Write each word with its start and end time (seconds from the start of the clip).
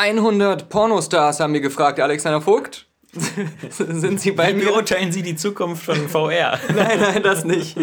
100 0.00 0.70
Pornostars 0.70 1.40
haben 1.40 1.52
wir 1.52 1.60
gefragt, 1.60 2.00
Alexander 2.00 2.40
Vogt. 2.40 2.86
Sind 3.70 4.18
Sie 4.18 4.30
bei 4.32 4.48
Wie 4.48 4.54
mir? 4.60 4.64
beurteilen 4.70 5.12
Sie 5.12 5.20
die 5.22 5.36
Zukunft 5.36 5.84
von 5.84 6.08
VR? 6.08 6.58
Nein, 6.74 7.00
nein, 7.00 7.22
das 7.22 7.44
nicht. 7.44 7.76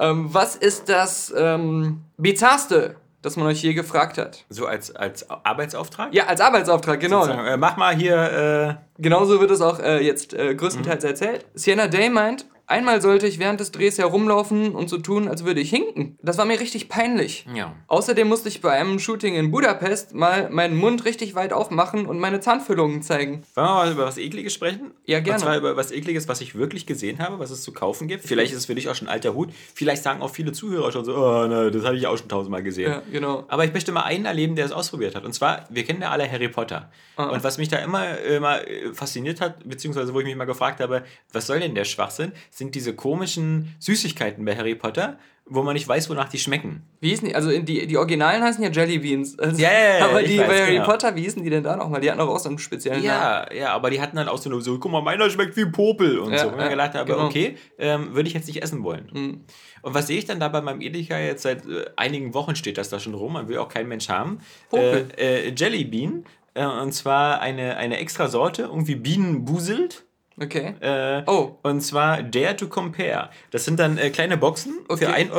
ähm, 0.00 0.28
was 0.34 0.56
ist 0.56 0.88
das 0.88 1.32
ähm, 1.36 2.00
Bizarrste, 2.16 2.96
das 3.20 3.36
man 3.36 3.46
euch 3.46 3.62
je 3.62 3.74
gefragt 3.74 4.18
hat? 4.18 4.44
so 4.48 4.66
als, 4.66 4.96
als 4.96 5.30
Arbeitsauftrag? 5.30 6.12
Ja, 6.12 6.26
als 6.26 6.40
Arbeitsauftrag, 6.40 6.98
genau. 6.98 7.26
Äh, 7.26 7.56
mach 7.56 7.76
mal 7.76 7.94
hier. 7.94 8.78
Äh, 8.98 9.00
Genauso 9.00 9.40
wird 9.40 9.52
es 9.52 9.60
auch 9.60 9.78
äh, 9.78 10.04
jetzt 10.04 10.34
äh, 10.34 10.54
größtenteils 10.56 11.04
erzählt. 11.04 11.46
Sienna 11.54 11.86
Day 11.86 12.10
meint, 12.10 12.46
einmal 12.66 13.00
sollte 13.02 13.26
ich 13.26 13.38
während 13.38 13.60
des 13.60 13.72
Drehs 13.72 13.98
herumlaufen 13.98 14.74
und 14.74 14.88
so 14.88 14.98
tun, 14.98 15.28
als 15.28 15.44
würde 15.44 15.60
ich 15.60 15.70
hinken. 15.70 16.18
Das 16.22 16.38
war 16.38 16.44
mir 16.44 16.60
richtig 16.60 16.88
peinlich. 16.88 17.46
ja. 17.54 17.74
Außerdem 17.88 18.26
musste 18.28 18.48
ich 18.48 18.60
bei 18.60 18.72
einem 18.72 18.98
Shooting 18.98 19.34
in 19.34 19.50
Budapest 19.50 20.14
mal 20.14 20.48
meinen 20.50 20.76
Mund 20.76 21.04
richtig 21.04 21.34
weit 21.34 21.52
aufmachen 21.52 22.06
und 22.06 22.18
meine 22.18 22.40
Zahnfüllungen 22.40 23.02
zeigen. 23.02 23.42
Wollen 23.54 23.66
wir 23.66 23.74
mal 23.74 23.92
über 23.92 24.06
was 24.06 24.18
Ekliges 24.18 24.54
sprechen? 24.54 24.92
Ja, 25.04 25.20
gerne. 25.20 25.38
Und 25.38 25.40
zwar 25.40 25.56
über 25.58 25.76
was 25.76 25.90
Ekliges, 25.92 26.28
was 26.28 26.40
ich 26.40 26.54
wirklich 26.54 26.86
gesehen 26.86 27.18
habe, 27.18 27.38
was 27.38 27.50
es 27.50 27.62
zu 27.62 27.72
kaufen 27.72 28.08
gibt. 28.08 28.24
Vielleicht 28.24 28.52
ist 28.52 28.58
es 28.58 28.66
für 28.66 28.74
dich 28.74 28.88
auch 28.88 28.94
schon 28.94 29.08
alter 29.08 29.34
Hut. 29.34 29.50
Vielleicht 29.74 30.02
sagen 30.02 30.22
auch 30.22 30.30
viele 30.30 30.52
Zuhörer 30.52 30.90
schon 30.92 31.04
so, 31.04 31.14
oh, 31.14 31.46
ne, 31.46 31.70
das 31.70 31.84
habe 31.84 31.96
ich 31.96 32.06
auch 32.06 32.16
schon 32.16 32.28
tausendmal 32.28 32.62
gesehen. 32.62 32.90
Ja, 32.90 33.02
genau. 33.10 33.44
Aber 33.48 33.64
ich 33.64 33.72
möchte 33.72 33.92
mal 33.92 34.02
einen 34.02 34.24
erleben, 34.24 34.56
der 34.56 34.64
es 34.64 34.72
ausprobiert 34.72 35.14
hat. 35.14 35.24
Und 35.24 35.32
zwar, 35.34 35.66
wir 35.70 35.84
kennen 35.84 36.02
ja 36.02 36.10
alle 36.10 36.30
Harry 36.30 36.48
Potter. 36.48 36.90
Ah. 37.16 37.26
Und 37.26 37.44
was 37.44 37.58
mich 37.58 37.68
da 37.68 37.78
immer, 37.78 38.18
immer 38.18 38.66
äh, 38.66 38.92
fasziniert 38.94 39.40
hat, 39.40 39.68
beziehungsweise 39.68 40.14
wo 40.14 40.20
ich 40.20 40.26
mich 40.26 40.36
mal 40.36 40.44
gefragt 40.44 40.80
habe, 40.80 41.04
was 41.32 41.46
soll 41.46 41.60
denn 41.60 41.74
der 41.74 41.84
Schwachsinn, 41.84 42.32
sind 42.54 42.74
diese 42.74 42.94
komischen 42.94 43.74
Süßigkeiten 43.78 44.44
bei 44.44 44.54
Harry 44.54 44.74
Potter, 44.74 45.18
wo 45.46 45.62
man 45.62 45.72
nicht 45.74 45.88
weiß, 45.88 46.08
wonach 46.10 46.28
die 46.28 46.38
schmecken. 46.38 46.82
Wie 47.00 47.08
hießen 47.08 47.26
die? 47.28 47.34
Also 47.34 47.48
die, 47.50 47.86
die 47.86 47.96
Originalen 47.96 48.42
heißen 48.42 48.62
ja 48.62 48.70
Jelly 48.70 48.98
Beans. 48.98 49.38
Also, 49.38 49.60
Ja, 49.60 49.72
ja, 49.72 49.98
ja, 49.98 50.04
aber 50.04 50.22
die 50.22 50.38
weiß, 50.38 50.46
bei 50.46 50.60
Harry 50.60 50.72
genau. 50.74 50.84
Potter, 50.86 51.16
wie 51.16 51.22
hießen 51.22 51.42
die 51.42 51.48
denn 51.50 51.64
da 51.64 51.76
nochmal? 51.76 52.00
Die 52.02 52.10
hatten 52.10 52.20
auch 52.20 52.38
so 52.38 52.50
einen 52.50 52.58
speziellen 52.58 53.02
Namen. 53.02 53.48
Ja, 53.50 53.52
ja, 53.52 53.72
aber 53.72 53.88
die 53.90 54.00
hatten 54.02 54.16
dann 54.16 54.28
auch 54.28 54.36
so, 54.38 54.50
eine- 54.50 54.60
so 54.60 54.78
guck 54.78 54.92
mal, 54.92 55.00
meiner 55.02 55.28
schmeckt 55.30 55.56
wie 55.56 55.64
Popel 55.66 56.18
und 56.18 56.32
Ja, 56.32 56.40
so. 56.40 56.48
Und 56.50 56.58
ja, 56.58 56.64
ich 56.64 56.70
gedacht 56.70 56.94
habe, 56.94 57.10
genau. 57.10 57.24
okay, 57.26 57.56
ähm, 57.78 58.14
würde 58.14 58.28
ich 58.28 58.34
jetzt 58.34 58.46
nicht 58.46 58.62
essen 58.62 58.84
wollen. 58.84 59.08
Mhm. 59.12 59.44
Und 59.80 59.94
was 59.94 60.06
sehe 60.06 60.18
ich 60.18 60.26
dann 60.26 60.38
da 60.38 60.48
bei 60.48 60.60
meinem 60.60 60.80
Edeka 60.82 61.18
jetzt 61.18 61.42
seit 61.42 61.66
äh, 61.66 61.86
einigen 61.96 62.34
Wochen 62.34 62.54
steht 62.54 62.76
das 62.78 62.90
da 62.90 63.00
schon 63.00 63.14
rum, 63.14 63.32
man 63.32 63.48
will 63.48 63.58
auch 63.58 63.68
kein 63.68 63.88
Mensch 63.88 64.08
haben. 64.10 64.38
Popel. 64.70 65.08
Äh, 65.18 65.48
äh, 65.48 65.54
Jelly 65.56 65.84
Bean, 65.84 66.24
äh, 66.54 66.64
und 66.66 66.92
zwar 66.92 67.40
eine, 67.40 67.76
eine 67.78 67.96
extra 67.98 68.28
Sorte, 68.28 68.62
irgendwie 68.62 68.94
Bienenbuselt. 68.94 70.04
Okay. 70.40 70.74
Äh, 70.80 71.22
Oh. 71.26 71.58
Und 71.62 71.80
zwar 71.82 72.22
Dare 72.22 72.56
to 72.56 72.68
Compare. 72.68 73.30
Das 73.50 73.64
sind 73.64 73.78
dann 73.78 73.98
äh, 73.98 74.10
kleine 74.10 74.36
Boxen 74.36 74.74
Okay. 74.88 75.06
für 75.06 75.12
1,99 75.14 75.30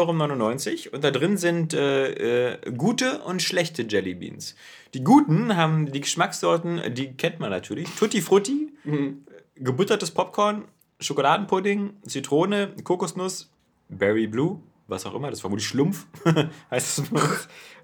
Euro 0.87 0.95
und 0.95 1.03
da 1.03 1.11
drin 1.11 1.37
sind 1.37 1.73
äh, 1.73 2.51
äh, 2.53 2.71
gute 2.77 3.19
und 3.23 3.41
schlechte 3.41 3.83
Jelly 3.83 4.13
Beans. 4.15 4.55
Die 4.93 5.03
guten 5.03 5.55
haben 5.55 5.91
die 5.91 6.01
Geschmackssorten, 6.01 6.93
die 6.93 7.13
kennt 7.17 7.39
man 7.39 7.49
natürlich. 7.49 7.89
Tutti 7.95 8.21
Frutti, 8.21 8.71
Mhm. 8.83 9.23
gebuttertes 9.55 10.11
Popcorn, 10.11 10.65
Schokoladenpudding, 10.99 11.93
Zitrone, 12.07 12.69
Kokosnuss, 12.83 13.49
Berry 13.89 14.27
Blue, 14.27 14.59
was 14.87 15.05
auch 15.05 15.15
immer, 15.15 15.27
das 15.29 15.37
ist 15.37 15.41
vermutlich 15.41 15.67
Schlumpf, 15.67 16.05
heißt 16.71 16.99
es. 16.99 17.03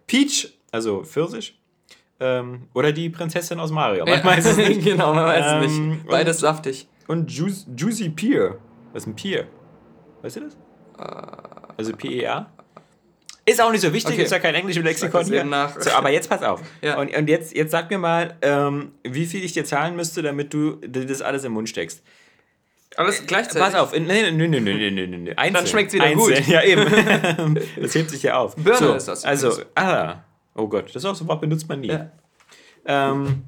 Peach, 0.07 0.57
also 0.71 1.03
Pfirsich. 1.03 1.55
Ähm, 2.21 2.63
oder 2.73 2.91
die 2.91 3.09
Prinzessin 3.09 3.59
aus 3.59 3.71
Mario. 3.71 4.05
Man 4.05 4.23
weiß 4.23 4.45
es 4.45 4.57
nicht. 4.57 4.81
genau, 4.83 5.13
man 5.13 5.25
weiß 5.25 5.45
es 5.63 5.71
Ähm, 5.73 5.89
nicht. 5.89 6.05
Beides 6.07 6.39
saftig. 6.39 6.87
Und 7.09 7.31
Juice, 7.31 7.65
Juicy 7.75 8.09
Pear. 8.09 8.57
Was 8.93 9.01
ist 9.03 9.07
ein 9.07 9.15
Pear? 9.15 9.45
Weißt 10.21 10.35
du 10.35 10.41
das? 10.41 10.57
Also 11.75 11.93
P-E-A? 11.93 12.51
Ist 13.47 13.59
auch 13.61 13.71
nicht 13.71 13.81
so 13.81 13.91
wichtig, 13.91 14.13
Okay. 14.13 14.23
ist 14.25 14.31
ja 14.31 14.37
kein 14.37 14.53
Englisch 14.53 14.77
im 14.77 14.83
Lexikon 14.83 15.25
hier. 15.25 15.43
nach. 15.43 15.81
So, 15.81 15.89
aber 15.89 16.11
jetzt 16.11 16.29
pass 16.29 16.43
auf. 16.43 16.61
Ja. 16.83 16.99
Und, 16.99 17.11
und 17.15 17.27
jetzt, 17.27 17.55
jetzt 17.55 17.71
sag 17.71 17.89
mir 17.89 17.97
mal, 17.97 18.37
ähm, 18.43 18.91
wie 19.03 19.25
viel 19.25 19.43
ich 19.43 19.53
dir 19.53 19.65
zahlen 19.65 19.95
müsste, 19.95 20.21
damit 20.21 20.53
du 20.53 20.75
dir 20.75 21.07
das 21.07 21.23
alles 21.23 21.43
im 21.45 21.53
Mund 21.53 21.67
steckst. 21.67 22.03
Alles 22.95 23.25
gleichzeitig. 23.25 23.59
Pass 23.61 23.73
auf, 23.73 23.91
nee, 23.93 24.01
nee, 24.01 24.31
nee, 24.31 24.47
nee, 24.47 24.59
nee, 24.59 24.91
nee, 24.91 25.07
nee. 25.07 25.33
Einzeln. 25.35 25.53
Dann 25.55 25.65
schmeckt's 25.67 25.93
wieder 25.95 26.03
Einzeln. 26.03 26.35
gut. 26.43 26.47
Ja, 26.53 26.63
eben. 26.63 27.57
das 27.81 27.95
hebt 27.95 28.11
sich 28.11 28.21
ja 28.21 28.37
auf. 28.37 28.55
Birne 28.55 28.77
so, 28.77 28.93
ist 28.93 29.07
das 29.07 29.25
Also, 29.25 29.63
ah, 29.73 30.17
oh 30.53 30.67
Gott, 30.67 30.89
das 30.89 30.97
ist 30.97 31.05
auch 31.05 31.15
so 31.15 31.27
Wort 31.27 31.41
benutzt 31.41 31.67
man 31.67 31.79
nie. 31.79 31.87
Ja. 31.87 32.11
Ähm, 32.85 33.45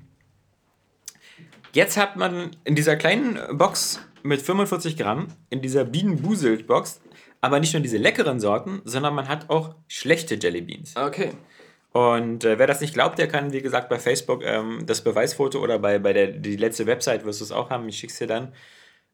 jetzt 1.73 1.97
hat 1.97 2.15
man 2.15 2.51
in 2.63 2.75
dieser 2.75 2.95
kleinen 2.95 3.39
Box 3.57 3.99
mit 4.23 4.41
45 4.41 4.97
Gramm, 4.97 5.27
in 5.49 5.61
dieser 5.61 5.83
Bienenbuselt-Box, 5.83 7.01
aber 7.41 7.59
nicht 7.59 7.73
nur 7.73 7.81
diese 7.81 7.97
leckeren 7.97 8.39
Sorten, 8.39 8.81
sondern 8.85 9.15
man 9.15 9.27
hat 9.27 9.49
auch 9.49 9.75
schlechte 9.87 10.35
Jelly 10.35 10.61
Beans. 10.61 10.95
Okay. 10.95 11.31
Und 11.91 12.45
äh, 12.45 12.57
wer 12.57 12.67
das 12.67 12.79
nicht 12.81 12.93
glaubt, 12.93 13.19
der 13.19 13.27
kann, 13.27 13.51
wie 13.51 13.61
gesagt, 13.61 13.89
bei 13.89 13.99
Facebook 13.99 14.43
ähm, 14.43 14.83
das 14.85 15.03
Beweisfoto 15.03 15.59
oder 15.59 15.79
bei, 15.79 15.99
bei 15.99 16.13
der 16.13 16.27
die 16.27 16.55
letzte 16.55 16.85
Website 16.85 17.25
wirst 17.25 17.41
du 17.41 17.45
es 17.45 17.51
auch 17.51 17.69
haben, 17.69 17.89
ich 17.89 17.97
schick's 17.97 18.17
dir 18.17 18.27
dann. 18.27 18.53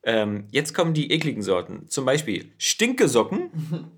Ähm, 0.04 0.48
jetzt 0.52 0.74
kommen 0.74 0.94
die 0.94 1.12
ekligen 1.12 1.42
Sorten. 1.42 1.88
Zum 1.90 2.06
Beispiel 2.06 2.52
Stinkesocken. 2.58 3.92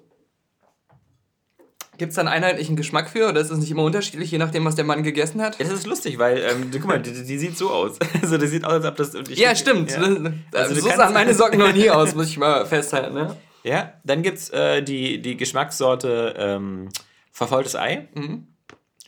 Gibt 1.99 2.11
es 2.11 2.15
da 2.15 2.21
einen 2.21 2.29
einheitlichen 2.29 2.75
Geschmack 2.75 3.09
für 3.09 3.27
oder 3.29 3.41
ist 3.41 3.51
es 3.51 3.59
nicht 3.59 3.69
immer 3.69 3.83
unterschiedlich, 3.83 4.31
je 4.31 4.37
nachdem, 4.37 4.65
was 4.65 4.75
der 4.75 4.85
Mann 4.85 5.03
gegessen 5.03 5.41
hat? 5.41 5.59
Das 5.59 5.69
ist 5.69 5.85
lustig, 5.85 6.17
weil, 6.17 6.37
ähm, 6.39 6.71
guck 6.71 6.85
mal, 6.85 6.99
die, 6.99 7.11
die 7.11 7.37
sieht 7.37 7.57
so 7.57 7.69
aus. 7.69 7.99
Also, 8.21 8.37
die 8.37 8.47
sieht 8.47 8.63
aus, 8.65 8.73
als 8.73 8.85
ob 8.85 8.95
das. 8.95 9.11
Ja, 9.37 9.53
stimmt. 9.55 9.91
Ja. 9.91 9.97
Also, 9.97 10.31
Also, 10.53 10.75
so 10.75 10.89
sahen 10.89 11.13
meine 11.13 11.33
Socken 11.33 11.59
noch 11.59 11.73
nie 11.73 11.89
aus, 11.89 12.15
muss 12.15 12.27
ich 12.29 12.37
mal 12.37 12.65
festhalten. 12.65 13.13
Ne? 13.13 13.35
Ja, 13.63 13.93
dann 14.03 14.23
gibt 14.23 14.37
es 14.37 14.49
äh, 14.49 14.81
die, 14.81 15.21
die 15.21 15.35
Geschmackssorte 15.37 16.35
ähm, 16.37 16.89
verfaultes 17.31 17.75
Ei. 17.75 18.07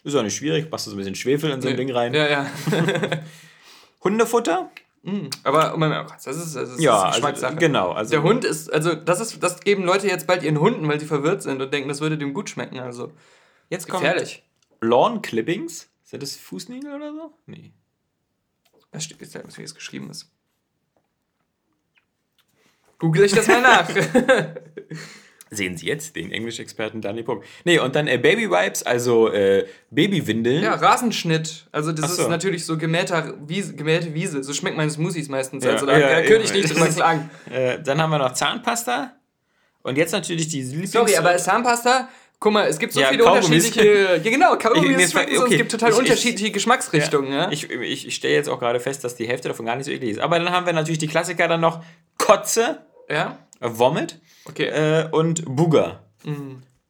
Ist 0.04 0.16
auch 0.16 0.24
nicht 0.24 0.36
schwierig, 0.36 0.70
machst 0.70 0.86
du 0.86 0.92
so 0.92 0.96
ein 0.96 1.00
bisschen 1.00 1.16
Schwefel 1.16 1.52
in 1.52 1.62
so 1.62 1.70
ein 1.70 1.78
Ding 1.78 1.92
rein. 1.92 2.14
Ja, 2.14 2.28
ja. 2.28 2.46
Hundefutter? 4.04 4.70
Aber 5.44 5.74
oh 5.74 5.78
mein 5.78 5.92
Gott, 5.92 6.18
das 6.24 6.38
ist, 6.38 6.56
das 6.56 6.70
ist, 6.70 6.80
Ja, 6.80 6.96
ist 6.96 7.04
also, 7.04 7.16
Geschmackssache. 7.16 7.56
genau. 7.56 7.92
Also, 7.92 8.12
Der 8.12 8.24
Hund 8.24 8.46
ist, 8.46 8.72
also 8.72 8.94
das 8.94 9.20
ist, 9.20 9.42
das 9.42 9.60
geben 9.62 9.84
Leute 9.84 10.08
jetzt 10.08 10.28
bald 10.28 10.44
ihren 10.44 10.60
Hunden, 10.60 10.88
weil 10.88 11.00
sie 11.00 11.08
verwirrt 11.08 11.42
sind 11.42 11.62
und 11.62 11.74
denken, 11.74 11.90
das 11.90 12.02
würde 12.02 12.18
dem 12.18 12.34
gut 12.34 12.50
schmecken. 12.50 12.80
Also 12.80 13.12
jetzt 13.70 13.90
kommt 13.90 14.04
gefährlich. 14.04 14.44
Lawn 14.80 15.22
Clippings. 15.22 15.90
Sind 16.04 16.22
das 16.22 16.36
Fußnägel 16.36 16.94
oder 16.94 17.14
so? 17.14 17.34
Nee. 17.46 17.74
Das 18.92 19.04
steht 19.06 19.22
jetzt 19.22 19.58
wie 19.58 19.64
es 19.64 19.74
geschrieben 19.74 20.10
ist. 20.10 20.30
Google 23.00 23.24
ich 23.24 23.32
das 23.32 23.48
mal 23.48 23.62
nach. 23.62 23.90
Sehen 25.54 25.76
Sie 25.76 25.86
jetzt 25.86 26.16
den 26.16 26.32
Englischexperten 26.32 27.02
Dani 27.02 27.24
Puck. 27.24 27.44
Nee, 27.66 27.78
und 27.80 27.94
dann 27.94 28.08
äh, 28.08 28.18
Baby 28.18 28.50
Wipes, 28.50 28.84
also 28.84 29.28
äh, 29.30 29.66
Babywindeln. 29.90 30.64
ja, 30.64 30.76
Rasenschnitt. 30.76 31.68
Also 31.74 31.92
das 31.92 32.16
so. 32.16 32.22
ist 32.22 32.30
natürlich 32.30 32.66
so 32.66 32.78
gemähter 32.78 33.34
Wiese, 33.46 33.76
gemähte 33.76 34.14
Wiese. 34.14 34.44
So 34.44 34.54
schmeckt 34.54 34.78
meine 34.78 34.90
Smoothies 34.90 35.28
meistens. 35.28 35.66
Ja, 35.66 35.72
also 35.72 35.86
da 35.86 35.98
ja, 36.00 36.10
ja, 36.10 36.22
könnte 36.26 36.44
ich 36.46 36.54
nicht 36.54 36.74
drüber 36.74 36.88
klagen. 36.96 37.30
Äh, 37.52 37.80
dann 37.84 38.02
haben 38.02 38.12
wir 38.12 38.18
noch 38.20 38.32
Zahnpasta. 38.32 39.14
Und 39.84 39.98
jetzt 39.98 40.14
natürlich 40.14 40.48
die 40.48 40.62
Lieblings... 40.62 40.94
Sorry, 40.94 41.18
aber 41.18 41.36
Zahnpasta, 41.36 42.08
guck 42.40 42.54
mal, 42.54 42.68
es 42.68 42.80
gibt 42.80 42.94
so 42.94 43.02
Ja, 43.02 43.08
viele 43.10 43.24
Kaugummis. 43.26 43.48
unterschiedliche. 43.66 44.22
Ja, 44.24 44.32
genau, 44.32 44.54
Ich- 44.54 44.60
Kaugummis 44.60 45.12
schmecken 45.12 45.36
so, 45.36 45.42
okay, 45.42 45.52
es 45.54 45.58
gibt 45.58 45.72
total 45.72 45.90
ich- 45.90 45.96
ich- 45.96 46.00
unterschiedliche 46.02 46.52
Geschmacksrichtungen. 46.52 47.34
Ja, 47.34 47.52
Ich, 47.52 47.70
ich, 47.70 48.08
ich 48.08 48.16
stelle 48.16 48.36
jetzt 48.36 48.48
auch 48.48 48.60
gerade 48.60 48.80
fest, 48.80 49.04
dass 49.04 49.16
die 49.16 49.28
Hälfte 49.28 49.50
davon 49.50 49.66
gar 49.66 49.76
nicht 49.76 49.86
so 49.86 49.92
eklig 49.92 50.12
ist. 50.12 50.20
Aber 50.20 50.40
dann 50.40 50.50
haben 50.52 50.66
wir 50.66 50.72
natürlich 50.72 51.00
die 51.00 51.08
Klassiker 51.08 51.50
dann 51.50 51.60
noch 51.60 51.84
Kotze, 52.18 52.86
ja? 53.10 53.38
Vomit 53.60 54.18
okay. 54.46 54.68
äh, 54.68 55.10
und 55.12 55.44
Booger. 55.46 56.04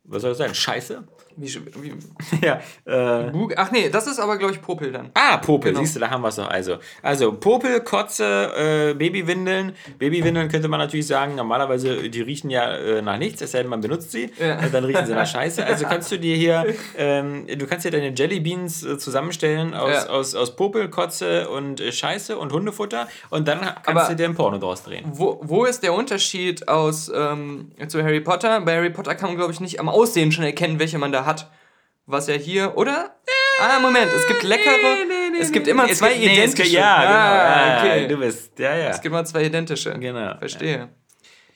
Was 0.03 0.22
soll 0.22 0.31
das 0.31 0.38
sein? 0.39 0.56
Scheiße? 0.56 1.03
Wie, 1.38 1.47
wie, 1.81 1.94
ja. 2.46 2.59
Äh, 2.86 3.31
ach 3.56 3.72
nee, 3.72 3.90
das 3.90 4.08
ist 4.08 4.19
aber, 4.19 4.38
glaube 4.38 4.53
ich, 4.53 4.62
Popel 4.62 4.92
dann. 4.92 5.09
ah, 5.14 5.38
Popel, 5.38 5.72
Genau. 5.72 5.84
siehst 5.84 5.96
du, 5.96 6.00
da 6.00 6.09
haben 6.09 6.22
wir 6.22 6.28
es 6.30 6.36
doch. 6.36 6.50
Also, 6.50 6.78
also 7.02 7.34
Popel, 7.34 7.81
Kotze, 7.81 8.92
äh, 8.92 8.94
Babywindeln. 8.94 9.74
Babywindeln 10.00 10.50
könnte 10.50 10.68
man 10.68 10.80
natürlich 10.80 11.08
sagen, 11.08 11.36
normalerweise, 11.36 12.09
die 12.09 12.22
riechen 12.22 12.50
ja 12.50 12.74
äh, 12.75 13.02
nach 13.02 13.18
nichts, 13.18 13.42
es 13.42 13.52
sei 13.52 13.59
denn, 13.62 13.69
man 13.69 13.81
benutzt 13.81 14.12
sie. 14.12 14.31
Ja. 14.40 14.58
Dann 14.72 14.84
riechen 14.84 15.06
sie 15.06 15.14
nach 15.14 15.28
Scheiße. 15.28 15.66
Also 15.66 15.86
kannst 15.86 16.12
du 16.12 16.18
dir 16.19 16.36
hier, 16.36 16.66
ähm, 16.97 17.46
du 17.48 17.66
kannst 17.68 17.86
dir 17.86 17.92
deine 17.92 18.09
Jellybeans 18.13 18.84
äh, 18.84 18.98
zusammenstellen 18.98 19.74
aus, 19.74 19.92
Ja. 20.06 20.09
aus, 20.09 20.36
aus 20.36 20.56
Popel, 20.56 20.90
Kotze 20.90 21.50
und 21.50 21.80
äh, 21.80 21.92
Scheiße 21.92 22.38
und 22.38 22.51
Hundefutter 22.54 23.07
und 23.30 23.48
dann 23.48 23.60
kannst 23.62 23.88
Aber- 23.88 24.07
du 24.10 24.16
dir 24.16 24.25
ein 24.25 24.36
Porno 24.36 24.57
draus 24.57 24.84
drehen. 24.84 25.06
Wo, 25.13 25.39
wo 25.44 25.66
ist 25.66 25.84
der 25.84 25.94
Unterschied 25.94 26.68
aus 26.68 27.12
ähm, 27.13 27.72
zu 27.88 28.01
Harry 28.04 28.22
Potter? 28.22 28.62
Bei 28.62 28.75
Harry 28.77 28.89
Potter 28.89 29.16
kann 29.16 29.30
man, 29.30 29.38
glaube 29.38 29.51
ich, 29.54 29.60
nicht 29.60 29.80
am 29.80 29.89
Aussehen 29.89 30.31
schon 30.31 30.44
erkennen, 30.44 30.80
welche 30.80 30.98
man 30.98 31.12
da 31.12 31.20
hat. 31.25 31.50
Was 32.06 32.27
ja 32.27 32.35
hier, 32.35 32.75
oder? 32.77 33.15
Ah, 33.62 33.79
Moment, 33.79 34.12
es 34.12 34.27
gibt 34.27 34.44
leckere. 34.44 34.97
es 35.39 35.51
gibt 35.51 35.68
immer 35.68 35.88
zwei 35.89 36.13
gibt- 36.13 36.25
nee, 36.25 36.33
identische. 36.33 36.63
gibt- 36.63 36.73
ja, 36.75 37.01
genau. 37.01 37.13
Ah, 37.13 37.77
Ah, 37.77 37.79
okay. 37.83 38.07
Du 38.07 38.18
bist, 38.18 38.57
ja, 38.59 38.75
ja. 38.75 38.89
Es 38.89 39.01
gibt 39.01 39.13
immer 39.13 39.23
zwei 39.25 39.45
identische. 39.45 39.91
Genau. 40.00 40.38
Verstehe. 40.39 40.89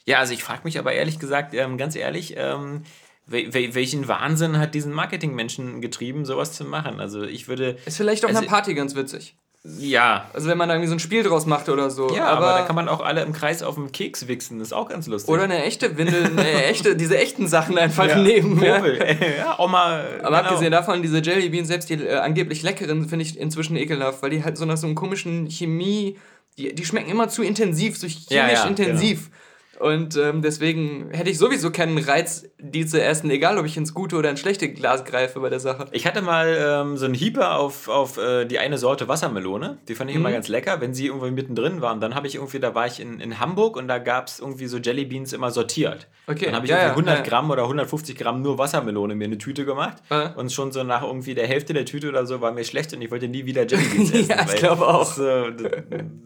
Ja, 0.05 0.19
also 0.19 0.33
ich 0.33 0.43
frage 0.43 0.61
mich 0.65 0.77
aber 0.77 0.93
ehrlich 0.93 1.17
gesagt, 1.19 1.53
ähm, 1.55 1.77
ganz 1.77 1.95
ehrlich, 1.95 2.35
ähm, 2.37 2.83
wel 3.25 3.51
wel 3.55 3.73
welchen 3.73 4.07
Wahnsinn 4.07 4.59
hat 4.59 4.75
diesen 4.75 4.93
Marketingmenschen 4.93 5.81
getrieben, 5.81 6.25
sowas 6.25 6.53
zu 6.53 6.63
machen? 6.63 6.99
Also 6.99 7.23
ich 7.23 7.47
würde. 7.47 7.77
Ist 7.85 7.97
vielleicht 7.97 8.23
auf 8.23 8.29
Also- 8.29 8.41
einer 8.41 8.49
Party 8.49 8.75
ganz 8.75 8.95
witzig. 8.95 9.35
Ja. 9.79 10.29
Also 10.33 10.47
wenn 10.47 10.57
man 10.57 10.69
da 10.69 10.75
irgendwie 10.75 10.89
so 10.89 10.95
ein 10.95 10.99
Spiel 10.99 11.23
draus 11.23 11.45
macht 11.45 11.69
oder 11.69 11.89
so. 11.89 12.15
Ja, 12.15 12.25
aber, 12.25 12.47
aber 12.47 12.59
da 12.59 12.65
kann 12.65 12.75
man 12.75 12.87
auch 12.87 13.01
alle 13.01 13.23
im 13.23 13.33
Kreis 13.33 13.63
auf 13.63 13.75
dem 13.75 13.91
Keks 13.91 14.27
wichsen. 14.27 14.59
Das 14.59 14.69
ist 14.69 14.73
auch 14.73 14.87
ganz 14.87 15.07
lustig. 15.07 15.33
Oder 15.33 15.43
eine 15.43 15.63
echte 15.63 15.97
Windel, 15.97 16.25
eine 16.25 16.63
echte, 16.65 16.95
diese 16.95 17.17
echten 17.17 17.47
Sachen 17.47 17.77
einfach 17.77 18.07
ja, 18.07 18.17
nehmen. 18.17 18.61
Ja. 18.63 18.75
Popel. 18.77 18.99
ja, 19.37 19.59
Oma. 19.59 20.01
Aber 20.19 20.23
genau. 20.23 20.37
abgesehen 20.37 20.71
davon, 20.71 21.01
diese 21.01 21.19
Jellybeans, 21.19 21.67
selbst 21.67 21.89
die 21.89 21.95
äh, 21.95 22.15
angeblich 22.17 22.61
leckeren, 22.61 23.09
finde 23.09 23.25
ich 23.25 23.39
inzwischen 23.39 23.75
ekelhaft, 23.75 24.21
weil 24.21 24.29
die 24.29 24.43
halt 24.43 24.57
so 24.57 24.65
nach 24.65 24.77
so 24.77 24.85
einem 24.85 24.95
komischen 24.95 25.49
Chemie, 25.49 26.17
die, 26.57 26.75
die 26.75 26.85
schmecken 26.85 27.09
immer 27.09 27.27
zu 27.29 27.41
intensiv, 27.41 27.97
so 27.97 28.07
chemisch 28.07 28.29
ja, 28.29 28.49
ja, 28.49 28.65
intensiv. 28.65 29.25
Genau. 29.25 29.35
Und 29.79 30.15
ähm, 30.15 30.41
deswegen 30.41 31.09
hätte 31.11 31.29
ich 31.29 31.37
sowieso 31.37 31.71
keinen 31.71 31.97
Reiz, 31.97 32.47
die 32.59 32.85
zu 32.85 33.01
essen, 33.01 33.29
egal 33.29 33.57
ob 33.57 33.65
ich 33.65 33.75
ins 33.75 33.93
gute 33.93 34.15
oder 34.15 34.29
ins 34.29 34.39
schlechte 34.39 34.71
Glas 34.71 35.03
greife 35.03 35.39
bei 35.39 35.49
der 35.49 35.59
Sache. 35.59 35.87
Ich 35.91 36.07
hatte 36.07 36.21
mal 36.21 36.55
ähm, 36.57 36.97
so 36.97 37.05
einen 37.05 37.13
Hieber 37.13 37.57
auf, 37.57 37.89
auf 37.89 38.17
äh, 38.17 38.45
die 38.45 38.59
eine 38.59 38.77
Sorte 38.77 39.07
Wassermelone. 39.07 39.77
Die 39.87 39.95
fand 39.95 40.09
ich 40.09 40.15
mhm. 40.15 40.21
immer 40.21 40.31
ganz 40.31 40.47
lecker, 40.47 40.79
wenn 40.81 40.93
sie 40.93 41.07
irgendwo 41.07 41.27
mittendrin 41.27 41.81
war. 41.81 41.93
Und 41.93 42.01
dann 42.01 42.15
habe 42.15 42.27
ich 42.27 42.35
irgendwie, 42.35 42.59
da 42.59 42.73
war 42.73 42.87
ich 42.87 42.99
in, 42.99 43.19
in 43.19 43.39
Hamburg 43.39 43.75
und 43.75 43.87
da 43.87 43.99
gab 43.99 44.27
es 44.27 44.39
irgendwie 44.39 44.67
so 44.67 44.77
Jellybeans 44.77 45.33
immer 45.33 45.51
sortiert. 45.51 46.07
Okay. 46.27 46.45
Dann 46.45 46.55
habe 46.55 46.65
ich 46.65 46.71
ja, 46.71 46.77
irgendwie 46.77 47.09
100 47.09 47.17
ja, 47.17 47.23
Gramm 47.23 47.51
oder 47.51 47.63
150 47.63 48.17
Gramm 48.17 48.41
nur 48.41 48.57
Wassermelone 48.57 49.15
mir 49.15 49.25
eine 49.25 49.37
Tüte 49.37 49.65
gemacht. 49.65 49.97
Ja. 50.09 50.33
Und 50.35 50.51
schon 50.51 50.71
so 50.71 50.83
nach 50.83 51.03
irgendwie 51.03 51.35
der 51.35 51.47
Hälfte 51.47 51.73
der 51.73 51.85
Tüte 51.85 52.09
oder 52.09 52.25
so 52.25 52.39
war 52.41 52.51
mir 52.51 52.63
schlecht 52.63 52.93
und 52.93 53.01
ich 53.01 53.11
wollte 53.11 53.27
nie 53.27 53.45
wieder 53.45 53.65
Jellybeans 53.67 54.11
essen. 54.13 54.29
ja, 54.29 54.45
ich 54.45 54.55
glaube 54.55 54.87
auch. 54.87 55.15
Das, 55.15 55.17
das, 55.17 55.71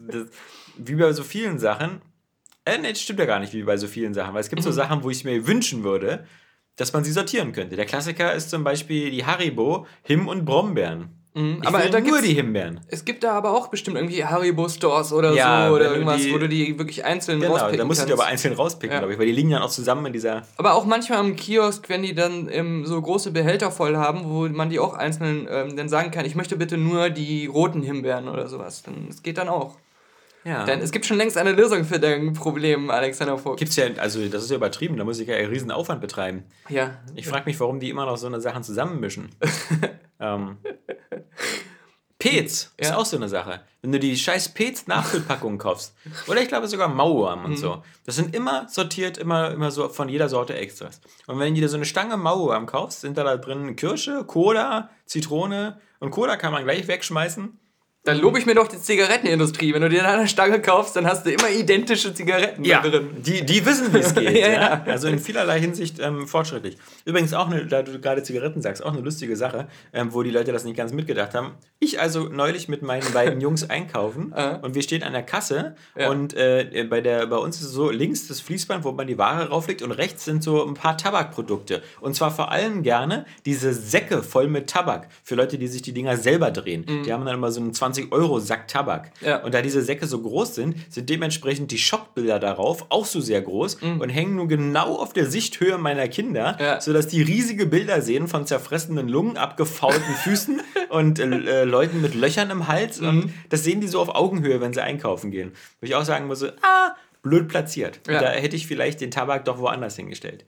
das, 0.08 0.26
wie 0.76 0.94
bei 0.94 1.12
so 1.12 1.22
vielen 1.22 1.58
Sachen 1.58 2.00
äh, 2.64 2.78
nee, 2.78 2.90
das 2.90 3.00
stimmt 3.00 3.18
ja 3.18 3.26
gar 3.26 3.40
nicht, 3.40 3.52
wie 3.52 3.62
bei 3.62 3.76
so 3.76 3.86
vielen 3.86 4.14
Sachen. 4.14 4.34
Weil 4.34 4.40
es 4.40 4.48
gibt 4.48 4.60
mhm. 4.60 4.64
so 4.64 4.72
Sachen, 4.72 5.02
wo 5.02 5.10
ich 5.10 5.24
mir 5.24 5.46
wünschen 5.46 5.84
würde, 5.84 6.24
dass 6.76 6.92
man 6.92 7.04
sie 7.04 7.12
sortieren 7.12 7.52
könnte. 7.52 7.76
Der 7.76 7.86
Klassiker 7.86 8.32
ist 8.34 8.50
zum 8.50 8.64
Beispiel 8.64 9.10
die 9.10 9.24
Haribo 9.24 9.86
Him- 10.02 10.28
und 10.28 10.44
Brombeeren. 10.44 11.20
Mhm, 11.34 11.62
aber 11.64 11.78
da 11.88 12.00
nur 12.00 12.20
die 12.20 12.34
Himbeeren. 12.34 12.80
Es 12.88 13.04
gibt 13.04 13.22
da 13.22 13.32
aber 13.34 13.52
auch 13.52 13.68
bestimmt 13.68 13.96
irgendwie 13.96 14.24
Haribo-Stores 14.24 15.12
oder 15.12 15.32
ja, 15.32 15.68
so 15.68 15.76
oder 15.76 15.92
irgendwas, 15.92 16.22
die, 16.22 16.32
wo 16.32 16.38
du 16.38 16.48
die 16.48 16.76
wirklich 16.76 17.04
einzeln 17.04 17.38
genau, 17.38 17.52
rauspicken 17.52 17.78
da 17.78 17.84
musst 17.84 18.00
kannst. 18.00 18.10
du 18.10 18.16
die 18.16 18.20
aber 18.20 18.28
einzeln 18.28 18.54
rauspicken, 18.54 18.94
ja. 18.94 18.98
glaube 18.98 19.12
ich, 19.12 19.18
weil 19.18 19.26
die 19.26 19.32
liegen 19.32 19.50
dann 19.50 19.62
auch 19.62 19.70
zusammen 19.70 20.06
in 20.06 20.12
dieser... 20.12 20.42
Aber 20.56 20.74
auch 20.74 20.84
manchmal 20.86 21.24
im 21.24 21.36
Kiosk, 21.36 21.88
wenn 21.88 22.02
die 22.02 22.14
dann 22.14 22.48
ähm, 22.50 22.84
so 22.84 23.00
große 23.00 23.30
Behälter 23.30 23.70
voll 23.70 23.96
haben, 23.96 24.24
wo 24.24 24.48
man 24.48 24.70
die 24.70 24.80
auch 24.80 24.94
einzeln 24.94 25.46
ähm, 25.48 25.76
dann 25.76 25.88
sagen 25.88 26.10
kann, 26.10 26.24
ich 26.24 26.34
möchte 26.34 26.56
bitte 26.56 26.76
nur 26.76 27.10
die 27.10 27.46
roten 27.46 27.82
Himbeeren 27.82 28.28
oder 28.28 28.48
sowas. 28.48 28.82
Dann, 28.82 29.06
das 29.06 29.22
geht 29.22 29.38
dann 29.38 29.48
auch. 29.48 29.76
Ja. 30.44 30.64
Denn 30.64 30.80
es 30.80 30.90
gibt 30.90 31.06
schon 31.06 31.18
längst 31.18 31.36
eine 31.36 31.52
Lösung 31.52 31.84
für 31.84 32.00
dein 32.00 32.32
Problem, 32.32 32.90
Alexander 32.90 33.36
Vogt. 33.36 33.58
Gibt's 33.58 33.76
ja, 33.76 33.86
also 33.98 34.26
das 34.28 34.44
ist 34.44 34.50
ja 34.50 34.56
übertrieben, 34.56 34.96
da 34.96 35.04
muss 35.04 35.18
ich 35.18 35.28
ja 35.28 35.36
einen 35.36 35.48
riesen 35.48 35.70
Aufwand 35.70 36.00
betreiben. 36.00 36.44
Ja. 36.68 36.98
Ich 37.14 37.26
frage 37.26 37.44
mich, 37.44 37.60
warum 37.60 37.80
die 37.80 37.90
immer 37.90 38.06
noch 38.06 38.16
so 38.16 38.26
eine 38.26 38.40
Sachen 38.40 38.62
zusammenmischen. 38.62 39.30
ähm. 40.20 40.56
Pez 42.18 42.74
ja. 42.78 42.88
ist 42.88 42.94
auch 42.94 43.06
so 43.06 43.16
eine 43.16 43.28
Sache. 43.28 43.62
Wenn 43.80 43.92
du 43.92 43.98
die 43.98 44.14
scheiß 44.16 44.50
Pez 44.50 44.86
Nachfüllpackungen 44.86 45.58
kaufst, 45.58 45.94
oder 46.28 46.42
ich 46.42 46.48
glaube 46.48 46.68
sogar 46.68 46.88
Mauerm 46.88 47.46
und 47.46 47.52
mhm. 47.52 47.56
so, 47.56 47.82
das 48.04 48.16
sind 48.16 48.36
immer 48.36 48.68
sortiert, 48.68 49.16
immer, 49.16 49.50
immer 49.50 49.70
so 49.70 49.88
von 49.88 50.08
jeder 50.10 50.28
Sorte 50.28 50.54
Extras. 50.54 51.00
Und 51.26 51.38
wenn 51.38 51.54
du 51.54 51.62
dir 51.62 51.68
so 51.68 51.76
eine 51.76 51.86
Stange 51.86 52.18
Mauerm 52.18 52.66
kaufst, 52.66 53.00
sind 53.00 53.16
da, 53.16 53.24
da 53.24 53.38
drin 53.38 53.74
Kirsche, 53.74 54.24
Cola, 54.26 54.90
Zitrone 55.06 55.80
und 55.98 56.10
Cola 56.10 56.36
kann 56.36 56.52
man 56.52 56.64
gleich 56.64 56.86
wegschmeißen. 56.88 57.58
Dann 58.04 58.18
lobe 58.18 58.38
ich 58.38 58.46
mir 58.46 58.54
doch 58.54 58.66
die 58.66 58.80
Zigarettenindustrie. 58.80 59.74
Wenn 59.74 59.82
du 59.82 59.90
dir 59.90 60.08
eine 60.08 60.26
Stange 60.26 60.62
kaufst, 60.62 60.96
dann 60.96 61.06
hast 61.06 61.26
du 61.26 61.32
immer 61.32 61.50
identische 61.50 62.14
Zigaretten 62.14 62.64
ja, 62.64 62.80
drin. 62.80 63.10
Die, 63.18 63.44
die 63.44 63.66
wissen, 63.66 63.92
wie 63.92 63.98
es 63.98 64.14
geht. 64.14 64.38
ja, 64.38 64.48
ja. 64.48 64.84
Also 64.86 65.08
in 65.08 65.18
vielerlei 65.18 65.60
Hinsicht 65.60 65.98
ähm, 66.00 66.26
fortschrittlich. 66.26 66.78
Übrigens 67.04 67.34
auch, 67.34 67.50
eine, 67.50 67.66
da 67.66 67.82
du 67.82 68.00
gerade 68.00 68.22
Zigaretten 68.22 68.62
sagst, 68.62 68.82
auch 68.82 68.92
eine 68.92 69.02
lustige 69.02 69.36
Sache, 69.36 69.68
ähm, 69.92 70.14
wo 70.14 70.22
die 70.22 70.30
Leute 70.30 70.50
das 70.50 70.64
nicht 70.64 70.78
ganz 70.78 70.94
mitgedacht 70.94 71.34
haben. 71.34 71.52
Ich 71.78 72.00
also 72.00 72.24
neulich 72.24 72.68
mit 72.68 72.80
meinen 72.80 73.12
beiden 73.12 73.40
Jungs 73.42 73.68
einkaufen 73.68 74.32
und 74.62 74.74
wir 74.74 74.82
stehen 74.82 75.02
an 75.02 75.12
der 75.12 75.22
Kasse 75.22 75.74
und 76.08 76.34
äh, 76.34 76.86
bei, 76.88 77.00
der, 77.00 77.26
bei 77.26 77.36
uns 77.36 77.56
ist 77.60 77.66
es 77.66 77.72
so 77.72 77.90
links 77.90 78.28
das 78.28 78.40
Fließband, 78.40 78.84
wo 78.84 78.92
man 78.92 79.06
die 79.06 79.18
Ware 79.18 79.48
rauflegt 79.48 79.82
und 79.82 79.92
rechts 79.92 80.24
sind 80.24 80.42
so 80.42 80.66
ein 80.66 80.74
paar 80.74 80.96
Tabakprodukte. 80.96 81.82
Und 82.00 82.14
zwar 82.14 82.30
vor 82.30 82.50
allem 82.50 82.82
gerne 82.82 83.26
diese 83.44 83.74
Säcke 83.74 84.22
voll 84.22 84.48
mit 84.48 84.68
Tabak. 84.68 85.08
Für 85.22 85.34
Leute, 85.34 85.58
die 85.58 85.66
sich 85.66 85.82
die 85.82 85.92
Dinger 85.92 86.16
selber 86.16 86.50
drehen. 86.50 86.84
Mhm. 86.88 87.02
Die 87.02 87.12
haben 87.12 87.24
dann 87.24 87.34
immer 87.34 87.50
so 87.50 87.60
einen 87.60 87.74
20 87.74 87.89
20 87.90 88.12
Euro 88.12 88.38
Sack 88.40 88.68
Tabak. 88.68 89.10
Ja. 89.20 89.42
Und 89.42 89.54
da 89.54 89.62
diese 89.62 89.82
Säcke 89.82 90.06
so 90.06 90.20
groß 90.20 90.54
sind, 90.54 90.76
sind 90.88 91.10
dementsprechend 91.10 91.70
die 91.70 91.78
Schockbilder 91.78 92.38
darauf 92.38 92.86
auch 92.90 93.04
so 93.04 93.20
sehr 93.20 93.42
groß 93.42 93.80
mhm. 93.80 94.00
und 94.00 94.10
hängen 94.10 94.36
nur 94.36 94.48
genau 94.48 94.96
auf 94.96 95.12
der 95.12 95.26
Sichthöhe 95.26 95.78
meiner 95.78 96.08
Kinder, 96.08 96.56
ja. 96.60 96.80
sodass 96.80 97.08
die 97.08 97.22
riesige 97.22 97.66
Bilder 97.66 98.00
sehen 98.02 98.28
von 98.28 98.46
zerfressenen 98.46 99.08
Lungen, 99.08 99.36
abgefaulten 99.36 100.14
Füßen 100.24 100.60
und 100.90 101.18
äh, 101.18 101.24
äh, 101.24 101.64
Leuten 101.64 102.00
mit 102.00 102.14
Löchern 102.14 102.50
im 102.50 102.68
Hals. 102.68 103.00
Mhm. 103.00 103.08
Und 103.08 103.34
das 103.48 103.64
sehen 103.64 103.80
die 103.80 103.88
so 103.88 104.00
auf 104.00 104.14
Augenhöhe, 104.14 104.60
wenn 104.60 104.72
sie 104.72 104.82
einkaufen 104.82 105.30
gehen. 105.30 105.52
Wo 105.80 105.86
ich 105.86 105.94
auch 105.94 106.04
sagen 106.04 106.26
muss, 106.26 106.44
ah, 106.44 106.96
blöd 107.22 107.48
platziert. 107.48 108.00
Ja. 108.08 108.20
Da 108.20 108.30
hätte 108.30 108.56
ich 108.56 108.66
vielleicht 108.66 109.00
den 109.00 109.10
Tabak 109.10 109.44
doch 109.44 109.58
woanders 109.58 109.96
hingestellt. 109.96 110.44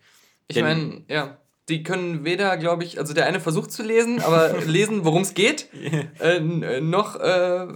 Ich 0.49 0.61
meine, 0.61 1.03
ja 1.09 1.39
die 1.69 1.83
können 1.83 2.25
weder, 2.25 2.57
glaube 2.57 2.85
ich, 2.85 2.99
also 2.99 3.15
der 3.15 3.27
eine 3.27 3.41
versucht 3.41 3.71
zu 3.71 3.83
lesen, 3.83 4.21
aber 4.21 4.53
lesen, 4.67 5.05
worum 5.05 5.23
es 5.23 5.35
geht, 5.35 5.69
äh, 6.21 6.37
äh, 6.37 6.81
noch, 6.81 7.19
äh, 7.21 7.67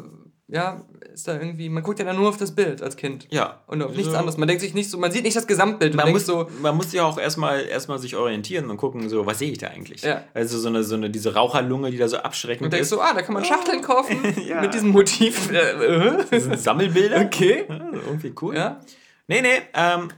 ja, 0.48 0.84
ist 1.12 1.26
da 1.26 1.34
irgendwie, 1.34 1.68
man 1.70 1.82
guckt 1.82 1.98
ja 1.98 2.04
dann 2.04 2.16
nur 2.16 2.28
auf 2.28 2.36
das 2.36 2.54
Bild 2.54 2.82
als 2.82 2.96
Kind. 2.96 3.26
Ja. 3.30 3.62
Und 3.66 3.82
auf 3.82 3.96
nichts 3.96 4.12
anderes. 4.12 4.36
Man 4.36 4.46
denkt 4.46 4.60
sich 4.60 4.74
nicht 4.74 4.90
so, 4.90 4.98
man 4.98 5.10
sieht 5.10 5.24
nicht 5.24 5.34
das 5.34 5.46
Gesamtbild. 5.46 5.94
Man, 5.94 6.04
man 6.04 6.12
muss, 6.12 6.26
so, 6.26 6.48
man 6.60 6.76
muss 6.76 6.92
ja 6.92 7.04
auch 7.04 7.18
erstmal, 7.18 7.64
erstmal 7.64 7.98
sich 7.98 8.16
orientieren 8.16 8.70
und 8.70 8.76
gucken, 8.76 9.08
so, 9.08 9.24
was 9.24 9.38
sehe 9.38 9.50
ich 9.50 9.58
da 9.58 9.68
eigentlich? 9.68 10.02
Ja. 10.02 10.24
Also 10.34 10.58
so 10.58 10.68
eine, 10.68 10.84
so 10.84 10.94
eine, 10.94 11.08
diese 11.10 11.34
Raucherlunge, 11.34 11.90
die 11.90 11.96
da 11.96 12.06
so 12.06 12.18
abschreckend 12.18 12.66
und 12.66 12.78
ist. 12.78 12.92
Und 12.92 12.98
denkst 12.98 13.06
so, 13.06 13.10
ah, 13.10 13.14
da 13.14 13.22
kann 13.22 13.34
man 13.34 13.44
Schachteln 13.44 13.80
kaufen 13.80 14.18
ja. 14.46 14.60
mit 14.60 14.74
diesem 14.74 14.90
Motiv. 14.90 15.50
Das 16.30 16.44
sind 16.44 16.60
Sammelbilder. 16.60 17.22
Okay. 17.22 17.64
Ja, 17.68 17.90
irgendwie 18.06 18.32
cool. 18.40 18.54
Ja. 18.54 18.80
Nee, 19.26 19.40
nee, 19.40 19.62
ähm, 19.74 20.08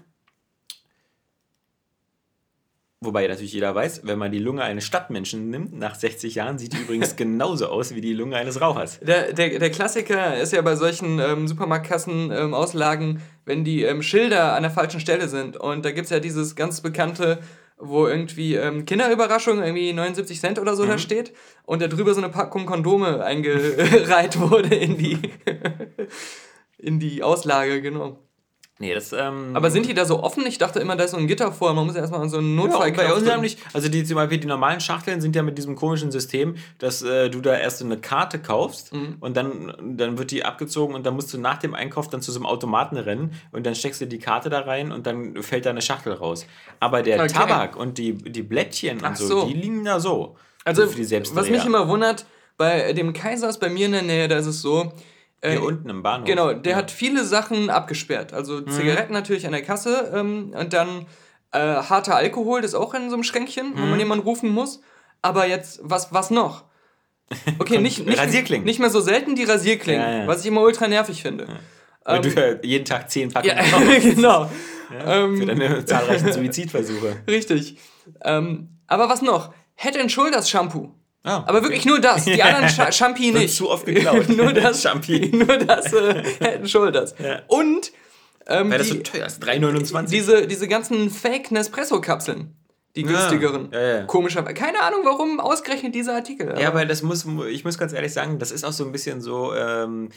Wobei 3.01 3.29
natürlich 3.29 3.53
jeder 3.53 3.73
weiß, 3.77 4.01
wenn 4.05 4.19
man 4.19 4.33
die 4.33 4.41
Lunge 4.41 4.65
eines 4.65 4.85
Stadtmenschen 4.85 5.51
nimmt, 5.51 5.73
nach 5.73 5.95
60 5.95 6.35
Jahren 6.35 6.59
sieht 6.59 6.73
die 6.73 6.79
übrigens 6.79 7.15
genauso 7.17 7.69
aus 7.69 7.95
wie 7.95 8.01
die 8.01 8.13
Lunge 8.13 8.35
eines 8.37 8.61
Rauchers. 8.61 8.99
Der, 8.99 9.33
der, 9.33 9.61
der 9.61 9.71
Klassiker 9.71 10.37
ist 10.37 10.53
ja 10.53 10.61
bei 10.63 10.75
solchen 10.75 11.21
ähm, 11.21 11.47
Supermarktkassen-Auslagen, 11.47 13.09
ähm, 13.11 13.21
wenn 13.45 13.63
die 13.63 13.85
ähm, 13.85 14.03
Schilder 14.03 14.55
an 14.55 14.65
der 14.65 14.73
falschen 14.73 14.99
Stelle 14.99 15.29
sind. 15.29 15.57
Und 15.57 15.85
da 15.85 15.93
gibt 15.93 16.07
es 16.07 16.11
ja 16.11 16.19
dieses 16.19 16.57
ganz 16.57 16.81
bekannte, 16.81 17.39
wo 17.79 18.09
irgendwie 18.09 18.57
ähm, 18.57 18.85
Kinderüberraschung, 18.85 19.63
irgendwie 19.63 19.93
79 19.93 20.41
Cent 20.41 20.59
oder 20.59 20.75
so 20.75 20.83
mhm. 20.83 20.89
da 20.89 20.99
steht. 20.99 21.33
Und 21.67 21.81
da 21.81 21.87
drüber 21.87 22.15
so 22.15 22.21
eine 22.21 22.31
Packung 22.31 22.67
Kondome 22.67 23.23
eingereiht 23.23 24.41
wurde 24.41 24.75
in 24.75 24.99
die, 24.99 25.19
in 26.79 26.99
die 26.99 27.23
Auslage, 27.23 27.81
genau. 27.81 28.19
Nee, 28.81 28.95
das, 28.95 29.13
ähm, 29.13 29.51
Aber 29.55 29.73
sind 29.73 29.87
die 29.87 29.95
da 29.95 30.05
so 30.05 30.23
offen? 30.23 30.47
Ich 30.47 30.59
dachte 30.59 30.79
immer, 30.79 30.95
da 30.95 31.03
ist 31.03 31.11
so 31.11 31.17
ein 31.17 31.27
Gitter 31.27 31.51
vor. 31.51 31.75
Man 31.75 31.85
muss 31.85 31.97
ja 31.97 32.01
erstmal 32.01 32.29
so 32.29 32.39
einen 32.39 32.55
Notfall 32.55 32.91
ja, 32.91 32.95
bei 32.95 33.13
uns 33.13 33.29
haben 33.29 33.41
nicht. 33.41 33.59
Also 33.73 33.89
die, 33.89 34.05
zum 34.05 34.15
Beispiel 34.15 34.39
die 34.39 34.47
normalen 34.47 34.81
Schachteln 34.81 35.21
sind 35.21 35.35
ja 35.35 35.43
mit 35.43 35.59
diesem 35.59 35.75
komischen 35.75 36.13
System, 36.13 36.55
dass 36.79 37.03
äh, 37.03 37.29
du 37.29 37.41
da 37.41 37.57
erst 37.57 37.83
eine 37.83 37.99
Karte 37.99 38.39
kaufst 38.39 38.93
mhm. 38.93 39.17
und 39.19 39.37
dann, 39.37 39.97
dann 39.97 40.17
wird 40.17 40.31
die 40.31 40.45
abgezogen 40.45 40.95
und 40.95 41.05
dann 41.05 41.15
musst 41.15 41.35
du 41.35 41.39
nach 41.39 41.59
dem 41.59 41.75
Einkauf 41.75 42.09
dann 42.09 42.23
zu 42.23 42.31
so 42.31 42.39
einem 42.39 42.47
Automaten 42.47 42.97
rennen 42.97 43.33
und 43.51 43.67
dann 43.67 43.75
steckst 43.75 44.01
du 44.01 44.07
die 44.07 44.21
Karte 44.21 44.49
da 44.49 44.61
rein 44.61 44.93
und 44.93 45.09
dann 45.09 45.43
fällt 45.43 45.67
da 45.67 45.71
eine 45.71 45.83
Schachtel 45.83 46.13
raus. 46.13 46.47
Aber 46.79 47.03
der 47.03 47.19
okay. 47.19 47.33
Tabak 47.33 47.75
und 47.75 47.99
die, 47.99 48.15
die 48.15 48.43
Blättchen 48.43 49.01
Ach 49.03 49.11
und 49.11 49.19
so, 49.19 49.27
so, 49.27 49.47
die 49.47 49.55
liegen 49.55 49.85
da 49.85 49.99
so. 49.99 50.37
Also, 50.65 50.85
was 50.87 51.51
mich 51.51 51.65
immer 51.65 51.89
wundert, 51.89 52.27
bei 52.57 52.93
dem 52.93 53.13
Kaisers 53.13 53.59
bei 53.59 53.71
mir 53.71 53.87
in 53.87 53.93
der 53.93 54.03
Nähe, 54.03 54.29
da 54.29 54.37
ist 54.37 54.47
es 54.47 54.63
so, 54.63 54.93
hier 55.43 55.53
äh, 55.55 55.59
unten 55.59 55.89
im 55.89 56.03
Bahnhof. 56.03 56.27
Genau, 56.27 56.53
der 56.53 56.73
ja. 56.73 56.79
hat 56.79 56.91
viele 56.91 57.25
Sachen 57.25 57.71
abgesperrt. 57.71 58.33
Also 58.33 58.61
mhm. 58.61 58.69
Zigaretten 58.69 59.13
natürlich 59.13 59.47
an 59.47 59.53
der 59.53 59.63
Kasse 59.63 60.13
ähm, 60.15 60.53
und 60.59 60.73
dann 60.73 61.07
äh, 61.53 61.59
harter 61.59 62.17
Alkohol, 62.17 62.61
das 62.61 62.73
ist 62.73 62.77
auch 62.77 62.95
in 62.95 63.09
so 63.09 63.15
einem 63.15 63.25
Schränkchen, 63.25 63.71
mhm. 63.71 63.75
wo 63.75 63.81
man 63.81 63.93
mhm. 63.93 63.99
jemanden 63.99 64.25
rufen 64.25 64.51
muss. 64.51 64.81
Aber 65.23 65.47
jetzt, 65.47 65.81
was, 65.83 66.13
was 66.13 66.31
noch? 66.31 66.65
Okay, 67.59 67.79
nicht, 67.79 68.07
nicht, 68.07 68.65
nicht 68.65 68.81
mehr 68.81 68.89
so 68.89 69.01
selten 69.01 69.35
die 69.35 69.45
Rasierklingen, 69.45 70.01
ja, 70.01 70.19
ja. 70.21 70.27
was 70.27 70.41
ich 70.41 70.47
immer 70.47 70.63
ultra 70.63 70.89
nervig 70.89 71.21
finde. 71.21 71.47
Weil 72.05 72.17
ähm, 72.17 72.23
du 72.23 72.29
ja 72.31 72.57
jeden 72.63 72.85
Tag 72.87 73.11
zehn 73.11 73.31
Packungen 73.31 73.57
ja, 73.57 73.99
genau. 73.99 74.51
Ähm, 75.05 75.37
für 75.37 75.47
deine 75.47 75.85
zahlreichen 75.85 76.33
Suizidversuche. 76.33 77.17
Richtig. 77.29 77.77
Ähm, 78.23 78.71
aber 78.87 79.11
was 79.11 79.21
noch? 79.21 79.53
Head 79.75 79.99
and 79.99 80.11
Shoulders 80.11 80.49
Shampoo. 80.49 80.95
Ah, 81.25 81.45
Aber 81.47 81.63
wirklich 81.63 81.85
nur 81.85 82.01
das. 82.01 82.25
Die 82.25 82.43
anderen 82.43 82.69
Sch 82.69 82.97
Champi 82.97 83.33
nicht. 83.33 83.55
zu 83.55 83.69
oft 83.69 83.85
geklaut. 83.87 84.29
nur 84.37 84.53
das. 84.53 84.83
Champi. 84.83 85.29
Nur 85.33 85.59
das 85.59 85.93
äh, 85.93 86.23
Head 86.39 86.57
and 86.57 86.71
Shoulders. 86.71 87.15
Ja. 87.19 87.43
Und. 87.49 87.93
Ähm, 88.47 88.71
Weil 88.71 88.79
das 88.79 88.89
die, 88.89 88.97
so 88.97 89.03
teuer 89.03 89.27
ist. 89.27 89.43
3,29. 89.45 90.09
Diese, 90.09 90.47
diese 90.47 90.69
ganzen 90.69 91.11
Fake 91.11 91.51
Nespresso-Kapseln. 91.51 92.55
Die 92.97 93.03
günstigeren. 93.03 93.69
Ja, 93.73 93.81
ja, 93.81 94.05
Komischerweise. 94.07 94.55
Keine 94.55 94.81
Ahnung, 94.81 95.01
warum 95.05 95.39
ausgerechnet 95.39 95.95
dieser 95.95 96.15
Artikel. 96.15 96.59
Ja, 96.59 96.73
weil 96.73 96.87
das 96.87 97.03
muss, 97.03 97.27
ich 97.49 97.65
muss 97.65 97.79
ganz 97.79 97.93
ehrlich 97.93 98.13
sagen, 98.13 98.39
das 98.39 98.51
ist 98.51 98.65
auch 98.65 98.73
so 98.73 98.85
ein 98.85 98.91
bisschen 98.91 99.21
so, 99.21 99.55
ähm, 99.55 100.09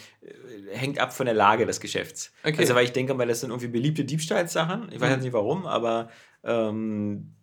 hängt 0.71 0.97
ab 0.97 1.13
von 1.13 1.25
der 1.25 1.35
Lage 1.35 1.65
des 1.65 1.81
Geschäfts. 1.81 2.31
Okay. 2.43 2.55
Also, 2.59 2.73
weil 2.73 2.85
ich 2.85 2.93
denke, 2.93 3.17
weil 3.17 3.27
das 3.27 3.41
sind 3.41 3.49
irgendwie 3.49 3.67
beliebte 3.67 4.05
Diebstahlsachen. 4.05 4.89
Ich 4.91 5.01
weiß 5.01 5.09
mhm. 5.09 5.15
jetzt 5.15 5.23
nicht 5.23 5.33
warum, 5.33 5.67
aber 5.67 6.09
ähm, 6.43 7.33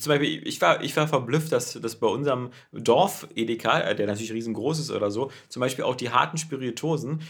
zum 0.00 0.10
Beispiel, 0.10 0.46
ich 0.46 0.60
war, 0.60 0.82
ich 0.82 0.96
war 0.96 1.08
verblüfft, 1.08 1.52
dass, 1.52 1.74
dass 1.74 1.96
bei 1.96 2.06
unserem 2.06 2.50
Dorf 2.72 3.26
Edeka, 3.34 3.80
äh, 3.80 3.94
der 3.94 4.06
natürlich 4.06 4.32
riesengroß 4.32 4.78
ist 4.78 4.90
oder 4.90 5.10
so, 5.10 5.30
zum 5.48 5.60
Beispiel 5.60 5.84
auch 5.84 5.96
die 5.96 6.10
harten 6.10 6.38
Spiritosen, 6.38 7.20
äh, 7.20 7.24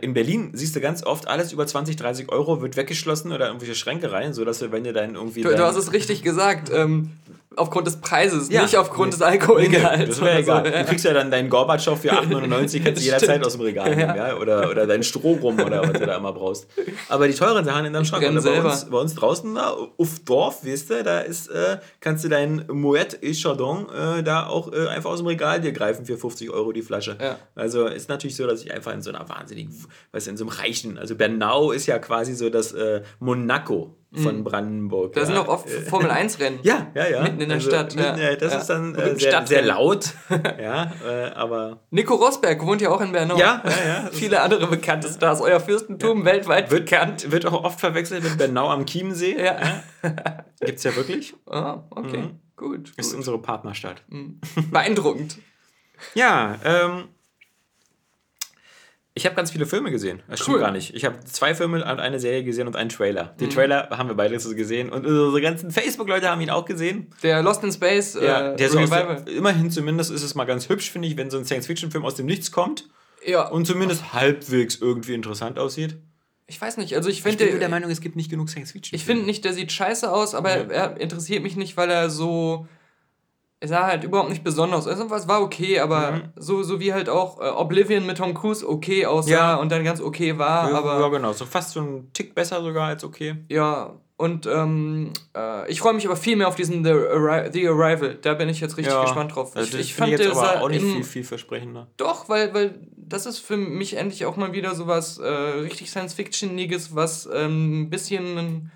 in 0.00 0.14
Berlin 0.14 0.50
siehst 0.52 0.74
du 0.74 0.80
ganz 0.80 1.04
oft, 1.04 1.28
alles 1.28 1.52
über 1.52 1.66
20, 1.66 1.94
30 1.94 2.32
Euro 2.32 2.60
wird 2.60 2.76
weggeschlossen 2.76 3.30
oder 3.32 3.46
irgendwelche 3.46 3.76
Schränke 3.76 4.10
rein, 4.10 4.34
sodass 4.34 4.58
du, 4.58 4.72
wenn 4.72 4.82
du 4.82 4.92
dann 4.92 5.14
irgendwie. 5.14 5.42
Du, 5.42 5.50
du 5.50 5.64
hast 5.64 5.76
es 5.76 5.92
richtig 5.92 6.22
gesagt. 6.22 6.70
Ähm, 6.74 7.10
aufgrund 7.56 7.86
des 7.86 7.96
Preises, 7.96 8.48
ja. 8.48 8.62
nicht 8.62 8.76
aufgrund 8.76 9.08
nee. 9.08 9.18
des 9.18 9.22
Alkoholgehalts. 9.22 10.08
Das 10.08 10.20
wäre 10.20 10.38
egal. 10.38 10.64
So, 10.64 10.72
ja. 10.72 10.82
Du 10.82 10.88
kriegst 10.88 11.04
ja 11.04 11.12
dann 11.12 11.30
deinen 11.30 11.50
Gorbatschow 11.50 11.98
für 12.00 12.12
8,99, 12.12 12.84
kannst 12.84 13.00
du 13.00 13.04
jederzeit 13.04 13.44
aus 13.44 13.52
dem 13.52 13.62
Regal 13.62 13.94
nehmen, 13.94 14.16
ja. 14.16 14.36
Oder, 14.36 14.70
oder 14.70 14.86
deinen 14.86 15.02
Strohrum 15.02 15.58
oder 15.58 15.82
was 15.82 15.92
du 15.92 16.06
da 16.06 16.16
immer 16.16 16.32
brauchst. 16.32 16.68
Aber 17.08 17.26
die 17.26 17.34
teuren 17.34 17.64
Sachen 17.64 17.86
in 17.86 17.92
deinem 17.92 18.04
Schrank. 18.04 18.26
Und 18.26 18.42
bei 18.42 18.62
uns, 18.62 18.84
bei 18.84 18.98
uns 18.98 19.14
draußen 19.14 19.54
da, 19.54 19.70
auf 19.70 20.18
Dorf, 20.24 20.64
weißt 20.64 20.90
du, 20.90 21.02
da 21.02 21.20
ist, 21.20 21.48
äh, 21.48 21.78
kannst 22.00 22.24
du 22.24 22.28
deinen 22.28 22.66
Moet 22.68 23.18
et 23.20 23.36
Chardon 23.36 23.86
äh, 23.90 24.22
da 24.22 24.46
auch 24.46 24.72
äh, 24.72 24.86
einfach 24.86 25.10
aus 25.10 25.18
dem 25.18 25.26
Regal 25.26 25.60
dir 25.60 25.72
greifen 25.72 26.06
für 26.06 26.16
50 26.16 26.50
Euro 26.50 26.72
die 26.72 26.82
Flasche. 26.82 27.16
Also 27.54 27.86
ist 27.86 28.08
natürlich 28.08 28.36
so, 28.36 28.46
dass 28.46 28.62
ich 28.62 28.72
einfach 28.72 28.92
in 28.92 29.02
so 29.02 29.10
einer 29.10 29.28
wahnsinnigen, 29.28 29.59
weißt 30.12 30.26
du, 30.26 30.30
in 30.30 30.36
so 30.36 30.44
einem 30.44 30.56
reichen, 30.56 30.98
also 30.98 31.16
Bernau 31.16 31.72
ist 31.72 31.86
ja 31.86 31.98
quasi 31.98 32.34
so 32.34 32.50
das 32.50 32.72
äh, 32.72 33.02
Monaco 33.18 33.96
von 34.12 34.38
mhm. 34.38 34.44
Brandenburg. 34.44 35.12
Da 35.12 35.20
ja. 35.20 35.26
sind 35.26 35.36
auch 35.36 35.46
oft 35.46 35.70
Formel 35.70 36.10
1 36.10 36.40
Rennen. 36.40 36.58
ja, 36.62 36.90
ja, 36.94 37.08
ja. 37.08 37.22
Mitten 37.22 37.40
in 37.40 37.48
der 37.48 37.58
also, 37.58 37.70
Stadt. 37.70 37.94
Mitten, 37.94 38.20
ja. 38.20 38.34
Das 38.34 38.52
ja. 38.52 38.58
ist 38.58 38.66
dann 38.66 38.94
äh, 38.96 39.16
sehr, 39.16 39.46
sehr, 39.46 39.62
laut. 39.62 40.14
ja, 40.60 40.92
äh, 41.06 41.30
aber. 41.30 41.84
Nico 41.90 42.14
Rosberg 42.14 42.64
wohnt 42.66 42.80
ja 42.80 42.90
auch 42.90 43.00
in 43.00 43.12
Bernau. 43.12 43.38
Ja, 43.38 43.62
ja, 43.64 43.86
ja. 43.86 44.08
Viele 44.12 44.40
andere 44.40 44.66
bekannte 44.66 45.08
Stars. 45.08 45.40
Euer 45.40 45.60
Fürstentum 45.60 46.24
weltweit 46.24 46.70
wird, 46.72 46.86
bekannt. 46.86 47.30
Wird 47.30 47.46
auch 47.46 47.62
oft 47.62 47.78
verwechselt 47.78 48.24
mit 48.24 48.36
Bernau 48.36 48.68
am 48.68 48.84
Chiemsee. 48.84 49.36
Ja. 49.40 49.82
Gibt's 50.60 50.82
ja 50.82 50.94
wirklich. 50.96 51.34
Oh, 51.46 51.76
okay. 51.90 52.18
Mhm. 52.18 52.40
Gut. 52.56 52.92
Ist 52.96 53.10
gut. 53.10 53.18
unsere 53.18 53.38
Partnerstadt. 53.38 54.02
Mhm. 54.08 54.40
Beeindruckend. 54.72 55.38
ja, 56.14 56.58
ähm, 56.64 57.04
ich 59.14 59.26
habe 59.26 59.34
ganz 59.34 59.50
viele 59.50 59.66
Filme 59.66 59.90
gesehen. 59.90 60.22
Das 60.28 60.40
stimmt 60.40 60.56
cool. 60.56 60.62
gar 60.62 60.70
nicht. 60.70 60.94
Ich 60.94 61.04
habe 61.04 61.18
zwei 61.24 61.54
Filme 61.54 61.78
und 61.78 61.82
eine 61.82 62.20
Serie 62.20 62.44
gesehen 62.44 62.68
und 62.68 62.76
einen 62.76 62.90
Trailer. 62.90 63.34
Den 63.40 63.48
mhm. 63.48 63.52
Trailer 63.52 63.88
haben 63.90 64.08
wir 64.08 64.14
beide 64.14 64.36
gesehen 64.36 64.90
und 64.90 65.04
unsere 65.04 65.40
ganzen 65.40 65.70
Facebook-Leute 65.70 66.28
haben 66.30 66.40
ihn 66.40 66.50
auch 66.50 66.64
gesehen. 66.64 67.08
Der 67.22 67.42
Lost 67.42 67.64
in 67.64 67.72
Space. 67.72 68.14
Ja, 68.14 68.52
äh, 68.52 68.56
der 68.56 68.70
so 68.70 68.78
der, 68.78 69.26
immerhin 69.26 69.70
zumindest 69.70 70.12
ist 70.12 70.22
es 70.22 70.34
mal 70.34 70.44
ganz 70.44 70.68
hübsch, 70.68 70.90
finde 70.90 71.08
ich, 71.08 71.16
wenn 71.16 71.28
so 71.30 71.38
ein 71.38 71.44
Science-Fiction-Film 71.44 72.04
aus 72.04 72.14
dem 72.14 72.26
Nichts 72.26 72.52
kommt. 72.52 72.88
Ja. 73.26 73.48
Und 73.48 73.66
zumindest 73.66 74.12
halbwegs 74.12 74.76
irgendwie 74.76 75.14
interessant 75.14 75.58
aussieht. 75.58 75.98
Ich 76.46 76.60
weiß 76.60 76.78
nicht, 76.78 76.96
also 76.96 77.08
ich 77.08 77.22
finde. 77.22 77.44
Ich 77.44 77.50
bin 77.50 77.60
der 77.60 77.68
Meinung, 77.68 77.90
es 77.90 78.00
gibt 78.00 78.16
nicht 78.16 78.30
genug 78.30 78.48
Science-Fiction. 78.48 78.96
Ich 78.96 79.04
finde 79.04 79.24
nicht, 79.24 79.44
der 79.44 79.52
sieht 79.52 79.72
scheiße 79.72 80.10
aus, 80.10 80.34
aber 80.34 80.56
ja. 80.56 80.64
er 80.64 81.00
interessiert 81.00 81.42
mich 81.42 81.56
nicht, 81.56 81.76
weil 81.76 81.90
er 81.90 82.10
so 82.10 82.66
es 83.62 83.68
sah 83.68 83.86
halt 83.86 84.04
überhaupt 84.04 84.30
nicht 84.30 84.42
besonders. 84.42 84.86
Also 84.86 85.04
es 85.14 85.28
war 85.28 85.42
okay, 85.42 85.80
aber 85.80 86.12
mhm. 86.12 86.22
so, 86.36 86.62
so 86.62 86.80
wie 86.80 86.94
halt 86.94 87.10
auch 87.10 87.40
äh, 87.40 87.50
Oblivion 87.50 88.06
mit 88.06 88.16
Tom 88.16 88.32
Cruise 88.32 88.66
okay 88.66 89.04
aussah 89.04 89.30
ja. 89.30 89.56
und 89.56 89.70
dann 89.70 89.84
ganz 89.84 90.00
okay 90.00 90.38
war. 90.38 90.70
Ja, 90.70 90.78
aber, 90.78 90.98
ja, 90.98 91.08
genau. 91.08 91.32
So 91.34 91.44
fast 91.44 91.72
so 91.72 91.80
ein 91.80 92.10
Tick 92.14 92.34
besser 92.34 92.62
sogar 92.62 92.88
als 92.88 93.04
okay. 93.04 93.36
Ja, 93.50 93.94
und 94.16 94.46
ähm, 94.46 95.12
äh, 95.36 95.70
ich 95.70 95.80
freue 95.80 95.92
mich 95.92 96.06
aber 96.06 96.16
viel 96.16 96.36
mehr 96.36 96.48
auf 96.48 96.54
diesen 96.54 96.84
The, 96.84 96.90
Arri 96.90 97.50
The 97.52 97.68
Arrival. 97.68 98.18
Da 98.20 98.32
bin 98.32 98.48
ich 98.48 98.60
jetzt 98.60 98.78
richtig 98.78 98.94
ja. 98.94 99.02
gespannt 99.02 99.34
drauf. 99.34 99.54
Also 99.54 99.76
ich, 99.76 99.86
ich 99.86 99.94
fand 99.94 100.12
jetzt 100.12 100.26
aber 100.26 100.62
auch 100.62 100.68
nicht 100.68 100.82
viel, 100.82 101.04
viel 101.04 101.24
versprechender. 101.24 101.88
Doch, 101.98 102.30
weil, 102.30 102.54
weil 102.54 102.80
das 102.96 103.26
ist 103.26 103.38
für 103.38 103.58
mich 103.58 103.96
endlich 103.96 104.24
auch 104.24 104.36
mal 104.36 104.54
wieder 104.54 104.74
sowas 104.74 105.18
äh, 105.18 105.26
richtig 105.26 105.90
Science-Fiction-iges, 105.90 106.94
was 106.94 107.28
ähm, 107.32 107.82
ein 107.82 107.90
bisschen 107.90 108.70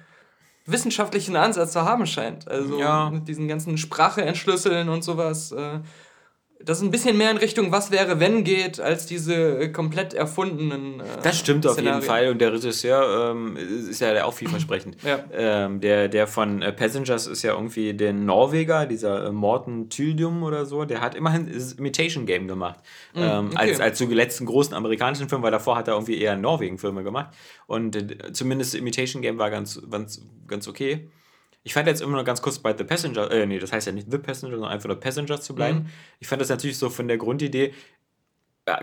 wissenschaftlichen 0.67 1.37
Ansatz 1.37 1.73
zu 1.73 1.83
haben 1.83 2.07
scheint. 2.07 2.49
Also 2.49 2.79
ja. 2.79 3.11
mit 3.11 3.29
diesen 3.29 3.49
ganzen 3.49 3.77
Sprache 3.79 4.23
entschlüsseln 4.23 4.89
und 4.89 5.03
sowas. 5.03 5.53
Äh, 5.53 5.81
das 6.65 6.79
ist 6.79 6.85
ein 6.85 6.91
bisschen 6.91 7.17
mehr 7.17 7.31
in 7.31 7.37
Richtung 7.37 7.73
Was 7.73 7.91
wäre, 7.91 8.21
wenn 8.21 8.45
geht, 8.45 8.81
als 8.81 9.07
diese 9.07 9.35
äh, 9.35 9.69
komplett 9.69 10.15
erfundenen. 10.15 11.01
Äh, 11.01 11.05
das 11.23 11.39
stimmt 11.39 11.67
auf 11.67 11.81
jeden 11.81 12.03
Fall. 12.03 12.29
Und 12.29 12.41
der 12.41 12.53
Regisseur 12.53 13.33
ähm, 13.33 13.57
ist 13.57 14.01
ja 14.01 14.25
auch 14.25 14.35
vielversprechend. 14.35 14.97
ja. 15.03 15.25
Ähm, 15.33 15.81
der, 15.81 16.09
der 16.09 16.27
von 16.27 16.63
äh, 16.63 16.73
Passengers 16.73 17.27
ist 17.27 17.43
ja 17.43 17.53
irgendwie 17.53 17.95
der 17.95 18.13
Norweger, 18.13 18.87
dieser 18.87 19.27
äh, 19.27 19.33
Morten 19.33 19.91
Tyldum 19.91 20.43
oder 20.43 20.65
so. 20.65 20.85
Der 20.85 21.01
hat 21.01 21.15
immerhin 21.15 21.53
das 21.53 21.75
Imitation 21.75 22.27
Game 22.27 22.49
gemacht. 22.49 22.81
Mhm, 23.15 23.23
ähm, 23.23 23.47
okay. 23.49 23.57
als, 23.57 23.81
als 23.81 23.99
so 23.99 24.07
letzten 24.07 24.47
großen 24.47 24.75
amerikanischen 24.75 25.29
Film, 25.29 25.43
weil 25.43 25.51
davor 25.51 25.77
hat 25.77 25.89
er 25.89 25.95
irgendwie 25.95 26.19
eher 26.19 26.37
Norwegen-Filme 26.37 27.03
gemacht. 27.05 27.35
Und 27.67 27.97
äh, 27.97 28.33
zumindest 28.33 28.75
Imitation 28.75 29.23
Game 29.23 29.39
war 29.39 29.51
ganz, 29.51 29.81
ganz, 29.91 30.23
ganz 30.47 30.67
okay. 30.69 31.09
Ich 31.65 31.75
fand 31.75 31.89
jetzt 31.89 32.03
immer 32.03 32.17
noch 32.17 32.25
ganz 32.25 32.43
kurz 32.43 32.59
bei 32.59 32.77
The 32.77 32.85
Passenger, 32.85 33.31
äh, 33.31 33.47
nee, 33.47 33.59
das 33.59 33.73
heißt 33.73 33.87
ja 33.87 33.93
nicht 33.93 34.11
The 34.11 34.19
Passenger, 34.19 34.53
sondern 34.53 34.71
einfach 34.71 34.89
nur 34.89 35.01
Passengers 35.01 35.43
zu 35.43 35.55
bleiben. 35.55 35.79
Mhm. 35.79 35.87
Ich 36.21 36.29
fand 36.29 36.41
das 36.41 36.51
natürlich 36.51 36.79
so 36.79 36.91
von 36.91 37.09
der 37.09 37.17
Grundidee, 37.17 37.73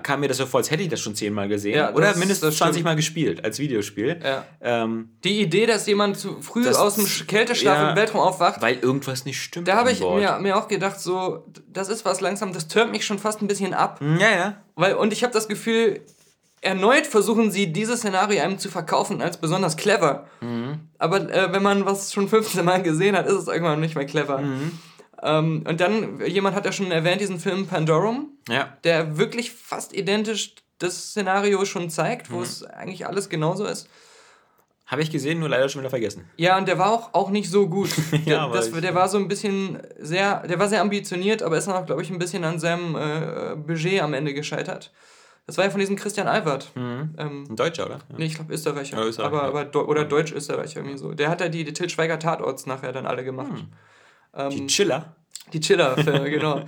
kam 0.04 0.20
mir 0.20 0.28
das 0.28 0.38
so 0.38 0.46
vor, 0.46 0.60
als 0.60 0.70
hätte 0.70 0.84
ich 0.84 0.90
das 0.90 1.00
schon 1.00 1.16
zehnmal 1.16 1.48
gesehen. 1.48 1.76
Ja, 1.76 1.94
oder 1.94 2.16
mindestens 2.16 2.58
20 2.58 2.84
Mal 2.84 2.96
gespielt 2.96 3.44
als 3.44 3.58
Videospiel. 3.58 4.20
Ja. 4.24 4.46
Ähm, 4.62 5.10
die 5.24 5.42
Idee, 5.42 5.66
dass 5.66 5.88
jemand 5.88 6.18
zu 6.18 6.40
früh 6.42 6.64
das, 6.64 6.78
aus 6.78 6.96
dem 6.96 7.06
Kälteschlaf 7.28 7.78
ja, 7.78 7.90
im 7.90 7.96
Weltraum 7.96 8.22
aufwacht. 8.22 8.62
Weil 8.62 8.78
irgendwas 8.78 9.26
nicht 9.26 9.42
stimmt. 9.42 9.68
Da 9.68 9.76
habe 9.76 9.92
ich 9.92 10.00
mir, 10.00 10.38
mir 10.40 10.58
auch 10.58 10.68
gedacht, 10.68 11.00
so, 11.00 11.48
das 11.68 11.90
ist 11.90 12.06
was 12.06 12.22
langsam, 12.22 12.54
das 12.54 12.68
türmt 12.68 12.92
mich 12.92 13.06
schon 13.06 13.18
fast 13.18 13.42
ein 13.42 13.48
bisschen 13.48 13.74
ab. 13.74 14.00
Ja, 14.02 14.30
ja. 14.30 14.64
Weil, 14.76 14.96
und 14.96 15.14
ich 15.14 15.24
habe 15.24 15.34
das 15.34 15.48
Gefühl, 15.48 16.02
erneut 16.62 17.08
versuchen 17.08 17.52
sie, 17.52 17.74
dieses 17.74 18.00
Szenario 18.00 18.42
einem 18.42 18.60
zu 18.60 18.70
verkaufen 18.70 19.22
als 19.22 19.38
besonders 19.38 19.78
clever. 19.78 20.28
Mhm. 20.42 20.90
Aber 21.00 21.30
äh, 21.32 21.52
wenn 21.52 21.64
man 21.64 21.86
was 21.86 22.14
schon 22.14 22.30
15 22.30 22.64
Mal 22.64 22.84
gesehen 22.84 23.16
hat, 23.16 23.26
ist 23.28 23.34
es 23.34 23.48
irgendwann 23.48 23.80
nicht 23.80 23.96
mehr 23.96 24.06
clever. 24.06 24.40
Mhm. 24.40 24.80
Ähm, 25.24 25.64
und 25.68 25.82
dann, 25.82 26.24
jemand 26.26 26.56
hat 26.56 26.66
ja 26.66 26.72
schon 26.72 26.92
erwähnt, 26.92 27.22
diesen 27.22 27.40
Film 27.40 27.68
Pandorum, 27.68 28.30
ja. 28.48 28.78
der 28.84 29.18
wirklich 29.18 29.52
fast 29.52 29.94
identisch 29.94 30.56
das 30.78 31.10
Szenario 31.10 31.66
schon 31.66 31.90
zeigt, 31.90 32.32
wo 32.32 32.38
mhm. 32.38 32.44
es 32.44 32.64
eigentlich 32.64 33.06
alles 33.06 33.30
genauso 33.30 33.66
ist. 33.66 33.88
Habe 34.86 35.04
ich 35.04 35.10
gesehen, 35.10 35.40
nur 35.40 35.48
leider 35.48 35.70
schon 35.70 35.82
wieder 35.82 35.90
vergessen. 35.90 36.30
Ja, 36.36 36.58
und 36.58 36.68
der 36.68 36.78
war 36.78 36.92
auch, 36.92 37.14
auch 37.14 37.30
nicht 37.30 37.50
so 37.50 37.70
gut. 37.70 37.90
ja, 38.26 38.50
der, 38.50 38.54
das, 38.54 38.72
der 38.72 38.94
war 38.94 39.08
so 39.08 39.18
ein 39.18 39.30
bisschen 39.30 39.80
sehr, 39.98 40.46
der 40.46 40.60
war 40.60 40.68
sehr 40.68 40.82
ambitioniert, 40.82 41.44
aber 41.44 41.58
ist 41.58 41.68
noch, 41.68 41.86
glaube 41.86 42.02
ich, 42.02 42.10
ein 42.10 42.20
bisschen 42.20 42.44
an 42.44 42.60
seinem 42.60 42.96
äh, 42.96 43.56
Budget 43.56 44.02
am 44.02 44.14
Ende 44.14 44.34
gescheitert. 44.34 44.92
Das 45.48 45.58
war 45.58 45.66
ja 45.66 45.72
von 45.72 45.80
diesem 45.80 45.96
Christian 45.96 46.28
Albert. 46.28 46.72
Mhm. 46.76 47.16
Ähm, 47.18 47.48
Ein 47.50 47.56
Deutscher, 47.56 47.86
oder? 47.86 48.00
Nee, 48.16 48.26
ich 48.26 48.36
glaube 48.36 48.54
Österreicher. 48.54 48.98
Ja, 48.98 49.06
Österreicher. 49.06 49.44
Aber, 49.44 49.66
aber, 49.66 49.88
oder 49.88 50.06
Deutsch-Österreicher 50.06 50.80
irgendwie 50.80 50.98
so. 50.98 51.14
Der 51.14 51.30
hat 51.30 51.42
ja 51.42 51.50
die, 51.50 51.64
die 51.64 51.74
Til 51.74 51.90
Schweiger 51.90 52.20
Tatorts 52.20 52.66
nachher 52.66 52.92
dann 52.92 53.06
alle 53.06 53.24
gemacht. 53.24 53.52
Mhm. 53.52 53.74
Ähm, 54.34 54.50
die 54.50 54.68
Chiller? 54.68 55.16
Die 55.52 55.60
Chiller-Filme, 55.60 56.30
genau. 56.30 56.62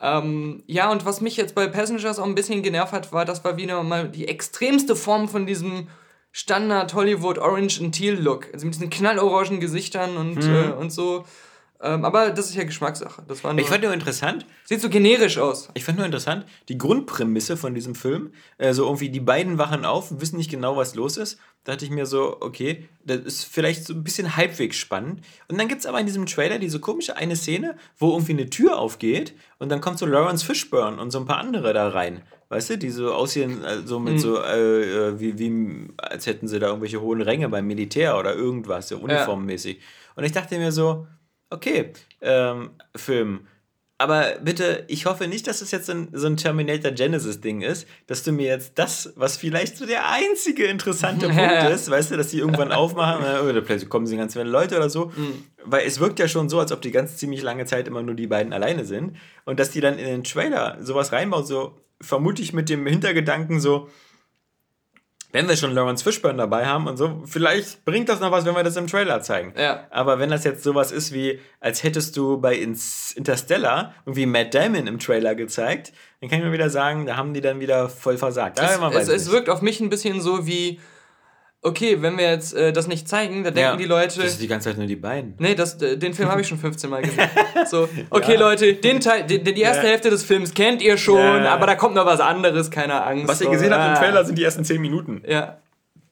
Ähm, 0.00 0.62
ja, 0.66 0.90
und 0.90 1.06
was 1.06 1.20
mich 1.20 1.36
jetzt 1.36 1.54
bei 1.54 1.66
Passengers 1.66 2.18
auch 2.18 2.26
ein 2.26 2.34
bisschen 2.34 2.62
genervt 2.62 2.92
hat, 2.92 3.12
war, 3.12 3.24
das 3.24 3.42
war 3.44 3.56
wieder 3.56 3.82
mal 3.82 4.08
die 4.08 4.28
extremste 4.28 4.96
Form 4.96 5.28
von 5.28 5.46
diesem 5.46 5.88
Standard 6.30 6.94
Hollywood 6.94 7.38
Orange 7.38 7.80
and 7.80 7.94
Teal 7.94 8.16
Look. 8.16 8.52
Also 8.52 8.66
mit 8.66 8.74
diesen 8.74 8.90
knallorangen 8.90 9.60
Gesichtern 9.60 10.16
und, 10.16 10.36
mhm. 10.36 10.54
äh, 10.54 10.72
und 10.72 10.90
so. 10.90 11.24
Ähm, 11.80 12.04
aber 12.04 12.30
das 12.30 12.46
ist 12.46 12.54
ja 12.54 12.64
Geschmackssache. 12.64 13.22
Das 13.26 13.44
war 13.44 13.56
ich 13.58 13.68
fand 13.68 13.82
nur 13.82 13.92
interessant. 13.92 14.46
Sieht 14.64 14.80
so 14.80 14.88
generisch 14.88 15.38
aus. 15.38 15.68
Ich 15.74 15.84
fand 15.84 15.98
nur 15.98 16.06
interessant, 16.06 16.46
die 16.68 16.78
Grundprämisse 16.78 17.56
von 17.56 17.74
diesem 17.74 17.94
Film, 17.94 18.32
äh, 18.58 18.72
so 18.72 18.84
irgendwie 18.84 19.10
die 19.10 19.20
beiden 19.20 19.58
wachen 19.58 19.84
auf, 19.84 20.20
wissen 20.20 20.38
nicht 20.38 20.50
genau, 20.50 20.76
was 20.76 20.94
los 20.94 21.16
ist. 21.16 21.38
Da 21.64 21.72
dachte 21.72 21.84
ich 21.84 21.90
mir 21.90 22.06
so, 22.06 22.38
okay, 22.40 22.88
das 23.04 23.20
ist 23.20 23.44
vielleicht 23.44 23.86
so 23.86 23.94
ein 23.94 24.04
bisschen 24.04 24.36
halbwegs 24.36 24.76
spannend. 24.76 25.20
Und 25.48 25.58
dann 25.58 25.68
gibt 25.68 25.80
es 25.80 25.86
aber 25.86 25.98
in 25.98 26.06
diesem 26.06 26.26
Trailer 26.26 26.58
diese 26.58 26.78
komische 26.78 27.16
eine 27.16 27.36
Szene, 27.36 27.76
wo 27.98 28.12
irgendwie 28.12 28.32
eine 28.32 28.50
Tür 28.50 28.78
aufgeht 28.78 29.34
und 29.58 29.70
dann 29.70 29.80
kommt 29.80 29.98
so 29.98 30.06
Lawrence 30.06 30.44
Fishburne 30.44 31.00
und 31.00 31.10
so 31.10 31.18
ein 31.18 31.26
paar 31.26 31.38
andere 31.38 31.72
da 31.72 31.88
rein. 31.88 32.22
Weißt 32.50 32.70
du, 32.70 32.78
die 32.78 32.90
so 32.90 33.12
aussehen, 33.12 33.64
äh, 33.64 33.78
so 33.84 33.98
mit 33.98 34.14
mhm. 34.14 34.18
so, 34.18 34.40
äh, 34.40 35.08
äh, 35.08 35.20
wie, 35.20 35.38
wie, 35.38 35.88
als 35.96 36.26
hätten 36.26 36.48
sie 36.48 36.58
da 36.58 36.68
irgendwelche 36.68 37.00
hohen 37.00 37.20
Ränge 37.22 37.48
beim 37.48 37.66
Militär 37.66 38.18
oder 38.18 38.34
irgendwas, 38.34 38.88
so 38.88 38.98
uniformmäßig. 38.98 39.76
Ja. 39.76 39.82
Und 40.16 40.24
ich 40.24 40.32
dachte 40.32 40.56
mir 40.58 40.70
so, 40.70 41.06
okay, 41.50 41.92
ähm, 42.20 42.70
Film. 42.94 43.46
Aber 43.96 44.34
bitte, 44.42 44.84
ich 44.88 45.06
hoffe 45.06 45.28
nicht, 45.28 45.46
dass 45.46 45.62
es 45.62 45.70
jetzt 45.70 45.86
so 45.86 45.92
ein, 45.92 46.08
so 46.12 46.26
ein 46.26 46.36
Terminator 46.36 46.90
Genesis-Ding 46.90 47.62
ist, 47.62 47.86
dass 48.08 48.24
du 48.24 48.32
mir 48.32 48.48
jetzt 48.48 48.72
das, 48.74 49.12
was 49.14 49.36
vielleicht 49.36 49.76
so 49.76 49.86
der 49.86 50.10
einzige 50.10 50.64
interessante 50.64 51.28
Punkt 51.30 51.70
ist, 51.70 51.88
weißt 51.88 52.10
du, 52.10 52.16
dass 52.16 52.28
die 52.28 52.38
irgendwann 52.38 52.72
aufmachen, 52.72 53.24
oder 53.48 53.60
plötzlich 53.60 53.88
kommen 53.88 54.06
sie 54.06 54.16
ganz 54.16 54.32
viele 54.32 54.44
Leute 54.46 54.76
oder 54.76 54.90
so, 54.90 55.12
mhm. 55.16 55.44
weil 55.64 55.86
es 55.86 56.00
wirkt 56.00 56.18
ja 56.18 56.26
schon 56.26 56.48
so, 56.48 56.58
als 56.58 56.72
ob 56.72 56.82
die 56.82 56.90
ganz 56.90 57.16
ziemlich 57.18 57.42
lange 57.42 57.66
Zeit 57.66 57.86
immer 57.86 58.02
nur 58.02 58.16
die 58.16 58.26
beiden 58.26 58.52
alleine 58.52 58.84
sind 58.84 59.16
und 59.44 59.60
dass 59.60 59.70
die 59.70 59.80
dann 59.80 59.96
in 59.96 60.06
den 60.06 60.24
Trailer 60.24 60.76
sowas 60.80 61.12
reinbauen, 61.12 61.46
so 61.46 61.78
vermute 62.00 62.42
ich 62.42 62.52
mit 62.52 62.68
dem 62.68 62.86
Hintergedanken 62.86 63.60
so, 63.60 63.88
wenn 65.34 65.48
wir 65.48 65.56
schon 65.56 65.72
Lawrence 65.72 66.04
Fishburne 66.04 66.38
dabei 66.38 66.64
haben 66.64 66.86
und 66.86 66.96
so, 66.96 67.20
vielleicht 67.26 67.84
bringt 67.84 68.08
das 68.08 68.20
noch 68.20 68.30
was, 68.30 68.44
wenn 68.44 68.54
wir 68.54 68.62
das 68.62 68.76
im 68.76 68.86
Trailer 68.86 69.20
zeigen. 69.20 69.52
Ja. 69.58 69.88
Aber 69.90 70.20
wenn 70.20 70.30
das 70.30 70.44
jetzt 70.44 70.62
sowas 70.62 70.92
ist 70.92 71.12
wie, 71.12 71.40
als 71.58 71.82
hättest 71.82 72.16
du 72.16 72.40
bei 72.40 72.54
Interstellar 72.54 73.94
irgendwie 74.06 74.26
Matt 74.26 74.54
Damon 74.54 74.86
im 74.86 75.00
Trailer 75.00 75.34
gezeigt, 75.34 75.92
dann 76.20 76.30
kann 76.30 76.38
ich 76.38 76.44
mir 76.44 76.52
wieder 76.52 76.70
sagen, 76.70 77.06
da 77.06 77.16
haben 77.16 77.34
die 77.34 77.40
dann 77.40 77.58
wieder 77.58 77.88
voll 77.88 78.16
versagt. 78.16 78.60
Es, 78.60 79.08
es, 79.08 79.08
es 79.08 79.30
wirkt 79.32 79.50
auf 79.50 79.60
mich 79.60 79.80
ein 79.80 79.90
bisschen 79.90 80.20
so 80.20 80.46
wie 80.46 80.78
okay, 81.64 82.00
wenn 82.02 82.16
wir 82.18 82.30
jetzt 82.30 82.54
äh, 82.54 82.72
das 82.72 82.86
nicht 82.86 83.08
zeigen, 83.08 83.42
dann 83.42 83.54
denken 83.54 83.70
Ja, 83.72 83.76
die 83.76 83.84
Leute. 83.86 84.20
Das 84.20 84.32
ist 84.32 84.40
die 84.42 84.46
ganze 84.46 84.68
Zeit 84.70 84.78
nur 84.78 84.86
die 84.86 84.96
beiden. 84.96 85.34
Nee, 85.38 85.54
das, 85.54 85.80
äh, 85.82 85.96
den 85.98 86.14
Film 86.14 86.28
habe 86.30 86.40
ich 86.42 86.46
schon 86.48 86.58
15 86.58 86.88
Mal 86.90 87.02
gesehen. 87.02 87.28
So, 87.70 87.88
okay, 88.10 88.36
Leute, 88.36 88.74
den 88.74 89.00
Teil, 89.00 89.24
die, 89.26 89.42
die 89.42 89.60
erste 89.62 89.82
Ja. 89.84 89.90
Hälfte 89.90 90.10
des 90.10 90.22
Films 90.22 90.52
kennt 90.54 90.82
ihr 90.82 90.96
schon, 90.98 91.18
Ja. 91.18 91.52
aber 91.54 91.66
da 91.66 91.74
kommt 91.74 91.94
noch 91.94 92.04
was 92.06 92.20
anderes, 92.20 92.70
keine 92.70 93.02
Angst. 93.02 93.26
Was 93.26 93.40
ihr 93.40 93.46
So, 93.46 93.50
gesehen 93.52 93.72
habt 93.72 93.84
im 93.86 93.94
ah. 93.94 93.98
Trailer 93.98 94.24
sind 94.24 94.36
die 94.38 94.44
ersten 94.44 94.64
10 94.64 94.80
Minuten. 94.80 95.22
Ja. 95.26 95.58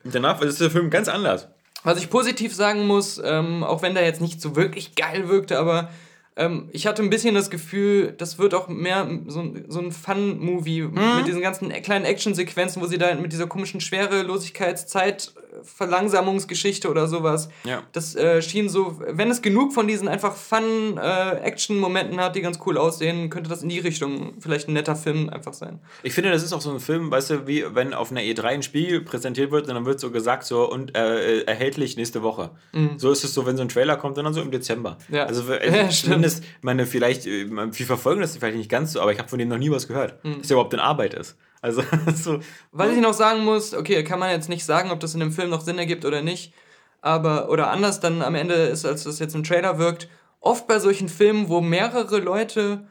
Danach 0.05 0.41
ist 0.41 0.61
der 0.61 0.71
Film 0.71 0.91
ganz 0.91 1.09
anders. 1.09 1.49
Was 1.85 1.99
ich 1.99 2.09
positiv 2.11 2.55
sagen 2.55 2.87
muss, 2.87 3.21
ähm, 3.25 3.63
auch 3.65 3.83
wenn 3.83 3.95
der 3.95 4.05
jetzt 4.05 4.21
nicht 4.21 4.41
so 4.41 4.57
wirklich 4.57 4.95
geil 4.95 5.29
wirkte, 5.29 5.59
aber 5.59 5.91
ähm, 6.37 6.71
ich 6.73 6.87
hatte 6.87 7.03
ein 7.03 7.11
bisschen 7.11 7.35
das 7.35 7.51
Gefühl, 7.51 8.15
das 8.17 8.39
wird 8.39 8.55
auch 8.55 8.69
mehr 8.69 9.07
so, 9.27 9.41
ein- 9.41 9.65
so 9.69 9.81
ein 9.81 9.93
Fun-Movie 9.93 10.83
Mhm. 10.83 11.17
mit 11.19 11.27
diesen 11.27 11.43
ganzen 11.43 11.69
kleinen 11.83 12.05
Action-Sequenzen, 12.07 12.81
wo 12.81 12.87
sie 12.87 12.97
da 12.99 13.15
mit 13.17 13.33
dieser 13.33 13.47
komischen 13.47 13.81
Schwerelosigkeitszeit, 13.83 15.33
Verlangsamungsgeschichte 15.63 16.89
oder 16.91 17.07
sowas. 17.09 17.49
Ja. 17.65 17.83
Das 17.93 18.15
äh, 18.17 18.41
schien 18.43 18.69
so, 18.69 19.01
wenn 19.07 19.31
es 19.31 19.43
genug 19.43 19.73
von 19.73 19.87
diesen 19.87 20.09
einfach 20.09 20.35
Fun-Action-Momenten 20.35 22.21
hat, 22.21 22.37
die 22.37 22.41
ganz 22.41 22.59
cool 22.67 22.79
aussehen, 22.79 23.31
könnte 23.31 23.51
das 23.51 23.63
in 23.63 23.69
die 23.69 23.79
Richtung 23.79 24.35
vielleicht 24.41 24.69
ein 24.69 24.73
netter 24.75 24.97
Film 24.97 25.29
einfach 25.29 25.53
sein. 25.55 25.79
Ich 26.03 26.13
finde, 26.15 26.31
das 26.31 26.43
ist 26.43 26.53
auch 26.53 26.61
so 26.61 26.71
ein 26.73 26.81
Film, 26.81 27.11
weißt 27.11 27.31
du, 27.31 27.47
wie 27.47 27.65
wenn 27.75 27.95
auf 27.95 28.11
einer 28.11 28.21
E3 28.21 28.43
ein 28.45 28.63
Spiel 28.63 29.01
präsentiert 29.03 29.51
wird 29.51 29.69
und 29.69 29.75
dann 29.75 29.87
wird 29.87 30.01
so 30.01 30.11
gesagt, 30.11 30.45
so 30.45 30.71
und 30.71 30.97
äh, 30.97 31.41
äh, 31.41 31.45
erhältlich 31.45 31.97
nächste 31.97 32.23
Woche. 32.23 32.51
So 32.97 33.11
ist 33.11 33.25
es 33.25 33.35
so, 33.35 33.47
wenn 33.47 33.57
so 33.57 33.63
ein 33.63 33.69
Trailer 33.69 33.97
kommt, 33.97 34.17
dann 34.17 34.33
so 34.33 34.41
im 34.41 34.51
Dezember. 34.51 34.99
Mhm. 35.09 35.15
Ja. 35.15 35.25
Also 35.27 35.51
äh, 35.53 35.77
Ja, 35.83 35.89
zumindest, 35.89 36.45
meine, 36.63 36.87
vielleicht, 36.87 37.27
äh, 37.27 37.47
wir 37.51 37.87
verfolgen 37.87 38.21
das 38.21 38.37
vielleicht 38.37 38.57
nicht 38.57 38.71
ganz 38.71 38.93
so, 38.93 39.01
aber 39.01 39.13
ich 39.13 39.19
habe 39.19 39.29
von 39.29 39.39
denen 39.39 39.51
noch 39.51 39.59
nie 39.59 39.71
was 39.71 39.89
gehört, 39.89 40.23
Mhm. 40.25 40.39
dass 40.39 40.49
der 40.49 40.55
überhaupt 40.57 40.75
in 40.75 40.81
Arbeit 40.81 41.15
ist. 41.15 41.37
Also 41.63 41.83
so. 42.15 42.41
Was 42.73 42.93
ich 42.93 43.01
noch 43.01 43.15
sagen 43.15 43.45
muss, 43.45 43.73
okay, 43.73 44.05
kann 44.05 44.19
man 44.19 44.31
jetzt 44.31 44.51
nicht 44.51 44.65
sagen, 44.65 44.91
ob 44.91 45.01
das 45.01 45.15
in 45.15 45.21
dem 45.21 45.33
Film 45.33 45.49
noch 45.49 45.63
Sinn 45.63 45.79
ergibt 45.79 46.05
oder 46.05 46.21
nicht, 46.21 46.53
aber, 47.01 47.49
oder 47.49 47.71
anders 47.71 48.01
dann 48.01 48.21
am 48.21 48.35
Ende 48.35 48.55
ist, 48.55 48.85
als 48.85 49.05
das 49.05 49.19
jetzt 49.19 49.35
im 49.35 49.45
Trailer 49.45 49.79
wirkt, 49.79 50.09
oft 50.41 50.67
bei 50.67 50.79
solchen 50.79 51.09
Filmen, 51.09 51.49
wo 51.49 51.61
mehrere 51.61 52.19
Leute 52.19 52.87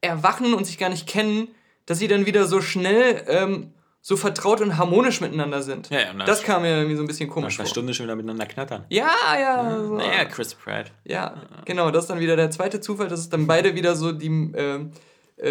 erwachen 0.00 0.52
und 0.52 0.66
sich 0.66 0.78
gar 0.78 0.90
nicht 0.90 1.06
kennen, 1.06 1.48
dass 1.86 1.98
sie 1.98 2.08
dann 2.08 2.26
wieder 2.26 2.46
so 2.46 2.60
schnell 2.60 3.24
ähm, 3.28 3.72
so 4.00 4.16
vertraut 4.16 4.60
und 4.60 4.78
harmonisch 4.78 5.20
miteinander 5.20 5.62
sind. 5.62 5.88
Ja, 5.90 6.00
ja, 6.00 6.12
das 6.12 6.42
kam 6.42 6.62
mir 6.62 6.76
irgendwie 6.76 6.96
so 6.96 7.02
ein 7.02 7.06
bisschen 7.06 7.30
komisch 7.30 7.56
vor. 7.56 7.66
Stunde 7.66 7.94
schon 7.94 8.06
wieder 8.06 8.16
miteinander 8.16 8.46
knattern. 8.46 8.84
Ja, 8.88 9.12
ja. 9.38 9.78
So. 9.80 9.94
Naja, 9.96 10.24
Chris 10.24 10.54
Pratt. 10.56 10.90
Ja, 11.04 11.36
genau, 11.64 11.92
das 11.92 12.04
ist 12.04 12.10
dann 12.10 12.18
wieder 12.18 12.34
der 12.34 12.50
zweite 12.50 12.80
Zufall, 12.80 13.06
dass 13.06 13.20
es 13.20 13.28
dann 13.28 13.46
beide 13.46 13.76
wieder 13.76 13.94
so 13.94 14.10
die 14.10 14.26
äh, 14.54 14.86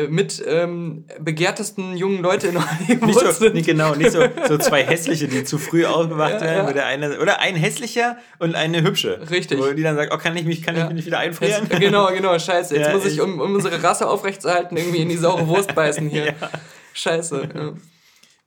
mit 0.09 0.41
ähm, 0.47 1.03
begehrtesten 1.19 1.97
jungen 1.97 2.21
Leute 2.21 2.47
in 2.47 2.55
Hollywood 2.55 3.07
Nicht 3.07 3.19
so, 3.19 3.31
sind. 3.31 3.55
nicht 3.55 3.65
genau, 3.65 3.93
nicht 3.95 4.11
so, 4.11 4.23
so 4.47 4.57
zwei 4.57 4.83
hässliche, 4.83 5.27
die 5.27 5.43
zu 5.43 5.57
früh 5.57 5.85
aufgewacht 5.85 6.33
Ja, 6.35 6.41
werden, 6.41 6.57
ja. 6.63 6.69
wo 6.69 6.73
der 6.73 6.85
eine, 6.85 7.19
oder 7.19 7.39
ein 7.41 7.55
hässlicher 7.55 8.17
und 8.39 8.55
eine 8.55 8.83
hübsche. 8.83 9.19
Richtig. 9.29 9.59
Wo 9.59 9.71
die 9.73 9.83
dann 9.83 9.95
sagt, 9.97 10.13
oh, 10.13 10.17
kann 10.17 10.37
ich 10.37 10.45
mich, 10.45 10.61
kann 10.61 10.75
ich 10.75 10.79
Ja. 10.81 10.87
mich 10.87 10.95
nicht 10.95 11.05
wieder 11.07 11.19
einfrieren? 11.19 11.67
Jetzt, 11.69 11.79
genau, 11.81 12.07
genau, 12.13 12.37
scheiße. 12.39 12.75
Jetzt 12.77 12.93
muss 12.93 13.05
ich, 13.05 13.13
ich- 13.15 13.21
um, 13.21 13.39
um 13.39 13.53
unsere 13.55 13.83
Rasse 13.83 14.07
aufrechtzuerhalten, 14.07 14.77
irgendwie 14.77 14.99
in 15.01 15.09
die 15.09 15.17
saure 15.17 15.47
Wurst 15.47 15.75
beißen 15.75 16.07
hier. 16.09 16.33
Scheiße. 16.93 17.49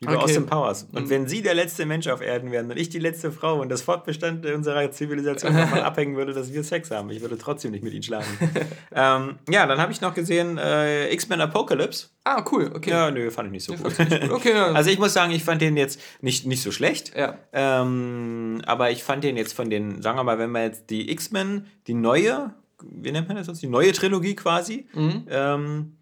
Ja. 0.04 0.10
Liebe 0.10 0.22
Okay. 0.22 0.24
Austin 0.24 0.46
Powers. 0.46 0.88
Mhm. 0.90 0.96
Und 0.98 1.10
wenn 1.10 1.28
Sie 1.28 1.42
der 1.42 1.54
letzte 1.54 1.86
Mensch 1.86 2.06
auf 2.08 2.20
Erden 2.20 2.50
wären 2.52 2.70
und 2.70 2.76
ich 2.76 2.88
die 2.88 2.98
letzte 2.98 3.32
Frau 3.32 3.60
und 3.60 3.68
das 3.68 3.82
Fortbestand 3.82 4.44
unserer 4.46 4.90
Zivilisation 4.90 5.54
davon 5.54 5.78
abhängen 5.80 6.16
würde, 6.16 6.32
dass 6.32 6.52
wir 6.52 6.62
Sex 6.64 6.90
haben, 6.90 7.10
ich 7.10 7.20
würde 7.20 7.36
trotzdem 7.38 7.70
nicht 7.72 7.82
mit 7.84 7.92
Ihnen 7.92 8.02
schlafen. 8.02 8.38
ähm, 8.94 9.36
ja, 9.50 9.66
dann 9.66 9.78
habe 9.78 9.92
ich 9.92 10.00
noch 10.00 10.14
gesehen 10.14 10.58
äh, 10.58 11.12
X-Men 11.12 11.40
Apocalypse. 11.40 12.08
Ah, 12.24 12.44
cool, 12.52 12.70
okay. 12.74 12.90
Ja, 12.90 13.10
nö, 13.10 13.30
fand 13.30 13.46
ich 13.48 13.52
nicht 13.52 13.64
so 13.64 13.74
Ich 13.74 13.82
gut. 13.82 13.98
nicht 13.98 14.20
gut. 14.22 14.30
Okay, 14.30 14.52
ja. 14.52 14.72
Also 14.72 14.90
ich 14.90 14.98
muss 14.98 15.12
sagen, 15.12 15.32
ich 15.32 15.44
fand 15.44 15.60
den 15.60 15.76
jetzt 15.76 16.00
nicht, 16.20 16.46
nicht 16.46 16.62
so 16.62 16.70
schlecht. 16.72 17.14
Ja. 17.16 17.36
Ähm, 17.52 18.62
aber 18.66 18.90
ich 18.90 19.04
fand 19.04 19.24
den 19.24 19.36
jetzt 19.36 19.52
von 19.54 19.68
den, 19.70 20.00
sagen 20.02 20.18
wir 20.18 20.24
mal, 20.24 20.38
wenn 20.38 20.50
man 20.50 20.62
jetzt 20.62 20.90
die 20.90 21.10
X-Men, 21.10 21.66
die 21.86 21.94
neue, 21.94 22.54
wie 22.82 23.12
nennt 23.12 23.28
man 23.28 23.36
das 23.36 23.46
sonst? 23.46 23.60
Die 23.62 23.66
neue 23.66 23.92
Trilogie 23.92 24.34
quasi, 24.34 24.86
Mhm. 24.94 25.26
ähm, 25.30 25.96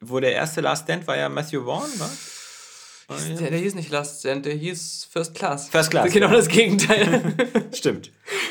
wo 0.00 0.18
der 0.18 0.32
erste 0.32 0.60
Last 0.62 0.84
Stand 0.84 1.06
war 1.06 1.16
ja 1.16 1.28
Matthew 1.28 1.64
Vaughn, 1.64 1.88
was? 1.98 2.29
Der, 3.40 3.50
der 3.50 3.58
hieß 3.58 3.74
nicht 3.74 3.90
Last 3.90 4.20
Stand, 4.20 4.46
der 4.46 4.54
hieß 4.54 5.08
First 5.10 5.34
Class. 5.34 5.68
First 5.68 5.90
Class, 5.90 6.12
Genau 6.12 6.28
ja. 6.28 6.32
das 6.36 6.48
Gegenteil. 6.48 7.34
Stimmt. 7.72 8.10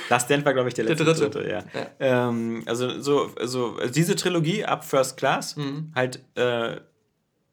Last 0.09 0.25
Stand 0.25 0.45
war, 0.45 0.53
glaube 0.53 0.67
ich, 0.69 0.73
der 0.75 0.85
Der 0.85 0.95
letzte. 0.95 1.29
dritte. 1.29 1.49
ja. 1.49 1.63
Ähm, 1.99 2.63
also, 2.65 2.99
so, 3.01 3.31
also 3.39 3.77
diese 3.93 4.15
Trilogie 4.15 4.65
ab 4.65 4.83
First 4.85 5.17
Class, 5.17 5.55
Mhm. 5.55 5.91
halt, 5.95 6.23
äh, 6.35 6.77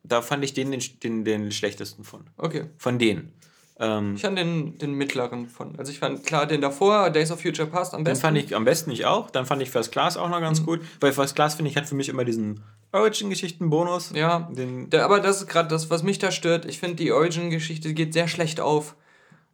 da 0.03 0.23
fand 0.23 0.45
ich 0.45 0.55
den, 0.55 0.71
den, 0.71 0.81
den, 1.03 1.25
den 1.25 1.53
schlechtesten 1.53 2.05
von. 2.05 2.25
Okay. 2.37 2.67
Von 2.79 2.99
denen. 2.99 3.33
Ähm, 3.79 4.15
Ich 4.15 4.23
fand 4.23 4.39
den, 4.39 4.79
den 4.79 4.93
mittleren 4.95 5.49
von. 5.49 5.79
Also 5.79 5.93
ich 5.93 5.99
fand 5.99 6.25
klar 6.25 6.47
den 6.47 6.61
davor, 6.63 7.11
Days 7.11 7.31
of 7.31 7.43
Future 7.43 7.69
Past 7.69 7.93
am 7.93 8.01
Den 8.01 8.05
besten. 8.13 8.23
fand 8.23 8.39
ich 8.39 8.57
am 8.57 8.65
besten 8.65 8.91
ich 8.91 9.05
auch. 9.05 9.31
Dann 9.31 9.45
fand 9.47 9.61
ich 9.63 9.71
First 9.71 9.93
Class 9.93 10.17
auch 10.17 10.31
noch 10.31 10.41
ganz 10.41 10.61
Mhm. 10.61 10.67
gut. 10.67 10.81
Weil 11.01 11.13
First 11.13 11.35
Class, 11.35 11.57
finde 11.57 11.71
ich, 11.71 11.77
hat 11.77 11.87
für 11.87 11.95
mich 11.95 12.09
immer 12.09 12.25
diesen 12.25 12.63
Origin-Geschichten-Bonus. 12.97 14.13
Ja. 14.15 14.49
Den, 14.57 14.91
Da, 14.91 15.05
aber 15.05 15.21
das 15.21 15.43
ist 15.43 15.49
gerade 15.49 15.69
das, 15.69 15.91
was 15.91 16.03
mich 16.03 16.19
da 16.19 16.31
stört. 16.31 16.65
Ich 16.65 16.79
finde, 16.79 16.97
die 16.97 17.13
Origin-Geschichte 17.13 17.95
geht 17.95 18.13
sehr 18.13 18.29
schlecht 18.29 18.61
auf. 18.61 18.95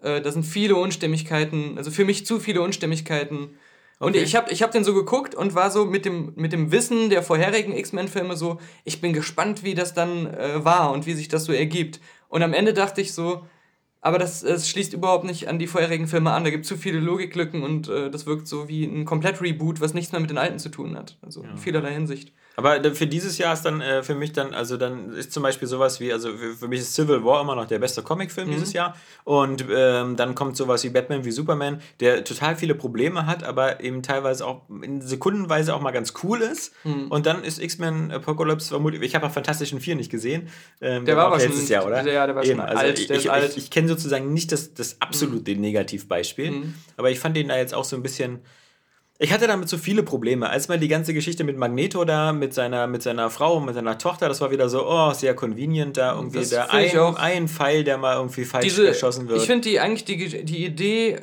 Äh, 0.03 0.21
da 0.21 0.33
sind 0.33 0.45
viele 0.45 0.77
Unstimmigkeiten, 0.77 1.77
also 1.77 1.91
für 1.91 2.05
mich 2.05 2.27
zu 2.27 2.41
viele 2.41 2.61
Unstimmigkeiten. 2.63 3.51
Und 3.99 4.17
Okay. 4.17 4.25
ich 4.25 4.35
habe 4.35 4.51
ich 4.51 4.63
hab 4.63 4.73
den 4.73 4.83
so 4.83 4.95
geguckt 4.95 5.35
und 5.35 5.55
war 5.55 5.71
so 5.71 5.85
mit 5.85 6.05
dem, 6.05 6.33
mit 6.35 6.53
dem 6.53 6.73
Wissen 6.73 7.09
der 7.09 7.23
vorherigen 7.23 7.73
X-Men-Filme 7.77 8.37
so, 8.37 8.59
ich 8.85 9.01
bin 9.01 9.13
gespannt, 9.13 9.63
wie 9.63 9.75
das 9.75 9.95
dann 9.95 10.27
äh, 10.27 10.65
war 10.65 10.91
und 10.93 11.07
wie 11.07 11.15
sich 11.15 11.29
das 11.29 11.45
so 11.45 11.53
ergibt. 11.53 12.01
Und 12.29 12.43
am 12.43 12.53
Ende 12.53 12.73
dachte 12.75 13.01
ich 13.01 13.13
so, 13.13 13.47
aber 14.01 14.19
das, 14.19 14.41
das 14.41 14.69
schließt 14.69 14.93
überhaupt 14.95 15.25
nicht 15.25 15.47
an 15.47 15.61
die 15.61 15.69
vorherigen 15.69 16.09
Filme 16.09 16.33
an. 16.33 16.43
Da 16.43 16.51
gibt 16.51 16.65
es 16.65 16.69
zu 16.69 16.77
viele 16.77 16.99
Logiklücken 16.99 17.63
und 17.63 17.89
äh, 17.89 18.11
das 18.11 18.27
wirkt 18.27 18.49
so 18.49 18.67
wie 18.69 18.85
ein 18.85 19.05
Komplett-Reboot, 19.05 19.81
was 19.81 19.95
nichts 19.95 20.11
mehr 20.11 20.21
mit 20.21 20.31
den 20.31 20.39
alten 20.39 20.59
zu 20.59 20.71
tun 20.71 20.97
hat. 20.99 21.17
Also 21.23 21.45
in 21.45 21.57
vielerlei 21.57 21.93
Hinsicht. 21.93 22.33
Aber 22.57 22.95
für 22.95 23.07
dieses 23.07 23.39
Jahr 23.39 23.55
ist 23.55 23.63
dann 23.63 23.81
äh, 23.81 24.03
für 24.03 24.15
mich 24.15 24.33
dann, 24.33 24.53
also 24.55 24.77
dann 24.77 25.13
ist 25.15 25.33
zum 25.33 25.43
Beispiel 25.43 25.67
sowas 25.69 26.01
wie, 26.01 26.13
also 26.13 26.37
für, 26.37 26.55
für 26.55 26.69
mich 26.69 26.81
ist 26.81 26.95
Civil 26.95 27.25
War 27.25 27.41
immer 27.41 27.55
noch 27.57 27.67
der 27.67 27.79
beste 27.79 28.03
Comicfilm 28.03 28.49
Mhm. 28.49 28.53
dieses 28.53 28.73
Jahr. 28.73 28.95
Und 29.25 29.65
ähm, 29.73 30.17
dann 30.17 30.35
kommt 30.35 30.57
sowas 30.57 30.85
wie 30.85 30.91
Batman 30.91 31.25
wie 31.25 31.31
Superman, 31.31 31.81
der 32.01 32.25
total 32.25 32.57
viele 32.57 32.75
Probleme 32.75 33.27
hat, 33.27 33.43
aber 33.45 33.81
eben 33.83 34.03
teilweise 34.03 34.47
auch 34.47 34.63
in 34.83 35.01
Sekundenweise 35.01 35.75
auch 35.75 35.81
mal 35.81 35.93
ganz 35.93 36.13
cool 36.23 36.41
ist. 36.43 36.73
Mhm. 36.85 37.09
Und 37.09 37.27
dann 37.27 37.43
ist 37.45 37.59
X-Men 37.61 38.11
Apocalypse 38.11 38.69
vermutlich, 38.69 39.01
ich 39.03 39.15
habe 39.15 39.27
auch 39.27 39.33
Fantastischen 39.33 39.81
Vier 39.81 39.95
nicht 39.97 40.11
gesehen. 40.11 40.49
Ähm, 40.81 41.05
Der 41.05 41.17
war 41.17 41.25
auch 41.25 41.33
aber 41.33 41.39
letztes 41.39 41.61
schon- 41.63 41.69
Jahr, 41.69 41.87
oder? 41.87 42.03
der- 42.03 42.13
ja, 42.13 42.27
der 42.27 42.37
war 42.37 42.45
schon 42.45 42.61
also 42.61 42.77
alt, 42.79 42.99
Ich, 42.99 43.07
der 43.07 43.17
ich, 43.17 43.27
ich, 43.27 43.57
ich 43.57 43.71
kenne 43.71 43.89
sozusagen 43.89 44.33
nicht 44.33 44.53
das, 44.53 44.75
das 44.75 44.97
absolute 45.01 45.55
Negativbeispiel, 45.57 46.51
Mhm. 46.51 46.75
aber 46.97 47.11
ich 47.11 47.19
fand 47.19 47.37
den 47.37 47.49
da 47.49 47.57
jetzt 47.57 47.75
auch 47.75 47.85
so 47.85 47.97
ein 47.97 48.03
bisschen. 48.03 48.41
Ich 49.23 49.33
hatte 49.33 49.47
damit 49.47 49.69
so 49.69 49.79
viele 49.79 50.03
Probleme. 50.03 50.51
Als 50.51 50.67
mal 50.67 50.81
die 50.81 50.89
ganze 50.89 51.15
Geschichte 51.15 51.45
mit 51.45 51.57
Magneto 51.57 52.05
da, 52.05 52.33
mit 52.33 52.53
seiner, 52.55 52.89
mit 52.89 53.05
seiner 53.05 53.31
Frau, 53.31 53.61
mit 53.61 53.77
seiner 53.77 53.97
Tochter, 53.97 54.29
das 54.29 54.41
war 54.41 54.51
wieder 54.51 54.69
so, 54.69 54.85
oh, 54.85 55.13
sehr 55.13 55.35
convenient 55.35 55.97
da 55.97 56.17
irgendwie. 56.17 56.41
Das 56.41 56.49
Der 56.49 56.73
ein, 56.73 56.97
ein 57.17 57.47
Pfeil, 57.47 57.85
der 57.85 57.99
mal 57.99 58.17
irgendwie 58.17 58.45
falsch 58.45 58.65
Diese, 58.65 58.89
erschossen 58.89 59.29
wird. 59.29 59.41
Ich 59.41 59.47
finde 59.47 59.69
die 59.69 59.79
eigentlich 59.79 60.05
die, 60.05 60.45
die 60.45 60.65
Idee 60.65 61.21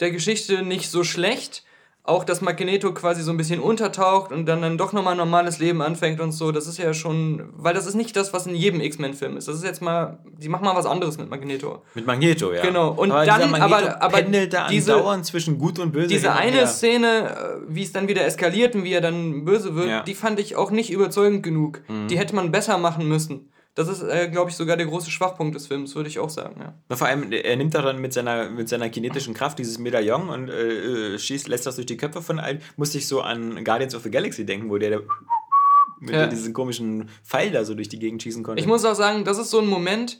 der 0.00 0.12
Geschichte 0.12 0.62
nicht 0.62 0.90
so 0.90 1.04
schlecht. 1.04 1.62
Auch, 2.02 2.24
dass 2.24 2.40
Magneto 2.40 2.92
quasi 2.94 3.22
so 3.22 3.30
ein 3.30 3.36
bisschen 3.36 3.60
untertaucht 3.60 4.32
und 4.32 4.46
dann, 4.46 4.62
dann 4.62 4.78
doch 4.78 4.92
nochmal 4.94 5.12
ein 5.12 5.18
normales 5.18 5.58
Leben 5.58 5.82
anfängt 5.82 6.18
und 6.20 6.32
so. 6.32 6.50
Das 6.50 6.66
ist 6.66 6.78
ja 6.78 6.94
schon. 6.94 7.50
Weil 7.56 7.74
das 7.74 7.86
ist 7.86 7.94
nicht 7.94 8.16
das, 8.16 8.32
was 8.32 8.46
in 8.46 8.54
jedem 8.54 8.80
X-Men-Film 8.80 9.36
ist. 9.36 9.48
Das 9.48 9.54
ist 9.56 9.64
jetzt 9.64 9.82
mal. 9.82 10.18
Die 10.38 10.48
machen 10.48 10.64
mal 10.64 10.74
was 10.74 10.86
anderes 10.86 11.18
mit 11.18 11.28
Magneto. 11.28 11.82
mit 11.94 12.06
Magneto, 12.06 12.52
ja. 12.52 12.62
Genau. 12.62 12.92
Und 12.92 13.12
aber 13.12 13.26
dann- 13.26 13.54
aber- 13.54 14.02
aber 14.02 14.16
pendelt 14.16 14.52
da 14.54 14.68
diese- 14.68 14.94
andauernd 14.94 15.26
zwischen 15.26 15.58
gut 15.58 15.78
und 15.78 15.92
böse. 15.92 16.08
Diese 16.08 16.32
eine. 16.32 16.66
Szene, 16.66 17.30
äh, 17.30 17.34
wie 17.68 17.82
es 17.82 17.92
dann 17.92 18.08
wieder 18.08 18.24
eskaliert 18.24 18.74
und 18.74 18.82
wie 18.84 18.92
er 18.94 19.02
dann 19.02 19.44
böse 19.44 19.74
wird, 19.76 19.88
Ja. 19.88 20.00
die 20.02 20.14
fand 20.14 20.40
ich 20.40 20.56
auch 20.56 20.70
nicht 20.70 20.90
überzeugend 20.90 21.42
genug. 21.42 21.82
Die 22.08 22.18
hätte 22.18 22.34
man 22.34 22.50
besser 22.50 22.78
machen 22.78 23.06
müssen. 23.08 23.50
Das 23.76 23.88
ist, 23.88 24.02
äh, 24.02 24.28
glaube 24.28 24.50
ich, 24.50 24.56
sogar 24.56 24.76
der 24.76 24.86
große 24.86 25.10
Schwachpunkt 25.10 25.54
des 25.54 25.68
Films, 25.68 25.94
würde 25.94 26.08
ich 26.08 26.18
auch 26.18 26.28
sagen. 26.30 26.56
Ja. 26.60 26.74
Na, 26.88 26.96
vor 26.96 27.06
allem, 27.06 27.30
er 27.30 27.56
nimmt 27.56 27.72
da 27.74 27.82
dann 27.82 28.00
mit 28.00 28.12
seiner, 28.12 28.50
mit 28.50 28.68
seiner 28.68 28.88
kinetischen 28.90 29.32
Kraft 29.32 29.58
dieses 29.60 29.78
Medaillon 29.78 30.28
und 30.28 30.48
äh, 30.48 31.14
äh, 31.14 31.18
schießt, 31.18 31.46
lässt 31.48 31.66
das 31.66 31.76
durch 31.76 31.86
die 31.86 31.96
Köpfe 31.96 32.20
von 32.20 32.40
allen. 32.40 32.60
Musste 32.76 32.98
ich 32.98 33.06
so 33.06 33.20
an 33.20 33.64
Guardians 33.64 33.94
of 33.94 34.02
the 34.02 34.10
Galaxy 34.10 34.44
denken, 34.44 34.70
wo 34.70 34.78
der, 34.78 34.90
der 34.90 35.00
mit 36.00 36.14
Ja. 36.14 36.26
diesem 36.26 36.52
komischen 36.52 37.10
Pfeil 37.24 37.52
da 37.52 37.64
so 37.64 37.74
durch 37.74 37.88
die 37.88 37.98
Gegend 37.98 38.22
schießen 38.22 38.42
konnte. 38.42 38.60
Ich 38.60 38.66
muss 38.66 38.84
auch 38.84 38.94
sagen, 38.94 39.24
das 39.24 39.38
ist 39.38 39.50
so 39.50 39.60
ein 39.60 39.66
Moment, 39.66 40.18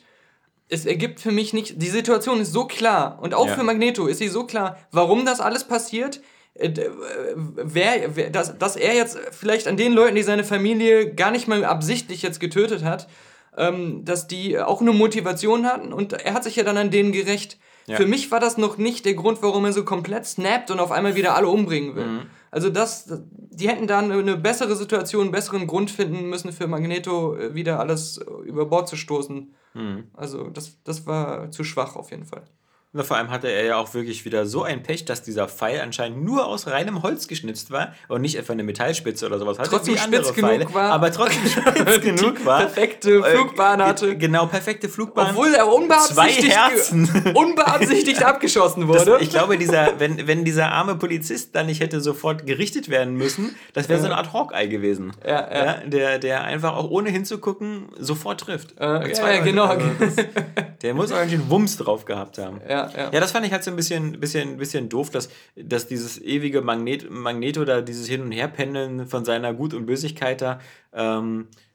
es 0.68 0.86
ergibt 0.86 1.18
für 1.20 1.32
mich 1.32 1.52
nicht, 1.52 1.82
die 1.82 1.88
Situation 1.88 2.40
ist 2.40 2.52
so 2.52 2.66
klar 2.66 3.18
und 3.20 3.34
auch 3.34 3.48
Ja. 3.48 3.54
für 3.54 3.64
Magneto 3.64 4.06
ist 4.06 4.18
sie 4.18 4.28
so 4.28 4.44
klar, 4.44 4.78
warum 4.92 5.26
das 5.26 5.40
alles 5.40 5.64
passiert, 5.64 6.20
äh, 6.54 6.68
äh, 6.68 6.90
wer, 7.34 8.14
wer 8.14 8.30
dass, 8.30 8.56
dass 8.58 8.76
er 8.76 8.94
jetzt 8.94 9.18
vielleicht 9.32 9.66
an 9.66 9.76
den 9.76 9.92
Leuten, 9.92 10.14
die 10.14 10.22
seine 10.22 10.44
Familie 10.44 11.14
gar 11.14 11.30
nicht 11.32 11.48
mal 11.48 11.64
absichtlich 11.64 12.22
jetzt 12.22 12.38
getötet 12.40 12.84
hat, 12.84 13.08
ähm, 13.56 14.04
dass 14.04 14.28
die 14.28 14.58
auch 14.58 14.80
eine 14.80 14.92
Motivation 14.92 15.66
hatten 15.66 15.92
und 15.92 16.12
er 16.12 16.34
hat 16.34 16.44
sich 16.44 16.56
ja 16.56 16.64
dann 16.64 16.76
an 16.76 16.90
denen 16.90 17.12
gerecht. 17.12 17.58
Ja. 17.86 17.96
Für 17.96 18.06
mich 18.06 18.30
war 18.30 18.40
das 18.40 18.56
noch 18.56 18.78
nicht 18.78 19.04
der 19.04 19.14
Grund, 19.14 19.42
warum 19.42 19.64
er 19.64 19.72
so 19.72 19.84
komplett 19.84 20.26
snappt 20.26 20.70
und 20.70 20.78
auf 20.78 20.92
einmal 20.92 21.16
wieder 21.16 21.34
alle 21.34 21.48
umbringen 21.48 21.96
will. 21.96 22.06
Mhm. 22.06 22.22
Also 22.52 22.70
das, 22.70 23.12
die 23.28 23.68
hätten 23.68 23.86
da 23.86 23.98
eine, 24.00 24.36
bessere 24.36 24.76
Situation, 24.76 25.22
einen 25.22 25.30
besseren 25.32 25.66
Grund 25.66 25.90
finden 25.90 26.28
müssen 26.28 26.52
für 26.52 26.66
Magneto 26.66 27.36
äh, 27.36 27.54
wieder 27.54 27.80
alles 27.80 28.20
über 28.44 28.66
Bord 28.66 28.88
zu 28.88 28.96
stoßen. 28.96 29.54
Mhm. 29.74 30.04
Also 30.14 30.50
das, 30.50 30.82
das 30.84 31.06
war 31.06 31.50
zu 31.50 31.64
schwach 31.64 31.96
auf 31.96 32.10
jeden 32.10 32.26
Fall. 32.26 32.44
Na, 32.92 33.04
vor 33.04 33.16
allem 33.16 33.30
hatte 33.30 33.46
er 33.46 33.64
ja 33.64 33.76
auch 33.76 33.94
wirklich 33.94 34.24
wieder 34.24 34.46
so 34.46 34.64
ein 34.64 34.82
Pech, 34.82 35.04
dass 35.04 35.22
dieser 35.22 35.46
Pfeil 35.46 35.80
anscheinend 35.80 36.24
nur 36.24 36.46
aus 36.46 36.66
reinem 36.66 37.04
Holz 37.04 37.28
geschnitzt 37.28 37.70
war 37.70 37.92
und 38.08 38.20
nicht 38.20 38.34
etwa 38.36 38.52
eine 38.52 38.64
Metallspitze 38.64 39.26
oder 39.26 39.38
sowas 39.38 39.60
hatte. 39.60 39.70
Trotzdem 39.70 39.96
spitz 39.96 40.34
genug 40.34 40.50
Pfeile, 40.50 40.74
war. 40.74 40.90
Aber 40.92 41.12
trotzdem 41.12 41.46
spitz 41.48 42.00
genug 42.00 42.44
war. 42.44 42.58
perfekte 42.62 43.22
Flugbahn 43.22 43.78
Äh, 43.78 43.84
hatte. 43.84 44.16
Genau, 44.18 44.46
perfekte 44.46 44.88
Flugbahn. 44.88 45.30
Obwohl 45.30 45.54
er 45.54 45.72
unbeabsichtigt, 45.72 46.52
Zwei 46.52 46.70
Herzen. 46.70 47.32
unbeabsichtigt 47.34 48.22
abgeschossen 48.24 48.88
Das, 48.88 49.06
wurde. 49.06 49.18
ich 49.22 49.30
glaube, 49.30 49.56
dieser, 49.56 50.00
wenn, 50.00 50.26
wenn 50.26 50.44
dieser 50.44 50.72
arme 50.72 50.96
Polizist 50.96 51.54
da 51.54 51.62
nicht 51.62 51.80
hätte 51.80 52.00
sofort 52.00 52.44
gerichtet 52.44 52.88
werden 52.88 53.14
müssen, 53.14 53.54
das 53.72 53.88
wäre 53.88 54.00
so 54.00 54.06
eine 54.06 54.16
Art 54.16 54.32
Hawkeye 54.32 54.66
gewesen. 54.68 55.12
Ja, 55.24 55.30
ja. 55.54 55.74
der, 55.86 56.18
der 56.18 56.42
einfach 56.42 56.74
auch 56.76 56.90
ohne 56.90 57.10
hinzugucken 57.10 57.84
sofort 57.98 58.40
trifft. 58.40 58.74
Äh, 58.80 59.12
ja, 59.12 59.30
ja, 59.34 59.40
genau. 59.44 59.66
Also 59.66 59.86
das, 60.00 60.16
der 60.82 60.94
muss 60.94 61.12
auch 61.12 61.18
einen 61.18 61.48
Wumms 61.50 61.76
drauf 61.76 62.04
gehabt 62.04 62.38
haben. 62.38 62.60
ja, 62.68 62.79
ja. 62.88 63.10
Ja, 63.12 63.20
das 63.20 63.32
fand 63.32 63.46
ich 63.46 63.52
halt 63.52 63.64
so 63.64 63.70
ein 63.70 63.76
bisschen, 63.76 64.20
bisschen, 64.20 64.56
bisschen 64.56 64.88
doof, 64.88 65.10
dass, 65.10 65.28
dass 65.56 65.86
dieses 65.86 66.20
ewige 66.20 66.62
Magnet, 66.62 67.10
Magneto 67.10 67.64
da, 67.64 67.80
dieses 67.80 68.06
Hin- 68.08 68.22
und 68.22 68.32
Herpendeln 68.32 69.06
von 69.06 69.24
seiner 69.24 69.52
Gut- 69.54 69.74
und 69.74 69.86
Bösigkeit 69.86 70.40
da, 70.40 70.60
ähm, 70.92 71.48
äh, 71.50 71.69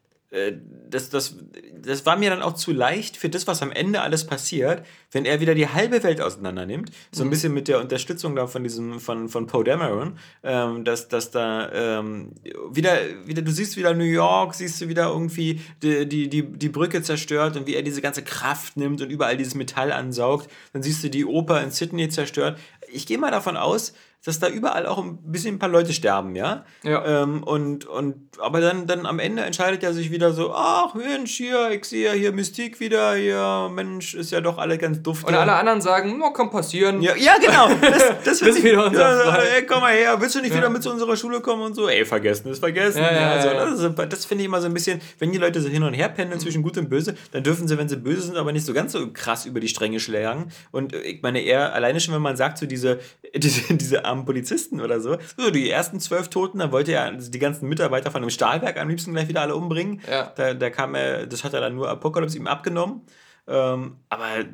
das, 0.89 1.10
das, 1.10 1.36
das 1.82 2.06
war 2.06 2.17
mir 2.17 2.30
dann 2.30 2.41
auch 2.41 2.54
zu 2.54 2.71
leicht 2.71 3.17
für 3.17 3.30
das, 3.30 3.48
was 3.48 3.62
am 3.62 3.71
Ende 3.71 4.02
alles 4.02 4.26
passiert, 4.26 4.86
wenn 5.12 5.26
er 5.26 5.39
wieder 5.39 5.56
die 5.56 5.67
halbe 5.67 6.04
Welt 6.04 6.21
auseinander 6.21 6.65
nimmt. 6.65 6.91
So 7.12 7.24
ein 7.24 7.30
bisschen 7.30 7.54
mit 7.54 7.67
der 7.67 7.80
Unterstützung 7.80 8.36
da 8.36 8.48
von 8.48 8.63
diesem, 8.63 9.00
von, 9.00 9.30
von 9.30 9.48
Poe 9.48 9.63
Dameron, 9.63 10.17
ähm, 10.43 10.84
dass, 10.84 11.08
dass 11.08 11.32
da 11.32 11.71
ähm, 11.74 12.34
wieder, 12.71 12.98
wieder, 13.26 13.41
du 13.41 13.52
siehst 13.52 13.78
wieder 13.78 13.93
New 13.93 14.04
York, 14.04 14.56
siehst 14.56 14.82
du 14.82 14.88
wieder 14.88 15.08
irgendwie 15.08 15.62
die, 15.82 16.08
die, 16.08 16.30
die, 16.30 16.43
die 16.43 16.69
Brücke 16.69 17.02
zerstört 17.02 17.56
und 17.56 17.67
wie 17.67 17.76
er 17.76 17.84
diese 17.84 18.02
ganze 18.02 18.24
Kraft 18.24 18.78
nimmt 18.78 19.02
und 19.02 19.10
überall 19.10 19.38
dieses 19.38 19.56
Metall 19.56 19.91
ansaugt. 19.91 20.50
Dann 20.74 20.84
siehst 20.84 21.04
du 21.04 21.10
die 21.10 21.26
Oper 21.26 21.62
in 21.62 21.71
Sydney 21.71 22.10
zerstört. 22.10 22.60
Ich 22.91 23.06
gehe 23.06 23.17
mal 23.17 23.32
davon 23.32 23.58
aus, 23.58 23.93
dass 24.25 24.39
da 24.39 24.47
überall 24.47 24.88
auch 24.88 24.97
ein 24.97 25.19
bisschen 25.23 25.55
ein 25.55 25.59
paar 25.59 25.69
Leute 25.69 25.93
sterben, 25.93 26.35
ja? 26.35 26.65
Ja. 26.83 27.23
Ähm, 27.23 27.43
und, 27.43 27.85
und, 27.85 28.15
aber 28.39 28.59
dann, 28.59 28.88
dann 28.88 29.05
am 29.05 29.19
Ende 29.19 29.43
entscheidet 29.43 29.83
er 29.83 29.93
sich 29.93 30.11
wieder 30.11 30.33
so, 30.33 30.51
ach 30.53 30.95
Mensch, 30.95 31.35
hier, 31.35 31.69
ich 31.71 31.85
sehe 31.85 32.07
ja 32.07 32.13
hier 32.13 32.31
Mystik 32.31 32.79
wieder, 32.79 33.15
hier, 33.15 33.69
Mensch, 33.71 34.15
ist 34.15 34.31
ja 34.31 34.41
doch 34.41 34.57
alle 34.57 34.77
ganz 34.77 35.01
dufte. 35.03 35.27
Und 35.27 35.35
alle 35.35 35.53
anderen 35.53 35.79
sagen, 35.79 36.17
no, 36.17 36.31
kann 36.31 36.49
passieren. 36.49 37.01
ja, 37.01 37.15
ja, 37.15 37.38
genau. 37.38 37.69
Das, 37.79 38.41
das 38.41 38.41
ich, 38.41 38.63
wieder 38.63 38.88
unser 38.88 39.25
ja, 39.25 39.38
ey, 39.38 39.65
komm 39.65 39.81
mal 39.81 39.93
her, 39.93 40.19
willst 40.19 40.35
du 40.35 40.41
nicht 40.41 40.55
wieder 40.55 40.69
mit 40.69 40.81
zu 40.81 40.91
unserer 40.91 41.15
Schule 41.15 41.41
kommen 41.41 41.61
und 41.61 41.75
so? 41.75 41.88
Ey, 41.88 42.03
vergessen 42.03 42.49
ist 42.49 42.59
vergessen. 42.59 43.03
Ja, 43.03 43.13
ja, 43.13 43.31
also, 43.31 43.47
ja, 43.49 43.53
ja. 43.53 43.91
Das, 43.91 44.09
das 44.09 44.25
finde 44.25 44.43
ich 44.43 44.47
immer 44.47 44.59
so 44.59 44.67
ein 44.67 44.73
bisschen, 44.73 45.01
wenn 45.19 45.31
die 45.31 45.38
Leute 45.38 45.61
so 45.61 45.69
hin 45.69 45.83
und 45.83 45.93
her 45.93 46.09
pendeln 46.09 46.39
zwischen 46.39 46.63
gut 46.63 46.77
und 46.79 46.89
böse, 46.89 47.15
dann 47.31 47.43
dürfen 47.43 47.67
sie, 47.67 47.77
wenn 47.77 47.89
sie 47.89 47.97
böse 47.97 48.21
sind, 48.21 48.38
aber 48.38 48.51
nicht 48.51 48.65
so 48.65 48.73
ganz 48.73 48.91
so 48.91 49.11
krass 49.11 49.45
über 49.45 49.59
die 49.59 49.67
Stränge 49.67 49.99
schlagen. 49.99 50.51
Und 50.71 50.93
äh, 50.93 51.01
ich 51.01 51.21
meine, 51.21 51.41
eher 51.41 51.73
alleine 51.73 51.99
schon, 51.99 52.13
wenn 52.15 52.21
man 52.21 52.35
sagt, 52.35 52.57
so 52.57 52.65
diese, 52.65 52.99
diese, 53.35 53.73
diese 53.75 54.05
armen 54.15 54.25
Polizisten 54.25 54.82
oder 54.82 54.99
so, 54.99 55.17
so 55.38 55.51
die 55.51 55.69
ersten 55.69 55.99
zwölf 55.99 56.30
Toten, 56.30 56.60
dann 56.60 56.71
wollte 56.71 56.93
er 56.93 57.12
die 57.12 57.39
ganzen 57.39 57.67
Mitarbeiter 57.67 58.12
von 58.12 58.21
einem 58.21 58.30
Stahlwerk 58.30 58.80
am 58.80 58.89
liebsten 58.89 59.13
gleich 59.13 59.28
wieder 59.28 59.41
alle 59.41 59.56
umbringen. 59.56 60.01
Ja. 60.10 60.32
Da, 60.36 60.54
da 60.54 60.69
kam 60.69 60.95
er, 60.95 61.28
das 61.28 61.43
hat 61.43 61.54
er 61.54 61.62
dann 61.62 61.75
nur 61.75 61.89
Apocalypse 61.89 62.38
ihm 62.38 62.47
abgenommen. 62.47 63.01
Ähm, 63.47 63.97
aber 64.10 64.45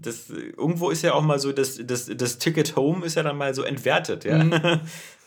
das, 0.00 0.30
irgendwo 0.30 0.90
ist 0.90 1.02
ja 1.02 1.14
auch 1.14 1.22
mal 1.22 1.38
so, 1.38 1.52
das, 1.52 1.80
das, 1.82 2.10
das 2.14 2.38
Ticket 2.38 2.76
Home 2.76 3.04
ist 3.04 3.16
ja 3.16 3.22
dann 3.22 3.36
mal 3.36 3.54
so 3.54 3.62
entwertet, 3.62 4.24
ja. 4.24 4.40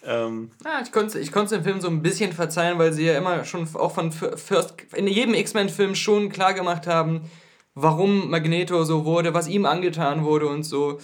ähm, 0.05 0.51
Ja, 0.63 0.81
ich 0.83 0.91
konnte 0.91 1.19
ich 1.19 1.31
konnte 1.31 1.55
dem 1.55 1.63
Film 1.63 1.81
so 1.81 1.87
ein 1.87 2.01
bisschen 2.01 2.33
verzeihen, 2.33 2.77
weil 2.77 2.93
sie 2.93 3.05
ja 3.05 3.17
immer 3.17 3.45
schon 3.45 3.67
auch 3.75 3.93
von 3.93 4.11
First, 4.11 4.75
in 4.95 5.07
jedem 5.07 5.33
X-Men-Film 5.33 5.95
schon 5.95 6.29
klar 6.29 6.53
gemacht 6.53 6.87
haben, 6.87 7.29
warum 7.73 8.29
Magneto 8.29 8.83
so 8.83 9.05
wurde, 9.05 9.33
was 9.33 9.47
ihm 9.47 9.65
angetan 9.65 10.23
wurde 10.23 10.47
und 10.47 10.63
so. 10.63 10.99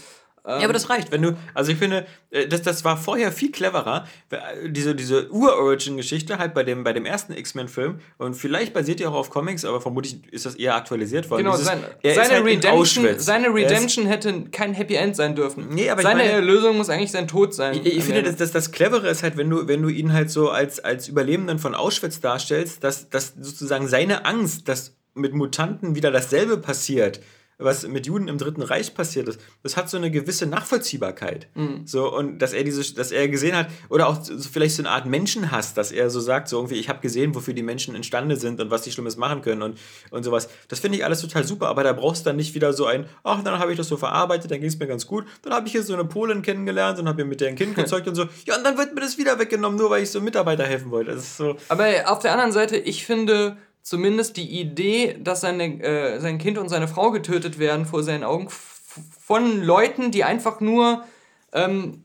Ja, 0.45 0.63
aber 0.63 0.73
das 0.73 0.89
reicht. 0.89 1.11
Wenn 1.11 1.21
du, 1.21 1.37
also 1.53 1.71
ich 1.71 1.77
finde, 1.77 2.05
äh, 2.31 2.47
das, 2.47 2.61
das 2.61 2.83
war 2.85 2.97
vorher 2.97 3.31
viel 3.31 3.51
cleverer, 3.51 4.05
äh, 4.31 4.69
diese, 4.69 4.95
diese 4.95 5.29
Ur-Origin-Geschichte 5.31 6.37
halt 6.37 6.53
bei 6.53 6.63
dem, 6.63 6.83
bei 6.83 6.93
dem 6.93 7.05
ersten 7.05 7.33
X-Men-Film 7.33 7.99
und 8.17 8.33
vielleicht 8.35 8.73
basiert 8.73 8.99
die 8.99 9.05
auch 9.05 9.13
auf 9.13 9.29
Comics, 9.29 9.65
aber 9.65 9.81
vermutlich 9.81 10.17
ist 10.31 10.45
das 10.45 10.55
eher 10.55 10.75
aktualisiert 10.75 11.29
worden. 11.29 11.43
Genau, 11.43 11.55
Dieses- 11.55 11.67
sein, 11.67 11.79
seine, 12.03 12.29
halt 12.29 12.45
Redemption, 12.45 13.19
seine 13.19 13.47
ist- 13.47 13.53
Redemption 13.55 14.05
hätte 14.07 14.43
kein 14.51 14.73
Happy 14.73 14.95
End 14.95 15.15
sein 15.15 15.35
dürfen. 15.35 15.67
Nee, 15.69 15.89
aber 15.89 16.01
seine 16.01 16.19
meine- 16.23 16.31
Erlösung 16.31 16.77
muss 16.77 16.89
eigentlich 16.89 17.11
sein 17.11 17.27
Tod 17.27 17.53
sein. 17.53 17.75
Ich, 17.75 17.85
ich 17.97 18.03
finde, 18.03 18.23
dass 18.23 18.35
das, 18.37 18.51
das 18.51 18.71
Clevere 18.71 19.07
ist 19.09 19.23
halt, 19.23 19.37
wenn 19.37 19.49
du, 19.49 19.67
wenn 19.67 19.81
du 19.81 19.89
ihn 19.89 20.13
halt 20.13 20.31
so 20.31 20.49
als, 20.49 20.79
als 20.79 21.07
Überlebenden 21.07 21.59
von 21.59 21.75
Auschwitz 21.75 22.19
darstellst, 22.21 22.83
dass, 22.83 23.09
dass 23.09 23.33
sozusagen 23.39 23.87
seine 23.87 24.25
Angst, 24.25 24.67
dass 24.67 24.95
mit 25.13 25.33
Mutanten 25.33 25.95
wieder 25.95 26.11
dasselbe 26.11 26.57
passiert, 26.57 27.19
was 27.59 27.85
mit 27.85 28.07
Juden 28.07 28.29
im 28.29 28.37
Dritten 28.37 28.61
Reich 28.61 28.93
passiert 28.93 29.27
ist, 29.27 29.39
das 29.63 29.75
hat 29.75 29.89
so 29.89 29.97
eine 29.97 30.09
gewisse 30.09 30.45
Nachvollziehbarkeit. 30.45 31.47
So, 31.85 32.11
und 32.11 32.39
dass 32.39 32.53
er 32.53 32.63
diese, 32.63 32.93
dass 32.95 33.11
er 33.11 33.27
gesehen 33.27 33.55
hat, 33.55 33.67
oder 33.89 34.07
auch 34.07 34.17
vielleicht 34.51 34.75
so 34.75 34.81
eine 34.81 34.89
Art 34.89 35.05
Menschenhass, 35.05 35.73
dass 35.73 35.91
er 35.91 36.09
so 36.09 36.21
sagt, 36.21 36.47
so 36.47 36.57
irgendwie, 36.57 36.75
ich 36.75 36.87
habe 36.87 37.01
gesehen, 37.01 37.35
wofür 37.35 37.53
die 37.53 37.63
Menschen 37.63 37.95
imstande 37.95 38.37
sind 38.37 38.61
und 38.61 38.71
was 38.71 38.83
die 38.83 38.91
Schlimmes 38.91 39.17
machen 39.17 39.41
können 39.41 39.61
und, 39.61 39.77
und 40.09 40.23
sowas. 40.23 40.49
Das 40.69 40.79
finde 40.79 40.97
ich 40.97 41.05
alles 41.05 41.19
total 41.19 41.43
super, 41.43 41.67
aber 41.67 41.83
da 41.83 41.91
brauchst 41.91 42.25
du 42.25 42.29
dann 42.29 42.37
nicht 42.37 42.55
wieder 42.55 42.71
so 42.71 42.85
ein, 42.85 43.05
ach, 43.23 43.43
dann 43.43 43.59
habe 43.59 43.71
ich 43.71 43.77
das 43.77 43.89
so 43.89 43.97
verarbeitet, 43.97 44.49
dann 44.51 44.61
ging 44.61 44.69
es 44.69 44.79
mir 44.79 44.87
ganz 44.87 45.05
gut, 45.05 45.25
dann 45.41 45.53
habe 45.53 45.67
ich 45.67 45.73
hier 45.73 45.83
so 45.83 45.93
eine 45.93 46.05
Polin 46.05 46.41
kennengelernt 46.41 46.97
und 46.99 47.09
habe 47.09 47.23
mir 47.23 47.29
mit 47.29 47.41
der 47.41 47.49
ein 47.49 47.55
Kind 47.55 47.75
gezeugt 47.75 48.07
und 48.07 48.15
so, 48.15 48.25
ja, 48.45 48.55
und 48.57 48.63
dann 48.63 48.77
wird 48.77 48.95
mir 48.95 49.01
das 49.01 49.17
wieder 49.17 49.37
weggenommen, 49.37 49.77
nur 49.77 49.89
weil 49.89 50.03
ich 50.03 50.11
so 50.11 50.21
Mitarbeiter 50.21 50.63
helfen 50.63 50.91
wollte. 50.91 51.11
Das 51.11 51.23
ist 51.23 51.37
so, 51.37 51.57
Aber 51.67 51.87
auf 52.05 52.19
der 52.19 52.31
anderen 52.31 52.53
Seite, 52.53 52.77
ich 52.77 53.05
finde 53.05 53.57
zumindest 53.89 54.37
die 54.37 54.59
Idee, 54.59 55.17
dass 55.19 55.41
seine, 55.41 55.81
äh, 55.81 56.19
sein 56.19 56.37
Kind 56.37 56.59
und 56.59 56.69
seine 56.69 56.87
Frau 56.87 57.09
getötet 57.09 57.57
werden 57.57 57.87
vor 57.87 58.03
seinen 58.03 58.23
Augen 58.23 58.47
von 59.19 59.63
Leuten, 59.63 60.11
die 60.11 60.23
einfach 60.23 60.59
nur 60.59 61.03
ähm, 61.53 62.03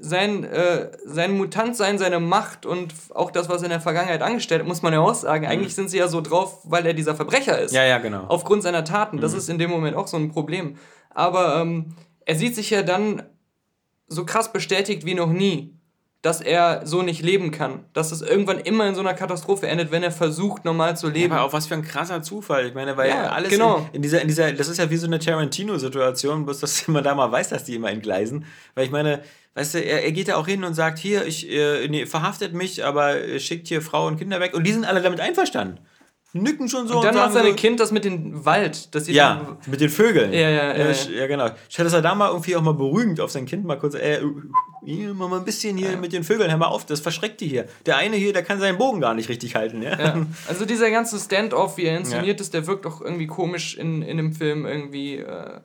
sein, 0.00 0.44
äh, 0.44 0.92
sein 1.04 1.36
Mutantsein, 1.36 1.98
seine 1.98 2.20
Macht 2.20 2.66
und 2.66 2.94
auch 3.12 3.32
das, 3.32 3.48
was 3.48 3.62
er 3.62 3.64
in 3.64 3.70
der 3.70 3.80
Vergangenheit 3.80 4.22
angestellt 4.22 4.60
hat, 4.60 4.68
muss 4.68 4.82
man 4.82 4.92
ja 4.92 5.00
auch 5.00 5.14
sagen. 5.14 5.44
Eigentlich 5.44 5.74
sind 5.74 5.90
sie 5.90 5.98
ja 5.98 6.06
so 6.06 6.20
drauf, 6.20 6.60
weil 6.62 6.86
er 6.86 6.94
dieser 6.94 7.16
Verbrecher 7.16 7.58
ist. 7.58 7.72
Mhm. 7.72 7.78
ja, 7.78 7.84
ja, 7.84 7.98
genau. 7.98 8.26
Aufgrund 8.28 8.62
seiner 8.62 8.84
Taten. 8.84 9.18
Das 9.18 9.32
ist 9.32 9.48
in 9.48 9.58
dem 9.58 9.70
Moment 9.70 9.96
auch 9.96 10.06
so 10.06 10.16
ein 10.16 10.30
Problem. 10.30 10.76
Aber 11.10 11.60
ähm, 11.60 11.96
er 12.24 12.36
sieht 12.36 12.54
sich 12.54 12.70
ja 12.70 12.82
dann 12.82 13.24
so 14.06 14.24
krass 14.24 14.52
bestätigt 14.52 15.04
wie 15.04 15.14
noch 15.14 15.32
nie, 15.32 15.74
dass 16.24 16.40
er 16.40 16.86
so 16.86 17.02
nicht 17.02 17.20
leben 17.22 17.50
kann. 17.50 17.80
Dass 17.92 18.10
es 18.10 18.22
irgendwann 18.22 18.58
immer 18.58 18.88
in 18.88 18.94
so 18.94 19.02
einer 19.02 19.12
Katastrophe 19.12 19.66
endet, 19.66 19.90
wenn 19.90 20.02
er 20.02 20.10
versucht, 20.10 20.64
normal 20.64 20.96
zu 20.96 21.10
leben. 21.10 21.34
Aber 21.34 21.44
auch 21.44 21.52
was 21.52 21.66
für 21.66 21.74
ein 21.74 21.82
krasser 21.82 22.22
Zufall. 22.22 22.66
Ich 22.66 22.72
meine, 22.72 22.96
weil 22.96 23.10
Ja, 23.10 23.28
alles 23.28 23.50
genau. 23.50 23.86
in, 23.92 23.96
in, 23.96 24.02
dieser, 24.02 24.22
in 24.22 24.28
dieser, 24.28 24.50
das 24.52 24.68
ist 24.68 24.78
ja 24.78 24.88
wie 24.88 24.96
so 24.96 25.06
eine 25.06 25.18
Tarantino-Situation, 25.18 26.46
bloß 26.46 26.60
dass 26.60 26.88
man 26.88 27.04
da 27.04 27.14
mal 27.14 27.30
weiß, 27.30 27.50
dass 27.50 27.64
die 27.64 27.74
immer 27.74 27.90
entgleisen. 27.90 28.46
Weil 28.74 28.86
ich 28.86 28.90
meine, 28.90 29.20
weißt 29.52 29.74
du, 29.74 29.84
er, 29.84 30.02
er 30.02 30.12
geht 30.12 30.28
da 30.28 30.36
auch 30.36 30.46
hin 30.46 30.64
und 30.64 30.72
sagt, 30.72 30.98
hier, 30.98 31.26
ich, 31.26 31.46
äh, 31.50 31.88
nee, 31.88 32.06
verhaftet 32.06 32.54
mich, 32.54 32.82
aber 32.82 33.16
äh, 33.20 33.38
schickt 33.38 33.68
hier 33.68 33.82
Frau 33.82 34.06
und 34.06 34.16
Kinder 34.16 34.40
weg. 34.40 34.54
Und 34.54 34.64
die 34.66 34.72
sind 34.72 34.86
alle 34.86 35.02
damit 35.02 35.20
einverstanden. 35.20 35.78
Nücken 36.36 36.68
schon 36.68 36.88
so 36.88 36.96
und 36.96 37.04
dann 37.04 37.14
sagen 37.14 37.26
macht 37.26 37.34
seine 37.34 37.50
so, 37.50 37.54
Kind 37.54 37.78
das 37.78 37.92
mit 37.92 38.04
dem 38.04 38.44
Wald. 38.44 38.92
Das 38.92 39.04
sieht 39.04 39.14
Ja, 39.14 39.56
mit 39.66 39.80
den 39.80 39.88
Vögeln. 39.88 40.32
Ja, 40.32 40.50
ja, 40.50 40.76
ja, 40.76 40.90
ja. 40.90 41.10
Ja, 41.16 41.26
genau. 41.28 41.50
Ich 41.68 41.78
hätte 41.78 41.86
es 41.86 42.02
da 42.02 42.14
mal 42.16 42.28
irgendwie 42.28 42.56
auch 42.56 42.62
mal 42.62 42.74
beruhigend 42.74 43.20
auf 43.20 43.30
sein 43.30 43.46
Kind 43.46 43.64
mal 43.64 43.78
kurz, 43.78 43.94
äh, 43.94 44.20
hier, 44.84 45.14
mach 45.14 45.28
mal 45.28 45.38
ein 45.38 45.44
bisschen 45.44 45.76
hier 45.76 45.96
mit 45.96 46.12
den 46.12 46.24
Vögeln, 46.24 46.50
hör 46.50 46.58
mal 46.58 46.66
auf, 46.66 46.86
das 46.86 46.98
verschreckt 46.98 47.40
die 47.40 47.46
hier. 47.46 47.66
Der 47.86 47.98
eine 47.98 48.16
hier, 48.16 48.32
der 48.32 48.42
kann 48.42 48.58
seinen 48.58 48.78
Bogen 48.78 49.00
gar 49.00 49.14
nicht 49.14 49.28
richtig 49.28 49.54
halten, 49.54 49.80
ja. 49.80 49.96
Ja. 49.96 50.26
Also 50.48 50.64
dieser 50.64 50.90
ganze 50.90 51.20
Standoff, 51.20 51.76
wie 51.76 51.84
er 51.84 51.98
inszeniert 51.98 52.40
ist, 52.40 52.52
der 52.52 52.66
wirkt 52.66 52.84
auch 52.84 53.00
irgendwie 53.00 53.28
komisch 53.28 53.76
in, 53.76 54.02
in 54.02 54.16
dem 54.16 54.32
Film 54.32 54.66
irgendwie, 54.66 55.18
äh, 55.18 55.60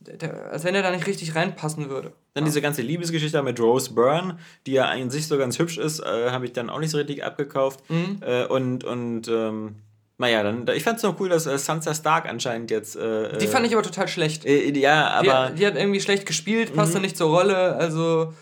der, 0.00 0.50
als 0.52 0.64
wenn 0.64 0.74
er 0.74 0.82
da 0.82 0.90
nicht 0.90 1.06
richtig 1.06 1.34
reinpassen 1.34 1.88
würde. 1.90 2.12
Dann 2.34 2.44
diese 2.44 2.60
ganze 2.62 2.82
Liebesgeschichte 2.82 3.42
mit 3.42 3.60
Rose 3.60 3.92
Byrne, 3.94 4.38
die 4.66 4.72
ja 4.72 4.86
an 4.86 5.10
sich 5.10 5.26
so 5.26 5.36
ganz 5.38 5.58
hübsch 5.58 5.78
ist, 5.78 6.00
äh, 6.00 6.30
habe 6.30 6.46
ich 6.46 6.52
dann 6.52 6.70
auch 6.70 6.78
nicht 6.80 6.90
so 6.90 6.96
richtig 6.98 7.24
abgekauft. 7.24 7.80
Mhm. 7.90 8.18
Äh, 8.22 8.46
und, 8.46 8.84
und, 8.84 9.28
ähm, 9.28 9.76
naja, 10.18 10.42
dann, 10.42 10.66
ich 10.74 10.82
fand 10.84 10.98
es 10.98 11.02
noch 11.02 11.18
cool, 11.20 11.28
dass 11.28 11.46
äh, 11.46 11.56
Sansa 11.58 11.94
Stark 11.94 12.28
anscheinend 12.28 12.70
jetzt. 12.70 12.94
Äh, 12.96 13.38
Die 13.38 13.46
fand 13.46 13.66
ich 13.66 13.72
aber 13.72 13.82
total 13.82 14.06
schlecht. 14.08 14.44
Äh, 14.44 14.70
ja, 14.78 15.08
aber. 15.08 15.50
die, 15.50 15.60
die 15.60 15.66
hat 15.66 15.76
irgendwie 15.76 16.00
schlecht 16.00 16.26
gespielt, 16.26 16.74
passte 16.74 17.00
nicht 17.00 17.16
zur 17.16 17.30
Rolle, 17.30 17.76
also. 17.76 18.32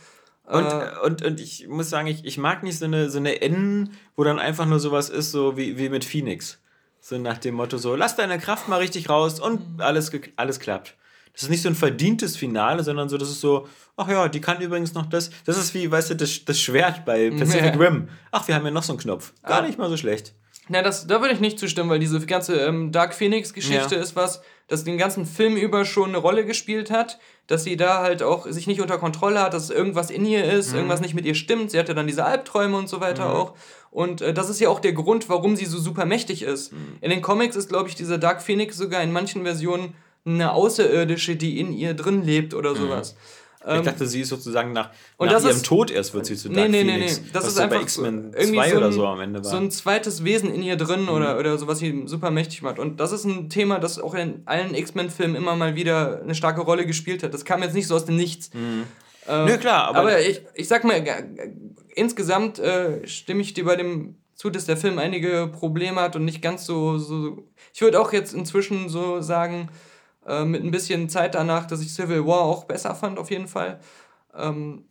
Und, 0.44 0.64
äh, 0.66 0.86
und, 1.04 1.22
und 1.24 1.40
ich 1.40 1.68
muss 1.68 1.90
sagen, 1.90 2.06
ich, 2.08 2.24
ich 2.24 2.38
mag 2.38 2.62
nicht 2.62 2.78
so 2.78 2.86
eine, 2.86 3.10
so 3.10 3.18
eine 3.18 3.42
Enden, 3.42 3.90
wo 4.16 4.24
dann 4.24 4.38
einfach 4.38 4.64
nur 4.66 4.80
sowas 4.80 5.10
ist, 5.10 5.30
so 5.30 5.56
wie, 5.56 5.76
wie 5.76 5.88
mit 5.88 6.04
Phoenix. 6.04 6.58
So 7.00 7.16
nach 7.18 7.38
dem 7.38 7.54
Motto 7.54 7.78
so, 7.78 7.94
lass 7.94 8.16
deine 8.16 8.38
Kraft 8.38 8.66
mal 8.68 8.78
richtig 8.78 9.08
raus 9.08 9.38
und 9.40 9.80
alles, 9.80 10.10
ge- 10.10 10.32
alles 10.36 10.58
klappt. 10.58 10.96
Das 11.38 11.44
ist 11.44 11.50
nicht 11.50 11.62
so 11.62 11.68
ein 11.68 11.76
verdientes 11.76 12.36
Finale, 12.36 12.82
sondern 12.82 13.08
so, 13.08 13.16
das 13.16 13.28
ist 13.30 13.40
so, 13.40 13.68
ach 13.96 14.08
ja, 14.08 14.26
die 14.26 14.40
kann 14.40 14.60
übrigens 14.60 14.92
noch 14.94 15.06
das. 15.06 15.30
Das 15.46 15.56
ist 15.56 15.72
wie, 15.72 15.88
weißt 15.88 16.10
du, 16.10 16.16
das, 16.16 16.44
das 16.44 16.60
Schwert 16.60 17.04
bei 17.04 17.30
Pacific. 17.30 17.78
Rim. 17.78 18.08
Ach, 18.32 18.48
wir 18.48 18.56
haben 18.56 18.64
ja 18.64 18.72
noch 18.72 18.82
so 18.82 18.92
einen 18.92 18.98
Knopf. 19.00 19.32
Gar 19.44 19.60
Ah. 19.62 19.62
nicht 19.66 19.78
mal 19.78 19.88
so 19.88 19.96
schlecht. 19.96 20.34
Na, 20.68 20.82
das, 20.82 21.06
da 21.06 21.20
würde 21.20 21.32
ich 21.34 21.38
nicht 21.40 21.60
zustimmen, 21.60 21.88
weil 21.90 22.00
diese 22.00 22.18
ganze 22.26 22.56
ähm, 22.62 22.90
Dark 22.90 23.14
Phoenix-Geschichte 23.14 23.94
Ja. 23.94 24.00
ist 24.00 24.16
was, 24.16 24.42
das 24.66 24.82
den 24.82 24.98
ganzen 24.98 25.26
Film 25.26 25.56
über 25.56 25.84
schon 25.84 26.08
eine 26.08 26.18
Rolle 26.18 26.44
gespielt 26.44 26.90
hat, 26.90 27.20
dass 27.46 27.62
sie 27.62 27.76
da 27.76 28.00
halt 28.02 28.24
auch 28.24 28.46
sich 28.48 28.66
nicht 28.66 28.80
unter 28.80 28.98
Kontrolle 28.98 29.40
hat, 29.40 29.54
dass 29.54 29.70
irgendwas 29.70 30.10
in 30.10 30.24
ihr 30.26 30.44
ist, 30.44 30.74
irgendwas 30.74 31.00
nicht 31.00 31.14
mit 31.14 31.24
ihr 31.24 31.36
stimmt. 31.36 31.70
Sie 31.70 31.78
hatte 31.78 31.94
dann 31.94 32.08
diese 32.08 32.24
Albträume 32.24 32.76
und 32.76 32.88
so 32.88 33.00
weiter 33.00 33.32
auch. 33.32 33.54
Und 33.92 34.22
äh, 34.22 34.34
das 34.34 34.50
ist 34.50 34.60
ja 34.60 34.68
auch 34.70 34.80
der 34.80 34.92
Grund, 34.92 35.28
warum 35.28 35.54
sie 35.54 35.66
so 35.66 35.78
super 35.78 36.04
mächtig 36.04 36.42
ist. 36.42 36.72
In 37.00 37.10
den 37.10 37.22
Comics 37.22 37.54
ist, 37.54 37.68
glaube 37.68 37.88
ich, 37.88 37.94
dieser 37.94 38.18
Dark 38.18 38.42
Phoenix 38.42 38.76
sogar 38.76 39.02
in 39.04 39.12
manchen 39.12 39.44
Versionen 39.44 39.94
eine 40.34 40.52
Außerirdische, 40.52 41.36
die 41.36 41.58
in 41.60 41.72
ihr 41.72 41.94
drin 41.94 42.22
lebt 42.24 42.54
oder 42.54 42.74
sowas. 42.76 43.16
Ich 43.70 43.82
dachte, 43.82 44.06
sie 44.06 44.20
ist 44.22 44.28
sozusagen 44.28 44.72
nach, 44.72 44.86
Ähm, 44.86 44.92
und 45.18 45.26
nach 45.26 45.34
das 45.34 45.42
ihrem 45.44 45.56
ist- 45.56 45.66
Tod 45.66 45.90
erst 45.90 46.14
wird 46.14 46.24
sie 46.26 46.36
zu 46.36 46.48
Nee, 46.48 46.54
Dark 46.54 46.70
nee, 46.70 46.84
nee, 46.84 46.92
Phoenix. 46.92 47.20
nee. 47.20 47.26
Das 47.32 47.42
was 47.42 47.48
ist 47.50 47.56
so 47.56 47.62
einfach 47.62 47.76
bei 47.76 47.82
X-Men 47.82 48.32
irgendwie 48.34 48.54
2 48.56 48.68
so 48.70 48.76
ein, 48.76 48.76
oder 48.78 48.92
so 48.92 49.06
am 49.06 49.20
Ende 49.20 49.44
war. 49.44 49.50
so 49.50 49.56
ein 49.58 49.70
zweites 49.70 50.24
Wesen 50.24 50.54
in 50.54 50.62
ihr 50.62 50.76
drin 50.76 51.02
Mhm. 51.02 51.08
oder, 51.10 51.38
oder 51.38 51.58
so, 51.58 51.66
was 51.66 51.80
sie 51.80 52.02
super 52.06 52.30
mächtig 52.30 52.62
macht. 52.62 52.78
Und 52.78 52.98
das 53.00 53.12
ist 53.12 53.24
ein 53.24 53.50
Thema, 53.50 53.78
das 53.78 53.98
auch 53.98 54.14
in 54.14 54.42
allen 54.46 54.74
X-Men-Filmen 54.74 55.34
immer 55.36 55.54
mal 55.56 55.74
wieder 55.74 56.22
eine 56.22 56.34
starke 56.34 56.62
Rolle 56.62 56.86
gespielt 56.86 57.22
hat. 57.22 57.34
Das 57.34 57.44
kam 57.44 57.62
jetzt 57.62 57.74
nicht 57.74 57.88
so 57.88 57.96
aus 57.96 58.04
dem 58.06 58.16
Nichts. 58.16 58.50
Äh, 59.28 59.44
Nö, 59.44 59.58
klar, 59.58 59.88
aber- 59.88 59.98
aber 59.98 60.20
ich, 60.20 60.40
ich 60.54 60.68
sag 60.68 60.84
mal, 60.84 61.04
insgesamt 61.94 62.58
äh, 62.58 63.06
stimme 63.06 63.40
ich 63.42 63.54
dir 63.54 63.64
bei 63.64 63.76
dem 63.76 64.16
zu, 64.34 64.50
dass 64.50 64.66
der 64.66 64.76
Film 64.76 64.98
einige 64.98 65.48
Probleme 65.48 66.00
hat 66.00 66.14
und 66.16 66.24
nicht 66.24 66.40
ganz 66.42 66.64
so. 66.64 66.96
so 66.98 67.44
ich 67.74 67.80
würde 67.80 68.00
auch 68.00 68.12
jetzt 68.12 68.32
inzwischen 68.34 68.88
so 68.88 69.20
sagen, 69.20 69.68
äh, 70.26 70.44
mit 70.44 70.62
ein 70.62 70.70
bisschen 70.70 71.08
Zeit 71.08 71.34
danach, 71.34 71.66
dass 71.66 71.80
ich 71.80 71.92
Civil 71.92 72.26
War 72.26 72.40
auch 72.40 72.64
besser 72.64 72.94
fand, 72.94 73.18
auf 73.18 73.30
jeden 73.30 73.48
Fall. 73.48 73.80
Ähm, 74.34 74.84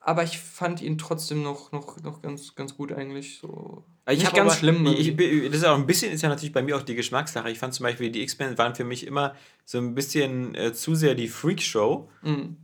aber 0.00 0.22
ich 0.22 0.38
fand 0.38 0.82
ihn 0.82 0.98
trotzdem 0.98 1.42
noch, 1.42 1.72
noch, 1.72 2.00
noch 2.00 2.22
ganz, 2.22 2.54
ganz 2.54 2.76
gut 2.76 2.92
eigentlich. 2.92 3.38
So. 3.40 3.84
Ich 4.08 4.20
nicht 4.20 4.34
ganz 4.34 4.52
aber, 4.52 4.58
schlimm. 4.58 4.86
Ich, 4.86 5.18
ich, 5.18 5.46
das 5.46 5.56
ist 5.56 5.64
auch 5.64 5.74
ein 5.74 5.86
bisschen, 5.86 6.12
ist 6.12 6.22
ja 6.22 6.28
natürlich 6.28 6.52
bei 6.52 6.62
mir 6.62 6.76
auch 6.76 6.82
die 6.82 6.94
Geschmackssache. 6.94 7.50
Ich 7.50 7.58
fand 7.58 7.74
zum 7.74 7.84
Beispiel, 7.84 8.10
die 8.10 8.22
X-Men 8.22 8.56
waren 8.56 8.76
für 8.76 8.84
mich 8.84 9.04
immer 9.04 9.34
so 9.64 9.78
ein 9.78 9.96
bisschen 9.96 10.54
äh, 10.54 10.72
zu 10.72 10.94
sehr 10.94 11.16
die 11.16 11.26
Freakshow. 11.26 12.08
Mhm. 12.22 12.56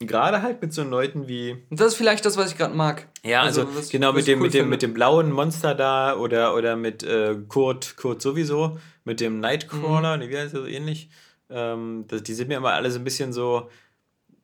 Gerade 0.00 0.42
halt 0.42 0.62
mit 0.62 0.72
so 0.72 0.84
Leuten 0.84 1.26
wie. 1.26 1.56
Das 1.70 1.88
ist 1.88 1.94
vielleicht 1.96 2.24
das, 2.24 2.36
was 2.36 2.52
ich 2.52 2.56
gerade 2.58 2.74
mag. 2.74 3.08
Ja, 3.24 3.42
also, 3.42 3.66
was- 3.74 3.88
genau 3.90 4.12
mit 4.12 4.28
dem, 4.28 4.38
cool 4.38 4.44
mit, 4.46 4.54
dem, 4.54 4.58
finde. 4.60 4.70
mit 4.70 4.82
dem 4.82 4.94
blauen 4.94 5.32
Monster 5.32 5.74
da 5.74 6.14
oder, 6.14 6.54
oder 6.54 6.76
mit 6.76 7.02
äh, 7.02 7.34
Kurt, 7.48 7.96
Kurt 7.96 8.22
sowieso, 8.22 8.78
mit 9.04 9.20
dem 9.20 9.40
Nightcrawler, 9.40 10.16
Mhm. 10.18 10.20
wie 10.30 10.36
heißt 10.38 10.54
der 10.54 10.60
so 10.60 10.66
ähnlich. 10.66 11.10
Ähm, 11.50 12.04
das, 12.06 12.22
die 12.22 12.34
sind 12.34 12.46
mir 12.48 12.58
immer 12.58 12.74
alle 12.74 12.90
so 12.92 12.98
ein 13.00 13.04
bisschen 13.04 13.32
so. 13.32 13.70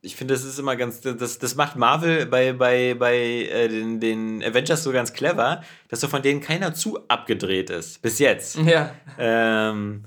Ich 0.01 0.15
finde, 0.17 0.33
das 0.33 0.43
ist 0.43 0.59
immer 0.59 0.75
ganz. 0.75 0.99
Das, 1.01 1.39
das 1.39 1.55
macht 1.55 1.77
Marvel 1.77 2.25
bei, 2.25 2.51
bei, 2.53 2.93
bei 2.93 3.15
äh, 3.17 3.69
den, 3.69 3.99
den 4.01 4.43
Avengers 4.43 4.83
so 4.83 4.91
ganz 4.91 5.13
clever, 5.13 5.63
dass 5.87 6.01
so 6.01 6.07
von 6.09 6.21
denen 6.21 6.41
keiner 6.41 6.73
zu 6.73 6.99
abgedreht 7.07 7.69
ist. 7.69 8.01
Bis 8.01 8.19
jetzt. 8.19 8.57
Ja. 8.57 8.93
Ähm, 9.17 10.03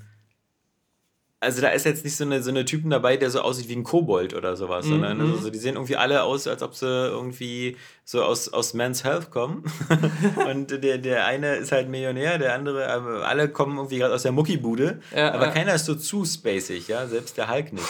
also 1.41 1.61
da 1.61 1.69
ist 1.69 1.85
jetzt 1.85 2.03
nicht 2.03 2.17
so 2.17 2.25
eine, 2.25 2.43
so 2.43 2.49
eine 2.49 2.65
Typen 2.65 2.89
dabei, 2.89 3.15
der 3.15 3.29
so 3.29 3.41
aussieht 3.41 3.69
wie 3.69 3.75
ein 3.75 3.83
Kobold 3.83 4.33
oder 4.33 4.57
sowas, 4.57 4.85
Mhm. 4.85 4.89
sondern 4.89 5.21
also, 5.21 5.37
so, 5.37 5.49
die 5.49 5.57
sehen 5.57 5.75
irgendwie 5.75 5.95
alle 5.95 6.23
aus, 6.23 6.47
als 6.47 6.61
ob 6.61 6.75
sie 6.75 6.85
irgendwie 6.85 7.77
so 8.03 8.23
aus, 8.23 8.51
aus 8.51 8.73
Man's 8.73 9.03
Health 9.03 9.31
kommen. 9.31 9.63
und 10.49 10.83
der, 10.83 10.97
der 10.97 11.25
eine 11.25 11.55
ist 11.55 11.71
halt 11.71 11.87
Millionär, 11.87 12.37
der 12.39 12.55
andere, 12.55 12.91
aber 12.91 13.27
alle 13.27 13.47
kommen 13.47 13.77
irgendwie 13.77 13.99
gerade 13.99 14.13
aus 14.13 14.23
der 14.23 14.33
Muckibude. 14.33 14.99
Ja, 15.15 15.31
aber 15.33 15.45
ja. 15.45 15.51
keiner 15.51 15.75
ist 15.75 15.85
so 15.85 15.95
zu 15.95 16.25
spacig, 16.25 16.87
ja, 16.89 17.07
selbst 17.07 17.37
der 17.37 17.49
Hulk 17.49 17.71
nicht. 17.71 17.85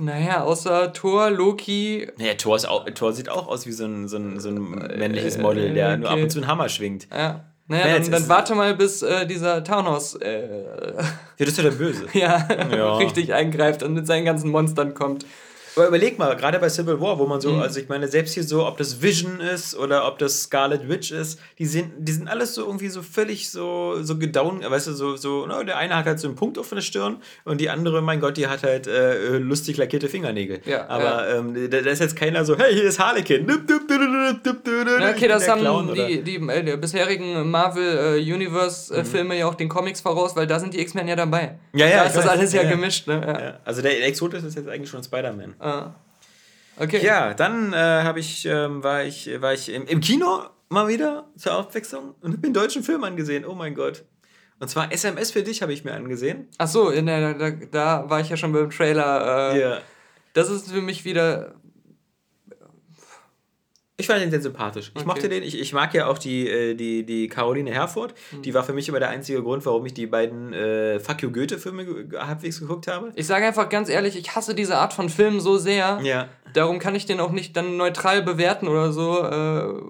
Naja, 0.00 0.44
außer 0.44 0.92
Thor, 0.92 1.30
Loki. 1.30 2.08
Naja, 2.18 2.34
Thor, 2.34 2.54
ist 2.56 2.68
auch, 2.68 2.86
Thor 2.90 3.12
sieht 3.12 3.28
auch 3.28 3.48
aus 3.48 3.66
wie 3.66 3.72
so 3.72 3.84
ein, 3.84 4.06
so 4.06 4.16
ein, 4.16 4.38
so 4.38 4.48
ein 4.48 4.70
männliches 4.96 5.38
Model, 5.38 5.74
der 5.74 5.96
nur 5.96 6.08
ab 6.08 6.14
okay. 6.14 6.22
und 6.22 6.30
zu 6.30 6.38
einen 6.38 6.46
Hammer 6.46 6.68
schwingt. 6.68 7.08
Ja. 7.12 7.47
Ja, 7.70 7.76
Naja, 7.76 7.98
dann, 7.98 8.10
dann 8.10 8.28
warte 8.28 8.54
mal, 8.54 8.74
bis 8.74 9.02
äh, 9.02 9.26
dieser 9.26 9.62
Thanos 9.62 10.14
äh, 10.14 10.62
Ja, 10.64 11.02
das 11.38 11.48
ist 11.48 11.56
ja 11.58 11.64
der 11.64 11.70
Böse. 11.72 12.06
ja, 12.14 12.48
Ja. 12.74 12.96
richtig 12.96 13.34
eingreift 13.34 13.82
und 13.82 13.94
mit 13.94 14.06
seinen 14.06 14.24
ganzen 14.24 14.50
Monstern 14.50 14.94
kommt. 14.94 15.26
Aber 15.78 15.88
überleg 15.88 16.18
mal, 16.18 16.34
gerade 16.36 16.58
bei 16.58 16.68
Civil 16.68 17.00
War, 17.00 17.18
wo 17.18 17.26
man 17.26 17.38
Mhm. 17.38 17.42
so, 17.42 17.54
also 17.56 17.78
ich 17.80 17.88
meine, 17.88 18.08
selbst 18.08 18.34
hier 18.34 18.42
so, 18.42 18.66
ob 18.66 18.76
das 18.78 19.00
Vision 19.00 19.40
ist 19.40 19.76
oder 19.76 20.06
ob 20.08 20.18
das 20.18 20.42
Scarlet 20.42 20.88
Witch 20.88 21.12
ist, 21.12 21.38
die 21.58 21.66
sind, 21.66 21.92
die 21.98 22.12
sind 22.12 22.28
alles 22.28 22.54
so 22.54 22.64
irgendwie 22.66 22.88
so 22.88 23.02
völlig 23.02 23.50
so, 23.50 24.02
so 24.02 24.18
gedown, 24.18 24.62
weißt 24.68 24.88
du, 24.88 24.92
so, 24.92 25.16
so, 25.16 25.46
na, 25.46 25.62
der 25.62 25.76
eine 25.78 25.94
hat 25.96 26.06
halt 26.06 26.18
so 26.18 26.26
einen 26.28 26.36
Punkt 26.36 26.58
auf 26.58 26.68
der 26.70 26.80
Stirn 26.80 27.18
und 27.44 27.60
die 27.60 27.70
andere, 27.70 28.02
mein 28.02 28.20
Gott, 28.20 28.36
die 28.36 28.46
hat 28.48 28.62
halt 28.64 28.86
äh, 28.86 29.38
lustig 29.38 29.76
lackierte 29.76 30.08
Fingernägel. 30.08 30.60
Ja, 30.64 30.88
Aber 30.88 31.28
Ähm, 31.28 31.70
da, 31.70 31.80
da 31.80 31.90
ist 31.90 32.00
jetzt 32.00 32.16
keiner 32.16 32.44
so, 32.44 32.56
hey, 32.58 32.72
hier 32.74 32.84
ist 32.84 32.98
Harlequin. 32.98 33.46
Ja, 33.46 35.10
okay, 35.10 35.28
das 35.28 35.48
haben 35.48 35.60
Clown, 35.60 35.90
oder? 35.90 36.06
die, 36.06 36.22
die 36.22 36.36
äh, 36.36 36.64
die 36.64 36.76
bisherigen 36.76 37.50
Marvel 37.50 38.18
äh, 38.18 38.32
Universe 38.34 38.92
Mhm. 38.92 39.00
äh, 39.00 39.04
Filme 39.04 39.38
ja 39.38 39.46
auch 39.46 39.54
den 39.54 39.68
Comics 39.68 40.00
voraus, 40.00 40.34
weil 40.36 40.46
da 40.46 40.58
sind 40.58 40.74
die 40.74 40.80
X-Men 40.80 41.08
ja 41.08 41.16
dabei. 41.16 41.58
Ja, 41.74 41.86
ja, 41.86 41.96
Da 41.98 42.04
ist 42.04 42.16
das 42.16 42.26
alles 42.28 42.52
ja, 42.52 42.62
Ja, 42.62 42.68
ja. 42.68 42.74
gemischt, 42.74 43.06
ne? 43.06 43.20
Ja. 43.24 43.40
Ja, 43.40 43.58
also 43.64 43.82
der 43.82 44.04
Exotus 44.06 44.42
ist 44.44 44.56
jetzt 44.56 44.68
eigentlich 44.68 44.90
schon 44.90 45.02
Spider-Man. 45.02 45.54
Ah. 45.58 45.67
Okay. 46.80 47.04
Ja, 47.04 47.34
dann 47.34 47.72
äh, 47.72 47.76
habe 47.76 48.20
ich, 48.20 48.46
ähm, 48.46 48.82
war 48.84 49.02
ich, 49.04 49.28
war 49.40 49.52
ich 49.52 49.68
im, 49.72 49.86
im 49.86 50.00
Kino 50.00 50.44
mal 50.68 50.86
wieder 50.86 51.28
zur 51.36 51.52
Abwechslung 51.52 52.14
und 52.20 52.32
habe 52.32 52.38
mir 52.38 52.44
einen 52.44 52.54
deutschen 52.54 52.82
Film 52.84 53.02
angesehen. 53.04 53.44
Oh 53.44 53.54
mein 53.54 53.74
Gott. 53.74 54.04
Und 54.60 54.68
zwar 54.68 54.92
SMS 54.92 55.30
für 55.30 55.42
dich 55.42 55.62
habe 55.62 55.72
ich 55.72 55.84
mir 55.84 55.92
angesehen. 55.92 56.48
Ach 56.58 56.68
so, 56.68 56.90
in 56.90 57.06
der, 57.06 57.34
da, 57.34 57.50
da 57.50 58.10
war 58.10 58.20
ich 58.20 58.28
ja 58.28 58.36
schon 58.36 58.52
beim 58.52 58.70
Trailer. 58.70 59.54
Äh, 59.54 59.60
Ja. 59.60 59.78
Das 60.34 60.50
ist 60.50 60.70
für 60.70 60.82
mich 60.82 61.04
wieder. 61.04 61.54
Ich 64.00 64.06
fand 64.06 64.20
den 64.22 64.30
sehr 64.30 64.40
sympathisch. 64.40 64.92
Ich 64.94 65.00
Okay. 65.00 65.06
mochte 65.08 65.28
den. 65.28 65.42
Ich, 65.42 65.58
ich 65.60 65.72
mag 65.72 65.92
ja 65.92 66.06
auch 66.06 66.18
die, 66.18 66.48
äh, 66.48 66.74
die, 66.74 67.04
die 67.04 67.26
Caroline 67.26 67.72
Herfurth. 67.72 68.14
Mhm. 68.30 68.42
Die 68.42 68.54
war 68.54 68.62
für 68.62 68.72
mich 68.72 68.88
immer 68.88 69.00
der 69.00 69.08
einzige 69.08 69.42
Grund, 69.42 69.66
warum 69.66 69.84
ich 69.86 69.92
die 69.94 70.06
beiden 70.06 70.52
äh, 70.52 71.00
Fuck 71.00 71.22
You 71.22 71.32
Goethe-Filme 71.32 71.84
halbwegs 72.16 72.60
geguckt 72.60 72.86
habe. 72.86 73.10
Ich 73.16 73.26
sage 73.26 73.44
einfach 73.46 73.68
ganz 73.68 73.88
ehrlich, 73.88 74.16
ich 74.16 74.36
hasse 74.36 74.54
diese 74.54 74.76
Art 74.78 74.92
von 74.92 75.08
Film 75.08 75.40
so 75.40 75.58
sehr. 75.58 75.98
Ja. 76.04 76.28
Darum 76.54 76.78
kann 76.78 76.94
ich 76.94 77.06
den 77.06 77.18
auch 77.18 77.32
nicht 77.32 77.56
dann 77.56 77.76
neutral 77.76 78.22
bewerten 78.22 78.68
oder 78.68 78.92
so. 78.92 79.20
Äh, 79.24 79.82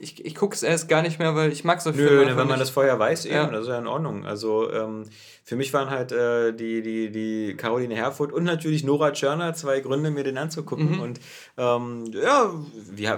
ich 0.00 0.24
ich 0.24 0.34
gucke 0.34 0.54
es 0.54 0.62
erst 0.62 0.88
gar 0.88 1.02
nicht 1.02 1.18
mehr, 1.18 1.34
weil 1.34 1.52
ich 1.52 1.64
mag 1.64 1.80
so 1.80 1.92
Filme. 1.92 2.26
Nö, 2.26 2.36
wenn 2.36 2.46
man 2.46 2.58
das 2.58 2.70
vorher 2.70 2.98
weiß, 2.98 3.26
eben, 3.26 3.34
Ja. 3.34 3.50
das 3.50 3.62
ist 3.62 3.68
ja 3.68 3.78
in 3.78 3.86
Ordnung. 3.86 4.24
Also 4.26 4.70
ähm, 4.72 5.04
für 5.44 5.56
mich 5.56 5.72
waren 5.72 5.90
halt 5.90 6.12
äh, 6.12 6.52
die, 6.52 6.82
die, 6.82 7.10
die 7.10 7.54
Caroline 7.56 7.94
Herfurth 7.94 8.32
und 8.32 8.44
natürlich 8.44 8.84
Nora 8.84 9.12
Tschörner 9.12 9.54
zwei 9.54 9.80
Gründe, 9.80 10.10
mir 10.10 10.24
den 10.24 10.38
anzugucken. 10.38 10.96
Mhm. 10.96 11.00
Und 11.00 11.20
ähm, 11.56 12.04
ja, 12.12 12.54
wie, 12.90 13.08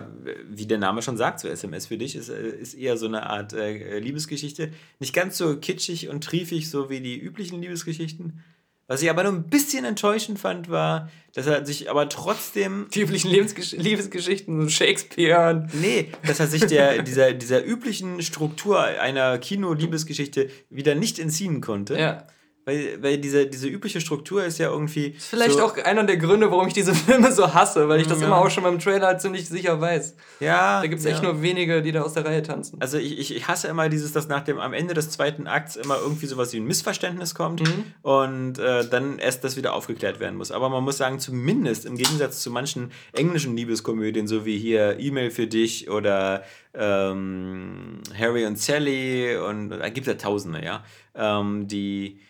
wie 0.48 0.66
der 0.66 0.78
Name 0.78 1.02
schon 1.02 1.16
sagt, 1.16 1.40
so 1.40 1.48
SMS 1.48 1.86
für 1.86 1.98
dich 1.98 2.16
ist, 2.16 2.28
äh, 2.28 2.48
ist 2.48 2.74
eher 2.74 2.96
so 2.96 3.06
eine 3.06 3.28
Art 3.28 3.52
äh, 3.52 3.98
Liebesgeschichte. 3.98 4.70
Nicht 5.00 5.14
ganz 5.14 5.36
so 5.38 5.56
kitschig 5.56 6.08
und 6.08 6.24
triefig, 6.24 6.70
so 6.70 6.88
wie 6.88 7.00
die 7.00 7.18
üblichen 7.18 7.60
Liebesgeschichten. 7.60 8.42
Was 8.90 9.03
ich 9.03 9.09
aber 9.09 9.22
nur 9.22 9.35
ein 9.35 9.44
bisschen 9.44 9.85
enttäuschend 9.85 10.40
fand, 10.40 10.68
war, 10.68 11.09
dass 11.35 11.46
er 11.46 11.64
sich 11.64 11.88
aber 11.88 12.09
trotzdem 12.09 12.88
Die 12.92 13.03
üblichen 13.03 13.31
Lebensgesch 13.31 13.70
Liebesgeschichten, 13.70 14.68
Shakespeare. 14.68 15.68
Nee, 15.81 16.09
dass 16.26 16.40
er 16.40 16.48
sich 16.48 16.66
der, 16.66 17.00
dieser, 17.05 17.33
dieser 17.33 17.64
üblichen 17.64 18.20
Struktur 18.20 18.81
einer 18.81 19.38
Kino-Liebesgeschichte 19.38 20.50
wieder 20.70 20.96
nicht 20.96 21.20
entziehen 21.20 21.61
konnte. 21.61 21.96
Ja. 21.96 22.26
Weil, 22.66 23.03
weil 23.03 23.18
diese, 23.18 23.46
diese 23.46 23.68
übliche 23.68 24.01
Struktur 24.01 24.44
ist 24.44 24.59
ja 24.59 24.68
irgendwie. 24.70 25.09
Ist 25.09 25.29
vielleicht 25.29 25.53
so, 25.53 25.64
auch 25.64 25.77
einer 25.79 26.05
der 26.05 26.18
Gründe, 26.18 26.51
warum 26.51 26.68
ich 26.68 26.75
diese 26.75 26.94
Filme 27.07 27.33
so 27.33 27.55
hasse, 27.55 27.88
weil 27.88 28.01
ich 28.01 28.07
das 28.07 28.20
Ja. 28.20 28.27
immer 28.27 28.37
auch 28.37 28.51
schon 28.51 28.62
beim 28.64 28.79
Trailer 28.79 29.16
ziemlich 29.18 29.49
sicher 29.49 29.81
weiß. 29.81 30.14
Ja. 30.40 30.81
Da 30.83 30.87
gibt 30.87 30.99
es 31.01 31.05
ja. 31.07 31.12
echt 31.12 31.23
nur 31.23 31.40
wenige, 31.42 31.81
die 31.83 31.90
da 31.92 32.03
aus 32.03 32.12
der 32.14 32.25
Reihe 32.27 32.42
tanzen. 32.42 32.77
Also 32.81 32.99
ich, 32.99 33.18
ich, 33.18 33.35
ich 33.35 33.49
hasse 33.49 33.68
immer 33.68 33.88
dieses, 33.88 34.12
dass 34.12 34.29
nach 34.29 34.42
dem 34.42 34.59
am 34.59 34.73
Ende 34.75 34.92
des 34.94 35.11
zweiten 35.11 35.46
Akts 35.46 35.77
immer 35.77 35.99
irgendwie 36.01 36.27
sowas 36.27 36.53
wie 36.53 36.59
ein 36.59 36.64
Missverständnis 36.66 37.35
kommt 37.35 37.61
Mhm. 37.62 37.85
und 38.03 38.59
äh, 38.59 38.87
dann 38.88 39.18
erst 39.18 39.42
das 39.42 39.57
wieder 39.57 39.73
aufgeklärt 39.75 40.20
werden 40.20 40.37
muss. 40.37 40.51
Aber 40.53 40.68
man 40.68 40.85
muss 40.85 40.99
sagen, 40.99 41.18
zumindest 41.18 41.87
im 41.87 41.96
Gegensatz 41.96 42.40
zu 42.42 42.51
manchen 42.51 42.92
englischen 43.12 43.57
Liebeskomödien, 43.57 44.27
so 44.29 44.44
wie 44.44 44.59
hier 44.59 44.99
E-Mail 45.01 45.31
für 45.31 45.46
dich 45.46 45.90
oder 45.90 46.44
ähm, 46.75 48.01
Harry 48.18 48.44
und 48.46 48.59
Sally 48.59 49.37
und 49.37 49.70
da 49.70 49.88
gibt 49.88 50.07
es 50.07 50.12
ja 50.12 50.18
Tausende, 50.18 50.62
ja. 50.64 50.85
Ähm, 51.14 51.66
die, 51.66 52.20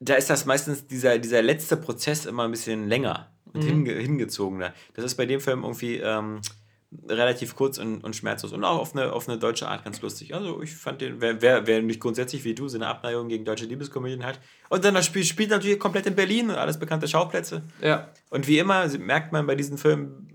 da 0.00 0.14
ist 0.14 0.30
das 0.30 0.46
meistens 0.46 0.86
dieser, 0.86 1.18
dieser 1.18 1.42
letzte 1.42 1.76
Prozess 1.76 2.26
immer 2.26 2.44
ein 2.44 2.50
bisschen 2.50 2.88
länger 2.88 3.30
und 3.52 3.62
hinge 3.62 3.92
hingezogener. 3.92 4.72
Das 4.94 5.04
ist 5.04 5.16
bei 5.16 5.26
dem 5.26 5.40
Film 5.40 5.62
irgendwie 5.62 5.96
ähm, 5.96 6.40
relativ 7.08 7.54
kurz 7.54 7.78
und, 7.78 8.02
und 8.02 8.16
schmerzlos 8.16 8.52
und 8.52 8.64
auch 8.64 8.78
auf 8.78 8.96
eine, 8.96 9.12
auf 9.12 9.28
eine 9.28 9.38
deutsche 9.38 9.68
Art 9.68 9.84
ganz 9.84 10.00
lustig. 10.00 10.34
Also 10.34 10.62
ich 10.62 10.74
fand 10.74 11.00
den, 11.02 11.20
wer, 11.20 11.40
wer, 11.42 11.66
wer 11.66 11.82
nicht 11.82 12.00
grundsätzlich 12.00 12.44
wie 12.44 12.54
du 12.54 12.66
so 12.68 12.78
eine 12.78 12.88
Abneigung 12.88 13.28
gegen 13.28 13.44
deutsche 13.44 13.66
Liebeskomödien 13.66 14.24
hat. 14.24 14.40
Und 14.70 14.84
dann 14.84 14.94
das 14.94 15.06
Spiel 15.06 15.24
spielt 15.24 15.50
natürlich 15.50 15.78
komplett 15.78 16.06
in 16.06 16.16
Berlin 16.16 16.50
und 16.50 16.56
alles 16.56 16.78
bekannte 16.78 17.06
Schauplätze. 17.06 17.62
Ja. 17.80 18.08
Und 18.30 18.48
wie 18.48 18.58
immer 18.58 18.88
merkt 18.98 19.32
man 19.32 19.46
bei 19.46 19.54
diesen 19.54 19.78
Filmen, 19.78 20.29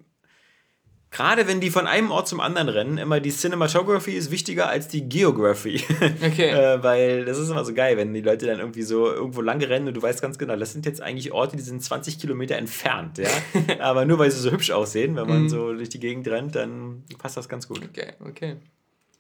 gerade 1.16 1.48
wenn 1.48 1.62
die 1.62 1.70
von 1.70 1.88
einem 1.88 2.12
Ort 2.12 2.28
zum 2.28 2.42
anderen 2.42 2.68
rennen, 2.68 2.98
immer 2.98 3.22
die 3.22 3.32
Cinematography 3.32 4.12
ist 4.12 4.32
wichtiger 4.32 4.68
als 4.68 4.90
die 4.90 5.08
Geography. 5.08 5.82
Okay. 6.26 6.50
äh, 6.50 6.84
weil 6.84 7.24
das 7.24 7.38
ist 7.38 7.50
immer 7.50 7.64
so 7.64 7.74
geil, 7.74 7.96
wenn 7.96 8.14
die 8.14 8.20
Leute 8.22 8.46
dann 8.48 8.60
irgendwie 8.60 8.82
so 8.82 9.10
irgendwo 9.12 9.42
lang 9.42 9.62
rennen 9.64 9.88
und 9.88 9.94
du 9.94 10.02
weißt 10.02 10.22
ganz 10.22 10.38
genau, 10.38 10.56
das 10.58 10.74
sind 10.74 10.86
jetzt 10.86 11.02
eigentlich 11.02 11.32
Orte, 11.32 11.56
die 11.56 11.62
sind 11.64 11.82
20 11.82 12.20
Kilometer 12.20 12.56
entfernt, 12.58 13.18
ja. 13.18 13.30
Aber 13.80 14.06
nur 14.06 14.20
weil 14.20 14.30
sie 14.30 14.40
so 14.40 14.52
hübsch 14.52 14.72
aussehen, 14.72 15.16
wenn 15.16 15.28
man 15.28 15.44
Mhm. 15.44 15.50
so 15.50 15.74
durch 15.74 15.90
die 15.90 16.00
Gegend 16.00 16.28
rennt, 16.28 16.56
dann 16.56 17.04
passt 17.18 17.38
das 17.38 17.48
ganz 17.48 17.68
gut. 17.68 17.82
Okay, 17.84 18.14
okay. 18.28 18.58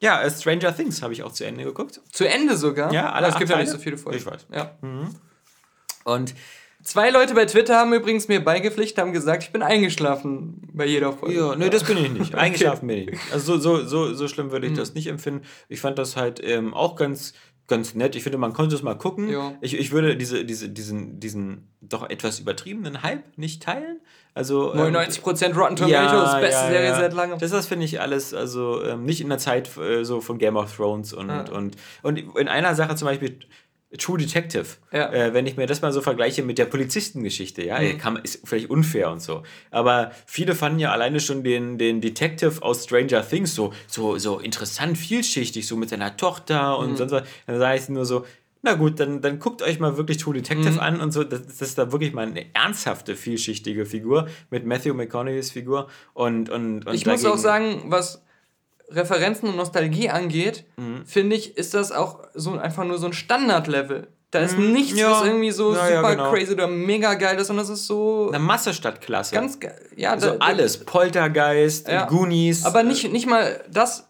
Ja, 0.01 0.21
äh, 0.21 0.29
Stranger 0.29 0.75
Things 0.75 1.01
habe 1.01 1.13
ich 1.13 1.23
auch 1.23 1.31
zu 1.31 1.45
Ende 1.45 1.63
geguckt. 1.63 2.01
Zu 2.11 2.27
Ende 2.27 2.57
sogar? 2.57 2.91
Ja, 2.91 3.13
alle 3.13 3.27
es 3.27 3.37
gibt 3.37 3.49
ja 3.49 3.57
nicht 3.57 3.69
so 3.71 3.77
viele 3.77 3.97
Folgen. 3.97 4.17
Ich 4.17 4.25
weiß. 4.25 4.47
Ja. 4.53 4.77
Und 6.03 6.33
Zwei 6.85 7.09
Leute 7.09 7.33
bei 7.33 7.45
Twitter 7.45 7.77
haben 7.77 7.91
übrigens 7.93 8.27
mir 8.27 8.43
beigepflichtet, 8.43 8.99
haben 8.99 9.11
gesagt, 9.11 9.41
ich 9.41 9.51
bin 9.51 9.63
eingeschlafen 9.63 10.61
bei 10.71 10.85
jeder 10.85 11.11
Folge. 11.13 11.35
Ja, 11.35 11.55
nee, 11.55 11.71
das 11.71 11.83
bin 11.83 11.97
ich 11.97 12.11
nicht. 12.11 12.35
Eingeschlafen 12.35 12.87
bin 12.87 12.97
ich 12.99 13.05
nicht. 13.07 13.33
Also 13.33 13.57
so, 13.57 13.77
so, 13.77 13.85
so, 13.87 14.13
so 14.13 14.27
schlimm 14.27 14.51
würde 14.51 14.67
ich 14.67 14.73
das 14.73 14.93
nicht 14.93 15.07
empfinden. 15.07 15.41
Ich 15.67 15.81
fand 15.81 15.97
das 15.97 16.15
halt 16.15 16.39
ähm, 16.43 16.75
auch 16.75 16.95
ganz, 16.95 17.33
ganz 17.65 17.95
nett. 17.95 18.15
Ich 18.15 18.21
finde, 18.21 18.37
man 18.37 18.53
konnte 18.53 18.75
es 18.75 18.83
mal 18.83 18.93
gucken. 18.93 19.29
Ja. 19.29 19.55
Ich, 19.61 19.75
ich 19.75 19.91
würde 19.91 20.15
diese, 20.15 20.45
diese, 20.45 20.69
diesen, 20.69 21.19
diesen 21.19 21.71
doch 21.81 22.07
etwas 22.07 22.39
übertriebenen 22.39 23.01
Hype 23.01 23.35
nicht 23.35 23.63
teilen. 23.63 23.99
Also, 24.35 24.75
ähm, 24.75 24.95
99% 24.95 25.55
Rotten 25.55 25.77
Tomatoes, 25.77 26.39
beste 26.39 26.67
Serie 26.67 26.93
seit 26.93 27.13
langem. 27.13 27.39
Das, 27.39 27.49
das 27.49 27.65
finde 27.65 27.85
ich 27.85 27.99
alles, 27.99 28.35
also 28.35 28.83
ähm, 28.83 29.05
nicht 29.05 29.21
in 29.21 29.29
der 29.29 29.39
Zeit 29.39 29.75
äh, 29.77 30.03
so 30.03 30.21
von 30.21 30.37
Game 30.37 30.55
of 30.55 30.75
Thrones 30.75 31.13
und, 31.13 31.31
und, 31.49 31.77
und 32.03 32.17
in 32.37 32.47
einer 32.47 32.75
Sache 32.75 32.95
zum 32.95 33.07
Beispiel 33.07 33.39
True 33.97 34.17
Detective, 34.17 34.65
Ja. 34.91 35.11
äh, 35.11 35.33
wenn 35.33 35.45
ich 35.47 35.57
mir 35.57 35.67
das 35.67 35.81
mal 35.81 35.91
so 35.91 36.01
vergleiche 36.01 36.43
mit 36.43 36.57
der 36.57 36.65
Polizistengeschichte, 36.65 37.63
ja, 37.63 37.79
Mhm. 37.79 37.97
kann, 37.97 38.15
ist 38.17 38.41
vielleicht 38.43 38.69
unfair 38.69 39.11
und 39.11 39.21
so. 39.21 39.43
Aber 39.71 40.11
viele 40.25 40.55
fanden 40.55 40.79
ja 40.79 40.91
alleine 40.91 41.19
schon 41.19 41.43
den, 41.43 41.77
den 41.77 42.01
Detective 42.01 42.61
aus 42.63 42.83
Stranger 42.85 43.27
Things 43.27 43.53
so, 43.55 43.73
so, 43.87 44.17
so 44.17 44.39
interessant, 44.39 44.97
vielschichtig, 44.97 45.67
so 45.67 45.75
mit 45.75 45.89
seiner 45.89 46.17
Tochter 46.17 46.77
und 46.77 46.91
Mhm. 46.91 46.97
sonst 46.97 47.11
was. 47.11 47.23
Dann 47.47 47.59
sage 47.59 47.79
ich 47.79 47.89
nur 47.89 48.05
so, 48.05 48.25
na 48.67 48.73
gut, 48.73 48.99
dann, 48.99 49.21
dann 49.21 49.37
guckt 49.37 49.61
euch 49.61 49.79
mal 49.79 49.95
wirklich 49.95 50.17
True 50.17 50.33
Detective 50.33 50.71
Mhm. 50.73 50.79
an 50.79 50.99
und 50.99 51.11
so. 51.11 51.23
Das, 51.23 51.45
das 51.45 51.61
ist 51.61 51.77
da 51.77 51.91
wirklich 51.91 52.13
mal 52.13 52.25
eine 52.25 52.45
ernsthafte, 52.55 53.15
vielschichtige 53.15 53.85
Figur 53.85 54.27
mit 54.49 54.65
Matthew 54.65 54.95
McConaughey's 54.95 55.51
Figur. 55.51 55.87
Und, 56.15 56.49
und, 56.49 56.87
und 56.87 56.93
Ich 56.95 57.05
muss 57.05 57.23
auch 57.25 57.37
sagen, 57.37 57.83
was 57.89 58.24
Referenzen 58.89 59.49
und 59.49 59.55
Nostalgie 59.55 60.09
angeht, 60.09 60.65
Mhm. 60.77 61.05
finde 61.05 61.35
ich, 61.35 61.57
ist 61.57 61.73
das 61.73 61.91
auch 61.91 62.19
so 62.33 62.57
einfach 62.57 62.83
nur 62.85 62.97
so 62.97 63.07
ein 63.07 63.13
Standardlevel. 63.13 64.07
Da 64.31 64.39
ist 64.41 64.57
nichts, 64.57 64.93
Mhm. 64.93 64.97
ja. 64.99 65.11
was 65.11 65.25
irgendwie 65.25 65.51
so 65.51 65.73
Ja, 65.73 65.89
ja, 65.89 65.95
super 65.97 66.15
genau. 66.15 66.31
crazy 66.31 66.53
oder 66.53 66.67
mega 66.67 67.13
geil 67.13 67.37
ist, 67.39 67.47
sondern 67.47 67.65
das 67.67 67.79
ist 67.79 67.87
so 67.87 68.29
Eine 68.29 68.39
Masse 68.39 68.73
statt 68.73 68.99
Klasse. 69.01 69.33
ganz 69.33 69.59
geil. 69.59 69.79
Ja, 69.95 70.11
also 70.11 70.31
da- 70.31 70.37
alles. 70.45 70.77
Poltergeist, 70.83 71.87
Ja. 71.87 72.05
Goonies. 72.05 72.65
Aber 72.65 72.83
nicht, 72.83 73.11
nicht 73.11 73.27
mal 73.27 73.63
das 73.71 74.07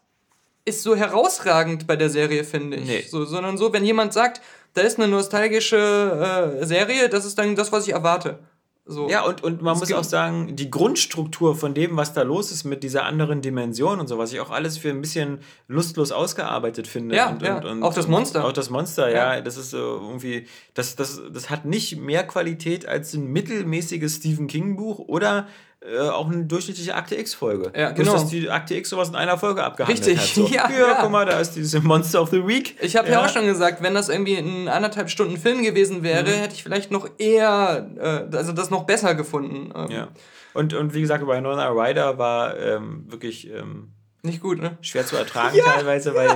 ist 0.66 0.82
so 0.82 0.96
herausragend 0.96 1.86
bei 1.86 1.96
der 1.96 2.10
Serie, 2.10 2.44
finde 2.44 2.78
ich. 2.78 2.88
Nee. 2.88 3.06
So, 3.08 3.24
sondern 3.26 3.58
so, 3.58 3.72
wenn 3.72 3.86
jemand 3.86 4.14
sagt, 4.14 4.42
da 4.74 4.82
ist 4.82 4.98
eine 4.98 5.08
nostalgische 5.08 6.58
äh, 6.62 6.66
Serie, 6.66 7.08
das 7.08 7.24
ist 7.26 7.38
dann 7.38 7.56
das, 7.56 7.72
was 7.72 7.88
ich 7.88 7.94
erwarte. 7.94 8.40
So. 8.88 9.10
Ja, 9.10 9.24
und, 9.24 9.44
und 9.44 9.64
man 9.64 9.74
Es 9.74 9.80
muss 9.80 9.94
auch 9.94 10.04
sagen, 10.04 10.56
die 10.56 10.70
Grundstruktur 10.70 11.56
von 11.56 11.74
dem, 11.74 11.98
was 11.98 12.14
da 12.14 12.22
los 12.22 12.52
ist 12.52 12.66
mit 12.66 12.84
dieser 12.84 13.06
anderen 13.06 13.42
Dimension 13.42 14.00
und 14.00 14.08
so, 14.08 14.20
was 14.20 14.32
ich 14.32 14.40
auch 14.40 14.52
alles 14.52 14.78
für 14.78 14.90
ein 14.92 15.02
bisschen 15.02 15.40
lustlos 15.68 16.12
ausgearbeitet 16.12 16.86
finde. 16.86 17.16
Ja, 17.16 17.30
und, 17.32 17.42
ja. 17.42 17.58
Und, 17.58 17.66
und, 17.66 17.84
Auch 17.84 17.96
das 17.96 18.08
Monster. 18.08 18.46
Auch 18.46 18.54
das 18.54 18.70
Monster, 18.70 19.10
ja. 19.10 19.36
Ja. 19.36 19.42
Das 19.42 19.58
ist 19.58 19.72
so 19.72 19.78
irgendwie, 19.78 20.46
das, 20.76 20.96
das, 20.96 21.20
das 21.34 21.50
hat 21.50 21.66
nicht 21.66 21.98
mehr 21.98 22.28
Qualität 22.28 22.88
als 22.88 23.16
ein 23.16 23.26
mittelmäßiges 23.26 24.18
Stephen 24.18 24.46
King-Buch 24.46 25.00
oder 25.00 25.48
äh, 25.94 26.00
auch 26.10 26.30
eine 26.30 26.46
durchschnittliche 26.46 26.96
Akte 26.96 27.16
X-Folge. 27.16 27.72
Ja, 27.78 27.92
genau. 27.92 28.14
dass 28.14 28.28
die 28.28 28.50
Akte 28.50 28.76
X 28.76 28.90
sowas 28.90 29.10
in 29.10 29.16
einer 29.16 29.38
Folge 29.38 29.64
abgehandelt 29.64 30.06
Richtig, 30.08 30.20
hat. 30.20 30.36
So. 30.36 30.48
ja, 30.54 30.70
ja, 30.70 30.78
ja. 30.80 30.98
guck 31.02 31.12
mal, 31.12 31.26
da 31.26 31.40
ist 31.40 31.52
diese 31.52 31.80
Monster 31.82 32.22
of 32.22 32.30
the 32.30 32.46
Week. 32.46 32.76
Ich 32.82 32.96
habe 32.96 33.10
ja. 33.10 33.24
auch 33.24 33.30
schon 33.30 33.46
gesagt, 33.46 33.82
wenn 33.84 33.94
das 33.94 34.10
irgendwie 34.10 34.38
ein 34.38 34.68
anderthalb 34.68 35.10
Stunden 35.10 35.38
Film 35.38 35.64
gewesen 35.64 36.04
wäre, 36.04 36.24
Mhm. 36.24 36.28
hätte 36.42 36.56
ich 36.56 36.64
vielleicht 36.64 36.92
noch 36.92 37.10
eher, 37.18 37.90
äh, 38.32 38.36
also 38.36 38.52
das 38.52 38.70
noch 38.70 38.84
besser 38.86 39.16
gefunden. 39.16 39.72
Ähm, 39.76 39.92
Ja. 39.92 40.08
Und, 40.54 40.74
und 40.74 40.94
wie 40.94 41.02
gesagt, 41.02 41.26
bei 41.28 41.40
Nona 41.42 41.68
Rider 41.70 42.18
war 42.18 42.58
ähm, 42.58 43.04
wirklich 43.08 43.52
ähm, 43.52 43.90
Nicht 44.24 44.42
gut, 44.42 44.62
ne? 44.62 44.78
schwer 44.82 45.06
zu 45.06 45.18
ertragen 45.18 45.58
teilweise, 45.66 46.16
weil 46.16 46.30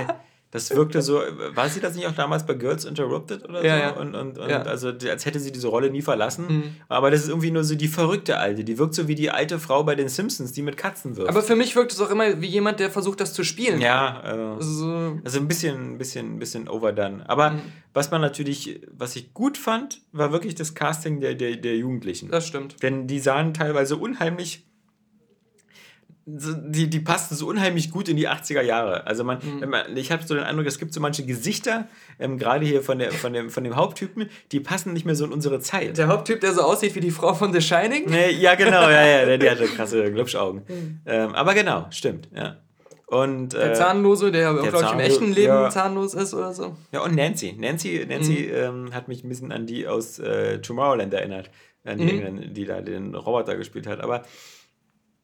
das 0.52 0.74
wirkte 0.74 1.00
so, 1.00 1.20
war 1.54 1.68
sie 1.68 1.78
das 1.80 1.94
nicht 1.94 2.06
auch 2.08 2.14
damals 2.14 2.44
bei 2.44 2.54
Girls 2.54 2.84
Interrupted 2.84 3.48
oder 3.48 3.64
Ja, 3.64 3.76
so? 3.76 3.82
ja. 3.82 3.90
Und, 3.90 4.14
und, 4.16 4.38
und 4.38 4.50
Ja. 4.50 4.62
also 4.62 4.88
als 4.88 5.24
hätte 5.24 5.38
sie 5.38 5.52
diese 5.52 5.68
Rolle 5.68 5.90
nie 5.90 6.02
verlassen. 6.02 6.46
Mhm. 6.48 6.62
Aber 6.88 7.10
das 7.12 7.20
ist 7.22 7.28
irgendwie 7.28 7.50
nur 7.52 7.62
so 7.62 7.74
die 7.76 7.86
verrückte 7.88 8.38
Alte, 8.38 8.64
die 8.64 8.76
wirkt 8.78 8.94
so 8.94 9.06
wie 9.06 9.14
die 9.14 9.30
alte 9.30 9.58
Frau 9.60 9.84
bei 9.84 9.94
den 9.94 10.08
Simpsons, 10.08 10.50
die 10.52 10.62
mit 10.62 10.76
Katzen 10.76 11.16
wirft. 11.16 11.28
Aber 11.28 11.42
für 11.42 11.54
mich 11.56 11.76
wirkt 11.76 11.92
es 11.92 12.00
auch 12.00 12.10
immer 12.10 12.40
wie 12.40 12.46
jemand, 12.48 12.80
der 12.80 12.90
versucht, 12.90 13.20
das 13.20 13.32
zu 13.32 13.44
spielen. 13.44 13.80
ja, 13.80 14.56
äh, 14.58 14.62
So, 14.62 15.18
also 15.24 15.38
ein 15.38 15.46
bisschen, 15.48 15.92
ein 15.94 15.98
bisschen, 15.98 16.34
ein 16.34 16.38
bisschen 16.40 16.68
overdone. 16.68 17.28
Aber 17.28 17.50
Mhm. 17.50 17.60
was 17.94 18.10
man 18.10 18.20
natürlich, 18.20 18.80
was 18.90 19.14
ich 19.16 19.32
gut 19.34 19.56
fand, 19.56 20.00
war 20.12 20.32
wirklich 20.32 20.54
das 20.56 20.74
Casting 20.74 21.20
der, 21.20 21.34
der, 21.34 21.56
der 21.56 21.76
Jugendlichen. 21.76 22.28
das 22.30 22.46
stimmt. 22.46 22.82
Denn 22.82 23.06
die 23.06 23.20
sahen 23.20 23.54
teilweise 23.54 23.96
unheimlich. 23.96 24.66
Die, 26.38 26.88
die 26.88 27.00
passten 27.00 27.34
so 27.34 27.46
unheimlich 27.46 27.90
gut 27.90 28.08
in 28.08 28.16
die 28.16 28.28
80er 28.28 28.62
Jahre. 28.62 29.06
Also 29.06 29.24
man, 29.24 29.38
Mhm. 29.42 29.68
man 29.70 29.96
ich 29.96 30.12
habe 30.12 30.22
so 30.26 30.34
den 30.34 30.44
Eindruck, 30.44 30.66
es 30.66 30.78
gibt 30.78 30.92
so 30.94 31.00
manche 31.00 31.24
Gesichter, 31.24 31.88
ähm, 32.18 32.38
gerade 32.38 32.64
hier 32.66 32.82
von, 32.82 32.98
der, 32.98 33.12
von, 33.12 33.32
dem, 33.32 33.50
von 33.50 33.64
dem 33.64 33.76
Haupttypen, 33.76 34.28
die 34.52 34.60
passen 34.60 34.92
nicht 34.92 35.06
mehr 35.06 35.14
so 35.14 35.24
in 35.24 35.32
unsere 35.32 35.60
Zeit. 35.60 35.98
Der 35.98 36.08
Haupttyp, 36.08 36.40
der 36.40 36.52
so 36.52 36.62
aussieht 36.62 36.94
wie 36.94 37.00
die 37.00 37.10
Frau 37.10 37.34
von 37.34 37.52
The 37.52 37.60
Shining. 37.60 38.04
Nee, 38.08 38.30
ja, 38.32 38.54
genau, 38.54 38.82
ja, 38.82 39.04
ja, 39.06 39.24
der, 39.24 39.38
der 39.38 39.50
hatte 39.52 39.64
krasse 39.76 40.12
Glubschaugen. 40.12 40.62
Mhm. 40.68 41.00
Ähm, 41.06 41.34
aber 41.34 41.54
genau, 41.54 41.86
stimmt, 41.90 42.28
ja. 42.34 42.56
Und, 43.06 43.54
Der 43.54 43.72
äh, 43.72 43.74
Zahnlose, 43.74 44.30
der, 44.30 44.52
glaube 44.54 44.84
ich, 44.86 44.92
im 44.92 45.00
echten 45.00 45.32
Leben 45.32 45.48
ja. 45.48 45.68
zahnlos 45.70 46.14
ist 46.14 46.32
oder 46.32 46.52
so. 46.52 46.76
Ja, 46.92 47.00
und 47.02 47.16
Nancy. 47.16 47.56
Nancy, 47.58 48.06
Nancy 48.08 48.48
Mhm. 48.52 48.54
ähm, 48.86 48.94
hat 48.94 49.08
mich 49.08 49.24
ein 49.24 49.28
bisschen 49.28 49.50
an 49.50 49.66
die 49.66 49.88
aus 49.88 50.20
äh, 50.20 50.58
Tomorrowland 50.60 51.12
erinnert, 51.12 51.50
an 51.84 51.98
die 51.98 52.04
Mhm. 52.04 52.54
Die 52.54 52.64
da 52.66 52.80
den 52.80 53.16
Roboter 53.16 53.56
gespielt 53.56 53.88
hat. 53.88 54.00
Aber 54.00 54.22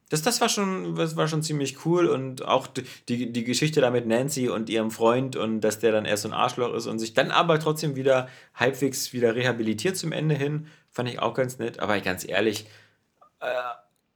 das, 0.08 0.22
das, 0.22 0.40
war 0.40 0.48
schon, 0.48 0.94
das 0.94 1.16
war 1.16 1.26
schon 1.28 1.42
ziemlich 1.42 1.84
cool 1.84 2.06
und 2.06 2.44
auch 2.44 2.66
die- 3.08 3.32
die, 3.32 3.44
Geschichte 3.44 3.80
da 3.80 3.90
mit 3.90 4.06
Nancy 4.06 4.48
und 4.48 4.68
ihrem 4.70 4.90
Freund 4.90 5.34
und 5.36 5.60
dass 5.62 5.78
der 5.80 5.92
dann 5.92 6.04
erst 6.04 6.22
so 6.22 6.28
ein 6.28 6.34
Arschloch 6.34 6.72
ist 6.74 6.86
und 6.86 6.98
sich 6.98 7.14
dann 7.14 7.30
aber 7.30 7.58
trotzdem 7.58 7.96
wieder 7.96 8.28
halbwegs 8.54 9.12
wieder 9.12 9.34
rehabilitiert 9.34 9.96
zum 9.96 10.12
Ende 10.12 10.34
hin, 10.34 10.68
fand 10.90 11.08
ich 11.08 11.18
auch 11.18 11.34
ganz 11.34 11.58
nett. 11.58 11.80
Aber 11.80 11.98
ganz 12.00 12.26
ehrlich, 12.26 12.66
äh, 13.40 13.46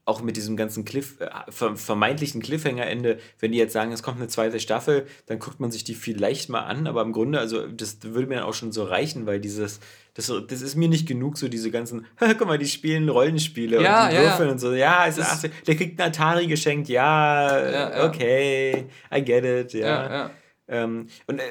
auch 0.05 0.23
mit 0.23 0.37
diesem 0.37 0.57
ganzen 0.57 0.85
Cliff, 0.85 1.21
äh, 1.21 1.29
ver- 1.51 1.77
vermeintlichen 1.77 2.41
Cliffhanger-Ende, 2.43 3.19
wenn 3.39 3.53
die 3.53 3.59
jetzt 3.59 3.73
sagen, 3.73 3.93
es 3.93 4.03
kommt 4.03 4.19
eine 4.19 4.29
zweite 4.29 4.59
Staffel, 4.59 5.07
dann 5.27 5.39
guckt 5.39 5.61
man 5.61 5.71
sich 5.71 5.85
die 5.85 5.95
vielleicht 5.95 6.49
mal 6.49 6.63
an, 6.63 6.87
aber 6.87 7.03
im 7.03 7.13
Grunde, 7.13 7.39
also 7.39 7.67
das 7.67 7.99
würde 8.03 8.27
mir 8.29 8.37
dann 8.37 8.45
auch 8.45 8.55
schon 8.55 8.73
so 8.73 8.85
reichen, 8.85 9.27
weil 9.27 9.41
dieses, 9.41 9.79
das, 10.15 10.33
das 10.49 10.63
ist 10.63 10.75
mir 10.77 10.89
nicht 10.89 11.07
genug, 11.07 11.39
so 11.39 11.49
diese 11.49 11.71
ganzen, 11.71 12.07
guck 12.19 12.47
mal, 12.47 12.59
die 12.59 12.67
spielen 12.67 13.09
Rollenspiele 13.09 13.83
Ja, 13.83 14.05
und 14.05 14.11
die 14.13 14.17
ja, 14.17 14.23
würfeln 14.23 14.49
ja. 14.49 14.53
und 14.53 14.59
so, 14.59 14.73
ja, 14.73 15.07
es 15.07 15.19
ist 15.19 15.27
Das- 15.27 15.33
80, 15.45 15.65
der 15.67 15.77
kriegt 15.77 16.01
einen 16.01 16.09
Atari 16.11 16.47
geschenkt, 16.47 16.89
ja, 16.89 18.07
okay, 18.07 18.87
I 19.15 19.23
get 19.25 19.45
it, 19.45 19.73
ja. 19.75 20.31
Ähm, 20.69 21.07
und 21.27 21.39
äh, 21.39 21.43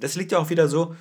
das 0.00 0.14
liegt 0.16 0.32
ja 0.32 0.38
auch 0.38 0.50
wieder 0.50 0.68
so. 0.68 0.94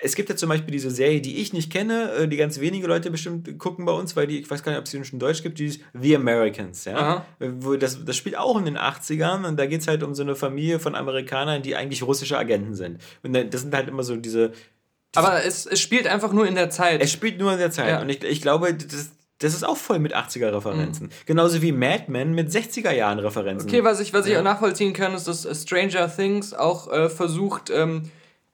Es 0.00 0.14
gibt 0.14 0.28
ja 0.28 0.36
zum 0.36 0.48
Beispiel 0.48 0.70
diese 0.70 0.92
Serie, 0.92 1.20
die 1.20 1.38
ich 1.38 1.52
nicht 1.52 1.72
kenne, 1.72 2.12
äh, 2.12 2.28
die 2.28 2.36
ganz 2.36 2.60
wenige 2.60 2.86
Leute 2.86 3.10
bestimmt 3.10 3.58
gucken 3.58 3.84
bei 3.84 3.90
uns, 3.92 4.14
weil 4.14 4.28
die, 4.28 4.38
ich 4.38 4.48
weiß 4.48 4.62
gar 4.62 4.70
nicht, 4.70 4.78
ob 4.78 4.86
sie 4.86 5.02
schon 5.04 5.14
in 5.14 5.18
Deutsch 5.18 5.42
gibt, 5.42 5.58
die 5.58 5.66
ist 5.66 5.80
The 5.92 6.14
Americans, 6.14 6.84
ja. 6.84 6.96
Aha. 6.96 7.26
Wo 7.40 7.74
das, 7.74 8.04
das 8.04 8.16
spielt 8.16 8.38
auch 8.38 8.56
in 8.58 8.64
den 8.64 8.78
80ern 8.78 9.44
und 9.44 9.58
da 9.58 9.66
geht 9.66 9.80
es 9.80 9.88
halt 9.88 10.04
um 10.04 10.14
so 10.14 10.22
eine 10.22 10.36
Familie 10.36 10.78
von 10.78 10.94
Amerikanern, 10.94 11.62
die 11.62 11.74
eigentlich 11.74 12.04
russische 12.04 12.38
Agenten 12.38 12.74
sind. 12.74 13.02
Und 13.24 13.32
das 13.34 13.60
sind 13.62 13.74
halt 13.74 13.88
immer 13.88 14.04
so 14.04 14.14
diese. 14.16 14.52
Aber 15.14 15.44
es, 15.44 15.66
es 15.66 15.80
spielt 15.80 16.06
einfach 16.06 16.32
nur 16.32 16.46
in 16.46 16.54
der 16.54 16.70
Zeit. 16.70 17.02
Es 17.02 17.10
spielt 17.12 17.38
nur 17.38 17.52
in 17.52 17.58
der 17.58 17.70
Zeit. 17.70 17.88
Ja. 17.88 18.00
Und 18.00 18.08
ich, 18.10 18.22
ich 18.24 18.42
glaube, 18.42 18.74
das, 18.74 19.10
das 19.38 19.54
ist 19.54 19.64
auch 19.64 19.76
voll 19.76 19.98
mit 20.00 20.14
80er-Referenzen. 20.14 21.10
Genauso 21.26 21.62
wie 21.62 21.72
Mad 21.72 22.04
Men 22.08 22.32
mit 22.34 22.50
60er-Jahren-Referenzen. 22.50 23.68
Okay, 23.68 23.84
was 23.84 24.00
ich, 24.00 24.12
was 24.12 24.26
ich 24.26 24.32
Ja. 24.32 24.40
auch 24.40 24.44
nachvollziehen 24.44 24.92
kann, 24.92 25.14
ist, 25.14 25.28
dass 25.28 25.44
äh, 25.44 25.54
Stranger 25.54 26.14
Things 26.14 26.54
auch 26.54 26.92
äh, 26.92 27.08
versucht, 27.08 27.70
ähm, 27.70 28.10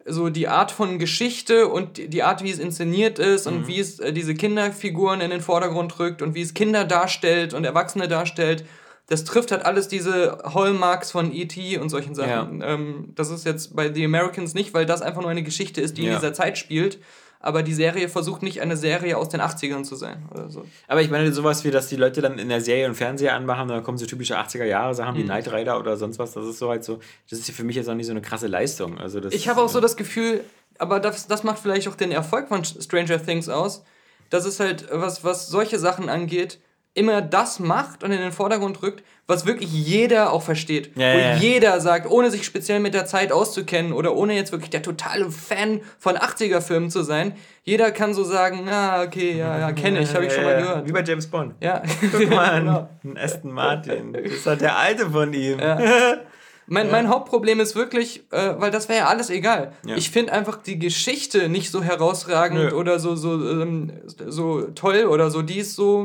so 0.06 0.28
die 0.28 0.48
Art 0.48 0.70
von 0.70 0.98
Geschichte 0.98 1.66
und 1.68 1.96
die- 1.96 2.08
die 2.08 2.22
Art, 2.22 2.42
wie 2.44 2.50
es 2.50 2.58
inszeniert 2.58 3.18
ist 3.18 3.50
Mhm. 3.50 3.56
und 3.56 3.66
wie 3.68 3.80
es 3.80 3.98
äh, 4.00 4.12
diese 4.12 4.34
Kinderfiguren 4.34 5.20
in 5.22 5.30
den 5.30 5.40
Vordergrund 5.40 5.98
rückt 5.98 6.20
und 6.22 6.34
wie 6.34 6.42
es 6.42 6.52
Kinder 6.54 6.84
darstellt 6.84 7.54
und 7.54 7.64
Erwachsene 7.64 8.06
darstellt. 8.06 8.64
Das 9.06 9.24
trifft 9.24 9.50
halt 9.52 9.66
alles 9.66 9.88
diese 9.88 10.38
Hallmarks 10.44 11.10
von 11.10 11.30
E.T. 11.32 11.76
und 11.78 11.90
solchen 11.90 12.14
Sachen. 12.14 12.62
Ähm, 12.64 13.12
das 13.14 13.30
ist 13.30 13.44
jetzt 13.44 13.76
bei 13.76 13.92
The 13.92 14.04
Americans 14.04 14.54
nicht, 14.54 14.72
weil 14.72 14.86
das 14.86 15.02
einfach 15.02 15.20
nur 15.20 15.30
eine 15.30 15.42
Geschichte 15.42 15.80
ist, 15.82 15.98
die 15.98 16.02
in 16.02 16.08
Ja. 16.08 16.14
dieser 16.18 16.32
Zeit 16.32 16.56
spielt. 16.56 16.98
Aber 17.38 17.62
die 17.62 17.74
Serie 17.74 18.08
versucht 18.08 18.42
nicht 18.42 18.62
eine 18.62 18.74
Serie 18.78 19.18
aus 19.18 19.28
den 19.28 19.42
80ern 19.42 19.84
zu 19.84 19.96
sein. 19.96 20.26
Oder 20.32 20.48
so. 20.48 20.64
Aber 20.88 21.02
ich 21.02 21.10
meine, 21.10 21.30
sowas 21.34 21.62
wie, 21.64 21.70
dass 21.70 21.88
die 21.88 21.96
Leute 21.96 22.22
dann 22.22 22.38
in 22.38 22.48
der 22.48 22.62
Serie 22.62 22.86
und 22.88 22.94
Fernseher 22.94 23.34
anmachen, 23.34 23.68
dann 23.68 23.82
kommen 23.82 23.98
so 23.98 24.06
typische 24.06 24.38
80er-Jahre-Sachen 24.38 25.12
Mhm. 25.14 25.18
wie 25.18 25.24
Knight 25.24 25.52
Rider 25.52 25.78
oder 25.78 25.98
sonst 25.98 26.18
was. 26.18 26.32
Das 26.32 26.46
ist 26.46 26.58
so 26.58 26.70
halt 26.70 26.84
so, 26.84 27.00
das 27.28 27.38
ist 27.40 27.50
für 27.50 27.64
mich 27.64 27.76
jetzt 27.76 27.90
auch 27.90 27.94
nicht 27.94 28.06
so 28.06 28.12
eine 28.12 28.22
krasse 28.22 28.46
Leistung. 28.46 28.96
Also 28.98 29.20
das, 29.20 29.34
Ich 29.34 29.46
habe 29.50 29.60
auch 29.60 29.68
so 29.68 29.80
das 29.82 29.96
Gefühl, 29.98 30.40
aber 30.78 31.00
das, 31.00 31.26
das 31.26 31.44
macht 31.44 31.58
vielleicht 31.58 31.86
auch 31.88 31.96
den 31.96 32.12
Erfolg 32.12 32.48
von 32.48 32.64
Stranger 32.64 33.22
Things 33.22 33.50
aus, 33.50 33.84
dass 34.30 34.46
es 34.46 34.58
halt, 34.58 34.86
was, 34.90 35.22
was 35.22 35.48
solche 35.48 35.78
Sachen 35.78 36.08
angeht, 36.08 36.58
immer 36.94 37.20
das 37.20 37.58
macht 37.58 38.04
und 38.04 38.12
in 38.12 38.20
den 38.20 38.32
Vordergrund 38.32 38.82
rückt, 38.82 39.02
was 39.26 39.46
wirklich 39.46 39.72
jeder 39.72 40.32
auch 40.32 40.42
versteht. 40.42 40.96
Ja, 40.96 41.14
Wo 41.14 41.18
ja, 41.18 41.34
jeder 41.36 41.80
sagt, 41.80 42.08
ohne 42.10 42.30
sich 42.30 42.44
speziell 42.44 42.78
mit 42.78 42.94
der 42.94 43.06
Zeit 43.06 43.32
auszukennen 43.32 43.92
oder 43.92 44.14
ohne 44.14 44.34
jetzt 44.34 44.52
wirklich 44.52 44.70
der 44.70 44.82
totale 44.82 45.30
Fan 45.30 45.80
von 45.98 46.16
80er-Filmen 46.16 46.90
zu 46.90 47.02
sein, 47.02 47.34
jeder 47.62 47.90
kann 47.90 48.14
so 48.14 48.22
sagen, 48.22 48.68
ah, 48.68 49.02
okay, 49.02 49.36
ja, 49.36 49.58
ja, 49.58 49.72
kenne 49.72 50.00
ich, 50.00 50.14
habe 50.14 50.26
ich 50.26 50.32
schon 50.32 50.44
mal 50.44 50.56
gehört. 50.56 50.86
Wie 50.86 50.92
bei 50.92 51.02
James 51.02 51.26
Bond. 51.26 51.54
Ja, 51.60 51.82
Guck 52.12 52.30
mal, 52.30 52.60
genau. 52.60 52.88
ein 53.04 53.18
Aston 53.18 53.52
Martin. 53.52 54.12
Das 54.12 54.24
ist 54.24 54.46
halt 54.46 54.60
der 54.60 54.76
alte 54.76 55.10
von 55.10 55.32
ihm. 55.32 55.58
Ja. 55.58 55.78
Mein, 56.66 56.90
mein 56.90 57.08
Hauptproblem 57.08 57.60
ist 57.60 57.76
wirklich, 57.76 58.24
äh, 58.30 58.54
weil 58.58 58.70
das 58.70 58.88
wäre 58.88 59.00
ja 59.00 59.06
alles 59.06 59.28
egal. 59.30 59.72
Ja. 59.84 59.96
Ich 59.96 60.10
finde 60.10 60.32
einfach 60.32 60.56
die 60.56 60.78
Geschichte 60.78 61.48
nicht 61.48 61.70
so 61.70 61.82
herausragend 61.82 62.70
Nö. 62.70 62.76
oder 62.76 62.98
so, 62.98 63.16
so, 63.16 63.34
ähm, 63.50 63.92
so 64.26 64.62
toll 64.74 65.04
oder 65.04 65.30
so. 65.30 65.42
Die 65.42 65.58
ist 65.58 65.74
so 65.74 65.98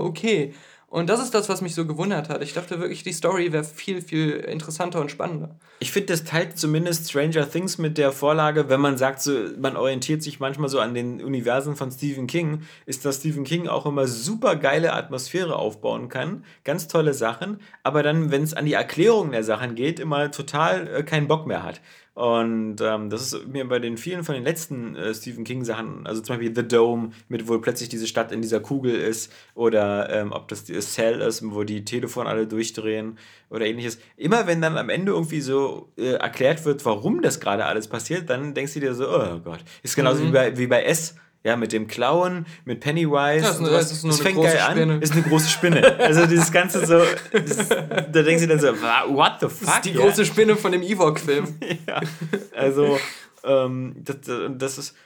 okay. 0.00 0.54
Und 0.90 1.10
das 1.10 1.20
ist 1.20 1.34
das, 1.34 1.50
was 1.50 1.60
mich 1.60 1.74
so 1.74 1.86
gewundert 1.86 2.30
hat. 2.30 2.42
Ich 2.42 2.54
dachte 2.54 2.80
wirklich, 2.80 3.02
die 3.02 3.12
Story 3.12 3.52
wäre 3.52 3.62
viel, 3.62 4.00
viel 4.00 4.30
interessanter 4.30 5.02
und 5.02 5.10
spannender. 5.10 5.54
Ich 5.80 5.92
finde, 5.92 6.06
das 6.06 6.24
teilt 6.24 6.58
zumindest 6.58 7.10
Stranger 7.10 7.48
Things 7.48 7.76
mit 7.76 7.98
der 7.98 8.10
Vorlage, 8.10 8.70
wenn 8.70 8.80
man 8.80 8.96
sagt, 8.96 9.20
so, 9.20 9.32
man 9.58 9.76
orientiert 9.76 10.22
sich 10.22 10.40
manchmal 10.40 10.70
so 10.70 10.80
an 10.80 10.94
den 10.94 11.22
Universen 11.22 11.76
von 11.76 11.90
Stephen 11.90 12.26
King, 12.26 12.62
ist, 12.86 13.04
dass 13.04 13.16
Stephen 13.16 13.44
King 13.44 13.68
auch 13.68 13.84
immer 13.84 14.08
super 14.08 14.56
geile 14.56 14.94
Atmosphäre 14.94 15.56
aufbauen 15.56 16.08
kann, 16.08 16.44
ganz 16.64 16.88
tolle 16.88 17.12
Sachen, 17.12 17.60
aber 17.82 18.02
dann, 18.02 18.30
wenn 18.30 18.42
es 18.42 18.54
an 18.54 18.64
die 18.64 18.72
Erklärung 18.72 19.30
der 19.30 19.44
Sachen 19.44 19.74
geht, 19.74 20.00
immer 20.00 20.30
total 20.30 20.88
äh, 20.88 21.02
keinen 21.02 21.28
Bock 21.28 21.46
mehr 21.46 21.64
hat. 21.64 21.82
Und 22.18 22.80
ähm, 22.80 23.10
das 23.10 23.32
ist 23.32 23.46
mir 23.46 23.64
bei 23.68 23.78
den 23.78 23.96
vielen 23.96 24.24
von 24.24 24.34
den 24.34 24.42
letzten 24.42 24.96
äh, 24.96 25.14
Stephen 25.14 25.44
King-Sachen, 25.44 26.04
also 26.04 26.20
zum 26.20 26.34
Beispiel 26.34 26.52
The 26.52 26.66
Dome, 26.66 27.10
mit 27.28 27.46
wo 27.46 27.56
plötzlich 27.60 27.90
diese 27.90 28.08
Stadt 28.08 28.32
in 28.32 28.42
dieser 28.42 28.58
Kugel 28.58 28.92
ist, 28.92 29.32
oder 29.54 30.10
ähm, 30.10 30.32
ob 30.32 30.48
das 30.48 30.64
die 30.64 30.76
Cell 30.80 31.20
ist, 31.20 31.48
wo 31.48 31.62
die 31.62 31.84
Telefone 31.84 32.28
alle 32.28 32.48
durchdrehen 32.48 33.18
oder 33.50 33.66
ähnliches. 33.66 34.00
Immer 34.16 34.48
wenn 34.48 34.60
dann 34.60 34.76
am 34.78 34.88
Ende 34.88 35.12
irgendwie 35.12 35.40
so 35.40 35.92
äh, 35.96 36.14
erklärt 36.14 36.64
wird, 36.64 36.84
warum 36.84 37.22
das 37.22 37.38
gerade 37.38 37.66
alles 37.66 37.86
passiert, 37.86 38.28
dann 38.28 38.52
denkst 38.52 38.74
du 38.74 38.80
dir 38.80 38.94
so, 38.94 39.08
oh 39.08 39.38
Gott. 39.38 39.60
Ist 39.84 39.94
genauso 39.94 40.24
Mhm. 40.24 40.28
wie, 40.28 40.32
bei, 40.32 40.58
wie 40.58 40.66
bei 40.66 40.82
S. 40.82 41.14
Ja, 41.44 41.56
mit 41.56 41.72
dem 41.72 41.86
Klauen, 41.86 42.46
mit 42.64 42.80
Pennywise. 42.80 43.12
Ja, 43.14 43.40
das 43.42 43.50
ist 43.52 43.58
und 43.60 43.66
eine- 43.66 43.68
sowas. 43.74 43.88
das 43.88 43.98
ist 43.98 44.04
das 44.06 44.20
fängt 44.20 44.36
große 44.36 44.48
geil 44.56 44.66
Spinne. 44.70 44.92
an, 44.94 45.02
ist 45.02 45.12
eine 45.12 45.22
große 45.22 45.48
Spinne. 45.48 45.98
Also 46.00 46.26
dieses 46.26 46.50
Ganze 46.52 46.84
so, 46.84 47.00
das, 47.32 47.68
da 47.68 48.22
denkst 48.22 48.42
du 48.42 48.48
dann 48.48 48.58
so, 48.60 48.68
"Wa- 48.82 49.04
what 49.08 49.34
the 49.40 49.46
fuck? 49.48 49.66
Das 49.66 49.74
ist 49.76 49.84
die 49.84 49.92
ja? 49.92 50.00
große 50.00 50.24
Spinne 50.26 50.56
von 50.56 50.72
dem 50.72 50.82
Ewok-Film. 50.82 51.54
ja. 51.86 52.00
Also, 52.56 52.98
ähm, 53.44 53.94
das, 54.04 54.16
das 54.56 54.78
ist. 54.78 54.96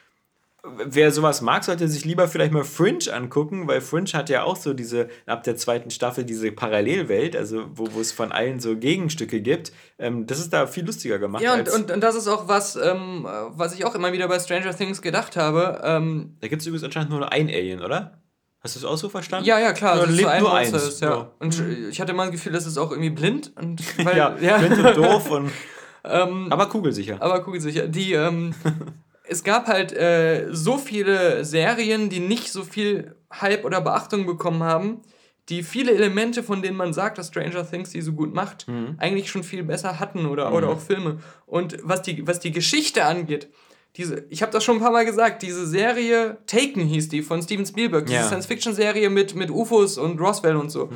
Wer 0.64 1.10
sowas 1.10 1.40
mag, 1.40 1.64
sollte 1.64 1.88
sich 1.88 2.04
lieber 2.04 2.28
vielleicht 2.28 2.52
mal 2.52 2.62
Fringe 2.62 3.12
angucken, 3.12 3.66
weil 3.66 3.80
Fringe 3.80 4.12
hat 4.12 4.30
ja 4.30 4.44
auch 4.44 4.54
so 4.54 4.74
diese, 4.74 5.08
ab 5.26 5.42
der 5.42 5.56
zweiten 5.56 5.90
Staffel, 5.90 6.22
diese 6.22 6.52
Parallelwelt, 6.52 7.34
also 7.34 7.64
wo, 7.74 7.92
wo 7.92 8.00
es 8.00 8.12
von 8.12 8.30
allen 8.30 8.60
so 8.60 8.76
Gegenstücke 8.76 9.40
gibt. 9.40 9.72
Ähm, 9.98 10.24
das 10.26 10.38
ist 10.38 10.52
da 10.52 10.68
viel 10.68 10.84
lustiger 10.86 11.18
gemacht. 11.18 11.42
Ja, 11.42 11.54
und, 11.54 11.68
und, 11.68 11.90
und 11.90 12.00
das 12.00 12.14
ist 12.14 12.28
auch 12.28 12.46
was, 12.46 12.76
ähm, 12.76 13.26
was 13.50 13.74
ich 13.74 13.84
auch 13.84 13.96
immer 13.96 14.12
wieder 14.12 14.28
bei 14.28 14.38
Stranger 14.38 14.76
Things 14.76 15.02
gedacht 15.02 15.36
habe. 15.36 15.80
Ähm, 15.82 16.36
da 16.40 16.46
gibt 16.46 16.62
es 16.62 16.66
übrigens 16.68 16.84
anscheinend 16.84 17.10
nur 17.10 17.32
ein 17.32 17.48
Alien, 17.48 17.82
oder? 17.82 18.22
Hast 18.60 18.76
du 18.76 18.78
es 18.78 18.84
auch 18.84 18.96
so 18.96 19.08
verstanden? 19.08 19.44
ja, 19.46 19.58
ja, 19.58 19.72
klar, 19.72 19.96
Ja, 19.96 20.04
ist 20.04 20.10
lebt 20.10 20.38
nur 20.38 20.54
eins, 20.54 20.72
ist, 20.72 21.00
ja. 21.00 21.10
ja. 21.10 21.32
Und 21.40 21.60
ich 21.90 22.00
hatte 22.00 22.12
immer 22.12 22.22
das 22.26 22.32
Gefühl, 22.32 22.52
das 22.52 22.66
ist 22.66 22.78
auch 22.78 22.92
irgendwie 22.92 23.10
blind. 23.10 23.52
Und, 23.56 23.82
weil, 24.04 24.16
Ja, 24.16 24.28
blind 24.28 24.78
und 24.78 24.96
doof 24.96 25.30
und. 25.30 25.50
Ähm, 26.04 26.48
aber 26.50 26.68
kugelsicher. 26.68 27.18
aber 27.20 27.44
kugelsicher. 27.44 27.86
Die, 27.86 28.12
ähm, 28.14 28.52
es 29.32 29.42
gab 29.42 29.66
halt 29.66 29.92
äh, 29.92 30.48
so 30.52 30.78
viele 30.78 31.44
Serien, 31.44 32.08
die 32.10 32.20
nicht 32.20 32.52
so 32.52 32.62
viel 32.64 33.16
Hype 33.40 33.64
oder 33.64 33.80
Beachtung 33.80 34.26
bekommen 34.26 34.62
haben, 34.62 35.00
die 35.48 35.62
viele 35.64 35.92
Elemente, 35.92 36.42
von 36.42 36.62
denen 36.62 36.76
man 36.76 36.92
sagt, 36.92 37.18
dass 37.18 37.28
Stranger 37.28 37.68
Things 37.68 37.90
die 37.90 38.00
so 38.00 38.12
gut 38.12 38.32
macht, 38.32 38.66
eigentlich 38.98 39.28
schon 39.30 39.42
viel 39.42 39.64
besser 39.64 39.98
hatten 39.98 40.26
oder, 40.26 40.52
oder 40.54 40.68
auch 40.68 40.78
Filme. 40.80 41.18
Und 41.46 41.78
was 41.82 42.02
die, 42.02 42.24
was 42.26 42.38
die 42.38 42.52
Geschichte 42.52 43.04
angeht, 43.04 43.48
diese, 43.96 44.24
ich 44.30 44.40
habe 44.42 44.52
das 44.52 44.62
schon 44.64 44.76
ein 44.76 44.80
paar 44.82 44.92
Mal 44.92 45.04
gesagt, 45.04 45.42
diese 45.42 45.66
Serie 45.66 46.38
Taken 46.46 46.82
hieß 46.86 47.08
die 47.08 47.22
von 47.22 47.42
Steven 47.42 47.66
Spielberg, 47.66 48.06
diese 48.06 48.20
Ja. 48.20 48.26
Science-Fiction-Serie 48.26 49.10
mit, 49.10 49.34
mit 49.34 49.50
UFOs 49.50 49.98
und 49.98 50.18
Roswell 50.20 50.56
und 50.56 50.70
so, 50.70 50.88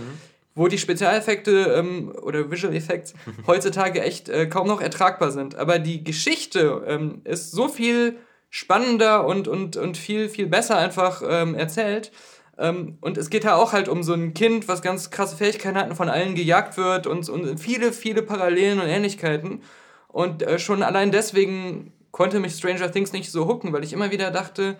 wo 0.55 0.68
die 0.68 0.78
Spezialeffekte 0.78 1.74
ähm, 1.76 2.12
oder 2.22 2.51
Visual 2.51 2.74
Effects 2.74 3.14
heutzutage 3.47 4.01
echt 4.01 4.28
äh, 4.28 4.47
kaum 4.47 4.68
noch 4.68 4.80
ertragbar 4.80 5.30
sind. 5.32 5.57
Aber 5.57 5.78
die 5.78 6.05
Geschichte 6.05 6.84
ähm, 6.87 7.20
ist 7.24 7.51
so 7.51 7.68
viel 7.68 8.16
spannender 8.57 9.26
und, 9.26 9.48
und, 9.48 9.76
und 9.76 9.98
viel, 9.98 10.30
viel 10.30 10.46
besser 10.46 10.78
einfach 10.78 11.22
ähm, 11.28 11.54
erzählt. 11.54 12.11
Ähm, 12.57 12.96
und 13.02 13.18
es 13.18 13.28
geht 13.28 13.44
da 13.44 13.54
auch 13.57 13.74
halt 13.74 13.86
um 13.86 14.02
so 14.02 14.14
ein 14.14 14.32
Kind, 14.32 14.66
was 14.66 14.80
ganz 14.80 15.11
krasse 15.11 15.36
Fähigkeiten 15.36 15.76
hat 15.76 15.90
und 15.90 15.96
von 15.96 16.09
allen 16.09 16.34
gejagt 16.34 16.78
wird 16.78 17.07
und, 17.07 17.28
und 17.28 17.61
viele, 17.61 17.92
viele 17.92 18.22
Parallelen 18.22 18.80
und 18.80 18.86
Ähnlichkeiten. 18.88 19.61
Und 20.09 20.42
äh, 20.42 20.59
schon 20.59 20.82
allein 20.82 21.11
deswegen 21.12 21.92
konnte 22.12 22.40
mich 22.40 22.54
Stranger 22.54 22.90
Things 22.90 23.12
nicht 23.12 23.30
so 23.30 23.46
hooken, 23.46 23.74
weil 23.74 23.84
ich 23.84 23.92
immer 23.92 24.11
wieder 24.11 24.30
dachte, 24.30 24.76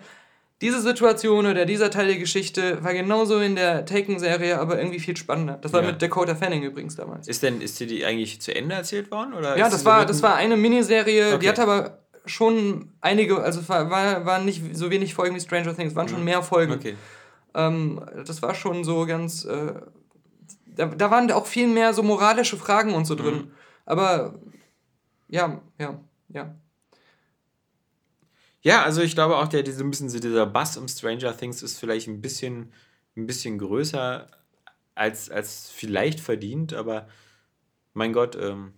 diese 0.59 0.81
Situation 0.81 1.45
oder 1.45 1.65
dieser 1.67 1.91
Teil 1.91 2.07
der 2.07 2.17
Geschichte 2.17 2.83
war 2.83 2.95
genauso 2.95 3.39
in 3.41 3.55
der 3.55 3.85
Taken-Serie, 3.85 4.59
aber 4.59 4.79
irgendwie 4.79 4.99
viel 4.99 5.15
spannender. 5.15 5.59
Das 5.61 5.71
war 5.71 5.83
Ja. 5.83 5.91
mit 5.91 6.01
Dakota 6.01 6.33
Fanning 6.33 6.63
übrigens 6.63 6.95
damals. 6.95 7.27
Ist 7.27 7.43
denn, 7.43 7.61
ist 7.61 7.79
die 7.79 8.03
eigentlich 8.03 8.41
zu 8.41 8.55
Ende 8.55 8.73
erzählt 8.73 9.11
worden? 9.11 9.35
Oder 9.35 9.55
Ja, 9.55 9.69
das 9.69 9.85
war, 9.85 10.07
das 10.07 10.23
war 10.23 10.33
eine 10.35 10.57
Miniserie, 10.57 11.27
Okay. 11.27 11.39
die 11.41 11.49
hatte 11.49 11.61
aber 11.61 11.99
schon 12.27 12.91
einige, 13.01 13.41
also 13.41 13.67
war, 13.69 13.89
war, 13.89 14.25
waren 14.25 14.45
nicht 14.45 14.75
so 14.75 14.89
wenig 14.89 15.13
Folgen 15.13 15.35
wie 15.35 15.39
Stranger 15.39 15.75
Things, 15.75 15.95
waren 15.95 16.09
schon 16.09 16.23
mehr 16.23 16.43
Folgen. 16.43 16.73
Okay. 16.73 16.95
Ähm, 17.53 18.01
das 18.25 18.41
war 18.41 18.53
schon 18.55 18.83
so 18.83 19.05
ganz. 19.05 19.45
Äh, 19.45 19.73
da, 20.65 20.85
da 20.85 21.09
waren 21.09 21.31
auch 21.31 21.47
viel 21.47 21.67
mehr 21.67 21.93
so 21.93 22.03
moralische 22.03 22.57
Fragen 22.57 22.93
und 22.93 23.05
so 23.05 23.15
drin. 23.15 23.35
Mhm. 23.35 23.51
Aber 23.85 24.39
ja, 25.27 25.61
ja, 25.79 25.99
ja. 26.29 26.55
Ja, 28.61 28.83
also 28.83 29.01
ich 29.01 29.15
glaube 29.15 29.37
auch, 29.37 29.47
der, 29.47 29.63
diese, 29.63 29.83
ein 29.83 29.89
bisschen, 29.89 30.09
so 30.09 30.19
dieser 30.19 30.45
Bass 30.45 30.77
um 30.77 30.87
Stranger 30.87 31.35
Things 31.35 31.63
ist 31.63 31.79
vielleicht 31.79 32.07
ein 32.07 32.21
bisschen, 32.21 32.73
ein 33.15 33.25
bisschen 33.25 33.57
größer 33.57 34.27
als, 34.93 35.29
als 35.29 35.69
vielleicht 35.69 36.19
verdient, 36.19 36.73
aber 36.73 37.07
mein 37.93 38.13
Gott, 38.13 38.35
ähm, 38.35 38.73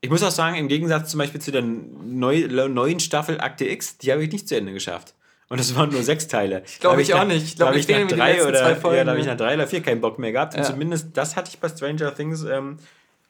ich 0.00 0.10
muss 0.10 0.22
auch 0.22 0.30
sagen, 0.30 0.56
im 0.56 0.68
Gegensatz 0.68 1.10
zum 1.10 1.18
Beispiel 1.18 1.40
zu 1.40 1.50
der 1.50 1.62
neu, 1.62 2.46
neuen 2.68 3.00
Staffel 3.00 3.40
Akte 3.40 3.66
X, 3.68 3.98
die 3.98 4.12
habe 4.12 4.22
ich 4.22 4.30
nicht 4.32 4.48
zu 4.48 4.56
Ende 4.56 4.72
geschafft. 4.72 5.14
Und 5.50 5.58
es 5.58 5.74
waren 5.74 5.90
nur 5.90 6.02
sechs 6.02 6.28
Teile. 6.28 6.62
Ich 6.66 6.78
glaub, 6.78 6.98
ich 6.98 7.14
auch 7.14 7.24
nicht. 7.24 7.44
Ich 7.44 7.56
glaub, 7.56 7.58
da 7.58 7.66
habe 7.66 7.76
mir 7.76 7.80
ich 7.80 7.86
fehlen 7.86 8.06
nach 8.06 8.16
drei 8.16 8.46
oder 8.46 8.76
Folgen, 8.76 8.96
ja, 8.98 9.04
da 9.04 9.10
habe 9.12 9.20
ich 9.20 9.26
nach 9.26 9.36
drei 9.36 9.54
oder 9.54 9.66
vier 9.66 9.80
keinen 9.82 10.00
Bock 10.00 10.18
mehr 10.18 10.32
gehabt. 10.32 10.54
Und 10.54 10.60
Ja. 10.60 10.66
zumindest 10.66 11.16
das 11.16 11.36
hatte 11.36 11.50
ich 11.50 11.58
bei 11.58 11.68
Stranger 11.68 12.14
Things, 12.14 12.44
ähm, 12.44 12.76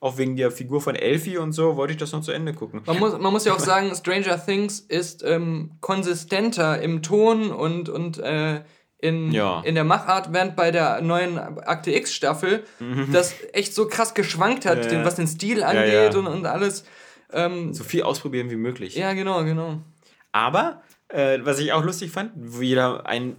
auch 0.01 0.19
wegen 0.19 0.37
der 0.37 0.51
Figur 0.51 0.81
von 0.81 0.95
Elfie 0.95 1.39
und 1.39 1.53
so, 1.53 1.77
wollte 1.77 1.93
ich 1.93 1.99
das 1.99 2.13
noch 2.13 2.21
zu 2.21 2.33
Ende 2.33 2.53
gucken. 2.53 2.83
Man 2.87 2.99
muss, 2.99 3.19
man 3.19 3.33
muss 3.33 3.45
ja 3.45 3.53
auch 3.55 3.59
sagen, 3.59 3.93
Stranger 3.95 4.45
Things 4.45 4.81
ist 4.81 5.25
ähm, 5.25 5.73
konsistenter 5.81 6.81
im 6.81 7.03
Ton 7.03 7.51
und, 7.51 7.89
und 7.89 8.19
äh, 8.19 8.61
in, 8.99 9.31
Ja. 9.33 9.61
in 9.65 9.75
der 9.77 9.85
Machart, 9.85 10.33
während 10.33 10.57
bei 10.57 10.71
der 10.71 11.01
neuen 11.01 11.39
Akte 11.39 11.93
X-Staffel 11.93 12.65
das 13.13 13.35
echt 13.53 13.75
so 13.75 13.87
krass 13.89 14.15
geschwankt 14.15 14.67
hat, 14.67 14.79
Mhm. 14.79 14.83
Ja, 14.85 14.89
den, 14.91 15.05
was 15.05 15.15
den 15.15 15.27
Stil 15.29 15.63
angeht 15.63 16.13
ja. 16.15 16.19
Und, 16.19 16.27
und 16.27 16.47
alles. 16.47 16.85
Ähm, 17.33 17.73
So 17.75 17.85
viel 17.85 18.03
ausprobieren 18.03 18.51
wie 18.51 18.57
möglich. 18.57 18.97
ja, 18.97 19.13
genau, 19.13 19.45
genau. 19.45 19.79
Aber, 20.33 20.83
äh, 21.09 21.39
was 21.43 21.59
ich 21.59 21.73
auch 21.73 21.85
lustig 21.85 22.11
fand, 22.11 22.33
wieder 22.37 23.07
ein 23.07 23.37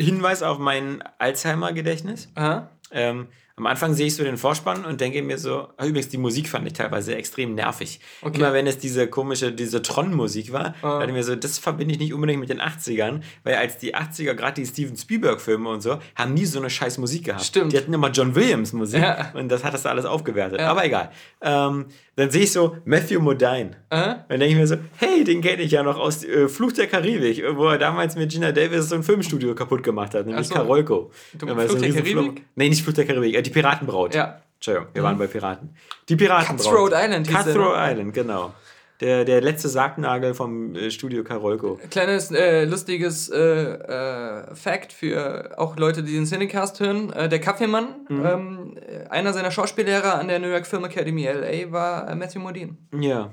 Hinweis 0.00 0.42
auf 0.42 0.58
mein 0.58 1.02
Alzheimer-Gedächtnis. 1.18 2.28
Aha. 2.34 2.70
Ähm, 2.90 3.28
am 3.58 3.66
Anfang 3.66 3.92
sehe 3.94 4.06
ich 4.06 4.14
so 4.16 4.24
den 4.24 4.36
Vorspann 4.38 4.84
und 4.84 5.00
denke 5.00 5.22
mir 5.22 5.36
so, 5.36 5.68
ah, 5.76 5.84
übrigens, 5.84 6.08
die 6.08 6.16
Musik 6.18 6.48
fand 6.48 6.66
ich 6.66 6.72
teilweise 6.72 7.14
extrem 7.16 7.54
nervig. 7.54 8.00
Okay. 8.22 8.38
Immer 8.38 8.52
wenn 8.54 8.66
es 8.66 8.78
diese 8.78 9.08
komische, 9.08 9.52
diese 9.52 9.82
Tron-Musik 9.82 10.52
war, 10.52 10.74
Ah. 10.82 10.98
dachte 11.00 11.06
ich 11.08 11.12
mir 11.12 11.24
so, 11.24 11.34
das 11.36 11.58
verbinde 11.58 11.92
ich 11.94 12.00
nicht 12.00 12.14
unbedingt 12.14 12.40
mit 12.40 12.48
den 12.48 12.60
80ern, 12.60 13.20
weil 13.44 13.56
als 13.56 13.76
die 13.78 13.94
80er, 13.94 14.34
gerade 14.34 14.54
die 14.62 14.66
Steven 14.66 14.96
Spielberg-Filme 14.96 15.68
und 15.68 15.82
so, 15.82 15.98
haben 16.14 16.34
nie 16.34 16.44
so 16.46 16.58
eine 16.58 16.70
scheiß 16.70 16.98
Musik 16.98 17.24
gehabt. 17.24 17.44
Stimmt. 17.44 17.72
Die 17.72 17.76
hatten 17.76 17.92
immer 17.92 18.10
John 18.10 18.34
Williams-Musik 18.34 19.02
Ja. 19.02 19.32
und 19.34 19.48
das 19.50 19.64
hat 19.64 19.74
das 19.74 19.84
alles 19.86 20.04
aufgewertet. 20.04 20.60
Ja. 20.60 20.70
Aber 20.70 20.84
egal. 20.84 21.10
Ähm, 21.42 21.86
dann 22.16 22.30
sehe 22.30 22.42
ich 22.42 22.52
so 22.52 22.76
Matthew 22.84 23.20
Modine. 23.20 23.70
Aha. 23.90 24.24
Dann 24.28 24.40
denke 24.40 24.46
ich 24.54 24.56
mir 24.56 24.66
so, 24.66 24.76
hey, 24.96 25.22
den 25.24 25.40
kenne 25.40 25.62
ich 25.62 25.70
ja 25.70 25.82
noch 25.84 25.98
aus 25.98 26.24
äh, 26.24 26.48
Fluch 26.48 26.72
der 26.72 26.88
Karibik, 26.88 27.42
wo 27.54 27.66
er 27.68 27.78
damals 27.78 28.16
mit 28.16 28.30
Gina 28.32 28.50
Davis 28.50 28.88
so 28.88 28.96
ein 28.96 29.02
Filmstudio 29.04 29.54
kaputt 29.54 29.82
gemacht 29.84 30.14
hat, 30.14 30.26
nämlich 30.26 30.48
so. 30.48 30.54
Karolko. 30.54 31.10
Du- 31.38 31.46
so 31.48 31.54
Fluch 31.54 31.78
der. 31.80 31.92
Karibik? 31.92 32.42
Nee, 32.56 32.68
nicht 32.68 32.82
Fluch 32.82 32.94
der 32.94 33.06
Karibik, 33.06 33.36
äh, 33.36 33.42
die 33.48 33.52
Piratenbraut. 33.54 34.14
Ja. 34.14 34.26
Mhm. 34.26 34.32
Entschuldigung, 34.56 34.88
wir 34.92 35.02
waren 35.04 35.18
bei 35.18 35.26
Piraten. 35.28 35.70
Die 36.08 36.16
Piratenbraut. 36.16 36.66
Cutthroat 36.66 36.92
Island 36.94 37.28
der, 37.28 37.34
Cutthroat 37.36 37.76
ne? 37.76 37.92
Island, 37.92 38.14
genau. 38.14 38.54
Der, 39.00 39.24
der 39.24 39.40
letzte 39.40 39.68
Sargnagel 39.68 40.34
vom 40.34 40.74
äh, 40.74 40.90
Studio 40.90 41.22
Karolko. 41.22 41.78
Kleines 41.88 42.32
äh, 42.32 42.64
lustiges 42.64 43.28
äh, 43.28 43.38
äh, 43.38 44.54
Fact 44.56 44.92
für 44.92 45.54
auch 45.56 45.76
Leute, 45.76 46.02
die 46.02 46.14
den 46.14 46.24
Cinecast 46.24 46.80
hören. 46.80 47.12
Äh, 47.12 47.28
der 47.28 47.40
Kaffeemann, 47.40 47.94
Mhm. 48.08 48.26
ähm, 48.26 48.76
äh, 48.76 49.08
einer 49.08 49.32
seiner 49.32 49.52
Schauspiellehrer 49.52 50.18
an 50.18 50.26
der 50.26 50.40
New 50.40 50.48
York 50.48 50.66
Film 50.66 50.84
Academy 50.84 51.26
LA 51.28 51.70
war 51.70 52.08
äh, 52.10 52.16
Matthew 52.16 52.40
Modine. 52.40 52.76
Ja. 52.98 53.30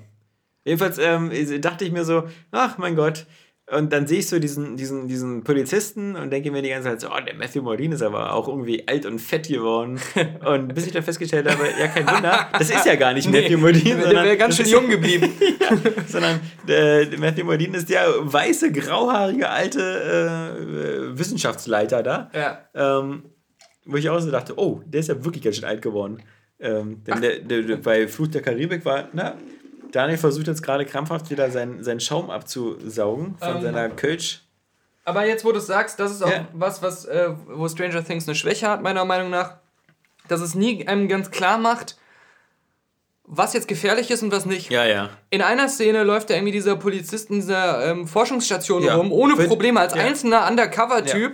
Jedenfalls 0.63 0.99
ähm, 0.99 1.31
dachte 1.61 1.85
ich 1.85 1.91
mir 1.91 2.05
so, 2.05 2.25
ach 2.51 2.77
mein 2.77 2.95
Gott. 2.95 3.25
Und 3.71 3.91
dann 3.91 4.05
sehe 4.05 4.19
ich 4.19 4.27
so 4.27 4.37
diesen, 4.37 4.77
diesen, 4.77 5.07
diesen 5.07 5.43
Polizisten 5.43 6.15
und 6.15 6.29
denke 6.29 6.51
mir 6.51 6.61
die 6.61 6.69
ganze 6.69 6.89
Zeit 6.89 7.01
so, 7.01 7.07
oh, 7.09 7.19
der 7.25 7.33
Matthew 7.33 7.63
Modine 7.63 7.95
ist 7.95 8.03
aber 8.03 8.33
auch 8.33 8.47
irgendwie 8.47 8.87
alt 8.87 9.07
und 9.07 9.17
fett 9.17 9.47
geworden. 9.47 9.99
und 10.45 10.75
bis 10.75 10.85
ich 10.85 10.93
dann 10.93 11.01
festgestellt 11.01 11.49
habe, 11.49 11.63
ja, 11.79 11.87
kein 11.87 12.07
Wunder, 12.07 12.47
das 12.53 12.69
ist 12.69 12.85
ja 12.85 12.95
gar 12.95 13.13
nicht 13.13 13.27
Matthew 13.27 13.57
Modine. 13.57 14.01
der 14.01 14.23
wäre 14.23 14.37
ganz 14.37 14.57
schön 14.57 14.67
jung 14.67 14.87
geblieben. 14.87 15.33
sondern 16.07 16.41
der, 16.67 17.07
Matthew 17.17 17.45
Modine 17.45 17.77
ist 17.77 17.89
der 17.89 18.05
weiße, 18.19 18.71
grauhaarige, 18.71 19.49
alte 19.49 19.81
äh, 19.81 21.17
Wissenschaftsleiter 21.17 22.03
da. 22.03 22.29
ja. 22.33 22.59
Ähm, 22.75 23.23
wo 23.85 23.97
ich 23.97 24.09
auch 24.09 24.19
so 24.19 24.31
dachte, 24.31 24.57
oh, 24.57 24.81
der 24.85 24.99
ist 24.99 25.09
ja 25.09 25.23
wirklich 25.23 25.43
ganz 25.43 25.57
schön 25.57 25.65
alt 25.65 25.81
geworden. 25.81 26.21
Ähm, 26.59 27.03
denn 27.03 27.21
der, 27.21 27.39
der, 27.39 27.61
der, 27.61 27.75
bei 27.77 28.07
Flut 28.07 28.33
der 28.33 28.41
Karibik 28.41 28.85
war, 28.85 29.09
na, 29.13 29.35
Daniel 29.95 30.17
versucht 30.17 30.47
jetzt 30.47 30.61
gerade 30.61 30.85
krampfhaft 30.85 31.29
wieder 31.29 31.49
seinen, 31.51 31.83
seinen 31.83 31.99
Schaum 31.99 32.29
abzusaugen 32.29 33.37
von 33.39 33.55
Ähm. 33.57 33.61
seiner 33.61 33.89
Kölsch. 33.89 34.41
Aber 35.05 35.25
jetzt, 35.25 35.45
wo 35.45 35.51
du 35.51 35.59
es 35.59 35.67
sagst, 35.67 35.99
das 35.99 36.11
ist 36.11 36.23
auch 36.23 36.29
Ja. 36.31 36.47
was, 36.53 36.81
was 36.81 37.05
äh, 37.05 37.29
wo 37.47 37.67
Stranger 37.69 38.03
Things 38.03 38.27
eine 38.27 38.35
Schwäche 38.35 38.67
hat, 38.67 38.81
meiner 38.81 39.05
Meinung 39.05 39.29
nach. 39.29 39.55
dass 40.27 40.41
es 40.41 40.55
nie 40.55 40.87
einem 40.87 41.07
ganz 41.07 41.29
klar 41.29 41.59
macht, 41.59 41.97
was 43.25 43.53
jetzt 43.53 43.67
gefährlich 43.67 44.09
ist 44.09 44.23
und 44.23 44.31
was 44.31 44.45
nicht. 44.47 44.71
Ja, 44.71 44.83
ja. 44.85 45.09
In 45.29 45.43
einer 45.43 45.69
Szene 45.69 46.03
läuft 46.03 46.29
da 46.31 46.33
irgendwie 46.33 46.51
dieser 46.51 46.75
Polizist 46.75 47.29
in 47.29 47.35
dieser 47.37 47.85
ähm, 47.91 48.07
Forschungsstation 48.07 48.83
Ja. 48.83 48.95
rum, 48.95 49.11
ohne 49.11 49.35
Probleme, 49.35 49.79
als 49.79 49.93
ja. 49.93 50.01
einzelner 50.01 50.47
Undercover-Typ. 50.49 51.33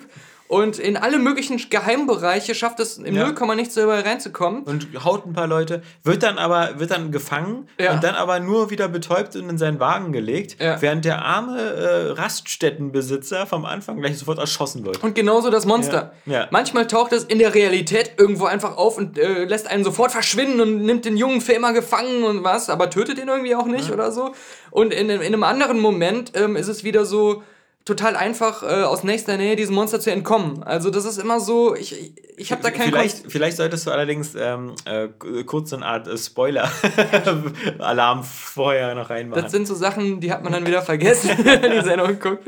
Und 0.52 0.80
in 0.80 0.98
alle 0.98 1.18
möglichen 1.18 1.62
Geheimbereiche 1.70 2.56
schafft 2.56 2.82
es 2.82 2.98
im 2.98 3.16
Ja. 3.16 3.32
Nicht 3.56 3.78
überall 3.78 4.02
reinzukommen. 4.02 4.64
Und 4.64 4.86
haut 5.06 5.26
ein 5.26 5.32
paar 5.32 5.48
Leute, 5.48 5.82
wird 6.04 6.24
dann 6.24 6.38
aber, 6.38 6.78
wird 6.78 6.92
dann 6.92 7.14
gefangen 7.14 7.70
Ja. 7.80 7.94
und 7.94 8.04
dann 8.04 8.16
aber 8.16 8.42
nur 8.42 8.70
wieder 8.70 8.90
betäubt 8.90 9.34
und 9.38 9.48
in 9.50 9.58
seinen 9.58 9.80
Wagen 9.80 10.12
gelegt, 10.12 10.58
Ja. 10.62 10.82
während 10.82 11.06
der 11.06 11.24
arme 11.24 11.58
äh, 11.58 12.12
Raststättenbesitzer 12.12 13.48
vom 13.48 13.64
Anfang 13.64 14.02
gleich 14.02 14.18
sofort 14.18 14.40
erschossen 14.40 14.84
wird. 14.86 15.02
Und 15.04 15.16
genauso 15.16 15.50
das 15.50 15.66
Monster. 15.66 16.12
Ja. 16.26 16.48
Manchmal 16.52 16.86
taucht 16.88 17.14
es 17.14 17.24
in 17.24 17.40
der 17.40 17.54
Realität 17.56 18.12
irgendwo 18.18 18.44
einfach 18.46 18.76
auf 18.76 18.98
und 18.98 19.18
äh, 19.18 19.46
lässt 19.46 19.70
einen 19.72 19.86
sofort 19.86 20.12
verschwinden 20.12 20.60
und 20.60 20.82
nimmt 20.84 21.06
den 21.06 21.16
Jungen 21.16 21.40
für 21.40 21.54
immer 21.54 21.72
gefangen 21.72 22.24
und 22.24 22.44
was, 22.44 22.70
aber 22.70 22.90
tötet 22.90 23.20
ihn 23.20 23.30
irgendwie 23.30 23.56
auch 23.56 23.68
nicht 23.68 23.90
oder 23.90 24.12
so. 24.12 24.34
Und 24.70 24.94
in, 24.94 25.10
in 25.10 25.22
einem 25.22 25.44
anderen 25.44 25.80
Moment 25.80 26.34
ähm, 26.36 26.58
ist 26.58 26.68
es 26.68 26.84
wieder 26.84 27.06
so 27.06 27.42
total 27.86 28.16
einfach, 28.16 28.64
äh, 28.64 28.84
aus 28.84 29.04
nächster 29.04 29.38
Nähe 29.38 29.56
diesem 29.56 29.76
Monster 29.76 30.00
zu 30.00 30.12
entkommen. 30.12 30.64
Also 30.64 30.90
das 30.92 31.06
ist 31.06 31.18
immer 31.18 31.40
so, 31.40 31.76
ich, 31.76 31.94
ich, 32.00 32.14
ich 32.38 32.52
habe 32.52 32.62
da 32.62 32.70
keinen 32.72 32.90
vielleicht, 32.90 33.32
vielleicht 33.32 33.58
solltest 33.58 33.88
du 33.88 33.92
allerdings 33.92 34.36
ähm, 34.36 34.76
äh, 34.86 35.08
kurz 35.46 35.72
so 35.72 35.78
eine 35.78 35.86
Art 35.86 36.08
äh, 36.08 36.18
Spoiler-Alarm 36.18 38.24
vorher 38.24 38.96
noch 38.96 39.10
reinmachen. 39.10 39.44
Das 39.44 39.52
sind 39.52 39.68
so 39.68 39.76
Sachen, 39.76 40.20
die 40.20 40.32
hat 40.32 40.44
man 40.44 40.54
dann 40.54 40.66
wieder 40.66 40.82
vergessen, 40.82 41.30
wenn 41.44 41.72
die 41.72 41.82
Sendung 41.82 42.20
guckt. 42.20 42.48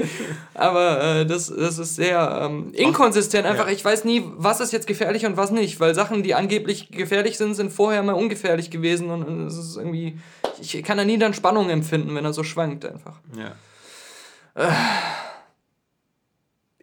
Aber 0.54 1.04
äh, 1.04 1.26
das, 1.26 1.54
das 1.56 1.80
ist 1.80 1.96
sehr 1.96 2.42
ähm, 2.44 2.72
inkonsistent. 2.74 3.46
Einfach, 3.46 3.68
Ja. 3.68 3.74
ich 3.74 3.84
weiß 3.84 4.06
nie, 4.06 4.24
was 4.38 4.60
ist 4.60 4.72
jetzt 4.72 4.88
gefährlich 4.88 5.26
und 5.26 5.38
was 5.38 5.52
nicht. 5.52 5.80
Weil 5.80 5.96
Sachen, 5.96 6.24
die 6.24 6.36
angeblich 6.36 6.92
gefährlich 6.92 7.38
sind, 7.38 7.56
sind 7.56 7.72
vorher 7.72 8.04
mal 8.04 8.14
ungefährlich 8.14 8.70
gewesen. 8.70 9.10
Und, 9.10 9.24
und 9.24 9.48
es 9.48 9.58
ist 9.58 9.78
irgendwie. 9.78 10.18
Ich 10.62 10.84
kann 10.84 10.98
da 10.98 11.06
nie 11.06 11.18
dann 11.18 11.34
Spannung 11.34 11.70
empfinden, 11.70 12.16
wenn 12.16 12.24
er 12.24 12.34
so 12.34 12.44
schwankt 12.44 12.86
einfach. 12.86 13.16
Ja. 13.38 13.52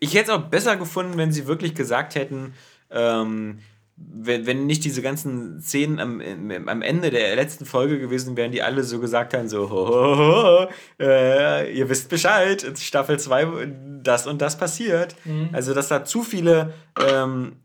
Ich 0.03 0.15
hätte 0.15 0.31
es 0.33 0.37
auch 0.37 0.49
besser 0.49 0.77
gefunden, 0.77 1.19
wenn 1.19 1.31
sie 1.33 1.47
wirklich 1.47 1.75
gesagt 1.75 2.15
hätten, 2.15 2.55
ähm, 2.91 3.59
wenn, 3.97 4.67
nicht 4.67 4.85
diese 4.85 5.03
ganzen 5.03 5.61
Szenen 5.61 6.01
am, 6.01 6.23
am 6.69 6.83
Ende 6.83 7.11
der 7.11 7.37
letzten 7.37 7.67
Folge 7.67 7.99
gewesen 7.99 8.37
wären, 8.37 8.51
die 8.51 8.63
alle 8.63 8.83
so 8.83 8.99
gesagt 8.99 9.35
haben, 9.35 9.49
so, 9.49 9.69
ho, 9.71 9.89
ho, 9.89 10.17
ho, 10.17 10.69
äh, 10.99 11.71
ihr 11.73 11.89
wisst 11.91 12.09
Bescheid, 12.09 12.63
in 12.63 12.77
Staffel 12.77 13.19
2 13.19 13.69
das 14.03 14.27
und 14.27 14.41
das 14.41 14.57
passiert. 14.57 15.17
Also, 15.53 15.75
dass 15.75 15.89
da 15.89 16.05
zu 16.05 16.23
viele 16.23 16.73
ähm, 16.99 17.57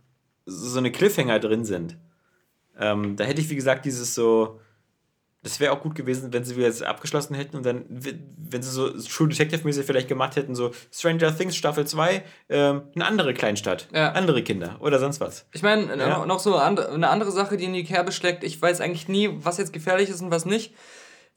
so 0.45 0.77
eine 0.77 0.91
Cliffhanger 0.91 1.39
drin 1.39 1.63
sind. 1.63 1.97
Ähm, 2.77 3.15
da 3.15 3.23
hätte 3.23 3.39
ich, 3.39 3.49
wie 3.49 3.55
gesagt, 3.55 3.85
dieses 3.85 4.13
so, 4.13 4.59
das 5.45 5.59
wäre 5.59 5.71
auch 5.71 5.79
gut 5.81 5.93
gewesen, 5.93 6.33
wenn 6.33 6.43
sie 6.43 6.55
jetzt 6.55 6.81
abgeschlossen 6.83 7.35
hätten 7.35 7.55
und 7.55 7.65
dann, 7.65 7.85
wenn 7.87 8.61
sie 8.63 8.69
so 8.71 8.89
True 8.89 9.27
Detective-mäßig 9.29 9.85
vielleicht 9.85 10.07
gemacht 10.07 10.35
hätten, 10.35 10.55
so 10.55 10.71
Stranger 10.91 11.37
Things 11.37 11.55
Staffel 11.55 11.85
2, 11.85 12.23
ähm, 12.49 12.81
eine 12.95 13.05
andere 13.05 13.33
Kleinstadt, 13.35 13.87
Ja. 13.93 14.11
andere 14.13 14.41
Kinder 14.41 14.77
oder 14.79 14.97
sonst 14.99 15.21
was. 15.21 15.45
Ich 15.53 15.61
meine, 15.61 15.95
Ja. 15.97 16.25
noch, 16.25 16.39
so 16.39 16.55
eine 16.55 17.09
andere 17.09 17.31
Sache, 17.31 17.57
die 17.57 17.65
in 17.65 17.73
die 17.73 17.83
Kerbe 17.83 18.11
schlägt. 18.11 18.43
Ich 18.43 18.59
weiß 18.59 18.81
eigentlich 18.81 19.07
nie, 19.07 19.29
was 19.37 19.59
jetzt 19.59 19.71
gefährlich 19.71 20.09
ist 20.09 20.21
und 20.21 20.31
was 20.31 20.45
nicht. 20.45 20.73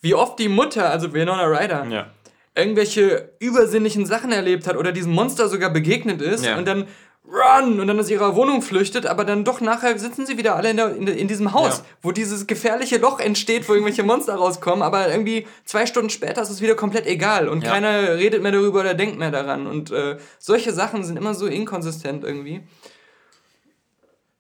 Wie 0.01 0.15
oft 0.15 0.39
die 0.39 0.49
Mutter, 0.49 0.89
also 0.91 1.13
Winona 1.13 1.45
Ryder, 1.45 1.85
Ja. 1.91 2.07
irgendwelche 2.55 3.33
übersinnlichen 3.41 4.07
Sachen 4.07 4.33
erlebt 4.33 4.67
hat 4.67 4.77
oder 4.77 4.93
diesem 4.93 5.13
Monster 5.13 5.49
sogar 5.49 5.71
begegnet 5.71 6.23
ist 6.23 6.45
Ja. 6.47 6.57
und 6.57 6.67
dann 6.67 6.87
run 7.31 7.79
und 7.79 7.87
dann 7.87 8.01
aus 8.01 8.09
ihrer 8.11 8.35
Wohnung 8.35 8.63
flüchtet, 8.63 9.05
aber 9.05 9.25
dann 9.25 9.45
doch 9.45 9.61
nachher 9.61 9.99
sitzen 9.99 10.25
sie 10.25 10.39
wieder 10.39 10.57
alle 10.57 10.71
in, 10.71 10.77
der, 10.79 10.97
in, 10.97 11.07
in 11.07 11.29
diesem 11.29 11.53
Haus, 11.53 11.79
Ja. 11.79 11.85
wo 12.01 12.11
dieses 12.13 12.47
gefährliche 12.47 12.97
Loch 12.97 13.21
entsteht, 13.21 13.69
wo 13.69 13.75
irgendwelche 13.75 14.03
Monster 14.03 14.35
rauskommen, 14.37 14.83
aber 14.83 15.11
irgendwie 15.11 15.47
zwei 15.65 15.85
Stunden 15.85 16.09
später 16.11 16.41
ist 16.41 16.49
es 16.51 16.63
wieder 16.63 16.75
komplett 16.75 17.07
egal 17.07 17.49
und 17.49 17.63
Ja. 17.63 17.71
keiner 17.73 18.17
redet 18.17 18.43
mehr 18.43 18.53
darüber 18.53 18.81
oder 18.81 18.95
denkt 18.95 19.19
mehr 19.19 19.31
daran 19.31 19.67
und 19.67 19.91
äh, 19.91 20.17
solche 20.39 20.73
Sachen 20.73 21.05
sind 21.05 21.17
immer 21.19 21.35
so 21.35 21.47
inkonsistent 21.47 22.25
irgendwie. 22.25 22.63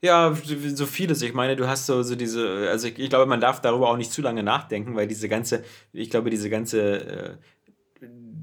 Ja, 0.00 0.32
so 0.74 0.86
vieles. 0.86 1.22
Ich 1.22 1.34
meine, 1.34 1.56
du 1.56 1.66
hast 1.66 1.86
so, 1.86 2.02
so 2.04 2.14
diese, 2.14 2.68
also 2.70 2.86
ich, 2.86 2.98
ich 3.00 3.10
glaube, 3.10 3.26
man 3.26 3.40
darf 3.40 3.60
darüber 3.60 3.88
auch 3.90 3.96
nicht 3.96 4.12
zu 4.12 4.22
lange 4.22 4.44
nachdenken, 4.44 4.94
weil 4.94 5.08
diese 5.08 5.28
ganze, 5.28 5.64
ich 5.92 6.08
glaube, 6.08 6.30
diese 6.30 6.48
ganze, 6.48 6.80
äh, 6.80 7.36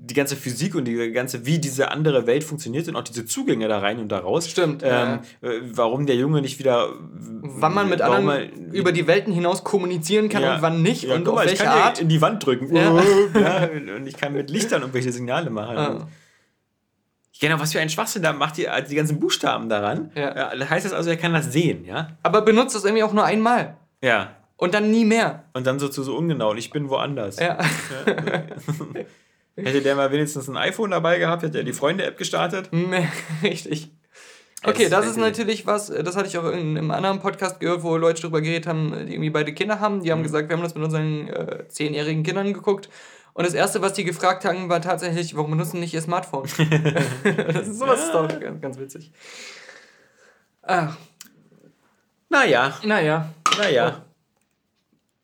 die 0.08 0.14
ganze 0.14 0.36
Physik 0.36 0.76
und 0.76 0.86
die 0.86 1.12
ganze, 1.12 1.46
wie 1.46 1.58
diese 1.60 1.90
andere 1.92 2.28
Welt 2.28 2.44
funktioniert 2.44 2.88
und 2.88 2.96
auch 2.96 3.04
diese 3.04 3.26
Zugänge 3.26 3.68
da 3.68 3.80
rein 3.80 4.00
und 4.00 4.10
da 4.10 4.20
raus. 4.20 4.48
Stimmt, 4.50 4.84
Ähm, 4.86 5.20
äh, 5.42 5.50
warum 5.74 6.06
der 6.06 6.16
Junge 6.16 6.42
nicht 6.42 6.60
wieder. 6.60 6.90
Wann 7.02 7.74
man 7.74 7.90
mit 7.90 8.02
anderen 8.02 8.72
über 8.72 8.92
die 8.92 9.08
Welten 9.08 9.34
hinaus 9.34 9.64
kommunizieren 9.64 10.30
kann 10.30 10.44
Ja. 10.44 10.56
und 10.56 10.62
wann 10.62 10.82
nicht 10.84 11.04
Ja, 11.04 11.16
und 11.16 11.24
guck 11.24 11.34
auf 11.34 11.36
mal, 11.40 11.44
ich 11.46 11.52
welche 11.52 11.64
kann 11.64 11.78
Art. 11.82 11.98
Ja 11.98 12.02
in 12.04 12.10
die 12.10 12.22
Wand 12.22 12.46
drücken. 12.46 12.76
Ja. 12.76 13.02
Ja. 13.34 13.70
und 13.96 14.06
ich 14.08 14.16
kann 14.18 14.34
mit 14.34 14.50
Lichtern 14.50 14.82
irgendwelche 14.82 15.12
Signale 15.12 15.50
machen. 15.50 15.78
Ah. 15.78 16.08
Genau, 17.42 17.60
was 17.60 17.74
für 17.74 17.80
ein 17.82 17.90
Schwachsinn, 17.90 18.22
da 18.24 18.32
macht 18.32 18.66
also 18.66 18.90
die 18.90 18.96
ganzen 18.96 19.20
Buchstaben 19.20 19.68
daran. 19.68 20.12
Ja. 20.16 20.56
das 20.56 20.70
heißt 20.70 20.86
das 20.86 20.94
also, 20.94 21.10
er 21.10 21.18
kann 21.18 21.34
das 21.34 21.52
sehen, 21.52 21.84
ja? 21.84 22.10
Aber 22.24 22.42
benutzt 22.44 22.76
das 22.76 22.86
irgendwie 22.86 23.04
auch 23.04 23.12
nur 23.12 23.26
einmal 23.26 23.78
Ja. 24.02 24.36
und 24.56 24.74
dann 24.74 24.90
nie 24.92 25.04
mehr. 25.04 25.44
Und 25.54 25.68
dann 25.68 25.78
so 25.80 25.90
zu 25.90 26.04
so 26.04 26.16
ungenau, 26.16 26.52
und 26.52 26.58
ich 26.58 26.70
bin 26.70 26.90
woanders. 26.90 27.38
Ja. 27.40 27.58
Hätte 29.56 29.82
der 29.82 29.96
mal 29.96 30.12
wenigstens 30.12 30.50
ein 30.50 30.58
iPhone 30.58 30.92
dabei 30.92 31.18
gehabt, 31.18 31.44
hätte 31.44 31.60
er 31.60 31.64
die 31.64 31.74
Freunde-App 31.74 32.18
gestartet. 32.18 32.70
Richtig. 33.44 33.86
Ja, 34.64 34.70
Okay, 34.72 34.90
das 34.90 35.06
ist 35.06 35.18
natürlich 35.18 35.66
was, 35.68 35.90
äh, 35.90 36.04
das 36.04 36.16
hatte 36.16 36.28
ich 36.28 36.38
auch 36.38 36.50
in 36.52 36.78
einem 36.78 36.92
anderen 36.92 37.20
Podcast 37.20 37.60
gehört, 37.60 37.84
wo 37.84 37.96
Leute 37.98 38.22
darüber 38.24 38.42
geredet 38.42 38.68
haben, 38.68 38.92
die 39.06 39.14
irgendwie 39.14 39.30
beide 39.30 39.54
Kinder 39.54 39.80
haben. 39.80 40.02
Die 40.04 40.12
haben 40.12 40.20
Mhm. 40.20 40.24
gesagt, 40.24 40.50
wir 40.50 40.58
haben 40.58 40.64
das 40.64 40.76
mit 40.76 40.84
unseren 40.84 41.28
äh, 41.30 41.68
zehnjährigen 41.70 42.24
Kindern 42.24 42.52
geguckt. 42.54 42.90
Und 43.34 43.46
das 43.46 43.54
Erste, 43.54 43.82
was 43.82 43.94
die 43.94 44.06
gefragt 44.06 44.44
haben, 44.46 44.70
war 44.70 44.82
tatsächlich, 44.82 45.36
warum 45.36 45.52
benutzen 45.52 45.80
nicht 45.82 45.94
ihr 45.94 46.02
Smartphone? 46.02 46.44
das 47.54 47.68
ist 47.68 47.80
sowas 47.80 48.04
ist 48.06 48.14
doch 48.14 48.28
ganz, 48.40 48.62
ganz 48.62 48.80
witzig. 48.80 49.12
Ach, 50.64 50.98
Naja, 52.30 52.74
naja. 52.84 53.30
naja. 53.58 54.06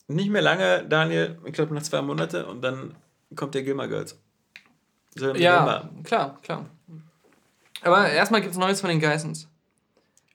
Nicht 0.08 0.30
mehr 0.30 0.42
lange, 0.42 0.84
Daniel. 0.88 1.38
Ich 1.44 1.52
glaube, 1.54 1.74
noch 1.74 1.82
zwei 1.82 2.02
Monate 2.02 2.46
und 2.46 2.62
dann 2.62 2.94
kommt 3.34 3.54
der 3.54 3.62
Gilmer 3.62 3.88
Girls. 3.88 4.21
So 5.16 5.34
Ja, 5.34 5.90
klar, 6.04 6.38
klar. 6.42 6.66
Aber 7.82 8.08
erstmal 8.08 8.40
gibt 8.40 8.52
es 8.52 8.58
Neues 8.58 8.80
von 8.80 8.90
den 8.90 9.00
Geissens. 9.00 9.48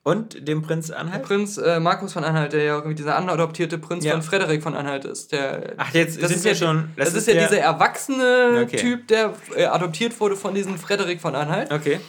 Und 0.04 0.48
dem 0.48 0.62
Prinz 0.62 0.90
Anhalt? 0.90 1.24
Prinz 1.24 1.58
äh, 1.58 1.80
Markus 1.82 2.14
von 2.14 2.24
Anhalt, 2.24 2.54
der 2.54 2.64
ja 2.64 2.76
irgendwie 2.76 2.96
dieser 2.96 3.18
anadoptierte 3.18 3.78
Prinz 3.78 4.06
Ja. 4.06 4.14
von 4.14 4.22
Frederik 4.22 4.64
von 4.64 4.74
Anhalt 4.74 5.04
ist. 5.04 5.34
Der, 5.34 5.74
Ach, 5.78 5.94
jetzt 5.94 6.22
das 6.22 6.30
sind 6.30 6.38
ist 6.38 6.44
wir 6.46 6.52
ja 6.54 6.58
schon. 6.58 6.92
Das, 6.96 7.14
ist, 7.14 7.28
ja 7.28 7.34
der- 7.34 7.48
dieser 7.50 7.60
erwachsene 7.62 8.62
Okay. 8.64 8.78
Typ, 8.78 9.08
der 9.10 9.34
äh, 9.56 9.66
adoptiert 9.66 10.18
wurde 10.22 10.38
von 10.38 10.54
diesem 10.56 10.78
Frederik 10.78 11.20
von 11.20 11.36
Anhalt. 11.36 11.72
Okay. 11.74 12.00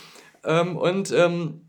Ähm, 0.45 0.77
und 0.77 1.11
ähm, 1.11 1.68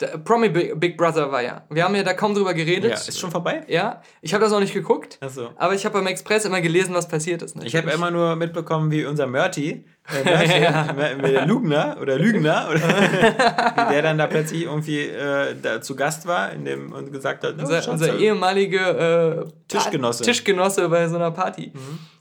der 0.00 0.18
Promi 0.18 0.48
Big, 0.48 0.78
Big 0.78 0.96
Brother 0.96 1.32
war 1.32 1.42
ja. 1.42 1.64
Wir 1.70 1.84
haben 1.84 1.94
ja 1.94 2.02
da 2.02 2.14
kaum 2.14 2.34
drüber 2.34 2.54
geredet. 2.54 2.90
Ja, 2.90 2.96
ist 2.96 3.18
schon 3.18 3.30
vorbei? 3.30 3.64
Ja, 3.68 4.02
ich 4.20 4.34
habe 4.34 4.44
das 4.44 4.52
auch 4.52 4.60
nicht 4.60 4.74
geguckt. 4.74 5.18
Achso. 5.20 5.50
Aber 5.56 5.74
ich 5.74 5.84
habe 5.84 5.94
beim 5.98 6.06
Express 6.06 6.44
immer 6.44 6.60
gelesen, 6.60 6.94
was 6.94 7.08
passiert 7.08 7.42
ist. 7.42 7.56
Ich 7.62 7.74
habe 7.74 7.86
natürlich. 7.86 7.94
immer 7.94 8.10
nur 8.10 8.36
mitbekommen, 8.36 8.90
wie 8.90 9.04
unser 9.06 9.26
Mörti, 9.26 9.84
äh, 10.12 10.62
Ja. 10.62 10.92
der 10.92 11.46
Lugner 11.46 11.96
oder 12.00 12.18
Lügner, 12.18 12.68
oder, 12.70 12.80
wie 12.80 13.92
der 13.92 14.02
dann 14.02 14.18
da 14.18 14.26
plötzlich 14.26 14.64
irgendwie 14.64 15.00
äh, 15.00 15.54
da 15.60 15.80
zu 15.80 15.96
Gast 15.96 16.26
war 16.26 16.52
in 16.52 16.64
dem, 16.64 16.92
und 16.92 17.12
gesagt 17.12 17.44
hat, 17.44 17.54
oh, 17.58 17.62
unser, 17.62 17.90
unser 17.90 18.18
ehemaliger 18.18 19.40
äh, 19.40 19.44
Tischgenosse. 19.68 20.22
Mhm. 20.22 20.26
Tischgenosse 20.26 20.88
bei 20.88 21.08
so 21.08 21.16
einer 21.16 21.30
Party. 21.30 21.72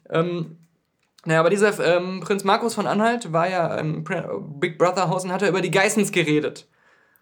Ähm, 0.10 0.58
naja, 1.26 1.40
aber 1.40 1.50
dieser 1.50 1.78
ähm, 1.98 2.22
Prinz 2.22 2.44
Markus 2.44 2.76
von 2.76 2.88
Anhalt 2.88 3.34
war 3.34 3.50
ja 3.50 3.76
im 3.76 4.04
Big 4.60 4.78
Brother 4.78 5.10
Haus 5.10 5.26
und 5.26 5.34
hat 5.34 5.42
er 5.42 5.50
über 5.50 5.62
die 5.62 5.72
Geissens 5.72 6.12
geredet. 6.12 6.68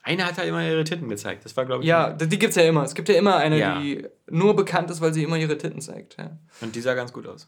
Einer 0.06 0.26
hat 0.26 0.38
halt 0.38 0.50
immer 0.50 0.62
ihre 0.68 0.84
Titten 0.84 1.08
gezeigt. 1.10 1.46
Das 1.46 1.56
war, 1.56 1.66
glaube 1.66 1.84
ich. 1.84 1.88
Ja, 1.90 2.12
die 2.12 2.28
die 2.28 2.38
gibt's 2.38 2.56
ja 2.58 2.64
immer. 2.64 2.84
Es 2.84 2.94
gibt 2.94 3.08
ja 3.10 3.16
immer 3.16 3.38
eine, 3.38 3.58
Ja. 3.58 3.80
die 3.80 4.06
nur 4.30 4.56
bekannt 4.56 4.92
ist, 4.92 5.00
weil 5.02 5.14
sie 5.14 5.24
immer 5.24 5.38
ihre 5.38 5.58
Titten 5.58 5.80
zeigt. 5.82 6.18
Ja. 6.18 6.32
Und 6.62 6.76
die 6.76 6.82
sah 6.82 6.94
ganz 6.94 7.14
gut 7.14 7.26
aus. 7.28 7.48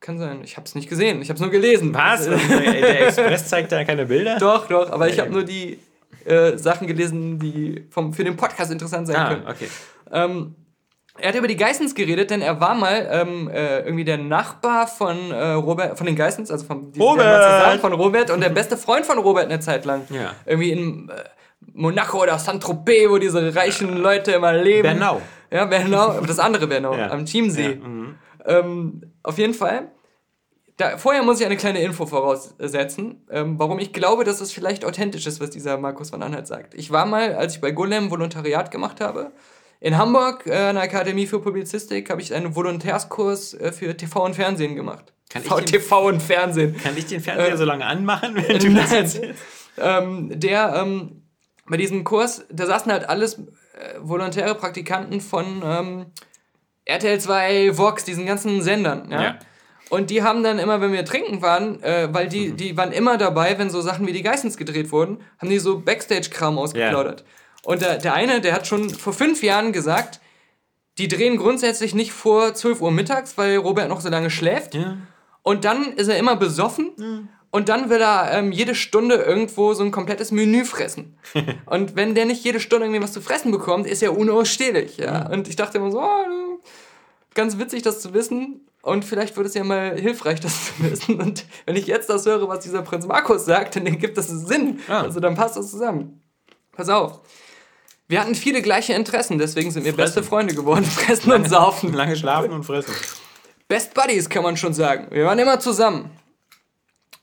Kann 0.00 0.18
sein. 0.18 0.40
Ich 0.42 0.56
hab's 0.56 0.74
nicht 0.74 0.88
gesehen. 0.88 1.20
Ich 1.20 1.28
hab's 1.28 1.40
nur 1.40 1.50
gelesen. 1.50 1.92
Was? 1.94 2.26
Das- 2.30 2.48
der 2.48 3.00
Express 3.06 3.48
zeigt 3.48 3.70
da 3.70 3.84
keine 3.84 4.06
Bilder? 4.06 4.38
doch, 4.38 4.66
doch. 4.66 4.90
Aber 4.90 5.08
ich 5.08 5.16
Ja, 5.16 5.24
habe 5.24 5.30
ja. 5.30 5.36
nur 5.36 5.44
die 5.44 5.78
äh, 6.24 6.56
Sachen 6.56 6.86
gelesen, 6.86 7.38
die 7.38 7.84
vom, 7.90 8.12
für 8.14 8.24
den 8.24 8.36
Podcast 8.36 8.72
interessant 8.72 9.06
sein 9.06 9.16
Ah, 9.16 9.28
können. 9.28 9.46
okay. 9.46 9.68
Ähm, 10.10 10.54
er 11.18 11.28
hat 11.28 11.34
über 11.36 11.48
die 11.48 11.56
Geissens 11.56 11.94
geredet, 11.94 12.30
denn 12.30 12.40
er 12.40 12.60
war 12.60 12.74
mal 12.74 13.06
ähm, 13.10 13.50
äh, 13.50 13.80
irgendwie 13.80 14.04
der 14.04 14.16
Nachbar 14.16 14.86
von 14.86 15.30
äh, 15.32 15.50
Robert, 15.52 15.98
von 15.98 16.06
den 16.06 16.16
Geissens, 16.16 16.50
also 16.50 16.64
von, 16.64 16.92
Robert! 16.98 17.42
zusammen, 17.60 17.80
von 17.80 17.92
Robert 17.92 18.30
und 18.30 18.40
der 18.40 18.48
beste 18.48 18.78
Freund 18.78 19.04
von 19.04 19.18
Robert 19.18 19.44
eine 19.46 19.60
Zeit 19.60 19.84
lang. 19.84 20.06
Ja. 20.08 20.32
Irgendwie 20.46 20.70
in 20.70 21.10
äh, 21.10 21.14
Monaco 21.74 22.22
oder 22.22 22.38
Saint-Tropez, 22.38 23.08
wo 23.08 23.18
diese 23.18 23.54
reichen 23.54 23.96
Leute 23.98 24.32
immer 24.32 24.52
leben. 24.52 24.82
Bernau. 24.82 25.20
Ja, 25.50 25.64
Bernau, 25.64 26.20
das 26.20 26.38
andere 26.38 26.66
Bernau, 26.66 26.94
Ja. 26.94 27.10
am 27.10 27.24
Chiemsee. 27.26 27.70
Ja, 27.80 27.88
mhm. 27.88 28.14
Ähm, 28.46 29.02
auf 29.22 29.36
jeden 29.38 29.54
Fall. 29.54 29.90
Da, 30.76 30.96
vorher 30.96 31.22
muss 31.22 31.40
ich 31.40 31.44
eine 31.46 31.58
kleine 31.58 31.82
Info 31.82 32.06
voraussetzen, 32.06 33.26
ähm, 33.30 33.58
warum 33.58 33.78
ich 33.78 33.92
glaube, 33.92 34.24
dass 34.24 34.40
es 34.40 34.50
vielleicht 34.52 34.84
authentisch 34.84 35.26
ist, 35.26 35.38
was 35.40 35.50
dieser 35.50 35.76
Markus 35.76 36.08
von 36.10 36.22
Anhalt 36.22 36.46
sagt. 36.46 36.72
Ich 36.74 36.90
war 36.90 37.04
mal, 37.04 37.34
als 37.34 37.56
ich 37.56 37.60
bei 37.60 37.70
Golem 37.70 38.10
Volontariat 38.10 38.70
gemacht 38.70 39.00
habe, 39.00 39.32
In 39.82 39.96
Hamburg, 39.96 40.46
äh, 40.46 40.54
an 40.54 40.74
der 40.74 40.84
Akademie 40.84 41.26
für 41.26 41.40
Publizistik, 41.40 42.10
habe 42.10 42.20
ich 42.20 42.34
einen 42.34 42.54
Volontärskurs 42.54 43.54
äh, 43.54 43.72
für 43.72 43.96
TV 43.96 44.24
und 44.26 44.34
Fernsehen 44.36 44.74
gemacht. 44.76 45.12
Kann 45.30 45.40
ich 45.42 45.48
V- 45.48 45.56
den- 45.56 45.64
TV 45.66 46.06
und 46.08 46.22
Fernsehen. 46.22 46.76
Kann 46.76 46.94
ich 46.98 47.06
den 47.06 47.20
Fernseher 47.20 47.54
Äh, 47.54 47.56
so 47.56 47.64
lange 47.64 47.86
anmachen, 47.86 48.34
wenn 48.36 48.58
du 48.58 48.74
das 48.74 48.92
erzählst? 48.92 49.40
ähm, 49.78 50.38
der 50.38 50.74
ähm, 50.82 51.19
bei 51.70 51.76
diesem 51.76 52.04
Kurs, 52.04 52.44
da 52.50 52.66
saßen 52.66 52.90
halt 52.92 53.08
alles 53.08 53.34
äh, 53.38 53.98
volontäre 54.00 54.54
Praktikanten 54.54 55.20
von 55.20 55.62
ähm, 55.64 56.06
RTL 56.84 57.20
2, 57.20 57.78
Vox, 57.78 58.04
diesen 58.04 58.26
ganzen 58.26 58.60
Sendern. 58.60 59.08
Ja? 59.10 59.22
Ja. 59.22 59.38
Und 59.88 60.10
die 60.10 60.22
haben 60.22 60.42
dann 60.42 60.58
immer, 60.58 60.80
wenn 60.80 60.92
wir 60.92 61.04
trinken 61.04 61.42
waren, 61.42 61.82
äh, 61.82 62.08
weil 62.12 62.28
die, 62.28 62.52
die 62.52 62.76
waren 62.76 62.92
immer 62.92 63.18
dabei, 63.18 63.58
wenn 63.58 63.70
so 63.70 63.80
Sachen 63.80 64.06
wie 64.06 64.12
die 64.12 64.22
Geissens 64.22 64.56
gedreht 64.56 64.92
wurden, 64.92 65.18
haben 65.38 65.48
die 65.48 65.58
so 65.58 65.80
Backstage-Kram 65.80 66.58
ausgeplaudert. 66.58 67.24
Und 67.64 67.82
der, 67.82 67.98
der 67.98 68.14
eine, 68.14 68.40
der 68.40 68.54
hat 68.54 68.66
schon 68.66 68.90
vor 68.90 69.12
fünf 69.12 69.42
Jahren 69.42 69.72
gesagt, 69.72 70.20
die 70.98 71.08
drehen 71.08 71.36
grundsätzlich 71.36 71.94
nicht 71.94 72.12
vor 72.12 72.54
12 72.54 72.80
Uhr 72.80 72.90
mittags, 72.90 73.38
weil 73.38 73.56
Robert 73.56 73.88
noch 73.88 74.00
so 74.00 74.08
lange 74.08 74.30
schläft. 74.30 74.74
Ja. 74.74 74.96
Und 75.42 75.64
dann 75.64 75.92
ist 75.92 76.08
er 76.08 76.18
immer 76.18 76.36
besoffen. 76.36 77.28
Und 77.52 77.68
dann 77.68 77.90
will 77.90 78.00
er 78.00 78.32
ähm, 78.32 78.52
jede 78.52 78.76
Stunde 78.76 79.16
irgendwo 79.16 79.74
so 79.74 79.82
ein 79.82 79.90
komplettes 79.90 80.30
Menü 80.30 80.64
fressen. 80.64 81.18
und 81.66 81.96
wenn 81.96 82.14
der 82.14 82.24
nicht 82.24 82.44
jede 82.44 82.60
Stunde 82.60 82.86
irgendwie 82.86 83.02
was 83.02 83.12
zu 83.12 83.20
fressen 83.20 83.50
bekommt, 83.50 83.86
ist 83.86 84.02
er 84.02 84.16
unausstehlich. 84.16 84.98
Ja? 84.98 85.28
Und 85.28 85.48
ich 85.48 85.56
dachte 85.56 85.78
immer 85.78 85.90
so, 85.90 86.00
oh, 86.00 86.60
ganz 87.34 87.58
witzig, 87.58 87.82
das 87.82 88.00
zu 88.00 88.14
wissen. 88.14 88.66
Und 88.82 89.04
vielleicht 89.04 89.36
wird 89.36 89.46
es 89.46 89.54
ja 89.54 89.64
mal 89.64 89.98
hilfreich, 89.98 90.40
das 90.40 90.66
zu 90.66 90.72
wissen. 90.78 91.20
Und 91.20 91.44
wenn 91.66 91.76
ich 91.76 91.86
jetzt 91.86 92.08
das 92.08 92.24
höre, 92.24 92.48
was 92.48 92.60
dieser 92.60 92.82
Prinz 92.82 93.06
Markus 93.06 93.44
sagt, 93.44 93.76
dann 93.76 93.98
gibt 93.98 94.16
das 94.16 94.28
Sinn. 94.28 94.78
Ah. 94.88 95.02
Also 95.02 95.18
dann 95.18 95.34
passt 95.34 95.56
das 95.56 95.70
zusammen. 95.70 96.22
Pass 96.72 96.88
auf. 96.88 97.20
Wir 98.06 98.20
hatten 98.20 98.34
viele 98.34 98.62
gleiche 98.62 98.92
Interessen, 98.92 99.38
deswegen 99.38 99.70
sind 99.70 99.84
wir 99.84 99.92
beste 99.94 100.22
Freunde 100.22 100.54
geworden. 100.54 100.84
Fressen 101.06 101.32
und 101.32 101.48
saufen. 101.48 101.92
Lange 101.92 102.16
schlafen 102.16 102.52
und 102.52 102.64
fressen. 102.64 102.94
Best 103.68 103.94
Buddies, 103.94 104.28
kann 104.28 104.42
man 104.42 104.56
schon 104.56 104.74
sagen. 104.74 105.08
Wir 105.10 105.26
waren 105.26 105.38
immer 105.38 105.60
zusammen. 105.60 106.10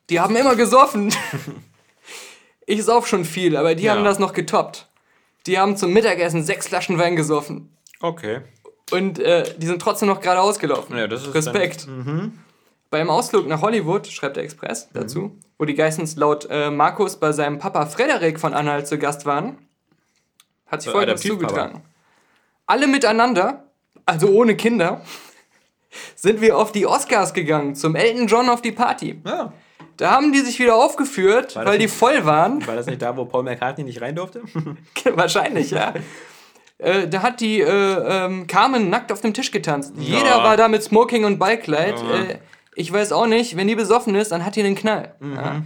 Die 0.09 0.19
haben 0.19 0.35
immer 0.35 0.55
gesoffen. 0.55 1.13
ich 2.65 2.83
sauf 2.83 3.07
schon 3.07 3.25
viel, 3.25 3.55
aber 3.57 3.75
die 3.75 3.83
Ja. 3.83 3.95
haben 3.95 4.03
das 4.03 4.19
noch 4.19 4.33
getoppt. 4.33 4.87
Die 5.45 5.57
haben 5.59 5.77
zum 5.77 5.93
Mittagessen 5.93 6.43
sechs 6.43 6.67
Flaschen 6.67 6.97
Wein 6.97 7.15
gesoffen. 7.15 7.75
Okay. 7.99 8.41
Und 8.91 9.19
äh, 9.19 9.43
die 9.57 9.65
sind 9.67 9.81
trotzdem 9.81 10.07
noch 10.07 10.21
gerade 10.21 10.41
ausgelaufen. 10.41 10.97
Ja, 10.97 11.07
das 11.07 11.23
ist 11.27 11.33
Respekt. 11.33 11.87
Beim 12.89 13.09
Ausflug 13.09 13.47
nach 13.47 13.61
Hollywood, 13.61 14.07
schreibt 14.07 14.37
der 14.37 14.43
Express 14.43 14.87
dazu, 14.93 15.37
wo 15.57 15.65
die 15.65 15.75
Geissens 15.75 16.15
laut 16.15 16.47
äh, 16.49 16.69
Markus 16.69 17.17
bei 17.17 17.33
seinem 17.33 17.59
Papa 17.59 17.85
Frederik 17.85 18.39
von 18.39 18.53
Anhalt 18.53 18.87
zu 18.87 18.97
Gast 18.97 19.25
waren, 19.25 19.57
hat 20.67 20.81
sich 20.81 20.89
Äh, 20.89 20.93
folgendes 20.93 21.21
zugetragen. 21.21 21.81
Alle 22.65 22.87
miteinander, 22.87 23.65
also 24.05 24.29
ohne 24.29 24.55
Kinder, 24.55 25.01
sind 26.15 26.39
wir 26.39 26.57
auf 26.57 26.71
die 26.71 26.85
Oscars 26.85 27.33
gegangen, 27.33 27.75
zum 27.75 27.95
Elton 27.95 28.27
John 28.27 28.47
auf 28.49 28.61
die 28.61 28.71
Party. 28.71 29.21
Ja. 29.25 29.51
Da 29.97 30.11
haben 30.11 30.31
die 30.31 30.39
sich 30.39 30.59
wieder 30.59 30.75
aufgeführt, 30.75 31.55
weil 31.55 31.77
die 31.77 31.85
nicht- 31.85 31.93
voll 31.95 32.23
waren. 32.25 32.65
War 32.67 32.75
das 32.75 32.85
nicht 32.85 33.01
da, 33.01 33.15
wo 33.17 33.25
Paul 33.25 33.43
McCartney 33.43 33.83
nicht 33.83 34.01
rein 34.01 34.15
durfte? 34.15 34.41
Wahrscheinlich, 35.13 35.71
ja. 35.71 35.93
Äh, 36.77 37.07
da 37.07 37.23
hat 37.23 37.41
die 37.41 37.59
äh, 37.61 37.65
ähm, 38.25 38.45
Carmen 38.45 38.89
nackt 38.91 39.11
auf 39.11 39.21
dem 39.21 39.33
Tisch 39.33 39.49
getanzt. 39.51 39.93
Jeder 39.97 40.43
war 40.43 40.55
da 40.57 40.67
mit 40.67 40.83
Smoking 40.83 41.25
und 41.25 41.39
Ballkleid. 41.39 41.99
Ja. 41.99 42.15
Äh, 42.15 42.37
ich 42.75 42.93
weiß 42.93 43.11
auch 43.11 43.25
nicht, 43.25 43.57
wenn 43.57 43.67
die 43.67 43.73
besoffen 43.75 44.13
ist, 44.13 44.31
dann 44.31 44.45
hat 44.45 44.55
die 44.55 44.61
einen 44.61 44.75
Knall. 44.75 45.15
Mhm. 45.19 45.35
Ja. 45.35 45.61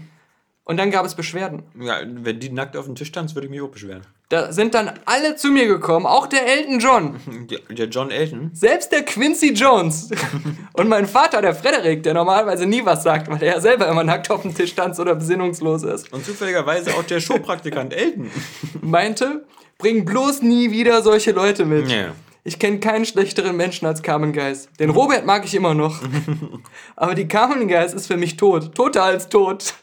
Und 0.64 0.78
dann 0.78 0.90
gab 0.92 1.06
es 1.06 1.16
Beschwerden. 1.16 1.64
ja, 1.82 1.98
wenn 2.06 2.40
die 2.40 2.50
nackt 2.50 2.78
auf 2.78 2.86
dem 2.86 2.96
Tisch 2.96 3.12
tanzt, 3.12 3.36
würde 3.36 3.48
ich 3.48 3.52
mich 3.52 3.62
auch 3.62 3.68
beschweren. 3.68 4.04
Da 4.32 4.54
sind 4.54 4.74
dann 4.76 4.94
alle 5.04 5.36
zu 5.36 5.50
mir 5.52 5.68
gekommen, 5.68 6.06
auch 6.06 6.26
der 6.26 6.48
Elton 6.48 6.80
John, 6.80 7.16
Der, 7.50 7.60
der 7.70 7.88
John 7.88 8.12
Elton. 8.12 8.50
selbst 8.54 8.90
der 8.94 9.04
Quincy 9.04 9.52
Jones 9.52 10.10
und 10.74 10.88
mein 10.88 11.06
Vater, 11.06 11.42
der 11.42 11.54
Frederik, 11.54 12.02
der 12.04 12.14
normalerweise 12.14 12.66
nie 12.66 12.86
was 12.86 13.04
sagt, 13.04 13.30
weil 13.30 13.44
er 13.44 13.56
ja 13.56 13.60
selber 13.60 13.90
immer 13.90 14.06
nackt 14.06 14.32
auf 14.32 14.44
dem 14.44 14.56
Tisch 14.56 14.74
tanzt 14.74 15.02
oder 15.02 15.16
besinnungslos 15.16 15.84
ist, 15.84 16.14
Und 16.14 16.26
zufälligerweise 16.26 16.92
auch 16.96 17.04
der 17.04 17.20
Showpraktikant 17.20 17.94
Elton. 17.94 18.32
meinte, 18.82 19.44
bring 19.78 20.06
bloß 20.06 20.44
nie 20.44 20.72
wieder 20.72 21.02
solche 21.02 21.32
Leute 21.32 21.66
mit. 21.66 21.92
Ja. 21.92 22.14
Ich 22.46 22.58
kenne 22.58 22.80
keinen 22.80 23.06
schlechteren 23.06 23.56
Menschen 23.58 23.86
als 23.86 24.02
Carmen 24.02 24.32
Geis. 24.32 24.70
Den 24.80 24.90
Robert 24.92 25.26
mag 25.26 25.46
ich 25.46 25.54
immer 25.54 25.76
noch. 25.76 26.00
Aber 26.96 27.14
die 27.14 27.28
Carmen 27.28 27.68
Geis 27.68 27.94
ist 27.94 28.08
für 28.08 28.18
mich 28.18 28.36
tot. 28.36 28.74
Toter 28.74 29.04
als 29.04 29.30
tot. 29.30 29.76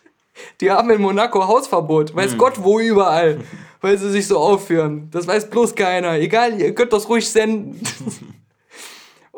Die 0.61 0.71
haben 0.71 0.91
in 0.91 1.01
Monaco 1.01 1.47
Hausverbot. 1.47 2.15
Weiß 2.15 2.33
Hm. 2.33 2.39
Gott 2.39 2.63
wo 2.63 2.81
überall. 2.81 3.41
Weil 3.81 3.97
sie 3.97 4.11
sich 4.11 4.27
so 4.27 4.39
aufführen. 4.39 5.09
Das 5.13 5.27
weiß 5.27 5.51
bloß 5.51 5.75
keiner. 5.75 6.15
Egal, 6.19 6.61
ihr 6.61 6.75
könnt 6.75 6.93
das 6.93 7.09
ruhig 7.09 7.29
senden. 7.29 7.81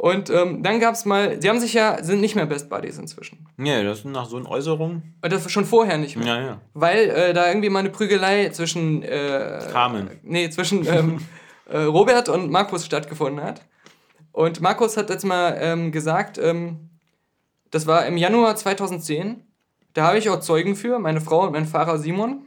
Und 0.00 0.30
ähm, 0.30 0.62
dann 0.62 0.80
gab's 0.80 1.04
mal, 1.04 1.42
sie 1.42 1.48
haben 1.50 1.60
sich 1.60 1.74
ja, 1.74 2.02
sind 2.02 2.22
nicht 2.22 2.34
mehr 2.34 2.46
Best 2.46 2.70
Buddies 2.70 2.96
inzwischen. 2.96 3.46
Ja, 3.58 3.82
das 3.82 4.00
sind 4.00 4.12
nach 4.12 4.24
so 4.24 4.38
einer 4.38 4.48
Äußerung. 4.50 5.02
Und 5.20 5.30
das 5.32 5.42
war 5.42 5.50
schon 5.50 5.66
vorher 5.66 5.98
nicht 5.98 6.16
mehr. 6.16 6.26
Ja, 6.26 6.40
ja. 6.40 6.60
Weil 6.72 7.10
äh, 7.10 7.34
da 7.34 7.48
irgendwie 7.48 7.68
mal 7.68 7.80
eine 7.80 7.90
Prügelei 7.90 8.48
zwischen 8.48 9.02
äh, 9.02 9.58
Carmen. 9.70 10.08
Nee, 10.22 10.48
zwischen 10.48 10.86
ähm, 10.86 11.18
äh, 11.66 11.80
Robert 11.80 12.30
und 12.30 12.50
Markus 12.50 12.86
stattgefunden 12.86 13.44
hat. 13.44 13.60
Und 14.32 14.62
Markus 14.62 14.96
hat 14.96 15.10
jetzt 15.10 15.26
mal 15.26 15.58
ähm, 15.60 15.92
gesagt, 15.92 16.38
ähm, 16.38 16.88
das 17.70 17.86
war 17.86 18.06
im 18.06 18.16
Januar 18.16 18.56
2010. 18.56 19.42
Da 20.00 20.06
habe 20.06 20.16
ich 20.16 20.30
auch 20.30 20.40
Zeugen 20.40 20.76
für, 20.76 20.98
meine 20.98 21.20
Frau 21.20 21.42
und 21.42 21.52
mein 21.52 21.66
Fahrer 21.66 21.98
Simon. 21.98 22.46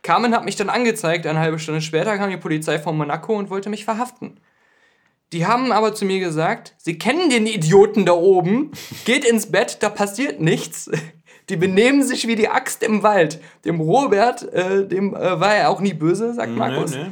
Carmen 0.00 0.34
hat 0.34 0.46
mich 0.46 0.56
dann 0.56 0.70
angezeigt, 0.70 1.26
eine 1.26 1.38
halbe 1.38 1.58
Stunde 1.58 1.82
später 1.82 2.16
kam 2.16 2.30
die 2.30 2.38
Polizei 2.38 2.78
von 2.78 2.96
Monaco 2.96 3.36
und 3.36 3.50
wollte 3.50 3.68
mich 3.68 3.84
verhaften. 3.84 4.40
Die 5.34 5.44
haben 5.44 5.72
aber 5.72 5.94
zu 5.94 6.06
mir 6.06 6.20
gesagt, 6.20 6.74
sie 6.78 6.96
kennen 6.96 7.28
den 7.28 7.46
Idioten 7.46 8.06
da 8.06 8.14
oben, 8.14 8.70
geht 9.04 9.26
ins 9.26 9.52
Bett, 9.52 9.82
da 9.82 9.90
passiert 9.90 10.40
nichts. 10.40 10.90
Die 11.50 11.56
benehmen 11.56 12.02
sich 12.02 12.26
wie 12.26 12.34
die 12.34 12.48
Axt 12.48 12.82
im 12.82 13.02
Wald. 13.02 13.42
Dem 13.66 13.78
Robert, 13.78 14.50
äh, 14.54 14.88
dem 14.88 15.14
äh, 15.14 15.38
war 15.38 15.54
er 15.54 15.68
auch 15.68 15.82
nie 15.82 15.92
böse, 15.92 16.32
sagt 16.32 16.56
Markus. 16.56 16.92
Nee, 16.92 17.02
nee. 17.02 17.10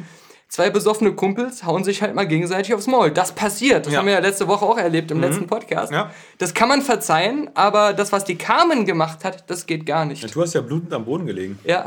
Zwei 0.52 0.68
besoffene 0.68 1.14
Kumpels 1.14 1.64
hauen 1.64 1.82
sich 1.82 2.02
halt 2.02 2.14
mal 2.14 2.26
gegenseitig 2.26 2.74
aufs 2.74 2.86
Maul. 2.86 3.10
Das 3.10 3.32
passiert. 3.32 3.86
Das 3.86 3.92
Ja. 3.94 4.00
haben 4.00 4.04
wir 4.06 4.12
ja 4.12 4.18
letzte 4.18 4.46
Woche 4.48 4.66
auch 4.66 4.76
erlebt 4.76 5.10
im 5.10 5.18
letzten 5.18 5.46
Podcast. 5.46 5.90
Ja. 5.90 6.10
Das 6.36 6.52
kann 6.52 6.68
man 6.68 6.82
verzeihen, 6.82 7.48
aber 7.54 7.94
das, 7.94 8.12
was 8.12 8.24
die 8.24 8.36
Carmen 8.36 8.84
gemacht 8.84 9.24
hat, 9.24 9.48
das 9.48 9.64
geht 9.64 9.86
gar 9.86 10.04
nicht. 10.04 10.22
Ja, 10.22 10.28
Du 10.28 10.42
hast 10.42 10.52
ja 10.52 10.60
blutend 10.60 10.92
am 10.92 11.06
Boden 11.06 11.24
gelegen. 11.24 11.58
Ja. 11.64 11.84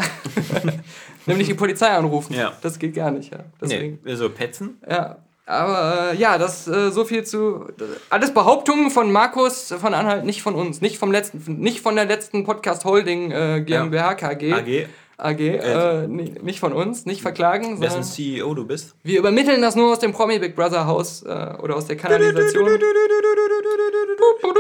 Nämlich 1.28 1.48
die 1.48 1.54
Polizei 1.54 1.90
anrufen. 1.90 2.34
Ja. 2.34 2.54
Das 2.64 2.80
geht 2.80 2.96
gar 2.96 3.12
nicht, 3.12 3.32
ja. 3.32 3.42
Deswegen. 3.62 4.00
Nee, 4.04 4.16
so 4.16 4.32
Petzen? 4.32 4.80
Ja. 4.90 5.18
Aber 5.46 6.14
äh, 6.14 6.16
ja, 6.18 6.40
das 6.40 6.68
äh, 6.68 6.90
so 6.90 7.06
viel 7.06 7.24
zu. 7.24 7.68
Alles 8.10 8.34
Behauptungen 8.34 8.90
von 8.90 9.12
Markus 9.12 9.72
von 9.80 9.94
Anhalt, 9.94 10.26
nicht 10.26 10.42
von 10.42 10.56
uns, 10.56 10.82
nicht 10.82 10.98
vom 10.98 11.12
letzten, 11.12 11.60
nicht 11.60 11.82
von 11.82 11.96
der 11.96 12.06
letzten 12.06 12.44
Podcast 12.46 12.84
Holding 12.84 13.30
äh, 13.30 13.62
GmbH 13.62 14.16
KG. 14.16 14.54
AG. 14.54 14.88
AG, 15.18 15.40
äh, 15.40 16.08
ni- 16.08 16.36
nicht 16.42 16.60
von 16.60 16.74
uns, 16.74 17.06
nicht 17.06 17.22
verklagen, 17.22 17.80
Wessen 17.80 18.04
CEO 18.04 18.54
du 18.54 18.66
bist? 18.66 18.96
wir 19.04 19.20
übermitteln 19.20 19.62
das 19.62 19.76
nur 19.76 19.92
aus 19.92 20.00
dem 20.00 20.12
Promi 20.12 20.40
Big 20.40 20.56
Brother 20.56 20.86
Haus 20.88 21.24
äh, 21.24 21.54
oder 21.62 21.76
aus 21.78 21.86
der 21.86 21.96
Kanalisation. 21.96 22.70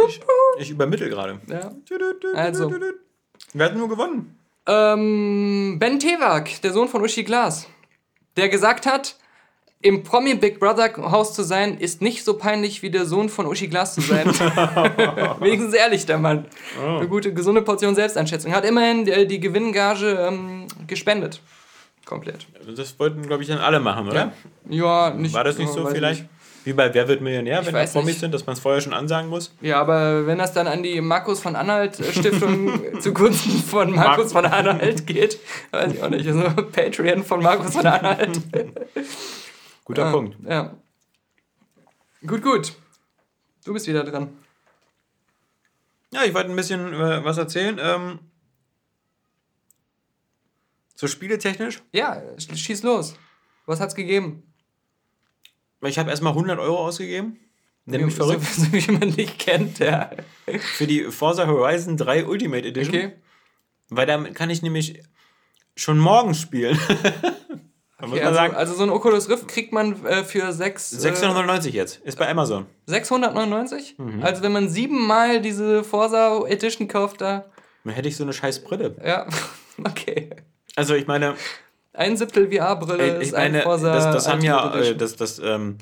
Ich, 0.07 0.21
ich 0.59 0.69
übermittel 0.71 1.09
gerade. 1.09 1.39
Ja. 1.49 1.71
Also. 2.33 2.73
Wir 3.53 3.65
hatten 3.65 3.77
nur 3.77 3.89
gewonnen. 3.89 4.37
Ähm, 4.67 5.77
ben 5.79 5.99
Tewak, 5.99 6.61
der 6.61 6.73
Sohn 6.73 6.87
von 6.87 7.01
Uschi 7.03 7.23
Glas, 7.23 7.67
der 8.37 8.49
gesagt 8.49 8.85
hat, 8.85 9.17
im 9.85 10.01
Promi 10.01 10.33
Big 10.33 10.59
Brother 10.59 10.91
Haus 11.11 11.35
zu 11.35 11.43
sein, 11.43 11.77
ist 11.77 12.01
nicht 12.01 12.25
so 12.25 12.33
peinlich 12.33 12.81
wie 12.81 12.89
der 12.89 13.05
Sohn 13.05 13.29
von 13.29 13.45
Uschi 13.45 13.67
Glas 13.67 13.93
zu 13.93 14.01
sein. 14.01 14.25
Wenigstens 15.39 15.75
ehrlich, 15.75 16.07
der 16.07 16.17
Mann. 16.17 16.45
Eine 16.83 17.07
gute, 17.07 17.31
gesunde 17.31 17.61
Portion 17.61 17.93
Selbsteinschätzung. 17.93 18.51
Hat 18.51 18.65
immerhin 18.65 19.07
äh, 19.07 19.27
die 19.27 19.39
Gewinngage 19.39 20.27
ähm, 20.27 20.65
gespendet. 20.87 21.39
Komplett. 22.03 22.47
Das 22.75 22.99
wollten, 22.99 23.27
glaube 23.27 23.43
ich, 23.43 23.49
dann 23.49 23.59
alle 23.59 23.79
machen, 23.79 24.07
oder? 24.07 24.33
Ja, 24.67 25.11
nicht. 25.11 25.35
War 25.35 25.43
das 25.43 25.59
nicht 25.59 25.71
so 25.71 25.85
vielleicht? 25.85 26.21
nicht. 26.21 26.29
Wie 26.63 26.73
bei 26.73 26.91
Wer 26.91 27.07
wird 27.07 27.21
Millionär, 27.21 27.63
wenn 27.63 27.75
da 27.75 27.85
Promis 27.85 28.07
nicht. 28.07 28.19
sind, 28.21 28.33
dass 28.33 28.47
man 28.47 28.53
es 28.53 28.59
vorher 28.59 28.81
schon 28.81 28.93
ansagen 28.93 29.29
muss? 29.29 29.53
Ja, 29.61 29.79
aber 29.79 30.25
wenn 30.25 30.39
das 30.39 30.51
dann 30.51 30.65
an 30.65 30.81
die 30.81 30.99
Markus 30.99 31.39
von 31.39 31.55
Anhalt 31.55 31.99
äh, 31.99 32.11
Stiftung 32.11 32.71
zugunsten 32.99 33.61
von 33.61 33.91
Markus 33.91 34.31
von 34.31 34.47
Anhalt 34.47 35.05
geht, 35.05 35.37
weiß 35.69 35.93
ich 35.93 36.01
auch 36.01 36.09
nicht. 36.09 36.27
Also 36.27 36.41
Patreon 36.71 37.23
von 37.23 37.43
Markus 37.43 37.73
von 37.73 37.85
Anhalt. 37.85 38.41
Guter 39.85 40.07
Ah, 40.07 40.11
Punkt. 40.11 40.37
Ja. 40.43 40.75
Gut, 42.25 42.41
gut. 42.41 42.73
Du 43.63 43.73
bist 43.73 43.87
wieder 43.87 44.03
dran. 44.03 44.37
Ja, 46.11 46.23
ich 46.23 46.33
wollte 46.33 46.49
ein 46.49 46.55
bisschen 46.55 46.93
äh, 46.93 47.23
was 47.23 47.37
erzählen. 47.37 47.77
Ähm, 47.81 48.19
so 50.95 51.07
spieletechnisch. 51.07 51.81
Ja, 51.91 52.17
sch- 52.37 52.55
schieß 52.55 52.83
los. 52.83 53.15
Was 53.65 53.79
hat's 53.79 53.95
gegeben? 53.95 54.43
Ich 55.81 55.99
habe 55.99 56.09
erstmal 56.09 56.33
100 56.33 56.57
Euro 56.59 56.85
ausgegeben. 56.85 57.39
Nenn 57.85 58.05
mich 58.05 58.15
verrückt. 58.15 58.43
So, 58.43 58.63
wie 58.71 58.91
man 58.91 59.11
dich 59.15 59.37
kennt, 59.37 59.79
ja. 59.79 60.09
Für 60.77 60.87
die 60.87 61.03
Forza 61.11 61.45
Horizon 61.47 61.97
3 61.97 62.25
Ultimate 62.25 62.67
Edition. 62.67 62.95
Okay. 62.95 63.13
Weil 63.89 64.07
damit 64.07 64.33
kann 64.33 64.49
ich 64.49 64.61
nämlich 64.63 65.03
schon 65.75 65.99
morgen 65.99 66.33
spielen. 66.33 66.79
Okay, 68.01 68.21
also, 68.21 68.39
also 68.39 68.73
so 68.73 68.83
ein 68.83 68.89
Oculus 68.89 69.29
Rift 69.29 69.47
kriegt 69.47 69.71
man 69.71 70.05
äh, 70.05 70.23
für 70.25 70.51
6, 70.51 70.89
699 70.89 71.73
jetzt. 71.73 72.01
Ist 72.03 72.17
bei 72.19 72.27
Amazon. 72.29 72.65
699? 72.87 73.95
Mhm. 73.97 74.21
Also 74.21 74.43
wenn 74.43 74.51
man 74.51 74.67
siebenmal 74.67 75.39
diese 75.41 75.83
Forza 75.83 76.45
Edition 76.47 76.89
kauft, 76.89 77.21
da. 77.21 77.45
Dann 77.85 77.93
hätte 77.93 78.09
ich 78.09 78.17
so 78.17 78.23
eine 78.23 78.33
scheiß 78.33 78.63
Brille. 78.65 78.95
Ja, 79.03 79.25
okay. 79.85 80.29
Also 80.75 80.93
ich 80.95 81.07
meine, 81.07 81.35
Ein 81.93 82.17
Siebtel 82.17 82.51
VR-Brille 82.51 83.17
ist 83.21 83.33
ein 83.33 83.53
meine, 83.53 83.63
Forza 83.63 83.93
das, 83.93 84.11
das 84.13 84.27
haben 84.27 84.41
ja, 84.41 84.73
äh, 84.73 84.77
Edition. 84.79 84.97
das, 84.97 85.15
das, 85.15 85.39
ähm, 85.39 85.77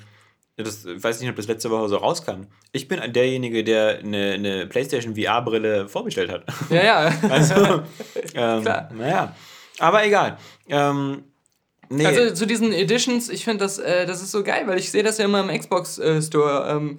das, 0.56 0.86
ich 0.86 1.04
weiß 1.04 1.20
nicht, 1.20 1.32
ob 1.32 1.36
das 1.36 1.48
letzte 1.48 1.72
Woche 1.72 1.90
so 1.90 1.98
rauskam. 1.98 2.44
Ich 2.74 2.88
bin 2.88 3.02
derjenige, 3.12 3.64
der 3.64 4.00
eine, 4.00 4.34
eine 4.34 4.68
PlayStation 4.68 5.16
VR-Brille 5.16 5.90
vorbestellt 5.90 6.32
hat. 6.32 6.44
Ja, 6.70 6.84
ja. 6.84 7.14
Also, 7.30 7.56
ähm, 8.36 8.62
Klar. 8.62 8.90
naja. 8.94 9.36
Aber 9.80 10.06
egal. 10.06 10.38
Ähm, 10.70 11.24
nee. 11.98 12.06
Also 12.06 12.34
zu 12.34 12.46
diesen 12.46 12.72
Editions, 12.74 13.30
ich 13.30 13.44
finde 13.44 13.64
das, 13.66 13.80
äh, 13.80 14.06
das 14.06 14.22
ist 14.22 14.32
so 14.32 14.44
geil, 14.44 14.64
weil 14.68 14.78
ich 14.80 14.92
sehe 14.92 15.04
das 15.04 15.18
ja 15.18 15.26
immer 15.26 15.40
im 15.48 15.58
Xbox 15.60 15.98
äh, 16.00 16.22
Store. 16.22 16.68
Ähm, 16.70 16.98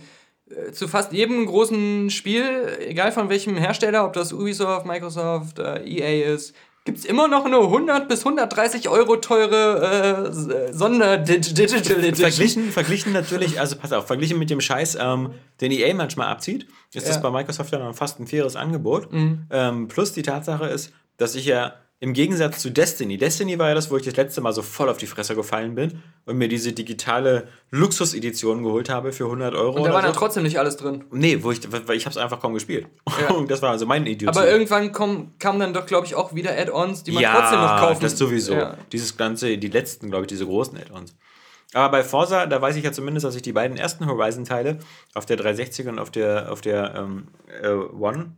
äh, 0.50 0.72
zu 0.72 0.88
fast 0.88 1.12
jedem 1.12 1.46
großen 1.46 2.10
Spiel, 2.10 2.44
egal 2.86 3.12
von 3.12 3.28
welchem 3.28 3.56
Hersteller, 3.56 4.04
ob 4.04 4.12
das 4.12 4.32
Ubisoft, 4.32 4.86
Microsoft, 4.86 5.58
äh, 5.58 5.82
EA 5.84 6.32
ist, 6.34 6.54
gibt 6.84 6.98
es 6.98 7.06
immer 7.06 7.28
noch 7.28 7.46
eine 7.46 7.56
100 7.56 8.08
bis 8.08 8.20
130 8.26 8.90
Euro 8.90 9.16
teure 9.16 10.28
äh, 10.68 10.72
Sonder-Digital 10.72 11.64
Edition. 12.04 12.14
Verglichen, 12.14 12.70
verglichen 12.72 13.12
natürlich, 13.12 13.58
also 13.58 13.76
pass 13.76 13.92
auf, 13.92 14.06
verglichen 14.06 14.38
mit 14.38 14.50
dem 14.50 14.60
Scheiß, 14.60 14.98
ähm, 15.00 15.30
den 15.60 15.72
EA 15.72 15.94
manchmal 15.94 16.28
abzieht, 16.28 16.66
ist 16.92 17.08
das 17.08 17.16
Ja. 17.16 17.22
bei 17.22 17.30
Microsoft 17.30 17.72
ja 17.72 17.78
noch 17.78 17.94
fast 17.94 18.20
ein 18.20 18.26
faires 18.26 18.54
Angebot. 18.56 19.10
Mhm. 19.12 19.46
Ähm, 19.50 19.88
plus 19.88 20.12
die 20.12 20.22
Tatsache 20.22 20.66
ist, 20.66 20.92
dass 21.16 21.34
ich 21.34 21.46
ja 21.46 21.74
im 22.00 22.12
Gegensatz 22.12 22.60
zu 22.60 22.70
Destiny, 22.70 23.16
Destiny 23.16 23.58
war 23.58 23.68
ja 23.68 23.74
das, 23.74 23.90
wo 23.90 23.96
ich 23.96 24.02
das 24.02 24.16
letzte 24.16 24.40
Mal 24.40 24.52
so 24.52 24.62
voll 24.62 24.88
auf 24.88 24.98
die 24.98 25.06
Fresse 25.06 25.34
gefallen 25.34 25.74
bin 25.74 26.02
und 26.26 26.36
mir 26.36 26.48
diese 26.48 26.72
digitale 26.72 27.48
Luxus-Edition 27.70 28.62
geholt 28.62 28.90
habe 28.90 29.12
für 29.12 29.24
100 29.24 29.54
Euro. 29.54 29.76
Und 29.76 29.84
da 29.84 29.92
war 29.94 30.02
so. 30.02 30.08
dann 30.08 30.16
trotzdem 30.16 30.42
nicht 30.42 30.58
alles 30.58 30.76
drin. 30.76 31.04
Nee, 31.12 31.42
wo 31.42 31.50
ich, 31.50 31.60
weil 31.70 31.96
ich 31.96 32.04
habe 32.04 32.10
es 32.12 32.18
einfach 32.18 32.40
kaum 32.40 32.52
gespielt. 32.52 32.88
Ja. 33.20 33.30
Und 33.30 33.50
das 33.50 33.62
war 33.62 33.70
also 33.70 33.86
mein 33.86 34.06
Idiot. 34.06 34.36
Aber 34.36 34.46
irgendwann 34.46 34.92
kamen 34.92 35.60
dann 35.60 35.72
doch, 35.72 35.86
glaube 35.86 36.06
ich, 36.06 36.14
auch 36.14 36.34
wieder 36.34 36.58
Add-ons, 36.58 37.04
die 37.04 37.12
man 37.12 37.24
trotzdem 37.24 37.60
noch 37.60 37.78
kaufen 37.78 38.02
das 38.02 38.18
sowieso. 38.18 38.54
Ja. 38.54 38.76
Dieses 38.92 39.16
ganze, 39.16 39.56
die 39.56 39.68
letzten, 39.68 40.10
glaube 40.10 40.24
ich, 40.24 40.28
diese 40.28 40.44
großen 40.44 40.76
Add-ons. 40.76 41.14
Aber 41.72 41.90
bei 41.90 42.04
Forza, 42.04 42.46
da 42.46 42.60
weiß 42.60 42.76
ich 42.76 42.84
ja 42.84 42.92
zumindest, 42.92 43.24
dass 43.24 43.34
ich 43.34 43.42
die 43.42 43.52
beiden 43.52 43.76
ersten 43.76 44.06
Horizon-Teile 44.06 44.78
auf 45.14 45.26
der 45.26 45.36
360 45.36 45.88
und 45.88 45.98
auf 45.98 46.10
der, 46.10 46.52
auf 46.52 46.60
der 46.60 46.94
ähm, 46.96 47.28
äh, 47.62 47.70
One. 47.70 48.32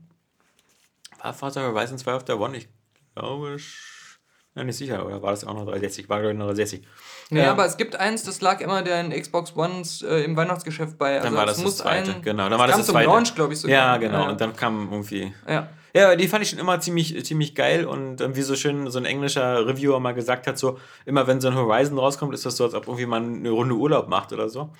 War 1.21 1.35
Forza 1.35 1.63
Horizon 1.63 1.99
2 1.99 2.15
auf 2.15 2.25
der 2.25 2.39
One? 2.39 2.57
Ich 2.57 2.69
glaube. 3.17 3.57
sch- 3.57 4.19
Ja, 4.55 4.65
nicht 4.65 4.77
sicher, 4.77 5.05
oder 5.05 5.21
war 5.23 5.33
das 5.33 5.45
auch 5.45 5.53
noch 5.53 5.65
360? 5.67 6.09
War, 6.09 6.21
glaube 6.21 6.33
ich, 6.33 6.39
noch 6.39 6.47
360. 6.47 6.83
Nee, 7.31 7.41
Ja. 7.43 7.51
aber 7.51 7.67
es 7.67 7.77
gibt 7.77 7.97
eins, 7.97 8.23
das 8.23 8.41
lag 8.41 8.61
immer 8.63 8.83
den 8.83 9.11
Xbox 9.11 9.55
Ones 9.55 10.01
äh, 10.03 10.25
im 10.25 10.35
Weihnachtsgeschäft 10.37 10.97
bei. 10.97 11.17
Also 11.17 11.25
Dann 11.29 11.37
war 11.37 11.45
das 11.47 11.57
das 11.57 11.65
muss 11.65 11.77
zweite. 11.79 12.15
ein- 12.15 12.23
genau, 12.23 12.45
dann 12.45 12.53
es 12.55 12.59
war 12.59 12.67
das 12.67 12.73
kam 12.75 12.81
das 12.81 12.87
zum 12.87 12.95
zweite. 12.95 13.07
Launch, 13.09 13.35
glaube 13.35 13.53
ich, 13.53 13.61
sogar. 13.61 13.77
Ja, 13.77 13.97
genau. 13.99 14.23
Ja. 14.25 14.29
Und 14.31 14.41
dann 14.41 14.57
kam 14.57 14.89
irgendwie. 14.91 15.35
Ja. 15.49 15.69
Ja, 15.95 16.15
die 16.17 16.29
fand 16.29 16.43
ich 16.43 16.51
schon 16.51 16.59
immer 16.59 16.79
ziemlich, 16.81 17.25
ziemlich 17.25 17.55
geil 17.55 17.87
und 17.87 18.21
ähm, 18.21 18.37
wie 18.37 18.43
so 18.43 18.55
schön 18.55 18.91
so 18.91 18.99
ein 18.99 19.05
englischer 19.07 19.67
Reviewer 19.67 19.99
mal 20.01 20.13
gesagt 20.13 20.47
hat, 20.47 20.59
so 20.59 20.79
immer 21.07 21.27
wenn 21.27 21.41
so 21.41 21.49
ein 21.49 21.55
Horizon 21.55 21.99
rauskommt, 21.99 22.35
ist 22.35 22.45
das 22.47 22.57
so, 22.57 22.65
als 22.65 22.75
ob 22.75 22.87
irgendwie 22.87 23.07
man 23.07 23.37
eine 23.37 23.51
Runde 23.51 23.75
Urlaub 23.75 24.09
macht 24.09 24.33
oder 24.33 24.49
so. 24.51 24.71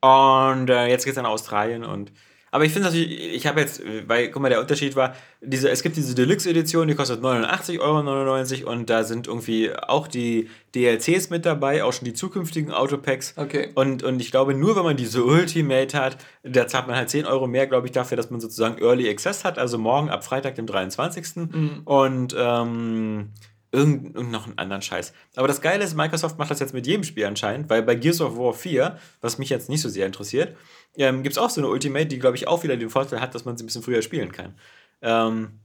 Und 0.00 0.68
äh, 0.70 0.86
jetzt 0.86 1.04
geht's 1.04 1.14
dann 1.16 1.24
nach 1.24 1.30
Australien 1.32 1.84
und 1.84 2.12
aber 2.50 2.64
ich 2.64 2.72
finde 2.72 2.88
natürlich, 2.88 3.34
ich 3.34 3.46
habe 3.46 3.60
jetzt, 3.60 3.82
weil, 4.06 4.30
guck 4.30 4.42
mal, 4.42 4.48
der 4.48 4.60
Unterschied 4.60 4.96
war, 4.96 5.14
diese, 5.40 5.70
es 5.70 5.82
gibt 5.82 5.96
diese 5.96 6.14
Deluxe-Edition, 6.14 6.88
die 6.88 6.94
kostet 6.94 7.20
89,99 7.20 8.64
Euro 8.64 8.72
und 8.72 8.90
da 8.90 9.04
sind 9.04 9.26
irgendwie 9.26 9.72
auch 9.74 10.08
die 10.08 10.48
DLCs 10.74 11.30
mit 11.30 11.46
dabei, 11.46 11.84
auch 11.84 11.92
schon 11.92 12.06
die 12.06 12.14
zukünftigen 12.14 12.72
Autopacks. 12.72 13.34
Okay. 13.36 13.70
Und, 13.74 14.02
und 14.02 14.20
ich 14.20 14.30
glaube, 14.30 14.54
nur 14.54 14.76
wenn 14.76 14.84
man 14.84 14.96
diese 14.96 15.24
Ultimate 15.24 15.98
hat, 15.98 16.18
da 16.42 16.66
zahlt 16.66 16.86
man 16.86 16.96
halt 16.96 17.10
10 17.10 17.26
Euro 17.26 17.46
mehr, 17.46 17.66
glaube 17.66 17.86
ich, 17.86 17.92
dafür, 17.92 18.16
dass 18.16 18.30
man 18.30 18.40
sozusagen 18.40 18.82
Early 18.82 19.08
Access 19.08 19.44
hat, 19.44 19.58
also 19.58 19.78
morgen 19.78 20.10
ab 20.10 20.24
Freitag, 20.24 20.54
dem 20.54 20.66
23. 20.66 21.36
Mhm. 21.36 21.82
Und 21.84 22.34
ähm, 22.38 23.30
irgend, 23.72 24.14
noch 24.30 24.46
einen 24.46 24.58
anderen 24.58 24.82
Scheiß. 24.82 25.12
Aber 25.36 25.48
das 25.48 25.60
Geile 25.60 25.84
ist, 25.84 25.94
Microsoft 25.94 26.38
macht 26.38 26.50
das 26.50 26.60
jetzt 26.60 26.74
mit 26.74 26.86
jedem 26.86 27.04
Spiel 27.04 27.26
anscheinend, 27.26 27.68
weil 27.68 27.82
bei 27.82 27.94
Gears 27.94 28.20
of 28.20 28.36
War 28.36 28.54
4, 28.54 28.98
was 29.20 29.38
mich 29.38 29.50
jetzt 29.50 29.68
nicht 29.68 29.82
so 29.82 29.88
sehr 29.88 30.06
interessiert, 30.06 30.56
ähm, 30.96 31.22
gibt 31.22 31.34
es 31.34 31.38
auch 31.38 31.50
so 31.50 31.60
eine 31.60 31.68
Ultimate, 31.68 32.06
die, 32.06 32.18
glaube 32.18 32.36
ich, 32.36 32.48
auch 32.48 32.62
wieder 32.62 32.76
den 32.76 32.90
Vorteil 32.90 33.20
hat, 33.20 33.34
dass 33.34 33.44
man 33.44 33.56
sie 33.56 33.64
ein 33.64 33.66
bisschen 33.66 33.82
früher 33.82 34.02
spielen 34.02 34.32
kann. 34.32 34.54
Ähm, 35.02 35.60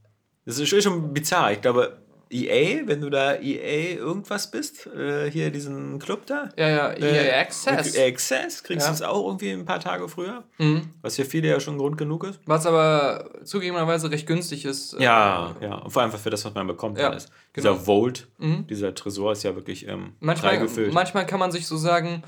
das 0.45 0.59
ist 0.59 0.83
schon 0.83 1.13
bizarr. 1.13 1.53
Ich 1.53 1.61
glaube, 1.61 2.02
EA, 2.33 2.81
wenn 2.87 3.01
du 3.01 3.09
da 3.09 3.35
EA 3.35 3.97
irgendwas 3.97 4.49
bist, 4.51 4.87
äh, 4.87 5.29
hier 5.29 5.51
diesen 5.51 5.99
Club 5.99 6.25
da, 6.25 6.49
Ja, 6.57 6.69
ja, 6.69 6.89
äh, 6.91 7.27
EA 7.29 7.39
Access. 7.41 7.97
Access, 7.97 8.63
kriegst 8.63 8.85
Ja. 8.85 8.91
du 8.91 8.95
es 8.95 9.01
auch 9.03 9.25
irgendwie 9.27 9.51
ein 9.51 9.65
paar 9.65 9.79
Tage 9.79 10.07
früher, 10.09 10.43
Mhm. 10.57 10.89
was 11.01 11.15
für 11.15 11.25
viele 11.25 11.47
ja 11.47 11.59
schon 11.59 11.77
Grund 11.77 11.97
genug 11.97 12.23
ist. 12.23 12.39
Was 12.45 12.65
aber 12.65 13.29
zugegebenerweise 13.43 14.09
recht 14.11 14.25
günstig 14.27 14.65
ist. 14.65 14.93
äh, 14.93 15.03
Ja, 15.03 15.55
ja. 15.61 15.75
Und 15.75 15.91
vor 15.91 16.01
allem 16.01 16.11
für 16.11 16.29
das, 16.29 16.43
was 16.45 16.53
man 16.53 16.67
bekommt. 16.67 16.97
Ja, 16.97 17.09
genau. 17.09 17.23
Dieser 17.55 17.75
Vault, 17.75 18.27
Mhm. 18.39 18.65
dieser 18.67 18.95
Tresor 18.95 19.33
ist 19.33 19.43
ja 19.43 19.55
wirklich 19.55 19.87
ähm, 19.87 20.13
Manchmal, 20.19 20.57
gefüllt. 20.59 20.93
manchmal 20.93 21.25
kann 21.25 21.39
man 21.39 21.51
sich 21.51 21.67
so 21.67 21.77
sagen, 21.77 22.23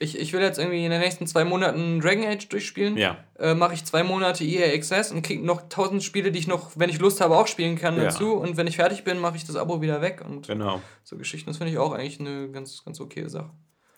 ich, 0.00 0.18
ich 0.18 0.32
will 0.32 0.40
jetzt 0.40 0.58
irgendwie 0.58 0.84
in 0.84 0.90
den 0.90 1.00
nächsten 1.00 1.26
zwei 1.26 1.44
Monaten 1.44 2.00
Dragon 2.00 2.24
Age 2.24 2.48
durchspielen. 2.48 2.96
Ja. 2.96 3.16
Äh, 3.38 3.54
Mache 3.54 3.74
ich 3.74 3.84
zwei 3.84 4.02
Monate 4.04 4.44
EA 4.44 4.72
Access 4.74 5.10
und 5.10 5.22
kriege 5.22 5.44
noch 5.44 5.68
tausend 5.68 6.04
Spiele, 6.04 6.30
die 6.30 6.38
ich 6.38 6.46
noch, 6.46 6.70
wenn 6.76 6.88
ich 6.90 6.98
Lust 7.00 7.20
habe, 7.20 7.36
auch 7.36 7.46
spielen 7.48 7.76
kann 7.76 7.96
Ja. 7.96 8.04
dazu. 8.04 8.34
Und 8.34 8.56
wenn 8.56 8.66
ich 8.68 8.76
fertig 8.76 9.02
bin, 9.04 9.18
mache 9.18 9.36
ich 9.36 9.44
das 9.44 9.56
Abo 9.56 9.80
wieder 9.82 10.00
weg. 10.00 10.22
Und 10.24 10.46
Genau. 10.46 10.80
so 11.02 11.16
Geschichten, 11.16 11.50
das 11.50 11.56
finde 11.58 11.72
ich 11.72 11.78
auch 11.78 11.92
eigentlich 11.92 12.20
eine 12.20 12.48
ganz, 12.50 12.84
ganz 12.84 13.00
okay 13.00 13.26
Sache. 13.28 13.50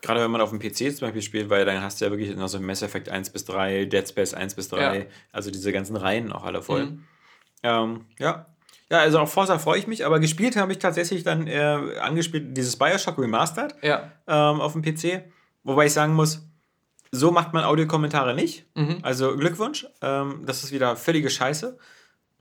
Gerade 0.03 0.23
wenn 0.23 0.31
man 0.31 0.41
auf 0.41 0.49
dem 0.49 0.59
PC 0.59 0.91
zum 0.97 1.07
Beispiel 1.09 1.21
spielt, 1.21 1.51
weil 1.51 1.67
dann 1.67 1.83
hast 1.83 2.01
du 2.01 2.07
ja 2.07 2.11
wirklich 2.11 2.35
noch 2.35 2.49
so 2.49 2.59
Mass 2.59 2.81
Effect 2.81 3.11
1 3.11 3.29
bis 3.31 3.45
3, 3.45 3.85
Dead 3.85 4.09
Space 4.09 4.33
1 4.33 4.55
bis 4.55 4.69
3, 4.69 4.99
Ja. 5.01 5.05
also 5.33 5.51
diese 5.51 5.71
ganzen 5.73 5.97
Reihen 5.97 6.33
auch 6.33 6.45
alle 6.45 6.63
voll. 6.63 6.87
Mhm. 6.87 7.05
Ähm, 7.63 8.07
ja. 8.19 8.47
Ja, 8.91 8.99
also 9.01 9.19
auf 9.21 9.33
Forza 9.33 9.59
freue 9.59 9.79
ich 9.79 9.87
mich, 9.87 10.05
aber 10.07 10.19
gespielt 10.19 10.57
habe 10.57 10.73
ich 10.73 10.79
tatsächlich 10.79 11.23
dann 11.23 11.47
äh, 11.47 11.99
angespielt 12.01 12.57
dieses 12.57 12.77
Bioshock 12.77 13.19
Remastered 13.19 13.75
Ja. 13.83 14.11
ähm, 14.27 14.61
auf 14.63 14.73
dem 14.73 14.83
PC. 14.83 15.23
Wobei 15.65 15.87
ich 15.87 15.93
sagen 15.93 16.15
muss, 16.15 16.47
so 17.13 17.31
macht 17.33 17.53
man 17.53 17.65
Audiokommentare 17.65 18.35
nicht. 18.35 18.67
Mhm. 18.77 18.99
Also 19.03 19.37
Glückwunsch, 19.37 19.87
ähm, 20.01 20.43
das 20.47 20.63
ist 20.65 20.73
wieder 20.73 20.97
völlige 20.97 21.29
Scheiße. 21.31 21.77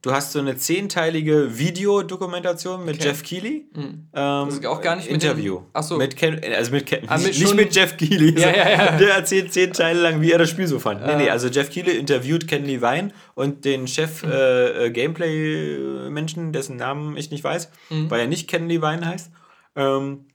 Du 0.01 0.11
hast 0.13 0.31
so 0.31 0.39
eine 0.39 0.55
zehnteilige 0.55 1.57
Videodokumentation 1.57 2.85
mit 2.85 2.95
Okay. 2.95 3.07
Jeff 3.09 3.21
Keighley. 3.23 3.65
Mhm. 3.75 3.81
Ähm, 3.83 4.45
Das 4.45 4.53
ist 4.53 4.65
auch 4.65 4.79
gar 4.79 4.95
nicht 4.95 5.11
mit 5.11 5.21
Interview. 5.21 5.63
Ach 5.73 5.83
so. 5.83 5.97
Mit 5.97 6.15
Ken, 6.15 6.39
also 6.55 6.71
mit 6.71 6.85
Ken, 6.85 7.03
Ah, 7.07 7.17
mit 7.17 7.27
nicht 7.37 7.45
schon- 7.45 7.57
mit 7.57 7.75
Jeff 7.75 7.97
Keighley. 7.97 8.39
Ja, 8.39 8.49
ja, 8.55 8.69
ja. 8.69 8.91
Der 8.97 9.15
erzählt 9.15 9.51
zehn 9.51 9.73
Teile 9.73 9.99
lang, 10.01 10.21
wie 10.21 10.31
er 10.31 10.37
das 10.37 10.49
Spiel 10.49 10.67
so 10.67 10.79
fand. 10.79 11.01
Nee, 11.05 11.11
Ah. 11.11 11.17
nee, 11.17 11.29
also 11.29 11.49
Jeff 11.49 11.69
Keighley 11.69 11.97
interviewt 11.97 12.47
Ken 12.47 12.63
Levine 12.63 13.11
und 13.35 13.65
den 13.65 13.87
Chef 13.87 14.23
Mhm. 14.23 14.31
äh, 14.31 14.85
äh, 14.85 14.91
Gameplay-Menschen, 14.91 16.53
dessen 16.53 16.77
Namen 16.77 17.17
ich 17.17 17.31
nicht 17.31 17.43
weiß, 17.43 17.69
Mhm. 17.89 18.09
weil 18.09 18.21
er 18.21 18.27
nicht 18.27 18.47
Ken 18.49 18.69
Levine 18.69 19.05
heißt. 19.05 19.31
Ähm, 19.75 20.25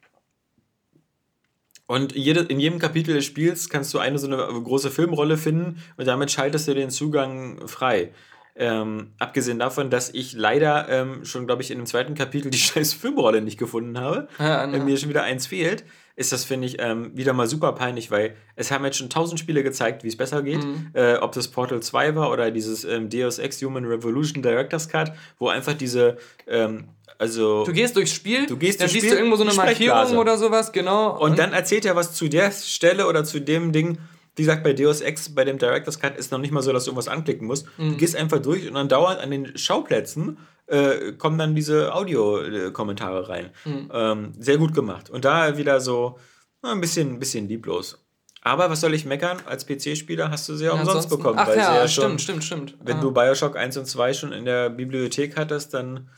und 1.86 2.14
jede, 2.14 2.40
in 2.40 2.60
jedem 2.60 2.78
Kapitel 2.78 3.14
des 3.14 3.24
Spiels 3.24 3.68
kannst 3.68 3.92
du 3.92 3.98
eine 3.98 4.18
so 4.18 4.26
eine 4.26 4.36
große 4.36 4.90
Filmrolle 4.90 5.36
finden 5.36 5.82
und 5.96 6.06
damit 6.06 6.30
schaltest 6.30 6.66
du 6.68 6.74
den 6.74 6.90
Zugang 6.90 7.66
frei. 7.68 8.12
Ähm, 8.56 9.08
abgesehen 9.18 9.58
davon, 9.58 9.90
dass 9.90 10.10
ich 10.10 10.32
leider 10.32 10.88
ähm, 10.88 11.24
schon, 11.24 11.46
glaube 11.46 11.62
ich, 11.62 11.72
in 11.72 11.78
dem 11.78 11.86
zweiten 11.86 12.14
Kapitel 12.14 12.50
die 12.50 12.58
scheiß 12.58 12.92
Filmrolle 12.92 13.42
nicht 13.42 13.58
gefunden 13.58 13.98
habe, 13.98 14.28
Ja, 14.38 14.64
äh, 14.64 14.78
mir 14.78 14.96
schon 14.96 15.08
wieder 15.08 15.24
eins 15.24 15.48
fehlt, 15.48 15.84
ist 16.16 16.30
das, 16.32 16.44
finde 16.44 16.68
ich, 16.68 16.76
ähm, 16.80 17.10
wieder 17.16 17.32
mal 17.32 17.48
super 17.48 17.72
peinlich, 17.72 18.12
weil 18.12 18.36
es 18.54 18.70
haben 18.70 18.84
jetzt 18.84 18.98
schon 18.98 19.10
tausend 19.10 19.40
Spiele 19.40 19.64
gezeigt, 19.64 20.04
wie 20.04 20.08
es 20.08 20.16
besser 20.16 20.42
geht. 20.42 20.62
Mhm. 20.62 20.90
Äh, 20.94 21.16
ob 21.16 21.32
das 21.32 21.48
Portal 21.48 21.80
2 21.80 22.14
war 22.14 22.30
oder 22.30 22.52
dieses 22.52 22.84
ähm, 22.84 23.10
Deus 23.10 23.40
Ex 23.40 23.60
Human 23.60 23.84
Revolution 23.84 24.40
Director's 24.40 24.88
Cut, 24.88 25.12
wo 25.38 25.48
einfach 25.48 25.74
diese, 25.74 26.16
ähm, 26.46 26.84
also 27.24 27.64
Du 27.64 27.72
gehst 27.72 27.96
durchs 27.96 28.12
Spiel, 28.12 28.46
Du 28.46 28.56
gehst 28.56 28.80
dann 28.80 28.88
siehst 28.88 29.00
Spiel, 29.04 29.10
du 29.10 29.16
irgendwo 29.18 29.36
so 29.36 29.44
eine. 29.44 29.54
Markierung 29.54 30.16
oder 30.18 30.36
sowas, 30.36 30.72
genau. 30.72 31.18
Und 31.18 31.38
dann 31.38 31.52
erzählt 31.52 31.84
er 31.84 31.96
was 31.96 32.12
zu 32.14 32.28
der 32.28 32.50
Stelle 32.52 33.06
oder 33.06 33.24
zu 33.24 33.40
dem 33.40 33.72
Ding. 33.72 33.98
Wie 34.36 34.42
gesagt, 34.42 34.64
bei 34.64 34.72
Deus 34.72 35.00
Ex, 35.00 35.34
bei 35.34 35.44
dem 35.44 35.58
Director's 35.58 36.00
Cut 36.00 36.16
ist 36.16 36.32
noch 36.32 36.38
nicht 36.40 36.50
mal 36.52 36.60
so, 36.62 36.72
dass 36.72 36.84
du 36.84 36.90
irgendwas 36.90 37.08
anklicken 37.08 37.46
musst. 37.46 37.66
Mhm. 37.78 37.90
Du 37.92 37.96
gehst 37.96 38.16
einfach 38.16 38.40
durch 38.42 38.66
und 38.68 38.74
dann 38.74 38.88
dauernd 38.88 39.20
an 39.20 39.30
den 39.30 39.56
Schauplätzen 39.56 40.38
äh, 40.66 41.12
kommen 41.12 41.38
dann 41.38 41.54
diese 41.54 41.94
Audio-Kommentare 41.94 43.28
rein. 43.28 43.50
Mhm. 43.64 43.90
Ähm, 43.92 44.32
sehr 44.38 44.58
gut 44.58 44.74
gemacht. 44.74 45.10
Und 45.10 45.24
da 45.24 45.56
wieder 45.56 45.80
so 45.80 46.18
na, 46.62 46.72
ein 46.72 46.80
bisschen, 46.80 47.14
ein 47.14 47.18
bisschen 47.18 47.48
lieblos. 47.48 48.00
Aber 48.42 48.68
was 48.70 48.80
soll 48.80 48.92
ich 48.92 49.06
meckern? 49.06 49.38
Als 49.46 49.66
PC-Spieler 49.66 50.30
hast 50.30 50.48
du 50.48 50.54
sie 50.54 50.66
ja 50.66 50.72
umsonst 50.72 51.08
bekommen. 51.08 51.38
Ach 51.38 51.46
weil 51.46 51.54
sie 51.54 51.60
ja, 51.60 51.76
ja 51.76 51.88
schon, 51.88 52.18
stimmt, 52.18 52.42
stimmt, 52.44 52.70
stimmt. 52.74 52.76
Wenn 52.84 52.98
Ah. 52.98 53.00
du 53.00 53.10
Bioshock 53.12 53.56
1 53.56 53.76
und 53.78 53.86
2 53.86 54.12
schon 54.14 54.32
in 54.32 54.44
der 54.44 54.68
Bibliothek 54.68 55.36
hattest, 55.36 55.72
dann, 55.72 56.08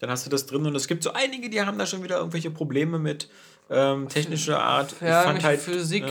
dann 0.00 0.10
hast 0.10 0.26
du 0.26 0.30
das 0.30 0.46
drin. 0.46 0.66
Und 0.66 0.74
es 0.76 0.86
gibt 0.88 1.02
so 1.02 1.12
einige, 1.12 1.48
die 1.50 1.60
haben 1.62 1.78
da 1.78 1.86
schon 1.86 2.02
wieder 2.02 2.18
irgendwelche 2.18 2.50
Probleme 2.50 2.98
mit 2.98 3.28
ähm, 3.70 4.08
technischer 4.08 4.62
Art. 4.62 4.94
Ja, 5.00 5.20
ich 5.22 5.26
fand 5.26 5.44
halt 5.44 5.60
Physik. 5.60 6.04
äh, 6.04 6.08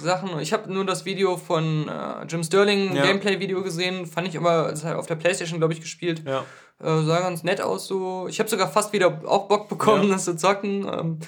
Sachen. 0.00 0.38
Ich 0.40 0.52
habe 0.52 0.72
nur 0.72 0.84
das 0.84 1.04
Video 1.04 1.36
von 1.36 1.88
äh, 1.88 2.24
Jim 2.28 2.44
Sterling, 2.44 2.90
ein 2.90 2.96
Ja. 2.96 3.02
Gameplay-Video 3.06 3.62
gesehen. 3.62 4.06
Fand 4.06 4.28
ich 4.28 4.36
aber, 4.38 4.68
das 4.70 4.84
hat 4.84 4.96
auf 4.96 5.06
der 5.06 5.16
Playstation, 5.16 5.58
glaube 5.58 5.72
ich, 5.74 5.80
gespielt. 5.80 6.22
ja. 6.26 6.44
Äh, 6.80 7.02
sah 7.02 7.18
ganz 7.18 7.42
nett 7.42 7.60
aus 7.60 7.88
so. 7.88 8.28
Ich 8.28 8.38
habe 8.38 8.48
sogar 8.48 8.70
fast 8.70 8.92
wieder 8.92 9.22
auch 9.26 9.48
Bock 9.48 9.68
bekommen, 9.68 10.04
Ja. 10.04 10.14
das 10.14 10.24
zu 10.26 10.36
zocken. 10.36 10.86
Ähm, 10.86 11.18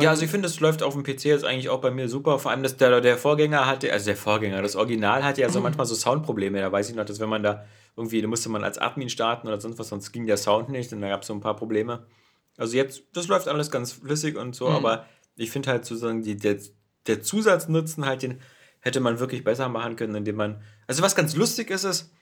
ja, 0.00 0.08
also 0.08 0.24
ich 0.24 0.30
finde, 0.30 0.48
es 0.48 0.58
läuft 0.60 0.82
auf 0.82 0.94
dem 0.94 1.02
PC 1.02 1.26
jetzt 1.26 1.44
eigentlich 1.44 1.68
auch 1.68 1.82
bei 1.82 1.90
mir 1.90 2.08
super. 2.08 2.38
Vor 2.38 2.50
allem, 2.50 2.62
dass 2.62 2.78
der, 2.78 3.02
der 3.02 3.18
Vorgänger 3.18 3.66
hatte, 3.66 3.92
also 3.92 4.06
der 4.06 4.16
Vorgänger, 4.16 4.62
das 4.62 4.74
Original 4.74 5.22
hatte 5.22 5.42
ja 5.42 5.50
so 5.50 5.60
manchmal 5.62 5.84
so 5.84 5.94
Soundprobleme. 5.94 6.58
Da 6.62 6.72
weiß 6.72 6.88
ich 6.88 6.96
noch, 6.96 7.04
dass 7.04 7.20
wenn 7.20 7.28
man 7.28 7.42
da 7.42 7.66
irgendwie, 7.96 8.22
da 8.22 8.28
musste 8.28 8.48
man 8.48 8.64
als 8.64 8.78
Admin 8.78 9.08
starten 9.08 9.48
oder 9.48 9.60
sonst 9.60 9.78
was, 9.78 9.88
sonst 9.88 10.12
ging 10.12 10.26
der 10.26 10.36
Sound 10.36 10.68
nicht 10.68 10.92
und 10.92 11.00
da 11.00 11.08
gab 11.08 11.22
es 11.22 11.28
so 11.28 11.34
ein 11.34 11.40
paar 11.40 11.56
Probleme. 11.56 12.06
Also 12.56 12.76
jetzt, 12.76 13.02
das 13.12 13.28
läuft 13.28 13.48
alles 13.48 13.70
ganz 13.70 13.92
flüssig 13.92 14.36
und 14.36 14.54
so, 14.54 14.68
mhm. 14.68 14.76
aber 14.76 15.06
ich 15.36 15.50
finde 15.50 15.70
halt 15.70 15.84
sozusagen, 15.84 16.22
die, 16.22 16.36
der, 16.36 16.58
der 17.06 17.22
Zusatznutzen 17.22 18.06
halt, 18.06 18.22
den 18.22 18.40
hätte 18.80 19.00
man 19.00 19.20
wirklich 19.20 19.44
besser 19.44 19.68
machen 19.68 19.96
können, 19.96 20.14
indem 20.14 20.36
man. 20.36 20.62
Also 20.86 21.02
was 21.02 21.14
ganz 21.14 21.36
lustig 21.36 21.70
ist, 21.70 21.84
ist, 21.84 22.12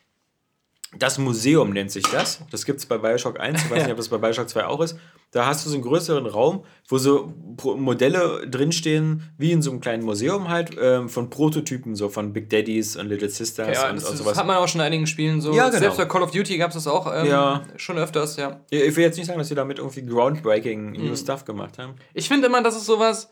das 0.99 1.19
Museum 1.19 1.71
nennt 1.71 1.93
sich 1.93 2.05
das. 2.05 2.41
Das 2.51 2.65
gibt 2.65 2.81
es 2.81 2.87
bei 2.87 2.99
Bioshock 2.99 3.39
1. 3.39 3.63
Ich 3.63 3.71
weiß 3.71 3.79
nicht, 3.83 3.91
ob 3.93 3.97
das 3.97 4.09
bei 4.09 4.19
Bioshock 4.19 4.49
2 4.49 4.67
auch 4.67 4.81
ist. 4.81 4.97
Da 5.31 5.47
hast 5.47 5.65
du 5.65 5.71
so 5.71 5.77
einen 5.77 5.85
größeren 5.85 6.27
Raum, 6.27 6.65
wo 6.89 6.99
so 6.99 7.33
Modelle 7.77 8.49
drinstehen, 8.49 9.31
wie 9.39 9.53
in 9.53 9.63
so 9.63 9.71
einem 9.71 9.81
kleinen 9.81 10.03
Museum 10.03 10.49
halt, 10.49 10.77
ähm, 10.81 11.09
von 11.09 11.31
Prototypen, 11.31 11.95
so 11.95 12.09
von 12.09 12.33
Big 12.33 12.51
Daddies 12.51 12.97
und 12.97 13.07
Little 13.07 13.29
Sisters 13.29 13.79
ja, 13.79 13.91
und, 13.91 13.99
und 13.99 14.01
sowas. 14.01 14.25
Das 14.25 14.39
hat 14.39 14.47
man 14.47 14.57
auch 14.57 14.67
schon 14.67 14.81
in 14.81 14.87
einigen 14.89 15.07
Spielen 15.07 15.41
so. 15.41 15.53
Ja, 15.53 15.69
genau. 15.69 15.79
Selbst 15.79 15.99
bei 15.99 16.07
Call 16.07 16.23
of 16.23 16.33
Duty 16.33 16.59
gab 16.59 16.71
es 16.71 16.75
das 16.75 16.89
auch 16.89 17.07
ähm, 17.15 17.27
ja. 17.27 17.63
schon 17.77 17.97
öfters, 17.97 18.37
ja. 18.37 18.61
Ich 18.71 18.97
will 18.97 19.05
jetzt 19.05 19.17
nicht 19.17 19.27
sagen, 19.27 19.39
dass 19.39 19.49
sie 19.49 19.55
damit 19.55 19.79
irgendwie 19.79 20.05
groundbreaking 20.05 20.91
mhm. 20.91 21.07
new 21.07 21.15
stuff 21.17 21.45
gemacht 21.45 21.79
haben. 21.79 21.95
Ich 22.13 22.27
finde 22.27 22.49
immer, 22.49 22.63
das 22.63 22.77
ist 22.77 22.87
sowas 22.87 23.31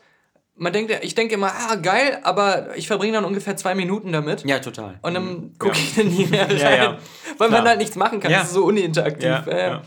man 0.59 0.73
denkt, 0.73 0.91
ich 1.01 1.15
denke 1.15 1.35
immer, 1.35 1.51
ah, 1.53 1.75
geil, 1.75 2.19
aber 2.23 2.75
ich 2.75 2.87
verbringe 2.87 3.13
dann 3.13 3.25
ungefähr 3.25 3.55
zwei 3.57 3.75
Minuten 3.75 4.11
damit. 4.11 4.43
Ja, 4.45 4.59
total. 4.59 4.99
Und 5.01 5.13
dann 5.13 5.23
mhm. 5.23 5.55
gucke 5.57 5.75
ja. 5.75 5.83
ich 5.83 5.95
dann 5.95 6.07
nie 6.07 6.25
mehr 6.25 6.45
rein, 6.49 6.57
ja, 6.57 6.75
ja. 6.75 6.97
weil 7.37 7.49
man 7.49 7.67
halt 7.67 7.79
nichts 7.79 7.95
machen 7.95 8.19
kann. 8.19 8.31
Das 8.31 8.47
ist 8.47 8.53
so 8.53 8.65
uninteraktiv. 8.65 9.23
Ja, 9.23 9.57
ja. 9.57 9.81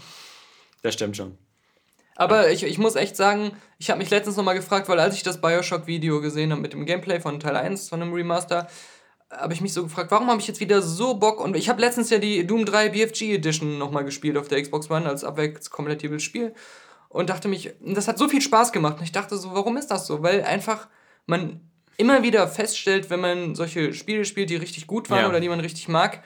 Das 0.83 0.95
stimmt 0.95 1.16
schon. 1.16 1.39
Aber 2.16 2.51
ich, 2.51 2.64
ich 2.64 2.79
muss 2.79 2.97
echt 2.97 3.16
sagen, 3.16 3.53
ich 3.79 3.91
habe 3.91 3.99
mich 3.99 4.11
letztens 4.11 4.37
nochmal 4.37 4.55
gefragt, 4.55 4.89
weil 4.89 5.01
als 5.01 5.14
ich 5.14 5.23
das 5.23 5.41
Bioshock-Video 5.41 6.20
gesehen 6.20 6.53
habe 6.53 6.61
mit 6.61 6.73
dem 6.73 6.85
Gameplay 6.85 7.20
von 7.20 7.41
Teil 7.41 7.57
1 7.57 7.89
von 7.89 8.03
einem 8.03 8.12
Remaster, 8.12 8.68
habe 9.31 9.55
ich 9.55 9.61
mich 9.61 9.73
so 9.73 9.83
gefragt, 9.83 10.11
warum 10.11 10.29
habe 10.29 10.41
ich 10.41 10.47
jetzt 10.47 10.61
wieder 10.61 10.83
so 10.83 11.14
Bock? 11.14 11.41
Und 11.41 11.57
ich 11.57 11.68
habe 11.68 11.81
letztens 11.81 12.11
ja 12.11 12.18
die 12.18 12.47
Doom 12.47 12.66
3 12.66 12.91
BFG 12.91 13.35
Edition 13.35 13.79
nochmal 13.79 14.05
gespielt 14.05 14.37
auf 14.37 14.49
der 14.49 14.61
Xbox 14.61 14.91
One 14.91 15.09
als 15.09 15.25
abwärtskompatibles 15.25 16.23
Spiel 16.23 16.55
und 17.13 17.31
dachte 17.31 17.49
mich, 17.49 17.75
das 17.81 18.09
hat 18.09 18.19
so 18.19 18.29
viel 18.29 18.41
Spaß 18.41 18.73
gemacht. 18.73 18.99
Und 18.99 19.05
ich 19.05 19.13
dachte 19.13 19.37
so, 19.37 19.55
warum 19.55 19.77
ist 19.77 19.89
das 19.89 20.07
so? 20.07 20.23
Weil 20.23 20.43
einfach 20.45 20.89
man 21.27 21.61
immer 21.99 22.23
wieder 22.23 22.49
feststellt, 22.49 23.11
wenn 23.11 23.21
man 23.21 23.55
solche 23.55 23.93
Spiele 23.93 24.25
spielt, 24.25 24.51
die 24.51 24.57
richtig 24.57 24.87
gut 24.87 25.11
waren 25.11 25.23
ja. 25.23 25.29
oder 25.29 25.41
die 25.41 25.49
man 25.49 25.61
richtig 25.61 25.89
mag, 25.89 26.23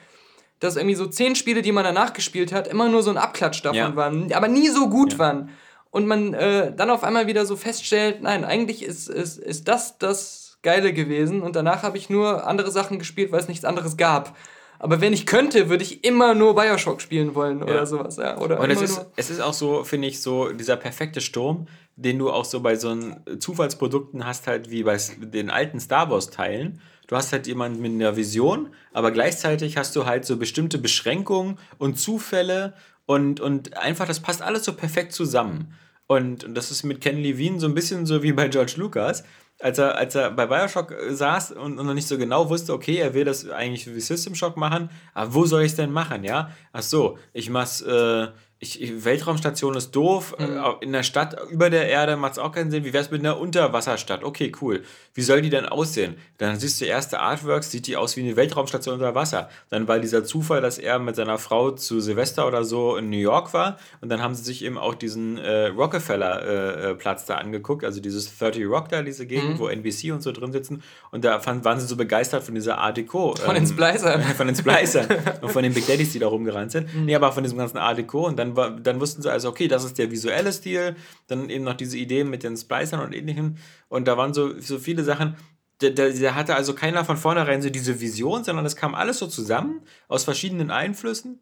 dass 0.60 0.76
irgendwie 0.76 0.94
so 0.94 1.06
zehn 1.06 1.34
Spiele, 1.34 1.60
die 1.60 1.72
man 1.72 1.84
danach 1.84 2.12
gespielt 2.12 2.52
hat, 2.52 2.68
immer 2.68 2.88
nur 2.88 3.02
so 3.02 3.10
ein 3.10 3.18
Abklatsch 3.18 3.62
davon 3.62 3.76
ja. 3.76 3.96
waren, 3.96 4.32
aber 4.32 4.48
nie 4.48 4.68
so 4.68 4.88
gut 4.88 5.14
ja. 5.14 5.18
waren. 5.18 5.50
Und 5.90 6.06
man 6.06 6.34
äh, 6.34 6.74
dann 6.74 6.90
auf 6.90 7.04
einmal 7.04 7.26
wieder 7.26 7.46
so 7.46 7.56
feststellt, 7.56 8.22
nein, 8.22 8.44
eigentlich 8.44 8.84
ist, 8.84 9.08
ist, 9.08 9.38
ist 9.38 9.66
das 9.68 9.98
das 9.98 10.58
Geile 10.62 10.92
gewesen 10.92 11.42
und 11.42 11.56
danach 11.56 11.82
habe 11.82 11.98
ich 11.98 12.10
nur 12.10 12.46
andere 12.46 12.70
Sachen 12.70 12.98
gespielt, 12.98 13.32
weil 13.32 13.40
es 13.40 13.48
nichts 13.48 13.64
anderes 13.64 13.96
gab. 13.96 14.36
Aber 14.78 15.00
wenn 15.00 15.12
ich 15.12 15.26
könnte, 15.26 15.68
würde 15.68 15.84
ich 15.84 16.04
immer 16.04 16.34
nur 16.34 16.54
Bioshock 16.54 17.00
spielen 17.00 17.34
wollen 17.34 17.62
oder 17.62 17.76
ja. 17.76 17.86
sowas. 17.86 18.16
Ja. 18.16 18.38
Oder 18.38 18.60
und 18.60 18.70
es 18.70 18.82
ist, 18.82 19.06
es 19.16 19.30
ist 19.30 19.40
auch 19.40 19.52
so, 19.52 19.84
finde 19.84 20.08
ich, 20.08 20.20
so 20.20 20.52
dieser 20.52 20.76
perfekte 20.76 21.20
Sturm, 21.20 21.66
den 21.96 22.18
du 22.18 22.30
auch 22.30 22.44
so 22.44 22.60
bei 22.60 22.76
so 22.76 22.94
Zufallsprodukten 23.38 24.26
hast, 24.26 24.46
halt 24.46 24.70
wie 24.70 24.82
bei 24.82 24.98
den 25.18 25.50
alten 25.50 25.80
Star 25.80 26.10
Wars-Teilen. 26.10 26.80
Du 27.06 27.16
hast 27.16 27.32
halt 27.32 27.46
jemanden 27.46 27.80
mit 27.80 27.92
einer 27.92 28.16
Vision, 28.16 28.70
aber 28.92 29.12
gleichzeitig 29.12 29.76
hast 29.76 29.94
du 29.96 30.06
halt 30.06 30.24
so 30.24 30.36
bestimmte 30.36 30.78
Beschränkungen 30.78 31.58
und 31.78 31.98
Zufälle 31.98 32.74
und, 33.06 33.40
und 33.40 33.76
einfach, 33.76 34.06
das 34.06 34.20
passt 34.20 34.42
alles 34.42 34.64
so 34.64 34.72
perfekt 34.72 35.12
zusammen. 35.12 35.72
Und 36.08 36.46
das 36.56 36.70
ist 36.70 36.82
mit 36.84 37.00
Ken 37.00 37.18
Levine 37.18 37.58
so 37.58 37.66
ein 37.66 37.74
bisschen 37.74 38.06
so 38.06 38.22
wie 38.22 38.32
bei 38.32 38.48
George 38.48 38.74
Lucas 38.76 39.24
als 39.60 39.78
er, 39.78 39.96
als 39.96 40.14
er 40.14 40.30
bei 40.30 40.46
Bioshock 40.46 40.92
äh, 40.92 41.14
saß 41.14 41.52
und, 41.52 41.76
noch 41.76 41.94
nicht 41.94 42.08
so 42.08 42.18
genau 42.18 42.48
wusste, 42.48 42.72
okay, 42.72 42.96
er 42.96 43.14
will 43.14 43.24
das 43.24 43.48
eigentlich 43.48 43.86
wie 43.86 44.00
System 44.00 44.34
Shock 44.34 44.56
machen, 44.56 44.90
aber 45.14 45.34
wo 45.34 45.46
soll 45.46 45.62
ich 45.62 45.72
es 45.72 45.76
denn 45.76 45.92
machen, 45.92 46.24
ja? 46.24 46.50
Ach 46.72 46.82
so, 46.82 47.18
ich 47.32 47.48
mach's, 47.50 47.80
äh, 47.80 48.28
ich, 48.66 49.04
Weltraumstation 49.04 49.76
ist 49.76 49.92
doof. 49.92 50.34
Mhm. 50.38 50.44
Äh, 50.44 50.84
in 50.84 50.92
der 50.92 51.02
Stadt 51.02 51.36
über 51.50 51.70
der 51.70 51.88
Erde 51.88 52.16
macht 52.16 52.32
es 52.32 52.38
auch 52.38 52.52
keinen 52.52 52.70
Sinn. 52.70 52.84
Wie 52.84 52.92
wäre 52.92 53.04
es 53.04 53.10
mit 53.10 53.20
einer 53.20 53.38
Unterwasserstadt? 53.38 54.24
Okay, 54.24 54.52
cool. 54.60 54.82
Wie 55.14 55.22
soll 55.22 55.42
die 55.42 55.50
denn 55.50 55.66
aussehen? 55.66 56.16
Dann 56.38 56.58
siehst 56.58 56.80
du 56.80 56.84
erste 56.84 57.20
Artworks, 57.20 57.70
sieht 57.70 57.86
die 57.86 57.96
aus 57.96 58.16
wie 58.16 58.22
eine 58.22 58.36
Weltraumstation 58.36 58.94
unter 58.94 59.14
Wasser. 59.14 59.48
Dann 59.70 59.88
war 59.88 59.98
dieser 59.98 60.24
Zufall, 60.24 60.60
dass 60.60 60.78
er 60.78 60.98
mit 60.98 61.16
seiner 61.16 61.38
Frau 61.38 61.70
zu 61.70 62.00
Silvester 62.00 62.46
oder 62.46 62.64
so 62.64 62.96
in 62.96 63.10
New 63.10 63.16
York 63.16 63.54
war. 63.54 63.78
Und 64.00 64.08
dann 64.10 64.22
haben 64.22 64.34
sie 64.34 64.42
sich 64.42 64.64
eben 64.64 64.78
auch 64.78 64.94
diesen 64.94 65.38
äh, 65.38 65.66
Rockefeller-Platz 65.68 67.20
äh, 67.22 67.24
äh 67.24 67.26
da 67.26 67.34
angeguckt, 67.36 67.84
also 67.84 68.00
dieses 68.00 68.36
30 68.38 68.66
Rock 68.66 68.88
da, 68.88 69.02
diese 69.02 69.26
Gegend, 69.26 69.54
mhm. 69.54 69.58
wo 69.58 69.68
NBC 69.68 70.12
und 70.12 70.22
so 70.22 70.32
drin 70.32 70.52
sitzen. 70.52 70.82
Und 71.10 71.24
da 71.24 71.40
fand, 71.40 71.64
waren 71.64 71.80
sie 71.80 71.86
so 71.86 71.96
begeistert 71.96 72.42
von 72.42 72.54
dieser 72.54 72.78
Art 72.78 72.96
Deco. 72.96 73.34
Von 73.36 73.56
ähm, 73.56 73.64
den 73.64 73.66
Splicern. 73.66 74.22
von 74.36 74.46
den 74.46 74.56
Splicern. 74.56 75.06
und 75.40 75.50
von 75.50 75.62
den 75.62 75.74
Big 75.74 75.86
Daddies, 75.86 76.12
die 76.12 76.18
da 76.18 76.28
rumgerannt 76.28 76.72
sind. 76.72 76.94
Mhm. 76.94 77.06
Nee, 77.06 77.14
aber 77.14 77.32
von 77.32 77.42
diesem 77.42 77.58
ganzen 77.58 77.78
Art 77.78 77.98
Deco. 77.98 78.26
Und 78.26 78.38
dann 78.38 78.55
dann, 78.56 78.82
dann 78.82 79.00
wussten 79.00 79.22
sie 79.22 79.30
also, 79.30 79.48
okay, 79.48 79.68
das 79.68 79.84
ist 79.84 79.98
der 79.98 80.10
visuelle 80.10 80.52
Stil, 80.52 80.96
dann 81.28 81.48
eben 81.50 81.64
noch 81.64 81.74
diese 81.74 81.96
Idee 81.98 82.24
mit 82.24 82.42
den 82.42 82.56
Splicern 82.56 83.00
und 83.00 83.14
ähnlichem. 83.14 83.56
Und 83.88 84.08
da 84.08 84.16
waren 84.16 84.34
so, 84.34 84.58
so 84.60 84.78
viele 84.78 85.04
Sachen. 85.04 85.36
Da, 85.78 85.90
da, 85.90 86.08
da 86.08 86.34
hatte 86.34 86.56
also 86.56 86.74
keiner 86.74 87.04
von 87.04 87.16
vornherein 87.16 87.60
so 87.60 87.68
diese 87.68 88.00
Vision, 88.00 88.44
sondern 88.44 88.64
es 88.64 88.76
kam 88.76 88.94
alles 88.94 89.18
so 89.18 89.26
zusammen 89.26 89.82
aus 90.08 90.24
verschiedenen 90.24 90.70
Einflüssen. 90.70 91.40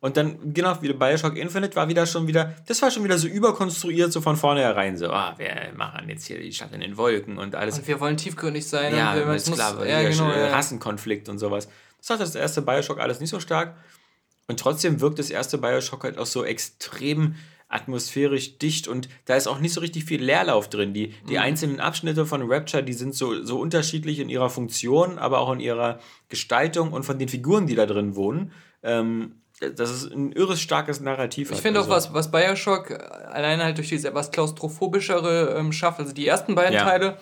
Und 0.00 0.16
dann, 0.16 0.54
genau 0.54 0.80
wie 0.80 0.92
Bioshock 0.92 1.36
Infinite, 1.36 1.76
war 1.76 1.86
wieder 1.88 2.06
schon 2.06 2.26
wieder, 2.26 2.54
das 2.66 2.80
war 2.80 2.90
schon 2.90 3.04
wieder 3.04 3.18
so 3.18 3.28
überkonstruiert, 3.28 4.10
so 4.12 4.22
von 4.22 4.36
vornherein, 4.36 4.96
so, 4.96 5.10
ah, 5.10 5.34
wir 5.36 5.72
machen 5.76 6.08
jetzt 6.08 6.26
hier 6.26 6.40
die 6.40 6.52
Stadt 6.52 6.72
in 6.72 6.80
den 6.80 6.96
Wolken 6.96 7.36
und 7.36 7.54
alles. 7.54 7.78
Und 7.78 7.86
wir 7.86 8.00
wollen 8.00 8.16
tiefgründig 8.16 8.66
sein. 8.66 8.96
Ja, 8.96 9.12
und 9.12 9.26
wir, 9.26 9.34
ist 9.34 9.52
klar, 9.52 9.84
ja, 9.86 10.02
genau, 10.08 10.30
ja. 10.30 10.48
Rassenkonflikt 10.48 11.28
und 11.28 11.38
sowas. 11.38 11.68
Das 11.98 12.10
hat 12.10 12.20
das 12.20 12.34
erste 12.34 12.62
Bioshock 12.62 12.98
alles 12.98 13.20
nicht 13.20 13.28
so 13.28 13.40
stark. 13.40 13.76
Und 14.50 14.58
trotzdem 14.58 15.00
wirkt 15.00 15.20
das 15.20 15.30
erste 15.30 15.58
Bioshock 15.58 16.02
halt 16.02 16.18
auch 16.18 16.26
so 16.26 16.44
extrem 16.44 17.36
atmosphärisch 17.68 18.58
dicht 18.58 18.88
und 18.88 19.08
da 19.26 19.36
ist 19.36 19.46
auch 19.46 19.60
nicht 19.60 19.72
so 19.72 19.80
richtig 19.80 20.04
viel 20.04 20.20
Leerlauf 20.20 20.68
drin. 20.68 20.92
Die, 20.92 21.14
die 21.28 21.34
mhm. 21.34 21.42
einzelnen 21.42 21.78
Abschnitte 21.78 22.26
von 22.26 22.42
Rapture, 22.50 22.82
die 22.82 22.92
sind 22.92 23.14
so, 23.14 23.44
so 23.44 23.60
unterschiedlich 23.60 24.18
in 24.18 24.28
ihrer 24.28 24.50
Funktion, 24.50 25.20
aber 25.20 25.38
auch 25.38 25.52
in 25.52 25.60
ihrer 25.60 26.00
Gestaltung 26.28 26.92
und 26.92 27.04
von 27.04 27.20
den 27.20 27.28
Figuren, 27.28 27.68
die 27.68 27.76
da 27.76 27.86
drin 27.86 28.16
wohnen. 28.16 28.50
Ähm, 28.82 29.36
das 29.60 29.90
ist 29.92 30.10
ein 30.10 30.32
irres 30.32 30.60
starkes 30.60 30.98
Narrativ. 30.98 31.52
Ich 31.52 31.60
finde 31.60 31.78
also. 31.78 31.92
auch, 31.92 31.94
was, 31.94 32.12
was 32.12 32.32
Bioshock 32.32 32.90
alleine 32.90 33.62
halt 33.62 33.78
durch 33.78 33.90
dieses 33.90 34.04
etwas 34.04 34.32
klaustrophobischere 34.32 35.54
ähm, 35.56 35.70
schafft, 35.70 36.00
also 36.00 36.12
die 36.12 36.26
ersten 36.26 36.56
beiden 36.56 36.74
ja. 36.74 36.82
Teile, 36.82 37.18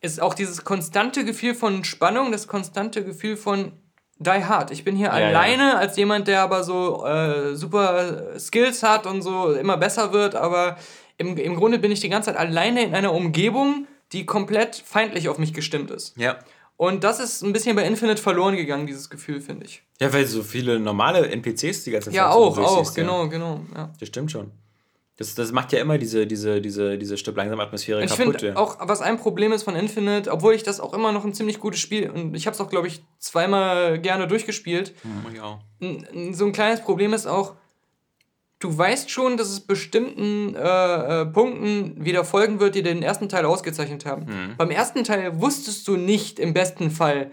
ist 0.00 0.22
auch 0.22 0.32
dieses 0.32 0.64
konstante 0.64 1.22
Gefühl 1.26 1.54
von 1.54 1.84
Spannung, 1.84 2.32
das 2.32 2.46
konstante 2.46 3.04
Gefühl 3.04 3.36
von 3.36 3.72
die 4.18 4.44
Hard. 4.44 4.70
Ich 4.70 4.84
bin 4.84 4.96
hier 4.96 5.06
ja, 5.06 5.12
alleine 5.12 5.62
ja. 5.62 5.76
als 5.76 5.96
jemand, 5.96 6.28
der 6.28 6.42
aber 6.42 6.64
so 6.64 7.04
äh, 7.04 7.54
super 7.54 8.38
Skills 8.38 8.82
hat 8.82 9.06
und 9.06 9.22
so 9.22 9.52
immer 9.52 9.76
besser 9.76 10.12
wird, 10.12 10.34
aber 10.34 10.76
im, 11.18 11.36
im 11.36 11.56
Grunde 11.56 11.78
bin 11.78 11.92
ich 11.92 12.00
die 12.00 12.08
ganze 12.08 12.30
Zeit 12.30 12.38
alleine 12.38 12.82
in 12.82 12.94
einer 12.94 13.12
Umgebung, 13.12 13.86
die 14.12 14.26
komplett 14.26 14.76
feindlich 14.76 15.28
auf 15.28 15.38
mich 15.38 15.52
gestimmt 15.52 15.90
ist. 15.90 16.16
Ja. 16.16 16.38
Und 16.76 17.04
das 17.04 17.20
ist 17.20 17.42
ein 17.42 17.52
bisschen 17.52 17.74
bei 17.74 17.86
Infinite 17.86 18.20
verloren 18.20 18.56
gegangen, 18.56 18.86
dieses 18.86 19.08
Gefühl, 19.08 19.40
finde 19.40 19.64
ich. 19.64 19.82
Ja, 19.98 20.12
weil 20.12 20.26
so 20.26 20.42
viele 20.42 20.78
normale 20.78 21.26
NPCs 21.28 21.84
die 21.84 21.90
ganze 21.90 22.10
Zeit 22.10 22.14
Ja, 22.14 22.30
auch, 22.30 22.58
auch, 22.58 22.94
genau, 22.94 23.22
ja. 23.24 23.28
genau. 23.28 23.60
Ja. 23.74 23.90
Das 23.98 24.08
stimmt 24.08 24.30
schon. 24.30 24.50
Das, 25.18 25.34
das 25.34 25.50
macht 25.50 25.72
ja 25.72 25.80
immer 25.80 25.96
diese, 25.96 26.26
diese, 26.26 26.60
diese, 26.60 26.98
diese 26.98 27.16
Stück 27.16 27.36
langsam 27.36 27.58
Atmosphäre 27.58 28.04
ich 28.04 28.14
kaputt. 28.14 28.42
Ich 28.42 28.56
auch, 28.56 28.76
was 28.80 29.00
ein 29.00 29.16
Problem 29.16 29.52
ist 29.52 29.62
von 29.62 29.74
Infinite, 29.74 30.30
obwohl 30.30 30.52
ich 30.54 30.62
das 30.62 30.78
auch 30.78 30.92
immer 30.92 31.10
noch 31.10 31.24
ein 31.24 31.32
ziemlich 31.32 31.58
gutes 31.58 31.80
Spiel 31.80 32.10
und 32.10 32.34
ich 32.34 32.46
habe 32.46 32.54
es 32.54 32.60
auch, 32.60 32.68
glaube 32.68 32.86
ich, 32.86 33.02
zweimal 33.18 33.98
gerne 33.98 34.26
durchgespielt. 34.26 34.94
Mhm. 35.80 36.34
So 36.34 36.44
ein 36.44 36.52
kleines 36.52 36.82
Problem 36.82 37.14
ist 37.14 37.26
auch, 37.26 37.54
du 38.58 38.76
weißt 38.76 39.10
schon, 39.10 39.38
dass 39.38 39.48
es 39.48 39.60
bestimmten 39.60 40.54
äh, 40.54 41.22
äh, 41.22 41.26
Punkten 41.26 42.04
wieder 42.04 42.24
folgen 42.24 42.60
wird, 42.60 42.74
die 42.74 42.82
den 42.82 43.02
ersten 43.02 43.30
Teil 43.30 43.46
ausgezeichnet 43.46 44.04
haben. 44.04 44.26
Mhm. 44.26 44.56
Beim 44.58 44.70
ersten 44.70 45.02
Teil 45.04 45.40
wusstest 45.40 45.88
du 45.88 45.96
nicht 45.96 46.38
im 46.38 46.52
besten 46.52 46.90
Fall, 46.90 47.30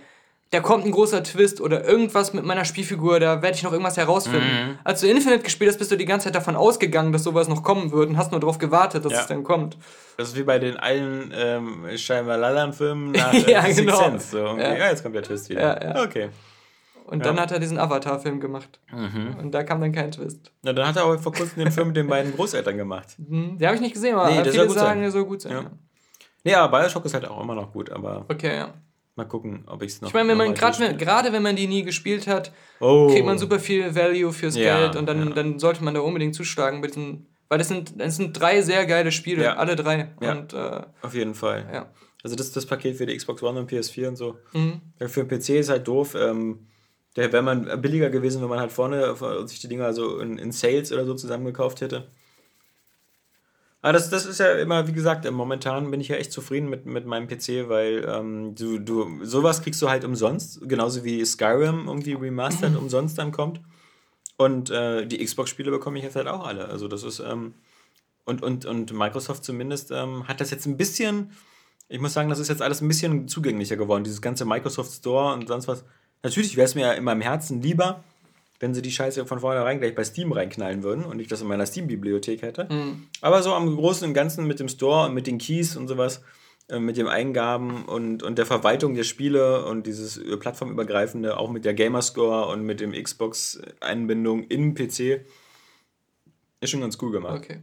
da 0.53 0.59
kommt 0.59 0.85
ein 0.85 0.91
großer 0.91 1.23
Twist 1.23 1.59
oder 1.61 1.83
irgendwas 1.83 2.31
mit 2.33 2.45
meiner 2.45 2.63
Spielfigur, 2.63 3.19
da 3.19 3.41
werde 3.41 3.57
ich 3.57 3.63
noch 3.63 3.71
irgendwas 3.71 3.97
herausfinden. 3.97 4.45
Mhm. 4.45 4.77
Als 4.83 5.01
du 5.01 5.07
Infinite 5.07 5.43
gespielt 5.43 5.71
hast, 5.71 5.79
bist 5.79 5.91
du 5.91 5.95
die 5.95 6.05
ganze 6.05 6.25
Zeit 6.25 6.35
davon 6.35 6.55
ausgegangen, 6.55 7.11
dass 7.11 7.23
sowas 7.23 7.47
noch 7.47 7.63
kommen 7.63 7.91
wird 7.91 8.09
und 8.09 8.17
hast 8.17 8.31
nur 8.31 8.39
darauf 8.39 8.59
gewartet, 8.59 9.03
dass 9.03 9.13
ja. 9.13 9.21
es 9.21 9.27
dann 9.27 9.43
kommt. 9.43 9.77
Das 10.15 10.29
ist 10.29 10.35
wie 10.35 10.43
bei 10.43 10.59
den 10.59 10.77
allen 10.77 11.33
ähm, 11.35 11.85
Shyamalan-Filmen 11.95 13.11
nach 13.13 13.33
äh, 13.33 13.51
ja, 13.51 13.61
genau. 13.67 13.97
Sense. 13.97 14.27
So. 14.29 14.37
Ja. 14.37 14.75
ja. 14.75 14.89
jetzt 14.89 15.01
kommt 15.01 15.15
der 15.15 15.23
Twist 15.23 15.49
wieder. 15.49 15.81
Ja, 15.81 15.95
ja. 15.95 16.03
Okay. 16.03 16.29
Und 17.07 17.25
dann 17.25 17.39
hat 17.39 17.51
er 17.51 17.59
diesen 17.59 17.79
Avatar-Film 17.79 18.39
gemacht. 18.39 18.79
Mhm. 18.91 19.35
Und 19.39 19.51
da 19.53 19.63
kam 19.63 19.81
dann 19.81 19.91
kein 19.91 20.11
Twist. 20.11 20.51
Na, 20.61 20.71
dann 20.71 20.87
hat 20.87 20.97
er 20.97 21.05
auch 21.05 21.19
vor 21.19 21.33
kurzem 21.33 21.63
den 21.63 21.71
Film 21.71 21.87
mit 21.87 21.97
den 21.97 22.07
beiden 22.07 22.35
Großeltern 22.35 22.77
gemacht. 22.77 23.07
Mhm. 23.17 23.57
Den 23.57 23.65
habe 23.65 23.75
ich 23.75 23.81
nicht 23.81 23.93
gesehen, 23.93 24.15
aber 24.15 24.29
nee, 24.29 24.43
viele 24.43 24.69
sagen, 24.69 24.73
sein. 24.73 25.01
der 25.01 25.11
soll 25.11 25.25
gut 25.25 25.41
sein. 25.41 25.51
Ja. 25.51 25.71
Nee, 26.43 26.53
aber 26.53 26.77
Bioshock 26.77 27.05
ist 27.05 27.15
halt 27.15 27.27
auch 27.27 27.41
immer 27.41 27.55
noch 27.55 27.71
gut, 27.71 27.89
aber. 27.89 28.25
Okay, 28.29 28.55
ja. 28.55 28.73
Mal 29.15 29.25
gucken, 29.25 29.63
ob 29.67 29.83
ich 29.83 29.91
es 29.91 30.01
noch. 30.01 30.07
Ich 30.07 30.13
meine, 30.13 30.29
wenn 30.29 30.37
man 30.37 30.53
gerade 30.55 30.97
gerade 30.97 31.31
wenn 31.33 31.43
man 31.43 31.55
die 31.55 31.67
nie 31.67 31.83
gespielt 31.83 32.25
hat, 32.25 32.51
oh. 32.79 33.09
kriegt 33.11 33.25
man 33.25 33.37
super 33.37 33.59
viel 33.59 33.93
Value 33.93 34.33
fürs 34.33 34.55
yeah, 34.55 34.79
Geld 34.79 34.95
und 34.95 35.05
dann, 35.05 35.27
ja. 35.27 35.33
dann 35.33 35.59
sollte 35.59 35.83
man 35.83 35.93
da 35.93 35.99
unbedingt 35.99 36.33
zuschlagen 36.33 36.79
mit 36.79 36.95
diesen, 36.95 37.27
Weil 37.47 37.59
das 37.59 37.67
sind, 37.67 37.99
das 37.99 38.15
sind 38.15 38.33
drei 38.33 38.63
sehr 38.63 38.87
geile 38.87 39.11
Spiele, 39.11 39.43
Ja. 39.43 39.55
alle 39.57 39.75
drei. 39.75 40.15
Ja. 40.19 40.31
Und 40.31 40.53
äh, 40.53 40.81
Auf 41.03 41.13
jeden 41.13 41.35
Fall. 41.35 41.69
ja. 41.71 41.91
Also 42.23 42.35
das 42.37 42.47
ist 42.47 42.55
das 42.55 42.65
Paket 42.65 42.95
für 42.95 43.05
die 43.05 43.15
Xbox 43.15 43.43
One 43.43 43.59
und 43.59 43.69
PS4 43.69 44.07
und 44.07 44.15
so. 44.15 44.37
Mhm. 44.53 44.81
Ja, 44.99 45.07
Für 45.09 45.25
den 45.25 45.39
PC 45.39 45.49
ist 45.49 45.69
halt 45.69 45.87
doof. 45.87 46.15
Ähm, 46.15 46.67
der 47.15 47.31
wäre 47.31 47.43
man 47.43 47.81
billiger 47.81 48.09
gewesen, 48.09 48.41
wenn 48.41 48.49
man 48.49 48.59
halt 48.59 48.71
vorne 48.71 49.15
sich 49.45 49.59
die 49.59 49.67
Dinger 49.67 49.93
so 49.93 50.19
in, 50.19 50.37
in 50.39 50.51
Sales 50.51 50.91
oder 50.91 51.05
so 51.05 51.13
zusammengekauft 51.13 51.81
hätte. 51.81 52.09
Aber 53.83 53.91
das, 53.91 54.09
das 54.09 54.25
ist 54.25 54.39
ja 54.39 54.53
immer, 54.53 54.87
wie 54.87 54.93
gesagt, 54.93 55.29
momentan 55.29 55.91
bin 55.91 55.99
ich 55.99 56.07
ja 56.07 56.15
echt 56.15 56.31
zufrieden 56.31 56.69
mit, 56.69 56.85
mit 56.85 57.05
meinem 57.05 57.27
PC, 57.27 57.67
weil 57.67 58.07
ähm, 58.07 58.55
du, 58.55 58.79
du 58.79 59.25
sowas 59.25 59.61
kriegst 59.61 59.81
du 59.81 59.89
halt 59.89 60.05
umsonst, 60.05 60.61
genauso 60.69 61.03
wie 61.03 61.23
Skyrim 61.25 61.87
irgendwie 61.87 62.13
remastered 62.13 62.77
umsonst 62.77 63.17
dann 63.17 63.33
kommt. 63.33 63.59
Und 64.37 64.69
äh, 64.69 65.05
die 65.05 65.23
Xbox-Spiele 65.23 65.69
bekomme 65.69 65.97
ich 65.97 66.05
jetzt 66.05 66.15
halt 66.15 66.27
auch 66.27 66.47
alle. 66.47 66.69
Also 66.69 66.87
das 66.87 67.03
ist, 67.03 67.19
ähm, 67.19 67.55
und, 68.23 68.41
und, 68.41 68.65
und 68.65 68.93
Microsoft 68.93 69.43
zumindest 69.43 69.91
ähm, 69.91 70.29
hat 70.29 70.39
das 70.39 70.49
jetzt 70.49 70.65
ein 70.65 70.77
bisschen, 70.77 71.31
ich 71.89 71.99
muss 71.99 72.13
sagen, 72.13 72.29
das 72.29 72.39
ist 72.39 72.47
jetzt 72.47 72.61
alles 72.61 72.79
ein 72.79 72.87
bisschen 72.87 73.27
zugänglicher 73.27 73.75
geworden, 73.75 74.05
dieses 74.05 74.21
ganze 74.21 74.45
Microsoft 74.45 74.93
Store 74.93 75.33
und 75.33 75.49
sonst 75.49 75.67
was. 75.67 75.83
Natürlich 76.23 76.55
wäre 76.55 76.67
es 76.67 76.75
mir 76.75 76.85
ja 76.85 76.93
in 76.93 77.03
meinem 77.03 77.19
Herzen 77.19 77.61
lieber, 77.61 78.01
wenn 78.59 78.73
sie 78.73 78.81
die 78.81 78.91
Scheiße 78.91 79.25
von 79.25 79.39
vornherein 79.39 79.79
gleich 79.79 79.95
bei 79.95 80.03
Steam 80.03 80.31
reinknallen 80.31 80.83
würden 80.83 81.03
und 81.03 81.19
ich 81.19 81.27
das 81.27 81.41
in 81.41 81.47
meiner 81.47 81.65
Steam-Bibliothek 81.65 82.41
hätte. 82.41 82.67
Aber 83.21 83.43
so 83.43 83.53
am 83.53 83.75
Großen 83.75 84.07
und 84.07 84.13
Ganzen 84.13 84.47
mit 84.47 84.59
dem 84.59 84.69
Store 84.69 85.07
und 85.07 85.13
mit 85.13 85.27
den 85.27 85.37
Keys 85.37 85.75
und 85.75 85.87
sowas, 85.87 86.21
äh, 86.69 86.79
mit 86.79 86.95
den 86.95 87.07
Eingaben 87.07 87.85
und, 87.85 88.23
und 88.23 88.37
der 88.37 88.45
Verwaltung 88.45 88.95
der 88.95 89.03
Spiele 89.03 89.65
und 89.65 89.85
dieses 89.85 90.17
äh, 90.17 90.37
plattformübergreifende, 90.37 91.37
auch 91.37 91.51
mit 91.51 91.65
der 91.65 91.73
Gamerscore 91.73 92.47
und 92.47 92.63
mit 92.63 92.79
dem 92.79 92.93
Xbox-Einbindung 92.93 94.45
im 94.45 94.73
PC, 94.73 95.25
ist 96.61 96.69
schon 96.69 96.81
ganz 96.81 96.97
cool 97.01 97.11
gemacht. 97.11 97.43
Okay. 97.43 97.59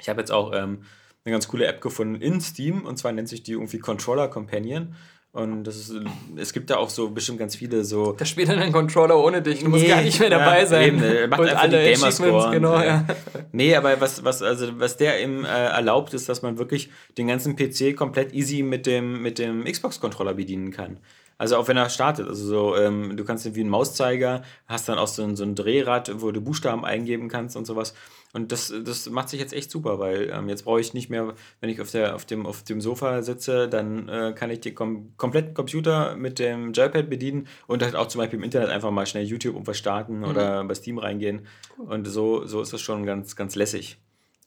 Ich 0.00 0.08
habe 0.08 0.20
jetzt 0.20 0.32
auch 0.32 0.52
ähm, 0.52 0.82
eine 1.24 1.32
ganz 1.32 1.46
coole 1.46 1.66
App 1.66 1.80
gefunden 1.80 2.20
in 2.20 2.40
Steam 2.40 2.84
und 2.84 2.98
zwar 2.98 3.12
nennt 3.12 3.28
sich 3.28 3.44
die 3.44 3.52
irgendwie 3.52 3.78
Controller 3.78 4.26
Companion. 4.26 4.96
Und 5.34 5.64
das 5.64 5.76
ist, 5.76 5.94
es 6.36 6.52
gibt 6.52 6.68
da 6.68 6.76
auch 6.76 6.90
so 6.90 7.08
bestimmt 7.08 7.38
ganz 7.38 7.56
viele 7.56 7.84
so. 7.84 8.12
Da 8.12 8.26
spielt 8.26 8.50
dann 8.50 8.58
ein 8.58 8.70
Controller 8.70 9.16
ohne 9.16 9.40
dich. 9.40 9.60
Du 9.60 9.70
musst 9.70 9.82
Nee, 9.82 9.88
gar 9.88 10.02
nicht 10.02 10.20
mehr 10.20 10.28
dabei 10.28 10.60
ja, 10.60 10.66
sein. 10.66 10.88
eben, 10.88 11.02
er 11.02 11.26
macht 11.26 11.40
Und 11.40 11.48
einfach 11.48 11.62
alle 11.62 11.84
die 11.84 11.92
Gamerscore 11.94 12.50
genau, 12.50 12.78
äh, 12.78 12.86
ja. 12.86 13.06
Nee, 13.50 13.74
aber 13.74 13.98
was, 13.98 14.22
was, 14.24 14.42
also 14.42 14.78
was 14.78 14.98
der 14.98 15.22
ihm 15.22 15.46
äh, 15.46 15.48
erlaubt, 15.48 16.12
ist, 16.12 16.28
dass 16.28 16.42
man 16.42 16.58
wirklich 16.58 16.90
den 17.16 17.28
ganzen 17.28 17.56
PC 17.56 17.96
komplett 17.96 18.34
easy 18.34 18.62
mit 18.62 18.84
dem, 18.84 19.22
mit 19.22 19.38
dem 19.38 19.64
Xbox-Controller 19.64 20.34
bedienen 20.34 20.70
kann. 20.70 20.98
Also 21.38 21.56
auch 21.56 21.66
wenn 21.66 21.78
er 21.78 21.88
startet. 21.88 22.28
Also 22.28 22.46
so, 22.46 22.76
ähm, 22.76 23.16
du 23.16 23.24
kannst 23.24 23.46
ihn 23.46 23.54
wie 23.54 23.64
ein 23.64 23.70
Mauszeiger, 23.70 24.42
hast 24.66 24.88
dann 24.90 24.98
auch 24.98 25.08
so 25.08 25.22
ein, 25.22 25.34
so 25.34 25.44
ein 25.44 25.54
Drehrad, 25.54 26.20
wo 26.20 26.30
du 26.30 26.42
Buchstaben 26.42 26.84
eingeben 26.84 27.28
kannst 27.28 27.56
und 27.56 27.66
sowas. 27.66 27.94
Und 28.34 28.50
das, 28.50 28.72
das 28.84 29.10
macht 29.10 29.28
sich 29.28 29.40
jetzt 29.40 29.52
echt 29.52 29.70
super, 29.70 29.98
weil 29.98 30.30
ähm, 30.32 30.48
jetzt 30.48 30.64
brauche 30.64 30.80
ich 30.80 30.94
nicht 30.94 31.10
mehr, 31.10 31.34
wenn 31.60 31.68
ich 31.68 31.80
auf, 31.82 31.90
der, 31.90 32.14
auf, 32.14 32.24
dem, 32.24 32.46
auf 32.46 32.62
dem 32.62 32.80
Sofa 32.80 33.20
sitze, 33.22 33.68
dann 33.68 34.08
äh, 34.08 34.32
kann 34.34 34.50
ich 34.50 34.60
den 34.60 34.74
kom 34.74 35.12
kompletten 35.18 35.52
Computer 35.52 36.16
mit 36.16 36.38
dem 36.38 36.72
Joypad 36.72 37.10
bedienen 37.10 37.46
und 37.66 37.82
halt 37.82 37.94
auch 37.94 38.08
zum 38.08 38.20
Beispiel 38.20 38.38
im 38.38 38.44
Internet 38.44 38.70
einfach 38.70 38.90
mal 38.90 39.04
schnell 39.04 39.24
YouTube 39.24 39.54
irgendwas 39.54 39.76
starten 39.76 40.24
oder 40.24 40.64
bei 40.64 40.74
Steam 40.74 40.96
reingehen. 40.96 41.46
Und 41.76 42.06
so, 42.06 42.46
so 42.46 42.62
ist 42.62 42.72
das 42.72 42.80
schon 42.80 43.04
ganz, 43.04 43.36
ganz 43.36 43.54
lässig. 43.54 43.98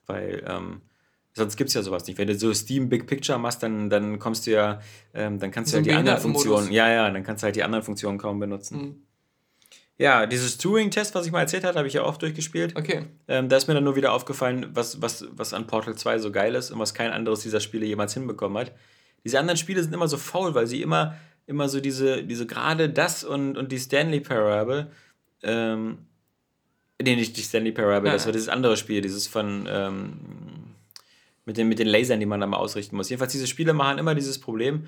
Weil 0.08 0.44
ähm, 0.48 0.82
sonst 1.34 1.56
gibt 1.56 1.68
es 1.68 1.76
ja 1.76 1.84
sowas 1.84 2.08
nicht. 2.08 2.18
Wenn 2.18 2.28
du 2.28 2.36
so 2.36 2.52
Steam 2.54 2.90
Big 2.90 3.06
Picture 3.06 3.38
machst, 3.38 3.62
dann, 3.62 3.92
dann 3.92 4.18
kommst 4.18 4.48
du 4.48 4.52
ja, 4.52 4.80
ähm, 5.14 5.38
dann 5.40 5.52
kannst 5.52 5.72
So 5.72 5.80
du 5.80 5.90
ja 5.90 5.98
ein 5.98 6.06
die 6.06 6.12
anderen. 6.12 6.22
Funktionen, 6.22 6.72
ja, 6.72 6.90
ja, 6.90 7.12
dann 7.12 7.24
kannst 7.24 7.44
du 7.44 7.46
halt 7.46 7.56
die 7.56 7.64
anderen 7.64 7.84
Funktionen 7.84 8.18
kaum 8.18 8.40
benutzen. 8.40 8.78
Mhm. 8.82 9.05
Ja, 9.98 10.26
dieses 10.26 10.58
Turing-Test, 10.58 11.16
was 11.16 11.26
ich 11.26 11.32
mal 11.32 11.40
erzählt 11.40 11.64
habe, 11.64 11.78
habe 11.78 11.88
ich 11.88 11.94
ja 11.94 12.04
auch 12.04 12.18
durchgespielt. 12.18 12.76
Okay. 12.76 13.06
Ähm, 13.30 13.48
da 13.48 13.56
ist 13.56 13.68
mir 13.68 13.74
dann 13.76 13.86
nur 13.86 13.96
wieder 13.96 14.12
aufgefallen, 14.12 14.68
was, 14.74 15.02
was, 15.02 15.26
was 15.32 15.54
an 15.54 15.68
Portal 15.68 15.96
2 15.96 16.20
so 16.20 16.32
geil 16.32 16.54
ist 16.56 16.72
und 16.72 16.80
was 16.80 16.94
kein 16.94 17.12
anderes 17.12 17.42
dieser 17.42 17.62
Spiele 17.62 17.86
jemals 17.86 18.14
hinbekommen 18.14 18.58
hat. 18.58 18.74
Diese 19.24 19.40
anderen 19.40 19.58
Spiele 19.58 19.82
sind 19.82 19.94
immer 19.94 20.10
so 20.10 20.18
faul, 20.18 20.54
weil 20.54 20.68
sie 20.68 20.82
immer, 20.82 21.16
immer 21.48 21.70
so 21.70 21.80
diese, 21.80 22.24
diese 22.24 22.46
gerade 22.46 22.90
das 22.90 23.24
und, 23.24 23.58
und 23.58 23.72
die 23.72 23.80
Stanley 23.80 24.20
Parable, 24.20 24.92
ähm, 25.44 26.00
nee, 27.02 27.16
nicht 27.16 27.38
die 27.38 27.42
Stanley 27.42 27.72
Parable, 27.72 28.10
Ja. 28.10 28.14
das 28.14 28.26
war 28.26 28.34
dieses 28.34 28.50
andere 28.50 28.76
Spiel, 28.76 29.00
dieses 29.02 29.28
von, 29.28 29.66
ähm, 29.70 30.14
mit 31.46 31.58
den, 31.58 31.70
mit 31.70 31.80
den 31.80 31.88
Lasern, 31.88 32.20
die 32.20 32.26
man 32.26 32.42
da 32.42 32.48
mal 32.48 32.58
ausrichten 32.58 32.98
muss. 32.98 33.10
Jedenfalls, 33.10 33.32
diese 33.32 33.48
Spiele 33.48 33.74
machen 33.74 33.98
immer 33.98 34.14
dieses 34.14 34.40
Problem, 34.40 34.88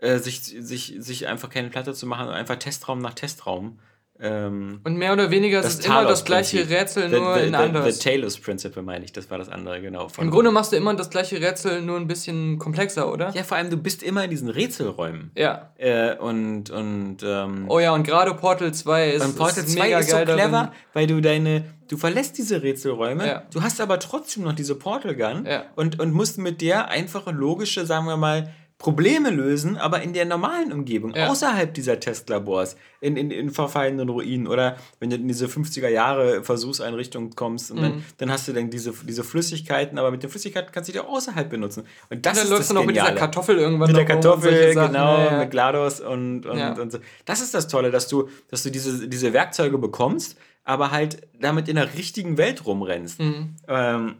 äh, 0.00 0.18
sich, 0.18 0.40
sich, 0.42 0.96
sich 0.98 1.28
einfach 1.28 1.50
keine 1.50 1.68
Platte 1.70 1.94
zu 1.94 2.06
machen 2.06 2.26
und 2.26 2.34
einfach 2.34 2.56
Testraum 2.56 2.98
nach 2.98 3.14
Testraum. 3.14 3.78
Ähm, 4.20 4.80
Und 4.84 4.96
mehr 4.96 5.12
oder 5.12 5.30
weniger 5.32 5.58
ist 5.60 5.80
es 5.80 5.86
immer 5.86 6.04
das 6.04 6.24
gleiche. 6.24 6.68
Rätsel, 6.70 7.10
The- 7.10 7.16
nur 7.16 7.34
the, 7.34 7.40
in 7.46 7.48
the, 7.48 7.54
anders. 7.56 7.98
The 7.98 8.10
Talos 8.10 8.38
Principle 8.38 8.82
meine 8.82 9.04
ich, 9.04 9.12
das 9.12 9.28
war 9.28 9.38
das 9.38 9.48
andere, 9.48 9.80
genau. 9.80 10.06
Im 10.18 10.30
Grunde 10.30 10.52
machst 10.52 10.70
du 10.72 10.76
immer 10.76 10.94
das 10.94 11.10
gleiche 11.10 11.40
Rätsel, 11.40 11.82
nur 11.82 11.96
ein 11.98 12.06
bisschen 12.06 12.58
komplexer, 12.60 13.12
oder? 13.12 13.30
ja, 13.34 13.42
vor 13.42 13.56
allem, 13.56 13.70
du 13.70 13.76
bist 13.76 14.02
immer 14.04 14.22
in 14.24 14.30
diesen 14.30 14.48
Rätselräumen. 14.48 15.32
Ja. 15.36 15.70
Äh, 15.78 16.14
und, 16.16 16.70
und, 16.70 17.18
ähm, 17.24 17.64
Oh 17.68 17.80
ja, 17.80 17.92
und 17.92 18.04
gerade 18.04 18.32
Portal 18.34 18.72
2 18.72 19.10
ist, 19.10 19.24
und 19.24 19.36
Portal 19.36 19.64
ist 19.64 19.72
2 19.72 19.82
mega 19.82 19.98
ist 19.98 20.10
so 20.10 20.16
clever, 20.18 20.48
darin. 20.50 20.68
weil 20.92 21.06
du 21.08 21.20
deine, 21.20 21.64
du 21.88 21.96
verlässt 21.96 22.38
diese 22.38 22.62
Rätselräume, 22.62 23.26
Ja. 23.26 23.42
du 23.52 23.62
hast 23.62 23.80
aber 23.80 23.98
trotzdem 23.98 24.44
noch 24.44 24.52
diese 24.52 24.76
Portal 24.76 25.16
Gun 25.16 25.44
Ja. 25.44 25.64
und, 25.74 25.98
und 25.98 26.12
musst 26.12 26.38
mit 26.38 26.60
der 26.60 26.88
einfache, 26.88 27.32
logische, 27.32 27.84
sagen 27.84 28.06
wir 28.06 28.16
mal, 28.16 28.48
Probleme 28.78 29.30
lösen, 29.30 29.76
aber 29.78 30.02
in 30.02 30.12
der 30.12 30.24
normalen 30.24 30.72
Umgebung, 30.72 31.14
Ja. 31.14 31.28
außerhalb 31.28 31.72
dieser 31.72 32.00
Testlabors, 32.00 32.76
in, 33.00 33.16
in, 33.16 33.30
in 33.30 33.50
verfallenen 33.50 34.08
Ruinen 34.08 34.46
oder 34.48 34.76
wenn 34.98 35.10
du 35.10 35.16
in 35.16 35.28
diese 35.28 35.46
50er 35.46 35.88
Jahre 35.88 36.42
Versuchseinrichtung 36.42 37.30
kommst 37.30 37.70
und 37.70 37.78
Mhm. 37.78 37.82
dann, 37.82 38.04
dann 38.18 38.30
hast 38.32 38.48
du 38.48 38.52
dann 38.52 38.70
diese, 38.70 38.92
diese 39.04 39.22
Flüssigkeiten, 39.24 39.96
aber 39.98 40.10
mit 40.10 40.22
den 40.22 40.28
Flüssigkeiten 40.28 40.70
kannst 40.72 40.88
du 40.88 40.92
die 40.92 41.00
auch 41.00 41.08
außerhalb 41.08 41.48
benutzen. 41.48 41.84
Und 42.10 42.26
das 42.26 42.32
Und 42.32 42.36
dann 42.36 42.36
ist 42.44 42.50
läufst 42.50 42.60
das 42.62 42.68
du 42.68 42.74
noch 42.74 42.84
mit 42.84 42.96
dieser 42.96 43.04
Geniale. 43.06 43.20
Kartoffel 43.20 43.56
irgendwann 43.58 43.86
Mit 43.88 43.96
der 43.96 44.04
Kartoffel, 44.06 44.72
Sachen. 44.74 44.92
genau, 44.92 45.18
Ja, 45.18 45.24
ja. 45.32 45.38
mit 45.38 45.50
GLaDOS 45.52 46.00
und, 46.00 46.44
und, 46.46 46.78
und 46.78 46.92
so. 46.92 46.98
Das 47.24 47.40
ist 47.40 47.54
das 47.54 47.68
Tolle, 47.68 47.90
dass 47.92 48.08
du, 48.08 48.28
dass 48.50 48.64
du 48.64 48.70
diese, 48.70 49.08
diese 49.08 49.32
Werkzeuge 49.32 49.78
bekommst, 49.78 50.36
aber 50.64 50.90
halt 50.90 51.22
damit 51.40 51.68
in 51.68 51.76
der 51.76 51.94
richtigen 51.94 52.36
Welt 52.38 52.66
rumrennst. 52.66 53.20
Mhm. 53.20 53.56
Ähm, 53.68 54.14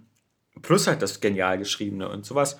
plus 0.62 0.86
halt 0.86 1.02
das 1.02 1.20
genial 1.20 1.59
geschriebene 1.59 2.09
und 2.09 2.24
sowas. 2.24 2.57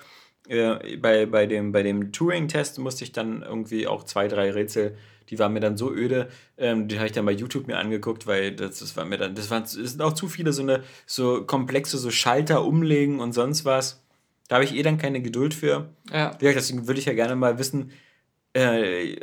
Äh, 0.47 0.97
bei, 0.97 1.25
bei 1.25 1.45
dem, 1.47 1.71
bei 1.71 1.81
dem 1.83 2.11
Turing-Test 2.11 2.79
musste 2.79 3.03
ich 3.03 3.11
dann 3.11 3.41
irgendwie 3.41 3.87
auch 3.87 4.03
zwei, 4.03 4.27
drei 4.27 4.51
Rätsel, 4.51 4.95
die 5.29 5.39
waren 5.39 5.53
mir 5.53 5.59
dann 5.59 5.75
so 5.75 5.91
öde, 5.91 6.29
ähm, 6.57 6.87
die 6.87 6.97
habe 6.97 7.07
ich 7.07 7.11
dann 7.13 7.25
bei 7.25 7.31
YouTube 7.31 7.65
mir 7.67 7.77
angeguckt, 7.77 8.27
weil 8.27 8.51
das, 8.51 8.77
das 8.79 8.95
war 8.95 9.05
mir 9.05 9.17
dann, 9.17 9.33
das 9.33 9.49
waren 9.49 9.63
es 9.63 9.71
sind 9.71 10.01
auch 10.03 10.13
zu 10.13 10.27
viele 10.27 10.53
so 10.53 10.61
eine 10.61 10.83
so 11.07 11.43
komplexe 11.45 11.97
so 11.97 12.11
Schalter 12.11 12.63
umlegen 12.63 13.19
und 13.19 13.33
sonst 13.33 13.65
was. 13.65 14.03
Da 14.47 14.55
habe 14.57 14.65
ich 14.65 14.75
eh 14.75 14.83
dann 14.83 14.99
keine 14.99 15.21
Geduld 15.23 15.55
für. 15.55 15.89
Ja. 16.11 16.29
Deswegen 16.39 16.85
würde 16.87 16.99
ich 16.99 17.07
ja 17.07 17.13
gerne 17.13 17.35
mal 17.35 17.57
wissen, 17.57 17.91
äh, 18.55 19.15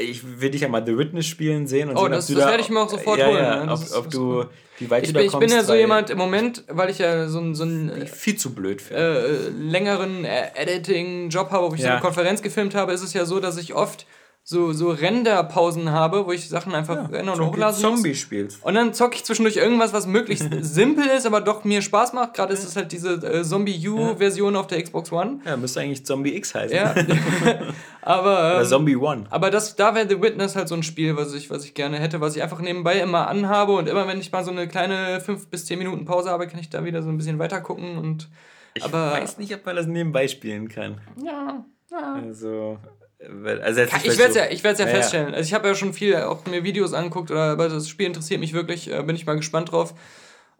ich 0.00 0.40
will 0.40 0.50
dich 0.50 0.62
ja 0.62 0.68
mal 0.68 0.84
The 0.84 0.98
Witness 0.98 1.26
spielen 1.26 1.66
sehen. 1.68 1.88
Und 1.88 1.96
Oh, 1.96 2.00
sehen, 2.00 2.06
ob 2.06 2.12
das- 2.12 2.26
du 2.26 2.34
das 2.34 2.42
da- 2.44 2.50
werde 2.50 2.62
ich 2.64 2.68
mir 2.70 2.80
auch 2.80 2.90
sofort 2.90 3.18
ja, 3.18 3.26
holen, 3.28 3.36
Ja, 3.36 3.60
ne? 3.60 3.66
Das 3.68 3.92
ob, 3.92 3.98
ob 3.98 4.04
das 4.06 4.12
du, 4.14 4.44
wie 4.78 4.90
weit 4.90 5.02
Ich 5.04 5.08
du 5.10 5.14
bin, 5.14 5.20
da 5.22 5.26
ich 5.26 5.32
kommst. 5.32 5.48
bin 5.48 5.56
ja 5.56 5.64
so 5.64 5.74
jemand 5.74 6.10
im 6.10 6.18
Moment, 6.18 6.64
weil 6.68 6.90
ich 6.90 6.98
ja 6.98 7.28
so, 7.28 7.38
einen- 7.38 7.54
so 7.54 7.62
einen 7.64 7.90
ich 8.02 8.10
äh, 8.10 8.14
viel 8.14 8.36
zu 8.36 8.54
blöd 8.54 8.82
finde. 8.82 9.00
äh, 9.02 9.48
längeren 9.50 10.24
äh, 10.24 10.50
Editing-Job 10.54 11.50
habe, 11.50 11.70
wo 11.70 11.74
ich 11.74 11.80
so 11.80 11.86
Ja. 11.86 11.94
eine 11.94 12.00
Konferenz 12.02 12.42
gefilmt 12.42 12.74
habe, 12.74 12.92
ist 12.92 13.02
es 13.02 13.12
ja 13.12 13.24
so, 13.24 13.40
dass 13.40 13.56
ich 13.56 13.74
oft 13.74 14.06
so, 14.48 14.72
so 14.72 14.90
Render-Pausen 14.90 15.90
habe, 15.90 16.24
wo 16.24 16.30
ich 16.30 16.48
Sachen 16.48 16.72
einfach 16.72 17.10
ändern 17.10 17.40
und 17.40 17.46
hochladen 17.48 17.74
muss. 17.74 17.80
Zombie 17.80 18.14
spielst. 18.14 18.64
Und 18.64 18.74
dann 18.74 18.94
zocke 18.94 19.16
ich 19.16 19.24
zwischendurch 19.24 19.56
irgendwas, 19.56 19.92
was 19.92 20.06
möglichst 20.06 20.48
simpel 20.60 21.04
ist, 21.08 21.26
aber 21.26 21.40
doch 21.40 21.64
mir 21.64 21.82
Spaß 21.82 22.12
macht. 22.12 22.34
Gerade 22.34 22.52
ist 22.52 22.62
es 22.62 22.76
halt 22.76 22.92
diese 22.92 23.14
äh, 23.14 23.42
Zombie-U-Version 23.42 24.54
auf 24.54 24.68
der 24.68 24.80
Xbox 24.80 25.10
One. 25.10 25.40
Ja, 25.44 25.56
müsste 25.56 25.80
eigentlich 25.80 26.06
Zombie 26.06 26.36
X 26.36 26.54
heißen. 26.54 26.76
Ja. 26.76 26.94
aber, 28.02 28.20
Oder 28.38 28.60
ähm, 28.60 28.66
Zombie 28.66 28.94
One. 28.94 29.24
aber 29.30 29.50
das, 29.50 29.74
da 29.74 29.96
wäre 29.96 30.08
The 30.08 30.22
Witness 30.22 30.54
halt 30.54 30.68
so 30.68 30.76
ein 30.76 30.84
Spiel, 30.84 31.16
was 31.16 31.34
ich, 31.34 31.50
was 31.50 31.64
ich 31.64 31.74
gerne 31.74 31.98
hätte, 31.98 32.20
was 32.20 32.36
ich 32.36 32.42
einfach 32.44 32.60
nebenbei 32.60 33.00
immer 33.00 33.26
anhabe 33.26 33.72
und 33.72 33.88
immer, 33.88 34.06
wenn 34.06 34.20
ich 34.20 34.30
mal 34.30 34.44
so 34.44 34.52
eine 34.52 34.68
kleine 34.68 35.20
5 35.20 35.48
bis 35.48 35.66
10 35.66 35.76
Minuten 35.76 36.04
Pause 36.04 36.30
habe, 36.30 36.46
kann 36.46 36.60
ich 36.60 36.70
da 36.70 36.84
wieder 36.84 37.02
so 37.02 37.08
ein 37.08 37.16
bisschen 37.16 37.40
weiter 37.40 37.60
gucken 37.60 37.98
und. 37.98 38.28
Ich 38.74 38.84
aber- 38.84 39.10
weiß 39.10 39.38
nicht, 39.38 39.52
ob 39.52 39.66
man 39.66 39.74
das 39.74 39.86
nebenbei 39.86 40.28
spielen 40.28 40.68
kann. 40.68 41.00
Ja, 41.20 41.64
ja. 41.90 42.14
Also, 42.24 42.78
also 43.20 43.80
Ich 43.82 44.18
werde 44.18 44.30
es 44.30 44.34
ja, 44.34 44.46
ich 44.50 44.62
werd's 44.64 44.78
ja 44.78 44.86
Ja, 44.86 44.92
ja. 44.92 44.96
feststellen. 44.98 45.34
Also 45.34 45.46
ich 45.46 45.54
habe 45.54 45.68
ja 45.68 45.74
schon 45.74 45.92
viel 45.92 46.16
auch 46.16 46.44
mir 46.46 46.64
Videos 46.64 46.92
angeguckt, 46.92 47.30
oder, 47.30 47.52
aber 47.52 47.68
das 47.68 47.88
Spiel 47.88 48.06
interessiert 48.06 48.40
mich 48.40 48.52
wirklich, 48.52 48.92
äh, 48.92 49.02
bin 49.02 49.16
ich 49.16 49.26
mal 49.26 49.36
gespannt 49.36 49.72
drauf. 49.72 49.94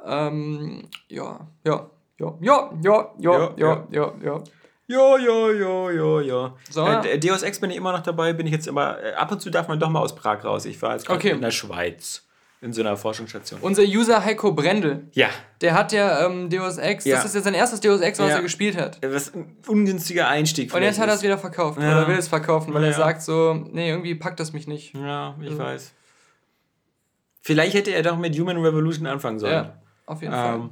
Ähm, 0.04 0.88
ja, 1.08 1.46
ja, 1.64 1.90
ja, 2.18 2.34
ja, 2.40 2.70
ja, 2.82 3.10
ja, 3.18 3.54
ja, 3.56 3.86
ja, 3.90 4.12
ja. 4.22 4.42
Ja, 4.88 5.18
ja, 5.18 5.50
ja, 5.50 5.90
ja, 5.90 6.20
ja. 6.20 6.54
So. 6.70 6.86
Äh, 6.86 7.18
Deus 7.18 7.42
Ex 7.42 7.58
bin 7.58 7.70
ich 7.70 7.76
immer 7.76 7.90
noch 7.92 8.04
dabei, 8.04 8.32
bin 8.32 8.46
ich 8.46 8.52
jetzt 8.52 8.68
immer. 8.68 9.02
Äh, 9.02 9.14
ab 9.14 9.32
und 9.32 9.42
zu 9.42 9.50
darf 9.50 9.66
man 9.66 9.80
doch 9.80 9.88
mal 9.90 10.00
aus 10.00 10.14
Prag 10.14 10.44
raus. 10.44 10.64
Ich 10.64 10.80
war 10.80 10.92
jetzt 10.92 11.06
gerade 11.06 11.18
Okay. 11.18 11.30
in 11.30 11.40
der 11.40 11.50
Schweiz. 11.50 12.25
In 12.66 12.72
so 12.72 12.80
einer 12.82 12.96
Forschungsstation. 12.96 13.60
Unser 13.62 13.82
User 13.84 14.24
Heiko 14.24 14.52
Brendel, 14.52 15.08
ja. 15.12 15.28
der 15.60 15.74
hat 15.74 15.92
ja 15.92 16.26
ähm, 16.26 16.50
Deus 16.50 16.78
Ex, 16.78 17.04
Ja. 17.04 17.16
das 17.16 17.26
ist 17.26 17.34
jetzt 17.36 17.44
sein 17.44 17.54
erstes 17.54 17.80
Deus 17.80 18.00
Ex, 18.00 18.18
was 18.18 18.28
Ja. 18.30 18.36
er 18.36 18.42
gespielt 18.42 18.76
hat. 18.76 18.98
Was 19.02 19.32
ein 19.34 19.56
ungünstiger 19.68 20.26
Einstieg. 20.28 20.74
Und 20.74 20.82
jetzt 20.82 20.98
hat 20.98 21.08
er 21.08 21.14
es 21.14 21.22
wieder 21.22 21.38
verkauft. 21.38 21.80
Ja. 21.80 21.92
Oder 21.96 22.08
will 22.08 22.16
es 22.16 22.26
verkaufen, 22.28 22.74
weil 22.74 22.82
er 22.84 22.90
Ja. 22.90 22.96
sagt 22.96 23.22
so, 23.22 23.54
nee, 23.72 23.88
irgendwie 23.88 24.14
packt 24.16 24.40
das 24.40 24.52
mich 24.52 24.66
nicht. 24.66 24.94
Ja, 24.94 25.36
ich 25.40 25.50
Ja. 25.52 25.58
weiß. 25.58 25.92
Vielleicht 27.42 27.74
hätte 27.74 27.92
er 27.92 28.02
doch 28.02 28.18
mit 28.18 28.36
Human 28.38 28.56
Revolution 28.58 29.06
anfangen 29.06 29.38
sollen. 29.38 29.52
Ja, 29.52 29.78
auf 30.06 30.20
jeden 30.22 30.34
Fall. 30.34 30.54
Ähm, 30.56 30.70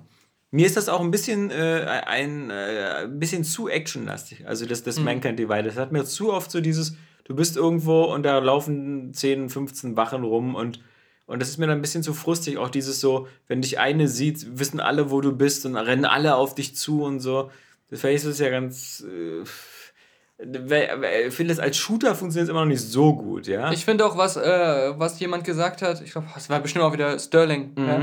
Mir 0.50 0.66
ist 0.66 0.76
das 0.76 0.88
auch 0.88 1.00
ein 1.00 1.10
bisschen 1.10 1.50
äh, 1.50 2.02
ein, 2.06 2.48
äh, 2.50 3.02
ein 3.04 3.18
bisschen 3.18 3.42
zu 3.42 3.68
actionlastig. 3.68 4.46
Also 4.46 4.66
das, 4.66 4.84
das 4.84 4.98
Mhm. 4.98 5.04
Mankind 5.04 5.38
Divide. 5.38 5.64
Das 5.64 5.76
hat 5.76 5.90
mir 5.90 6.04
zu 6.04 6.32
oft 6.32 6.48
so 6.50 6.60
dieses, 6.60 6.96
du 7.24 7.34
bist 7.34 7.56
irgendwo 7.56 8.04
und 8.04 8.22
da 8.24 8.38
laufen 8.38 9.12
10, 9.12 9.48
15 9.48 9.96
Wachen 9.96 10.22
rum 10.22 10.54
und, 10.54 10.80
und 11.26 11.40
das 11.40 11.48
ist 11.48 11.58
mir 11.58 11.66
dann 11.66 11.78
ein 11.78 11.82
bisschen 11.82 12.02
zu 12.02 12.12
frustig. 12.14 12.58
Auch 12.58 12.68
dieses 12.70 13.00
so, 13.00 13.26
wenn 13.48 13.62
dich 13.62 13.78
eine 13.78 14.08
sieht, 14.08 14.58
wissen 14.58 14.80
alle, 14.80 15.10
wo 15.10 15.20
du 15.20 15.32
bist 15.32 15.64
und 15.66 15.76
rennen 15.76 16.04
alle 16.04 16.34
auf 16.36 16.54
dich 16.54 16.76
zu 16.76 17.02
und 17.02 17.20
so. 17.20 17.50
Das 17.90 18.00
vielleicht 18.00 18.24
ist 18.24 18.30
es 18.32 18.38
ja 18.38 18.50
ganz. 18.50 19.04
Äh, 19.06 19.42
ich 21.28 21.34
finde, 21.34 21.54
das 21.54 21.60
als 21.60 21.76
Shooter 21.76 22.14
funktioniert 22.14 22.48
es 22.48 22.50
immer 22.50 22.60
noch 22.60 22.68
nicht 22.68 22.80
so 22.82 23.14
gut, 23.14 23.46
ja. 23.46 23.70
Ich 23.72 23.84
finde 23.84 24.04
auch, 24.04 24.16
was, 24.16 24.36
äh, 24.36 24.92
was 24.98 25.18
jemand 25.20 25.44
gesagt 25.44 25.80
hat, 25.80 26.02
ich 26.02 26.10
glaube, 26.12 26.26
das 26.34 26.50
war 26.50 26.58
bestimmt 26.60 26.84
auch 26.84 26.92
wieder 26.92 27.18
Sterling. 27.18 27.72
Ja. 27.78 28.02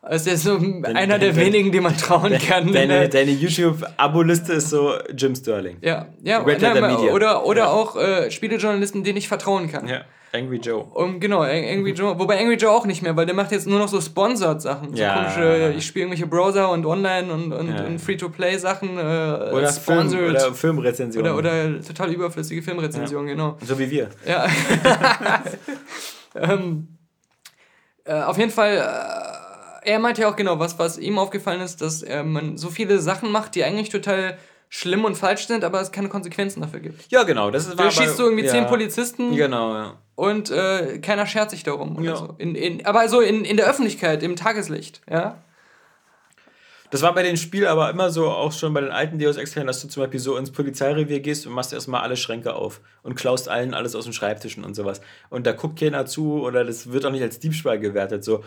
Also 0.00 0.26
der 0.26 0.34
ist 0.34 0.44
so 0.44 0.56
einer 0.84 1.18
der 1.18 1.34
wenigen, 1.36 1.72
dem 1.72 1.82
man 1.82 1.96
trauen 1.96 2.32
kann. 2.38 2.72
deine 2.72 3.08
deine 3.08 3.32
YouTube-Abo-Liste 3.32 4.52
ist 4.54 4.70
so 4.70 4.94
Jim 5.16 5.34
Sterling. 5.34 5.78
ja, 5.82 6.06
ja, 6.22 6.42
Red 6.42 6.62
nein, 6.62 6.74
Media. 6.80 7.12
oder, 7.12 7.44
oder 7.44 7.62
Ja. 7.64 7.70
auch 7.72 7.96
äh, 7.96 8.30
Spielejournalisten, 8.30 9.02
denen 9.02 9.18
ich 9.18 9.26
vertrauen 9.28 9.70
kann. 9.70 9.88
Ja, 9.88 10.02
Angry 10.32 10.58
Joe. 10.58 10.84
Um, 10.94 11.18
genau, 11.20 11.40
Ang- 11.42 11.64
Angry 11.68 11.92
Joe. 11.96 12.18
Wobei 12.18 12.38
Angry 12.38 12.56
Joe 12.56 12.70
auch 12.70 12.84
nicht 12.84 13.00
mehr, 13.02 13.16
weil 13.16 13.24
der 13.26 13.34
macht 13.34 13.52
jetzt 13.52 13.66
nur 13.66 13.78
noch 13.78 13.88
so 13.88 14.00
Sponsored-Sachen. 14.00 14.90
So 14.94 15.02
Ja. 15.02 15.14
komische, 15.14 15.74
ich 15.78 15.86
spiele 15.86 16.04
irgendwelche 16.06 16.26
Browser 16.26 16.70
und 16.70 16.84
Online 16.84 17.32
und, 17.32 17.52
und, 17.52 17.68
Ja. 17.74 17.84
und 17.84 17.98
Free-to-Play-Sachen. 18.00 18.98
Äh, 18.98 19.00
Oder, 19.00 19.68
Film, 19.72 19.98
sponsored. 20.00 20.30
oder 20.30 20.52
Filmrezensionen. 20.54 21.32
oder, 21.32 21.38
oder 21.38 21.80
total 21.82 22.12
überflüssige 22.12 22.60
Filmrezensionen, 22.62 23.28
genau. 23.28 23.56
so 23.62 23.78
wie 23.78 23.90
wir. 23.90 24.10
Ja. 24.26 24.46
ähm, 26.34 26.88
äh, 28.04 28.20
auf 28.22 28.38
jeden 28.38 28.50
Fall, 28.50 28.76
äh, 28.76 29.90
er 29.90 29.98
meint 29.98 30.18
ja 30.18 30.28
auch 30.28 30.36
genau, 30.36 30.58
was, 30.58 30.78
was 30.78 30.98
ihm 30.98 31.18
aufgefallen 31.18 31.60
ist, 31.60 31.80
dass 31.80 32.02
äh, 32.02 32.22
man 32.22 32.56
so 32.56 32.68
viele 32.68 32.98
Sachen 32.98 33.30
macht, 33.30 33.54
die 33.54 33.64
eigentlich 33.64 33.88
total 33.88 34.36
schlimm 34.68 35.04
und 35.04 35.16
falsch 35.16 35.46
sind, 35.46 35.64
aber 35.64 35.80
es 35.80 35.92
keine 35.92 36.08
Konsequenzen 36.08 36.60
dafür 36.60 36.80
gibt. 36.80 37.10
Ja, 37.10 37.22
genau. 37.22 37.50
Das 37.50 37.66
ist 37.66 37.78
Da 37.78 37.90
schießt 37.90 38.18
du 38.18 38.24
irgendwie 38.24 38.44
ja. 38.44 38.50
zehn 38.50 38.66
Polizisten 38.66 39.34
Genau, 39.34 39.74
ja. 39.74 39.98
und 40.14 40.50
äh, 40.50 40.98
keiner 40.98 41.26
schert 41.26 41.50
sich 41.50 41.62
darum. 41.62 41.96
Oder 41.96 42.04
Ja. 42.04 42.16
so. 42.16 42.34
in, 42.38 42.54
in, 42.54 42.84
aber 42.86 43.08
so 43.08 43.20
in, 43.20 43.44
in 43.44 43.56
der 43.56 43.68
Öffentlichkeit, 43.68 44.22
im 44.22 44.36
Tageslicht. 44.36 45.00
Ja? 45.08 45.42
Das 46.90 47.02
war 47.02 47.14
bei 47.14 47.22
dem 47.22 47.36
Spiel 47.36 47.66
aber 47.66 47.90
immer 47.90 48.10
so, 48.10 48.28
auch 48.30 48.52
schon 48.52 48.72
bei 48.72 48.80
den 48.80 48.90
alten 48.92 49.18
Deus 49.18 49.36
Ex 49.36 49.54
dass 49.54 49.80
du 49.82 49.88
zum 49.88 50.02
Beispiel 50.04 50.20
so 50.20 50.36
ins 50.36 50.52
Polizeirevier 50.52 51.20
gehst 51.20 51.46
und 51.46 51.52
machst 51.52 51.72
erstmal 51.72 52.02
alle 52.02 52.16
Schränke 52.16 52.54
auf 52.54 52.80
und 53.02 53.16
klaust 53.16 53.48
allen 53.48 53.74
alles 53.74 53.94
aus 53.96 54.04
den 54.04 54.12
Schreibtischen 54.12 54.64
und 54.64 54.74
sowas. 54.74 55.00
Und 55.28 55.46
da 55.46 55.52
guckt 55.52 55.80
keiner 55.80 56.06
zu 56.06 56.40
oder 56.42 56.64
das 56.64 56.92
wird 56.92 57.04
auch 57.04 57.10
nicht 57.10 57.22
als 57.22 57.40
Diebstahl 57.40 57.80
gewertet. 57.80 58.22
So 58.24 58.44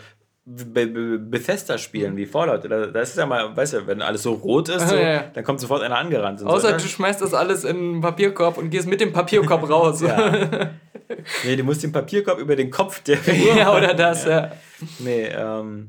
bei 0.72 0.86
Be 0.86 1.18
Bethesda-Spielen 1.18 2.16
wie 2.16 2.26
Fallout, 2.26 2.64
da, 2.64 2.86
da 2.86 3.00
ist 3.00 3.10
es 3.10 3.16
ja 3.16 3.26
mal, 3.26 3.56
weißt 3.56 3.74
du, 3.74 3.86
wenn 3.86 4.02
alles 4.02 4.22
so 4.22 4.32
rot 4.32 4.68
ist, 4.68 4.88
so, 4.88 4.96
Ja, 4.96 5.12
ja. 5.12 5.24
dann 5.32 5.44
kommt 5.44 5.60
sofort 5.60 5.82
einer 5.82 5.98
angerannt. 5.98 6.42
Außer 6.42 6.68
so, 6.68 6.74
ne? 6.74 6.82
du 6.82 6.88
schmeißt 6.88 7.20
das 7.20 7.34
alles 7.34 7.64
in 7.64 7.76
einen 7.76 8.00
Papierkorb 8.00 8.58
und 8.58 8.70
gehst 8.70 8.88
mit 8.88 9.00
dem 9.00 9.12
Papierkorb 9.12 9.68
raus. 9.70 10.00
Ja. 10.00 10.70
Nee, 11.44 11.56
du 11.56 11.64
musst 11.64 11.82
den 11.82 11.90
Papierkorb 11.90 12.38
über 12.38 12.54
den 12.54 12.70
Kopf 12.70 13.02
der 13.02 13.16
Figur 13.18 13.54
ja, 13.56 13.76
oder 13.76 13.94
das, 13.94 14.24
ja. 14.26 14.52
Nee, 15.00 15.26
ähm, 15.26 15.88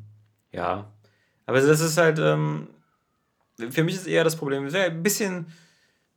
ja. 0.51 0.91
Aber 1.45 1.61
das 1.61 1.79
ist 1.79 1.97
halt, 1.97 2.17
ähm, 2.17 2.67
für 3.69 3.83
mich 3.83 3.95
ist 3.95 4.07
eher 4.07 4.23
das 4.23 4.35
Problem, 4.35 4.67
ja 4.67 4.85
ein 4.85 5.03
bisschen, 5.03 5.45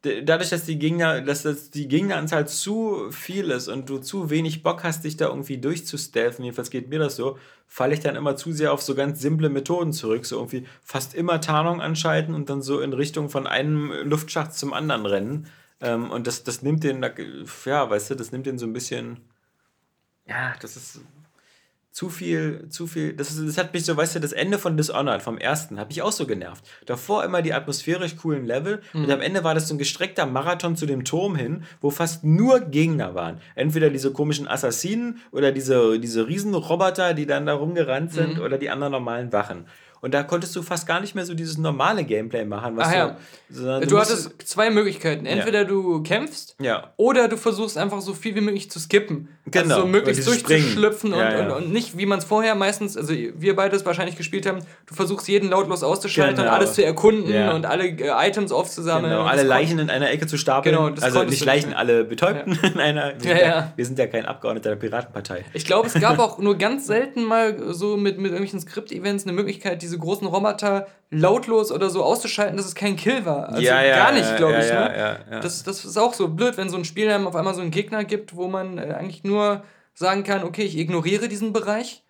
dadurch, 0.05 0.51
dass 0.51 0.65
die 0.65 0.79
Gegner, 0.79 1.21
dass 1.21 1.43
das 1.43 1.71
die 1.71 1.89
Gegneranzahl 1.89 2.47
zu 2.47 3.11
viel 3.11 3.51
ist 3.51 3.69
und 3.69 3.89
du 3.89 3.99
zu 3.99 4.31
wenig 4.31 4.63
Bock 4.63 4.85
hast, 4.85 5.05
dich 5.05 5.17
da 5.17 5.29
irgendwie 5.29 5.59
durchzustealthen, 5.59 6.45
jedenfalls 6.45 6.71
geht 6.71 6.89
mir 6.89 6.99
das 6.99 7.17
so, 7.17 7.39
falle 7.67 7.95
ich 7.95 8.01
dann 8.01 8.17
immer 8.17 8.37
zu 8.37 8.53
sehr 8.53 8.73
auf 8.73 8.83
so 8.83 8.95
ganz 8.95 9.21
simple 9.21 9.49
Methoden 9.49 9.93
zurück, 9.93 10.27
so 10.27 10.37
irgendwie 10.37 10.67
fast 10.83 11.15
immer 11.15 11.41
Tarnung 11.41 11.81
anschalten 11.81 12.35
und 12.35 12.51
dann 12.51 12.63
so 12.63 12.81
in 12.81 12.93
Richtung 12.93 13.29
von 13.29 13.47
einem 13.47 13.93
Luftschacht 14.05 14.55
zum 14.55 14.73
anderen 14.73 15.07
rennen. 15.07 15.47
Ähm, 15.81 16.11
und 16.11 16.27
das, 16.27 16.45
das 16.45 16.63
nimmt 16.63 16.85
den, 16.85 17.05
ja, 17.65 17.91
weißt 17.91 18.11
du, 18.11 18.15
das 18.15 18.33
nimmt 18.33 18.47
den 18.47 18.59
so 18.59 18.67
ein 18.67 18.73
bisschen, 18.73 19.21
ja, 20.27 20.55
das 20.61 20.77
ist 20.77 21.01
zu 21.95 22.09
viel, 22.09 22.69
zu 22.71 22.89
viel. 22.89 23.13
Das, 23.13 23.31
ist, 23.31 23.47
das 23.47 23.57
hat 23.57 23.73
mich 23.73 23.85
so, 23.85 23.97
weißt 23.97 24.17
du, 24.17 24.19
das 24.19 24.33
Ende 24.33 24.59
von 24.59 24.77
Dishonored, 24.77 25.23
vom 25.23 25.39
ersten, 25.39 25.79
hat 25.79 25.91
mich 25.91 26.03
auch 26.03 26.11
so 26.11 26.27
genervt. 26.27 26.65
Davor 26.87 27.23
immer 27.23 27.41
die 27.41 27.55
atmosphärisch 27.55 28.17
coolen 28.17 28.45
Level 28.45 28.83
und 28.93 29.09
am 29.13 29.21
Ende 29.21 29.45
war 29.45 29.55
das 29.55 29.69
so 29.69 29.77
ein 29.77 29.79
gestreckter 29.79 30.27
Marathon 30.27 30.75
zu 30.75 30.87
dem 30.87 31.05
Turm 31.05 31.37
hin, 31.37 31.63
wo 31.81 31.91
fast 31.91 32.25
nur 32.25 32.59
Gegner 32.59 33.15
waren. 33.15 33.41
Entweder 33.55 33.91
diese 33.91 34.13
komischen 34.13 34.49
Assassinen 34.49 35.21
oder 35.31 35.53
diese, 35.53 36.01
diese 36.01 36.27
Riesenroboter, 36.27 37.15
die 37.15 37.27
dann 37.27 37.47
da 37.47 37.55
rumgerannt 37.55 38.13
sind 38.13 38.41
oder 38.41 38.59
die 38.59 38.71
anderen 38.71 38.91
normalen 38.91 39.33
Wachen. 39.33 39.67
Und 40.05 40.13
da 40.13 40.23
konntest 40.23 40.55
du 40.55 40.61
fast 40.63 40.87
gar 40.87 41.01
nicht 41.01 41.15
mehr 41.15 41.25
so 41.25 41.33
dieses 41.33 41.57
normale 41.57 42.05
Gameplay 42.05 42.45
machen. 42.45 42.77
Was 42.77 42.89
Ach 42.89 42.95
ja. 42.95 43.17
du, 43.49 43.55
sondern 43.55 43.89
Du, 43.89 43.97
musstest- 43.97 44.27
hattest 44.35 44.49
zwei 44.49 44.69
Möglichkeiten. 44.69 45.25
Entweder 45.25 45.65
du 45.65 46.03
kämpfst 46.03 46.57
Ja. 46.61 46.93
oder 46.99 47.27
du 47.29 47.39
versuchst 47.39 47.79
einfach 47.79 48.03
so 48.03 48.13
viel 48.13 48.35
wie 48.35 48.43
möglich 48.43 48.71
zu 48.71 48.79
skippen. 48.79 49.29
Genau, 49.47 49.75
Also 49.75 49.81
so 49.83 49.87
möglichst 49.89 50.27
durchzuschlüpfen 50.27 51.13
und, 51.15 51.19
Ja, 51.19 51.33
ja. 51.39 51.47
Und, 51.57 51.65
und 51.65 51.73
nicht, 51.73 51.97
wie 51.97 52.05
man 52.07 52.19
es 52.19 52.25
vorher 52.27 52.55
meistens, 52.55 52.97
also 52.99 53.15
wir 53.15 53.57
beide 53.57 53.77
es 53.77 53.87
wahrscheinlich 53.87 54.17
gespielt 54.17 54.45
haben, 54.47 54.59
du 54.87 54.95
versuchst 54.95 55.27
jeden 55.29 55.49
lautlos 55.51 55.83
auszuschalten 55.83 56.37
Genau. 56.37 56.49
und 56.49 56.55
alles 56.55 56.75
zu 56.75 56.85
erkunden 56.85 57.33
Ja. 57.33 57.53
und 57.55 57.65
alle 57.67 57.85
äh, 57.87 58.29
Items 58.29 58.53
aufzusammeln. 58.53 59.11
Genau, 59.13 59.25
alle 59.25 59.43
Leichen 59.43 59.79
in 59.79 59.89
einer 59.91 60.11
Ecke 60.11 60.27
zu 60.27 60.37
stapeln. 60.37 60.75
Genau, 60.75 60.91
das 60.91 61.03
also 61.05 61.23
nicht 61.25 61.41
du 61.41 61.47
Leichen, 61.47 61.69
nicht. 61.71 61.79
alle 61.79 62.05
Betäubten 62.05 62.59
in 62.63 62.79
einer. 62.79 63.13
Wir 63.15 63.21
sind 63.21 63.31
Ja, 63.31 63.37
ja, 63.37 63.47
ja. 63.47 63.73
wir 63.77 63.87
sind 63.87 63.99
ja 63.99 64.07
kein 64.07 64.27
Abgeordneter 64.27 64.71
der 64.71 64.77
Piratenpartei. 64.77 65.45
Ich 65.55 65.65
glaube, 65.65 65.87
es 65.89 65.95
gab 65.95 66.19
auch 66.19 66.39
nur 66.39 66.57
ganz 66.59 66.87
selten 66.87 67.25
mal 67.25 67.73
so 67.73 67.97
mit, 67.97 68.17
mit 68.17 68.27
irgendwelchen 68.33 68.61
Skript-Events 68.61 69.25
eine 69.25 69.33
Möglichkeit, 69.33 69.81
diese 69.83 69.94
großen 69.99 70.27
Roboter 70.27 70.87
lautlos 71.11 71.71
oder 71.73 71.91
so 71.91 72.03
auszuschalten, 72.03 72.57
dass 72.57 72.67
es 72.67 72.75
kein 72.75 72.97
Kill 72.97 73.25
war. 73.25 73.49
Also 73.51 73.63
Ja, 73.63 73.83
ja, 73.83 73.97
gar 73.97 74.13
nicht, 74.13 74.37
glaube 74.37 74.59
ich. 74.61 74.71
ne? 74.73 75.41
Das, 75.43 75.63
das 75.63 75.85
ist 75.85 75.97
auch 75.97 76.15
so 76.15 76.29
blöd, 76.29 76.57
wenn 76.57 76.69
so 76.69 76.77
ein 76.77 76.85
Spiel 76.85 77.11
einem 77.11 77.27
auf 77.27 77.37
einmal 77.37 77.55
so 77.55 77.61
einen 77.61 77.71
Gegner 77.71 78.05
gibt, 78.05 78.35
wo 78.37 78.49
man 78.49 78.79
äh, 78.79 78.95
eigentlich 78.99 79.25
nur 79.25 79.63
sagen 79.95 80.25
kann, 80.25 80.43
okay, 80.45 80.63
ich 80.63 80.77
ignoriere 80.77 81.29
diesen 81.29 81.53
Bereich. 81.53 82.03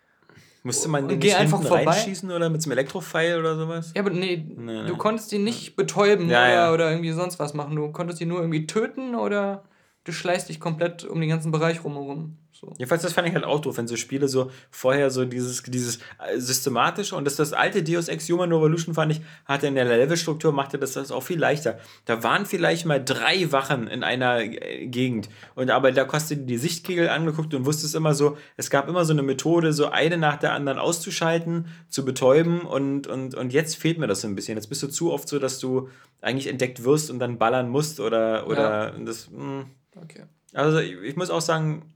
Musste 0.63 0.89
man 0.89 1.07
den 1.07 1.19
nicht 1.19 1.35
einfach 1.35 1.61
vorbei? 1.61 1.83
reinschießen 1.91 2.31
oder 2.31 2.49
mit 2.49 2.59
so 2.63 2.69
einem 2.71 2.79
Elektropfeil 2.79 3.39
oder 3.39 3.55
sowas? 3.55 3.91
Ja, 3.95 4.01
aber 4.01 4.09
nee, 4.09 4.43
Nee, 4.57 4.81
du 4.87 4.93
nee. 4.93 4.97
konntest 4.97 5.31
ihn 5.31 5.43
nicht 5.43 5.75
betäuben 5.75 6.27
Ja, 6.27 6.41
oder, 6.41 6.53
ja. 6.53 6.73
oder 6.73 6.89
irgendwie 6.89 7.11
sonst 7.11 7.37
was 7.37 7.53
machen. 7.53 7.75
Du 7.75 7.91
konntest 7.91 8.19
ihn 8.19 8.29
nur 8.29 8.39
irgendwie 8.39 8.65
töten 8.65 9.13
oder 9.13 9.63
du 10.05 10.11
schleißt 10.11 10.49
dich 10.49 10.59
komplett 10.59 11.03
um 11.03 11.19
den 11.21 11.29
ganzen 11.29 11.51
Bereich 11.51 11.83
rumherum. 11.83 12.39
So. 12.59 12.71
Jedenfalls, 12.77 13.01
das 13.01 13.11
fand 13.11 13.27
ich 13.27 13.33
halt 13.33 13.43
auch 13.43 13.59
doof, 13.59 13.77
wenn 13.77 13.87
so 13.87 13.97
Spiele 13.97 14.29
so 14.29 14.49
vorher 14.71 15.11
so 15.11 15.25
dieses, 15.25 15.61
dieses 15.63 15.97
äh, 15.97 16.37
systematische 16.39 17.13
und 17.13 17.25
das, 17.25 17.35
das 17.35 17.51
alte 17.51 17.83
Deus 17.83 18.07
Ex 18.07 18.29
Human 18.29 18.49
Revolution 18.49 18.95
fand 18.95 19.11
ich, 19.11 19.21
hatte 19.43 19.67
in 19.67 19.75
der 19.75 19.83
Levelstruktur, 19.83 20.53
machte 20.53 20.79
das, 20.79 20.93
das 20.93 21.11
auch 21.11 21.23
viel 21.23 21.37
leichter. 21.37 21.79
Da 22.05 22.23
waren 22.23 22.45
vielleicht 22.45 22.85
mal 22.85 23.03
drei 23.03 23.51
Wachen 23.51 23.87
in 23.87 24.03
einer 24.03 24.39
äh, 24.39 24.87
Gegend 24.87 25.27
und 25.55 25.69
aber 25.69 25.91
da 25.91 26.05
kostet 26.05 26.49
die 26.49 26.57
Sichtkegel 26.57 27.09
angeguckt 27.09 27.53
und 27.53 27.65
wusstest 27.65 27.93
immer 27.93 28.13
so, 28.13 28.37
es 28.55 28.69
gab 28.69 28.87
immer 28.87 29.03
so 29.03 29.11
eine 29.11 29.23
Methode, 29.23 29.73
so 29.73 29.87
eine 29.87 30.17
nach 30.17 30.37
der 30.37 30.53
anderen 30.53 30.79
auszuschalten, 30.79 31.67
zu 31.89 32.05
betäuben 32.05 32.61
und, 32.61 33.07
und, 33.07 33.35
und 33.35 33.51
jetzt 33.51 33.75
fehlt 33.75 33.99
mir 33.99 34.07
das 34.07 34.21
so 34.21 34.29
ein 34.29 34.35
bisschen. 34.35 34.55
Jetzt 34.55 34.67
bist 34.67 34.81
du 34.81 34.87
zu 34.87 35.11
oft 35.11 35.27
so, 35.27 35.39
dass 35.39 35.59
du 35.59 35.89
eigentlich 36.21 36.47
entdeckt 36.47 36.85
wirst 36.85 37.11
und 37.11 37.19
dann 37.19 37.37
ballern 37.37 37.67
musst 37.67 37.99
oder, 37.99 38.47
oder 38.47 38.93
das, 39.03 39.29
mh. 39.29 39.65
Okay. 40.01 40.23
Also 40.53 40.79
ich, 40.79 40.93
ich 41.01 41.15
muss 41.17 41.29
auch 41.29 41.41
sagen, 41.41 41.94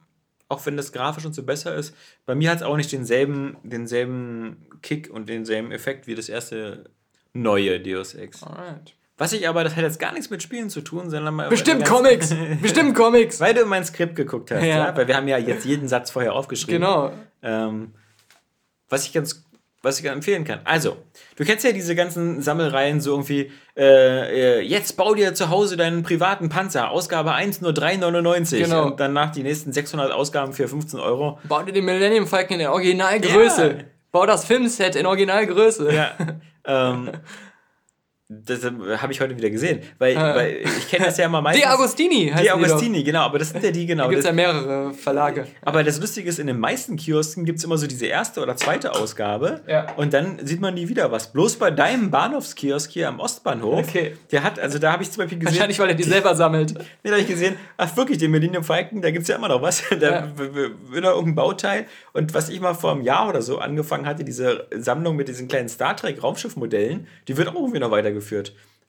auch 0.49 0.65
wenn 0.65 0.75
das 0.75 0.91
grafisch 0.91 1.25
und 1.25 1.33
so 1.33 1.43
besser 1.43 1.75
ist, 1.75 1.95
bei 2.25 2.35
mir 2.35 2.49
hat 2.49 2.57
es 2.57 2.63
auch 2.63 2.75
nicht 2.75 2.91
denselben, 2.91 3.55
denselben 3.63 4.57
Kick 4.81 5.09
und 5.09 5.29
denselben 5.29 5.71
Effekt 5.71 6.07
wie 6.07 6.15
das 6.15 6.27
erste 6.27 6.89
neue 7.33 7.79
Deus 7.79 8.15
Ex. 8.15 8.43
Alright. 8.43 8.95
Was 9.17 9.33
ich 9.33 9.47
aber, 9.47 9.63
das 9.63 9.75
hat 9.75 9.83
jetzt 9.83 9.99
gar 9.99 10.13
nichts 10.13 10.29
mit 10.29 10.41
Spielen 10.41 10.69
zu 10.69 10.81
tun, 10.81 11.09
sondern 11.09 11.35
mal. 11.35 11.49
Bestimmt 11.49 11.85
Comics! 11.85 12.33
Bestimmt 12.61 12.95
Comics! 12.95 13.39
Weil 13.39 13.53
du 13.53 13.65
mein 13.65 13.85
Skript 13.85 14.15
geguckt 14.15 14.49
hast, 14.49 14.63
ja. 14.63 14.87
Ja. 14.87 14.97
Weil 14.97 15.07
wir 15.07 15.15
haben 15.17 15.27
ja 15.27 15.37
jetzt 15.37 15.65
jeden 15.65 15.87
Satz 15.87 16.09
vorher 16.09 16.33
aufgeschrieben. 16.33 16.81
Genau. 16.81 17.11
Ähm, 17.43 17.93
was 18.87 19.05
ich 19.05 19.13
ganz 19.13 19.45
was 19.81 19.99
ich 19.99 20.05
empfehlen 20.05 20.43
kann. 20.43 20.59
Also, 20.65 20.97
du 21.37 21.45
kennst 21.45 21.63
ja 21.63 21.71
diese 21.71 21.95
ganzen 21.95 22.41
Sammelreihen, 22.41 22.99
so 22.99 23.11
irgendwie, 23.11 23.51
äh, 23.77 24.57
äh, 24.57 24.61
jetzt 24.61 24.97
bau 24.97 25.15
dir 25.15 25.33
zu 25.33 25.49
Hause 25.49 25.77
deinen 25.77 26.03
privaten 26.03 26.49
Panzer, 26.49 26.91
Ausgabe 26.91 27.33
1 27.33 27.61
nur 27.61 27.71
3,99 27.71 28.57
Genau. 28.59 28.87
und 28.87 28.99
danach 28.99 29.31
die 29.31 29.43
nächsten 29.43 29.71
600 29.71 30.11
Ausgaben 30.11 30.53
für 30.53 30.67
15 30.67 30.99
Euro. 30.99 31.39
Bau 31.47 31.63
dir 31.63 31.71
den 31.71 31.85
Millennium 31.85 32.27
Falcon 32.27 32.53
in 32.55 32.59
der 32.59 32.73
Originalgröße. 32.73 33.67
Ja. 33.67 33.83
Bau 34.11 34.25
das 34.25 34.45
Filmset 34.45 34.95
in 34.95 35.05
Originalgröße. 35.05 35.93
Ja. 35.93 36.11
ähm, 36.65 37.11
Das 38.31 38.63
äh, 38.63 38.71
habe 38.97 39.11
ich 39.11 39.21
heute 39.21 39.35
wieder 39.35 39.49
gesehen. 39.49 39.79
Weil, 39.97 40.15
weil 40.15 40.57
ich 40.63 40.87
kenne 40.87 41.05
das 41.05 41.17
ja 41.17 41.25
immer 41.25 41.41
meistens. 41.41 41.63
Die 41.63 41.67
Agostini 41.67 42.29
heißt 42.31 42.43
Die. 42.43 42.51
Agostini, 42.51 43.03
genau. 43.03 43.21
Aber 43.21 43.39
das 43.39 43.49
sind 43.49 43.63
ja 43.63 43.71
die, 43.71 43.87
genau. 43.87 44.03
Da 44.03 44.09
gibt 44.09 44.19
es 44.19 44.25
ja 44.27 44.31
mehrere 44.31 44.93
Verlage. 44.93 45.47
aber 45.63 45.83
das 45.83 45.99
Lustige 45.99 46.29
ist, 46.29 46.37
in 46.37 46.45
den 46.45 46.59
meisten 46.59 46.95
Kiosken 46.95 47.43
gibt 47.43 47.57
es 47.57 47.65
immer 47.65 47.79
so 47.79 47.87
diese 47.87 48.05
erste 48.05 48.41
oder 48.43 48.55
zweite 48.55 48.93
Ausgabe. 48.93 49.61
Ja. 49.67 49.91
Und 49.97 50.13
dann 50.13 50.45
sieht 50.45 50.61
man 50.61 50.75
nie 50.75 50.87
wieder 50.89 51.11
was. 51.11 51.31
Bloß 51.33 51.55
bei 51.55 51.71
deinem 51.71 52.11
Bahnhofskiosk 52.11 52.91
hier 52.91 53.07
am 53.07 53.19
Ostbahnhof. 53.19 53.87
Okay. 53.89 54.15
Der 54.31 54.43
hat, 54.43 54.59
also 54.59 54.77
da 54.77 54.91
habe 54.91 55.01
ich 55.01 55.09
zum 55.09 55.23
Beispiel 55.23 55.39
gesehen. 55.39 55.55
Wahrscheinlich, 55.55 55.79
weil 55.79 55.89
er 55.89 55.95
die 55.95 56.03
selber 56.03 56.35
sammelt. 56.35 56.75
Nee, 57.01 57.09
da 57.09 57.11
habe 57.11 57.21
ich 57.21 57.27
gesehen, 57.27 57.55
ach 57.77 57.95
wirklich, 57.97 58.17
den 58.19 58.29
Millennium 58.29 58.63
Falcon, 58.63 59.01
da 59.01 59.09
gibt 59.09 59.23
es 59.23 59.27
ja 59.29 59.37
immer 59.37 59.47
noch 59.47 59.61
was. 59.63 59.81
Da 59.99 60.11
Ja. 60.11 60.27
w- 60.37 60.53
w- 60.53 60.95
wieder 60.95 61.11
irgendein 61.13 61.35
Bauteil. 61.35 61.85
Und 62.13 62.33
was 62.35 62.49
ich 62.49 62.59
mal 62.61 62.75
vor 62.75 62.91
einem 62.91 63.01
Jahr 63.01 63.27
oder 63.29 63.41
so 63.41 63.57
angefangen 63.57 64.05
hatte, 64.05 64.23
diese 64.23 64.67
Sammlung 64.75 65.15
mit 65.15 65.27
diesen 65.29 65.47
kleinen 65.47 65.67
Star 65.69 65.95
Trek 65.95 66.21
Raumschiffmodellen, 66.21 67.07
die 67.27 67.35
wird 67.37 67.47
auch 67.47 67.55
irgendwie 67.55 67.79
noch 67.79 67.89
weitergeführt. 67.89 68.18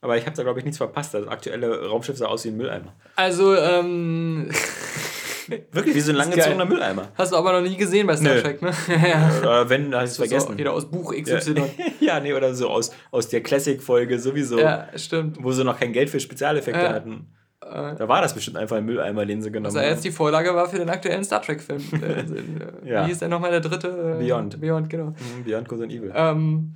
Aber 0.03 0.17
ich 0.17 0.25
habe 0.27 0.35
da, 0.35 0.43
glaube 0.43 0.59
ich, 0.59 0.65
nichts 0.65 0.79
verpasst. 0.79 1.13
Das 1.15 1.27
aktuelle 1.29 1.87
Raumschiff 1.89 2.17
sah 2.17 2.27
aus 2.27 2.45
wie 2.45 2.49
ein 2.49 2.57
Mülleimer. 2.57 2.95
Also, 3.17 3.55
ähm, 3.55 4.49
Wirklich, 5.73 5.97
wie 5.97 6.01
so 6.01 6.13
ein 6.13 6.17
langgezogener 6.17 6.65
Mülleimer. 6.65 7.09
hast 7.19 7.33
du 7.33 7.37
aber 7.37 7.53
noch 7.53 7.69
nie 7.69 7.77
gesehen 7.77 8.07
bei 8.07 8.17
Star. 8.17 8.37
Trek, 8.37 8.63
ne? 8.63 8.71
ja. 9.09 9.31
Oder 9.41 9.69
wenn, 9.69 9.91
da 9.91 10.01
hast 10.03 10.17
du 10.19 10.23
es 10.23 10.31
So, 10.31 10.37
vergessen. 10.37 10.59
wieder 10.59 10.73
aus 10.73 10.89
Buch 10.91 11.13
ja. 11.13 11.23
XY. 11.39 11.63
ja, 12.01 12.21
nee, 12.21 12.33
oder 12.33 12.55
so 12.55 12.69
aus, 12.69 12.93
aus 13.11 13.29
der 13.29 13.43
Classic-Folge 13.43 14.19
sowieso, 14.21 14.59
Ja, 14.61 14.87
stimmt. 14.97 15.39
wo 15.43 15.51
sie 15.53 15.65
noch 15.65 15.79
kein 15.79 15.93
Geld 15.93 16.09
für 16.09 16.21
Spezialeffekte 16.21 16.81
Ja. 16.81 16.93
hatten. 16.93 17.27
Da 17.61 18.09
war 18.09 18.23
das 18.23 18.33
bestimmt 18.35 18.57
einfach 18.57 18.77
ein 18.79 18.85
Mülleimer, 18.87 19.27
den 19.27 19.43
sie 19.43 19.51
genommen 19.53 19.75
Was 19.75 19.81
ja 19.83 19.89
jetzt 19.91 20.03
die 20.05 20.11
Vorlage 20.11 20.55
war 20.55 20.69
für 20.69 20.79
den 20.79 20.89
aktuellen 20.89 21.23
Star 21.25 21.43
Trek-Film. 21.43 21.83
Äh, 21.93 22.87
äh, 22.87 22.91
Ja. 22.91 23.05
Wie 23.05 23.09
hieß 23.11 23.19
der 23.19 23.29
nochmal 23.29 23.51
der 23.51 23.61
dritte? 23.61 23.89
Äh, 24.19 24.25
Beyond. 24.25 24.61
Beyond, 24.61 24.89
genau. 24.89 25.07
haben. 25.07 25.45
Beyond 25.45 25.69
Good 25.69 25.83
and 25.83 25.93
Evil. 25.93 26.13
Ähm, 26.15 26.75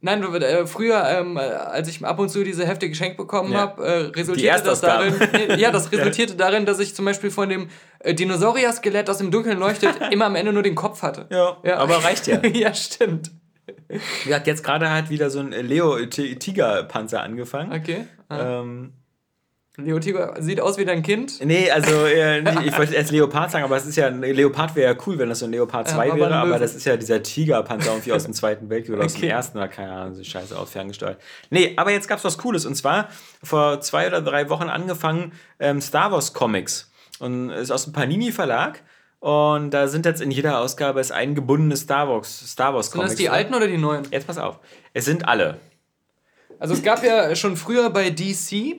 nein, 0.00 0.22
äh, 0.22 0.66
früher, 0.66 1.04
ähm, 1.08 1.36
äh, 1.36 1.40
als 1.40 1.88
ich 1.88 2.04
ab 2.04 2.18
und 2.18 2.28
zu 2.28 2.44
diese 2.44 2.66
Hefte 2.66 2.88
geschenkt 2.88 3.16
bekommen 3.16 3.52
Ja. 3.52 3.58
habe, 3.60 3.84
äh, 3.84 3.98
resultierte 4.16 4.64
das 4.64 4.80
darin. 4.80 5.14
Nee, 5.32 5.56
ja, 5.56 5.70
das 5.70 5.90
resultierte 5.92 6.36
darin, 6.36 6.66
dass 6.66 6.78
ich 6.78 6.94
zum 6.94 7.04
Beispiel 7.04 7.30
von 7.30 7.48
dem 7.48 7.68
äh, 8.00 8.14
Dinosaurier-Skelett 8.14 9.08
aus 9.10 9.18
dem 9.18 9.30
Dunkeln 9.30 9.58
leuchtet 9.58 9.96
immer 10.10 10.26
am 10.26 10.36
Ende 10.36 10.52
nur 10.52 10.62
den 10.62 10.74
Kopf 10.74 11.02
hatte. 11.02 11.26
Ja, 11.30 11.78
aber 11.78 12.04
reicht 12.04 12.26
ja. 12.26 12.44
ja, 12.52 12.72
stimmt. 12.74 13.30
Wir 14.24 14.36
hat 14.36 14.46
jetzt 14.46 14.64
gerade 14.64 14.90
halt 14.90 15.10
wieder 15.10 15.30
so 15.30 15.40
ein 15.40 15.50
Leo-Tiger-Panzer 15.52 17.22
angefangen. 17.22 17.72
Okay. 17.72 18.06
Ah. 18.28 18.60
Ähm, 18.60 18.92
Leo 19.80 19.98
Tiger 20.00 20.34
sieht 20.40 20.60
aus 20.60 20.76
wie 20.76 20.84
dein 20.84 21.02
Kind. 21.02 21.44
nee, 21.44 21.70
also 21.70 21.90
äh, 22.06 22.40
ich 22.66 22.76
wollte 22.76 22.94
erst 22.94 23.12
Leopard 23.12 23.50
sagen, 23.52 23.64
aber 23.64 23.76
es 23.76 23.86
ist 23.86 23.94
ja, 23.96 24.08
ein 24.08 24.20
Leopard 24.20 24.74
wäre 24.74 24.92
ja 24.94 25.00
cool, 25.06 25.18
wenn 25.18 25.28
das 25.28 25.38
so 25.38 25.44
ein 25.46 25.52
Leopard 25.52 25.86
Ja, 25.88 25.94
2 25.94 26.10
aber 26.10 26.16
wäre, 26.20 26.34
aber 26.34 26.48
Löwe. 26.50 26.58
das 26.58 26.74
ist 26.74 26.84
ja 26.84 26.96
dieser 26.96 27.22
Tiger-Panzer 27.22 27.92
irgendwie 27.92 28.12
aus 28.12 28.24
dem 28.24 28.34
Zweiten 28.34 28.68
Weltkrieg 28.68 28.96
oder 28.96 29.04
aus 29.04 29.12
dem 29.14 29.18
Okay. 29.18 29.28
Ersten 29.28 29.56
oder 29.58 29.68
keine 29.68 29.92
Ahnung, 29.92 30.14
so 30.14 30.24
scheiße 30.24 30.58
aus, 30.58 30.70
ferngesteuert. 30.70 31.20
Nee, 31.50 31.74
aber 31.76 31.92
jetzt 31.92 32.08
gab 32.08 32.18
es 32.18 32.24
was 32.24 32.38
Cooles 32.38 32.66
und 32.66 32.74
zwar 32.74 33.08
vor 33.42 33.80
zwei 33.80 34.08
oder 34.08 34.20
drei 34.20 34.48
Wochen 34.50 34.68
angefangen 34.68 35.32
ähm, 35.60 35.80
Star 35.80 36.10
Wars 36.10 36.34
Comics 36.34 36.90
und 37.20 37.50
ist 37.50 37.70
aus 37.70 37.84
dem 37.84 37.92
Panini 37.92 38.32
Verlag. 38.32 38.82
Und 39.20 39.70
da 39.70 39.88
sind 39.88 40.06
jetzt 40.06 40.20
in 40.20 40.30
jeder 40.30 40.60
Ausgabe 40.60 41.00
ist 41.00 41.10
ein 41.12 41.34
gebundenes 41.34 41.80
Star 41.80 42.08
Wars, 42.08 42.50
Star 42.52 42.74
Wars 42.74 42.86
Sind 42.86 42.94
Comics. 42.94 43.12
das 43.12 43.18
die 43.18 43.28
alten 43.28 43.54
oder 43.54 43.66
die 43.66 43.76
neuen? 43.78 44.06
Jetzt 44.10 44.26
pass 44.28 44.38
auf. 44.38 44.58
Es 44.92 45.04
sind 45.04 45.26
alle. 45.26 45.58
Also 46.60 46.74
es 46.74 46.82
gab 46.82 47.02
ja 47.04 47.34
schon 47.36 47.56
früher 47.56 47.90
bei 47.90 48.10
DC 48.10 48.76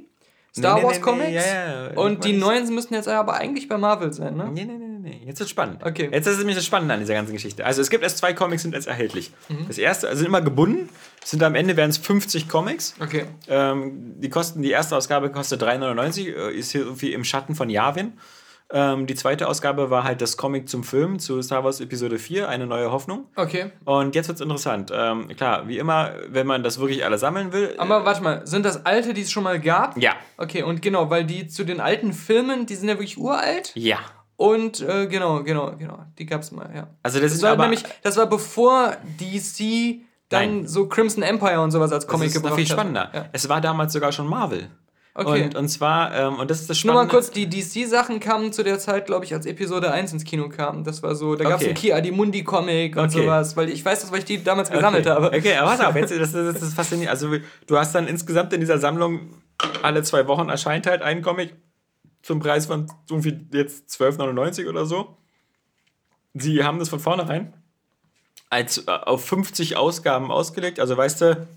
Star 0.58 0.76
Nee, 0.76 0.82
nee, 0.82 0.86
Wars 0.88 0.94
nee, 0.94 1.00
nee, 1.00 1.04
Comics. 1.04 1.32
ja, 1.32 1.88
ja, 1.92 1.98
und 1.98 2.24
die 2.26 2.34
neuen 2.34 2.74
müssten 2.74 2.94
jetzt 2.94 3.08
aber 3.08 3.36
eigentlich 3.36 3.68
bei 3.68 3.78
Marvel 3.78 4.12
sein, 4.14 4.36
ne? 4.36 4.50
Nee, 4.52 4.66
nee, 4.66 4.74
nee, 4.74 4.88
nee, 4.88 5.00
nee. 5.00 5.22
Jetzt 5.26 5.40
ist 5.42 5.50
spannend. 5.50 5.84
Okay. 5.84 6.10
Jetzt 6.12 6.26
ist 6.28 6.38
nämlich 6.40 6.56
das 6.56 6.66
Spannende 6.66 6.94
an 6.94 7.00
dieser 7.00 7.14
ganzen 7.14 7.34
Geschichte. 7.34 7.66
Also 7.66 7.82
es 7.82 7.90
gibt 7.90 8.04
erst 8.04 8.18
zwei 8.18 8.34
Comics, 8.34 8.64
sind 8.64 8.74
jetzt 8.74 8.88
erhältlich. 8.88 9.32
Mhm. 9.48 9.68
Das 9.68 9.78
erste, 9.78 10.08
also 10.08 10.18
sind 10.18 10.28
immer 10.28 10.42
gebunden, 10.42 10.90
sind 11.24 11.44
am 11.44 11.56
Ende 11.56 11.78
werden 11.78 11.92
es 11.92 11.98
50 11.98 12.50
Comics. 12.50 12.96
Okay. 13.00 13.26
Ähm, 13.48 14.16
die 14.20 14.30
kosten, 14.30 14.62
die 14.62 14.72
erste 14.72 14.96
Ausgabe 14.98 15.30
kostet 15.32 15.62
3,99, 15.62 16.36
äh, 16.36 16.52
ist 16.54 16.72
hier 16.72 16.82
irgendwie 16.82 17.14
im 17.14 17.24
Schatten 17.24 17.54
von 17.56 17.70
Yavin. 17.70 18.14
Ähm, 18.72 19.08
die 19.08 19.16
zweite 19.16 19.48
Ausgabe 19.48 19.90
war 19.90 20.04
halt 20.04 20.22
das 20.22 20.38
Comic 20.38 20.70
zum 20.70 20.84
Film 20.84 21.18
zu 21.18 21.42
Star 21.42 21.64
Wars 21.64 21.80
Episode 21.82 22.20
4, 22.20 22.48
eine 22.48 22.68
neue 22.68 22.92
Hoffnung. 22.92 23.26
Okay. 23.36 23.72
Und 23.86 24.14
jetzt 24.16 24.28
wird's 24.28 24.42
interessant. 24.42 24.92
Ähm, 24.94 25.28
klar, 25.36 25.68
wie 25.68 25.80
immer, 25.80 26.12
wenn 26.28 26.46
man 26.46 26.62
das 26.62 26.80
wirklich 26.80 27.04
alle 27.04 27.18
sammeln 27.18 27.52
will. 27.52 27.74
Aber 27.80 28.06
warte 28.06 28.22
mal, 28.22 28.46
sind 28.46 28.64
das 28.66 28.86
alte, 28.86 29.14
die 29.16 29.22
es 29.22 29.32
schon 29.32 29.44
mal 29.44 29.60
gab? 29.60 29.98
ja. 29.98 30.14
Okay, 30.38 30.64
und 30.64 30.82
genau, 30.82 31.10
weil 31.10 31.26
die 31.26 31.48
zu 31.48 31.64
den 31.64 31.80
alten 31.82 32.14
Filmen, 32.14 32.66
die 32.66 32.76
sind 32.76 32.88
ja 32.88 32.96
wirklich 32.96 33.18
uralt. 33.18 33.72
Ja. 33.76 33.98
Und 34.38 34.80
äh, 34.82 35.08
genau, 35.08 35.44
genau, 35.44 35.76
genau, 35.76 36.06
die 36.18 36.26
gab 36.26 36.42
es 36.42 36.52
mal, 36.52 36.70
ja. 36.74 36.88
Also 37.04 37.20
das, 37.20 37.32
Das 37.32 37.34
ist 37.38 37.42
war 37.44 37.52
aber 37.52 37.64
nämlich, 37.64 37.84
das 38.04 38.16
war 38.18 38.28
bevor 38.28 38.96
DC 39.20 40.02
dann 40.30 40.58
Nein. 40.60 40.68
so 40.68 40.88
Crimson 40.88 41.24
Empire 41.24 41.60
und 41.60 41.72
sowas 41.72 41.92
als 41.92 42.06
das 42.06 42.12
Comic 42.12 42.28
ist 42.28 42.36
noch 42.36 42.44
gebracht 42.44 42.56
viel 42.60 42.66
hat. 42.66 42.72
spannender. 42.72 43.10
Ja. 43.14 43.26
Es 43.34 43.50
war 43.50 43.60
damals 43.62 43.92
sogar 43.94 44.12
schon 44.12 44.28
Marvel. 44.28 44.70
Okay. 45.16 45.44
Und, 45.44 45.56
und 45.56 45.68
zwar, 45.70 46.14
ähm, 46.16 46.36
und 46.40 46.50
das 46.50 46.62
ist 46.62 46.70
das 46.70 46.78
Nur 46.84 46.94
Spannende. 46.94 47.14
mal 47.16 47.20
kurz, 47.20 47.32
die 47.32 47.50
DC-Sachen 47.50 48.20
kamen 48.20 48.54
zu 48.54 48.64
der 48.64 48.80
Zeit, 48.80 49.08
glaube 49.08 49.26
ich, 49.26 49.34
als 49.34 49.46
Episode 49.46 49.92
1 49.92 50.14
ins 50.14 50.24
Kino 50.24 50.48
kam. 50.50 50.84
Das 50.84 51.04
war 51.04 51.16
so, 51.16 51.36
da 51.36 51.44
gab 51.44 51.54
es 51.56 51.62
Okay. 51.62 51.66
einen 51.68 51.76
Kia 51.76 52.02
die 52.02 52.12
Mundi-Comic 52.12 52.96
und 52.96 53.06
Okay. 53.06 53.24
sowas, 53.24 53.58
weil 53.58 53.70
ich 53.70 53.84
weiß 53.84 54.02
das, 54.02 54.12
weil 54.12 54.20
ich 54.20 54.26
die 54.26 54.44
damals 54.44 54.70
gesammelt 54.72 55.06
okay. 55.08 55.16
habe. 55.16 55.28
Okay, 55.36 55.56
aber 55.56 55.72
pass 55.72 55.82
auf, 55.82 55.96
jetzt, 55.96 56.12
das, 56.18 56.32
das, 56.32 56.54
das 56.54 56.62
ist 56.62 56.74
faszinierend. 56.76 57.10
Also, 57.12 57.30
du 57.68 57.78
hast 57.78 57.94
dann 57.96 58.08
insgesamt 58.08 58.54
in 58.54 58.60
dieser 58.62 58.78
Sammlung 58.78 59.34
alle 59.82 60.04
zwei 60.04 60.28
Wochen 60.28 60.48
erscheint 60.48 60.86
halt 60.88 61.02
ein 61.02 61.22
Comic 61.22 61.54
zum 62.22 62.40
Preis 62.40 62.68
von 62.68 62.88
irgendwie 63.10 63.46
jetzt 63.52 63.90
12,99 64.00 64.70
oder 64.70 64.86
so. 64.86 65.18
Sie 66.34 66.64
haben 66.64 66.80
das 66.80 66.90
von 66.90 67.00
vornherein 67.00 67.54
als, 68.50 68.78
äh, 68.88 68.92
auf 68.92 69.26
50 69.26 69.76
Ausgaben 69.76 70.32
ausgelegt. 70.32 70.80
Also, 70.80 70.96
weißt 70.96 71.22
du, 71.22 71.48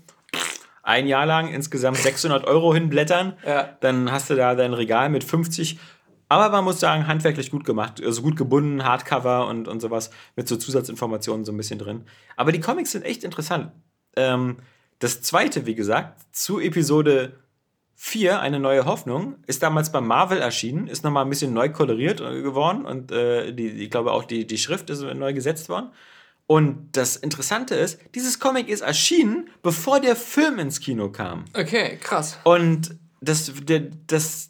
ein 0.83 1.07
Jahr 1.07 1.25
lang 1.25 1.51
insgesamt 1.51 1.97
600 1.97 2.45
Euro 2.45 2.73
hinblättern. 2.73 3.33
Ja. 3.45 3.77
Dann 3.81 4.11
hast 4.11 4.29
du 4.29 4.35
da 4.35 4.55
dein 4.55 4.73
Regal 4.73 5.09
mit 5.09 5.23
50. 5.23 5.79
Aber 6.29 6.49
man 6.49 6.63
muss 6.63 6.79
sagen, 6.79 7.07
handwerklich 7.07 7.51
gut 7.51 7.65
gemacht. 7.65 8.01
Also 8.03 8.21
gut 8.21 8.35
gebunden, 8.35 8.83
Hardcover 8.83 9.47
und, 9.47 9.67
und 9.67 9.81
sowas 9.81 10.11
mit 10.35 10.47
so 10.47 10.55
Zusatzinformationen 10.55 11.45
so 11.45 11.51
ein 11.51 11.57
bisschen 11.57 11.79
drin. 11.79 12.05
Aber 12.35 12.51
die 12.51 12.59
Comics 12.59 12.91
sind 12.91 13.03
echt 13.03 13.23
interessant. 13.23 13.71
Ähm, 14.15 14.57
das 14.99 15.21
zweite, 15.21 15.65
wie 15.65 15.75
gesagt, 15.75 16.21
zu 16.31 16.59
Episode 16.59 17.33
4, 17.95 18.39
eine 18.39 18.59
neue 18.59 18.85
Hoffnung, 18.85 19.35
ist 19.47 19.61
damals 19.61 19.91
bei 19.91 20.01
Marvel 20.01 20.39
erschienen, 20.39 20.87
ist 20.87 21.03
nochmal 21.03 21.25
ein 21.25 21.29
bisschen 21.29 21.53
neu 21.53 21.69
koloriert 21.69 22.21
äh, 22.21 22.41
geworden 22.41 22.85
und 22.85 23.11
äh, 23.11 23.53
die, 23.53 23.67
ich 23.67 23.91
glaube 23.91 24.11
auch 24.11 24.23
die, 24.23 24.47
die 24.47 24.57
Schrift 24.57 24.89
ist 24.89 25.01
neu 25.01 25.33
gesetzt 25.33 25.69
worden. 25.69 25.91
Und 26.45 26.89
das 26.91 27.15
Interessante 27.15 27.75
ist, 27.75 27.99
dieses 28.15 28.39
Comic 28.39 28.67
ist 28.69 28.81
erschienen, 28.81 29.49
bevor 29.61 29.99
der 29.99 30.15
Film 30.15 30.59
ins 30.59 30.79
Kino 30.79 31.09
kam. 31.09 31.45
Okay, 31.55 31.97
krass. 32.01 32.37
Und 32.43 32.97
das, 33.21 33.51
das, 34.07 34.49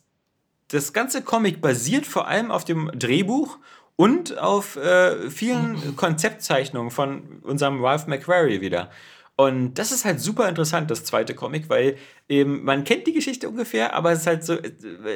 das 0.70 0.94
ganze 0.94 1.22
Comic 1.22 1.62
basiert 1.62 2.06
vor 2.06 2.28
allem 2.28 2.52
auf 2.52 2.66
dem 2.66 2.90
Drehbuch 2.94 3.60
und 3.96 4.38
auf 4.40 4.76
äh, 4.76 5.30
vielen 5.30 5.96
Konzeptzeichnungen 5.96 6.90
von 6.90 7.40
unserem 7.44 7.84
Ralph 7.84 8.08
McQuarrie 8.08 8.62
wieder. 8.62 8.90
Und 9.36 9.74
das 9.80 9.92
ist 9.92 10.06
halt 10.06 10.20
super 10.20 10.48
interessant, 10.48 10.92
das 10.92 11.06
zweite 11.06 11.34
Comic, 11.34 11.68
weil 11.68 11.96
eben 12.30 12.64
man 12.64 12.84
kennt 12.84 13.08
die 13.08 13.14
Geschichte 13.14 13.50
ungefähr, 13.50 13.96
aber 13.96 14.12
es 14.12 14.20
ist 14.20 14.28
halt 14.28 14.44
so, 14.44 14.54
äh, 14.54 14.72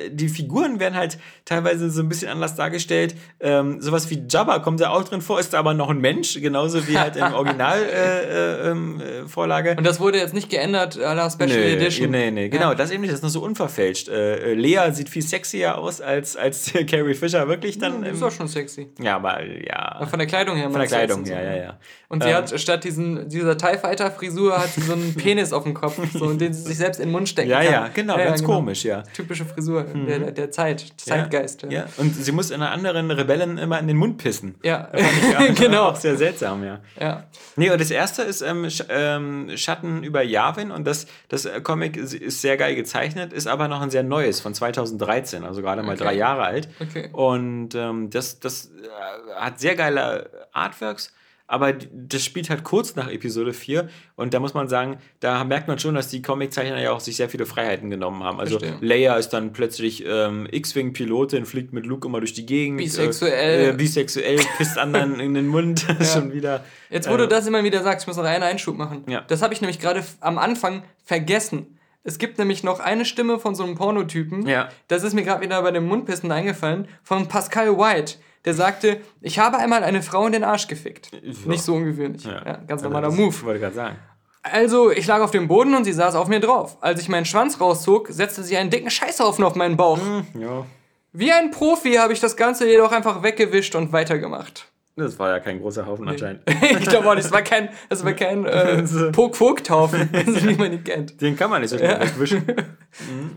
die 0.10 0.28
Figuren 0.28 0.80
werden 0.80 0.96
halt 0.96 1.20
teilweise 1.46 1.92
so 1.92 2.02
ein 2.02 2.10
bisschen 2.10 2.30
anders 2.30 2.56
dargestellt. 2.56 3.16
Ähm, 3.40 3.80
sowas 3.80 4.10
wie 4.10 4.24
Jabba 4.28 4.58
kommt 4.60 4.82
da 4.82 4.90
auch 4.90 5.04
drin 5.04 5.22
vor, 5.22 5.40
ist 5.40 5.54
aber 5.54 5.76
noch 5.76 5.92
ein 5.92 6.00
Mensch, 6.02 6.34
genauso 6.42 6.88
wie 6.88 6.98
halt 6.98 7.16
im 7.16 7.32
Original 7.32 7.80
äh, 7.84 8.24
äh, 8.68 8.72
ähm, 8.72 9.00
äh, 9.00 9.28
Vorlage. 9.28 9.76
Und 9.78 9.86
das 9.86 10.00
wurde 10.00 10.18
jetzt 10.18 10.34
nicht 10.34 10.50
geändert 10.50 10.98
à 10.98 11.14
la 11.14 11.30
Special 11.30 11.50
Nee, 11.50 11.74
Edition. 11.74 12.10
nee, 12.10 12.32
nee, 12.32 12.50
genau, 12.50 12.70
Ja. 12.70 12.76
das 12.76 12.90
eben 12.90 13.02
nicht, 13.02 13.12
das 13.12 13.20
ist 13.20 13.24
noch 13.24 13.30
so 13.30 13.42
unverfälscht. 13.44 14.10
Äh, 14.10 14.52
äh, 14.52 14.54
Lea 14.56 14.92
sieht 14.94 15.10
viel 15.10 15.22
sexier 15.22 15.78
aus 15.78 16.02
als, 16.02 16.36
als 16.36 16.74
Carrie 16.90 17.14
Fisher 17.14 17.48
wirklich 17.48 17.78
dann. 17.78 18.04
Im- 18.04 18.16
ist 18.16 18.24
auch 18.24 18.32
schon 18.32 18.48
sexy. 18.48 18.90
ja, 19.00 19.16
aber 19.18 19.44
ja. 19.46 20.04
Von 20.10 20.18
der 20.18 20.28
Kleidung 20.28 20.56
her. 20.58 20.72
Von 20.72 20.80
der 20.80 20.88
Kleidung, 20.88 21.24
ja, 21.26 21.40
ja, 21.40 21.56
ja. 21.56 21.80
Und 22.10 22.24
sie 22.24 22.30
Ähm. 22.30 22.36
hat 22.36 22.60
statt 22.60 22.84
diesen, 22.84 23.30
dieser 23.30 23.56
TIE 23.58 23.78
Fighter 23.78 24.07
Frisur 24.12 24.58
hat 24.58 24.70
sie 24.70 24.82
so 24.82 24.94
einen 24.94 25.14
Penis 25.18 25.54
auf 25.54 25.64
dem 25.64 25.74
Kopf, 25.74 26.00
so, 26.14 26.34
den 26.34 26.54
sie 26.54 26.62
sich 26.62 26.78
selbst 26.78 27.00
in 27.00 27.08
den 27.08 27.12
Mund 27.12 27.28
stecken 27.30 27.50
Ja, 27.50 27.64
kann. 27.64 27.72
ja, 27.72 27.88
genau, 27.94 28.18
ganz 28.18 28.44
komisch, 28.44 28.84
ja. 28.86 29.04
Typische 29.14 29.46
Frisur 29.46 29.84
der, 29.84 30.20
der- 30.20 30.32
der 30.32 30.52
Zeit, 30.52 30.86
Zeitgeist. 30.98 31.64
Ja, 31.64 31.70
ja. 31.70 31.86
Und 31.98 32.16
sie 32.16 32.32
muss 32.32 32.52
einer 32.52 32.72
anderen 32.72 33.12
Rebellen 33.12 33.58
immer 33.58 33.80
in 33.80 33.88
den 33.88 33.98
Mund 33.98 34.18
pissen. 34.18 34.56
ja. 34.64 34.90
Ja, 34.94 35.54
genau. 35.56 35.90
Auch 35.90 35.96
sehr 35.96 36.16
seltsam, 36.18 36.64
ja. 36.64 36.80
Ja. 37.00 37.24
Nee, 37.56 37.70
und 37.72 37.80
das 37.82 37.92
erste 37.92 38.22
ist 38.24 38.42
ähm, 38.42 38.70
Sch 38.70 38.84
ähm, 38.90 39.50
Schatten 39.56 40.04
über 40.04 40.22
Yavin 40.24 40.72
und 40.72 40.86
das, 40.86 41.08
das 41.30 41.46
äh, 41.46 41.62
Comic 41.62 41.98
ist, 41.98 42.14
ist 42.14 42.42
sehr 42.42 42.58
geil 42.58 42.76
gezeichnet, 42.76 43.34
ist 43.34 43.48
aber 43.48 43.68
noch 43.68 43.82
ein 43.82 43.90
sehr 43.90 44.04
neues 44.04 44.40
von 44.40 44.54
2013, 44.54 45.44
also 45.44 45.62
gerade 45.62 45.82
mal 45.84 45.94
Okay. 45.96 46.04
drei 46.04 46.14
Jahre 46.16 46.44
alt. 46.44 46.70
Okay. 46.80 47.10
Und 47.12 47.74
ähm, 47.76 48.10
das, 48.10 48.40
das 48.40 48.66
äh, 48.68 49.36
hat 49.36 49.60
sehr 49.60 49.76
geile 49.76 50.30
Artworks. 50.52 51.12
Aber 51.48 51.74
das 51.74 52.26
spielt 52.26 52.50
halt 52.50 52.66
kurz 52.66 52.96
nach 52.96 53.10
Episode 53.10 53.54
4 53.54 53.88
und 54.16 54.34
da 54.34 54.40
muss 54.40 54.54
man 54.54 54.68
sagen, 54.68 54.98
da 55.22 55.46
merkt 55.46 55.70
man 55.70 55.80
schon, 55.80 55.96
dass 55.96 56.10
die 56.10 56.22
Comiczeichner 56.22 56.80
ja 56.80 56.92
auch 56.92 57.00
sich 57.00 57.16
sehr 57.16 57.30
viele 57.30 57.46
Freiheiten 57.46 57.90
genommen 57.90 58.22
haben. 58.24 58.40
Also 58.40 58.60
Verstehe. 58.60 58.78
Leia 58.86 59.16
ist 59.16 59.30
dann 59.30 59.54
plötzlich 59.54 60.04
ähm, 60.06 60.48
X-Wing-Pilotin, 60.52 61.46
fliegt 61.46 61.72
mit 61.72 61.86
Luke 61.86 62.08
immer 62.08 62.20
durch 62.20 62.34
die 62.34 62.46
Gegend. 62.46 62.80
Bisexuell. 62.80 63.60
Äh, 63.60 63.70
äh, 63.70 63.74
bisexuell, 63.74 64.40
pisst 64.58 64.78
anderen 64.78 65.20
in 65.22 65.34
den 65.34 65.48
Mund 65.48 65.88
ja. 66.00 66.06
schon 66.06 66.34
wieder. 66.34 66.66
Jetzt, 66.90 67.10
wo 67.10 67.16
äh, 67.16 67.20
du 67.20 67.28
das 67.28 67.48
immer 67.48 67.64
wieder 67.64 67.82
sagst, 67.82 68.04
ich 68.04 68.08
muss 68.08 68.18
noch 68.18 68.26
einen 68.26 68.44
Einschub 68.44 68.78
machen. 68.78 69.06
Ja. 69.08 69.22
Das 69.22 69.42
habe 69.42 69.54
ich 69.54 69.62
nämlich 69.62 69.80
gerade 69.80 70.04
am 70.20 70.38
Anfang 70.38 70.84
vergessen. 71.04 71.78
Es 72.04 72.20
gibt 72.20 72.38
nämlich 72.38 72.64
noch 72.64 72.80
eine 72.80 73.06
Stimme 73.06 73.40
von 73.40 73.56
so 73.56 73.64
einem 73.64 73.76
Pornotypen. 73.76 74.48
Ja. 74.48 74.70
Das 74.88 75.04
ist 75.04 75.14
mir 75.14 75.24
gerade 75.24 75.42
wieder 75.42 75.62
bei 75.62 75.72
dem 75.72 75.86
Mundpissen 75.86 76.32
eingefallen. 76.32 76.88
Von 77.04 77.28
Pascal 77.28 77.78
White 77.78 78.16
der 78.48 78.54
sagte, 78.54 79.02
ich 79.20 79.40
habe 79.40 79.58
einmal 79.58 79.84
eine 79.84 80.02
Frau 80.02 80.26
in 80.26 80.32
den 80.32 80.46
Arsch 80.46 80.68
gefickt. 80.68 81.12
Ja. 81.12 81.20
Nicht 81.46 81.64
so 81.64 81.76
ungewöhnlich. 81.76 82.24
Ja. 82.24 82.42
Ja, 82.46 82.58
ganz 82.66 82.82
normaler 82.82 83.10
das 83.10 83.18
Move. 83.18 83.36
Wollte 83.44 83.60
gerade 83.60 83.76
sagen. 83.76 83.98
Also, 84.42 84.90
ich 84.90 85.06
lag 85.06 85.20
auf 85.20 85.32
dem 85.32 85.50
Boden 85.50 85.76
und 85.76 85.84
sie 85.84 85.92
saß 85.92 86.16
auf 86.16 86.30
mir 86.30 86.40
drauf. 86.40 86.78
Als 86.80 87.02
ich 87.02 87.10
meinen 87.10 87.26
Schwanz 87.26 87.60
rauszog, 87.60 88.08
setzte 88.10 88.44
sie 88.44 88.56
einen 88.56 88.70
dicken 88.70 88.90
Scheißhaufen 88.90 89.44
auf 89.44 89.56
meinen 89.56 89.76
Bauch. 89.76 89.98
Mm, 89.98 90.40
ja. 90.40 90.66
Wie 91.12 91.30
ein 91.30 91.52
Profi 91.52 91.96
habe 91.96 92.14
ich 92.14 92.22
das 92.22 92.38
Ganze 92.38 92.70
jedoch 92.70 92.94
einfach 92.94 93.22
weggewischt 93.22 93.76
und 93.76 93.92
weitergemacht. 93.92 94.72
Das 94.96 95.20
war 95.20 95.30
ja 95.30 95.40
kein 95.42 95.60
großer 95.60 95.86
Haufen 95.86 96.08
anscheinend. 96.08 96.44
ich 96.62 96.88
glaube 96.88 97.10
auch 97.10 97.16
nicht, 97.16 97.26
das 97.26 97.34
war 97.34 97.42
kein, 97.42 97.68
das 97.90 98.06
war 98.06 98.14
kein 98.14 98.46
äh, 98.46 98.82
Pok-Vogt-Haufen, 99.12 100.10
wie 100.14 100.56
man 100.56 100.72
ihn 100.72 100.84
kennt. 100.86 101.20
Den 101.20 101.36
kann 101.36 101.50
man 101.50 101.62
nicht 101.62 101.72
so 101.72 101.78
schnell 101.78 102.00
wegwischen. 102.00 102.46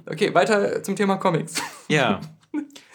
okay, 0.06 0.32
weiter 0.32 0.84
zum 0.84 0.94
Thema 0.94 1.16
Comics. 1.16 1.60
Ja. 1.88 2.20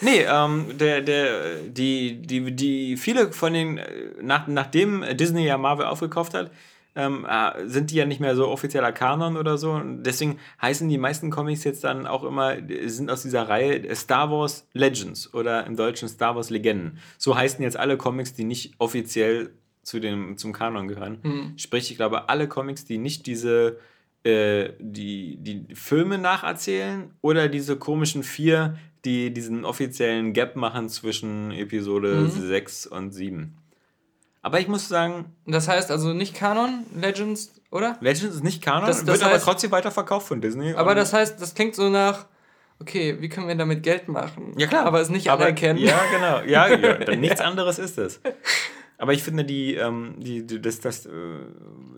Nee, 0.01 0.25
ähm, 0.27 0.77
der, 0.77 1.01
der, 1.01 1.59
die, 1.61 2.21
die, 2.21 2.51
die, 2.55 2.97
viele 2.97 3.31
von 3.31 3.53
den, 3.53 3.79
nach, 4.21 4.47
nachdem 4.47 5.03
Disney 5.13 5.45
ja 5.45 5.57
Marvel 5.57 5.85
aufgekauft 5.85 6.33
hat, 6.33 6.51
ähm, 6.95 7.25
äh, 7.29 7.67
sind 7.67 7.91
die 7.91 7.95
ja 7.95 8.05
nicht 8.05 8.21
mehr 8.21 8.35
so 8.35 8.47
offizieller 8.47 8.91
Kanon 8.91 9.37
oder 9.37 9.57
so. 9.57 9.71
Und 9.71 10.03
deswegen 10.03 10.39
heißen 10.61 10.87
die 10.87 10.97
meisten 10.97 11.29
Comics 11.29 11.63
jetzt 11.63 11.83
dann 11.83 12.07
auch 12.07 12.23
immer, 12.23 12.55
sind 12.85 13.11
aus 13.11 13.23
dieser 13.23 13.47
Reihe 13.47 13.93
Star 13.95 14.31
Wars 14.31 14.67
Legends 14.73 15.33
oder 15.33 15.65
im 15.65 15.75
Deutschen 15.75 16.07
Star 16.07 16.35
Wars 16.35 16.49
Legenden. 16.49 16.97
So 17.17 17.37
heißen 17.37 17.61
jetzt 17.63 17.77
alle 17.77 17.97
Comics, 17.97 18.33
die 18.33 18.45
nicht 18.45 18.75
offiziell 18.77 19.51
zu 19.83 19.99
dem, 19.99 20.37
zum 20.37 20.53
Kanon 20.53 20.87
gehören. 20.87 21.19
Mhm. 21.21 21.57
Sprich, 21.57 21.91
ich 21.91 21.97
glaube, 21.97 22.29
alle 22.29 22.47
Comics, 22.47 22.85
die 22.85 22.97
nicht 22.97 23.27
diese 23.27 23.77
äh, 24.23 24.73
die, 24.79 25.37
die 25.37 25.75
Filme 25.75 26.17
nacherzählen 26.17 27.11
oder 27.21 27.47
diese 27.47 27.77
komischen 27.77 28.23
vier 28.23 28.75
die 29.05 29.33
diesen 29.33 29.65
offiziellen 29.65 30.33
Gap 30.33 30.55
machen 30.55 30.89
zwischen 30.89 31.51
Episode 31.51 32.15
mhm. 32.15 32.47
6 32.47 32.87
und 32.87 33.11
7. 33.11 33.57
Aber 34.41 34.59
ich 34.59 34.67
muss 34.67 34.87
sagen. 34.87 35.33
Das 35.47 35.67
heißt 35.67 35.89
also 35.89 36.13
nicht 36.13 36.35
Kanon, 36.35 36.85
Legends, 36.95 37.61
oder? 37.71 37.97
Legends 38.01 38.35
ist 38.35 38.43
nicht 38.43 38.61
Kanon, 38.61 38.87
das, 38.87 38.99
das 38.99 39.07
wird 39.07 39.23
heißt, 39.23 39.33
aber 39.33 39.41
trotzdem 39.41 39.71
weiterverkauft 39.71 40.27
von 40.27 40.41
Disney. 40.41 40.73
Aber 40.73 40.93
das 40.93 41.13
heißt, 41.13 41.41
das 41.41 41.55
klingt 41.55 41.75
so 41.75 41.89
nach. 41.89 42.25
Okay, 42.79 43.17
wie 43.21 43.29
können 43.29 43.47
wir 43.47 43.55
damit 43.55 43.83
Geld 43.83 44.09
machen? 44.09 44.53
Ja, 44.57 44.67
klar. 44.67 44.85
Aber 44.85 44.99
es 44.99 45.09
nicht 45.09 45.29
aber, 45.29 45.45
anerkennen. 45.45 45.79
Ja, 45.79 45.99
genau. 46.11 46.41
Ja, 46.41 46.67
ja 47.07 47.15
nichts 47.15 47.39
anderes 47.39 47.79
ist 47.79 47.97
es. 47.97 48.19
Aber 48.97 49.13
ich 49.13 49.23
finde, 49.23 49.45
die, 49.45 49.75
ähm, 49.75 50.15
die, 50.17 50.45
die, 50.45 50.61
das, 50.61 50.79
das, 50.79 51.05
äh, 51.05 51.09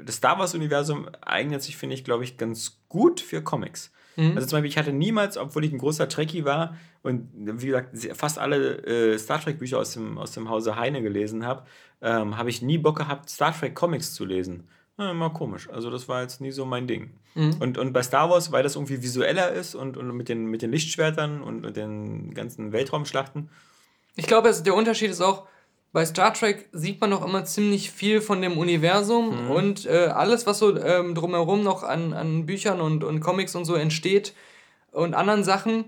das 0.06 0.16
Star 0.16 0.40
Wars-Universum 0.40 1.10
eignet 1.22 1.64
sich, 1.64 1.78
finde 1.78 1.96
ich, 1.96 2.04
glaube 2.04 2.24
ich, 2.24 2.38
ganz 2.38 2.80
gut 2.90 3.20
für 3.20 3.42
Comics. 3.42 3.92
Mhm. 4.18 4.36
Also 4.36 4.48
zum 4.48 4.58
Beispiel, 4.58 4.70
ich 4.70 4.78
hatte 4.78 4.92
niemals, 4.92 5.38
obwohl 5.38 5.64
ich 5.64 5.72
ein 5.72 5.78
großer 5.78 6.10
Trekkie 6.10 6.44
war 6.44 6.76
und 7.04 7.30
wie 7.34 7.68
gesagt, 7.68 7.96
fast 8.16 8.40
alle 8.40 8.84
äh, 8.86 9.18
Star 9.18 9.40
Trek-Bücher 9.40 9.80
aus 9.80 9.94
dem, 9.94 10.18
aus 10.18 10.32
dem 10.32 10.50
Hause 10.50 10.76
Heine 10.76 11.02
gelesen 11.02 11.46
habe, 11.46 11.64
ähm, 12.02 12.38
habe 12.38 12.50
ich 12.50 12.62
nie 12.62 12.78
Bock 12.78 12.98
gehabt, 12.98 13.30
Star 13.30 13.58
Trek-Comics 13.58 14.14
zu 14.14 14.26
lesen. 14.26 14.68
Ja, 14.98 15.12
immer 15.12 15.30
komisch. 15.30 15.70
Also 15.70 15.92
das 15.92 16.10
war 16.10 16.24
jetzt 16.24 16.42
nie 16.42 16.52
so 16.52 16.66
mein 16.66 16.88
Ding. 16.88 17.12
Mhm. 17.36 17.58
Und, 17.60 17.78
und 17.78 17.94
bei 17.94 18.02
Star 18.02 18.30
Wars, 18.32 18.52
weil 18.52 18.64
das 18.64 18.76
irgendwie 18.76 19.04
visueller 19.04 19.52
ist 19.52 19.76
und, 19.76 19.96
und 19.96 20.16
mit, 20.18 20.28
den, 20.28 20.48
mit 20.48 20.64
den 20.64 20.72
Lichtschwertern 20.72 21.42
und 21.44 21.62
mit 21.62 21.78
den 21.78 22.34
ganzen 22.34 22.72
Weltraumschlachten. 22.72 23.50
Ich 24.16 24.26
glaube, 24.26 24.52
der 24.52 24.74
Unterschied 24.74 25.12
ist 25.12 25.22
auch, 25.22 25.48
bei 25.98 26.06
Star 26.06 26.32
Trek 26.32 26.70
sieht 26.74 27.02
man 27.02 27.10
noch 27.10 27.26
immer 27.26 27.44
ziemlich 27.44 27.90
viel 27.90 28.22
von 28.22 28.40
dem 28.40 28.60
Universum 28.60 29.46
mhm. 29.46 29.50
und 29.50 29.86
äh, 29.88 30.10
alles, 30.14 30.46
was 30.46 30.60
so 30.60 30.78
ähm, 30.78 31.16
drumherum 31.16 31.64
noch 31.64 31.82
an, 31.82 32.14
an 32.14 32.46
Büchern 32.46 32.82
und, 32.82 33.04
und 33.04 33.20
Comics 33.20 33.56
und 33.56 33.66
so 33.66 33.74
entsteht 33.74 34.36
und 34.92 35.16
anderen 35.16 35.44
Sachen, 35.44 35.86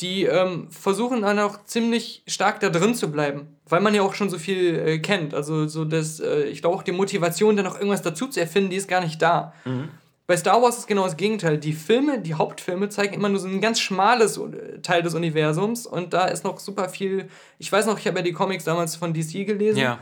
die 0.00 0.24
ähm, 0.24 0.68
versuchen 0.72 1.22
dann 1.22 1.38
auch 1.38 1.64
ziemlich 1.64 2.24
stark 2.26 2.58
da 2.58 2.70
drin 2.70 2.96
zu 2.96 3.12
bleiben, 3.12 3.46
weil 3.68 3.80
man 3.80 3.94
ja 3.94 4.02
auch 4.02 4.14
schon 4.14 4.30
so 4.30 4.36
viel 4.36 4.74
äh, 4.74 4.98
kennt. 4.98 5.32
Also 5.32 5.68
so 5.68 5.84
das, 5.84 6.18
äh, 6.18 6.46
ich 6.46 6.60
glaube 6.60 6.74
auch 6.74 6.82
die 6.82 6.90
Motivation, 6.90 7.54
dann 7.54 7.66
noch 7.66 7.76
irgendwas 7.76 8.02
dazu 8.02 8.26
zu 8.26 8.40
erfinden, 8.40 8.70
die 8.70 8.78
ist 8.78 8.88
gar 8.88 9.00
nicht 9.00 9.22
da. 9.22 9.52
Mhm. 9.64 9.90
Bei 10.30 10.36
Star 10.36 10.62
Wars 10.62 10.78
ist 10.78 10.86
genau 10.86 11.02
das 11.02 11.16
Gegenteil. 11.16 11.58
Die 11.58 11.72
Filme, 11.72 12.20
die 12.20 12.34
Hauptfilme 12.34 12.88
zeigen 12.88 13.14
immer 13.14 13.28
nur 13.28 13.40
so 13.40 13.48
ein 13.48 13.60
ganz 13.60 13.80
schmales 13.80 14.40
Teil 14.80 15.02
des 15.02 15.14
Universums 15.14 15.86
und 15.86 16.12
da 16.12 16.26
ist 16.26 16.44
noch 16.44 16.60
super 16.60 16.88
viel. 16.88 17.28
Ich 17.58 17.72
weiß 17.72 17.86
noch, 17.86 17.98
ich 17.98 18.06
habe 18.06 18.18
ja 18.18 18.22
die 18.22 18.30
Comics 18.30 18.62
damals 18.62 18.94
von 18.94 19.12
DC 19.12 19.44
gelesen. 19.44 19.80
Ja 19.80 19.98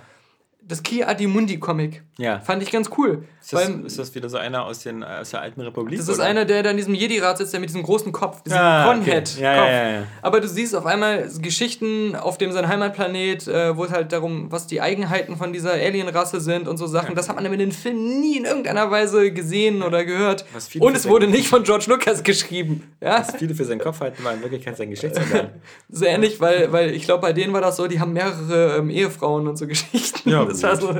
das 0.68 0.82
Ki 0.82 1.02
Adimundi 1.02 1.58
Comic. 1.58 2.02
Ja. 2.20 2.40
Fand 2.40 2.64
ich 2.64 2.72
ganz 2.72 2.90
cool. 2.98 3.22
Ist 3.40 3.52
das, 3.52 3.68
weil, 3.68 3.86
ist 3.86 3.96
das 3.96 4.12
wieder 4.12 4.28
so 4.28 4.38
einer 4.38 4.64
aus, 4.64 4.80
den, 4.80 5.04
aus 5.04 5.30
der 5.30 5.40
alten 5.40 5.60
Republik? 5.60 5.98
Das 6.00 6.08
ist 6.08 6.16
oder? 6.16 6.26
einer, 6.26 6.44
der 6.44 6.64
da 6.64 6.70
in 6.70 6.76
diesem 6.76 6.92
Jedi-Rat 6.92 7.38
sitzt, 7.38 7.52
der 7.52 7.60
mit 7.60 7.68
diesem 7.68 7.84
großen 7.84 8.10
Kopf, 8.10 8.42
diesem 8.42 8.58
ah, 8.58 8.86
Conhead-Kopf. 8.86 9.36
Okay. 9.36 9.42
Ja, 9.44 9.70
ja, 9.70 9.90
ja, 10.00 10.02
Aber 10.20 10.40
du 10.40 10.48
siehst 10.48 10.74
auf 10.74 10.84
einmal 10.84 11.30
Geschichten 11.40 12.16
auf 12.16 12.36
dem 12.36 12.50
sein 12.50 12.66
Heimatplanet, 12.66 13.46
äh, 13.46 13.76
wo 13.76 13.84
es 13.84 13.92
halt 13.92 14.12
darum, 14.12 14.50
was 14.50 14.66
die 14.66 14.80
Eigenheiten 14.80 15.36
von 15.36 15.52
dieser 15.52 15.74
Alien-Rasse 15.74 16.40
sind 16.40 16.66
und 16.66 16.76
so 16.76 16.88
Sachen. 16.88 17.14
Das 17.14 17.28
hat 17.28 17.36
man 17.36 17.46
in 17.46 17.58
den 17.58 17.70
Filmen 17.70 18.20
nie 18.20 18.36
in 18.36 18.46
irgendeiner 18.46 18.90
Weise 18.90 19.30
gesehen 19.30 19.82
oder 19.84 20.04
gehört. 20.04 20.44
Und 20.80 20.96
es 20.96 21.08
wurde 21.08 21.28
nicht 21.28 21.46
von 21.46 21.62
George 21.62 21.84
Lucas 21.86 22.24
geschrieben. 22.24 22.82
Ja? 23.00 23.20
Was 23.20 23.36
viele 23.36 23.54
für 23.54 23.64
seinen 23.64 23.78
Kopf 23.80 24.00
halten, 24.00 24.24
war 24.24 24.34
in 24.34 24.42
Wirklichkeit 24.42 24.76
sein 24.76 24.90
Geschlechtsorgan. 24.90 25.50
so 25.88 26.04
ähnlich, 26.04 26.40
weil, 26.40 26.72
weil 26.72 26.90
ich 26.90 27.04
glaube, 27.04 27.22
bei 27.22 27.32
denen 27.32 27.52
war 27.52 27.60
das 27.60 27.76
so, 27.76 27.86
die 27.86 28.00
haben 28.00 28.12
mehrere 28.12 28.78
ähm, 28.78 28.90
Ehefrauen 28.90 29.46
und 29.46 29.56
so 29.56 29.68
Geschichten. 29.68 30.28
Ja, 30.28 30.44
das 30.48 30.60
war 30.64 30.74
so. 30.74 30.94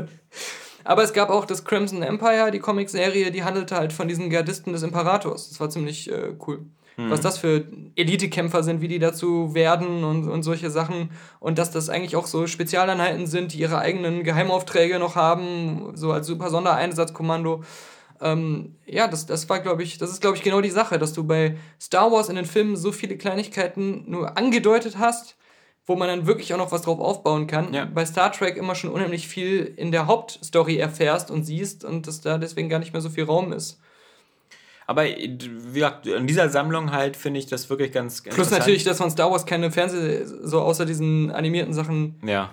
Aber 0.89 1.03
es 1.03 1.13
gab 1.13 1.29
auch 1.29 1.45
das 1.45 1.67
Crimson 1.67 2.03
Empire, 2.03 2.51
die 2.51 2.61
Comicserie, 2.61 3.31
die 3.31 3.45
handelte 3.45 3.77
halt 3.77 3.93
von 3.93 4.09
diesen 4.09 4.31
Gardisten 4.31 4.73
des 4.73 4.83
Imperators. 4.83 5.51
Das 5.51 5.61
war 5.61 5.69
ziemlich 5.69 6.11
äh, 6.11 6.33
cool. 6.47 6.61
Mhm. 6.97 7.11
Was 7.11 7.21
das 7.21 7.37
für 7.37 7.67
Elitekämpfer 7.95 8.63
sind, 8.63 8.81
wie 8.81 8.89
die 8.89 8.99
dazu 8.99 9.55
werden 9.55 10.03
und, 10.03 10.27
und 10.27 10.45
solche 10.45 10.71
Sachen. 10.71 11.11
Und 11.41 11.59
dass 11.59 11.71
das 11.71 11.91
eigentlich 11.91 12.17
auch 12.17 12.27
so 12.27 12.47
Spezialeinheiten 12.47 13.27
sind, 13.27 13.53
die 13.53 13.59
ihre 13.59 13.81
eigenen 13.81 14.25
Geheimaufträge 14.25 14.99
noch 14.99 15.15
haben, 15.15 15.93
so 15.93 16.11
als 16.11 16.27
super 16.27 16.49
Sondereinsatzkommando. 16.49 17.65
Ähm, 18.23 18.75
ja, 18.87 19.09
das, 19.09 19.27
das 19.27 19.47
war, 19.51 19.61
glaube 19.61 19.83
ich, 19.83 19.99
das 19.99 20.09
ist, 20.09 20.23
glaube 20.23 20.39
ich, 20.39 20.43
genau 20.43 20.63
die 20.63 20.71
Sache, 20.71 20.99
dass 20.99 21.13
du 21.13 21.23
bei 21.23 21.59
Star 21.79 22.11
Wars 22.11 22.31
in 22.31 22.37
den 22.37 22.47
Filmen 22.47 22.79
so 22.79 22.93
viele 22.93 23.19
Kleinigkeiten 23.19 24.05
nur 24.07 24.39
angedeutet 24.39 24.97
hast, 24.97 25.37
wo 25.89 25.97
man 25.97 26.07
dann 26.07 26.27
wirklich 26.27 26.53
auch 26.53 26.59
noch 26.59 26.71
was 26.71 26.83
drauf 26.83 27.01
aufbauen 27.01 27.47
kann. 27.47 27.73
Ja. 27.73 27.87
Bei 27.87 28.05
Star 28.05 28.31
Trek 28.31 28.57
immer 28.57 28.75
schon 28.75 28.91
unheimlich 28.91 29.27
viel 29.27 29.65
in 29.77 29.91
der 29.91 30.07
Hauptstory 30.07 30.77
erfährst 30.77 31.31
und 31.31 31.45
siehst 31.45 31.83
und 31.83 32.07
dass 32.07 32.21
da 32.21 32.37
deswegen 32.37 32.69
gar 32.69 32.79
nicht 32.79 32.93
mehr 32.93 33.01
so 33.01 33.09
viel 33.09 33.25
Raum 33.25 33.53
ist. 33.53 33.81
Aber 34.87 35.05
wie 35.05 35.39
gesagt, 35.73 36.07
in 36.07 36.27
dieser 36.27 36.51
Sammlung 36.51 36.93
halt 36.93 37.17
finde 37.17 37.41
ich 37.41 37.47
das 37.47 37.69
wirklich 37.69 37.91
ganz 37.93 38.23
Plus 38.23 38.51
natürlich, 38.51 38.85
dass 38.85 38.99
von 38.99 39.11
Star 39.11 39.31
Wars 39.31 39.47
keine 39.47 39.71
Fernseh, 39.71 40.25
so 40.25 40.61
außer 40.61 40.85
diesen 40.85 41.31
animierten 41.31 41.73
Sachen. 41.73 42.21
Ja 42.25 42.51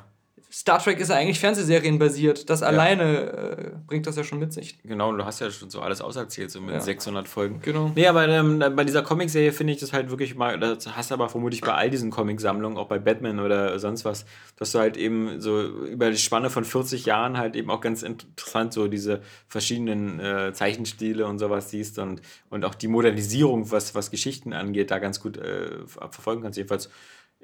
Star 0.55 0.79
Trek 0.79 1.01
ist 1.01 1.09
ja 1.09 1.17
eigentlich 1.17 1.41
fernsehserienbasiert. 1.41 2.49
Das 2.49 2.61
ja. 2.61 2.67
alleine 2.67 3.03
äh, 3.03 3.71
bringt 3.87 4.07
das 4.07 4.15
ja 4.15 4.23
schon 4.23 4.39
mit 4.39 4.53
sich. 4.53 4.81
Genau, 4.83 5.11
du 5.11 5.25
hast 5.25 5.41
ja 5.41 5.51
schon 5.51 5.69
so 5.69 5.81
alles 5.81 5.99
auserzählt, 5.99 6.49
so 6.49 6.61
mit 6.61 6.73
ja. 6.73 6.79
600 6.79 7.27
Folgen. 7.27 7.59
Genau. 7.61 7.91
Nee, 7.93 8.07
aber 8.07 8.25
ähm, 8.29 8.63
bei 8.73 8.85
dieser 8.85 9.01
Comicserie 9.01 9.51
finde 9.51 9.73
ich 9.73 9.81
das 9.81 9.91
halt 9.91 10.09
wirklich 10.09 10.35
mal, 10.35 10.57
das 10.57 10.95
hast 10.95 11.11
du 11.11 11.15
aber 11.15 11.27
vermutlich 11.27 11.59
bei 11.59 11.73
all 11.73 11.89
diesen 11.89 12.09
Comicsammlungen, 12.09 12.77
auch 12.77 12.87
bei 12.87 12.99
Batman 12.99 13.41
oder 13.41 13.77
sonst 13.79 14.05
was, 14.05 14.25
dass 14.55 14.71
du 14.71 14.79
halt 14.79 14.95
eben 14.95 15.41
so 15.41 15.61
über 15.61 16.09
die 16.09 16.17
Spanne 16.17 16.49
von 16.49 16.63
40 16.63 17.05
Jahren 17.05 17.37
halt 17.37 17.57
eben 17.57 17.69
auch 17.69 17.81
ganz 17.81 18.01
interessant 18.01 18.71
so 18.71 18.87
diese 18.87 19.19
verschiedenen 19.49 20.21
äh, 20.21 20.53
Zeichenstile 20.53 21.27
und 21.27 21.37
sowas 21.37 21.69
siehst 21.69 21.99
und, 21.99 22.21
und 22.49 22.63
auch 22.63 22.75
die 22.75 22.87
Modernisierung, 22.87 23.71
was, 23.71 23.93
was 23.93 24.09
Geschichten 24.09 24.53
angeht, 24.53 24.89
da 24.89 24.99
ganz 24.99 25.19
gut 25.19 25.35
äh, 25.35 25.85
verfolgen 25.85 26.43
kannst. 26.43 26.55
Jedenfalls 26.55 26.89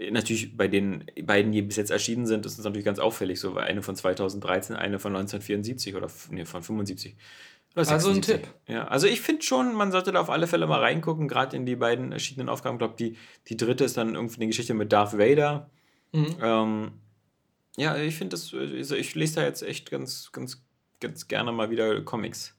Natürlich 0.10 0.58
bei 0.58 0.68
den 0.68 1.06
beiden, 1.24 1.52
die 1.52 1.62
bis 1.62 1.76
jetzt 1.76 1.92
erschienen 1.92 2.26
sind, 2.26 2.46
ist 2.46 2.58
es 2.58 2.64
natürlich 2.64 2.86
ganz 2.86 3.00
auffällig. 3.00 3.40
So 3.40 3.56
eine 3.56 3.82
von 3.84 3.96
2013, 3.96 4.76
eine 4.76 5.00
von 5.00 5.16
1974 5.16 5.96
oder 5.96 6.10
nee, 6.30 6.46
von 6.46 6.64
75. 6.64 7.16
also 7.76 8.10
ein 8.10 8.22
Tipp. 8.22 8.48
Ja, 8.68 8.88
also 8.88 9.08
ich 9.08 9.22
finde 9.22 9.44
schon, 9.44 9.74
man 9.76 9.92
sollte 9.92 10.12
da 10.12 10.22
auf 10.22 10.30
alle 10.30 10.48
Fälle 10.48 10.66
mal 10.66 10.80
reingucken, 10.80 11.28
gerade 11.28 11.56
in 11.56 11.66
die 11.66 11.76
beiden 11.76 12.12
erschienenen 12.12 12.50
Aufgaben. 12.50 12.76
Ich 12.76 12.80
glaube, 12.80 12.96
die, 12.98 13.18
die 13.48 13.58
dritte 13.58 13.84
ist 13.84 13.98
dann 13.98 14.16
irgendwie 14.16 14.38
eine 14.38 14.48
Geschichte 14.48 14.74
mit 14.74 14.92
Darth 14.92 15.18
Vader. 15.18 15.70
Mhm. 16.14 16.36
Ähm, 16.42 16.92
ja, 17.78 17.96
ich 17.98 18.16
finde 18.16 18.32
das, 18.32 18.54
also 18.54 18.96
ich 18.96 19.16
lese 19.16 19.36
da 19.36 19.44
jetzt 19.44 19.62
echt 19.62 19.92
ganz, 19.92 20.32
ganz, 20.32 20.64
ganz 21.00 21.28
gerne 21.28 21.52
mal 21.52 21.70
wieder 21.70 22.02
Comics. 22.02 22.56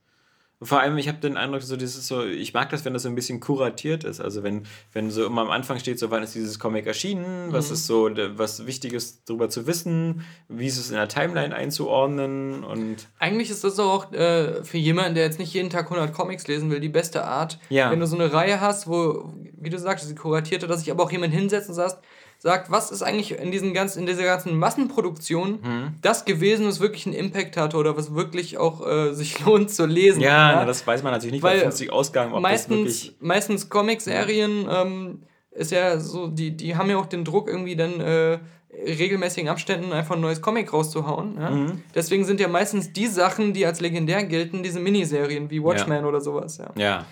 Vor 0.64 0.80
allem, 0.80 0.96
ich 0.98 1.08
habe 1.08 1.18
den 1.18 1.36
Eindruck, 1.36 1.62
so 1.62 1.76
dieses 1.76 2.06
so, 2.06 2.24
ich 2.24 2.54
mag 2.54 2.70
das, 2.70 2.84
wenn 2.84 2.92
das 2.92 3.02
so 3.02 3.08
ein 3.08 3.14
bisschen 3.14 3.40
kuratiert 3.40 4.04
ist. 4.04 4.20
Also 4.20 4.42
wenn, 4.42 4.62
wenn 4.92 5.10
so 5.10 5.26
immer 5.26 5.42
am 5.42 5.50
Anfang 5.50 5.78
steht, 5.78 5.98
so 5.98 6.10
wann 6.10 6.22
ist 6.22 6.34
dieses 6.34 6.58
Comic 6.58 6.86
erschienen, 6.86 7.48
was 7.52 7.68
Mhm. 7.68 7.74
ist 7.74 7.86
so 7.86 8.10
was 8.36 8.66
Wichtiges 8.66 9.24
darüber 9.24 9.48
zu 9.48 9.66
wissen, 9.66 10.24
wie 10.48 10.66
ist 10.66 10.78
es 10.78 10.90
in 10.90 10.96
der 10.96 11.08
Timeline 11.08 11.54
einzuordnen 11.54 12.64
und 12.64 13.08
Eigentlich 13.18 13.50
ist 13.50 13.64
das 13.64 13.78
auch 13.78 14.12
äh, 14.12 14.62
für 14.64 14.78
jemanden, 14.78 15.14
der 15.14 15.24
jetzt 15.24 15.38
nicht 15.38 15.52
jeden 15.54 15.70
Tag 15.70 15.84
100 15.90 16.12
Comics 16.12 16.46
lesen 16.46 16.70
will, 16.70 16.80
die 16.80 16.88
beste 16.88 17.24
Art. 17.24 17.58
Ja. 17.68 17.90
Wenn 17.90 18.00
du 18.00 18.06
so 18.06 18.16
eine 18.16 18.32
Reihe 18.32 18.60
hast, 18.60 18.86
wo, 18.88 19.32
wie 19.60 19.70
du 19.70 19.78
sagst, 19.78 20.08
die 20.10 20.14
kuratierte, 20.14 20.66
dass 20.66 20.80
sich 20.80 20.90
aber 20.90 21.02
auch 21.04 21.12
jemand 21.12 21.32
hinsetzt 21.34 21.68
und 21.68 21.74
sagt, 21.74 22.02
sagt, 22.42 22.72
was 22.72 22.90
ist 22.90 23.02
eigentlich 23.02 23.38
in, 23.38 23.52
diesen 23.52 23.72
ganzen, 23.72 24.00
in 24.00 24.06
dieser 24.06 24.24
ganzen 24.24 24.58
Massenproduktion 24.58 25.60
Mhm. 25.62 25.94
das 26.02 26.24
gewesen, 26.24 26.66
was 26.66 26.80
wirklich 26.80 27.06
einen 27.06 27.14
Impact 27.14 27.56
hatte 27.56 27.76
oder 27.76 27.96
was 27.96 28.16
wirklich 28.16 28.58
auch 28.58 28.84
äh, 28.84 29.12
sich 29.14 29.38
lohnt 29.46 29.70
zu 29.70 29.86
lesen. 29.86 30.20
ja, 30.20 30.52
Na, 30.56 30.64
das 30.64 30.84
weiß 30.84 31.04
man 31.04 31.12
natürlich 31.12 31.34
nicht 31.34 31.42
Weil 31.44 31.58
bei 31.58 31.62
50 31.62 31.92
Ausgaben, 31.92 32.32
ob 32.32 32.38
das 32.38 32.42
meistens, 32.42 32.78
wirklich 32.78 33.16
meistens 33.20 33.68
Comic-Serien 33.68 34.66
ähm, 34.68 35.22
ist 35.52 35.70
ja 35.70 36.00
so, 36.00 36.26
die, 36.26 36.56
die 36.56 36.74
haben 36.74 36.90
ja 36.90 36.96
auch 36.96 37.06
den 37.06 37.24
Druck, 37.24 37.46
irgendwie 37.48 37.76
dann 37.76 38.00
äh, 38.00 38.38
regelmäßigen 38.74 39.48
Abständen 39.48 39.92
einfach 39.92 40.16
ein 40.16 40.20
neues 40.20 40.42
Comic 40.42 40.72
rauszuhauen. 40.72 41.36
Ja? 41.38 41.50
Mhm. 41.50 41.82
Deswegen 41.94 42.24
sind 42.24 42.40
ja 42.40 42.48
meistens 42.48 42.92
die 42.92 43.06
Sachen, 43.06 43.52
die 43.52 43.64
als 43.66 43.80
legendär 43.80 44.24
gelten, 44.24 44.64
diese 44.64 44.80
Miniserien 44.80 45.48
wie 45.48 45.62
Watchmen 45.62 46.04
oder 46.04 46.20
sowas. 46.20 46.58
Ja. 46.58 46.70
ja. 46.74 47.06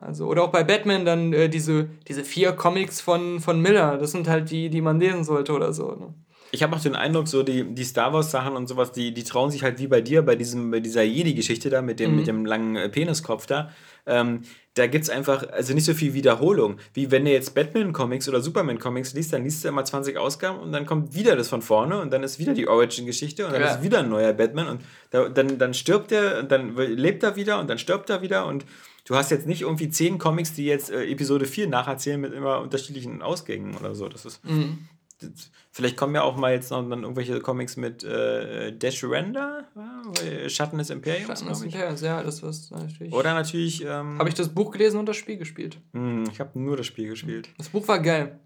Also, 0.00 0.26
oder 0.26 0.44
auch 0.44 0.50
bei 0.52 0.62
Batman 0.62 1.04
dann 1.04 1.32
äh, 1.32 1.48
diese, 1.48 1.88
diese 2.06 2.22
vier 2.24 2.52
Comics 2.52 3.00
von, 3.00 3.40
von 3.40 3.60
Miller. 3.60 3.98
Das 3.98 4.12
sind 4.12 4.28
halt 4.28 4.50
die, 4.50 4.70
die 4.70 4.80
man 4.80 5.00
lesen 5.00 5.24
sollte 5.24 5.52
oder 5.52 5.72
so. 5.72 5.90
Ne? 5.96 6.14
Ich 6.52 6.62
habe 6.62 6.74
auch 6.74 6.80
den 6.80 6.94
Eindruck, 6.94 7.26
so 7.28 7.42
die, 7.42 7.64
die 7.74 7.84
Star 7.84 8.12
Wars 8.14 8.30
Sachen 8.30 8.54
und 8.56 8.68
sowas, 8.68 8.92
die, 8.92 9.12
die 9.12 9.24
trauen 9.24 9.50
sich 9.50 9.64
halt 9.64 9.78
wie 9.80 9.88
bei 9.88 10.00
dir, 10.00 10.22
bei, 10.22 10.36
diesem, 10.36 10.70
bei 10.70 10.80
dieser 10.80 11.02
Jedi-Geschichte 11.02 11.68
da 11.68 11.82
mit 11.82 11.98
dem, 12.00 12.12
Mhm. 12.12 12.16
mit 12.16 12.26
dem 12.28 12.46
langen 12.46 12.76
äh, 12.76 12.88
Peniskopf 12.88 13.46
da. 13.46 13.70
Ähm, 14.06 14.42
da 14.74 14.86
gibt 14.86 15.02
es 15.04 15.10
einfach, 15.10 15.46
also 15.50 15.74
nicht 15.74 15.84
so 15.84 15.92
viel 15.92 16.14
Wiederholung. 16.14 16.76
Wie 16.94 17.10
wenn 17.10 17.24
du 17.24 17.32
jetzt 17.32 17.54
Batman-Comics 17.54 18.28
oder 18.28 18.40
Superman-Comics 18.40 19.12
liest, 19.14 19.32
dann 19.32 19.42
liest 19.42 19.64
du 19.64 19.68
immer 19.68 19.84
20 19.84 20.16
Ausgaben 20.16 20.60
und 20.60 20.70
dann 20.72 20.86
kommt 20.86 21.14
wieder 21.14 21.34
das 21.36 21.48
von 21.48 21.60
vorne 21.60 22.00
und 22.00 22.12
dann 22.12 22.22
ist 22.22 22.38
wieder 22.38 22.54
die 22.54 22.68
Origin-Geschichte 22.68 23.44
und 23.44 23.52
dann 23.52 23.60
Ja. 23.60 23.74
ist 23.74 23.82
wieder 23.82 23.98
ein 23.98 24.08
neuer 24.08 24.32
Batman 24.32 24.68
und 24.68 24.80
da, 25.10 25.28
dann, 25.28 25.58
dann 25.58 25.74
stirbt 25.74 26.12
er 26.12 26.38
und 26.38 26.52
dann 26.52 26.76
lebt 26.76 27.24
er 27.24 27.34
wieder 27.36 27.58
und 27.58 27.68
dann 27.68 27.78
stirbt 27.78 28.08
er 28.08 28.22
wieder 28.22 28.46
und 28.46 28.64
du 29.08 29.16
hast 29.16 29.30
jetzt 29.30 29.46
nicht 29.46 29.62
irgendwie 29.62 29.88
10 29.90 30.18
Comics, 30.18 30.52
die 30.54 30.64
jetzt 30.66 30.90
äh, 30.90 31.04
Episode 31.10 31.46
4 31.46 31.68
nacherzählen 31.68 32.20
mit 32.20 32.32
immer 32.32 32.60
unterschiedlichen 32.60 33.22
Ausgängen 33.22 33.76
oder 33.76 33.94
so. 33.94 34.08
Das 34.08 34.24
ist. 34.24 34.44
Mhm. 34.44 34.86
Das- 35.20 35.50
Vielleicht 35.72 35.96
kommen 35.96 36.14
ja 36.14 36.22
auch 36.22 36.36
mal 36.36 36.52
jetzt 36.52 36.70
noch 36.70 36.88
dann 36.88 37.02
irgendwelche 37.02 37.40
Comics 37.40 37.76
mit 37.76 38.02
äh, 38.04 38.72
Dash 38.76 39.02
Render, 39.04 39.64
ja, 39.76 40.48
Schatten 40.48 40.78
des 40.78 40.90
Imperiums, 40.90 41.26
Schatten 41.26 41.48
des. 41.48 41.62
Imperiums, 41.62 42.00
ja, 42.00 42.22
das 42.22 42.42
was 42.42 42.70
natürlich. 42.70 43.12
Oder 43.12 43.34
natürlich. 43.34 43.84
Ähm, 43.84 44.18
Habe 44.18 44.28
ich 44.28 44.34
das 44.34 44.48
Buch 44.48 44.70
gelesen 44.72 44.98
und 44.98 45.06
das 45.06 45.16
Spiel 45.16 45.36
gespielt. 45.36 45.78
Hm, 45.92 46.24
ich 46.32 46.40
habe 46.40 46.58
nur 46.58 46.76
das 46.76 46.86
Spiel 46.86 47.08
gespielt. 47.08 47.48
Das 47.58 47.68
Buch 47.68 47.86
war 47.88 48.00
geil. 48.00 48.38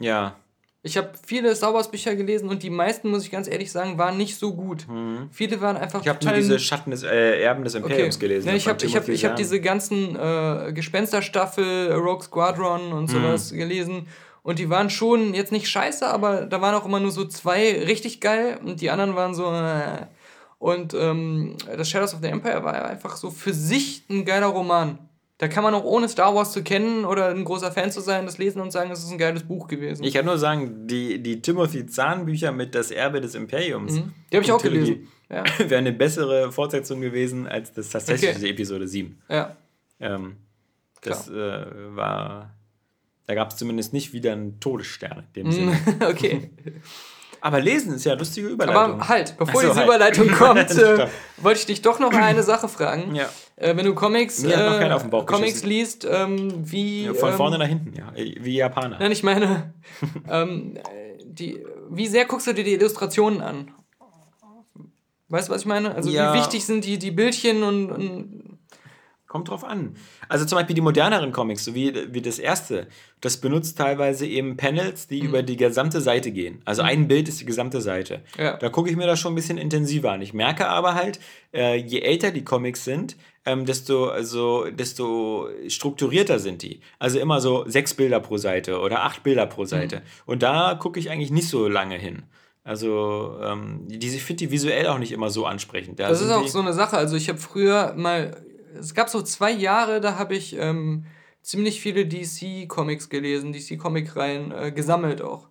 Ja. 0.00 0.36
Ich 0.82 0.96
habe 0.96 1.10
viele 1.26 1.54
Star 1.54 1.74
Wars 1.74 1.90
Bücher 1.90 2.14
gelesen 2.14 2.48
und 2.48 2.62
die 2.62 2.70
meisten, 2.70 3.10
muss 3.10 3.24
ich 3.24 3.30
ganz 3.30 3.48
ehrlich 3.48 3.70
sagen, 3.70 3.98
waren 3.98 4.16
nicht 4.16 4.38
so 4.38 4.54
gut. 4.54 4.86
Viele 5.30 5.60
waren 5.60 5.76
einfach 5.76 6.00
Mhm. 6.00 6.04
Ich 6.04 6.08
habe 6.08 6.24
nur 6.24 6.34
diese 6.34 6.58
Schatten 6.58 6.90
des 6.90 7.02
äh, 7.02 7.42
Erben 7.42 7.64
des 7.64 7.74
Imperiums 7.74 8.18
gelesen. 8.18 8.48
Ja, 8.48 8.54
ich 8.54 8.66
habe 8.66 8.82
ich 8.84 8.96
hab, 8.96 9.06
ich 9.08 9.24
hab 9.26 9.36
diese 9.36 9.60
ganzen 9.60 10.16
äh, 10.16 10.72
Gespensterstaffel, 10.72 11.92
Rogue 11.92 12.22
Squadron 12.22 12.92
und 12.92 13.08
sowas 13.10 13.52
gelesen. 13.52 14.06
Und 14.42 14.58
die 14.58 14.70
waren 14.70 14.88
schon 14.88 15.34
jetzt 15.34 15.52
nicht 15.52 15.68
scheiße, 15.68 16.06
aber 16.06 16.46
da 16.46 16.62
waren 16.62 16.74
auch 16.74 16.86
immer 16.86 16.98
nur 16.98 17.10
so 17.10 17.26
zwei 17.26 17.84
richtig 17.84 18.20
geil 18.20 18.58
und 18.64 18.80
die 18.80 18.90
anderen 18.90 19.14
waren 19.14 19.34
so. 19.34 19.52
Äh. 19.52 20.06
Und 20.58 20.92
ähm, 20.92 21.56
das 21.76 21.88
Shadows 21.88 22.14
of 22.14 22.20
the 22.22 22.28
Empire 22.28 22.64
war 22.64 22.84
einfach 22.84 23.16
so 23.16 23.30
für 23.30 23.52
sich 23.52 24.04
ein 24.10 24.24
geiler 24.24 24.46
Roman. 24.48 24.98
Da 25.40 25.48
kann 25.48 25.64
man 25.64 25.72
auch 25.72 25.84
ohne 25.84 26.06
Star 26.06 26.34
Wars 26.34 26.52
zu 26.52 26.62
kennen 26.62 27.06
oder 27.06 27.28
ein 27.28 27.44
großer 27.44 27.72
Fan 27.72 27.90
zu 27.90 28.02
sein, 28.02 28.26
das 28.26 28.36
lesen 28.36 28.60
und 28.60 28.72
sagen, 28.72 28.90
es 28.90 29.02
ist 29.02 29.10
ein 29.10 29.16
geiles 29.16 29.42
Buch 29.42 29.68
gewesen. 29.68 30.04
Ich 30.04 30.12
kann 30.12 30.26
nur 30.26 30.36
sagen, 30.36 30.86
die, 30.86 31.22
die 31.22 31.40
Timothy 31.40 31.86
Zahn-Bücher 31.86 32.52
mit 32.52 32.74
Das 32.74 32.90
Erbe 32.90 33.22
des 33.22 33.34
Imperiums. 33.34 33.94
Mhm. 33.94 34.12
Die 34.30 34.36
habe 34.36 34.44
ich 34.44 34.52
auch 34.52 34.60
Trilogie, 34.60 34.96
gelesen. 34.96 35.08
Ja. 35.30 35.44
Wäre 35.58 35.78
eine 35.78 35.92
bessere 35.94 36.52
Fortsetzung 36.52 37.00
gewesen 37.00 37.46
als 37.46 37.72
das 37.72 37.88
tatsächliche 37.88 38.36
Okay. 38.36 38.50
Episode 38.50 38.86
7. 38.86 39.18
ja. 39.30 39.56
Ähm, 39.98 40.36
das 41.00 41.30
äh, 41.30 41.64
war. 41.96 42.54
Da 43.26 43.34
gab 43.34 43.52
es 43.52 43.56
zumindest 43.56 43.94
nicht 43.94 44.12
wieder 44.12 44.32
einen 44.32 44.60
Todesstern 44.60 45.24
in 45.32 45.44
dem 45.44 45.52
Sinne. 45.52 45.80
okay. 46.06 46.50
Aber 47.40 47.60
lesen 47.60 47.94
ist 47.94 48.04
ja 48.04 48.12
eine 48.12 48.18
lustige 48.18 48.48
Überleitung. 48.48 49.00
Aber 49.00 49.08
halt, 49.08 49.36
bevor 49.38 49.62
so, 49.62 49.68
diese 49.68 49.76
halt. 49.76 49.88
Überleitung 49.88 50.30
kommt, 50.32 50.70
äh, 50.72 51.08
wollte 51.38 51.60
ich 51.60 51.66
dich 51.66 51.80
doch 51.80 51.98
noch 51.98 52.12
eine 52.12 52.42
Sache 52.42 52.68
fragen. 52.68 53.14
Ja. 53.14 53.30
Äh, 53.60 53.76
wenn 53.76 53.84
du 53.84 53.94
Comics, 53.94 54.42
äh, 54.42 54.90
Comics 55.26 55.62
liest, 55.64 56.06
ähm, 56.10 56.52
wie. 56.70 57.04
Ja, 57.04 57.14
Von 57.14 57.30
ähm, 57.30 57.36
vorne 57.36 57.58
nach 57.58 57.66
hinten, 57.68 57.92
ja. 57.94 58.12
Wie 58.16 58.56
Japaner. 58.56 58.98
Nein, 58.98 59.12
ich 59.12 59.22
meine, 59.22 59.74
ähm, 60.28 60.76
äh, 60.76 61.18
die, 61.24 61.62
wie 61.90 62.06
sehr 62.06 62.24
guckst 62.24 62.46
du 62.46 62.54
dir 62.54 62.64
die 62.64 62.72
Illustrationen 62.74 63.40
an? 63.42 63.70
Weißt 65.28 65.48
du, 65.48 65.52
was 65.52 65.60
ich 65.60 65.66
meine? 65.66 65.94
Also, 65.94 66.10
Ja. 66.10 66.32
wie 66.34 66.38
wichtig 66.38 66.64
sind 66.64 66.84
die, 66.84 66.98
die 66.98 67.10
Bildchen 67.12 67.62
und. 67.62 67.90
und 67.92 68.58
Kommt 69.28 69.48
drauf 69.48 69.62
an. 69.62 69.94
Also 70.28 70.44
zum 70.44 70.58
Beispiel 70.58 70.74
die 70.74 70.80
moderneren 70.80 71.30
Comics, 71.30 71.64
so 71.64 71.72
wie, 71.72 72.12
wie 72.12 72.20
das 72.20 72.40
erste, 72.40 72.88
das 73.20 73.36
benutzt 73.36 73.78
teilweise 73.78 74.26
eben 74.26 74.56
Panels, 74.56 75.04
Mhm. 75.08 75.14
die 75.14 75.20
über 75.20 75.42
die 75.44 75.56
gesamte 75.56 76.00
Seite 76.00 76.32
gehen. 76.32 76.62
Also 76.64 76.82
ein 76.82 77.06
Bild 77.06 77.28
ist 77.28 77.40
die 77.40 77.44
gesamte 77.44 77.80
Seite. 77.80 78.22
Ja. 78.36 78.56
Da 78.56 78.70
gucke 78.70 78.90
ich 78.90 78.96
mir 78.96 79.06
das 79.06 79.20
schon 79.20 79.30
ein 79.30 79.36
bisschen 79.36 79.56
intensiver 79.56 80.10
an. 80.10 80.20
Ich 80.20 80.34
merke 80.34 80.66
aber 80.66 80.96
halt, 80.96 81.20
äh, 81.54 81.76
je 81.76 82.00
älter 82.00 82.32
die 82.32 82.42
Comics 82.42 82.84
sind, 82.84 83.16
ähm, 83.46 83.64
desto, 83.64 84.08
also, 84.08 84.66
desto 84.70 85.48
strukturierter 85.68 86.38
sind 86.38 86.62
die. 86.62 86.80
Also 86.98 87.18
immer 87.18 87.40
so 87.40 87.64
sechs 87.66 87.94
Bilder 87.94 88.20
pro 88.20 88.36
Seite 88.36 88.80
oder 88.80 89.02
acht 89.04 89.22
Bilder 89.22 89.46
pro 89.46 89.64
Seite. 89.64 89.96
Mhm. 89.96 90.02
Und 90.26 90.42
da 90.42 90.74
gucke 90.74 91.00
ich 91.00 91.10
eigentlich 91.10 91.30
nicht 91.30 91.48
so 91.48 91.68
lange 91.68 91.96
hin. 91.96 92.24
Also 92.62 93.38
ähm, 93.42 93.86
die, 93.88 94.06
ich 94.06 94.22
finde 94.22 94.44
die 94.44 94.50
visuell 94.50 94.86
auch 94.86 94.98
nicht 94.98 95.12
immer 95.12 95.30
so 95.30 95.46
ansprechend. 95.46 95.98
Da 95.98 96.08
das 96.08 96.20
ist 96.20 96.30
auch 96.30 96.46
so 96.46 96.60
eine 96.60 96.74
Sache. 96.74 96.96
Also, 96.96 97.16
ich 97.16 97.28
habe 97.28 97.38
früher 97.38 97.94
mal. 97.96 98.44
Es 98.78 98.94
gab 98.94 99.08
so 99.08 99.20
zwei 99.22 99.50
Jahre, 99.50 100.00
da 100.00 100.16
habe 100.16 100.36
ich 100.36 100.56
ähm, 100.56 101.04
ziemlich 101.42 101.80
viele 101.80 102.06
DC-Comics 102.06 103.08
gelesen, 103.08 103.52
DC-Comic-Reihen 103.52 104.52
äh, 104.52 104.70
gesammelt 104.72 105.22
auch. 105.22 105.49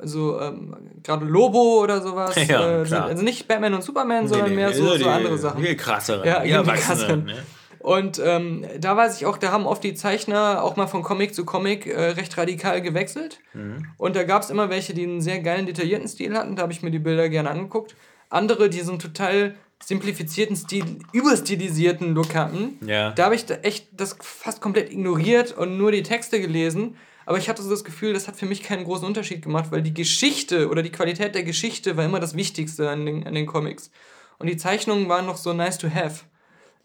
Also 0.00 0.40
ähm, 0.40 0.74
gerade 1.02 1.24
Lobo 1.26 1.80
oder 1.82 2.00
sowas. 2.00 2.34
Ja, 2.48 2.80
äh, 2.80 2.86
sind, 2.86 2.98
also 2.98 3.22
nicht 3.22 3.46
Batman 3.48 3.74
und 3.74 3.82
Superman, 3.82 4.26
sondern 4.28 4.48
Nee, 4.50 4.56
nee, 4.56 4.62
mehr 4.62 4.72
so, 4.72 4.96
die- 4.96 5.02
so 5.02 5.08
andere 5.10 5.38
Sachen. 5.38 5.62
Die 5.62 5.76
krasseren. 5.76 6.26
Ja, 6.26 6.40
die 6.42 6.48
genau, 6.50 6.62
krasseren. 6.64 7.24
ne? 7.24 7.34
Und 7.80 8.20
ähm, 8.22 8.66
da 8.78 8.94
weiß 8.94 9.16
ich 9.16 9.24
auch, 9.26 9.38
da 9.38 9.52
haben 9.52 9.64
oft 9.66 9.82
die 9.82 9.94
Zeichner 9.94 10.62
auch 10.62 10.76
mal 10.76 10.86
von 10.86 11.02
Comic 11.02 11.34
zu 11.34 11.46
Comic 11.46 11.86
äh, 11.86 12.10
recht 12.10 12.36
radikal 12.36 12.82
gewechselt. 12.82 13.38
Mhm. 13.54 13.86
Und 13.96 14.16
da 14.16 14.24
gab 14.24 14.42
es 14.42 14.50
immer 14.50 14.68
welche, 14.68 14.92
die 14.92 15.04
einen 15.04 15.22
sehr 15.22 15.40
geilen, 15.40 15.64
detaillierten 15.64 16.06
Stil 16.06 16.36
hatten. 16.36 16.56
Da 16.56 16.62
habe 16.62 16.72
ich 16.72 16.82
mir 16.82 16.90
die 16.90 16.98
Bilder 16.98 17.30
gerne 17.30 17.48
angeguckt. 17.50 17.96
Andere, 18.28 18.68
die 18.68 18.80
so 18.80 18.90
einen 18.92 18.98
total 18.98 19.54
simplifizierten 19.82 20.56
Stil, 20.56 20.84
überstilisierten 21.12 22.14
Look 22.14 22.34
hatten. 22.34 22.78
Ja. 22.86 23.12
Da 23.12 23.24
habe 23.24 23.34
ich 23.34 23.46
da 23.46 23.54
echt 23.56 23.86
das 23.92 24.14
fast 24.20 24.60
komplett 24.60 24.92
ignoriert 24.92 25.56
und 25.56 25.78
nur 25.78 25.90
die 25.90 26.02
Texte 26.02 26.38
gelesen. 26.38 26.96
Aber 27.30 27.38
ich 27.38 27.48
hatte 27.48 27.62
so 27.62 27.70
das 27.70 27.84
Gefühl, 27.84 28.12
das 28.12 28.26
hat 28.26 28.34
für 28.34 28.46
mich 28.46 28.60
keinen 28.64 28.82
großen 28.82 29.06
Unterschied 29.06 29.40
gemacht, 29.40 29.66
weil 29.70 29.82
die 29.82 29.94
Geschichte 29.94 30.68
oder 30.68 30.82
die 30.82 30.90
Qualität 30.90 31.36
der 31.36 31.44
Geschichte 31.44 31.96
war 31.96 32.04
immer 32.04 32.18
das 32.18 32.34
Wichtigste 32.34 32.90
an 32.90 33.06
den, 33.06 33.24
an 33.24 33.34
den 33.34 33.46
Comics. 33.46 33.92
Und 34.40 34.48
die 34.48 34.56
Zeichnungen 34.56 35.08
waren 35.08 35.26
noch 35.26 35.36
so 35.36 35.52
nice 35.52 35.78
to 35.78 35.88
have. 35.94 36.22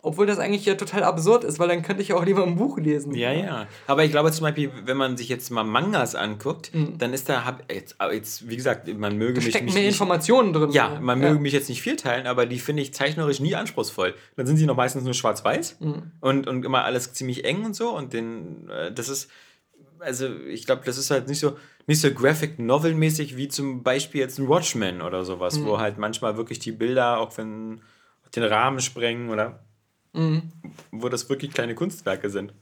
Obwohl 0.03 0.27
das 0.27 0.37
eigentlich 0.37 0.63
ja 0.67 0.75
total 0.75 1.03
absurd 1.03 1.43
ist, 1.43 1.57
weil 1.57 1.67
dann 1.67 1.81
könnte 1.81 2.03
ich 2.03 2.09
ja 2.09 2.15
auch 2.15 2.23
lieber 2.25 2.43
ein 2.43 2.57
Buch 2.57 2.77
lesen. 2.77 3.15
Ja, 3.15 3.31
ja. 3.31 3.65
Aber 3.87 4.03
ich 4.05 4.11
glaube 4.11 4.31
zum 4.31 4.43
Beispiel, 4.43 4.69
wenn 4.85 4.97
man 4.97 5.17
sich 5.17 5.29
jetzt 5.29 5.49
mal 5.49 5.63
Mangas 5.63 6.13
anguckt, 6.13 6.71
dann 6.99 7.11
ist 7.11 7.27
da, 7.27 7.43
hab, 7.43 7.63
jetzt, 7.73 7.95
jetzt, 8.11 8.47
wie 8.47 8.55
gesagt, 8.55 8.87
man 8.99 9.17
möge 9.17 9.31
Mhm. 9.31 9.35
Da 9.37 9.41
mich 9.41 9.49
stecken 9.49 9.65
mehr 9.65 9.75
nicht 9.77 9.87
Informationen 9.87 10.53
drin. 10.53 10.69
ja, 10.73 10.99
man 11.01 11.17
möge 11.17 11.39
mich 11.39 11.53
jetzt 11.53 11.69
nicht 11.69 11.81
viel 11.81 11.95
teilen, 11.95 12.27
aber 12.27 12.45
die 12.45 12.59
finde 12.59 12.83
ich 12.83 12.93
zeichnerisch 12.93 13.39
nie 13.39 13.55
anspruchsvoll. 13.55 14.13
Dann 14.35 14.45
sind 14.45 14.57
sie 14.57 14.67
noch 14.67 14.75
meistens 14.75 15.05
nur 15.05 15.15
schwarz-weiß 15.15 15.77
Mhm. 15.79 16.11
und, 16.21 16.45
und 16.45 16.63
immer 16.65 16.83
alles 16.83 17.13
ziemlich 17.13 17.43
eng 17.45 17.65
und 17.65 17.75
so. 17.75 17.89
Und 17.89 18.13
den, 18.13 18.69
äh, 18.69 18.91
das 18.91 19.09
ist, 19.09 19.31
also 20.05 20.33
ich 20.47 20.65
glaube, 20.65 20.83
das 20.85 20.97
ist 20.97 21.11
halt 21.11 21.27
nicht 21.27 21.39
so, 21.39 21.57
nicht 21.87 21.99
so 21.99 22.11
Graphic 22.13 22.57
Novel-mäßig 22.59 23.35
wie 23.35 23.47
zum 23.49 23.83
Beispiel 23.83 24.21
jetzt 24.21 24.39
ein 24.39 24.47
Watchmen 24.47 25.01
oder 25.01 25.25
sowas, 25.25 25.59
Mhm. 25.59 25.65
wo 25.65 25.79
halt 25.79 25.97
manchmal 25.97 26.37
wirklich 26.37 26.59
die 26.59 26.71
Bilder 26.71 27.19
auch 27.19 27.37
wenn 27.37 27.81
den 28.35 28.43
Rahmen 28.43 28.79
sprengen 28.79 29.29
oder 29.29 29.59
Mhm. 30.13 30.43
wo 30.91 31.09
das 31.09 31.27
wirklich 31.29 31.51
kleine 31.51 31.75
Kunstwerke 31.75 32.29
sind. 32.29 32.53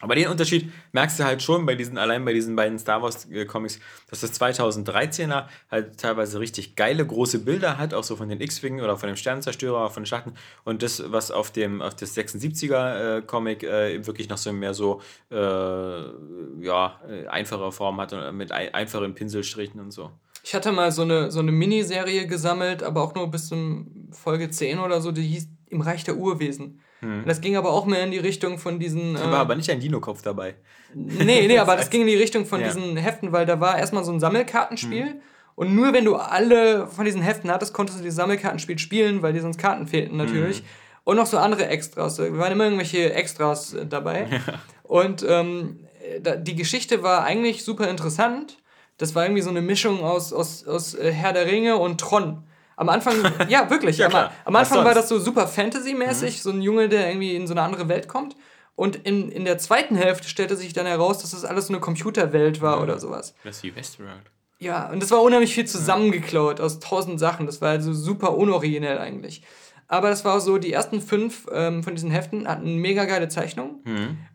Aber 0.00 0.14
den 0.14 0.28
Unterschied 0.28 0.70
merkst 0.92 1.18
du 1.18 1.24
halt 1.24 1.42
schon 1.42 1.66
bei 1.66 1.74
diesen, 1.74 1.98
allein 1.98 2.24
bei 2.24 2.32
diesen 2.32 2.54
beiden 2.54 2.78
Star 2.78 3.02
Wars 3.02 3.28
äh, 3.30 3.44
Comics, 3.44 3.80
dass 4.08 4.20
das 4.20 4.40
2013er 4.40 5.46
halt 5.70 5.98
teilweise 5.98 6.40
richtig 6.40 6.76
geile 6.76 7.04
große 7.06 7.40
Bilder 7.40 7.78
hat, 7.78 7.94
auch 7.94 8.04
so 8.04 8.16
von 8.16 8.28
den 8.28 8.40
X-Wing 8.40 8.80
oder 8.80 8.96
von 8.96 9.08
dem 9.08 9.16
Sternenzerstörer, 9.16 9.90
von 9.90 10.02
den 10.02 10.06
Schatten. 10.06 10.34
Und 10.64 10.82
das, 10.82 11.02
was 11.06 11.30
auf 11.30 11.50
dem 11.50 11.82
auf 11.82 11.94
das 11.94 12.16
76er 12.16 13.18
äh, 13.18 13.22
Comic 13.22 13.62
äh, 13.64 14.06
wirklich 14.06 14.28
noch 14.28 14.38
so 14.38 14.52
mehr 14.52 14.74
so 14.74 15.00
äh, 15.30 15.36
ja, 15.36 17.00
äh, 17.08 17.26
einfache 17.26 17.72
Form 17.72 18.00
hat 18.00 18.12
und 18.12 18.36
mit 18.36 18.52
ein, 18.52 18.72
einfachen 18.74 19.14
Pinselstrichen 19.14 19.80
und 19.80 19.90
so. 19.90 20.10
Ich 20.44 20.54
hatte 20.54 20.72
mal 20.72 20.92
so 20.92 21.02
eine, 21.02 21.30
so 21.30 21.40
eine 21.40 21.52
Miniserie 21.52 22.26
gesammelt, 22.26 22.82
aber 22.82 23.02
auch 23.02 23.14
nur 23.14 23.30
bis 23.30 23.48
zum 23.48 24.08
Folge 24.12 24.48
10 24.48 24.78
oder 24.78 25.00
so, 25.00 25.12
die 25.12 25.22
hieß 25.22 25.48
im 25.70 25.80
Reich 25.80 26.04
der 26.04 26.16
Urwesen. 26.16 26.80
Und 27.00 27.28
das 27.28 27.40
ging 27.40 27.56
aber 27.56 27.70
auch 27.72 27.86
mehr 27.86 28.02
in 28.02 28.10
die 28.10 28.18
Richtung 28.18 28.58
von 28.58 28.80
diesen. 28.80 29.14
Äh, 29.14 29.20
War 29.20 29.34
aber 29.38 29.54
nicht 29.54 29.70
ein 29.70 29.78
Dino-Kopf 29.78 30.20
dabei. 30.22 30.56
Nee, 30.94 31.46
nee, 31.46 31.58
aber 31.58 31.76
das 31.76 31.90
ging 31.90 32.00
in 32.00 32.06
die 32.08 32.16
Richtung 32.16 32.44
von 32.44 32.60
Ja. 32.60 32.66
diesen 32.66 32.96
Heften, 32.96 33.30
weil 33.30 33.46
da 33.46 33.60
war 33.60 33.78
erstmal 33.78 34.02
so 34.04 34.10
ein 34.12 34.18
Sammelkartenspiel. 34.18 35.20
Und 35.54 35.74
nur 35.76 35.92
wenn 35.92 36.04
du 36.04 36.16
alle 36.16 36.86
von 36.88 37.04
diesen 37.04 37.20
Heften 37.22 37.50
hattest, 37.50 37.72
konntest 37.72 37.98
du 37.98 38.02
dieses 38.02 38.16
Sammelkartenspiel 38.16 38.78
spielen, 38.78 39.22
weil 39.22 39.32
dir 39.32 39.42
sonst 39.42 39.58
Karten 39.58 39.86
fehlten 39.86 40.16
natürlich. 40.16 40.62
Und 41.04 41.16
noch 41.16 41.26
so 41.26 41.38
andere 41.38 41.66
Extras. 41.68 42.16
Da 42.16 42.24
waren 42.36 42.52
immer 42.52 42.64
irgendwelche 42.64 43.12
Extras 43.14 43.74
äh, 43.74 43.86
dabei. 43.86 44.26
Und 44.82 45.24
ähm, 45.28 45.80
da, 46.22 46.34
die 46.36 46.54
Geschichte 46.56 47.02
war 47.02 47.22
eigentlich 47.24 47.64
super 47.64 47.88
interessant. 47.88 48.58
Das 48.96 49.14
war 49.14 49.24
irgendwie 49.24 49.42
so 49.42 49.50
eine 49.50 49.60
Mischung 49.62 50.02
aus, 50.02 50.32
aus, 50.32 50.66
aus 50.66 50.94
äh, 50.94 51.12
Herr 51.12 51.32
der 51.32 51.46
Ringe 51.46 51.76
und 51.76 52.00
Tron. 52.00 52.42
Am 52.78 52.88
Anfang, 52.88 53.16
ja, 53.48 53.68
wirklich. 53.70 53.98
Ja, 53.98 54.06
am, 54.06 54.30
am 54.44 54.56
Anfang 54.56 54.84
war 54.84 54.94
das 54.94 55.08
so 55.08 55.18
super 55.18 55.48
Fantasy-mäßig, 55.48 56.42
so 56.42 56.50
ein 56.50 56.62
Junge, 56.62 56.88
der 56.88 57.08
irgendwie 57.08 57.34
in 57.34 57.48
so 57.48 57.52
eine 57.52 57.62
andere 57.62 57.88
Welt 57.88 58.06
kommt. 58.06 58.36
Und 58.76 58.94
in, 58.94 59.32
in 59.32 59.44
der 59.44 59.58
zweiten 59.58 59.96
Hälfte 59.96 60.28
stellte 60.28 60.54
sich 60.54 60.74
dann 60.74 60.86
heraus, 60.86 61.18
dass 61.18 61.32
das 61.32 61.44
alles 61.44 61.66
so 61.66 61.72
eine 61.72 61.80
Computerwelt 61.80 62.60
war 62.62 62.80
oder 62.80 63.00
sowas. 63.00 63.34
Das 63.42 63.56
ist 63.56 63.62
wie 63.64 63.74
Westworld. 63.74 64.30
Ja, 64.60 64.88
und 64.90 65.02
das 65.02 65.10
war 65.10 65.22
unheimlich 65.22 65.52
viel 65.54 65.66
zusammengeklaut 65.66 66.60
aus 66.60 66.78
tausend 66.78 67.18
Sachen. 67.18 67.46
Das 67.46 67.60
war 67.60 67.70
also 67.70 67.92
super 67.92 68.36
unoriginell 68.36 68.98
eigentlich. 68.98 69.42
Aber 69.88 70.10
das 70.10 70.24
war 70.24 70.40
so, 70.40 70.58
die 70.58 70.72
ersten 70.72 71.00
fünf 71.00 71.46
ähm, 71.50 71.82
von 71.82 71.96
diesen 71.96 72.12
Heften 72.12 72.46
hatten 72.46 72.76
mega 72.76 73.04
geile 73.06 73.28
Zeichnungen. 73.28 73.80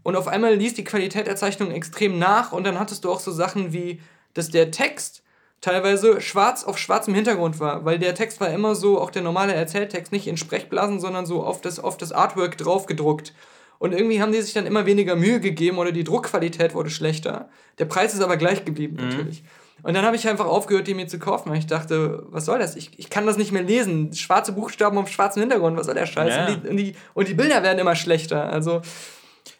Und 0.03 0.17
auf 0.17 0.27
einmal 0.27 0.53
ließ 0.55 0.73
die 0.73 0.83
Qualität 0.83 1.27
der 1.27 1.37
Zeichnung 1.37 1.71
extrem 1.71 2.19
nach. 2.19 2.51
Und 2.51 2.65
dann 2.65 2.77
hattest 2.77 3.05
du 3.05 3.11
auch 3.11 3.21
so 3.21 3.31
Sachen 3.31 3.71
wie, 3.71 4.01
dass 4.33 4.49
der 4.49 4.71
Text 4.71 5.22
teilweise 5.63 6.19
schwarz 6.19 6.65
auf 6.65 6.77
schwarzem 6.77 7.15
Hintergrund 7.15 7.61
war. 7.61 7.85
Weil 7.85 7.97
der 7.97 8.13
Text 8.13 8.41
war 8.41 8.49
immer 8.49 8.75
so, 8.75 8.99
auch 8.99 9.09
der 9.09 9.21
normale 9.21 9.53
Erzähltext, 9.53 10.11
nicht 10.11 10.27
in 10.27 10.35
Sprechblasen, 10.35 10.99
sondern 10.99 11.25
so 11.25 11.41
auf 11.41 11.61
das, 11.61 11.79
auf 11.79 11.95
das 11.97 12.11
Artwork 12.11 12.57
draufgedruckt. 12.57 13.33
Und 13.79 13.93
irgendwie 13.93 14.21
haben 14.21 14.33
die 14.33 14.41
sich 14.41 14.53
dann 14.53 14.65
immer 14.65 14.85
weniger 14.85 15.15
Mühe 15.15 15.39
gegeben 15.39 15.77
oder 15.77 15.93
die 15.93 16.03
Druckqualität 16.03 16.73
wurde 16.73 16.89
schlechter. 16.89 17.49
Der 17.79 17.85
Preis 17.85 18.13
ist 18.13 18.21
aber 18.21 18.35
gleich 18.35 18.65
geblieben, 18.65 18.97
natürlich. 18.97 19.43
Und 19.83 19.93
dann 19.93 20.05
habe 20.05 20.15
ich 20.15 20.27
einfach 20.27 20.45
aufgehört, 20.45 20.87
die 20.87 20.93
mir 20.93 21.07
zu 21.07 21.17
kaufen, 21.17 21.49
weil 21.49 21.59
ich 21.59 21.67
dachte, 21.67 22.23
was 22.27 22.45
soll 22.45 22.59
das? 22.59 22.75
Ich, 22.75 22.97
ich 22.97 23.09
kann 23.09 23.25
das 23.25 23.37
nicht 23.37 23.51
mehr 23.51 23.63
lesen. 23.63 24.13
Schwarze 24.13 24.51
Buchstaben 24.51 24.97
auf 24.97 25.09
schwarzem 25.09 25.41
Hintergrund, 25.41 25.77
was 25.77 25.85
soll 25.85 25.95
der 25.95 26.05
Scheiß? 26.05 26.35
Ja. 26.35 26.47
Und, 26.47 26.63
die, 26.63 26.69
und, 26.69 26.77
die, 26.77 26.95
und 27.13 27.27
die 27.27 27.33
Bilder 27.33 27.63
werden 27.63 27.79
immer 27.79 27.95
schlechter. 27.95 28.49
Also, 28.49 28.81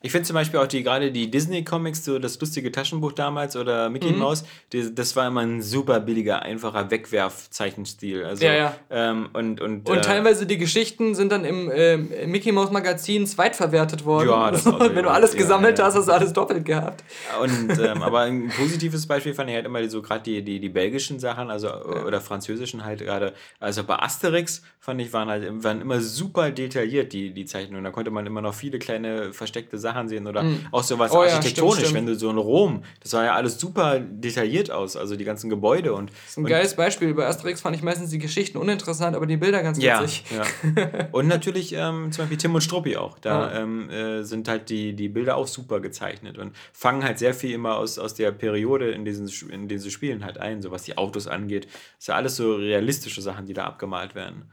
Ich 0.01 0.11
finde 0.11 0.27
zum 0.27 0.33
Beispiel 0.35 0.59
auch 0.59 0.67
die 0.67 0.83
gerade 0.83 1.11
die 1.11 1.29
Disney-Comics, 1.29 2.05
so 2.05 2.19
das 2.19 2.39
lustige 2.39 2.71
Taschenbuch 2.71 3.11
damals 3.13 3.55
oder 3.55 3.89
Mickey 3.89 4.11
Mhm. 4.11 4.19
Mouse, 4.19 4.43
die, 4.71 4.93
das 4.93 5.15
war 5.15 5.27
immer 5.27 5.41
ein 5.41 5.61
super 5.61 5.99
billiger, 5.99 6.41
einfacher 6.41 6.89
Wegwerf-Zeichenstil. 6.89 8.23
Also, 8.25 8.45
Ja, 8.45 8.53
ja. 8.53 8.75
Ähm, 8.89 9.29
und 9.33 9.61
und, 9.61 9.89
und 9.89 9.97
äh, 9.97 10.01
teilweise 10.01 10.45
die 10.45 10.57
Geschichten 10.57 11.15
sind 11.15 11.31
dann 11.31 11.45
im 11.45 11.71
ähm, 11.73 12.09
Mickey 12.27 12.51
Mouse 12.51 12.71
Magazin 12.71 13.25
zweitverwertet 13.27 14.05
worden. 14.05 14.29
Ja, 14.29 14.51
das 14.51 14.63
So, 14.73 14.79
Wenn 14.79 15.03
du 15.03 15.09
alles 15.11 15.33
Ja, 15.33 15.39
gesammelt 15.39 15.81
hast, 15.81 15.95
hast 15.95 16.07
du 16.07 16.11
alles 16.11 16.33
doppelt 16.33 16.65
gehabt. 16.65 17.03
Und, 17.41 17.77
ähm, 17.79 18.01
aber 18.01 18.19
ein 18.21 18.49
positives 18.49 19.05
Beispiel 19.07 19.33
fand 19.33 19.49
ich 19.49 19.55
halt 19.55 19.65
immer 19.65 19.87
so 19.89 20.01
gerade 20.01 20.23
die, 20.23 20.41
die, 20.43 20.59
die 20.59 20.69
belgischen 20.69 21.19
Sachen, 21.19 21.49
also 21.49 21.69
oder 21.73 22.21
französischen 22.21 22.85
halt 22.85 23.01
gerade. 23.01 23.33
Also 23.59 23.83
bei 23.83 23.97
Asterix 23.99 24.61
fand 24.79 25.01
ich, 25.01 25.13
waren 25.13 25.29
halt 25.29 25.63
waren 25.63 25.81
immer 25.81 25.99
super 26.01 26.51
detailliert, 26.51 27.13
die, 27.13 27.31
die 27.33 27.45
Zeichnungen. 27.45 27.83
Da 27.83 27.91
konnte 27.91 28.11
man 28.11 28.25
immer 28.25 28.41
noch 28.41 28.53
viele 28.53 28.79
kleine 28.79 29.33
versteckte 29.33 29.72
Sachen 29.77 30.07
sehen 30.07 30.27
oder 30.27 30.45
auch 30.71 30.83
sowas 30.83 31.11
Oh 31.11 31.23
ja, 31.23 31.31
architektonisch, 31.35 31.73
stimmt, 31.75 31.87
stimmt. 31.89 31.95
wenn 32.07 32.13
du 32.13 32.15
so 32.19 32.29
in 32.29 32.37
Rom, 32.37 32.83
das 33.01 33.11
sah 33.11 33.23
ja 33.25 33.33
alles 33.35 33.59
super 33.59 33.99
detailliert 33.99 34.71
aus, 34.71 34.95
also 34.95 35.15
die 35.15 35.23
ganzen 35.23 35.49
Gebäude 35.49 35.93
und. 35.93 36.09
Das 36.11 36.29
ist 36.31 36.37
ein 36.37 36.45
geiles 36.45 36.75
Beispiel. 36.75 37.13
Bei 37.13 37.27
Asterix 37.27 37.61
fand 37.61 37.75
ich 37.75 37.81
meistens 37.83 38.09
die 38.09 38.19
Geschichten 38.19 38.57
uninteressant, 38.57 39.15
aber 39.15 39.25
die 39.25 39.37
Bilder 39.37 39.61
ganz 39.63 39.77
Ja, 39.81 40.01
witzig. 40.01 40.23
ja. 40.35 41.07
Und 41.11 41.27
natürlich 41.27 41.73
ähm, 41.73 42.11
zum 42.11 42.23
Beispiel 42.23 42.37
Tim 42.37 42.55
und 42.55 42.61
Struppi 42.61 42.97
auch. 42.97 43.17
Da 43.19 43.51
Ja. 43.51 43.59
ähm, 43.61 43.89
äh, 43.89 44.23
sind 44.23 44.47
halt 44.47 44.69
die, 44.69 44.93
die 44.93 45.09
Bilder 45.09 45.35
auch 45.37 45.47
super 45.47 45.79
gezeichnet 45.79 46.37
und 46.37 46.55
fangen 46.71 47.03
halt 47.03 47.19
sehr 47.19 47.33
viel 47.33 47.51
immer 47.51 47.77
aus, 47.77 47.99
aus 47.99 48.13
der 48.13 48.31
Periode, 48.31 48.91
in 48.91 49.05
diesen, 49.05 49.27
in 49.51 49.67
denen 49.67 49.79
sie 49.79 49.91
spielen, 49.91 50.23
halt 50.25 50.37
ein, 50.37 50.61
so 50.61 50.71
was 50.71 50.83
die 50.83 50.97
Autos 50.97 51.27
angeht. 51.27 51.67
Ist 51.99 52.07
ja 52.07 52.15
alles 52.15 52.35
so 52.35 52.55
realistische 52.55 53.21
Sachen, 53.21 53.45
die 53.45 53.53
da 53.53 53.65
abgemalt 53.65 54.15
werden. 54.15 54.43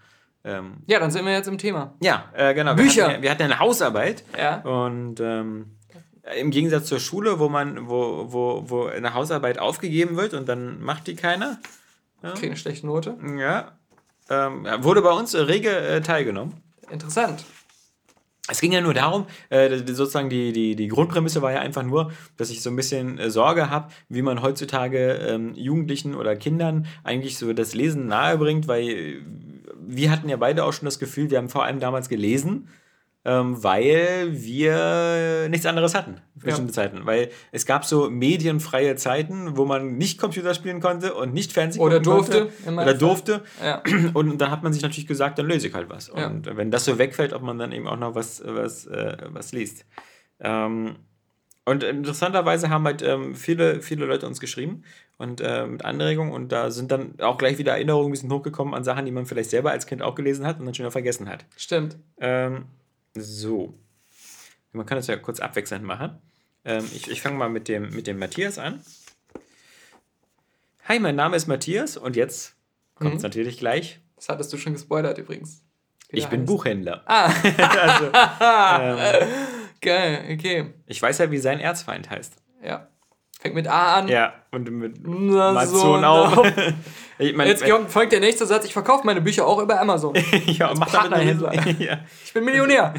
Ähm, 0.44 0.78
Ja, 0.86 0.98
dann 0.98 1.10
sind 1.10 1.24
wir 1.26 1.32
jetzt 1.32 1.48
im 1.48 1.58
Thema. 1.58 1.94
ja, 2.02 2.24
äh, 2.34 2.54
genau. 2.54 2.74
Bücher. 2.74 2.96
Wir 2.96 3.04
hatten, 3.04 3.14
ja- 3.16 3.22
wir 3.22 3.30
hatten 3.30 3.42
eine 3.42 3.58
Hausarbeit 3.58 4.24
Ja. 4.38 4.60
und 4.62 5.20
ähm, 5.20 5.76
im 6.38 6.50
Gegensatz 6.50 6.86
zur 6.86 7.00
Schule, 7.00 7.38
wo 7.38 7.48
man, 7.48 7.88
wo, 7.88 8.26
wo, 8.32 8.64
wo 8.68 8.84
eine 8.86 9.14
Hausarbeit 9.14 9.58
aufgegeben 9.58 10.16
wird 10.16 10.32
und 10.34 10.48
dann 10.48 10.80
macht 10.80 11.06
die 11.06 11.16
keiner. 11.16 11.58
Kriege 12.22 12.48
eine 12.48 12.56
schlechte 12.56 12.86
Note. 12.86 13.16
Ja. 13.38 13.72
Ähm, 14.28 14.64
ja, 14.64 14.84
wurde 14.84 15.02
bei 15.02 15.10
uns 15.10 15.34
äh, 15.34 15.40
rege 15.40 15.70
äh, 15.76 16.00
teilgenommen. 16.02 16.54
Interessant. 16.90 17.44
Es 18.48 18.60
ging 18.60 18.72
ja 18.72 18.80
nur 18.80 18.94
darum, 18.94 19.26
äh, 19.48 19.76
sozusagen 19.86 20.28
die, 20.28 20.52
die, 20.52 20.74
die 20.76 20.88
Grundprämisse 20.88 21.40
war 21.40 21.52
ja 21.52 21.60
einfach 21.60 21.82
nur, 21.84 22.12
dass 22.36 22.50
ich 22.50 22.62
so 22.62 22.70
ein 22.70 22.76
bisschen 22.76 23.18
äh, 23.18 23.30
Sorge 23.30 23.70
habe, 23.70 23.88
wie 24.08 24.22
man 24.22 24.42
heutzutage 24.42 25.12
ähm, 25.12 25.54
Jugendlichen 25.54 26.14
oder 26.14 26.34
Kindern 26.36 26.86
eigentlich 27.04 27.38
so 27.38 27.52
das 27.52 27.74
Lesen 27.74 28.06
nahebringt, 28.06 28.66
weil 28.68 29.22
wir 29.86 30.10
hatten 30.10 30.28
ja 30.28 30.36
beide 30.36 30.64
auch 30.64 30.72
schon 30.72 30.86
das 30.86 30.98
Gefühl, 30.98 31.30
wir 31.30 31.38
haben 31.38 31.48
vor 31.48 31.64
allem 31.64 31.80
damals 31.80 32.08
gelesen, 32.08 32.68
ähm, 33.24 33.62
weil 33.62 34.28
wir 34.32 35.48
nichts 35.50 35.66
anderes 35.66 35.94
hatten, 35.94 36.14
für 36.38 36.46
Ja. 36.46 36.50
bestimmte 36.52 36.72
Zeiten. 36.72 37.04
Weil 37.04 37.28
es 37.52 37.66
gab 37.66 37.84
so 37.84 38.08
medienfreie 38.08 38.96
Zeiten, 38.96 39.58
wo 39.58 39.66
man 39.66 39.98
nicht 39.98 40.18
Computer 40.18 40.54
spielen 40.54 40.80
konnte 40.80 41.12
und 41.14 41.34
nicht 41.34 41.52
Fernsehen 41.52 41.82
Oder 41.82 42.00
durfte, 42.00 42.50
konnte. 42.64 42.80
Oder 42.82 42.94
durfte. 42.94 43.42
Ja. 43.62 43.82
Und 44.14 44.38
dann 44.38 44.50
hat 44.50 44.62
man 44.62 44.72
sich 44.72 44.82
natürlich 44.82 45.06
gesagt, 45.06 45.38
dann 45.38 45.46
löse 45.46 45.68
ich 45.68 45.74
halt 45.74 45.90
was. 45.90 46.10
Ja. 46.16 46.28
Und 46.28 46.46
wenn 46.56 46.70
das 46.70 46.86
so 46.86 46.98
wegfällt, 46.98 47.34
ob 47.34 47.42
man 47.42 47.58
dann 47.58 47.72
eben 47.72 47.86
auch 47.88 47.98
noch 47.98 48.14
was, 48.14 48.42
was, 48.44 48.86
äh, 48.86 49.16
was 49.28 49.52
liest. 49.52 49.84
Ähm, 50.40 50.96
und 51.64 51.82
interessanterweise 51.84 52.70
haben 52.70 52.84
halt 52.84 53.02
ähm, 53.02 53.34
viele, 53.34 53.82
viele 53.82 54.06
Leute 54.06 54.26
uns 54.26 54.40
geschrieben 54.40 54.82
und 55.18 55.40
äh, 55.40 55.66
mit 55.66 55.84
Anregungen 55.84 56.32
und 56.32 56.50
da 56.50 56.70
sind 56.70 56.90
dann 56.90 57.20
auch 57.20 57.38
gleich 57.38 57.58
wieder 57.58 57.72
Erinnerungen 57.72 58.08
ein 58.08 58.12
bisschen 58.12 58.32
hochgekommen 58.32 58.74
an 58.74 58.84
Sachen, 58.84 59.04
die 59.04 59.12
man 59.12 59.26
vielleicht 59.26 59.50
selber 59.50 59.70
als 59.70 59.86
Kind 59.86 60.02
auch 60.02 60.14
gelesen 60.14 60.46
hat 60.46 60.58
und 60.58 60.66
dann 60.66 60.74
schon 60.74 60.84
wieder 60.84 60.92
vergessen 60.92 61.28
hat. 61.28 61.44
Stimmt. 61.56 61.98
Ähm, 62.18 62.64
so. 63.14 63.74
Man 64.72 64.86
kann 64.86 64.96
das 64.96 65.06
ja 65.06 65.16
kurz 65.16 65.40
abwechselnd 65.40 65.84
machen. 65.84 66.18
Ähm, 66.64 66.84
ich 66.94 67.10
ich 67.10 67.20
fange 67.20 67.36
mal 67.36 67.50
mit 67.50 67.68
dem, 67.68 67.90
mit 67.90 68.06
dem 68.06 68.18
Matthias 68.18 68.58
an. 68.58 68.80
Hi, 70.88 70.98
mein 70.98 71.16
Name 71.16 71.36
ist 71.36 71.46
Matthias 71.46 71.96
und 71.96 72.16
jetzt 72.16 72.56
kommt 72.94 73.16
es 73.16 73.22
natürlich 73.22 73.58
gleich. 73.58 74.00
Das 74.16 74.28
hattest 74.28 74.52
du 74.52 74.56
schon 74.56 74.72
gespoilert 74.72 75.18
übrigens. 75.18 75.62
Ich 76.08 76.26
bin 76.26 76.40
heißt. 76.40 76.48
Buchhändler. 76.48 77.02
Ah, 77.06 77.26
also, 77.58 78.06
ähm, 79.24 79.28
geil, 79.80 80.28
okay. 80.32 80.74
ich 80.86 81.00
weiß 81.00 81.18
ja, 81.18 81.30
wie 81.30 81.38
sein 81.38 81.60
Erzfeind 81.60 82.10
heißt. 82.10 82.36
Ja. 82.62 82.88
Fängt 83.40 83.54
mit 83.54 83.66
A 83.68 83.94
an. 83.94 84.08
Ja, 84.08 84.34
und 84.50 84.70
mit 84.70 84.98
Na, 85.02 85.48
Amazon 85.50 86.00
so, 86.02 86.06
auch. 86.06 86.46
ich 87.18 87.34
mein, 87.34 87.48
Jetzt 87.48 87.64
kommt, 87.64 87.90
folgt 87.90 88.12
der 88.12 88.20
nächste 88.20 88.44
Satz, 88.44 88.66
ich 88.66 88.74
verkaufe 88.74 89.06
meine 89.06 89.22
Bücher 89.22 89.46
auch 89.46 89.62
über 89.62 89.80
Amazon. 89.80 90.14
ja, 90.44 90.74
mach 90.76 90.90
damit 90.90 91.14
eine 91.14 91.72
ja. 91.78 92.00
Ich 92.22 92.34
bin 92.34 92.44
Millionär. 92.44 92.92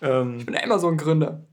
ähm, 0.00 0.36
Ich 0.38 0.46
bin 0.46 0.56
Amazon-Gründer. 0.56 1.44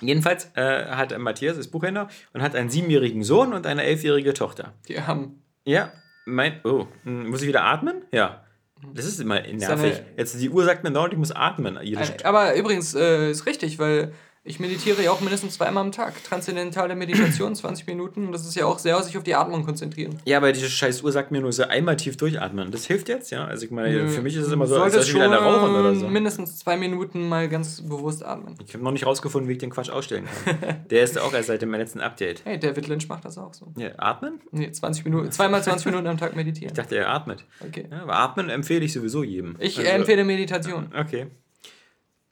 jedenfalls 0.00 0.50
äh, 0.56 0.86
hat 0.86 1.16
Matthias, 1.18 1.56
ist 1.56 1.70
Buchhändler, 1.70 2.08
und 2.32 2.42
hat 2.42 2.56
einen 2.56 2.68
siebenjährigen 2.68 3.22
Sohn 3.22 3.52
und 3.52 3.64
eine 3.64 3.84
elfjährige 3.84 4.34
Tochter. 4.34 4.74
Die 4.88 5.00
haben. 5.00 5.44
Ja, 5.64 5.92
mein. 6.26 6.60
Oh, 6.64 6.88
hm, 7.04 7.28
muss 7.30 7.42
ich 7.42 7.48
wieder 7.48 7.62
atmen? 7.64 8.02
Ja. 8.10 8.43
Das 8.92 9.04
ist 9.06 9.20
immer 9.20 9.40
nervig. 9.40 9.96
eine- 9.96 10.04
Jetzt 10.16 10.40
die 10.40 10.50
Uhr 10.50 10.64
sagt 10.64 10.84
mir 10.84 10.90
dauernd, 10.92 11.12
ich 11.12 11.18
muss 11.18 11.32
atmen. 11.32 11.78
Aber 12.24 12.54
übrigens 12.54 12.94
äh, 12.94 13.30
ist 13.30 13.46
richtig, 13.46 13.78
weil 13.78 14.12
ich 14.46 14.60
meditiere 14.60 15.02
ja 15.02 15.10
auch 15.10 15.20
mindestens 15.22 15.54
zweimal 15.54 15.82
am 15.82 15.90
Tag. 15.90 16.22
Transzendentale 16.22 16.94
Meditation, 16.94 17.54
20 17.56 17.86
Minuten. 17.86 18.30
Das 18.30 18.44
ist 18.46 18.54
ja 18.54 18.66
auch 18.66 18.78
sehr 18.78 19.02
sich 19.02 19.16
auf 19.16 19.22
die 19.24 19.34
Atmung 19.34 19.64
konzentrieren. 19.64 20.18
ja, 20.26 20.36
aber 20.36 20.52
diese 20.52 20.68
scheiß 20.68 21.02
Uhr 21.02 21.12
sagt 21.12 21.30
mir 21.30 21.40
nur 21.40 21.50
so 21.52 21.62
einmal 21.64 21.96
tief 21.96 22.18
durchatmen. 22.18 22.70
Das 22.70 22.84
hilft 22.84 23.08
jetzt, 23.08 23.30
ja? 23.30 23.44
Also 23.46 23.64
ich 23.64 23.70
meine, 23.70 24.08
für 24.10 24.20
mich 24.20 24.36
ist 24.36 24.46
es 24.46 24.52
immer 24.52 24.66
so, 24.66 24.74
als 24.74 24.92
Solltest 24.92 25.14
würde 25.14 25.24
ich 25.26 25.30
wieder 25.32 25.40
rauchen 25.42 25.74
oder 25.74 25.94
so. 25.94 26.08
mindestens 26.08 26.58
zwei 26.58 26.76
Minuten 26.76 27.26
mal 27.28 27.48
ganz 27.48 27.80
bewusst 27.80 28.22
atmen. 28.22 28.54
Ich 28.66 28.74
habe 28.74 28.84
noch 28.84 28.92
nicht 28.92 29.06
rausgefunden, 29.06 29.48
wie 29.48 29.52
ich 29.54 29.58
den 29.58 29.70
Quatsch 29.70 29.88
ausstellen 29.88 30.26
kann. 30.44 30.84
Der 30.90 31.02
ist 31.02 31.18
auch 31.18 31.32
erst 31.32 31.48
seit 31.48 31.62
dem 31.62 31.72
letzten 31.72 32.00
Update. 32.00 32.44
Hey, 32.44 32.58
David 32.58 32.86
Lynch 32.86 33.08
macht 33.08 33.24
das 33.24 33.38
auch 33.38 33.54
so. 33.54 33.72
Ja, 33.78 33.92
atmen? 33.96 34.40
Nee, 34.50 34.70
20 34.70 35.04
Minuten, 35.06 35.32
zweimal 35.32 35.62
20 35.62 35.86
Minuten 35.86 36.06
am 36.06 36.18
Tag 36.18 36.36
meditieren. 36.36 36.68
Ich 36.68 36.76
dachte, 36.76 36.96
er 36.96 37.08
atmet. 37.08 37.44
Okay. 37.66 37.86
Ja, 37.90 38.02
aber 38.02 38.16
atmen 38.16 38.50
empfehle 38.50 38.84
ich 38.84 38.92
sowieso 38.92 39.22
jedem. 39.24 39.56
Ich 39.58 39.78
Also- 39.78 39.90
empfehle 39.90 40.22
Meditation. 40.24 40.90
Okay. 40.94 41.28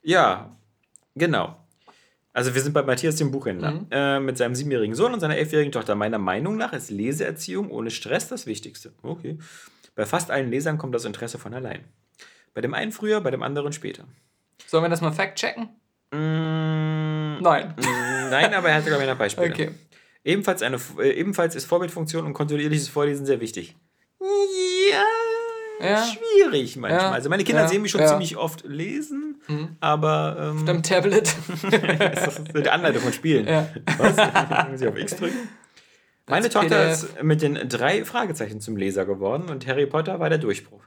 Ja, 0.03 0.55
genau. 1.15 1.57
Also 2.33 2.55
wir 2.55 2.61
sind 2.61 2.73
bei 2.73 2.81
Matthias, 2.81 3.15
dem 3.17 3.29
Buchhändler, 3.31 3.71
Mhm. 3.71 3.87
äh, 3.91 4.19
mit 4.19 4.37
seinem 4.37 4.55
siebenjährigen 4.55 4.95
Sohn 4.95 5.13
und 5.13 5.19
seiner 5.19 5.37
elfjährigen 5.37 5.71
Tochter. 5.71 5.93
Meiner 5.95 6.17
Meinung 6.17 6.57
nach 6.57 6.73
ist 6.73 6.89
Leseerziehung 6.89 7.69
ohne 7.69 7.91
Stress 7.91 8.27
das 8.27 8.47
Wichtigste. 8.47 8.91
Okay. 9.03 9.37
Bei 9.95 10.05
fast 10.07 10.31
allen 10.31 10.49
Lesern 10.49 10.79
kommt 10.79 10.95
das 10.95 11.05
Interesse 11.05 11.37
von 11.37 11.53
allein. 11.53 11.83
Bei 12.55 12.61
dem 12.61 12.73
einen 12.73 12.91
früher, 12.91 13.21
bei 13.21 13.29
dem 13.31 13.43
anderen 13.43 13.71
später. 13.73 14.05
Sollen 14.65 14.83
wir 14.83 14.89
das 14.89 15.01
mal 15.01 15.11
fact-checken? 15.11 15.69
Mm, 16.11 17.41
Nein. 17.41 17.73
mm, 17.77 18.29
Nein, 18.31 18.53
aber 18.53 18.69
er 18.69 18.75
hatte, 18.75 18.87
glaube 18.87 19.03
ich, 19.03 19.09
noch 19.09 19.17
Beispiele. 19.17 19.51
Okay. 19.51 19.71
Ebenfalls, 20.23 20.61
eine, 20.63 20.79
äh, 20.99 21.11
ebenfalls 21.11 21.53
ist 21.55 21.65
Vorbildfunktion 21.65 22.25
und 22.25 22.33
kontinuierliches 22.33 22.87
Vorlesen 22.89 23.25
sehr 23.25 23.39
wichtig. 23.41 23.75
Ja. 24.91 25.03
Ja. 25.81 26.05
schwierig 26.05 26.75
manchmal. 26.77 27.01
Ja. 27.01 27.11
Also 27.11 27.29
meine 27.29 27.43
Kinder 27.43 27.61
Ja. 27.63 27.67
sehen 27.67 27.81
mich 27.81 27.91
schon 27.91 28.05
ziemlich 28.07 28.37
oft 28.37 28.63
lesen, 28.65 29.41
aber 29.79 30.37
ähm, 30.39 30.57
Auf 30.59 30.65
deinem 30.65 30.83
Tablet. 30.83 31.35
das 31.71 32.37
ist 32.39 32.41
die 32.55 32.69
Anleitung 32.69 33.01
von 33.01 33.13
Spielen. 33.13 33.47
Ja. 33.47 33.67
Was? 33.97 34.15
Muss 34.71 34.81
ich 34.81 34.87
auf 34.87 34.97
X 34.97 35.15
drücken? 35.17 35.49
Meine 36.27 36.49
Tochter 36.49 36.69
PDF. 36.85 36.91
ist 37.03 37.23
mit 37.23 37.41
den 37.41 37.67
drei 37.67 38.05
Fragezeichen 38.05 38.61
zum 38.61 38.77
Leser 38.77 39.05
geworden 39.05 39.49
und 39.49 39.67
Harry 39.67 39.85
Potter 39.85 40.19
war 40.21 40.29
der 40.29 40.37
Durchbruch. 40.37 40.83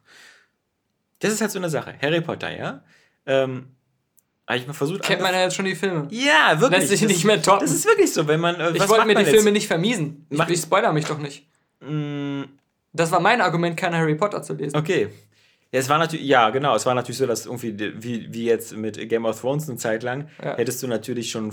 Das 1.18 1.32
ist 1.32 1.40
halt 1.40 1.50
so 1.50 1.58
eine 1.58 1.68
Sache. 1.68 1.94
Harry 2.00 2.20
Potter, 2.22 2.56
ja. 2.56 2.82
Ähm, 3.26 3.66
habe 4.46 4.58
ich 4.58 4.66
mal 4.66 4.72
versucht. 4.72 5.02
Kennt 5.02 5.20
man 5.20 5.34
ja 5.34 5.42
jetzt 5.42 5.56
schon 5.56 5.64
die 5.64 5.74
Filme. 5.74 6.06
ja, 6.10 6.58
wirklich. 6.60 6.78
Lässt 6.80 6.90
sich 6.90 7.00
das, 7.00 7.08
nicht 7.10 7.24
mehr 7.24 7.42
toppen. 7.42 7.60
Das 7.66 7.72
ist 7.74 7.84
wirklich 7.84 8.12
so, 8.12 8.26
wenn 8.28 8.40
man. 8.40 8.54
Äh, 8.60 8.70
Ich 8.74 8.88
wollte 8.88 9.04
mir 9.04 9.14
die 9.14 9.22
man 9.22 9.26
Filme 9.26 9.44
jetzt? 9.46 9.52
nicht 9.54 9.66
vermiesen. 9.66 10.26
Ich, 10.30 10.40
ich 10.48 10.60
spoiler 10.60 10.92
mich 10.92 11.04
doch 11.06 11.18
nicht. 11.18 11.48
Mm, 11.80 12.42
Das 12.96 13.12
war 13.12 13.20
mein 13.20 13.40
Argument, 13.40 13.76
keine 13.76 13.98
Harry 13.98 14.14
Potter 14.14 14.42
zu 14.42 14.54
lesen. 14.54 14.76
Okay. 14.76 15.08
Ja, 15.76 15.80
es 15.80 15.88
war 15.90 15.98
natürlich, 15.98 16.26
ja, 16.26 16.48
genau, 16.48 16.74
es 16.74 16.86
war 16.86 16.94
natürlich 16.94 17.18
so, 17.18 17.26
dass 17.26 17.44
irgendwie, 17.44 17.78
wie, 18.02 18.32
wie 18.32 18.46
jetzt 18.46 18.74
mit 18.74 19.08
Game 19.10 19.26
of 19.26 19.38
Thrones 19.38 19.68
eine 19.68 19.76
Zeit 19.76 20.02
lang, 20.02 20.28
Ja. 20.42 20.56
hättest 20.56 20.82
du 20.82 20.86
natürlich 20.86 21.30
schon, 21.30 21.52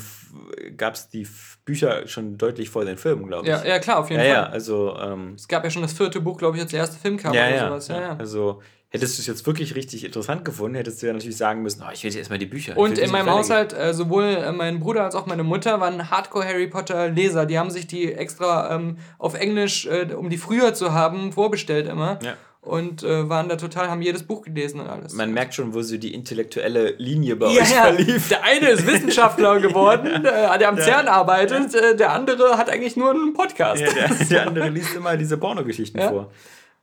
gab 0.77 0.93
es 0.93 1.09
die 1.09 1.27
Bücher 1.65 2.07
schon 2.07 2.37
deutlich 2.37 2.69
vor 2.69 2.85
den 2.85 2.97
Filmen, 2.97 3.27
glaube 3.27 3.43
ich. 3.43 3.49
Ja, 3.49 3.65
ja, 3.65 3.79
klar, 3.79 3.99
auf 3.99 4.09
jeden 4.09 4.23
ja, 4.23 4.27
Fall. 4.33 4.43
ja, 4.45 4.49
also, 4.49 4.97
ähm, 4.97 5.33
Es 5.35 5.47
gab 5.49 5.65
ja 5.65 5.69
schon 5.69 5.81
das 5.81 5.91
vierte 5.91 6.21
Buch, 6.21 6.37
glaube 6.37 6.55
ich, 6.55 6.63
als 6.63 6.71
der 6.71 6.79
erste 6.79 6.97
Film 6.97 7.17
kam 7.17 7.33
ja, 7.33 7.47
oder 7.47 7.55
ja, 7.55 7.67
sowas. 7.67 7.87
Ja, 7.89 8.01
ja. 8.01 8.15
Also, 8.17 8.61
hättest 8.87 9.17
du 9.17 9.21
es 9.21 9.27
jetzt 9.27 9.45
wirklich 9.45 9.75
richtig 9.75 10.05
interessant 10.05 10.45
gefunden, 10.45 10.75
hättest 10.75 11.01
du 11.01 11.07
ja 11.07 11.13
natürlich 11.13 11.35
sagen 11.35 11.61
müssen, 11.61 11.83
oh, 11.85 11.91
ich 11.91 12.03
will 12.03 12.11
jetzt 12.11 12.17
erstmal 12.17 12.39
die 12.39 12.45
Bücher. 12.45 12.77
Und 12.77 12.97
in 12.97 13.11
meinem. 13.11 13.29
Haushalt, 13.29 13.73
äh, 13.73 13.93
sowohl 13.93 14.23
äh, 14.23 14.51
mein 14.53 14.79
Bruder 14.79 15.03
als 15.03 15.15
auch 15.15 15.25
meine 15.25 15.43
Mutter 15.43 15.81
waren 15.81 16.09
Hardcore-Harry 16.11 16.67
Potter-Leser. 16.67 17.45
Die 17.45 17.59
haben 17.59 17.71
sich 17.71 17.87
die 17.87 18.13
extra 18.13 18.73
ähm, 18.73 18.99
auf 19.17 19.33
Englisch, 19.33 19.85
äh, 19.87 20.13
um 20.13 20.29
die 20.29 20.37
früher 20.37 20.73
zu 20.73 20.93
haben, 20.93 21.33
vorbestellt 21.33 21.87
immer. 21.89 22.19
Ja. 22.21 22.35
Und 22.63 23.03
äh, 23.03 23.27
waren 23.29 23.49
da 23.49 23.57
total, 23.57 23.89
haben 23.89 24.01
jedes 24.01 24.23
Buch 24.23 24.41
gelesen 24.43 24.79
und 24.79 24.87
alles. 24.87 25.13
Man 25.13 25.33
merkt 25.33 25.53
schon, 25.53 25.73
wo 25.73 25.81
so 25.81 25.97
die 25.97 26.13
intellektuelle 26.13 26.91
Linie 26.97 27.35
bei 27.35 27.47
ja, 27.47 27.61
euch 27.61 27.71
ja. 27.71 27.81
verlief. 27.83 28.29
Der 28.29 28.43
eine 28.45 28.69
ist 28.69 28.87
Wissenschaftler 28.87 29.59
geworden, 29.61 30.25
äh, 30.25 30.57
der 30.57 30.69
am 30.69 30.77
CERN 30.77 31.09
arbeitet, 31.09 31.75
äh, 31.75 31.97
der 31.97 32.13
andere 32.13 32.57
hat 32.57 32.69
eigentlich 32.69 32.95
nur 32.95 33.11
einen 33.11 33.33
Podcast. 33.33 33.81
Ja, 33.81 33.91
der, 33.91 34.07
der 34.07 34.47
andere 34.47 34.69
liest 34.69 34.95
immer 34.95 35.17
diese 35.17 35.37
Pornogeschichten 35.37 35.99
Ja. 35.99 36.09
vor. 36.09 36.31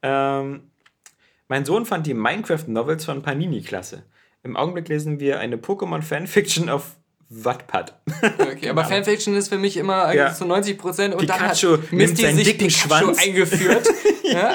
Ähm, 0.02 0.70
mein 1.48 1.64
Sohn 1.64 1.86
fand 1.86 2.06
die 2.06 2.14
Minecraft-Novels 2.14 3.06
von 3.06 3.22
Panini 3.22 3.62
klasse. 3.62 4.04
Im 4.42 4.56
Augenblick 4.58 4.88
lesen 4.88 5.18
wir 5.18 5.40
eine 5.40 5.56
Pokémon-Fanfiction 5.56 6.68
auf 6.68 6.96
Wattpad. 7.32 7.94
Okay, 8.38 8.68
aber 8.70 8.84
Fanfiction 8.84 9.36
ist 9.36 9.48
für 9.48 9.56
mich 9.58 9.76
immer 9.76 10.12
Ja. 10.12 10.34
zu 10.34 10.44
90 10.44 10.76
Prozent 10.78 11.14
und 11.14 11.20
Pikachu 11.20 11.76
dann 11.76 11.82
hat 11.82 11.92
Misty 11.92 12.26
sich 12.32 12.44
dicken 12.44 12.66
Pikachu 12.68 12.88
Schwanz. 12.88 13.18
eingeführt. 13.24 13.88
ja? 14.24 14.54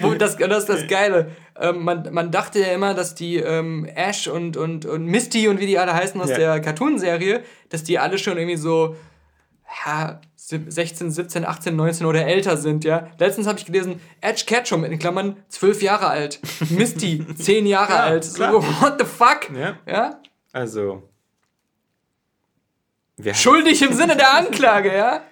Wo 0.00 0.12
das, 0.14 0.36
das 0.36 0.58
ist 0.58 0.68
das 0.68 0.86
Geile. 0.88 1.30
Ähm, 1.58 1.82
man, 1.84 2.12
man 2.12 2.30
dachte 2.30 2.60
ja 2.60 2.66
immer, 2.72 2.92
dass 2.94 3.14
die 3.14 3.36
ähm, 3.36 3.86
Ash 3.94 4.26
und, 4.28 4.56
und, 4.58 4.84
und 4.84 5.06
Misty 5.06 5.48
und 5.48 5.58
wie 5.58 5.66
die 5.66 5.78
alle 5.78 5.94
heißen 5.94 6.20
aus 6.20 6.28
Ja. 6.30 6.36
der 6.36 6.60
Cartoon-Serie, 6.60 7.42
dass 7.70 7.82
die 7.82 7.98
alle 7.98 8.18
schon 8.18 8.36
irgendwie 8.36 8.56
so 8.58 8.94
ja, 9.86 10.20
16, 10.36 11.10
17, 11.10 11.46
18, 11.46 11.74
19 11.76 12.06
oder 12.06 12.26
älter 12.26 12.58
sind, 12.58 12.84
ja. 12.84 13.08
Letztens 13.18 13.46
habe 13.46 13.58
ich 13.58 13.64
gelesen, 13.64 14.00
Edge 14.20 14.42
Ketchum 14.46 14.84
in 14.84 14.98
Klammern 14.98 15.36
12 15.48 15.80
Jahre 15.82 16.08
alt, 16.08 16.40
Misty 16.68 17.24
10 17.36 17.64
Jahre 17.66 17.92
Ja, 17.94 18.00
alt. 18.00 18.24
So, 18.24 18.42
what 18.82 18.96
the 18.98 19.06
fuck? 19.06 19.48
Ja. 19.58 19.78
ja? 19.90 20.20
Also. 20.52 21.08
Wir 23.24 23.34
Schuldig 23.34 23.82
im 23.82 23.92
Sinne 23.92 24.16
der 24.16 24.34
Anklage, 24.34 24.94
ja? 24.96 25.22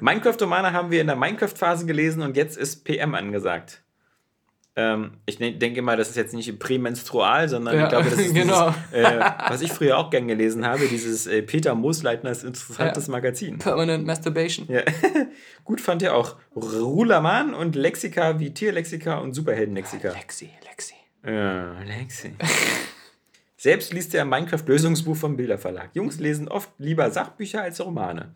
Minecraft-Romane 0.00 0.72
haben 0.72 0.90
wir 0.90 1.00
in 1.00 1.06
der 1.06 1.16
Minecraft-Phase 1.16 1.86
gelesen 1.86 2.22
und 2.22 2.36
jetzt 2.36 2.56
ist 2.58 2.84
PM 2.84 3.14
angesagt. 3.14 3.82
Ähm, 4.78 5.12
ich 5.24 5.38
ne- 5.38 5.54
denke 5.56 5.80
mal, 5.80 5.96
das 5.96 6.10
ist 6.10 6.16
jetzt 6.16 6.34
nicht 6.34 6.58
prämenstrual, 6.58 7.48
sondern 7.48 7.76
Ja, 7.78 7.84
ich 7.84 7.88
glaube, 7.88 8.10
das 8.10 8.18
ist 8.18 8.34
genau. 8.34 8.74
dieses, 8.92 9.04
äh, 9.04 9.20
was 9.48 9.62
ich 9.62 9.72
früher 9.72 9.96
auch 9.96 10.10
gern 10.10 10.28
gelesen 10.28 10.66
habe, 10.66 10.86
dieses 10.86 11.26
äh, 11.26 11.40
Peter 11.42 11.74
Moosleitners 11.74 12.44
interessantes 12.44 13.06
Ja. 13.06 13.12
Magazin. 13.12 13.58
Permanent 13.58 14.06
Masturbation. 14.06 14.66
Ja. 14.70 14.82
Gut 15.64 15.80
fand 15.80 16.02
er 16.02 16.14
auch 16.14 16.36
Rulaman 16.54 17.54
und 17.54 17.74
Lexika 17.74 18.38
wie 18.38 18.52
Tierlexika 18.52 19.16
und 19.18 19.32
Superheldenlexika. 19.32 20.10
Lexi, 20.12 20.50
Lexi. 20.68 20.94
Ja, 21.24 21.80
Lexi. 21.82 22.34
Selbst 23.56 23.92
liest 23.92 24.14
er 24.14 24.22
ein 24.22 24.28
Minecraft-Lösungsbuch 24.28 25.16
vom 25.16 25.36
Bilderverlag. 25.36 25.90
Jungs 25.94 26.18
lesen 26.18 26.48
oft 26.48 26.70
lieber 26.78 27.10
Sachbücher 27.10 27.62
als 27.62 27.84
Romane. 27.84 28.34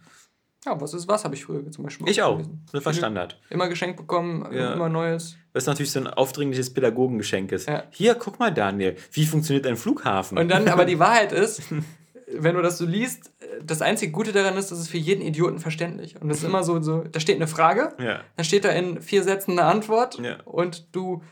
Ja, 0.65 0.79
was 0.81 0.93
ist 0.93 1.09
was, 1.09 1.25
habe 1.25 1.35
ich 1.35 1.45
früher 1.45 1.71
zum 1.71 1.85
Beispiel 1.85 2.09
Ich 2.09 2.23
auch. 2.23 2.37
gelesen. 2.37 2.65
War 2.73 2.93
Standard. 2.93 3.41
Immer 3.49 3.69
geschenkt 3.69 3.97
bekommen, 3.97 4.47
Ja. 4.53 4.75
immer 4.75 4.89
Neues. 4.91 5.37
Was 5.55 5.67
natürlich 5.67 5.91
so 5.91 6.01
ein 6.01 6.07
aufdringliches 6.07 6.73
Pädagogengeschenk 6.73 7.53
ist. 7.53 7.69
Ja. 7.69 7.85
Hier, 7.91 8.15
guck 8.15 8.39
mal, 8.39 8.53
Daniel, 8.53 8.97
wie 9.13 9.25
funktioniert 9.27 9.67
ein 9.67 9.77
Flughafen? 9.77 10.37
Und 10.39 10.49
dann, 10.49 10.69
aber 10.69 10.85
die 10.85 10.99
Wahrheit 10.99 11.33
ist, 11.33 11.63
wenn 12.33 12.55
du 12.55 12.63
das 12.63 12.77
so 12.79 12.85
liest, 12.85 13.33
das 13.65 13.81
einzige 13.83 14.13
Gute 14.13 14.33
daran 14.33 14.57
ist, 14.57 14.71
das 14.71 14.79
ist 14.81 14.89
für 14.89 14.99
jeden 14.99 15.23
Idioten 15.23 15.59
verständlich. 15.59 16.21
Und 16.21 16.29
das 16.29 16.39
ist 16.39 16.45
immer 16.45 16.63
so, 16.63 16.81
so 16.83 17.05
da 17.11 17.21
steht 17.21 17.37
eine 17.37 17.47
Frage, 17.49 17.95
ja. 17.99 18.21
dann 18.37 18.45
steht 18.45 18.65
da 18.65 18.69
in 18.71 19.01
vier 19.01 19.23
Sätzen 19.23 19.53
eine 19.53 19.65
Antwort 19.65 20.21
und 20.45 20.95
du 20.95 21.23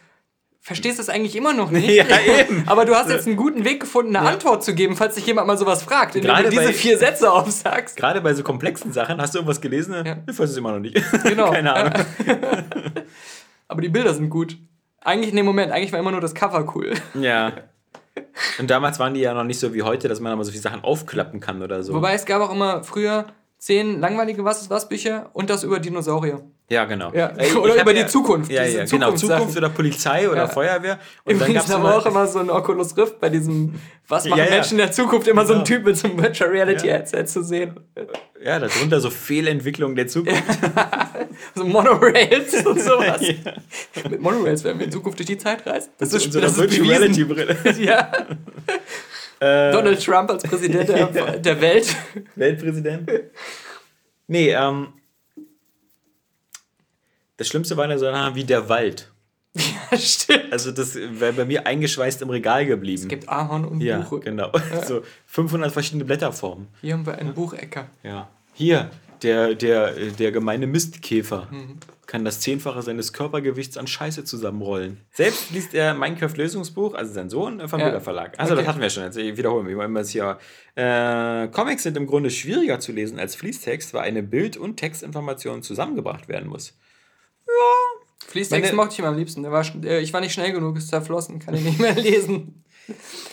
verstehst 0.69 1.01
es 1.01 1.09
eigentlich 1.09 1.35
immer 1.35 1.53
noch 1.53 1.71
nicht. 1.73 1.89
Ja, 1.95 2.05
eben. 2.21 2.63
Aber 2.67 2.85
du 2.85 2.95
hast 2.95 3.11
jetzt 3.11 3.27
einen 3.27 3.37
guten 3.37 3.65
Weg 3.65 3.81
gefunden, 3.81 4.15
eine 4.15 4.27
Ja. 4.27 4.33
Antwort 4.35 4.63
zu 4.63 4.75
geben, 4.75 4.95
falls 4.97 5.17
dich 5.17 5.27
jemand 5.27 5.47
mal 5.49 5.59
sowas 5.59 5.83
fragt, 5.83 6.15
indem 6.15 6.31
Gerade 6.31 6.45
du 6.45 6.51
diese 6.51 6.63
bei- 6.67 6.73
vier 6.73 6.97
Sätze 6.99 7.33
aufsagst. 7.33 7.97
Gerade 7.97 8.21
bei 8.21 8.33
so 8.35 8.43
komplexen 8.45 8.93
Sachen, 8.93 9.21
hast 9.21 9.35
du 9.35 9.39
irgendwas 9.39 9.61
gelesen? 9.61 9.95
Ja. 10.07 10.19
Ich 10.31 10.39
weiß 10.39 10.51
es 10.51 10.57
immer 10.57 10.73
noch 10.73 10.79
nicht. 10.81 10.95
Genau. 11.25 11.51
Keine 11.51 11.75
Ahnung. 11.75 11.93
Aber 13.67 13.81
die 13.83 13.89
Bilder 13.89 14.15
sind 14.15 14.31
gut. 14.31 14.57
Eigentlich, 15.01 15.33
nee, 15.33 15.43
Moment, 15.43 15.73
eigentlich 15.73 15.93
war 15.93 15.99
immer 16.01 16.11
nur 16.13 16.21
das 16.21 16.35
Cover 16.35 16.73
cool. 16.75 16.93
Ja. 17.21 17.53
Und 18.59 18.69
damals 18.71 18.99
waren 18.99 19.15
die 19.15 19.21
ja 19.21 19.33
noch 19.35 19.45
nicht 19.45 19.61
so 19.61 19.73
wie 19.75 19.83
heute, 19.83 20.09
dass 20.09 20.21
man 20.21 20.33
aber 20.33 20.45
so 20.45 20.51
viele 20.51 20.63
Sachen 20.63 20.83
aufklappen 20.83 21.41
kann 21.41 21.63
oder 21.63 21.83
so. 21.83 21.95
Wobei 21.95 22.15
es 22.15 22.25
gab 22.27 22.43
auch 22.43 22.53
immer 22.53 22.83
früher 22.85 23.27
zehn 23.59 24.01
langweilige 24.01 24.45
Was 24.45 24.61
ist 24.63 24.71
was 24.71 24.89
Bücher 24.89 25.31
und 25.33 25.51
das 25.51 25.63
über 25.65 25.79
Dinosaurier. 25.81 26.43
Ja, 26.71 26.85
genau. 26.85 27.11
Ja. 27.15 27.29
Ey, 27.37 27.53
Oder 27.55 27.81
über 27.81 27.95
die 27.95 28.07
Zukunft, 28.07 28.51
Ja, 28.51 28.65
ja, 28.65 28.85
genau. 28.85 29.13
Zukunft 29.13 29.57
oder 29.57 29.71
Polizei 29.71 30.29
oder 30.29 30.43
Ja. 30.43 30.49
Feuerwehr. 30.49 30.99
Und 31.25 31.35
Übrigens 31.37 31.55
gab's 31.63 31.73
haben 31.73 31.83
wir 31.83 31.97
auch 31.97 32.05
immer 32.07 32.27
so 32.27 32.41
ein 32.41 32.51
Oculus 32.51 32.97
Rift 32.97 33.19
bei 33.21 33.31
diesem 33.31 33.75
Was 34.07 34.27
machen 34.27 34.39
Ja, 34.39 34.45
ja. 34.45 34.51
Menschen 34.51 34.73
in 34.73 34.79
der 34.79 34.93
Zukunft 34.93 35.27
immer 35.29 35.47
so 35.47 35.55
ein 35.55 35.65
Genau. 35.65 35.79
Typ 35.79 35.85
mit 35.87 35.97
so 35.97 36.09
einem 36.09 36.23
Virtual 36.23 36.51
Reality 36.51 36.87
Ja. 36.89 36.95
Headset 36.95 37.25
zu 37.27 37.43
sehen. 37.43 37.81
Ja, 38.45 38.59
darunter 38.59 39.01
so 39.01 39.09
Fehlentwicklung 39.11 39.95
der 39.97 40.07
Zukunft. 40.09 40.43
So 41.55 41.65
Monorails 41.65 42.67
und 42.67 42.81
sowas. 42.81 43.21
Ja. 43.95 44.09
Mit 44.11 44.21
Monorails 44.21 44.65
werden 44.65 44.79
wir 44.79 44.87
in 44.87 44.93
Zukunft 44.93 45.19
durch 45.21 45.27
die 45.27 45.39
Zeit 45.39 45.65
reisen. 45.67 45.91
Das 45.99 46.11
In 46.13 46.17
ist, 46.19 46.33
so 46.33 46.41
das 46.41 46.53
ist 46.53 46.59
Virtual. 46.59 46.89
Reality 46.89 47.25
Brille. 47.25 47.57
Ja. 47.79 48.11
Äh, 49.41 49.71
Donald 49.73 50.05
Trump 50.05 50.31
als 50.31 50.43
Präsident 50.43 50.89
der, 50.89 50.99
Ja. 50.99 51.07
der 51.37 51.61
Welt. 51.61 51.95
Weltpräsident. 52.35 53.09
Nee, 54.27 54.51
ähm. 54.51 54.89
Das 57.39 57.49
Schlimmste 57.49 57.77
war 57.79 57.89
ja 57.89 57.97
so 57.97 58.05
nah 58.11 58.35
wie 58.35 58.45
der 58.45 58.69
Wald. 58.69 59.11
Ja, 59.91 59.97
stimmt. 59.99 60.53
Also 60.53 60.71
das 60.71 60.95
wäre 60.95 61.33
bei 61.33 61.45
mir 61.47 61.67
eingeschweißt 61.67 62.21
im 62.21 62.29
Regal 62.29 62.67
geblieben. 62.67 63.03
Es 63.03 63.09
gibt 63.09 63.27
Ahorn 63.29 63.65
und 63.65 63.81
ja, 63.81 64.01
Buche. 64.01 64.21
genau. 64.21 64.53
So 64.87 65.01
500 65.27 65.73
verschiedene 65.73 66.05
Blätterformen. 66.05 66.69
Hier 66.83 66.93
haben 66.93 67.07
wir 67.07 67.17
einen 67.17 67.33
Buchecker. 67.33 67.87
Ja. 68.03 68.29
Hier, 68.53 68.91
der, 69.23 69.55
der, 69.55 69.93
der 70.11 70.31
gemeine 70.33 70.67
Mistkäfer 70.67 71.49
Mhm. 71.51 71.79
kann 72.07 72.25
das 72.27 72.41
Zehnfache 72.41 72.83
seines 72.83 73.15
Körpergewichts 73.15 73.79
an 73.79 73.87
Scheiße 73.87 74.25
zusammenrollen. 74.25 75.01
Selbst 75.13 75.51
liest 75.51 75.73
er 75.75 75.95
Minecraft-Lösungsbuch, 75.95 76.95
also 76.95 77.13
sein 77.15 77.31
Sohn, 77.31 77.67
vom 77.67 77.81
Ja. 77.81 77.87
Bilder 77.87 78.01
Verlag. 78.03 78.39
Also 78.39 78.53
Okay. 78.53 78.63
das 78.63 78.69
hatten 78.69 78.83
wir 78.83 78.91
schon, 78.91 79.05
jetzt 79.05 79.17
ich 79.17 79.37
wiederhole 79.39 79.65
mich 79.65 79.75
mal 79.75 79.87
immer 79.87 80.05
hier. 80.05 80.39
Äh, 80.75 81.49
Comics 81.49 81.83
sind 81.83 81.97
im 81.97 82.07
Grunde 82.07 82.31
schwieriger 82.31 82.79
zu 82.79 82.93
lesen 82.93 83.19
als 83.19 83.35
Fließtext, 83.35 83.95
weil 83.95 84.03
eine 84.03 84.23
Bild- 84.23 84.57
und 84.59 84.77
Textinformation 84.77 85.63
zusammengebracht 85.63 86.29
werden 86.29 86.49
muss. 86.51 86.75
Fließtext 88.27 88.73
Meine- 88.73 88.77
mochte 88.77 88.93
ich 88.95 88.99
immer 88.99 89.09
am 89.09 89.17
liebsten. 89.17 89.43
Der 89.43 89.53
war, 89.53 89.65
ich 90.01 90.13
war 90.13 90.21
nicht 90.21 90.33
schnell 90.35 90.53
genug, 90.53 90.77
ist 90.77 90.89
zerflossen, 90.89 91.39
kann 91.39 91.55
ich 91.55 91.63
nicht 91.65 91.79
mehr 91.79 91.95
lesen. 91.97 92.63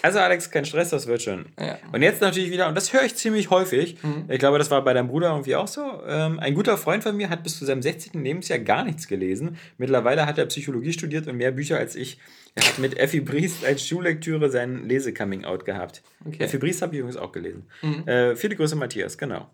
Also 0.02 0.20
Alex, 0.20 0.52
kein 0.52 0.66
Stress, 0.66 0.90
das 0.90 1.08
wird 1.08 1.22
schon. 1.22 1.46
Ja. 1.58 1.78
Und 1.94 2.02
jetzt 2.02 2.20
natürlich 2.22 2.52
wieder, 2.52 2.68
und 2.68 2.76
das 2.76 2.92
höre 2.92 3.04
ich 3.04 3.16
ziemlich 3.16 3.50
häufig, 3.50 3.98
Mhm. 4.04 4.26
ich 4.30 4.40
glaube, 4.40 4.58
das 4.58 4.70
war 4.70 4.84
bei 4.84 4.94
deinem 4.94 5.08
Bruder 5.08 5.30
irgendwie 5.32 5.56
auch 5.56 5.68
so, 5.70 5.82
ähm, 6.08 6.40
ein 6.40 6.54
guter 6.54 6.78
Freund 6.78 7.04
von 7.04 7.16
mir 7.16 7.30
hat 7.30 7.44
bis 7.44 7.58
zu 7.58 7.64
seinem 7.66 7.82
16. 7.82 8.22
Lebensjahr 8.22 8.60
gar 8.60 8.84
nichts 8.84 9.08
gelesen. 9.08 9.58
Mittlerweile 9.78 10.26
hat 10.26 10.38
er 10.38 10.46
Psychologie 10.48 10.92
studiert 10.92 11.28
und 11.28 11.38
mehr 11.38 11.52
Bücher 11.52 11.78
als 11.78 11.96
ich. 11.96 12.20
Er 12.54 12.66
hat 12.66 12.80
mit 12.80 12.98
Effi 12.98 13.22
Briest 13.22 13.64
als 13.66 13.86
Schullektüre 13.88 14.50
sein 14.50 14.84
Lese-Coming-out 14.88 15.64
gehabt. 15.66 16.04
Okay. 16.26 16.44
Effi 16.44 16.58
Briest 16.58 16.82
habe 16.82 16.94
ich 16.94 17.00
übrigens 17.00 17.18
auch 17.18 17.32
gelesen. 17.32 17.64
Mhm. 17.82 18.08
Äh, 18.08 18.36
viele 18.36 18.56
Grüße, 18.58 18.76
Matthias, 18.76 19.18
genau. 19.18 19.50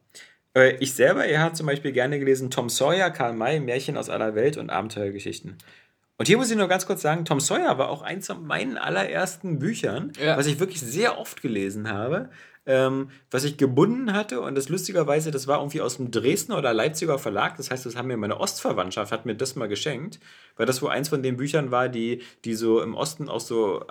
Äh, 0.56 0.76
ich 0.80 0.94
selber, 0.94 1.26
er 1.26 1.42
hat 1.44 1.56
zum 1.58 1.66
Beispiel 1.68 1.92
gerne 1.92 2.20
gelesen 2.20 2.50
Tom 2.50 2.70
Sawyer, 2.70 3.10
Karl 3.12 3.34
May, 3.34 3.60
Märchen 3.60 3.98
aus 3.98 4.10
aller 4.10 4.36
Welt 4.36 4.58
und 4.58 4.70
Abenteuergeschichten. 4.70 5.58
Und 6.18 6.28
hier 6.28 6.38
muss 6.38 6.52
ich 6.52 6.58
nur 6.58 6.68
ganz 6.68 6.86
kurz 6.86 7.02
sagen, 7.02 7.26
Tom 7.26 7.40
Sawyer 7.40 7.78
war 7.80 7.90
auch 7.90 8.04
eins 8.04 8.28
von 8.28 8.46
meinen 8.46 8.78
allerersten 8.78 9.58
Büchern, 9.60 10.12
Ja. 10.24 10.38
was 10.38 10.46
ich 10.46 10.60
wirklich 10.60 10.80
sehr 10.82 11.18
oft 11.18 11.42
gelesen 11.42 11.90
habe. 11.90 12.30
ähm, 12.68 13.10
was 13.32 13.44
ich 13.44 13.58
gebunden 13.58 14.14
hatte. 14.14 14.40
Und 14.40 14.54
das 14.54 14.70
lustigerweise, 14.70 15.32
das 15.32 15.48
war 15.48 15.58
irgendwie 15.58 15.82
aus 15.82 15.98
dem 15.98 16.12
Dresdner 16.12 16.60
oder 16.60 16.76
Leipziger 16.76 17.18
Verlag. 17.18 17.58
Das 17.58 17.72
heißt, 17.72 17.88
das 17.88 17.96
haben 17.96 18.08
mir 18.08 18.18
meine 18.18 18.40
Ostverwandtschaft, 18.40 19.12
hat 19.12 19.26
mir 19.26 19.34
das 19.34 19.56
mal 19.56 19.68
geschenkt. 19.68 20.20
Weil 20.58 20.68
das 20.68 20.80
wohl 20.84 20.92
eins 20.92 21.10
von 21.10 21.24
den 21.24 21.38
Büchern 21.38 21.72
war, 21.72 21.90
die, 21.90 22.22
die 22.46 22.54
so 22.54 22.80
im 22.84 22.94
Osten 22.94 23.30
auch 23.30 23.40
so 23.40 23.80
äh, 23.82 23.86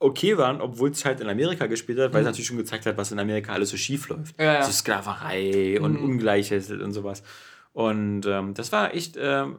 okay 0.00 0.36
waren, 0.38 0.60
obwohl 0.60 0.90
es 0.90 1.04
halt 1.04 1.20
in 1.20 1.28
Amerika 1.28 1.66
gespielt 1.66 1.98
hat, 1.98 2.12
weil 2.12 2.22
es 2.22 2.26
natürlich 2.26 2.46
schon 2.46 2.56
gezeigt 2.56 2.86
hat, 2.86 2.96
was 2.96 3.12
in 3.12 3.18
Amerika 3.18 3.52
alles 3.52 3.68
so 3.70 3.76
schief 3.76 4.08
läuft. 4.08 4.38
Ja, 4.40 4.54
ja. 4.54 4.62
So 4.62 4.72
Sklaverei 4.72 5.80
und 5.80 5.96
Ungleiches 5.96 6.70
und 6.70 6.92
sowas. 6.92 7.22
Und 7.72 8.26
ähm, 8.26 8.54
das 8.54 8.72
war 8.72 8.94
echt, 8.94 9.16
ähm, 9.20 9.58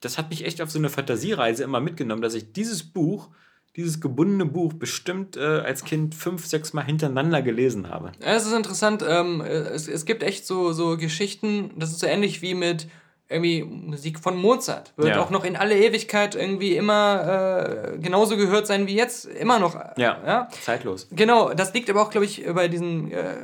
das 0.00 0.16
hat 0.16 0.30
mich 0.30 0.46
echt 0.46 0.62
auf 0.62 0.70
so 0.70 0.78
eine 0.78 0.88
Fantasiereise 0.88 1.64
immer 1.64 1.80
mitgenommen, 1.80 2.22
dass 2.22 2.34
ich 2.34 2.52
dieses 2.52 2.84
Buch, 2.84 3.28
dieses 3.76 4.00
gebundene 4.00 4.46
Buch 4.46 4.72
bestimmt 4.72 5.36
äh, 5.36 5.40
als 5.40 5.84
Kind 5.84 6.14
fünf, 6.14 6.46
sechs 6.46 6.72
Mal 6.72 6.84
hintereinander 6.84 7.42
gelesen 7.42 7.88
habe. 7.88 8.12
Ja, 8.20 8.34
es 8.34 8.46
ist 8.46 8.52
interessant. 8.52 9.04
Ähm, 9.06 9.40
es, 9.40 9.88
es 9.88 10.06
gibt 10.06 10.22
echt 10.22 10.46
so, 10.46 10.72
so 10.72 10.96
Geschichten, 10.96 11.72
das 11.76 11.90
ist 11.90 12.00
so 12.00 12.06
ähnlich 12.06 12.42
wie 12.42 12.54
mit 12.54 12.88
irgendwie 13.30 13.62
Musik 13.62 14.18
von 14.18 14.36
Mozart. 14.36 14.92
Wird 14.96 15.10
Ja. 15.14 15.20
auch 15.22 15.30
noch 15.30 15.44
in 15.44 15.56
alle 15.56 15.78
Ewigkeit 15.78 16.34
irgendwie 16.34 16.76
immer 16.76 17.92
äh, 17.94 17.98
genauso 17.98 18.36
gehört 18.36 18.66
sein 18.66 18.86
wie 18.86 18.96
jetzt. 18.96 19.24
Immer 19.24 19.58
noch. 19.58 19.76
Ja, 19.96 20.18
ja? 20.26 20.48
zeitlos. 20.62 21.06
Genau, 21.12 21.54
das 21.54 21.72
liegt 21.72 21.88
aber 21.88 22.02
auch, 22.02 22.10
glaube 22.10 22.24
ich, 22.26 22.44
bei 22.52 22.66
diesen 22.68 23.12
äh, 23.12 23.34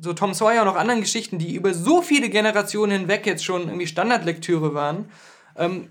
so 0.00 0.12
Tom 0.12 0.34
Sawyer 0.34 0.62
und 0.62 0.68
auch 0.68 0.76
anderen 0.76 1.00
Geschichten, 1.00 1.38
die 1.38 1.54
über 1.54 1.72
so 1.74 2.02
viele 2.02 2.28
Generationen 2.28 2.92
hinweg 3.00 3.24
jetzt 3.26 3.44
schon 3.44 3.62
irgendwie 3.62 3.86
Standardlektüre 3.86 4.74
waren. 4.74 5.08
Ähm, 5.56 5.90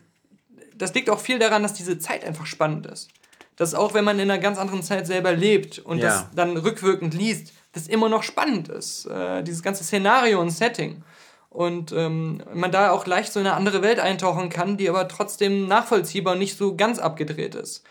das 0.76 0.94
liegt 0.94 1.10
auch 1.10 1.20
viel 1.20 1.40
daran, 1.40 1.64
dass 1.64 1.74
diese 1.74 1.98
Zeit 2.00 2.24
einfach 2.24 2.46
spannend 2.46 2.86
ist. 2.88 3.10
Dass 3.56 3.74
auch 3.76 3.94
wenn 3.94 4.04
man 4.06 4.18
in 4.20 4.30
einer 4.32 4.42
ganz 4.42 4.58
anderen 4.58 4.84
Zeit 4.84 5.06
selber 5.08 5.32
lebt 5.34 5.80
und 5.80 5.98
Ja. 6.00 6.06
das 6.10 6.26
dann 6.36 6.58
rückwirkend 6.58 7.14
liest, 7.14 7.54
das 7.74 7.88
immer 7.88 8.10
noch 8.10 8.24
spannend 8.24 8.70
ist. 8.70 9.06
Äh, 9.06 9.44
dieses 9.44 9.64
ganze 9.64 9.84
Szenario 9.84 10.40
und 10.42 10.50
Setting. 10.52 11.04
Und 11.52 11.92
ähm, 11.92 12.42
man 12.54 12.72
da 12.72 12.92
auch 12.92 13.06
leicht 13.06 13.34
so 13.34 13.40
in 13.40 13.46
eine 13.46 13.56
andere 13.56 13.82
Welt 13.82 14.00
eintauchen 14.00 14.50
kann, 14.50 14.78
die 14.78 14.90
aber 14.90 15.08
trotzdem 15.10 15.68
nachvollziehbar 15.68 16.34
und 16.34 16.40
nicht 16.40 16.58
so 16.58 16.76
ganz 16.78 16.98
abgedreht 16.98 17.56
ist. 17.56 17.84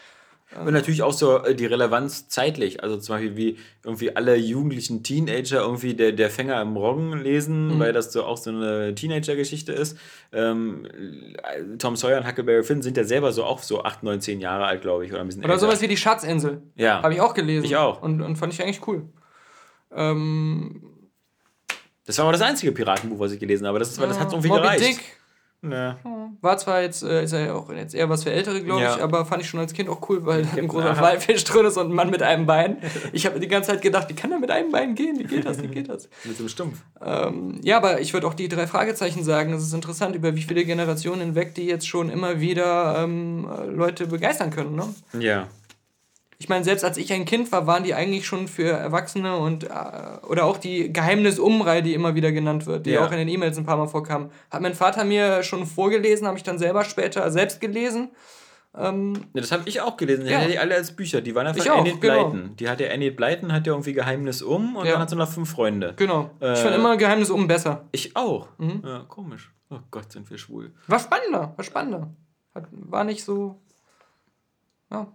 Und 0.64 0.72
natürlich 0.72 1.02
auch 1.04 1.12
so 1.12 1.36
äh, 1.44 1.54
die 1.54 1.66
Relevanz 1.66 2.26
zeitlich. 2.28 2.82
Also 2.82 2.96
zum 2.96 3.14
Beispiel 3.16 3.36
wie 3.36 3.58
irgendwie 3.84 4.16
alle 4.16 4.34
jugendlichen 4.34 5.02
Teenager 5.04 5.60
irgendwie 5.60 5.94
der, 5.94 6.10
der 6.12 6.28
Fänger 6.30 6.60
im 6.62 6.74
Roggen 6.76 7.22
lesen, 7.22 7.76
Mhm. 7.76 7.78
weil 7.78 7.92
das 7.92 8.12
so 8.12 8.24
auch 8.24 8.36
so 8.38 8.50
eine 8.50 8.94
Teenager-Geschichte 8.94 9.72
ist. 9.72 9.96
Ähm, 10.32 10.88
Tom 11.78 11.94
Sawyer 11.96 12.18
und 12.18 12.26
Huckleberry 12.26 12.64
Finn 12.64 12.82
sind 12.82 12.96
ja 12.96 13.04
selber 13.04 13.30
so 13.30 13.44
auch 13.44 13.60
so 13.60 13.84
8, 13.84 14.02
9, 14.02 14.20
10 14.22 14.40
Jahre 14.40 14.64
alt, 14.64 14.80
glaube 14.80 15.04
ich. 15.04 15.12
Oder 15.12 15.20
ein 15.20 15.26
bisschen 15.28 15.44
Oder 15.44 15.52
älter. 15.52 15.66
sowas 15.66 15.82
wie 15.82 15.86
die 15.88 15.96
Schatzinsel. 15.98 16.62
Ja. 16.74 17.00
Habe 17.02 17.12
ich 17.14 17.20
auch 17.20 17.34
gelesen. 17.34 17.64
Ich 17.66 17.76
auch. 17.76 18.02
Und, 18.02 18.20
und 18.22 18.34
fand 18.36 18.52
ich 18.54 18.60
eigentlich 18.62 18.84
cool. 18.88 19.02
Ähm, 19.94 20.82
Das 22.10 22.18
war 22.18 22.24
aber 22.24 22.32
das 22.32 22.42
einzige 22.42 22.72
Piratenbuch, 22.72 23.20
was 23.20 23.30
ich 23.30 23.38
gelesen 23.38 23.68
habe. 23.68 23.78
Das, 23.78 23.88
ist, 23.90 24.00
das 24.00 24.18
hat 24.18 24.32
irgendwie 24.32 24.48
Moby 24.48 24.62
gereicht. 24.62 24.80
Dick 24.84 25.00
Ja. 25.62 25.96
war 26.40 26.58
zwar 26.58 26.82
jetzt, 26.82 27.04
äh, 27.04 27.22
ist 27.22 27.32
ja 27.32 27.54
auch 27.54 27.70
jetzt 27.72 27.94
eher 27.94 28.08
was 28.08 28.24
für 28.24 28.32
Ältere, 28.32 28.60
glaube 28.62 28.82
Ja. 28.82 28.96
ich, 28.96 29.00
aber 29.02 29.24
fand 29.26 29.42
ich 29.42 29.48
schon 29.48 29.60
als 29.60 29.72
Kind 29.74 29.88
auch 29.88 30.08
cool, 30.08 30.26
weil 30.26 30.42
da 30.42 30.56
ein 30.56 30.66
großer 30.72 30.90
Aha. 30.90 31.00
Walfisch 31.02 31.44
drin 31.44 31.66
ist 31.66 31.76
und 31.76 31.90
ein 31.90 31.94
Mann 31.94 32.10
mit 32.10 32.20
einem 32.20 32.46
Bein. 32.46 32.78
Ich 33.12 33.26
habe 33.26 33.38
die 33.38 33.46
ganze 33.46 33.70
Zeit 33.70 33.80
gedacht, 33.82 34.08
wie 34.08 34.14
kann 34.14 34.32
er 34.32 34.40
mit 34.40 34.50
einem 34.50 34.72
Bein 34.72 34.96
gehen? 34.96 35.20
Wie 35.20 35.24
geht 35.24 35.44
das? 35.46 35.62
Wie 35.62 35.68
geht 35.68 35.88
das? 35.88 36.08
Mit 36.24 36.36
so 36.36 36.42
einem 36.42 36.48
Stumpf. 36.48 36.78
Ähm, 37.00 37.60
ja, 37.62 37.76
aber 37.76 38.00
ich 38.00 38.12
würde 38.12 38.26
auch 38.26 38.34
die 38.34 38.48
drei 38.48 38.66
Fragezeichen 38.66 39.22
sagen. 39.22 39.52
Es 39.52 39.62
ist 39.62 39.72
interessant, 39.72 40.16
über 40.16 40.34
wie 40.34 40.42
viele 40.42 40.64
Generationen 40.64 41.20
hinweg 41.20 41.54
die 41.54 41.66
jetzt 41.66 41.86
schon 41.86 42.10
immer 42.10 42.40
wieder 42.40 42.96
ähm, 43.04 43.46
äh, 43.48 43.66
Leute 43.66 44.08
begeistern 44.08 44.50
können. 44.50 44.74
Ne? 44.74 44.92
Ja. 45.20 45.46
Ich 46.42 46.48
meine, 46.48 46.64
selbst 46.64 46.84
als 46.86 46.96
ich 46.96 47.12
ein 47.12 47.26
Kind 47.26 47.52
war, 47.52 47.66
waren 47.66 47.84
die 47.84 47.92
eigentlich 47.92 48.26
schon 48.26 48.48
für 48.48 48.70
Erwachsene 48.70 49.36
und 49.36 49.64
äh, 49.64 49.68
oder 50.26 50.46
auch 50.46 50.56
die 50.56 50.90
Geheimnis-Umreihe, 50.90 51.82
die 51.82 51.92
immer 51.92 52.14
wieder 52.14 52.32
genannt 52.32 52.64
wird, 52.64 52.86
die 52.86 52.92
Ja. 52.92 53.04
auch 53.04 53.12
in 53.12 53.18
den 53.18 53.28
E-Mails 53.28 53.58
ein 53.58 53.66
paar 53.66 53.76
Mal 53.76 53.88
vorkam. 53.88 54.30
Hat 54.50 54.62
mein 54.62 54.74
Vater 54.74 55.04
mir 55.04 55.42
schon 55.42 55.66
vorgelesen, 55.66 56.26
habe 56.26 56.38
ich 56.38 56.42
dann 56.42 56.58
selber 56.58 56.82
später 56.84 57.30
selbst 57.30 57.60
gelesen. 57.60 58.08
Ähm, 58.74 59.12
Ja, 59.34 59.40
das 59.42 59.52
habe 59.52 59.64
ich 59.68 59.82
auch 59.82 59.98
gelesen. 59.98 60.24
Die 60.24 60.30
Ja. 60.30 60.38
hatte 60.38 60.50
ich 60.52 60.58
alle 60.60 60.76
als 60.76 60.96
Bücher. 60.96 61.20
Die 61.20 61.34
waren 61.34 61.46
einfach 61.46 61.62
Ich 61.62 61.70
auch, 61.70 61.80
Enid 61.84 62.00
genau. 62.00 62.30
Blyton. 62.30 62.56
Die 62.56 62.68
hatte 62.70 62.86
Enid 62.88 63.16
Blyton, 63.16 63.52
hat 63.52 63.66
ja 63.66 63.74
irgendwie 63.74 63.92
Geheimnis 63.92 64.40
um 64.40 64.76
und 64.76 64.86
Ja. 64.86 64.92
dann 64.92 65.02
hat 65.02 65.10
sie 65.10 65.16
noch 65.16 65.28
fünf 65.28 65.50
Freunde. 65.50 65.92
genau. 65.96 66.30
Äh, 66.40 66.54
ich 66.54 66.60
fand 66.60 66.74
immer 66.74 66.96
Geheimnis 66.96 67.28
um 67.28 67.46
besser. 67.48 67.84
Ich 67.92 68.16
auch. 68.16 68.48
Mhm. 68.56 68.82
Ja, 68.82 69.00
komisch. 69.08 69.52
Oh 69.68 69.78
Gott, 69.90 70.10
sind 70.10 70.30
wir 70.30 70.38
schwul. 70.38 70.72
War 70.86 71.00
spannender, 71.00 71.52
war 71.54 71.64
spannender. 71.64 72.14
Hat, 72.54 72.64
war 72.72 73.04
nicht 73.04 73.22
so. 73.24 73.60
Ja. 74.90 75.06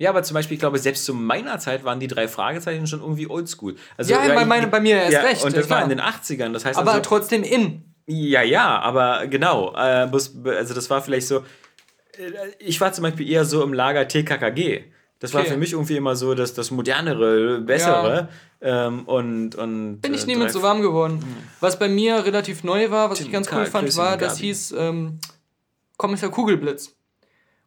Ja, 0.00 0.10
aber 0.10 0.22
zum 0.22 0.34
Beispiel, 0.34 0.54
ich 0.54 0.60
glaube, 0.60 0.78
selbst 0.78 1.04
zu 1.04 1.12
meiner 1.12 1.58
Zeit 1.58 1.82
waren 1.84 1.98
die 1.98 2.06
drei 2.06 2.28
Fragezeichen 2.28 2.86
schon 2.86 3.00
irgendwie 3.00 3.28
oldschool. 3.28 3.74
Also, 3.96 4.12
Ja, 4.12 4.20
bei 4.28 4.40
ich- 4.42 4.46
meine- 4.46 4.68
bei 4.68 4.80
mir 4.80 4.96
erst 4.96 5.12
ja, 5.12 5.20
recht, 5.22 5.44
Und 5.44 5.56
das 5.56 5.64
ja, 5.66 5.70
war 5.70 5.78
klar. 5.78 5.90
in 5.90 5.96
den 5.96 6.00
80ern. 6.00 6.52
Das 6.52 6.64
heißt 6.64 6.78
Aber 6.78 6.92
also, 6.92 7.02
trotzdem 7.02 7.42
in. 7.42 7.82
Ja, 8.06 8.42
ja, 8.42 8.78
aber 8.80 9.26
genau. 9.26 9.74
Äh, 9.74 10.08
also 10.08 10.74
das 10.74 10.88
war 10.88 11.02
vielleicht 11.02 11.26
so. 11.26 11.38
äh, 12.16 12.30
Ich 12.60 12.80
war 12.80 12.92
zum 12.92 13.02
Beispiel 13.02 13.28
eher 13.28 13.44
so 13.44 13.62
im 13.62 13.72
Lager 13.72 14.06
TKKG. 14.08 14.84
Das 15.20 15.34
war 15.34 15.40
Okay. 15.40 15.50
für 15.50 15.56
mich 15.56 15.72
irgendwie 15.72 15.96
immer 15.96 16.14
so 16.14 16.34
das, 16.36 16.54
das 16.54 16.70
modernere, 16.70 17.60
bessere. 17.60 18.28
Ähm, 18.60 19.04
und, 19.06 19.56
und, 19.56 20.00
Bin 20.00 20.14
ich 20.14 20.22
äh, 20.22 20.26
nie 20.26 20.36
mit 20.36 20.52
so 20.52 20.62
warm 20.62 20.80
geworden. 20.80 21.22
Was 21.60 21.76
bei 21.78 21.88
mir 21.88 22.24
relativ 22.24 22.62
neu 22.62 22.90
war, 22.92 23.10
was 23.10 23.18
ich 23.18 23.24
Tim, 23.26 23.32
ganz 23.32 23.48
Karl, 23.48 23.62
cool 23.64 23.66
fand, 23.70 23.96
war, 23.96 24.16
das 24.16 24.38
hieß 24.38 24.74
ähm, 24.78 25.18
Kommissar 25.96 26.30
Kugelblitz. 26.30 26.94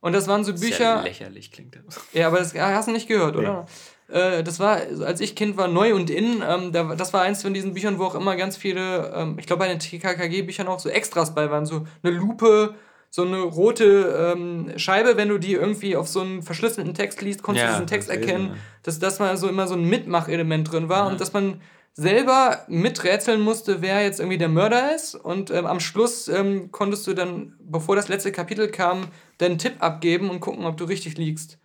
Und 0.02 0.14
das 0.14 0.28
waren 0.28 0.44
so 0.44 0.52
ja 0.52 0.58
Bücher. 0.58 1.02
lächerlich 1.04 1.52
klingt 1.52 1.76
das. 1.76 2.00
Ja, 2.12 2.28
aber 2.28 2.40
das 2.40 2.54
ja, 2.54 2.70
hast 2.74 2.88
du 2.88 2.92
nicht 2.92 3.08
gehört, 3.08 3.36
oder? 3.36 3.66
Äh, 4.10 4.44
das 4.44 4.60
war, 4.60 4.82
als 5.06 5.22
ich 5.22 5.36
Kind 5.36 5.56
war, 5.58 5.68
neu 5.68 5.96
und 5.96 6.10
in. 6.10 6.44
Ähm, 6.48 6.72
da, 6.72 6.96
das 6.96 7.14
war 7.14 7.22
eins 7.22 7.42
von 7.44 7.54
diesen 7.54 7.74
Büchern, 7.74 7.98
wo 8.00 8.04
auch 8.06 8.16
immer 8.16 8.36
ganz 8.36 8.58
viele, 8.58 9.14
ähm, 9.16 9.38
ich 9.40 9.46
glaube 9.48 9.62
bei 9.62 9.68
den 9.70 9.80
TKKG-Büchern 9.80 10.68
auch 10.68 10.80
so 10.80 10.90
Extras 10.90 11.34
bei 11.34 11.50
waren. 11.52 11.66
So 11.66 11.86
eine 12.04 12.14
Lupe, 12.14 12.74
so 13.10 13.24
eine 13.24 13.38
rote 13.42 14.34
ähm, 14.36 14.74
Scheibe, 14.78 15.18
wenn 15.18 15.30
du 15.30 15.38
die 15.38 15.54
irgendwie 15.54 15.96
auf 15.96 16.08
so 16.08 16.22
einen 16.22 16.42
verschlüsselten 16.44 16.94
Text 16.94 17.22
liest, 17.22 17.44
konntest 17.44 17.64
Ja, 17.66 17.72
du 17.72 17.76
diesen 17.76 17.88
Text 17.88 18.10
das 18.10 18.18
erkennen. 18.18 18.48
ja. 18.48 18.56
Dass 18.84 19.00
das 19.00 19.20
mal 19.20 19.38
so 19.38 19.48
immer 19.48 19.68
so 19.68 19.76
ein 19.76 19.86
Mitmachelement 19.88 20.72
drin 20.72 20.90
war 20.90 21.08
und 21.08 21.22
dass 21.22 21.32
man 21.32 21.62
selber 21.94 22.64
miträtseln 22.68 23.42
musste, 23.42 23.82
wer 23.82 24.02
jetzt 24.04 24.20
irgendwie 24.20 24.38
der 24.38 24.50
Mörder 24.50 24.96
ist. 24.96 25.16
Und 25.16 25.52
ähm, 25.52 25.66
am 25.66 25.80
Schluss 25.80 26.28
ähm, 26.28 26.72
konntest 26.72 27.06
du 27.08 27.14
dann, 27.14 27.56
bevor 27.60 27.96
das 27.96 28.08
letzte 28.08 28.32
Kapitel 28.32 28.70
kam, 28.70 29.08
deinen 29.38 29.58
Tipp 29.58 29.76
abgeben 29.80 30.30
und 30.30 30.40
gucken, 30.40 30.66
ob 30.66 30.78
du 30.78 30.86
richtig 30.86 31.18
liegst. 31.18 31.60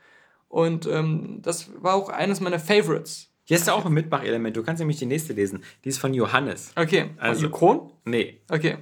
Und 0.48 0.86
ähm, 0.86 1.40
das 1.43 1.70
war 1.82 1.94
auch 1.94 2.09
eines 2.09 2.40
meiner 2.40 2.59
Favorites. 2.59 3.31
Hier 3.44 3.57
ist 3.57 3.66
ja 3.69 3.74
auch 3.74 3.85
ein 3.86 3.93
Mitmachelement. 3.93 4.57
Du 4.57 4.62
kannst 4.65 4.81
nämlich 4.81 4.98
die 4.98 5.07
nächste 5.07 5.32
lesen. 5.32 5.62
Die 5.85 5.89
ist 5.90 5.98
von 5.98 6.12
Johannes. 6.15 6.73
Okay. 6.74 7.11
Also- 7.19 7.47
Also. 7.47 7.51
Kron? 7.51 7.93
Nee. 8.05 8.40
Okay. 8.51 8.78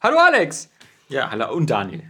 Hallo 0.00 0.18
Alex! 0.18 0.68
Ja, 1.08 1.30
hallo. 1.30 1.52
Und 1.54 1.70
Daniel. 1.70 2.02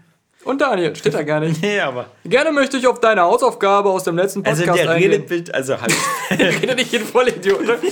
Und 0.47 0.61
Daniel, 0.61 0.95
steht 0.95 1.15
da 1.15 1.23
gar 1.23 1.41
nicht. 1.41 1.61
Nee, 1.67 1.81
aber. 1.81 2.07
Gerne 2.25 2.53
möchte 2.53 2.77
ich 2.77 2.87
auf 2.87 3.01
deine 3.01 3.23
Hausaufgabe 3.23 3.91
aus 3.91 4.05
dem 4.05 4.17
letzten 4.17 4.45
Also 4.45 4.63
Podcast 4.63 4.85
der 4.85 4.91
eingehen. 4.93 5.11
Redebild, 5.11 5.53
also 5.53 5.81
halt. 5.81 5.93
Redet 6.31 6.77
nicht 6.77 6.93
jeden 6.93 7.07
Vollidiot, 7.07 7.61
oder? 7.61 7.79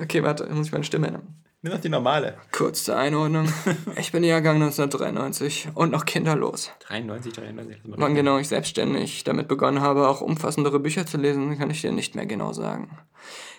Okay, 0.00 0.22
warte, 0.22 0.46
muss 0.46 0.66
ich 0.66 0.72
meine 0.72 0.84
Stimme 0.84 1.08
ändern. 1.08 1.34
Nimm 1.60 1.72
doch 1.72 1.80
die 1.80 1.88
normale. 1.88 2.34
Kurz 2.52 2.84
zur 2.84 2.96
Einordnung. 2.96 3.52
Ich 3.98 4.12
bin 4.12 4.22
Jahrgang 4.22 4.56
1993 4.56 5.68
und 5.74 5.90
noch 5.90 6.04
kinderlos. 6.04 6.70
93, 6.86 7.32
93. 7.32 7.78
lass 7.82 7.98
mal 7.98 8.06
Wann 8.06 8.14
genau 8.14 8.38
ich 8.38 8.48
selbstständig 8.48 9.24
damit 9.24 9.48
begonnen 9.48 9.80
habe, 9.80 10.08
auch 10.08 10.20
umfassendere 10.20 10.78
Bücher 10.78 11.06
zu 11.06 11.16
lesen, 11.16 11.58
kann 11.58 11.70
ich 11.70 11.80
dir 11.80 11.90
nicht 11.90 12.14
mehr 12.14 12.26
genau 12.26 12.52
sagen. 12.52 12.96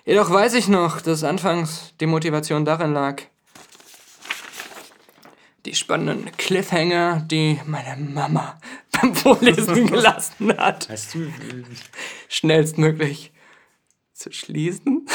Jedoch 0.05 0.31
weiß 0.31 0.53
ich 0.53 0.67
noch, 0.67 1.01
dass 1.01 1.23
anfangs 1.23 1.93
die 1.99 2.05
Motivation 2.05 2.63
darin 2.63 2.93
lag, 2.93 3.23
die 5.65 5.75
spannenden 5.75 6.31
Cliffhanger, 6.37 7.25
die 7.29 7.59
meine 7.65 8.01
Mama 8.01 8.59
beim 8.91 9.15
Vorlesen 9.15 9.87
gelassen 9.91 10.55
hat, 10.57 10.87
Hast 10.89 11.15
du. 11.15 11.31
schnellstmöglich 12.29 13.31
zu 14.13 14.31
schließen. 14.31 15.07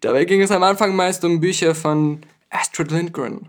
Dabei 0.00 0.24
ging 0.24 0.40
es 0.40 0.50
am 0.52 0.62
Anfang 0.62 0.94
meist 0.94 1.24
um 1.24 1.40
Bücher 1.40 1.74
von 1.74 2.20
Astrid 2.50 2.90
Lindgren. 2.92 3.48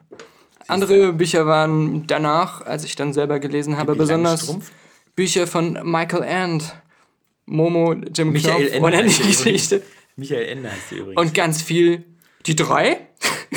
Andere 0.68 1.14
Bücher 1.14 1.46
waren 1.46 2.06
danach, 2.08 2.62
als 2.62 2.84
ich 2.84 2.96
dann 2.96 3.14
selber 3.14 3.40
gelesen 3.40 3.78
habe, 3.78 3.96
besonders? 3.96 4.56
Bücher 5.16 5.48
von 5.48 5.80
Michael 5.84 6.24
End, 6.24 6.76
Momo, 7.46 7.94
Jim 7.94 8.32
Michael 8.32 8.70
Knopf 8.70 8.92
die 8.92 8.92
der 8.92 9.04
Geschichte. 9.04 9.84
Michael 10.16 10.46
Ende 10.46 10.72
heißt 10.72 10.92
der 10.92 10.98
übrigens. 11.00 11.22
Und 11.22 11.34
ganz 11.34 11.62
viel 11.62 12.04
die 12.46 12.56
drei 12.56 13.08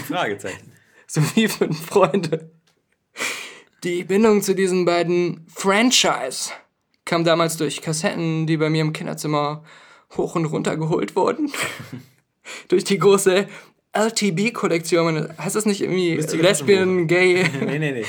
Fragezeichen. 0.07 0.72
Sowie 1.13 1.49
fünf 1.49 1.85
Freunde. 1.85 2.51
Die 3.85 4.05
Bindung 4.05 4.43
zu 4.43 4.55
diesen 4.55 4.85
beiden 4.85 5.47
Franchise 5.55 6.53
kam 7.05 7.25
damals 7.25 7.57
durch 7.57 7.83
Kassetten, 7.83 8.47
die 8.47 8.57
bei 8.57 8.71
mir 8.71 8.81
im 8.81 8.93
Kinderzimmer 8.93 9.63
hoch 10.17 10.37
und 10.37 10.47
runter 10.47 10.77
geholt 10.77 11.15
wurden. 11.17 11.53
durch 12.69 12.85
die 12.85 12.99
große 12.99 13.47
LTB-Kollektion. 13.93 15.29
Heißt 15.37 15.55
das 15.55 15.67
nicht 15.67 15.83
irgendwie 15.83 16.15
Lustige 16.15 16.43
Lesbian, 16.43 17.07
Gay? 17.07 17.45
nee, 17.61 17.79
nee, 17.79 17.93
nee. 17.93 18.05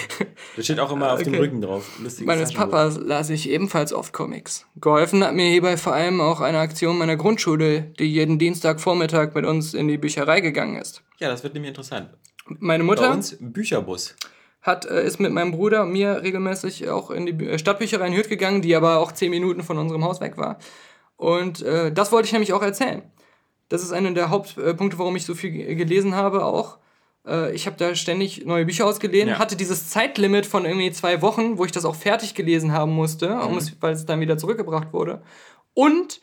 Das 0.55 0.63
steht 0.63 0.80
auch 0.80 0.91
immer 0.91 1.11
auf 1.11 1.23
dem. 1.23 1.34
Rücken 1.34 1.59
drauf. 1.59 1.99
Lustiges 2.01 2.25
Meines. 2.25 2.53
Papas 2.53 2.97
las 2.97 3.30
ich 3.30 3.49
ebenfalls 3.49 3.91
oft 3.91 4.13
Comics. 4.13 4.65
Geholfen 4.80 5.25
hat 5.25 5.34
mir 5.34 5.49
hierbei 5.49 5.75
vor 5.75 5.93
allem 5.93 6.21
auch 6.21 6.39
eine 6.39 6.59
Aktion 6.59 6.97
meiner 6.97 7.17
Grundschule, 7.17 7.81
die 7.99 8.05
jeden 8.05 8.39
Dienstagvormittag 8.39 9.34
mit 9.34 9.45
uns 9.45 9.73
in 9.73 9.89
die 9.89 9.97
Bücherei 9.97 10.39
gegangen 10.39 10.77
ist. 10.77 11.03
Ja, 11.19 11.27
das 11.27 11.43
wird 11.43 11.53
nämlich 11.53 11.69
interessant. 11.69 12.11
Meine 12.48 12.84
Bei 12.84 12.88
Mutter 12.88 13.11
uns 13.11 13.38
Bücherbus. 13.40 14.15
hat, 14.61 14.86
äh, 14.86 15.06
ist 15.06 15.20
mit 15.20 15.32
meinem 15.32 15.52
Bruder 15.52 15.84
und 15.84 15.91
mir 15.91 16.22
regelmäßig 16.22 16.90
auch 16.90 17.11
in 17.11 17.26
die 17.26 17.45
äh, 17.45 17.57
Stadtbücherei 17.60 18.07
in 18.07 18.14
Hürth 18.15 18.30
gegangen, 18.30 18.61
die 18.61 18.76
aber 18.76 18.99
auch 18.99 19.11
zehn 19.11 19.30
Minuten 19.32 19.64
von 19.64 19.78
unserem 19.78 20.03
Haus 20.03 20.20
weg 20.22 20.38
war. 20.38 20.57
Und 21.18 21.61
äh, 21.61 21.91
das 21.91 22.11
wollte 22.11 22.26
ich 22.28 22.34
nämlich 22.34 22.53
auch 22.53 22.61
erzählen. 22.61 23.03
Das 23.70 23.82
ist 23.82 23.91
einer 23.94 24.11
der 24.11 24.30
Hauptpunkte, 24.30 24.99
warum 24.99 25.15
ich 25.15 25.26
so 25.26 25.36
viel 25.36 25.52
ge- 25.52 25.76
gelesen 25.76 26.15
habe 26.15 26.44
auch. 26.45 26.78
Äh, 27.26 27.53
ich 27.56 27.65
habe 27.65 27.78
da 27.78 27.95
ständig 27.95 28.45
neue 28.45 28.65
Bücher 28.65 28.86
ausgeliehen, 28.86 29.30
Ja. 29.30 29.40
hatte 29.40 29.56
dieses 29.56 29.90
Zeitlimit 29.90 30.45
von 30.45 30.65
irgendwie 30.65 30.91
zwei 30.91 31.22
Wochen, 31.22 31.57
wo 31.57 31.65
ich 31.65 31.72
das 31.72 31.86
auch 31.86 31.95
fertig 31.95 32.36
gelesen 32.36 32.74
haben 32.74 32.91
musste, 32.91 33.30
Mhm. 33.30 33.60
weil 33.80 33.94
es 33.94 34.06
dann 34.06 34.20
wieder 34.20 34.38
zurückgebracht 34.38 34.91
wurde. 34.91 35.22
Und 35.74 36.20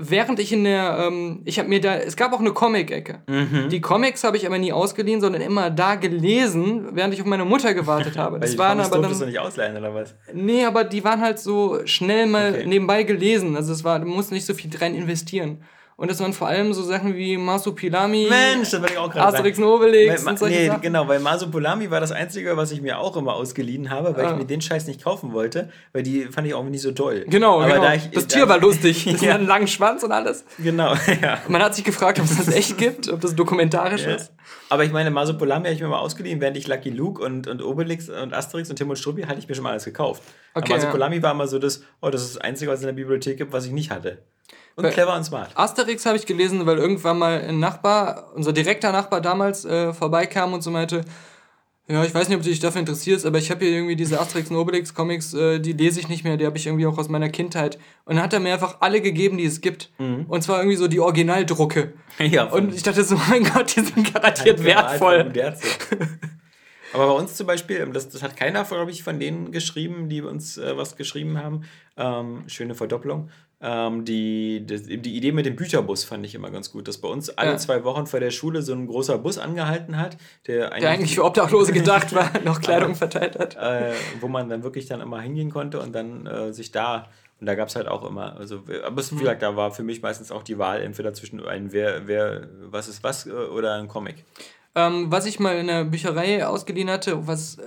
während 0.00 0.40
ich 0.40 0.52
in 0.52 0.64
der, 0.64 0.98
ähm, 1.06 1.42
ich 1.44 1.58
habe 1.58 1.68
mir 1.68 1.80
da, 1.80 1.94
es 1.96 2.16
gab 2.16 2.32
auch 2.32 2.40
eine 2.40 2.52
Comic-Ecke. 2.52 3.20
Mhm. 3.28 3.68
Die 3.68 3.80
Comics 3.80 4.24
habe 4.24 4.36
ich 4.36 4.46
aber 4.46 4.58
nie 4.58 4.72
ausgeliehen, 4.72 5.20
sondern 5.20 5.42
immer 5.42 5.70
da 5.70 5.94
gelesen, 5.94 6.88
während 6.92 7.12
ich 7.14 7.20
auf 7.20 7.26
meine 7.26 7.44
Mutter 7.44 7.74
gewartet 7.74 8.16
habe. 8.16 8.38
Das 8.40 8.56
waren 8.56 8.78
Comics 8.78 8.86
aber 8.88 8.96
durftest 8.96 9.20
du 9.20 9.24
dann, 9.26 9.32
nicht 9.32 9.40
ausleihen, 9.40 9.76
oder 9.76 9.94
was? 9.94 10.14
nee, 10.32 10.64
aber 10.64 10.84
die 10.84 11.04
waren 11.04 11.20
halt 11.20 11.38
so 11.38 11.80
schnell 11.84 12.26
mal 12.26 12.50
Okay. 12.54 12.66
nebenbei 12.66 13.02
gelesen. 13.02 13.54
Also 13.54 13.72
es 13.72 13.84
war, 13.84 14.00
du 14.00 14.06
musst 14.06 14.32
nicht 14.32 14.46
so 14.46 14.54
viel 14.54 14.70
rein 14.76 14.94
investieren. 14.94 15.62
Und 16.00 16.10
das 16.10 16.18
waren 16.18 16.32
vor 16.32 16.48
allem 16.48 16.72
so 16.72 16.82
Sachen 16.82 17.14
wie 17.14 17.36
Masupilami, 17.36 18.26
Mensch, 18.30 18.70
das 18.70 18.90
ich 18.90 18.96
auch 18.96 19.10
gerade 19.10 19.26
Asterix 19.26 19.58
sagen. 19.58 19.68
und 19.68 19.74
Obelix 19.74 20.24
Weil, 20.24 20.30
und 20.32 20.38
solche 20.38 20.58
nee, 20.60 20.66
Sachen. 20.68 20.80
genau, 20.80 21.06
weil 21.06 21.20
Masopolami 21.20 21.90
war 21.90 22.00
das 22.00 22.10
Einzige, 22.10 22.56
was 22.56 22.72
ich 22.72 22.80
mir 22.80 22.98
auch 22.98 23.18
immer 23.18 23.34
ausgeliehen 23.34 23.90
habe, 23.90 24.16
weil 24.16 24.24
Ah. 24.24 24.30
ich 24.32 24.38
mir 24.38 24.46
den 24.46 24.62
Scheiß 24.62 24.86
nicht 24.86 25.04
kaufen 25.04 25.34
wollte, 25.34 25.68
weil 25.92 26.02
die 26.02 26.22
fand 26.24 26.46
ich 26.46 26.54
auch 26.54 26.64
nicht 26.64 26.80
so 26.80 26.92
toll. 26.92 27.26
Genau, 27.28 27.56
Aber 27.60 27.68
genau. 27.74 27.82
da 27.82 27.94
ich, 27.94 28.08
das 28.12 28.26
da, 28.28 28.34
Tier 28.38 28.48
war 28.48 28.58
lustig. 28.60 29.04
Das 29.12 29.20
Ja. 29.20 29.34
hat 29.34 29.40
einen 29.40 29.46
langen 29.48 29.66
Schwanz 29.68 30.02
und 30.02 30.10
alles. 30.12 30.46
Genau, 30.58 30.94
ja. 31.22 31.38
Man 31.48 31.62
hat 31.62 31.74
sich 31.74 31.84
gefragt, 31.84 32.18
ob 32.18 32.24
es 32.24 32.34
das 32.38 32.48
echt 32.48 32.78
gibt, 32.78 33.10
ob 33.10 33.20
das 33.20 33.36
dokumentarisch 33.36 34.04
Ja. 34.06 34.14
ist. 34.14 34.32
Aber 34.70 34.84
ich 34.84 34.92
meine, 34.92 35.10
Masopolami 35.10 35.66
habe 35.66 35.74
ich 35.74 35.82
mir 35.82 35.88
mal 35.88 35.98
ausgeliehen, 35.98 36.40
während 36.40 36.56
ich 36.56 36.66
Lucky 36.66 36.88
Luke 36.88 37.22
und, 37.22 37.46
und 37.46 37.62
Obelix 37.62 38.08
und 38.08 38.32
Asterix 38.32 38.70
und 38.70 38.76
Tim 38.76 38.88
und 38.88 38.96
Struppi 38.96 39.22
hatte 39.24 39.38
ich 39.38 39.48
mir 39.48 39.54
schon 39.54 39.64
mal 39.64 39.72
alles 39.72 39.84
gekauft. 39.84 40.22
Okay, 40.54 40.72
Aber 40.72 40.76
Masopolami 40.82 41.22
war 41.22 41.32
immer 41.32 41.46
so 41.46 41.58
das, 41.58 41.82
oh, 42.00 42.08
das 42.08 42.22
ist 42.22 42.36
das 42.36 42.42
Einzige, 42.42 42.70
was 42.70 42.78
es 42.78 42.84
in 42.84 42.86
der 42.86 42.94
Bibliothek 42.94 43.36
gibt, 43.36 43.52
was 43.52 43.66
ich 43.66 43.72
nicht 43.72 43.90
hatte. 43.90 44.16
Und 44.80 44.86
Weil- 44.86 44.92
clever 44.92 45.14
und 45.14 45.24
smart. 45.24 45.50
Asterix 45.54 46.06
habe 46.06 46.16
ich 46.16 46.24
gelesen, 46.24 46.64
weil 46.64 46.78
irgendwann 46.78 47.18
mal 47.18 47.40
ein 47.40 47.60
Nachbar, 47.60 48.32
unser 48.34 48.52
direkter 48.52 48.92
Nachbar 48.92 49.20
damals, 49.20 49.64
äh, 49.66 49.92
vorbeikam 49.92 50.54
und 50.54 50.62
so 50.62 50.70
meinte, 50.70 51.02
ja, 51.86 52.04
ich 52.04 52.14
weiß 52.14 52.28
nicht, 52.28 52.36
ob 52.38 52.42
du 52.44 52.48
dich 52.48 52.60
dafür 52.60 52.78
interessierst, 52.80 53.26
aber 53.26 53.38
ich 53.38 53.50
habe 53.50 53.64
hier 53.64 53.74
irgendwie 53.74 53.96
diese 53.96 54.20
Asterix 54.20 54.48
und 54.50 54.56
Obelix 54.56 54.94
Comics, 54.94 55.34
äh, 55.34 55.58
die 55.58 55.72
lese 55.72 56.00
ich 56.00 56.08
nicht 56.08 56.24
mehr, 56.24 56.36
die 56.36 56.46
habe 56.46 56.56
ich 56.56 56.66
irgendwie 56.66 56.86
auch 56.86 56.96
aus 56.96 57.08
meiner 57.08 57.28
Kindheit. 57.28 57.78
Und 58.04 58.14
dann 58.16 58.24
hat 58.24 58.32
er 58.32 58.40
mir 58.40 58.54
einfach 58.54 58.76
alle 58.80 59.00
gegeben, 59.00 59.36
die 59.38 59.44
es 59.44 59.60
gibt. 59.60 59.90
Und 59.98 60.42
zwar 60.42 60.58
irgendwie 60.60 60.76
so 60.76 60.88
die 60.88 61.00
Originaldrucke. 61.00 61.92
ja, 62.18 62.44
Und 62.44 62.74
ich 62.74 62.82
dachte 62.84 63.04
so, 63.04 63.16
mein 63.28 63.44
Gott, 63.44 63.74
die 63.76 63.80
sind 63.80 64.14
garantiert 64.14 64.64
wertvoll. 64.64 65.32
Aber 66.92 67.06
bei 67.06 67.12
uns 67.12 67.34
zum 67.34 67.46
Beispiel, 67.46 67.76
ähm, 67.78 67.92
das, 67.92 68.08
das 68.08 68.22
hat 68.22 68.36
keiner, 68.36 68.64
glaube 68.64 68.90
ich, 68.90 69.02
von 69.02 69.18
denen 69.20 69.52
geschrieben, 69.52 70.08
die 70.08 70.22
uns 70.22 70.58
äh, 70.58 70.76
was 70.76 70.96
geschrieben 70.96 71.38
haben. 71.38 71.62
Ähm, 71.96 72.44
schöne 72.46 72.74
Verdopplung. 72.74 73.30
Ähm, 73.62 74.04
die, 74.06 74.64
das, 74.66 74.84
die 74.84 75.16
Idee 75.16 75.32
mit 75.32 75.44
dem 75.44 75.54
Bücherbus 75.56 76.04
fand 76.04 76.24
ich 76.24 76.34
immer 76.34 76.50
ganz 76.50 76.72
gut, 76.72 76.88
dass 76.88 76.98
bei 76.98 77.08
uns 77.08 77.28
alle 77.30 77.50
Ja. 77.52 77.56
zwei 77.58 77.84
Wochen 77.84 78.06
vor 78.06 78.18
der 78.20 78.30
Schule 78.30 78.62
so 78.62 78.72
ein 78.72 78.86
großer 78.86 79.18
Bus 79.18 79.36
angehalten 79.36 79.98
hat, 79.98 80.16
der 80.46 80.68
eigentlich, 80.72 80.80
Der 80.82 80.90
eigentlich 80.90 81.14
für 81.16 81.24
Obdachlose 81.24 81.72
gedacht 81.72 82.14
war, 82.14 82.30
noch 82.44 82.60
Kleidung 82.62 82.94
verteilt 82.94 83.38
hat. 83.38 83.56
äh, 83.56 83.92
wo 84.20 84.28
man 84.28 84.48
dann 84.48 84.62
wirklich 84.62 84.86
dann 84.86 85.00
immer 85.02 85.20
hingehen 85.20 85.50
konnte 85.50 85.78
und 85.80 85.92
dann 85.94 86.26
äh, 86.26 86.52
sich 86.52 86.72
da 86.72 87.08
und 87.38 87.46
da 87.46 87.54
gab 87.54 87.68
es 87.68 87.76
halt 87.76 87.88
auch 87.88 88.04
immer, 88.04 88.36
also 88.36 88.62
aber 88.84 89.00
es, 89.00 89.12
wie 89.14 89.20
gesagt, 89.20 89.40
da 89.42 89.56
war 89.56 89.70
für 89.70 89.82
mich 89.82 90.02
meistens 90.02 90.30
auch 90.30 90.42
die 90.42 90.58
Wahl 90.58 90.82
entweder 90.82 91.14
zwischen 91.14 91.42
ein 91.46 91.72
wer, 91.72 92.06
wer, 92.06 92.48
was 92.70 92.86
ist 92.88 93.02
was 93.02 93.26
äh, 93.26 93.30
oder 93.30 93.74
ein 93.76 93.88
Comic. 93.88 94.24
Ähm, 94.74 95.10
was 95.10 95.24
ich 95.26 95.40
mal 95.40 95.56
in 95.56 95.66
der 95.66 95.84
Bücherei 95.84 96.46
ausgeliehen 96.46 96.90
hatte, 96.90 97.26
was, 97.26 97.56
äh, 97.58 97.62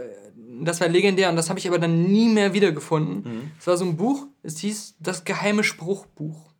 das 0.65 0.81
war 0.81 0.87
legendär 0.87 1.29
und 1.29 1.35
das 1.35 1.49
habe 1.49 1.59
ich 1.59 1.67
aber 1.67 1.79
dann 1.79 2.03
nie 2.03 2.29
mehr 2.29 2.53
wiedergefunden. 2.53 3.51
Es 3.59 3.67
war 3.67 3.77
so 3.77 3.85
ein 3.85 3.97
Buch, 3.97 4.27
es 4.43 4.59
hieß 4.59 4.95
Das 4.99 5.23
geheime 5.23 5.63
Spruchbuch. 5.63 6.51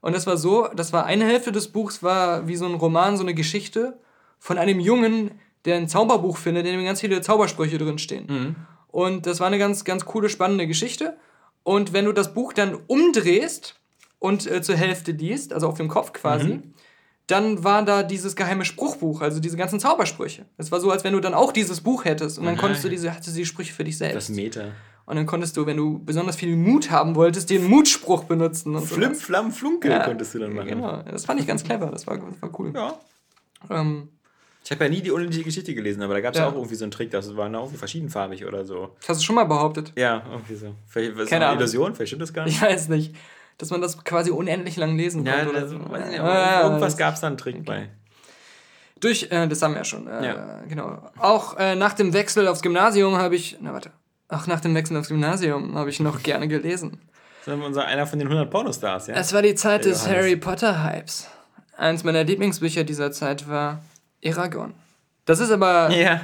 Und 0.00 0.14
das 0.14 0.26
war 0.26 0.36
so, 0.36 0.68
das 0.76 0.92
war 0.92 1.06
eine 1.06 1.24
Hälfte 1.24 1.50
des 1.50 1.68
Buchs 1.68 2.02
war 2.02 2.46
wie 2.46 2.56
so 2.56 2.66
ein 2.66 2.74
Roman, 2.74 3.16
so 3.16 3.22
eine 3.22 3.32
Geschichte 3.34 3.98
von 4.38 4.58
einem 4.58 4.78
Jungen, 4.78 5.30
der 5.64 5.76
ein 5.76 5.88
Zauberbuch 5.88 6.36
findet, 6.36 6.66
in 6.66 6.76
dem 6.76 6.84
ganz 6.84 7.00
viele 7.00 7.22
Zaubersprüche 7.22 7.78
drinstehen. 7.78 8.26
Und 8.88 9.24
das 9.26 9.40
war 9.40 9.46
eine 9.46 9.58
ganz, 9.58 9.84
ganz 9.84 10.04
coole, 10.04 10.28
spannende 10.28 10.66
Geschichte. 10.66 11.16
Und 11.62 11.94
wenn 11.94 12.04
du 12.04 12.12
das 12.12 12.34
Buch 12.34 12.52
dann 12.52 12.76
umdrehst 12.86 13.76
und 14.18 14.46
äh, 14.50 14.60
zur 14.60 14.76
Hälfte 14.76 15.12
liest, 15.12 15.54
also 15.54 15.66
auf 15.68 15.78
dem 15.78 15.88
Kopf 15.88 16.12
quasi, 16.12 16.60
dann 17.26 17.64
war 17.64 17.84
da 17.84 18.02
dieses 18.02 18.36
geheime 18.36 18.64
Spruchbuch, 18.64 19.20
also 19.22 19.40
diese 19.40 19.56
ganzen 19.56 19.80
Zaubersprüche. 19.80 20.44
Es 20.58 20.70
war 20.70 20.80
so, 20.80 20.90
als 20.90 21.04
wenn 21.04 21.14
du 21.14 21.20
dann 21.20 21.34
auch 21.34 21.52
dieses 21.52 21.80
Buch 21.80 22.04
hättest 22.04 22.38
und 22.38 22.44
dann 22.44 22.54
Aha. 22.54 22.60
konntest 22.60 22.84
du 22.84 22.88
diese, 22.88 23.14
hattest 23.14 23.36
die 23.36 23.46
Sprüche 23.46 23.72
für 23.72 23.84
dich 23.84 23.96
Das 23.98 24.10
selbst. 24.10 24.30
Meter. 24.30 24.72
Und 25.06 25.16
dann 25.16 25.26
konntest 25.26 25.56
du, 25.56 25.66
wenn 25.66 25.76
du 25.76 26.02
besonders 26.02 26.36
viel 26.36 26.56
Mut 26.56 26.90
haben 26.90 27.14
wolltest, 27.14 27.50
den 27.50 27.64
Mutspruch 27.64 28.24
benutzen 28.24 28.74
und 28.74 28.82
Flim, 28.86 29.10
sowas. 29.14 29.22
Flam, 29.22 29.52
Flunkel 29.52 29.90
Ja, 29.90 30.04
konntest 30.04 30.34
du 30.34 30.38
dann 30.38 30.54
machen. 30.54 30.68
Genau, 30.68 31.02
das 31.02 31.24
fand 31.26 31.40
ich 31.40 31.46
ganz 31.46 31.62
clever, 31.62 31.86
das 31.86 32.06
war, 32.06 32.16
das 32.18 32.40
war 32.42 32.58
cool. 32.58 32.72
Ja. 32.74 32.98
Ähm, 33.70 34.08
Ich 34.62 34.70
habe 34.70 34.84
ja 34.84 34.90
nie 34.90 35.02
die 35.02 35.10
unendliche 35.10 35.44
Geschichte 35.44 35.74
gelesen, 35.74 36.02
aber 36.02 36.14
da 36.14 36.20
gab 36.22 36.32
es 36.34 36.40
ja. 36.40 36.48
Auch 36.48 36.54
irgendwie 36.54 36.74
so 36.74 36.84
einen 36.86 36.90
Trick, 36.90 37.10
das 37.10 37.36
war 37.36 37.50
irgendwie 37.52 37.76
verschiedenfarbig 37.76 38.46
oder 38.46 38.64
so. 38.64 38.92
das 39.00 39.10
hast 39.10 39.20
du 39.20 39.24
schon 39.26 39.34
mal 39.36 39.44
behauptet? 39.44 39.92
Ja, 39.96 40.22
irgendwie 40.30 40.54
so. 40.54 40.74
Vielleicht 40.86 41.16
was 41.18 41.28
Keine 41.28 41.44
eine 41.44 41.52
Ahnung. 41.52 41.60
Illusion, 41.60 41.94
vielleicht 41.94 42.08
stimmt 42.08 42.22
das 42.22 42.32
gar 42.32 42.44
nicht. 42.46 42.56
Ich 42.56 42.62
weiß 42.62 42.88
nicht. 42.88 43.14
Dass 43.58 43.70
man 43.70 43.80
das 43.80 44.02
quasi 44.04 44.30
unendlich 44.30 44.76
lang 44.76 44.96
lesen 44.96 45.24
Ja, 45.24 45.34
konnte. 45.36 45.50
oder 45.50 45.60
das, 45.62 45.70
so. 45.70 45.78
weiß 45.90 46.00
ich 46.04 46.10
nicht, 46.10 46.16
Ja, 46.18 46.34
ja, 46.34 46.62
irgendwas 46.62 46.96
gab 46.96 47.14
es 47.14 47.20
da 47.20 47.28
einen 47.28 47.36
Trick 47.36 47.64
bei. 47.64 47.88
Durch, 49.00 49.28
äh, 49.30 49.46
das 49.48 49.60
haben 49.62 49.72
wir 49.72 49.78
ja 49.78 49.84
schon. 49.84 50.06
Äh, 50.06 50.26
Ja. 50.26 50.60
Genau. 50.68 50.98
Auch 51.18 51.56
äh, 51.58 51.74
nach 51.74 51.92
dem 51.94 52.12
Wechsel 52.12 52.48
aufs 52.48 52.62
Gymnasium 52.62 53.16
habe 53.16 53.36
ich. 53.36 53.56
Na, 53.60 53.72
warte. 53.72 53.90
Auch 54.28 54.46
nach 54.46 54.60
dem 54.60 54.74
Wechsel 54.74 54.96
aufs 54.96 55.08
Gymnasium 55.08 55.76
habe 55.76 55.90
ich 55.90 56.00
noch 56.00 56.22
gerne 56.22 56.48
gelesen. 56.48 57.00
Das 57.44 57.54
ist 57.56 57.62
unser, 57.62 57.84
einer 57.84 58.06
von 58.06 58.18
den 58.18 58.28
100 58.28 58.50
Pornostars, 58.50 59.08
ja? 59.08 59.14
Es 59.16 59.32
war 59.34 59.42
die 59.42 59.54
Zeit 59.54 59.84
des. 59.84 60.08
Harry 60.08 60.36
Potter-Hypes. 60.36 61.28
Eins 61.76 62.02
meiner 62.04 62.24
Lieblingsbücher 62.24 62.84
dieser 62.84 63.12
Zeit 63.12 63.48
war 63.48 63.82
Eragon. 64.22 64.74
Das 65.26 65.40
ist 65.40 65.50
aber, 65.50 65.90
ja. 65.90 66.20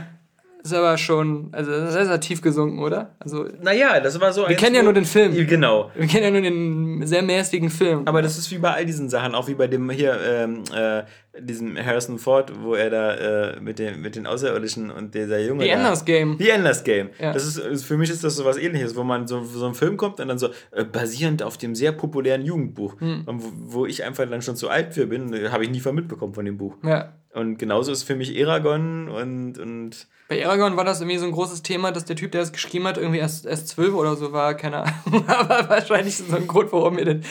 Ist 0.62 0.74
aber 0.74 0.98
schon 0.98 1.48
also 1.52 1.70
sehr, 1.90 2.06
sehr 2.06 2.20
tief 2.20 2.42
gesunken, 2.42 2.80
oder? 2.80 3.14
Also, 3.18 3.46
Naja, 3.60 4.00
das 4.00 4.20
war 4.20 4.32
so 4.32 4.48
wir 4.48 4.56
kennen 4.56 4.74
ja 4.76 4.82
nur 4.82 4.92
den 4.92 5.04
Film. 5.04 5.34
Genau. 5.46 5.90
Wir 5.94 6.06
kennen 6.06 6.24
ja 6.24 6.30
nur 6.30 6.42
den 6.42 7.06
sehr 7.06 7.22
mäßigen 7.22 7.70
Film. 7.70 8.02
Aber 8.06 8.20
das 8.22 8.36
ist 8.38 8.50
wie 8.50 8.58
bei 8.58 8.72
all 8.74 8.84
diesen 8.86 9.08
Sachen, 9.08 9.34
auch 9.34 9.48
wie 9.48 9.54
bei 9.54 9.66
dem 9.68 9.88
hier, 9.90 10.18
ähm, 10.22 10.62
äh, 10.74 11.02
diesem 11.38 11.76
Harrison 11.78 12.18
Ford, 12.18 12.52
wo 12.62 12.74
er 12.74 12.90
da 12.90 13.14
äh, 13.54 13.60
mit, 13.60 13.78
dem, 13.78 14.02
mit 14.02 14.16
den 14.16 14.26
Außerirdischen 14.26 14.90
und 14.90 15.14
dieser 15.14 15.40
Junge. 15.40 15.64
Da- 15.66 15.72
Enders 15.72 16.04
Game. 16.04 16.36
The 16.38 16.50
Enders 16.50 16.84
Game. 16.84 17.10
Ja. 17.18 17.32
Das 17.32 17.46
ist, 17.46 17.56
ist, 17.58 17.84
für 17.84 17.96
mich 17.96 18.10
ist 18.10 18.24
das 18.24 18.36
so 18.36 18.44
was 18.44 18.56
ähnliches, 18.58 18.96
wo 18.96 19.04
man 19.04 19.26
so, 19.26 19.42
so 19.44 19.66
ein 19.66 19.74
Film 19.74 19.96
kommt 19.96 20.20
und 20.20 20.28
dann 20.28 20.38
so 20.38 20.48
äh, 20.72 20.84
basierend 20.84 21.42
auf 21.42 21.56
dem 21.56 21.74
sehr 21.74 21.92
populären 21.92 22.42
Jugendbuch. 22.44 23.00
Hm. 23.00 23.22
Wo, 23.26 23.52
wo 23.80 23.86
ich 23.86 24.04
einfach 24.04 24.28
dann 24.28 24.42
schon 24.42 24.56
zu 24.56 24.68
alt 24.68 24.92
für 24.94 25.06
bin, 25.06 25.50
habe 25.50 25.64
ich 25.64 25.70
nie 25.70 25.80
mitbekommen 25.92 26.34
von 26.34 26.44
dem 26.44 26.58
Buch. 26.58 26.76
Ja. 26.84 27.14
Und 27.32 27.58
genauso 27.58 27.92
ist 27.92 28.02
für 28.02 28.16
mich 28.16 28.36
Eragon 28.36 29.08
und, 29.08 29.58
und 29.58 30.08
Bei 30.28 30.38
Eragon 30.38 30.76
war 30.76 30.84
das 30.84 31.00
irgendwie 31.00 31.18
so 31.18 31.26
ein 31.26 31.32
großes 31.32 31.62
Thema, 31.62 31.92
dass 31.92 32.04
der 32.04 32.16
Typ, 32.16 32.32
der 32.32 32.42
es 32.42 32.50
geschrieben 32.52 32.88
hat, 32.88 32.98
irgendwie 32.98 33.18
erst, 33.20 33.46
erst 33.46 33.68
zwölf 33.68 33.94
oder 33.94 34.16
so 34.16 34.32
war, 34.32 34.54
keine 34.54 34.78
Ahnung. 34.78 35.24
Aber 35.28 35.68
wahrscheinlich 35.68 36.16
so 36.16 36.34
ein 36.34 36.48
Grund, 36.48 36.72
warum, 36.72 36.96
mir 36.96 37.04
den, 37.04 37.24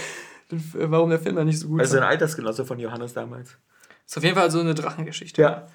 warum 0.74 1.10
der 1.10 1.20
Film 1.20 1.36
dann 1.36 1.48
nicht 1.48 1.60
so 1.60 1.68
gut 1.68 1.82
also 1.82 1.98
ein. 1.98 2.04
Altersgenosse 2.04 2.66
von 2.66 2.80
Johannes 2.80 3.14
damals. 3.14 3.58
Ist 4.08 4.18
auf 4.18 4.24
jeden 4.24 4.36
Fall 4.36 4.50
so 4.50 4.62
eine 4.62 4.74
Drachengeschichte. 4.74 5.42
Ja. 5.42 5.68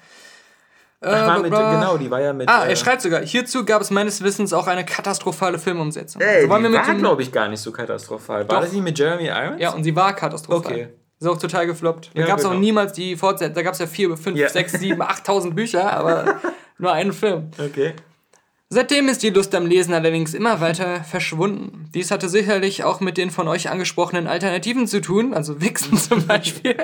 Äh, 1.01 1.07
Ach, 1.09 1.27
war 1.27 1.39
mit, 1.39 1.51
genau, 1.51 1.97
die 1.97 2.09
war 2.09 2.21
ja 2.21 2.33
mit. 2.33 2.49
Ah, 2.49 2.65
äh, 2.65 2.69
er 2.69 2.75
schreibt 2.75 3.03
sogar, 3.03 3.21
hierzu 3.21 3.63
gab 3.63 3.81
es 3.81 3.91
meines 3.91 4.23
Wissens 4.23 4.53
auch 4.53 4.65
eine 4.65 4.83
katastrophale 4.83 5.59
Filmumsetzung. 5.59 6.19
Ey, 6.19 6.43
So 6.43 6.49
wollen 6.49 6.63
wir 6.63 6.69
die 6.71 6.77
mit 6.77 6.87
war, 6.87 6.95
glaube 6.95 7.21
ich, 7.21 7.31
gar 7.31 7.47
nicht 7.47 7.59
so 7.59 7.71
katastrophal. 7.71 8.39
War 8.39 8.55
Doch. 8.55 8.61
das 8.61 8.71
nicht 8.71 8.81
mit 8.81 8.97
Jeremy 8.97 9.27
Irons? 9.27 9.61
Ja, 9.61 9.71
und 9.73 9.83
sie 9.83 9.95
war 9.95 10.15
katastrophal. 10.15 10.71
Okay. 10.73 10.87
Ist 11.25 11.31
auch 11.31 11.39
total 11.39 11.65
gefloppt. 11.67 12.11
Da 12.13 12.21
Ja, 12.21 12.27
gab 12.27 12.39
es 12.39 12.45
auch 12.45 12.49
genau. 12.51 12.61
niemals 12.61 12.93
die 12.93 13.15
Fortsetzung. 13.15 13.55
Da 13.55 13.61
gab 13.63 13.73
es 13.73 13.79
ja 13.79 13.87
vier, 13.87 14.15
fünf, 14.17 14.37
Ja. 14.37 14.49
sechs, 14.49 14.73
sieben, 14.73 15.01
achttausend 15.01 15.55
Bücher, 15.55 15.91
aber 15.93 16.39
nur 16.77 16.91
einen 16.93 17.13
Film. 17.13 17.51
Okay. 17.57 17.93
Seitdem 18.69 19.07
ist 19.09 19.21
die 19.23 19.29
Lust 19.29 19.53
am 19.55 19.67
Lesen 19.67 19.93
allerdings 19.93 20.33
immer 20.33 20.59
weiter 20.59 21.03
verschwunden. 21.03 21.89
Dies 21.93 22.09
hatte 22.11 22.29
sicherlich 22.29 22.83
auch 22.83 22.99
mit 22.99 23.15
den 23.17 23.29
von 23.31 23.47
euch 23.47 23.69
angesprochenen 23.69 24.27
Alternativen 24.27 24.87
zu 24.87 25.01
tun, 25.01 25.33
also 25.33 25.61
Wichsen 25.61 25.97
zum 25.97 26.25
Beispiel. 26.27 26.75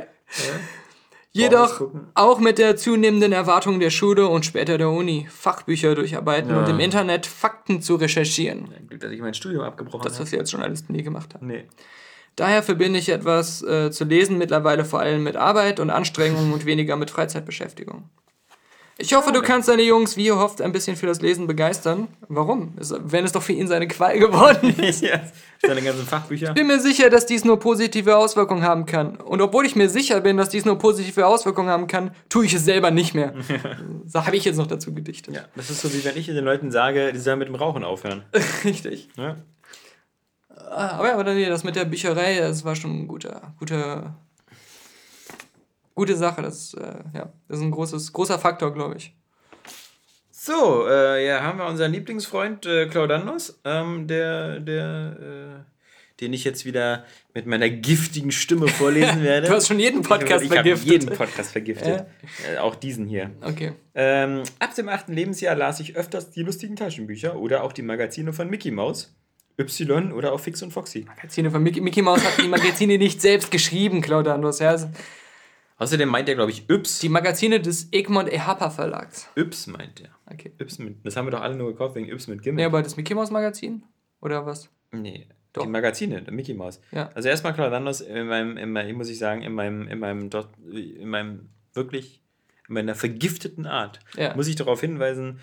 Jedoch 1.34 1.78
gucken. 1.78 2.08
auch 2.14 2.40
mit 2.40 2.58
der 2.58 2.76
zunehmenden 2.76 3.32
Erwartung 3.32 3.80
der 3.80 3.90
Schule 3.90 4.28
und 4.28 4.46
später 4.46 4.78
der 4.78 4.90
Uni, 4.90 5.28
Fachbücher 5.30 5.96
durcharbeiten 5.96 6.52
Ja. 6.52 6.60
und 6.60 6.70
im 6.70 6.80
Internet 6.80 7.26
Fakten 7.26 7.82
zu 7.82 7.96
recherchieren. 7.96 8.70
Glück, 8.90 9.00
dass 9.00 9.12
ich 9.12 9.22
mein 9.22 9.34
Studium 9.34 9.64
abgebrochen 9.64 10.04
Das, 10.04 10.14
habe. 10.16 10.24
was 10.26 10.32
wir 10.34 10.40
als 10.40 10.52
Journalisten 10.52 10.92
nie 10.94 11.04
gemacht 11.04 11.34
haben. 11.34 11.48
Nee. 11.48 11.64
Daher 12.36 12.64
verbinde 12.64 12.98
ich 13.00 13.10
etwas 13.10 13.62
äh, 13.62 13.92
zu 13.92 14.04
lesen 14.06 14.38
mittlerweile 14.38 14.86
vor 14.86 15.00
allem 15.00 15.24
mit 15.24 15.36
Arbeit 15.36 15.80
und 15.80 15.90
Anstrengung 15.90 16.54
und 16.54 16.66
weniger 16.66 16.96
mit 16.96 17.12
Freizeitbeschäftigung. 17.12 18.10
Ich 18.98 19.16
hoffe, 19.16 19.32
du 19.32 19.42
kannst 19.42 19.68
deine 19.68 19.82
Jungs, 19.82 20.16
wie 20.16 20.28
erhofft, 20.28 20.62
ein 20.62 20.72
bisschen 20.72 20.96
für 20.96 21.08
das 21.08 21.22
Lesen 21.22 21.48
begeistern. 21.48 22.08
Warum? 22.28 22.76
Es- 22.80 22.94
Wenn 23.00 23.26
es 23.26 23.32
doch 23.32 23.42
für 23.42 23.54
ihn 23.54 23.68
seine 23.68 23.88
Qual 23.88 24.20
geworden 24.20 24.76
ist. 24.80 25.02
ja, 25.02 25.20
seine 25.60 25.82
ganzen 25.82 26.06
Fachbücher. 26.06 26.50
Ich 26.50 26.54
bin 26.54 26.68
mir 26.68 26.80
sicher, 26.80 27.10
dass 27.10 27.26
dies 27.26 27.44
nur 27.44 27.60
positive 27.60 28.16
Auswirkungen 28.16 28.62
haben 28.62 28.86
kann. 28.86 29.16
Und 29.16 29.42
obwohl 29.42 29.66
ich 29.66 29.76
mir 29.76 29.90
sicher 29.90 30.22
bin, 30.22 30.38
dass 30.38 30.50
dies 30.50 30.66
nur 30.66 30.78
positive 30.78 31.26
Auswirkungen 31.26 31.70
haben 31.70 31.88
kann, 31.88 32.12
tue 32.30 32.46
ich 32.46 32.54
es 32.54 32.64
selber 32.64 32.92
nicht 32.92 33.16
mehr. 33.16 33.34
So 34.06 34.26
habe 34.26 34.36
ich 34.36 34.44
jetzt 34.46 34.58
noch 34.58 34.68
dazu 34.68 34.94
gedichtet. 34.94 35.34
Ja, 35.36 35.42
das 35.56 35.70
ist 35.70 35.82
so, 35.82 35.92
wie 35.94 36.04
wenn 36.04 36.18
ich 36.18 36.26
den 36.28 36.44
Leuten 36.44 36.70
sage, 36.70 37.12
die 37.14 37.20
sollen 37.20 37.40
mit 37.40 37.48
dem 37.48 37.56
Rauchen 37.56 37.84
aufhören. 37.86 38.24
Richtig. 38.66 39.08
Ja? 39.18 39.38
Ah, 40.58 40.98
Aber 40.98 41.08
ja, 41.08 41.14
aber 41.18 41.34
nee, 41.34 41.48
das 41.50 41.64
mit 41.64 41.76
der 41.76 41.86
Bücherei, 41.86 42.40
das 42.40 42.64
war 42.64 42.76
schon 42.76 43.02
ein 43.04 43.08
guter, 43.08 43.54
guter, 43.60 44.16
gute 45.96 46.16
Sache. 46.16 46.42
Das, 46.42 46.74
äh, 46.74 46.96
ja, 47.14 47.32
das 47.48 47.58
ist 47.58 47.64
ein 47.64 47.72
großes, 47.72 48.14
großer 48.14 48.40
Faktor, 48.40 48.74
glaube 48.74 48.98
ich. 48.98 49.14
So, 50.32 50.88
äh, 50.88 51.28
ja, 51.28 51.42
haben 51.44 51.60
wir 51.60 51.66
unseren 51.68 51.92
Lieblingsfreund 51.92 52.66
äh, 52.66 52.88
Claudandos, 52.88 53.60
ähm, 53.64 54.08
der, 54.08 54.60
der, 54.60 55.18
äh, 55.20 56.20
den 56.20 56.34
ich 56.34 56.44
jetzt 56.44 56.66
wieder 56.66 57.06
mit 57.36 57.46
meiner 57.46 57.70
giftigen 57.70 58.32
Stimme 58.32 58.68
vorlesen 58.68 59.22
werde. 59.24 59.48
Du 59.48 59.54
hast 59.54 59.68
schon 59.68 59.80
jeden 59.80 60.02
Podcast 60.02 60.44
ich, 60.44 60.50
ich 60.50 60.54
vergiftet. 60.56 60.92
jeden 60.92 61.16
Podcast 61.16 61.52
vergiftet. 61.52 62.06
Äh, 62.52 62.58
auch 62.58 62.74
diesen 62.74 63.06
hier. 63.08 63.30
Okay. 63.42 63.74
Ähm, 63.94 64.42
ab 64.58 64.74
dem 64.74 64.90
achten 64.90 65.14
Lebensjahr 65.14 65.56
las 65.56 65.80
ich 65.80 65.96
öfters 65.96 66.32
die 66.32 66.42
lustigen 66.42 66.76
Taschenbücher 66.76 67.36
oder 67.36 67.64
auch 67.64 67.72
die 67.74 67.84
Magazine 67.84 68.34
von 68.34 68.50
Mickey 68.50 68.72
Mouse, 68.72 69.14
Y 69.60 70.12
oder 70.14 70.34
auch 70.34 70.40
Fix 70.40 70.62
und 70.64 70.72
Foxy. 70.72 71.06
Magazine 71.08 71.52
von 71.52 71.62
Mickey, 71.64 71.82
Mickey 71.82 72.02
Mouse 72.02 72.24
hat 72.24 72.42
die 72.44 72.48
Magazine 72.48 72.98
nicht 72.98 73.22
selbst 73.22 73.52
geschrieben, 73.52 74.02
Claudandos. 74.02 74.60
Ja, 74.60 74.76
Außerdem 75.78 76.10
meint 76.10 76.30
er, 76.30 76.36
glaube 76.36 76.52
ich, 76.52 76.70
Yps. 76.70 77.00
die 77.00 77.10
Magazine 77.10 77.60
des 77.60 77.92
Egmont 77.92 78.32
Ehapa 78.32 78.70
Verlags. 78.70 79.28
Yps 79.36 79.66
meint 79.68 80.02
er. 80.02 80.10
Okay. 80.32 80.52
Yps 80.60 80.78
mit, 80.78 81.04
das 81.06 81.16
haben 81.18 81.26
wir 81.26 81.32
doch 81.32 81.42
alle 81.42 81.56
nur 81.56 81.72
gekauft 81.72 81.96
wegen 81.96 82.08
Yps 82.08 82.28
mit 82.28 82.38
Nee, 82.40 82.44
Gimmick. 82.44 82.66
aber 82.66 82.84
das 82.84 82.98
Mickey 82.98 83.16
Mouse 83.16 83.32
Magazin? 83.32 83.84
Oder 84.22 84.46
was? 84.46 84.70
Nee, 84.92 85.28
Doch. 85.54 85.64
die 85.64 85.70
Magazine, 85.70 86.22
der 86.22 86.34
Mickey 86.34 86.54
Mouse. 86.54 86.80
Ja. 86.92 87.10
Also 87.16 87.30
erstmal 87.30 87.54
Claudandos, 87.56 88.02
in 88.02 88.28
meinem, 88.28 88.58
in 88.58 88.72
meinem, 88.72 88.96
muss 88.96 89.10
ich 89.10 89.18
sagen, 89.18 89.42
in 89.42 89.54
meinem, 89.54 89.88
in 89.88 89.98
meinem, 89.98 90.30
dort, 90.30 90.50
in 90.72 91.10
meinem 91.10 91.50
wirklich, 91.74 92.22
in 92.68 92.76
meiner 92.76 92.94
vergifteten 92.94 93.66
Art, 93.66 94.00
Ja. 94.16 94.36
muss 94.36 94.48
ich 94.48 94.56
darauf 94.58 94.82
hinweisen, 94.82 95.40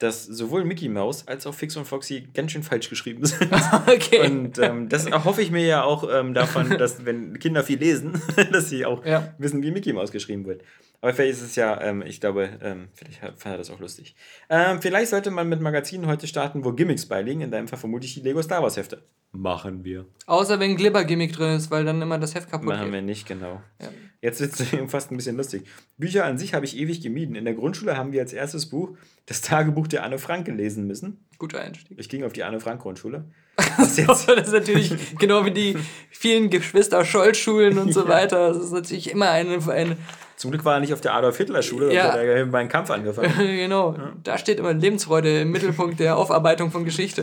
dass 0.00 0.24
sowohl 0.24 0.64
Mickey 0.64 0.88
Mouse 0.88 1.28
als 1.28 1.46
auch 1.46 1.54
Fix 1.54 1.76
und 1.76 1.84
Foxy 1.86 2.26
ganz 2.34 2.50
schön 2.52 2.62
falsch 2.64 2.88
geschrieben 2.90 3.24
sind. 3.24 3.50
Okay. 3.86 4.26
Und 4.26 4.58
ähm, 4.58 4.88
das 4.88 5.06
erhoffe 5.06 5.40
ich 5.42 5.50
mir 5.50 5.64
ja 5.64 5.84
auch 5.84 6.08
ähm, 6.12 6.34
davon, 6.34 6.70
dass 6.78 7.04
wenn 7.04 7.38
Kinder 7.38 7.62
viel 7.62 7.78
lesen, 7.78 8.20
dass 8.52 8.68
sie 8.70 8.84
auch 8.84 9.04
Ja. 9.04 9.32
wissen, 9.38 9.62
wie 9.62 9.70
Mickey 9.70 9.92
Mouse 9.92 10.10
geschrieben 10.10 10.46
wird. 10.46 10.62
Aber 11.02 11.14
vielleicht 11.14 11.32
ist 11.32 11.42
es 11.42 11.56
ja, 11.56 11.80
ähm, 11.80 12.02
ich 12.02 12.20
glaube, 12.20 12.58
ähm, 12.62 12.88
vielleicht 12.94 13.20
fand 13.20 13.54
er 13.54 13.56
das 13.56 13.70
auch 13.70 13.80
lustig. 13.80 14.14
Ähm, 14.50 14.82
vielleicht 14.82 15.10
sollte 15.10 15.30
man 15.30 15.48
mit 15.48 15.60
Magazinen 15.60 16.06
heute 16.06 16.26
starten, 16.26 16.64
wo 16.64 16.72
Gimmicks 16.72 17.06
beiliegen. 17.06 17.40
In 17.40 17.50
deinem 17.50 17.68
Fall 17.68 17.78
vermutlich 17.78 18.14
die 18.14 18.20
Lego 18.20 18.42
Star 18.42 18.62
Wars 18.62 18.76
Hefte. 18.76 19.02
Machen 19.32 19.84
wir. 19.84 20.06
Außer 20.26 20.58
wenn 20.58 20.72
ein 20.72 20.76
Glibber-Gimmick 20.76 21.32
drin 21.32 21.56
ist, 21.56 21.70
weil 21.70 21.84
dann 21.84 22.02
immer 22.02 22.18
das 22.18 22.34
Heft 22.34 22.50
kaputt 22.50 22.68
Machen 22.68 22.86
geht. 22.86 22.92
wir 22.92 23.02
nicht, 23.02 23.26
genau. 23.26 23.62
Ja. 23.80 23.88
Jetzt 24.20 24.40
wird 24.40 24.58
es 24.60 24.90
fast 24.90 25.10
ein 25.10 25.16
bisschen 25.16 25.36
lustig. 25.36 25.64
Bücher 25.96 26.24
an 26.24 26.36
sich 26.36 26.52
habe 26.52 26.64
ich 26.64 26.76
ewig 26.76 27.00
gemieden. 27.00 27.34
In 27.34 27.44
der 27.44 27.54
Grundschule 27.54 27.96
haben 27.96 28.12
wir 28.12 28.20
als 28.20 28.32
erstes 28.32 28.68
Buch 28.68 28.96
das 29.26 29.40
Tagebuch 29.40 29.86
der 29.86 30.02
Anne 30.02 30.18
Frank 30.18 30.46
gelesen 30.46 30.86
müssen. 30.86 31.24
Guter 31.38 31.60
Einstieg. 31.60 31.98
Ich 31.98 32.08
ging 32.08 32.24
auf 32.24 32.32
die 32.32 32.42
Anne 32.42 32.60
Frank 32.60 32.82
Grundschule. 32.82 33.24
Das 33.78 33.98
ist 33.98 34.52
natürlich 34.52 34.92
genau 35.18 35.44
wie 35.44 35.50
die 35.50 35.76
vielen 36.10 36.50
Geschwister-Scholl-Schulen 36.50 37.78
und 37.78 37.92
so 37.92 38.08
weiter. 38.08 38.48
Das 38.48 38.58
ist 38.64 38.72
natürlich 38.72 39.10
immer 39.10 39.30
eine, 39.30 39.58
eine 39.70 39.96
Zum 40.36 40.50
Glück 40.50 40.64
war 40.64 40.74
er 40.74 40.80
nicht 40.80 40.92
auf 40.92 41.00
der 41.00 41.14
Adolf 41.14 41.36
Hitler 41.36 41.62
Schule, 41.62 41.92
Ja. 41.92 42.08
da 42.08 42.12
hat 42.12 42.18
er 42.20 42.46
beim 42.46 42.68
Kampf 42.68 42.90
angefangen. 42.90 43.32
genau, 43.36 43.96
da 44.22 44.38
steht 44.38 44.58
immer 44.58 44.72
Lebensfreude 44.72 45.40
im 45.42 45.50
Mittelpunkt 45.50 46.00
der 46.00 46.16
Aufarbeitung 46.16 46.70
von 46.70 46.84
Geschichte. 46.84 47.22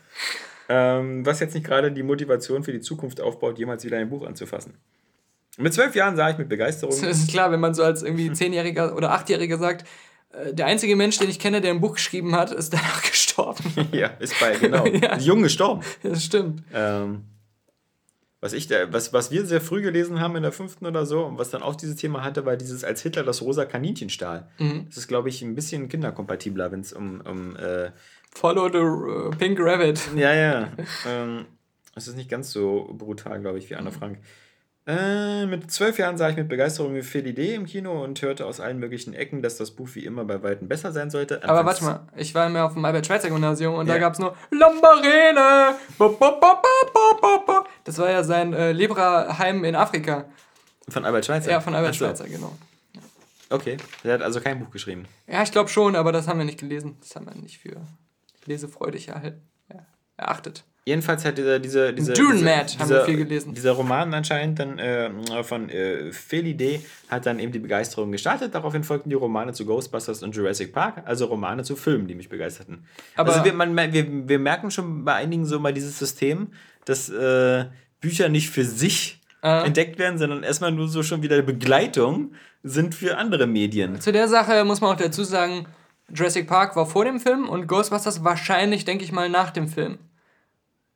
ähm, 0.68 1.24
was 1.26 1.40
jetzt 1.40 1.54
nicht 1.54 1.66
gerade 1.66 1.92
die 1.92 2.02
Motivation 2.02 2.62
für 2.64 2.72
die 2.72 2.80
Zukunft 2.80 3.20
aufbaut, 3.20 3.58
jemals 3.58 3.84
wieder 3.84 3.98
ein 3.98 4.08
Buch 4.08 4.26
anzufassen. 4.26 4.74
Mit 5.58 5.74
zwölf 5.74 5.94
Jahren 5.94 6.16
sah 6.16 6.30
ich 6.30 6.38
mit 6.38 6.48
Begeisterung. 6.48 6.98
Das 6.98 7.18
ist 7.18 7.30
klar, 7.30 7.52
wenn 7.52 7.60
man 7.60 7.74
so 7.74 7.82
als 7.82 8.02
irgendwie 8.02 8.32
Zehnjähriger 8.32 8.96
oder 8.96 9.12
Achtjähriger 9.12 9.58
sagt, 9.58 9.86
der 10.52 10.66
einzige 10.66 10.96
Mensch, 10.96 11.18
den 11.18 11.28
ich 11.28 11.38
kenne, 11.38 11.60
der 11.60 11.72
ein 11.72 11.80
Buch 11.80 11.94
geschrieben 11.94 12.34
hat, 12.34 12.52
ist 12.52 12.72
danach 12.72 13.02
gestorben. 13.02 13.64
ja, 13.92 14.08
ist 14.18 14.38
bei, 14.40 14.56
genau. 14.56 14.86
Ja. 15.02 15.18
Jung 15.18 15.42
gestorben. 15.42 15.82
Das 16.02 16.24
stimmt. 16.24 16.62
Ähm, 16.72 17.24
was, 18.40 18.52
ich 18.52 18.66
da, 18.66 18.92
was, 18.92 19.12
was 19.12 19.30
wir 19.30 19.46
sehr 19.46 19.60
früh 19.60 19.82
gelesen 19.82 20.20
haben 20.20 20.36
in 20.36 20.42
der 20.42 20.52
fünften 20.52 20.86
oder 20.86 21.06
so 21.06 21.24
und 21.24 21.38
was 21.38 21.50
dann 21.50 21.62
auch 21.62 21.74
dieses 21.74 21.96
Thema 21.96 22.24
hatte, 22.24 22.44
war 22.44 22.56
dieses 22.56 22.84
als 22.84 23.02
Hitler 23.02 23.24
das 23.24 23.42
rosa 23.42 23.64
Kaninchen 23.64 24.10
stahl. 24.10 24.48
Mhm. 24.58 24.86
Das 24.88 24.96
ist, 24.96 25.08
glaube 25.08 25.28
ich, 25.28 25.42
ein 25.42 25.54
bisschen 25.54 25.88
kinderkompatibler, 25.88 26.72
wenn 26.72 26.80
es 26.80 26.92
um, 26.92 27.20
um 27.20 27.56
äh, 27.56 27.90
Follow 28.34 28.68
the 28.68 28.78
äh, 28.78 29.36
Pink 29.36 29.58
Rabbit. 29.60 30.00
ja, 30.16 30.34
ja. 30.34 30.72
ähm, 31.06 31.46
es 31.94 32.08
ist 32.08 32.16
nicht 32.16 32.30
ganz 32.30 32.50
so 32.50 32.88
brutal, 32.96 33.40
glaube 33.40 33.58
ich, 33.58 33.68
wie 33.68 33.74
Anne 33.74 33.92
Frank. 33.92 34.18
Äh, 34.84 35.46
mit 35.46 35.70
zwölf 35.70 35.96
Jahren 35.98 36.18
sah 36.18 36.28
ich 36.30 36.36
mit 36.36 36.48
Begeisterung 36.48 37.00
Felidee 37.02 37.54
im 37.54 37.66
Kino 37.66 38.02
und 38.02 38.20
hörte 38.20 38.46
aus 38.46 38.58
allen 38.58 38.78
möglichen 38.80 39.14
Ecken, 39.14 39.40
dass 39.40 39.56
das 39.56 39.70
Buch 39.70 39.88
wie 39.92 40.04
immer 40.04 40.24
bei 40.24 40.42
Weitem 40.42 40.66
besser 40.66 40.90
sein 40.90 41.08
sollte. 41.08 41.40
Aber 41.44 41.60
Anfangs- 41.60 41.82
warte 41.82 42.04
mal, 42.06 42.08
ich 42.20 42.34
war 42.34 42.46
immer 42.48 42.64
auf 42.64 42.72
dem 42.72 42.84
Albert-Schweitzer-Gymnasium 42.84 43.74
und 43.76 43.86
da 43.88 43.94
Ja. 43.94 44.00
gab 44.00 44.14
es 44.14 44.18
nur 44.18 44.36
Lambarene. 44.50 45.76
Bo. 45.98 46.18
Das 47.84 47.98
war 47.98 48.10
ja 48.10 48.24
sein 48.24 48.52
äh, 48.54 48.72
Lebraheim 48.72 49.62
in 49.64 49.76
Afrika. 49.76 50.24
Von 50.88 51.04
Albert 51.04 51.26
Schweitzer? 51.26 51.50
Ja, 51.52 51.60
von 51.60 51.74
Albert 51.76 51.94
so, 51.94 52.04
Schweitzer, 52.04 52.28
genau. 52.28 52.56
Okay, 53.50 53.76
der 54.02 54.14
hat 54.14 54.22
also 54.22 54.40
kein 54.40 54.58
Buch 54.58 54.70
geschrieben. 54.70 55.06
Ja, 55.28 55.42
ich 55.42 55.52
glaube 55.52 55.68
schon, 55.68 55.94
aber 55.94 56.10
das 56.10 56.26
haben 56.26 56.38
wir 56.38 56.44
nicht 56.46 56.58
gelesen. 56.58 56.96
Das 57.00 57.14
haben 57.14 57.26
wir 57.26 57.34
nicht 57.34 57.58
für 57.58 57.76
lesefreudig 58.46 59.08
erhalten, 59.08 59.42
ja, 59.72 59.86
erachtet. 60.16 60.64
Jedenfalls 60.84 61.24
hat 61.24 61.38
dieser, 61.38 61.60
diese, 61.60 61.92
diese, 61.92 62.12
Dune 62.12 62.32
diese, 62.32 62.44
Mad 62.44 62.56
haben 62.60 62.78
dieser, 62.78 62.88
wir 62.96 63.04
viel 63.04 63.16
gelesen. 63.18 63.54
Dieser 63.54 63.70
Roman 63.72 64.12
anscheinend 64.14 64.58
dann 64.58 64.78
äh, 64.80 65.10
von 65.44 65.68
äh, 65.68 66.10
Felidee 66.12 66.80
hat 67.08 67.24
dann 67.26 67.38
eben 67.38 67.52
die 67.52 67.60
Begeisterung 67.60 68.10
gestartet. 68.10 68.52
Daraufhin 68.54 68.82
folgten 68.82 69.08
die 69.08 69.14
Romane 69.14 69.52
zu 69.52 69.64
Ghostbusters 69.64 70.24
und 70.24 70.34
Jurassic 70.34 70.72
Park, 70.72 71.02
also 71.04 71.26
Romane 71.26 71.62
zu 71.62 71.76
Filmen, 71.76 72.08
die 72.08 72.16
mich 72.16 72.28
begeisterten. 72.28 72.84
Aber- 73.14 73.30
also 73.32 73.44
wir, 73.44 73.52
man, 73.52 73.76
wir, 73.76 74.28
wir 74.28 74.38
merken 74.40 74.72
schon 74.72 75.04
bei 75.04 75.14
einigen 75.14 75.44
so 75.46 75.60
mal 75.60 75.72
dieses 75.72 75.98
System, 76.00 76.48
dass 76.84 77.08
äh, 77.08 77.66
Bücher 78.00 78.28
nicht 78.28 78.50
für 78.50 78.64
sich 78.64 79.20
Äh. 79.44 79.66
entdeckt 79.66 79.98
werden, 80.00 80.18
sondern 80.18 80.42
erstmal 80.42 80.72
nur 80.72 80.88
so 80.88 81.02
schon 81.04 81.22
wieder 81.22 81.40
Begleitung 81.42 82.32
sind 82.64 82.94
für 82.94 83.16
andere 83.18 83.46
Medien. 83.46 84.00
Zu 84.00 84.12
der 84.12 84.26
Sache 84.28 84.64
muss 84.64 84.80
man 84.80 84.90
auch 84.94 84.96
dazu 85.00 85.22
sagen, 85.24 85.66
Jurassic 86.12 86.46
Park 86.48 86.74
war 86.76 86.86
vor 86.86 87.04
dem 87.04 87.18
Film 87.20 87.48
und 87.48 87.66
Ghostbusters 87.68 88.22
wahrscheinlich, 88.24 88.84
denke 88.84 89.04
ich 89.04 89.12
mal, 89.12 89.28
nach 89.28 89.50
dem 89.50 89.66
Film. 89.68 89.98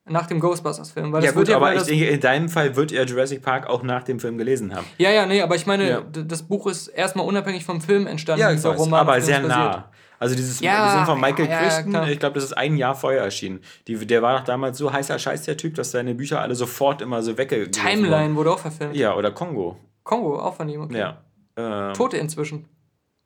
Nach 0.08 0.26
dem 0.26 0.38
Ghostbusters-Film. 0.38 1.12
Weil 1.12 1.22
Ja 1.24 1.30
das 1.32 1.34
gut, 1.36 1.48
ja 1.48 1.56
aber 1.56 1.74
ich 1.74 1.82
denke, 1.82 2.06
in 2.06 2.20
deinem 2.20 2.48
Fall 2.48 2.76
wird 2.76 2.92
er 2.92 3.04
Jurassic 3.06 3.42
Park 3.42 3.66
auch 3.66 3.82
nach 3.82 4.04
dem 4.04 4.20
Film 4.20 4.38
gelesen 4.38 4.74
haben. 4.74 4.86
Ja, 4.98 5.10
ja, 5.10 5.26
nee, 5.26 5.42
aber 5.42 5.56
ich 5.56 5.66
meine, 5.66 5.88
Ja. 5.88 6.00
das 6.00 6.44
Buch 6.44 6.68
ist 6.68 6.86
erstmal 6.88 7.26
unabhängig 7.26 7.64
vom 7.64 7.80
Film 7.80 8.06
entstanden. 8.06 8.40
Ja, 8.40 8.52
ich 8.52 8.62
weiß, 8.62 8.78
Roman, 8.78 9.00
aber 9.00 9.20
sehr 9.20 9.40
nah. 9.40 9.90
Also 10.18 10.34
dieses 10.34 10.60
Ja, 10.60 10.92
sind 10.96 11.06
von 11.06 11.20
Michael 11.20 11.46
ja, 11.46 11.50
ja, 11.50 11.58
Crichton, 11.68 11.90
klar. 11.90 12.08
ich 12.08 12.18
glaube, 12.18 12.36
das 12.36 12.44
ist 12.44 12.52
ein 12.54 12.76
Jahr 12.76 12.94
vorher 12.94 13.22
erschienen. 13.22 13.60
Die, 13.86 13.96
der 14.06 14.22
war 14.22 14.38
doch 14.38 14.44
damals 14.44 14.78
so 14.78 14.90
heißer 14.92 15.18
Scheiß, 15.18 15.42
der 15.42 15.56
Typ, 15.56 15.74
dass 15.74 15.90
seine 15.90 16.14
Bücher 16.14 16.40
alle 16.40 16.54
sofort 16.54 17.02
immer 17.02 17.22
so 17.22 17.36
weggegangen 17.36 17.72
Timeline 17.72 18.34
wurde 18.36 18.52
auch 18.52 18.58
verfilmt. 18.58 18.96
Ja, 18.96 19.14
oder 19.14 19.30
Kongo. 19.32 19.76
Kongo, 20.04 20.38
auch 20.38 20.54
von 20.54 20.68
ihm, 20.68 20.82
okay. 20.82 20.98
Ja. 20.98 21.18
Ähm, 21.56 21.92
Tote 21.94 22.16
inzwischen. 22.16 22.66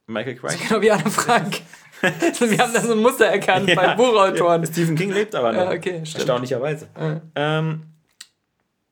Michael 0.06 0.34
Crichton. 0.34 0.66
Genau 0.68 0.80
wie 0.80 0.90
Anne 0.90 1.10
Frank. 1.10 1.60
Wir 2.02 2.58
haben 2.58 2.72
da 2.72 2.80
so 2.80 2.92
ein 2.92 2.98
Muster 2.98 3.26
erkannt 3.26 3.66
bei 3.74 3.94
Buchautoren. 3.94 4.62
Ja, 4.62 4.68
Stephen 4.68 4.96
King 4.96 5.12
lebt 5.12 5.34
aber 5.34 5.52
noch. 5.52 5.70
Ja, 5.70 5.76
okay. 5.76 5.98
Erstaunlicherweise. 5.98 6.88
Ja. 6.98 7.20
Ähm, 7.34 7.82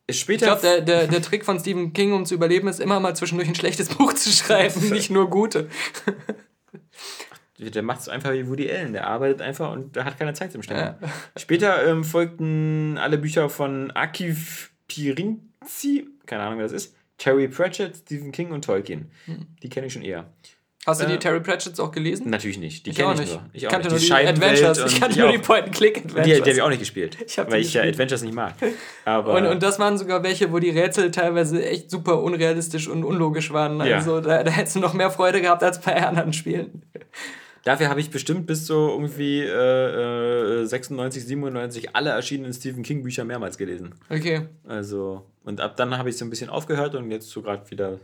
Ich 0.07 0.21
später. 0.21 0.47
glaube, 0.47 0.61
der, 0.63 0.81
der, 0.83 1.07
der 1.07 1.23
Trick 1.23 1.45
von 1.45 1.59
Stephen 1.59 1.93
King, 1.93 2.13
um 2.13 2.27
zu 2.27 2.35
überleben, 2.35 2.69
ist 2.69 2.81
immer 2.81 3.01
mal 3.01 3.15
zwischendurch 3.17 3.49
ein 3.49 3.55
schlechtes 3.55 3.89
Buch 3.97 4.13
zu 4.15 4.31
schreiben, 4.31 4.91
nicht 4.91 5.11
nur 5.11 5.29
gute. 5.31 5.69
Der 7.59 7.83
macht 7.83 8.01
es 8.01 8.09
einfach 8.09 8.33
wie 8.33 8.47
Woody 8.49 8.71
Allen. 8.71 8.93
Der 8.93 9.07
arbeitet 9.09 9.43
einfach 9.43 9.73
und 9.73 9.97
hat 9.97 10.17
keine 10.19 10.33
Zeit 10.33 10.53
zum 10.53 10.63
Sterben. 10.63 11.03
Ja. 11.05 11.09
Später 11.37 11.87
ähm, 11.89 12.05
folgten 12.05 12.97
alle 12.99 13.19
Bücher 13.19 13.49
von 13.51 13.91
Akif 13.91 14.71
Pirinzi, 14.87 16.07
keine 16.27 16.43
Ahnung, 16.45 16.59
wer 16.59 16.67
das 16.67 16.73
ist, 16.73 16.95
Terry 17.19 17.49
Pratchett, 17.49 17.97
Stephen 17.97 18.31
King 18.31 18.53
und 18.53 18.65
Tolkien. 18.65 19.11
Hm. 19.25 19.47
Die 19.63 19.69
kenne 19.69 19.89
ich 19.89 19.93
schon 19.93 20.03
eher. 20.03 20.27
Hast 20.87 21.03
du 21.03 21.07
die 21.07 21.15
Äh, 21.15 21.19
Terry 21.19 21.41
Pratchetts 21.41 21.81
auch 21.81 21.91
gelesen? 21.91 22.31
Natürlich 22.31 22.59
nicht. 22.59 22.87
Die 22.87 22.93
kenne 22.93 23.13
ich 23.15 23.21
nicht. 23.21 23.33
nur. 23.35 23.43
Ich 23.53 23.63
Ich 23.65 23.69
kannte 23.69 23.89
nur 23.89 23.99
die 23.99 24.07
Scheibenwelt 24.07 24.63
Adventures. 24.65 24.93
Ich 24.93 25.01
kannte 25.01 25.19
nur 25.19 25.33
die 25.33 25.39
Point-and-Click-Adventures. 25.39 26.25
Die, 26.25 26.33
die 26.33 26.41
habe 26.41 26.51
ich 26.51 26.63
auch 26.63 26.69
nicht 26.71 26.79
gespielt, 26.79 27.19
Ich 27.27 27.35
die 27.35 27.51
weil 27.51 27.61
ich 27.61 27.75
ja. 27.75 27.83
Adventures 27.83 28.23
nicht 28.23 28.35
mag. 28.35 28.55
Aber 29.05 29.35
Und, 29.35 29.47
und 29.47 29.63
das 29.63 29.79
waren 29.79 29.99
sogar 29.99 30.23
welche, 30.23 30.51
wo 30.53 30.59
die 30.61 30.71
Rätsel 30.71 31.11
teilweise 31.11 31.65
echt 31.65 31.91
super 31.91 32.23
unrealistisch 32.23 32.89
und 32.89 33.05
unlogisch 33.05 33.53
waren. 33.53 33.85
Ja. 33.85 33.97
Also 33.97 34.21
da, 34.21 34.43
da 34.43 34.51
hättest 34.51 34.77
du 34.77 34.81
noch 34.81 34.95
mehr 34.95 35.11
Freude 35.11 35.43
gehabt 35.43 35.63
als 35.63 35.81
bei 35.81 35.95
anderen 36.07 36.33
Spielen. 36.33 36.83
Dafür 37.65 37.91
habe 37.91 38.01
ich 38.01 38.11
bestimmt 38.11 38.47
bis 38.47 38.67
so 38.67 38.89
irgendwie 38.89 39.41
äh, 39.43 40.63
äh, 40.63 40.65
96, 40.65 41.27
97 41.27 41.95
alle 41.95 42.11
erschienenen 42.11 42.55
Stephen 42.55 42.83
King 42.83 43.03
Bücher 43.03 43.25
mehrmals 43.25 43.59
gelesen. 43.59 43.95
Okay. 44.09 44.43
Also, 44.67 45.27
und 45.45 45.61
ab 45.61 45.77
dann 45.77 45.99
habe 45.99 46.09
ich 46.09 46.17
so 46.17 46.25
ein 46.25 46.31
bisschen 46.31 46.49
aufgehört 46.49 46.95
und 46.95 47.11
jetzt 47.11 47.29
so 47.29 47.43
gerade 47.43 47.71
wieder. 47.71 47.99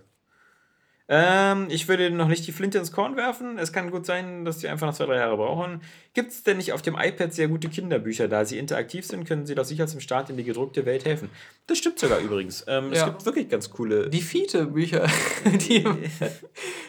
Ähm, 1.09 1.67
ich 1.71 1.87
würde 1.89 2.11
noch 2.11 2.29
nicht 2.29 2.47
die 2.47 2.53
Flinte 2.53 2.79
ins 2.79 2.93
Korn 2.93 3.17
werfen. 3.17 3.59
Es 3.59 3.73
kann 3.73 3.91
gut 3.91 4.07
sein, 4.07 4.45
dass 4.45 4.61
sie 4.61 4.69
einfach 4.69 4.87
noch 4.87 4.95
zwei, 4.95 5.07
drei 5.07 5.17
Jahre 5.17 5.37
brauchen. 5.37 5.83
Gibt 6.15 6.31
es 6.31 6.45
denn 6.45 6.59
nicht 6.59 6.73
auf 6.73 6.81
dem 6.81 6.95
iPad 6.97 7.35
sehr 7.35 7.49
gute 7.49 7.69
Kinderbücher? 7.69 8.29
Da 8.29 8.45
sie 8.45 8.57
interaktiv 8.59 9.05
sind, 9.05 9.25
können 9.25 9.47
sie 9.47 9.57
doch 9.57 9.65
sicher 9.65 9.89
zum 9.89 9.99
Start 10.01 10.31
in 10.31 10.37
die 10.37 10.45
gedruckte 10.45 10.87
Welt 10.87 11.05
helfen. 11.05 11.29
Das 11.67 11.79
stimmt 11.79 11.99
sogar 11.99 12.21
übrigens. 12.21 12.65
Ähm, 12.69 12.93
Es 12.93 12.99
Ja. 13.01 13.07
gibt 13.09 13.27
wirklich 13.27 13.49
ganz 13.49 13.69
coole. 13.71 14.09
Die 14.11 14.21
Fiete-Bücher. 14.23 15.07
Die, 15.69 15.85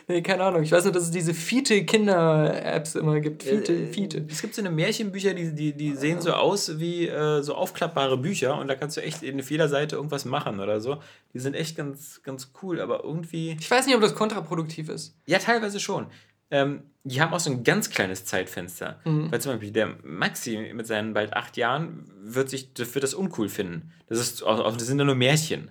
nee, 0.07 0.21
keine 0.21 0.43
Ahnung. 0.43 0.61
Ich 0.61 0.71
weiß 0.71 0.83
nur, 0.83 0.93
dass 0.93 1.03
es 1.03 1.11
diese 1.11 1.33
Fiete-Kinder-Apps 1.33 2.95
immer 2.95 3.19
gibt. 3.19 3.43
Fiete, 3.43 3.73
Äh, 3.73 3.87
Fiete. 3.87 4.25
Es 4.29 4.41
gibt 4.41 4.53
so 4.55 4.61
eine 4.61 4.71
Märchenbücher, 4.71 5.33
die, 5.33 5.53
die, 5.53 5.73
die 5.73 5.95
sehen 5.95 6.21
so 6.21 6.33
aus 6.33 6.79
wie 6.79 7.07
äh, 7.07 7.41
so 7.41 7.55
aufklappbare 7.55 8.17
Bücher 8.17 8.57
und 8.59 8.67
da 8.67 8.75
kannst 8.75 8.97
du 8.97 9.01
echt 9.01 9.23
in 9.23 9.39
jeder 9.39 9.69
Seite 9.69 9.95
irgendwas 9.95 10.25
machen 10.25 10.59
oder 10.59 10.79
so. 10.79 10.97
Die 11.33 11.39
sind 11.39 11.55
echt 11.55 11.75
ganz, 11.75 12.21
ganz 12.23 12.51
cool, 12.61 12.79
aber 12.79 13.03
irgendwie. 13.03 13.57
Ich 13.59 13.69
weiß 13.71 13.85
nicht, 13.87 13.95
ob 13.95 14.01
das 14.01 14.15
kontraproduktiv 14.15 14.89
ist. 14.89 15.15
Ja, 15.25 15.39
teilweise 15.39 15.79
schon. 15.79 16.07
Ähm, 16.51 16.83
die 17.03 17.21
haben 17.21 17.33
auch 17.33 17.39
so 17.39 17.51
ein 17.51 17.63
ganz 17.63 17.89
kleines 17.89 18.25
Zeitfenster. 18.25 18.99
Weil 19.31 19.41
zum 19.41 19.53
Beispiel 19.53 19.71
der 19.71 19.95
Maxi 20.03 20.71
mit 20.73 20.87
seinen 20.87 21.13
bald 21.13 21.33
acht 21.33 21.55
Jahren 21.55 22.11
wird, 22.21 22.49
sich, 22.49 22.69
wird 22.75 23.03
das 23.03 23.13
uncool 23.13 23.47
finden. 23.49 23.91
Das, 24.07 24.19
ist, 24.19 24.41
das 24.41 24.87
sind 24.87 24.99
ja 24.99 25.05
nur 25.05 25.15
Märchen. 25.15 25.69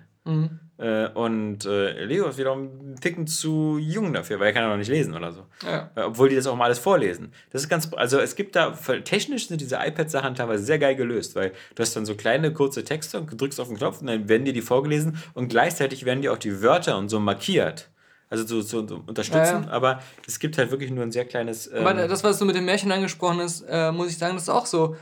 Äh, 0.77 1.07
und 1.09 1.65
äh, 1.65 2.03
Leo 2.03 2.27
ist 2.27 2.37
wiederum 2.37 2.93
ein 2.93 2.95
Ticken 2.99 3.27
zu 3.27 3.77
jung 3.79 4.11
dafür, 4.11 4.39
weil 4.39 4.47
er 4.47 4.53
kann 4.53 4.63
ja 4.63 4.69
noch 4.69 4.77
nicht 4.77 4.89
lesen 4.89 5.13
oder 5.13 5.31
so. 5.31 5.45
Ja. 5.65 5.91
Äh, 5.95 6.01
Obwohl 6.01 6.29
die 6.29 6.35
das 6.35 6.47
auch 6.47 6.55
mal 6.55 6.65
alles 6.65 6.79
vorlesen. 6.79 7.31
Das 7.51 7.61
ist 7.61 7.69
ganz, 7.69 7.93
also 7.93 8.19
es 8.19 8.35
gibt 8.35 8.55
da, 8.55 8.71
technisch 9.03 9.47
sind 9.47 9.61
diese 9.61 9.77
iPad-Sachen 9.77 10.35
teilweise 10.35 10.63
sehr 10.65 10.79
geil 10.79 10.95
gelöst, 10.95 11.35
weil 11.35 11.51
du 11.75 11.81
hast 11.81 11.95
dann 11.95 12.05
so 12.05 12.15
kleine, 12.15 12.51
kurze 12.51 12.83
Texte 12.83 13.19
und 13.19 13.39
drückst 13.39 13.59
auf 13.59 13.67
den 13.67 13.77
Knopf 13.77 14.01
und 14.01 14.07
dann 14.07 14.27
werden 14.27 14.45
dir 14.45 14.53
die 14.53 14.61
vorgelesen 14.61 15.17
und 15.33 15.47
gleichzeitig 15.47 16.05
werden 16.05 16.21
dir 16.21 16.33
auch 16.33 16.37
die 16.37 16.61
Wörter 16.61 16.97
und 16.97 17.09
so 17.09 17.19
markiert. 17.19 17.89
Also 18.29 18.45
so, 18.45 18.61
so, 18.61 18.87
so 18.87 19.03
unterstützen, 19.05 19.37
Ja, 19.39 19.61
ja. 19.61 19.69
aber 19.69 20.01
es 20.27 20.39
gibt 20.39 20.57
halt 20.57 20.71
wirklich 20.71 20.91
nur 20.91 21.03
ein 21.03 21.11
sehr 21.11 21.25
kleines. 21.25 21.67
Ähm, 21.71 21.85
Aber 21.85 21.93
das, 22.07 22.23
was 22.23 22.39
du 22.39 22.45
mit 22.45 22.55
dem 22.55 22.65
Märchen 22.65 22.91
angesprochen 22.91 23.39
hast, 23.39 23.61
äh, 23.69 23.91
muss 23.91 24.09
ich 24.09 24.17
sagen, 24.17 24.33
das 24.33 24.43
ist 24.43 24.49
auch 24.49 24.65
so. 24.65 24.95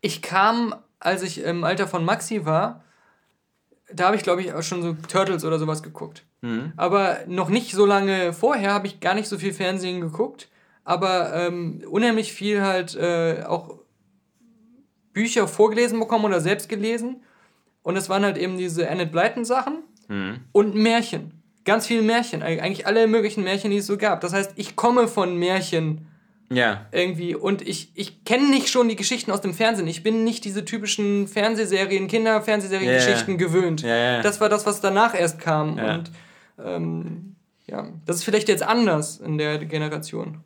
Ich 0.00 0.20
kam, 0.22 0.74
als 1.00 1.22
ich 1.22 1.42
im 1.42 1.64
Alter 1.64 1.88
von 1.88 2.04
Maxi 2.04 2.44
war, 2.44 2.84
da 3.92 4.06
habe 4.06 4.16
ich, 4.16 4.22
glaube 4.22 4.42
ich, 4.42 4.52
auch 4.52 4.62
schon 4.62 4.82
so 4.82 4.94
Turtles 5.08 5.44
oder 5.44 5.58
sowas 5.58 5.82
geguckt. 5.82 6.24
Aber 6.76 7.18
noch 7.26 7.48
nicht 7.48 7.72
so 7.72 7.86
lange 7.86 8.32
vorher 8.32 8.72
habe 8.72 8.86
ich 8.86 9.00
gar 9.00 9.14
nicht 9.14 9.26
so 9.26 9.36
viel 9.36 9.52
Fernsehen 9.52 10.00
geguckt, 10.00 10.48
aber 10.84 11.34
ähm, 11.34 11.82
unheimlich 11.90 12.32
viel 12.32 12.62
halt 12.62 12.94
äh, 12.94 13.42
auch 13.44 13.80
Bücher 15.12 15.48
vorgelesen 15.48 15.98
bekommen 15.98 16.24
oder 16.24 16.40
selbst 16.40 16.68
gelesen. 16.68 17.22
Und 17.82 17.96
es 17.96 18.08
waren 18.08 18.22
halt 18.24 18.36
eben 18.38 18.58
diese 18.58 18.88
Annette 18.88 19.10
Blyton 19.10 19.44
Sachen 19.44 19.78
und 20.52 20.74
Märchen. 20.76 21.35
Ganz 21.66 21.86
viele 21.86 22.00
Märchen, 22.00 22.42
Eig- 22.42 22.60
eigentlich 22.60 22.86
alle 22.86 23.06
möglichen 23.06 23.44
Märchen, 23.44 23.70
die 23.70 23.76
es 23.76 23.86
so 23.86 23.98
gab. 23.98 24.22
Das 24.22 24.32
heißt, 24.32 24.52
ich 24.56 24.76
komme 24.76 25.08
von 25.08 25.36
Märchen 25.36 26.06
ja. 26.48 26.86
irgendwie 26.92 27.34
und 27.34 27.60
ich, 27.60 27.90
ich 27.94 28.24
kenne 28.24 28.48
nicht 28.48 28.68
schon 28.68 28.88
die 28.88 28.96
Geschichten 28.96 29.32
aus 29.32 29.42
dem 29.42 29.52
Fernsehen. 29.52 29.88
Ich 29.88 30.02
bin 30.02 30.24
nicht 30.24 30.44
diese 30.44 30.64
typischen 30.64 31.28
Fernsehserien, 31.28 32.06
Kinder-Fernsehserien-Geschichten 32.08 33.32
ja. 33.32 33.36
gewöhnt. 33.36 33.82
Ja. 33.82 34.22
Das 34.22 34.40
war 34.40 34.48
das, 34.48 34.64
was 34.64 34.80
danach 34.80 35.18
erst 35.18 35.40
kam. 35.40 35.76
Ja. 35.76 35.94
Und 35.96 36.10
ähm, 36.64 37.36
ja, 37.66 37.88
das 38.06 38.16
ist 38.16 38.24
vielleicht 38.24 38.48
jetzt 38.48 38.62
anders 38.62 39.18
in 39.18 39.36
der 39.36 39.58
Generation. 39.58 40.38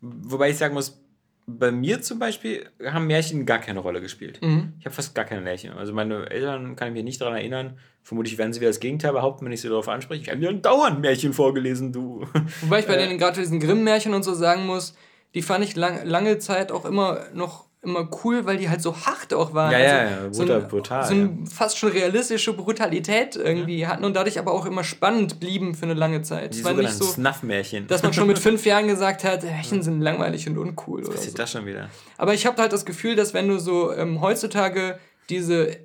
Wobei 0.00 0.50
ich 0.50 0.56
sagen 0.56 0.74
muss, 0.74 1.00
bei 1.46 1.70
mir 1.70 2.00
zum 2.00 2.18
Beispiel 2.18 2.66
haben 2.84 3.06
Märchen 3.06 3.44
gar 3.46 3.58
keine 3.58 3.80
Rolle 3.80 4.00
gespielt. 4.00 4.40
Mhm. 4.42 4.72
Ich 4.78 4.86
habe 4.86 4.94
fast 4.94 5.14
gar 5.14 5.24
keine 5.24 5.40
Märchen. 5.42 5.72
Also 5.72 5.92
meine 5.92 6.30
Eltern 6.30 6.74
kann 6.76 6.88
ich 6.88 6.94
mich 6.94 7.04
nicht 7.04 7.20
daran 7.20 7.34
erinnern. 7.36 7.78
Vermutlich 8.02 8.38
werden 8.38 8.52
sie 8.52 8.60
wieder 8.60 8.70
das 8.70 8.80
Gegenteil 8.80 9.12
behaupten, 9.12 9.44
wenn 9.44 9.52
ich 9.52 9.60
sie 9.60 9.68
darauf 9.68 9.88
anspreche. 9.88 10.22
Ich 10.22 10.28
habe 10.30 10.40
dir 10.40 10.52
dauernd 10.52 11.00
Märchen 11.00 11.32
vorgelesen, 11.32 11.92
du. 11.92 12.26
Wobei 12.62 12.80
ich 12.80 12.86
bei 12.86 12.94
Äh. 12.96 13.06
denen 13.06 13.18
gerade 13.18 13.40
diesen 13.40 13.60
Grimm-Märchen 13.60 14.14
und 14.14 14.22
so 14.22 14.34
sagen 14.34 14.66
muss, 14.66 14.94
die 15.34 15.42
fand 15.42 15.64
ich 15.64 15.76
lang, 15.76 16.04
lange 16.06 16.38
Zeit 16.38 16.70
auch 16.72 16.84
immer 16.84 17.20
noch 17.34 17.66
immer 17.84 18.08
cool, 18.24 18.44
weil 18.46 18.56
die 18.56 18.68
halt 18.68 18.82
so 18.82 18.96
hart 18.96 19.32
auch 19.34 19.54
waren. 19.54 19.72
Ja, 19.72 19.78
Also 19.78 19.94
ja, 19.94 20.04
ja, 20.04 20.32
so, 20.32 20.40
brutal, 20.42 20.60
ein, 20.62 20.68
brutal, 20.68 21.04
so 21.04 21.14
ein 21.14 21.46
fast 21.46 21.78
schon 21.78 21.90
realistische 21.92 22.52
Brutalität 22.52 23.36
irgendwie 23.36 23.86
hatten 23.86 24.04
und 24.04 24.14
dadurch 24.14 24.38
aber 24.38 24.52
auch 24.52 24.66
immer 24.66 24.84
spannend 24.84 25.40
blieben 25.40 25.74
für 25.74 25.84
eine 25.84 25.94
lange 25.94 26.22
Zeit. 26.22 26.54
Die 26.54 26.58
Es 26.58 26.64
war 26.64 26.72
nicht 26.72 26.90
sogenannten 26.92 27.04
so, 27.04 27.12
Snuff-Märchen. 27.12 27.86
dass 27.86 28.02
man 28.02 28.12
schon 28.12 28.26
mit 28.26 28.38
fünf 28.48 28.64
Jahren 28.66 28.88
gesagt 28.88 29.24
hat, 29.24 29.42
Märchen 29.42 29.82
sind 29.82 30.00
langweilig 30.00 30.48
und 30.48 30.58
uncool 30.58 31.04
oder 31.04 31.14
Was 31.14 31.24
ist 31.26 31.32
so. 31.32 31.36
das 31.38 31.50
schon 31.52 31.66
wieder? 31.66 31.88
Aber 32.18 32.34
ich 32.34 32.46
habe 32.46 32.60
halt 32.60 32.72
das 32.72 32.84
Gefühl, 32.84 33.16
dass 33.16 33.34
wenn 33.34 33.48
du 33.48 33.58
so 33.58 33.92
ähm, 33.92 34.20
heutzutage 34.20 34.98
diese 35.30 35.76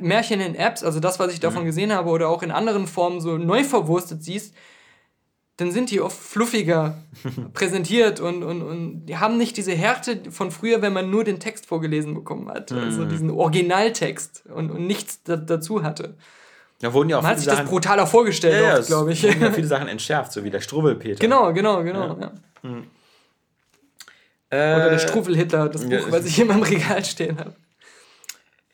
Märchen 0.00 0.40
in 0.40 0.54
Apps, 0.54 0.82
also 0.84 1.00
das, 1.00 1.18
was 1.18 1.32
ich 1.32 1.40
davon 1.40 1.62
Mhm. 1.62 1.66
gesehen 1.66 1.92
habe, 1.92 2.08
oder 2.10 2.28
auch 2.28 2.42
in 2.42 2.50
anderen 2.50 2.86
Formen 2.86 3.20
so 3.20 3.36
neu 3.36 3.64
verwurstet 3.64 4.22
siehst, 4.22 4.54
dann 5.58 5.72
sind 5.72 5.90
die 5.90 6.00
oft 6.02 6.18
fluffiger 6.18 6.98
präsentiert 7.54 8.20
und, 8.20 8.42
und, 8.42 8.62
und 8.62 9.06
die 9.06 9.16
haben 9.16 9.38
nicht 9.38 9.56
diese 9.56 9.72
Härte 9.72 10.30
von 10.30 10.50
früher, 10.50 10.82
wenn 10.82 10.92
man 10.92 11.10
nur 11.10 11.24
den 11.24 11.40
Text 11.40 11.64
vorgelesen 11.66 12.14
bekommen 12.14 12.48
hat. 12.50 12.72
Also 12.72 13.02
Mhm. 13.02 13.08
diesen 13.08 13.30
Originaltext 13.30 14.44
und, 14.52 14.70
und 14.70 14.86
nichts 14.86 15.22
da, 15.22 15.36
dazu 15.36 15.82
hatte. 15.82 16.14
Da 16.80 16.92
wurden 16.92 17.08
ja 17.08 17.16
auch 17.18 17.22
Man 17.22 17.30
hat 17.30 17.38
sich 17.38 17.46
das 17.46 17.56
Sachen, 17.56 17.68
brutaler 17.68 18.06
vorgestellt, 18.06 18.62
ja, 18.62 18.76
ja, 18.78 18.80
glaube 18.84 19.12
ich. 19.12 19.22
wurden 19.22 19.40
ja 19.40 19.50
viele 19.50 19.66
Sachen 19.74 19.88
entschärft, 19.88 20.32
so 20.32 20.44
wie 20.44 20.50
der 20.50 20.60
Struwwelpeter. 20.60 21.18
genau, 21.20 21.52
genau, 21.54 21.82
genau. 21.82 22.18
Ja. 22.20 22.32
Äh, 24.50 24.76
Oder 24.76 24.90
der 24.90 24.98
Struwwel-Hitler, 24.98 25.68
das 25.70 25.82
Buch, 25.88 26.06
was 26.10 26.24
ich 26.26 26.38
immer 26.38 26.54
im 26.54 26.62
Regal 26.62 27.04
stehen 27.04 27.38
habe. 27.38 27.54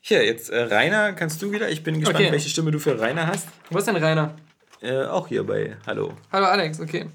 Hier, 0.01 0.25
jetzt 0.25 0.51
äh, 0.51 0.63
Rainer, 0.65 1.13
kannst 1.13 1.41
du 1.43 1.53
wieder? 1.53 1.71
Ich 1.71 1.83
bin 1.85 2.01
gespannt, 2.01 2.17
Okay. 2.19 2.33
welche 2.33 2.49
Stimme 2.49 2.73
du 2.73 2.79
für 2.81 2.99
Rainer 3.01 3.29
hast. 3.29 3.47
Wo 3.71 3.79
ist 3.79 3.87
denn 3.87 3.97
Rainer? 3.97 4.35
Äh, 4.83 5.05
auch 5.05 5.29
hier 5.29 5.45
bei 5.45 5.77
Hallo. 5.87 6.13
Hallo 6.33 6.47
Alex, 6.47 6.81
okay. 6.81 7.07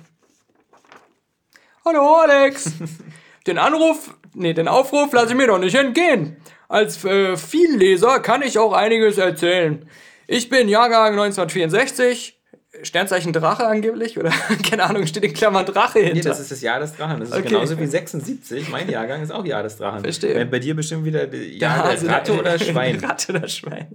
Hallo 1.85 2.15
Alex! 2.15 2.71
den 3.47 3.57
Anruf, 3.57 4.13
nee, 4.33 4.53
den 4.53 4.67
Aufruf 4.67 5.11
lasse 5.13 5.29
ich 5.31 5.35
mir 5.37 5.47
doch 5.47 5.59
nicht 5.59 5.75
entgehen. 5.75 6.37
Als 6.69 7.03
äh, 7.05 7.35
Vielleser 7.37 8.19
kann 8.19 8.41
ich 8.41 8.57
auch 8.59 8.73
einiges 8.73 9.17
erzählen. 9.17 9.87
Ich 10.27 10.49
bin 10.49 10.67
Jahrgang 10.67 11.11
1964, 11.13 12.37
Sternzeichen 12.83 13.31
Drache 13.33 13.65
angeblich, 13.65 14.17
oder 14.19 14.31
keine 14.69 14.83
Ahnung, 14.83 15.05
steht 15.07 15.23
in 15.23 15.33
Klammern 15.33 15.65
Drache 15.65 15.99
Nee, 15.99 16.05
hinter. 16.13 16.29
das 16.29 16.39
ist 16.41 16.51
das 16.51 16.61
Jahr 16.61 16.79
des 16.79 16.95
Drachen. 16.95 17.19
Das 17.21 17.29
ist 17.29 17.35
Okay. 17.35 17.47
genauso 17.49 17.79
wie 17.79 17.85
76. 17.85 18.69
Mein 18.69 18.89
Jahrgang 18.89 19.21
ist 19.23 19.31
auch 19.31 19.45
Jahr 19.45 19.63
des 19.63 19.77
Drachen. 19.77 20.01
Verstehe. 20.01 20.33
Bei, 20.35 20.45
bei 20.45 20.59
dir 20.59 20.75
bestimmt 20.75 21.05
wieder 21.05 21.25
die 21.27 21.57
Ja, 21.57 21.77
Jahr 21.77 21.85
also 21.85 22.07
Ratte 22.07 22.31
der- 22.33 22.39
oder 22.41 22.59
Schwein. 22.59 22.99
Ratte 23.03 23.31
oder 23.33 23.47
Schwein. 23.47 23.87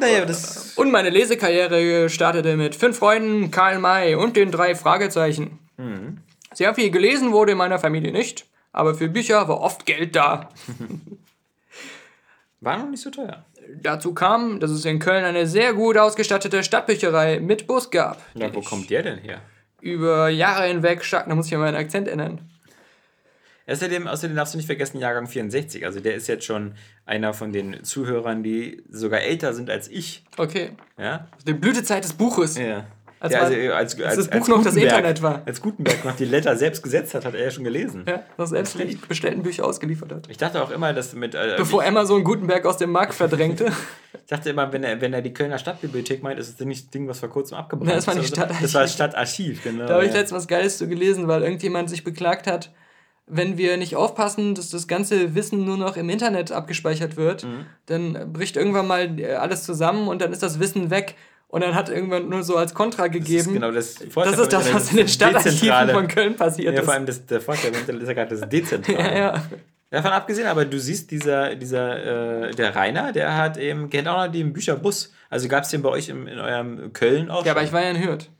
Naja, 0.00 0.24
das. 0.24 0.72
Und 0.76 0.90
meine 0.90 1.10
Lesekarriere 1.10 2.08
startete 2.08 2.56
mit 2.56 2.74
fünf 2.74 2.98
Freunden, 2.98 3.50
Karl 3.50 3.78
May 3.78 4.14
und 4.14 4.36
den 4.36 4.50
drei 4.50 4.74
Fragezeichen. 4.74 5.58
Sehr 6.52 6.74
viel 6.74 6.90
gelesen 6.90 7.32
wurde 7.32 7.52
in 7.52 7.58
meiner 7.58 7.78
Familie 7.78 8.12
nicht, 8.12 8.46
aber 8.72 8.94
für 8.94 9.08
Bücher 9.08 9.48
war 9.48 9.60
oft 9.60 9.86
Geld 9.86 10.16
da. 10.16 10.50
War 12.62 12.76
noch 12.76 12.90
nicht 12.90 13.02
so 13.02 13.08
teuer. 13.08 13.46
Dazu 13.80 14.12
kam, 14.12 14.60
dass 14.60 14.70
es 14.70 14.84
in 14.84 14.98
Köln 14.98 15.24
eine 15.24 15.46
sehr 15.46 15.72
gut 15.72 15.96
ausgestattete 15.96 16.62
Stadtbücherei 16.62 17.40
mit 17.40 17.66
Bus 17.66 17.90
gab. 17.90 18.20
Ja, 18.34 18.48
die 18.48 18.54
wo 18.54 18.60
kommt 18.60 18.90
der 18.90 19.02
denn 19.02 19.18
her? 19.18 19.40
Über 19.80 20.28
Jahre 20.28 20.66
hinweg 20.66 21.02
stark, 21.02 21.26
da 21.26 21.34
muss 21.34 21.46
ich 21.46 21.52
ja 21.52 21.58
meinen 21.58 21.76
Akzent 21.76 22.06
ändern. 22.06 22.50
Außerdem, 23.70 24.08
außerdem 24.08 24.36
darfst 24.36 24.54
du 24.54 24.58
nicht 24.58 24.66
vergessen, 24.66 24.98
Jahrgang 24.98 25.26
64. 25.26 25.84
Also 25.84 26.00
der 26.00 26.14
ist 26.14 26.26
jetzt 26.26 26.44
schon 26.44 26.74
einer 27.06 27.32
von 27.34 27.52
den 27.52 27.84
Zuhörern, 27.84 28.42
die 28.42 28.82
sogar 28.90 29.20
älter 29.20 29.54
sind 29.54 29.70
als 29.70 29.88
ich. 29.88 30.24
Okay. 30.36 30.72
Ja? 30.98 31.28
Die 31.46 31.54
Blütezeit 31.54 32.04
des 32.04 32.14
Buches. 32.14 32.58
Ja. 32.58 32.86
Als 33.20 33.34
ja, 33.34 33.40
also, 33.40 33.54
als, 33.54 34.00
als, 34.00 34.16
das 34.16 34.28
Buch 34.28 34.34
als 34.36 34.48
noch 34.48 34.64
das 34.64 34.76
Internet 34.76 35.20
war. 35.20 35.42
Als 35.44 35.60
Gutenberg 35.60 36.06
noch 36.06 36.16
die 36.16 36.24
Letter 36.24 36.56
selbst 36.56 36.82
gesetzt 36.82 37.14
hat, 37.14 37.26
hat 37.26 37.34
er 37.34 37.44
ja 37.44 37.50
schon 37.50 37.64
gelesen. 37.64 38.04
Ja, 38.08 38.22
das 38.38 38.48
selbst 38.48 38.78
die 38.78 38.96
bestellten 38.96 39.42
Bücher 39.42 39.66
ausgeliefert 39.66 40.10
hat. 40.10 40.30
Ich 40.30 40.38
dachte 40.38 40.62
auch 40.62 40.70
immer, 40.70 40.94
dass 40.94 41.12
mit. 41.12 41.34
Äh, 41.34 41.56
Bevor 41.58 41.84
Amazon 41.84 42.24
Gutenberg 42.24 42.64
aus 42.64 42.78
dem 42.78 42.90
Markt 42.90 43.12
verdrängte. 43.12 43.66
ich 44.14 44.26
dachte 44.26 44.48
immer, 44.48 44.72
wenn 44.72 44.84
er, 44.84 45.02
wenn 45.02 45.12
er 45.12 45.20
die 45.20 45.34
Kölner 45.34 45.58
Stadtbibliothek 45.58 46.22
meint, 46.22 46.40
ist 46.40 46.48
es 46.48 46.64
nicht 46.64 46.86
das 46.86 46.90
Ding, 46.92 47.08
was 47.08 47.20
vor 47.20 47.28
kurzem 47.28 47.58
abgebrannt 47.58 47.90
Ja, 47.90 47.96
das 47.96 48.06
war 48.06 48.14
ist. 48.16 48.22
die. 48.22 48.28
Stadtarchiv. 48.28 48.62
Das 48.62 48.74
war 48.74 48.82
das 48.82 48.94
Stadtarchiv, 48.94 49.62
genau. 49.64 49.86
Da 49.86 49.94
habe 49.94 50.06
ich 50.06 50.12
letztens 50.14 50.32
was 50.32 50.48
Geiles 50.48 50.78
zu 50.78 50.88
gelesen, 50.88 51.28
weil 51.28 51.42
irgendjemand 51.42 51.90
sich 51.90 52.04
beklagt 52.04 52.46
hat, 52.46 52.70
wenn 53.26 53.56
wir 53.58 53.76
nicht 53.76 53.94
aufpassen, 53.96 54.54
dass 54.54 54.70
das 54.70 54.88
ganze 54.88 55.34
Wissen 55.34 55.64
nur 55.64 55.76
noch 55.76 55.96
im 55.96 56.08
Internet 56.10 56.50
abgespeichert 56.52 57.16
wird, 57.16 57.44
Mhm. 57.44 57.66
dann 57.86 58.32
bricht 58.32 58.56
irgendwann 58.56 58.86
mal 58.86 59.08
alles 59.38 59.62
zusammen 59.64 60.08
und 60.08 60.20
dann 60.20 60.32
ist 60.32 60.42
das 60.42 60.58
Wissen 60.60 60.90
weg. 60.90 61.14
Und 61.48 61.62
dann 61.64 61.74
hat 61.74 61.88
irgendwann 61.88 62.28
nur 62.28 62.44
so 62.44 62.56
als 62.56 62.74
Kontra 62.74 63.08
das 63.08 63.16
ist 63.16 63.26
gegeben. 63.26 63.54
genau 63.54 63.72
das 63.72 63.96
das 63.96 64.12
Vorteil 64.12 64.34
ist 64.38 64.52
das, 64.52 64.72
was 64.72 64.90
in 64.92 64.96
den 64.98 65.06
das 65.06 65.14
Stadtarchiven 65.14 65.88
von 65.90 66.06
Köln 66.06 66.36
passiert 66.36 66.74
Ja, 66.74 66.80
ist. 66.80 66.84
vor 66.84 66.94
allem 66.94 67.06
das, 67.06 67.26
der 67.26 67.40
Vorteil 67.40 67.74
Internet 67.74 68.02
ist 68.02 68.08
ja 68.08 68.14
gerade 68.14 68.36
das 68.36 68.48
Dezentrale. 68.48 68.98
ja, 69.04 69.14
ja. 69.34 69.42
Davon 69.90 70.12
abgesehen, 70.12 70.46
aber 70.46 70.64
du 70.64 70.78
siehst, 70.78 71.10
dieser, 71.10 71.56
dieser 71.56 72.46
äh, 72.46 72.50
der 72.52 72.76
Rainer, 72.76 73.10
der 73.10 73.36
hat 73.36 73.56
eben, 73.56 73.90
kennt 73.90 74.06
auch 74.06 74.26
noch 74.26 74.30
den 74.32 74.52
Bücherbus. 74.52 75.12
Also 75.28 75.48
gab 75.48 75.64
es 75.64 75.70
den 75.70 75.82
bei 75.82 75.88
euch 75.88 76.08
im, 76.08 76.28
in 76.28 76.38
eurem 76.38 76.92
Köln 76.92 77.28
auch 77.30 77.44
ja, 77.44 77.50
aber 77.50 77.60
schon? 77.62 77.66
ich 77.66 77.72
war 77.72 77.82
ja 77.82 77.90
in 77.90 78.00
Hürth. 78.04 78.30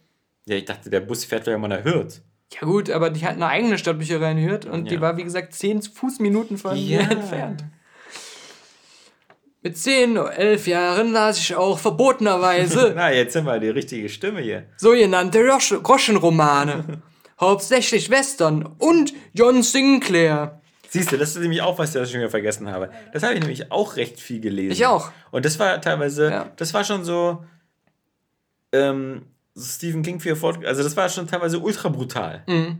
Ja, 0.47 0.55
ich 0.55 0.65
dachte, 0.65 0.89
der 0.89 1.01
Bus 1.01 1.24
fährt 1.24 1.48
ja 1.48 1.55
immer 1.57 1.66
nach 1.66 1.82
Hürth. 1.82 2.20
Ja 2.53 2.67
gut, 2.67 2.91
aber 2.91 3.11
die 3.11 3.25
hat 3.25 3.35
eine 3.37 3.47
eigene 3.47 3.79
Stadtbücherei 3.79 4.33
in 4.33 4.39
Hürth 4.49 4.67
und 4.67 4.87
Ja. 4.87 4.91
die 4.91 5.01
war, 5.01 5.17
wie 5.17 5.25
gesagt, 5.25 5.55
zehn 5.55 5.81
Fußminuten 5.83 6.59
von 6.59 6.77
Ja. 6.77 7.03
mir 7.03 7.11
entfernt. 7.11 7.65
Mit 9.63 9.77
zehn, 9.77 10.17
elf 10.17 10.67
Jahren 10.67 11.13
las 11.13 11.39
ich 11.39 11.55
auch 11.55 11.79
verbotenerweise 11.79 12.93
Na, 12.97 13.13
jetzt 13.13 13.35
sind 13.35 13.45
wir 13.45 13.59
die 13.61 13.69
richtige 13.69 14.09
Stimme 14.09 14.41
hier. 14.41 14.65
sogenannte 14.79 15.41
Grosch- 15.41 15.79
Groschenromane. 15.83 17.03
Hauptsächlich 17.41 18.11
Western 18.11 18.67
und 18.79 19.13
John 19.33 19.63
Sinclair. 19.63 20.61
Siehst 20.89 21.13
du, 21.13 21.17
das 21.17 21.37
ist 21.37 21.43
nämlich 21.43 21.63
auch 21.63 21.79
was, 21.79 21.93
das 21.93 22.09
ich 22.09 22.13
schon 22.13 22.21
wieder 22.21 22.31
vergessen 22.31 22.69
habe. 22.71 22.91
Das 23.13 23.23
habe 23.23 23.35
ich 23.35 23.41
nämlich 23.41 23.71
auch 23.71 23.97
recht 23.97 24.19
viel 24.19 24.41
gelesen. 24.41 24.73
Ich 24.73 24.85
auch. 24.87 25.11
Und 25.31 25.45
das 25.45 25.59
war 25.59 25.81
teilweise, 25.81 26.31
Ja. 26.31 26.51
das 26.57 26.75
war 26.75 26.83
schon 26.85 27.05
so, 27.05 27.45
ähm, 28.73 29.23
so 29.23 29.30
Stephen 29.57 30.03
King 30.03 30.21
für 30.21 30.37
Fort, 30.37 30.65
also 30.65 30.83
das 30.83 30.97
war 30.97 31.09
schon 31.09 31.27
teilweise 31.27 31.59
ultra 31.59 31.89
brutal. 31.89 32.43
Mhm. 32.47 32.79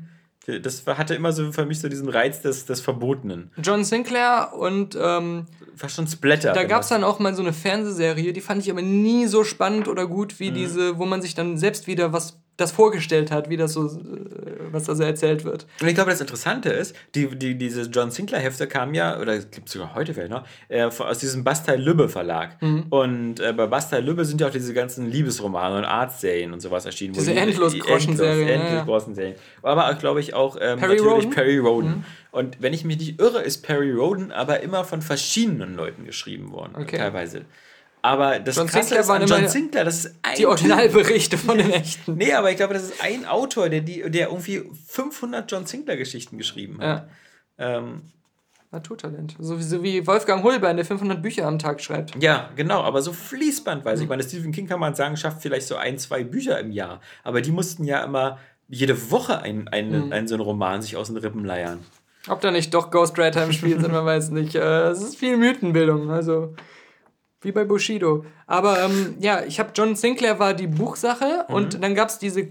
Das 0.63 0.85
hatte 0.87 1.15
immer 1.15 1.33
so 1.33 1.53
für 1.53 1.67
mich 1.67 1.79
so 1.81 1.89
diesen 1.89 2.09
Reiz 2.09 2.41
des, 2.41 2.65
des 2.67 2.81
Verbotenen. 2.81 3.51
John 3.63 3.85
Sinclair 3.85 4.53
und 4.59 4.97
ähm, 5.01 5.47
War 5.79 5.89
schon 5.89 6.07
Splatter. 6.09 6.53
da 6.55 6.65
gab 6.65 6.83
es 6.83 6.89
dann 6.89 7.05
auch 7.05 7.19
mal 7.19 7.35
so 7.35 7.43
eine 7.43 7.53
Fernsehserie, 7.53 8.33
die 8.33 8.41
fand 8.41 8.63
ich 8.63 8.71
aber 8.71 8.83
nie 8.83 9.27
so 9.27 9.45
spannend 9.45 9.87
oder 9.87 10.07
gut 10.07 10.33
Mhm. 10.33 10.39
wie 10.39 10.51
diese, 10.51 10.99
wo 10.99 11.05
man 11.05 11.21
sich 11.23 11.35
dann 11.35 11.59
selbst 11.59 11.87
wieder 11.87 12.13
was 12.13 12.40
das 12.61 12.73
vorgestellt 12.73 13.31
hat, 13.31 13.49
wie 13.51 13.57
das 13.57 13.73
so, 13.73 13.87
äh, 13.87 13.91
was 14.73 14.85
da 14.85 14.95
so 14.95 15.03
erzählt 15.03 15.45
wird. 15.45 15.67
Und 15.81 15.89
ich 15.89 15.95
glaube, 15.95 16.11
das 16.11 16.21
Interessante 16.21 16.71
ist, 16.71 16.95
die, 17.15 17.27
die, 17.37 17.57
diese 17.57 17.83
John 17.83 18.11
Sinclair-Hefte 18.11 18.67
kamen 18.67 18.95
ja, 18.95 19.19
oder 19.19 19.35
es 19.35 19.51
gibt 19.51 19.69
sogar 19.69 19.95
heute 19.95 20.15
vielleicht 20.15 20.31
noch, 20.31 20.45
äh, 20.69 20.83
aus 20.85 21.19
diesem 21.19 21.43
Bastei-Lübbe-Verlag. 21.45 22.61
Mhm. 22.63 22.85
Und 22.91 23.41
äh, 23.41 23.53
bei 23.53 23.67
Bastei-Lübbe 23.67 24.25
sind 24.25 24.41
ja 24.41 24.49
auch 24.49 24.53
diese 24.53 24.75
ganzen 24.75 25.11
Liebesromane 25.11 25.79
und 25.79 25.85
Artserien 25.85 26.53
und 26.53 26.61
sowas 26.61 26.87
erschienen. 26.87 27.15
Diese 27.15 27.33
die- 27.33 27.39
Endlos-Groschen-Serien, 27.39 28.49
Endlos, 28.49 28.49
ja, 28.49 28.55
ja. 28.57 28.69
Endlos-Groschen-Serien. 28.81 29.35
Aber 29.63 29.89
auch, 29.91 29.99
glaube 29.99 30.21
ich, 30.21 30.35
auch 30.35 30.57
ähm, 30.61 30.79
Perry 30.79 30.97
natürlich 30.97 31.03
Roden? 31.05 31.27
Mhm. 31.29 31.31
Perry 31.35 31.59
Roden. 31.59 32.05
Und 32.33 32.63
wenn 32.63 32.73
ich 32.73 32.85
mich 32.85 32.99
nicht 32.99 33.21
irre, 33.21 33.41
ist 33.43 33.63
Perry 33.65 33.93
Roden 33.93 34.31
aber 34.31 34.61
immer 34.61 34.85
von 34.85 35.03
verschiedenen 35.03 35.75
Leuten 35.75 36.05
geschrieben 36.05 36.53
worden, 36.53 36.75
Okay. 36.81 36.97
teilweise. 36.99 37.43
Aber 38.03 38.39
das 38.39 38.57
John 38.57 38.67
Krasse 38.67 38.89
Sinclair 38.95 39.01
ist 39.01 39.11
an 39.11 39.27
John 39.27 39.49
Sinclair, 39.49 39.85
das 39.85 40.05
ist 40.07 40.15
ein 40.23 40.37
Die 40.37 40.47
Originalberichte 40.47 41.37
von 41.39 41.59
den 41.59 41.71
echten. 41.71 42.15
Nee, 42.17 42.33
aber 42.33 42.51
ich 42.51 42.57
glaube, 42.57 42.75
das 42.75 42.85
ist 42.85 43.03
ein 43.03 43.27
Autor, 43.27 43.69
der, 43.69 43.81
die, 43.83 44.11
der 44.11 44.29
irgendwie 44.29 44.63
500 44.89 45.51
John 45.51 45.67
Sinclair-Geschichten 45.67 46.39
geschrieben 46.39 46.79
hat. 46.81 47.09
Ja. 47.59 47.77
Ähm, 47.79 48.03
Naturtalent. 48.73 49.35
So 49.41 49.59
wie, 49.59 49.63
so 49.65 49.83
wie 49.83 50.07
Wolfgang 50.07 50.45
Holbein, 50.45 50.77
der 50.77 50.85
500 50.87 51.21
Bücher 51.21 51.47
am 51.47 51.59
Tag 51.59 51.81
schreibt. 51.81 52.15
ja, 52.23 52.51
genau, 52.55 52.83
aber 52.83 53.03
so 53.03 53.13
fließbandweise. 53.13 53.97
Mhm. 53.99 54.03
Ich 54.05 54.09
meine, 54.09 54.23
Stephen 54.23 54.53
King 54.53 54.69
kann 54.69 54.79
man 54.79 54.95
sagen, 54.95 55.17
schafft 55.17 55.43
vielleicht 55.43 55.67
so 55.67 55.75
ein, 55.77 55.99
zwei 55.99 56.23
Bücher 56.23 56.59
im 56.61 56.71
Jahr. 56.71 57.01
Aber 57.25 57.41
die 57.41 57.51
mussten 57.51 57.85
ja 57.85 58.05
immer 58.05 58.39
jede 58.69 59.11
Woche 59.11 59.41
ein, 59.43 59.67
ein, 59.69 60.07
Mhm. 60.07 60.13
ein, 60.13 60.29
so 60.29 60.37
einen 60.37 60.43
Roman 60.45 60.83
sich 60.83 60.97
aus 60.97 61.09
den 61.09 61.17
Rippen 61.17 61.45
leiern. 61.45 61.81
Ob 62.29 62.41
da 62.43 62.51
nicht 62.53 62.73
doch 62.73 62.91
Ghostwriter 62.93 63.43
im 63.43 63.53
Spiel 63.53 63.81
sind, 63.81 63.91
man 63.93 64.05
weiß 64.07 64.31
nicht. 64.31 64.55
Äh, 64.55 64.89
Es 64.91 65.03
ist 65.03 65.17
viel 65.17 65.37
Mythenbildung, 65.37 66.11
also 66.11 66.55
wie 67.43 67.53
bei 67.53 67.65
Bushido. 67.65 68.25
Aber 68.47 68.83
ähm, 68.85 69.15
ja, 69.21 69.43
ich 69.47 69.59
habe 69.61 69.71
John 69.75 69.97
Sinclair 69.97 70.39
war 70.39 70.53
die 70.55 70.67
Buchsache 70.67 71.47
Mhm. 71.49 71.55
und 71.55 71.83
dann 71.83 71.95
gab 71.95 72.09
es 72.09 72.19
diese 72.19 72.49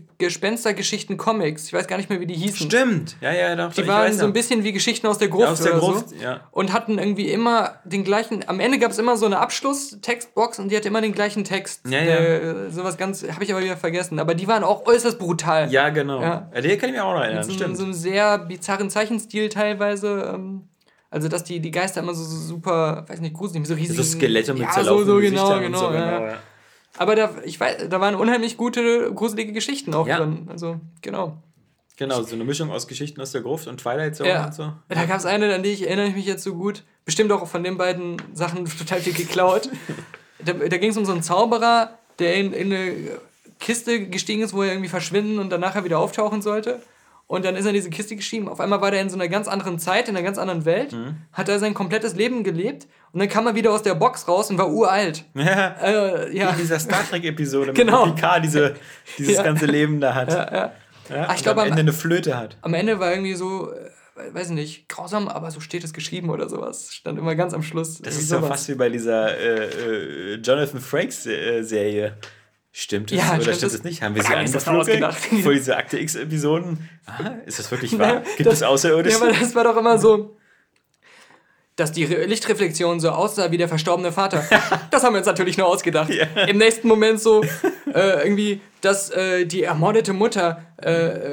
Gespenstergeschichten-Comics. 0.64 1.68
Ich 1.68 1.74
weiß 1.74 1.88
gar 1.88 1.98
nicht 1.98 2.10
mehr, 2.10 2.20
wie 2.20 2.26
die 2.26 2.36
hießen. 2.36 2.68
Stimmt, 2.68 3.16
ja, 3.22 3.32
ja, 3.34 3.56
doch. 3.56 3.74
Die 3.74 3.88
waren 3.88 4.14
so 4.14 4.26
ein 4.26 4.34
bisschen 4.34 4.64
wie 4.64 4.72
Geschichten 4.72 5.07
aus 5.07 5.18
der 5.18 5.28
Gruft, 5.28 5.48
Aus 5.48 5.61
der 5.61 5.74
oder 5.74 5.80
Gruft, 5.94 6.10
so. 6.10 6.16
ja. 6.16 6.41
Und 6.52 6.74
hatten 6.74 6.98
irgendwie 6.98 7.30
immer 7.30 7.76
den 7.84 8.03
gleichen. 8.03 8.44
Am 8.48 8.60
Ende 8.60 8.80
gab 8.80 8.91
es 8.91 8.98
immer 8.98 9.18
so 9.18 9.26
eine 9.26 9.40
Abschluss-Textbox 9.40 10.60
und 10.60 10.70
die 10.72 10.76
hatte 10.78 10.88
immer 10.88 11.02
den 11.02 11.14
gleichen 11.14 11.44
Text. 11.44 11.82
Ja, 11.88 11.99
ja. 12.02 12.06
Der, 12.22 12.72
sowas 12.72 12.98
ganz, 12.98 13.24
habe 13.32 13.44
ich 13.44 13.52
aber 13.53 13.64
wieder 13.64 13.78
vergessen. 13.78 14.20
Aber 14.20 14.36
die 14.36 14.48
waren 14.48 14.64
auch 14.64 14.86
äußerst 14.86 15.20
brutal. 15.20 15.72
Ja, 15.72 15.90
genau. 15.90 16.22
Ja. 16.22 16.49
Ja. 16.53 16.61
Der 16.61 16.78
kann 16.78 16.90
ich 16.90 16.95
mir 16.95 17.03
auch 17.06 17.14
noch 17.14 17.22
erinnern, 17.24 17.44
so, 17.44 17.52
stimmt. 17.52 17.78
so 17.78 17.84
einem 17.84 17.94
sehr 17.94 18.38
bizarren 18.40 18.90
Zeichenstil 18.90 19.49
teilweise. 19.49 20.32
Ähm, 20.36 20.69
also, 21.11 21.27
dass 21.27 21.44
die, 21.44 21.60
die 21.60 21.72
Geister 21.72 22.02
immer 22.02 22.14
so, 22.14 22.23
so 22.23 22.38
super, 22.38 23.06
weiß 23.07 23.19
nicht, 23.22 23.34
gruselig, 23.34 23.65
so 23.68 23.73
riesig. 23.73 23.95
so 23.98 24.03
Skelette 24.03 24.53
mit 24.53 24.64
ja, 24.64 24.69
so, 24.69 24.76
zerlaufenden 24.76 25.07
so 25.07 25.19
genau, 25.22 25.44
Gesichtern 25.44 25.61
genau. 25.64 25.80
so, 25.80 25.88
genau, 25.90 26.26
ja. 26.27 26.38
Aber 26.98 27.15
da, 27.15 27.31
ich 27.45 27.60
weiß, 27.60 27.90
da 27.90 28.02
waren 28.02 28.15
unheimlich 28.15 28.57
gute, 28.57 29.11
gruselige 29.14 29.53
Geschichten 29.53 29.94
auch 29.94 30.07
drin. 30.07 30.48
Also, 30.49 30.80
genau. 31.02 31.38
Genau, 31.98 32.22
so 32.23 32.36
eine 32.36 32.45
Mischung 32.45 32.72
aus 32.72 32.88
Geschichten 32.88 33.19
aus 33.19 33.34
der 33.34 33.41
Gruft 33.41 33.68
und 33.68 33.81
Twilight 33.81 34.15
Zone 34.15 34.30
Ja. 34.30 34.45
und 34.45 34.53
so. 34.53 34.72
Da 34.88 35.06
gab 35.06 35.18
es 35.18 35.26
eine, 35.26 35.53
an 35.53 35.64
die 35.64 35.69
ich 35.69 35.86
erinnere 35.86 36.07
ich 36.07 36.15
mich 36.15 36.26
jetzt 36.26 36.44
so 36.44 36.53
gut. 36.53 36.84
Bestimmt 37.03 37.31
auch 37.31 37.45
von 37.45 37.64
den 37.64 37.77
beiden 37.77 38.22
Sachen 38.34 38.65
total 38.77 39.02
viel 39.02 39.14
geklaut. 39.14 39.69
da 40.44 40.53
da 40.53 40.77
ging 40.77 40.91
es 40.91 40.98
um 40.98 41.03
so 41.03 41.11
einen 41.11 41.23
Zauberer, 41.23 41.98
der 42.19 42.36
in, 42.36 42.53
in 42.53 42.72
eine 42.72 42.95
Kiste 43.60 44.07
gestiegen 44.07 44.41
ist, 44.41 44.53
wo 44.53 44.64
er 44.64 44.69
irgendwie 44.69 44.88
verschwinden 44.88 45.40
und 45.40 45.49
dann 45.49 45.60
nachher 45.60 45.84
wieder 45.84 45.99
auftauchen 45.99 46.41
sollte. 46.41 46.81
Und 47.31 47.45
dann 47.45 47.56
ist 47.56 47.65
er 47.65 47.69
in 47.69 47.76
diese 47.76 47.91
Kiste 47.91 48.15
gestiegen. 48.15 48.47
Auf 48.47 48.60
einmal 48.60 48.81
war 48.81 48.89
der 48.89 49.01
in 49.01 49.10
so 49.11 49.15
einer 49.15 49.27
ganz 49.27 49.47
anderen 49.47 49.77
Zeit, 49.77 50.10
in 50.10 50.15
einer 50.18 50.23
ganz 50.26 50.39
anderen 50.39 50.65
Welt. 50.65 50.93
Mhm. 50.93 51.18
Hat 51.31 51.47
er 51.47 51.60
sein 51.60 51.76
komplettes 51.76 52.15
Leben 52.15 52.43
gelebt. 52.43 52.88
Und 53.11 53.19
dann 53.19 53.30
kam 53.30 53.45
er 53.45 53.53
wieder 53.53 53.72
aus 53.72 53.84
der 53.84 53.93
Box 53.93 54.27
raus 54.27 54.49
und 54.49 54.57
war 54.57 54.72
uralt. 54.72 55.26
Ja. 55.35 55.76
Äh, 55.80 56.35
ja. 56.35 56.49
In 56.49 56.57
dieser 56.57 56.80
Star 56.80 57.07
Trek-Episode, 57.07 57.73
Genau. 57.73 58.07
mit 58.07 58.15
Picard 58.15 58.43
diese, 58.43 58.73
dieses 59.19 59.35
Ja. 59.35 59.43
ganze 59.43 59.68
Leben 59.68 60.01
da 60.01 60.15
hat. 60.15 60.30
Ja, 60.34 60.51
ja. 60.51 60.72
Ja, 61.10 61.15
Ah, 61.27 61.31
ich 61.34 61.38
und 61.38 61.43
glaub, 61.43 61.57
am 61.60 61.68
Ende 61.68 61.80
eine 61.81 61.93
Flöte 61.93 62.35
hat. 62.35 62.57
Am 62.61 62.73
Ende 62.73 62.99
war 62.99 63.11
irgendwie 63.11 63.35
so, 63.35 63.72
äh, 63.73 64.34
weiß 64.34 64.47
ich 64.49 64.56
nicht, 64.56 64.89
grausam, 64.89 65.27
aber 65.27 65.51
so 65.51 65.60
steht 65.60 65.84
es 65.84 65.93
geschrieben 65.93 66.31
oder 66.31 66.49
sowas. 66.49 66.93
Stand 66.95 67.19
immer 67.19 67.35
ganz 67.35 67.53
am 67.53 67.61
Schluss. 67.61 67.99
Das 68.01 68.15
ist 68.15 68.30
sowas. 68.30 68.49
fast 68.49 68.69
wie 68.69 68.76
bei 68.76 68.89
dieser 68.89 69.38
äh, 69.38 70.34
äh, 70.34 70.35
Jonathan 70.41 70.80
Frakes-Serie. 70.81 72.18
Stimmt 72.72 73.12
es 73.12 73.18
Ja, 73.18 73.34
oder 73.34 73.41
stimmt 73.41 73.58
stimmt 73.58 73.74
es. 73.74 73.84
nicht? 73.84 74.02
Haben 74.04 74.16
wir 74.16 74.24
sie 74.24 74.70
ausgedacht? 74.70 75.18
Vor 75.44 75.54
diese 75.54 75.76
Akte 75.76 75.98
X-Episoden? 76.00 76.88
Ah, 77.08 77.32
ist 77.46 77.58
das 77.60 77.72
wirklich 77.72 77.91
Naja, 77.98 78.16
wahr? 78.16 78.24
Gibt 78.38 78.52
es 78.52 78.60
Ja, 78.60 78.68
Außerirdische? 78.68 79.18
aber 79.18 79.32
das 79.32 79.56
war 79.56 79.64
doch 79.64 79.78
immer 79.78 79.98
so, 79.98 80.38
dass 81.80 81.91
die 81.91 82.03
Re- 82.06 82.26
Lichtreflexion 82.26 82.99
so 82.99 83.10
aussah 83.10 83.51
wie 83.51 83.57
der 83.57 83.68
verstorbene 83.68 84.11
Vater. 84.11 84.43
Das 84.91 85.03
haben 85.03 85.14
wir 85.14 85.19
uns 85.19 85.27
natürlich 85.27 85.57
nur 85.57 85.68
ausgedacht. 85.68 86.10
Ja. 86.10 86.26
Im 86.47 86.57
nächsten 86.57 86.88
Moment 86.88 87.22
so 87.22 87.41
äh, 87.93 88.23
irgendwie, 88.23 88.60
dass 88.81 89.10
äh, 89.11 89.45
die 89.45 89.64
ermordete 89.64 90.14
Mutter 90.14 90.64
äh, 90.84 90.91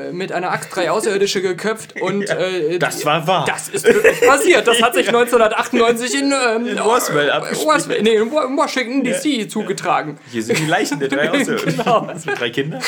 äh, 0.08 0.12
mit 0.12 0.30
einer 0.30 0.50
Axt 0.52 0.74
drei 0.74 0.90
Außerirdische 0.90 1.40
geköpft 1.42 2.00
und 2.00 2.28
äh, 2.28 2.78
das 2.78 3.04
war 3.06 3.26
wahr. 3.26 3.44
Das 3.48 3.68
ist 3.68 3.84
wirklich 3.86 4.20
passiert. 4.20 4.66
Das 4.66 4.82
hat 4.82 4.94
sich 4.94 5.08
1998 5.14 6.14
in, 6.20 6.32
ähm, 6.32 6.66
In 6.66 6.78
Roswell 6.78 7.30
abgespielt. 7.30 7.68
Roswell, 7.74 8.02
nee, 8.02 8.14
in 8.16 8.30
Wa- 8.32 8.44
in 8.44 8.56
Washington 8.56 9.02
DC 9.04 9.50
zugetragen. 9.50 10.18
Hier 10.30 10.42
sind 10.42 10.58
die 10.58 10.66
Leichen 10.66 10.98
der 11.00 11.08
drei 11.08 11.30
Außerirdischen. 11.30 11.78
Genau. 11.78 12.06
Was 12.08 12.26
mit 12.26 12.38
drei 12.38 12.50
Kindern? 12.50 12.82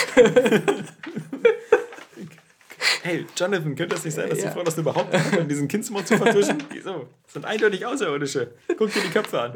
Hey, 3.02 3.26
Jonathan, 3.36 3.74
könnte 3.76 3.94
das 3.94 4.04
nicht 4.04 4.14
sein, 4.14 4.28
dass 4.28 4.38
Ja. 4.40 4.48
die 4.48 4.54
Frau 4.54 4.62
das 4.64 4.76
nur 4.76 4.84
behauptet 4.84 5.20
hat, 5.24 5.38
um 5.38 5.48
diesen 5.48 5.68
Kindsmord 5.68 6.06
zu 6.06 6.16
vertuschen? 6.16 6.62
Wieso? 6.70 7.06
Das 7.24 7.32
sind 7.34 7.44
eindeutig 7.44 7.84
Außerirdische. 7.86 8.52
Guck 8.76 8.92
dir 8.92 9.00
die 9.02 9.10
Köpfe 9.10 9.40
an. 9.40 9.54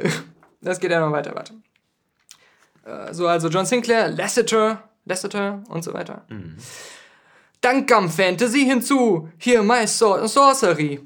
Das 0.61 0.79
geht 0.79 0.91
ja 0.91 1.01
noch 1.01 1.13
weiter, 1.13 1.35
warte. 1.35 1.55
Äh, 2.85 3.13
So, 3.13 3.27
also 3.27 3.49
John 3.49 3.67
Sinclair, 3.67 4.09
Lasseter, 4.09 4.89
Lasseter 5.05 5.63
und 5.69 5.83
so 5.83 5.93
weiter. 5.93 6.25
Dann 7.61 7.87
kam 7.87 8.11
Fantasy 8.11 8.61
hinzu. 8.65 9.29
Hier 9.39 9.63
My 9.63 9.87
Sword 9.87 10.21
and 10.23 10.31
Sorcery. 10.31 11.01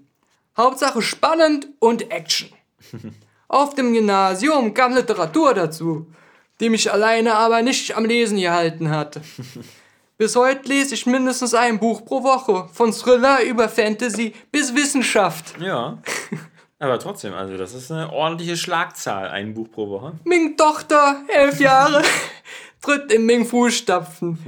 Hauptsache 0.56 1.02
spannend 1.02 1.68
und 1.80 2.10
Action. 2.10 2.50
Auf 3.48 3.74
dem 3.74 3.92
Gymnasium 3.92 4.74
kam 4.74 4.94
Literatur 4.94 5.54
dazu, 5.54 6.12
die 6.60 6.68
mich 6.70 6.90
alleine 6.92 7.34
aber 7.34 7.62
nicht 7.62 7.94
am 7.96 8.04
Lesen 8.04 8.38
gehalten 8.38 8.90
hat. 8.90 9.20
Bis 10.18 10.34
heute 10.34 10.66
lese 10.66 10.94
ich 10.94 11.04
mindestens 11.04 11.52
ein 11.52 11.78
Buch 11.78 12.02
pro 12.06 12.22
Woche, 12.22 12.70
von 12.72 12.90
Thriller 12.90 13.42
über 13.42 13.68
Fantasy 13.68 14.32
bis 14.50 14.74
Wissenschaft. 14.74 15.60
Ja. 15.60 15.98
Aber 16.78 16.98
trotzdem, 16.98 17.34
also 17.34 17.58
das 17.58 17.74
ist 17.74 17.90
eine 17.92 18.10
ordentliche 18.10 18.56
Schlagzahl, 18.56 19.28
ein 19.28 19.52
Buch 19.52 19.70
pro 19.70 19.90
Woche. 19.90 20.12
Ming 20.24 20.56
Tochter, 20.56 21.22
elf 21.28 21.60
Jahre, 21.60 22.02
tritt 22.82 23.12
in 23.12 23.26
Ming 23.26 23.44
Fußstapfen. 23.44 24.38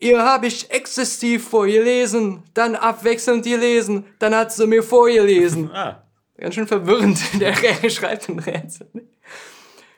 Ihr 0.00 0.22
habe 0.22 0.46
ich 0.46 0.70
exzessiv 0.70 1.48
vorgelesen, 1.48 2.42
dann 2.52 2.74
abwechselnd 2.76 3.44
gelesen, 3.44 4.04
dann 4.18 4.34
hat 4.34 4.52
sie 4.52 4.66
mir 4.66 4.82
vorgelesen. 4.82 5.70
Ah, 5.74 6.02
Ganz 6.36 6.54
schön 6.54 6.66
verwirrend, 6.66 7.20
der 7.40 7.54
schreibt 7.88 8.28
ein 8.28 8.38
Rätsel. 8.38 8.88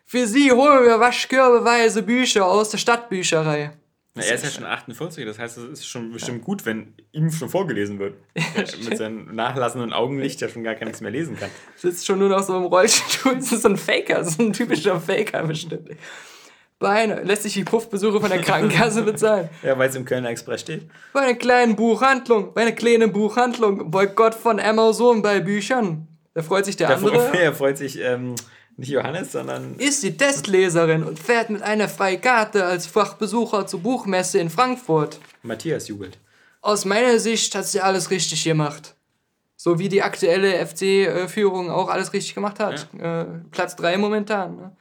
Für 0.04 0.26
sie 0.26 0.52
holen 0.52 0.84
wir 0.84 1.00
waschkörbeweise 1.00 2.02
Bücher 2.02 2.46
aus 2.46 2.70
der 2.70 2.78
Stadtbücherei. 2.78 3.72
Na, 4.14 4.22
er 4.22 4.34
ist 4.34 4.44
ja 4.44 4.50
schon 4.50 4.64
48, 4.64 5.24
das 5.24 5.38
heißt, 5.38 5.56
es 5.56 5.80
ist 5.80 5.86
schon 5.86 6.12
bestimmt 6.12 6.44
gut, 6.44 6.66
wenn 6.66 6.94
ihm 7.12 7.30
schon 7.30 7.48
vorgelesen 7.48 7.98
wird. 7.98 8.14
Mit 8.88 8.98
seinem 8.98 9.34
nachlassenden 9.34 9.92
Augenlicht 9.94 10.40
ja 10.42 10.48
schon 10.48 10.62
gar 10.64 10.74
nichts 10.74 11.00
mehr 11.00 11.10
lesen 11.10 11.38
kann. 11.38 11.48
Sitzt 11.76 12.06
schon 12.06 12.18
nur 12.18 12.28
noch 12.28 12.42
so 12.42 12.56
im 12.56 12.64
Rollstuhl, 12.64 13.34
das 13.36 13.52
ist 13.52 13.62
so 13.62 13.68
ein 13.68 13.78
Faker, 13.78 14.22
so 14.24 14.42
ein 14.42 14.52
typischer 14.52 15.00
Faker 15.00 15.44
bestimmt. 15.44 15.90
Beine, 16.78 17.22
lässt 17.22 17.44
sich 17.44 17.54
die 17.54 17.64
Puffbesuche 17.64 18.20
von 18.20 18.28
der 18.28 18.40
Krankenkasse 18.42 19.02
bezahlen. 19.04 19.48
Ja, 19.62 19.78
weil 19.78 19.88
es 19.88 19.94
im 19.94 20.04
Kölner 20.04 20.28
Express 20.30 20.60
steht. 20.62 20.90
Bei 21.12 21.20
einer 21.20 21.34
kleinen 21.34 21.76
Buchhandlung, 21.76 22.52
bei 22.52 22.62
einer 22.62 22.72
kleinen 22.72 23.12
Buchhandlung, 23.12 23.90
Boykott 23.90 24.34
von 24.34 24.58
Amazon 24.60 25.22
bei 25.22 25.40
Büchern. 25.40 26.08
Da 26.34 26.42
freut 26.42 26.64
sich 26.64 26.76
der 26.76 26.88
Da 26.88 26.94
andere. 26.96 27.38
er 27.38 27.54
freut 27.54 27.78
sich 27.78 28.00
ähm, 28.00 28.34
nicht 28.76 28.90
Johannes, 28.90 29.32
sondern 29.32 29.76
Ist 29.76 30.02
die 30.02 30.16
Testleserin 30.16 31.04
und 31.04 31.18
fährt 31.18 31.50
mit 31.50 31.62
einer 31.62 31.88
Freikarte 31.88 32.64
als 32.64 32.86
Fachbesucher 32.86 33.66
zur 33.66 33.80
Buchmesse 33.80 34.38
in 34.38 34.50
Frankfurt. 34.50 35.18
Matthias 35.42 35.88
jubelt. 35.88 36.18
aus 36.60 36.84
meiner 36.84 37.18
Sicht 37.18 37.54
hat 37.54 37.66
sie 37.66 37.80
alles 37.80 38.10
richtig 38.10 38.44
gemacht. 38.44 38.94
So 39.56 39.78
wie 39.78 39.88
die 39.88 40.02
aktuelle 40.02 40.64
FC-Führung 40.66 41.70
auch 41.70 41.88
alles 41.88 42.12
richtig 42.12 42.34
gemacht 42.34 42.58
hat. 42.58 42.88
Ja. 42.98 43.22
Äh, 43.22 43.26
Platz 43.52 43.76
3 43.76 43.96
momentan. 43.96 44.56
Ne? 44.56 44.76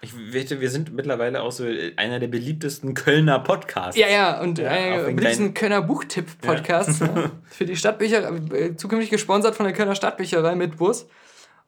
Ich 0.00 0.12
wette, 0.32 0.60
wir 0.60 0.70
sind 0.70 0.92
mittlerweile 0.92 1.40
auch 1.42 1.52
so 1.52 1.64
einer 1.96 2.18
der 2.18 2.26
beliebtesten 2.26 2.94
Kölner 2.94 3.38
Podcasts. 3.38 3.96
Ja, 3.98 4.08
ja, 4.08 4.40
und 4.40 4.58
ja, 4.58 4.68
der 4.68 5.04
beliebtesten 5.04 5.54
Kölner 5.54 5.82
Buchtipp-Podcasts. 5.82 6.98
Ja. 6.98 7.06
Ne? 7.06 7.30
Für 7.44 7.64
die 7.64 7.76
Stadtbücherei, 7.76 8.36
äh, 8.54 8.76
zukünftig 8.76 9.10
gesponsert 9.10 9.54
von 9.54 9.64
der 9.64 9.72
Kölner 9.72 9.94
Stadtbücherei 9.94 10.56
mit 10.56 10.76
Bus. 10.76 11.06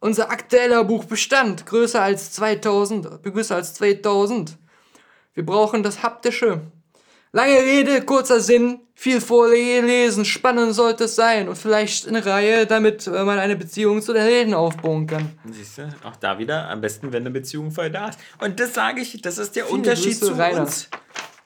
Unser 0.01 0.31
aktueller 0.31 0.85
Buchbestand, 0.85 1.67
größer 1.67 2.03
als 2.03 2.33
2000, 2.33 3.23
größer 3.23 3.57
als 3.57 3.75
2000. 3.75 4.59
Wir 5.35 5.45
brauchen 5.45 5.83
das 5.83 6.03
Haptische. 6.03 6.61
Lange 7.33 7.59
Rede, 7.59 8.03
kurzer 8.03 8.41
Sinn, 8.41 8.81
viel 8.95 9.21
vorlesen, 9.21 10.25
spannend 10.25 10.75
sollte 10.75 11.05
es 11.05 11.17
sein 11.17 11.49
und 11.49 11.57
vielleicht 11.57 12.09
eine 12.09 12.25
Reihe, 12.25 12.67
damit 12.67 13.07
äh, 13.07 13.11
man 13.25 13.39
eine 13.39 13.57
Beziehung 13.57 14.01
zu 14.01 14.15
den 14.15 14.23
Helden 14.23 14.55
aufbauen 14.55 15.07
kann. 15.07 15.33
Siehst 15.51 15.77
du, 15.79 15.95
auch 16.03 16.17
da 16.17 16.39
wieder, 16.39 16.71
am 16.71 16.81
besten, 16.81 17.13
wenn 17.13 17.23
eine 17.23 17.31
Beziehung 17.31 17.71
vorher 17.71 17.93
da 17.93 18.09
ist. 18.09 18.19
Und 18.41 18.59
das 18.59 18.73
sage 18.73 19.03
ich, 19.03 19.21
das 19.21 19.37
ist 19.37 19.55
der 19.55 19.67
Viele 19.67 19.77
Unterschied 19.77 20.19
Grüße, 20.19 20.33
zu 20.33 20.39
Rainer. 20.39 20.63
uns. 20.63 20.89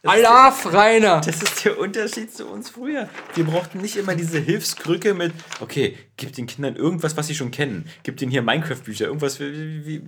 Alaf, 0.03 0.73
Rainer! 0.73 1.21
Das 1.21 1.43
ist 1.43 1.63
der 1.65 1.79
Unterschied 1.79 2.35
zu 2.35 2.47
uns 2.47 2.71
früher. 2.71 3.11
Wir 3.35 3.45
brauchten 3.45 3.83
nicht 3.83 3.97
immer 3.97 4.15
diese 4.15 4.39
Hilfskrücke 4.39 5.13
mit, 5.13 5.33
okay, 5.61 5.95
gib 6.17 6.33
den 6.33 6.47
Kindern 6.47 6.75
irgendwas, 6.75 7.19
was 7.19 7.27
sie 7.27 7.35
schon 7.35 7.51
kennen. 7.51 7.87
Gib 8.03 8.17
denen 8.17 8.31
hier 8.31 8.41
Minecraft-Bücher, 8.41 9.07
irgendwas 9.07 9.41
wie, 9.41 9.85
wie 9.85 10.03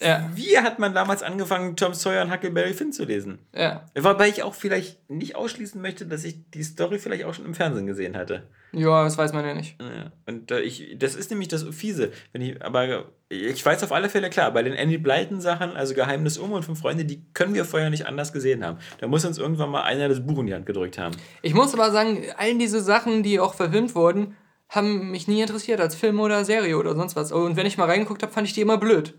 ja. 0.00 0.30
Wie 0.34 0.58
hat 0.58 0.78
man 0.78 0.94
damals 0.94 1.22
angefangen, 1.22 1.76
Tom 1.76 1.94
Sawyer 1.94 2.22
und 2.22 2.32
Huckleberry 2.32 2.72
Finn 2.72 2.92
zu 2.92 3.04
lesen? 3.04 3.38
Ja. 3.54 3.84
Wobei 3.98 4.28
ich 4.28 4.42
auch 4.42 4.54
vielleicht 4.54 5.10
nicht 5.10 5.34
ausschließen 5.36 5.80
möchte, 5.80 6.06
dass 6.06 6.24
ich 6.24 6.50
die 6.50 6.62
Story 6.62 6.98
vielleicht 6.98 7.24
auch 7.24 7.34
schon 7.34 7.46
im 7.46 7.54
Fernsehen 7.54 7.86
gesehen 7.86 8.16
hatte. 8.16 8.44
Ja, 8.72 9.02
das 9.02 9.18
weiß 9.18 9.32
man 9.32 9.44
ja 9.44 9.54
nicht. 9.54 9.80
Ja. 9.80 10.12
Und 10.26 10.50
äh, 10.50 10.60
ich, 10.60 10.96
das 10.98 11.14
ist 11.14 11.30
nämlich 11.30 11.48
das 11.48 11.64
Fiese. 11.64 12.12
Wenn 12.32 12.42
ich, 12.42 12.62
aber 12.62 13.06
ich 13.28 13.64
weiß 13.64 13.82
auf 13.82 13.92
alle 13.92 14.08
Fälle 14.08 14.30
klar, 14.30 14.52
bei 14.52 14.62
den 14.62 14.74
Andy 14.74 14.98
Blyton 14.98 15.40
Sachen, 15.40 15.70
also 15.76 15.94
Geheimnis 15.94 16.38
um 16.38 16.52
und 16.52 16.64
fünf 16.64 16.80
Freunde, 16.80 17.04
die 17.04 17.24
können 17.32 17.54
wir 17.54 17.64
vorher 17.64 17.90
nicht 17.90 18.06
anders 18.06 18.32
gesehen 18.32 18.64
haben. 18.64 18.78
Da 19.00 19.06
muss 19.06 19.24
uns 19.24 19.38
irgendwann 19.38 19.70
mal 19.70 19.82
einer 19.82 20.08
das 20.08 20.24
Buch 20.24 20.38
in 20.38 20.46
die 20.46 20.54
Hand 20.54 20.66
gedrückt 20.66 20.98
haben. 20.98 21.16
Ich 21.42 21.54
muss 21.54 21.74
aber 21.74 21.90
sagen, 21.90 22.24
all 22.36 22.56
diese 22.58 22.80
Sachen, 22.80 23.22
die 23.22 23.40
auch 23.40 23.54
verfilmt 23.54 23.94
wurden, 23.94 24.36
haben 24.68 25.10
mich 25.10 25.28
nie 25.28 25.40
interessiert 25.40 25.80
als 25.80 25.94
Film 25.94 26.20
oder 26.20 26.44
Serie 26.44 26.76
oder 26.76 26.94
sonst 26.94 27.16
was. 27.16 27.32
Und 27.32 27.56
wenn 27.56 27.66
ich 27.66 27.78
mal 27.78 27.86
reingeguckt 27.86 28.22
habe, 28.22 28.32
fand 28.32 28.46
ich 28.46 28.52
die 28.52 28.60
immer 28.60 28.78
blöd. 28.78 29.14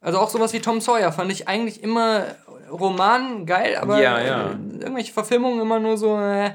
Also 0.00 0.18
auch 0.18 0.28
sowas 0.28 0.52
wie 0.52 0.60
Tom 0.60 0.80
Sawyer 0.80 1.12
fand 1.12 1.32
ich 1.32 1.48
eigentlich 1.48 1.82
immer 1.82 2.26
Roman 2.70 3.46
geil, 3.46 3.76
aber 3.76 4.00
ja, 4.00 4.20
ja. 4.20 4.50
irgendwelche 4.50 5.12
Verfilmungen 5.12 5.60
immer 5.60 5.80
nur 5.80 5.96
so. 5.96 6.18
Äh, 6.18 6.52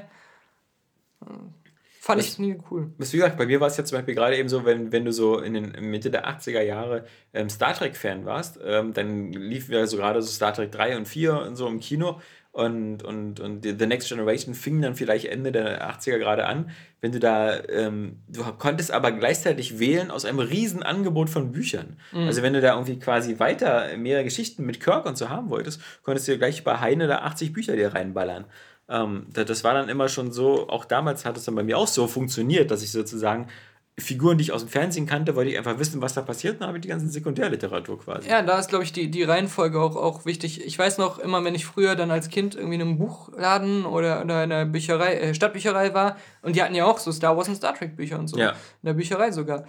fand 2.00 2.20
das, 2.20 2.28
ich 2.28 2.38
nie 2.38 2.58
cool. 2.70 2.90
Wie 2.96 3.16
gesagt, 3.16 3.36
bei 3.36 3.46
mir 3.46 3.60
war 3.60 3.68
es 3.68 3.76
ja 3.76 3.84
zum 3.84 3.98
Beispiel 3.98 4.14
gerade 4.14 4.36
eben 4.36 4.48
so, 4.48 4.64
wenn, 4.64 4.92
wenn 4.92 5.04
du 5.04 5.12
so 5.12 5.38
in 5.40 5.54
den 5.54 5.90
Mitte 5.90 6.10
der 6.10 6.28
80er 6.28 6.62
Jahre 6.62 7.04
ähm, 7.32 7.48
Star 7.50 7.74
Trek-Fan 7.74 8.24
warst, 8.24 8.58
ähm, 8.64 8.92
dann 8.92 9.32
lief 9.32 9.68
ja 9.68 9.86
so 9.86 9.96
gerade 9.96 10.22
so 10.22 10.30
Star 10.30 10.54
Trek 10.54 10.72
3 10.72 10.96
und 10.96 11.08
4 11.08 11.40
und 11.40 11.56
so 11.56 11.66
im 11.66 11.80
Kino 11.80 12.20
und, 12.54 13.02
und, 13.02 13.40
und 13.40 13.64
The 13.64 13.86
Next 13.86 14.08
Generation 14.08 14.54
fing 14.54 14.80
dann 14.80 14.94
vielleicht 14.94 15.24
Ende 15.24 15.50
der 15.50 15.90
80er 15.90 16.18
gerade 16.18 16.46
an, 16.46 16.70
wenn 17.00 17.10
du 17.10 17.18
da, 17.18 17.60
ähm, 17.64 18.20
du 18.28 18.44
konntest 18.44 18.92
aber 18.92 19.10
gleichzeitig 19.10 19.80
wählen 19.80 20.12
aus 20.12 20.24
einem 20.24 20.38
riesen 20.38 20.84
Angebot 20.84 21.28
von 21.28 21.50
Büchern. 21.50 21.96
Mhm. 22.12 22.28
Also 22.28 22.42
wenn 22.42 22.52
du 22.52 22.60
da 22.60 22.74
irgendwie 22.74 23.00
quasi 23.00 23.40
weiter 23.40 23.96
mehrere 23.96 24.22
Geschichten 24.22 24.64
mit 24.64 24.78
Kirk 24.78 25.04
und 25.04 25.18
so 25.18 25.30
haben 25.30 25.50
wolltest, 25.50 25.80
konntest 26.04 26.28
du 26.28 26.38
gleich 26.38 26.62
bei 26.62 26.78
Heine 26.78 27.08
da 27.08 27.22
80 27.22 27.52
Bücher 27.52 27.74
dir 27.74 27.92
reinballern. 27.92 28.44
Ähm, 28.88 29.26
das 29.32 29.64
war 29.64 29.74
dann 29.74 29.88
immer 29.88 30.08
schon 30.08 30.30
so, 30.30 30.68
auch 30.68 30.84
damals 30.84 31.24
hat 31.24 31.36
es 31.36 31.46
dann 31.46 31.56
bei 31.56 31.64
mir 31.64 31.76
auch 31.76 31.88
so 31.88 32.06
funktioniert, 32.06 32.70
dass 32.70 32.84
ich 32.84 32.92
sozusagen 32.92 33.48
Figuren, 33.96 34.38
die 34.38 34.42
ich 34.42 34.52
aus 34.52 34.62
dem 34.62 34.68
Fernsehen 34.68 35.06
kannte, 35.06 35.36
wollte 35.36 35.50
ich 35.50 35.58
einfach 35.58 35.78
wissen, 35.78 36.02
was 36.02 36.14
da 36.14 36.22
passiert, 36.22 36.60
dann 36.60 36.66
habe 36.66 36.78
ich 36.78 36.82
die 36.82 36.88
ganze 36.88 37.08
Sekundärliteratur 37.08 38.00
quasi. 38.00 38.28
Ja, 38.28 38.42
da 38.42 38.58
ist, 38.58 38.68
glaube 38.68 38.82
ich, 38.82 38.92
die, 38.92 39.08
die 39.08 39.22
Reihenfolge 39.22 39.80
auch, 39.80 39.94
auch 39.94 40.26
wichtig. 40.26 40.64
Ich 40.66 40.76
weiß 40.76 40.98
noch 40.98 41.20
immer, 41.20 41.44
wenn 41.44 41.54
ich 41.54 41.64
früher 41.64 41.94
dann 41.94 42.10
als 42.10 42.28
Kind 42.28 42.56
irgendwie 42.56 42.74
in 42.74 42.80
einem 42.80 42.98
Buchladen 42.98 43.86
oder, 43.86 44.22
oder 44.24 44.42
in 44.42 44.50
einer 44.50 44.64
Bücherei, 44.64 45.14
äh, 45.14 45.34
Stadtbücherei 45.34 45.94
war, 45.94 46.16
und 46.42 46.56
die 46.56 46.62
hatten 46.62 46.74
ja 46.74 46.86
auch 46.86 46.98
so 46.98 47.12
Star 47.12 47.36
Wars 47.36 47.48
und 47.48 47.54
Star 47.54 47.72
Trek 47.74 47.96
Bücher 47.96 48.18
und 48.18 48.26
so. 48.26 48.36
Ja. 48.36 48.50
In 48.50 48.86
der 48.86 48.94
Bücherei 48.94 49.30
sogar. 49.30 49.64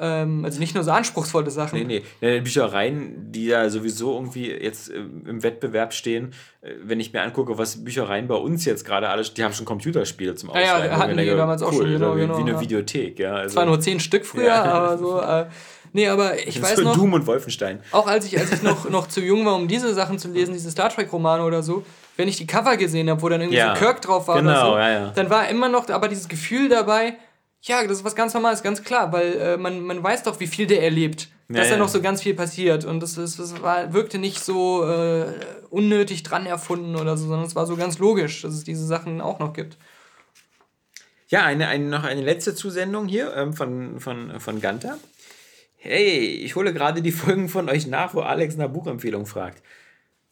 Ähm, 0.00 0.44
also 0.44 0.60
nicht 0.60 0.76
nur 0.76 0.84
so 0.84 0.92
anspruchsvolle 0.92 1.50
Sachen. 1.50 1.86
Nee, 1.86 2.02
nee. 2.20 2.34
Ja, 2.34 2.40
Büchereien, 2.40 3.32
die 3.32 3.46
ja 3.46 3.68
sowieso 3.68 4.14
irgendwie 4.14 4.48
jetzt 4.48 4.90
äh, 4.90 4.96
im 4.96 5.42
Wettbewerb 5.42 5.92
stehen, 5.92 6.34
äh, 6.60 6.70
wenn 6.84 7.00
ich 7.00 7.12
mir 7.12 7.20
angucke, 7.22 7.58
was 7.58 7.82
Büchereien 7.82 8.28
bei 8.28 8.36
uns 8.36 8.64
jetzt 8.64 8.84
gerade 8.84 9.08
alles, 9.08 9.34
die 9.34 9.42
haben 9.42 9.52
schon 9.52 9.66
Computerspiele 9.66 10.36
zum 10.36 10.50
Ausleihen. 10.50 10.68
Ja, 10.68 10.86
ja 10.86 10.98
hatten 10.98 11.16
die 11.16 11.26
damals 11.26 11.62
cool, 11.62 11.68
auch 11.68 11.72
schon, 11.72 11.86
genau, 11.86 12.14
genau. 12.14 12.38
Wie 12.38 12.48
eine 12.48 12.60
Videothek, 12.60 13.18
ja. 13.18 13.34
Also, 13.34 13.54
Zwar 13.54 13.66
nur 13.66 13.80
zehn 13.80 13.98
Stück 13.98 14.24
früher, 14.24 14.46
ja. 14.46 14.62
aber 14.62 14.98
so. 14.98 15.20
Äh, 15.20 15.46
nee, 15.92 16.06
aber 16.06 16.46
ich 16.46 16.62
weiß 16.62 16.78
noch. 16.82 16.94
Doom 16.94 17.14
und 17.14 17.26
Wolfenstein. 17.26 17.80
Auch 17.90 18.06
als 18.06 18.24
ich, 18.24 18.38
als 18.38 18.52
ich 18.52 18.62
noch, 18.62 18.88
noch 18.90 19.08
zu 19.08 19.20
jung 19.20 19.44
war, 19.46 19.56
um 19.56 19.66
diese 19.66 19.92
Sachen 19.94 20.20
zu 20.20 20.28
lesen, 20.28 20.52
diese 20.52 20.70
Star 20.70 20.90
Trek-Romane 20.90 21.42
oder 21.42 21.64
so, 21.64 21.84
wenn 22.16 22.28
ich 22.28 22.36
die 22.36 22.46
Cover 22.46 22.76
gesehen 22.76 23.10
habe, 23.10 23.20
wo 23.20 23.28
dann 23.28 23.40
irgendwie 23.40 23.58
ja. 23.58 23.74
so 23.74 23.80
Kirk 23.80 24.00
drauf 24.00 24.28
war 24.28 24.36
genau, 24.36 24.50
oder 24.50 24.60
so, 24.60 24.78
ja, 24.78 24.90
ja. 24.90 25.12
dann 25.14 25.28
war 25.28 25.48
immer 25.48 25.68
noch 25.68 25.88
aber 25.88 26.06
dieses 26.06 26.28
Gefühl 26.28 26.68
dabei, 26.68 27.14
ja, 27.62 27.82
das 27.86 27.98
ist 27.98 28.04
was 28.04 28.14
ganz 28.14 28.34
Normales, 28.34 28.62
ganz 28.62 28.82
klar, 28.82 29.12
weil 29.12 29.32
äh, 29.34 29.56
man, 29.56 29.80
man 29.82 30.02
weiß 30.02 30.22
doch, 30.22 30.38
wie 30.40 30.46
viel 30.46 30.66
der 30.66 30.82
erlebt. 30.82 31.28
Ja, 31.48 31.56
dass 31.56 31.68
ja. 31.68 31.72
da 31.74 31.78
noch 31.78 31.88
so 31.88 32.02
ganz 32.02 32.22
viel 32.22 32.34
passiert. 32.34 32.84
Und 32.84 33.00
das, 33.00 33.16
ist, 33.16 33.38
das 33.38 33.62
war, 33.62 33.92
wirkte 33.92 34.18
nicht 34.18 34.44
so 34.44 34.84
äh, 34.84 35.32
unnötig 35.70 36.22
dran 36.22 36.46
erfunden 36.46 36.94
oder 36.94 37.16
so, 37.16 37.26
sondern 37.26 37.46
es 37.46 37.56
war 37.56 37.66
so 37.66 37.76
ganz 37.76 37.98
logisch, 37.98 38.42
dass 38.42 38.54
es 38.54 38.64
diese 38.64 38.86
Sachen 38.86 39.20
auch 39.20 39.38
noch 39.38 39.54
gibt. 39.54 39.78
Ja, 41.28 41.44
eine, 41.44 41.68
eine, 41.68 41.84
noch 41.84 42.04
eine 42.04 42.22
letzte 42.22 42.54
Zusendung 42.54 43.06
hier 43.06 43.34
ähm, 43.34 43.52
von, 43.52 43.98
von, 44.00 44.40
von 44.40 44.60
Ganter. 44.60 44.98
Hey, 45.76 46.26
ich 46.26 46.56
hole 46.56 46.72
gerade 46.72 47.02
die 47.02 47.12
Folgen 47.12 47.48
von 47.48 47.68
euch 47.68 47.86
nach, 47.86 48.14
wo 48.14 48.20
Alex 48.20 48.56
nach 48.56 48.68
Buchempfehlung 48.68 49.26
fragt. 49.26 49.62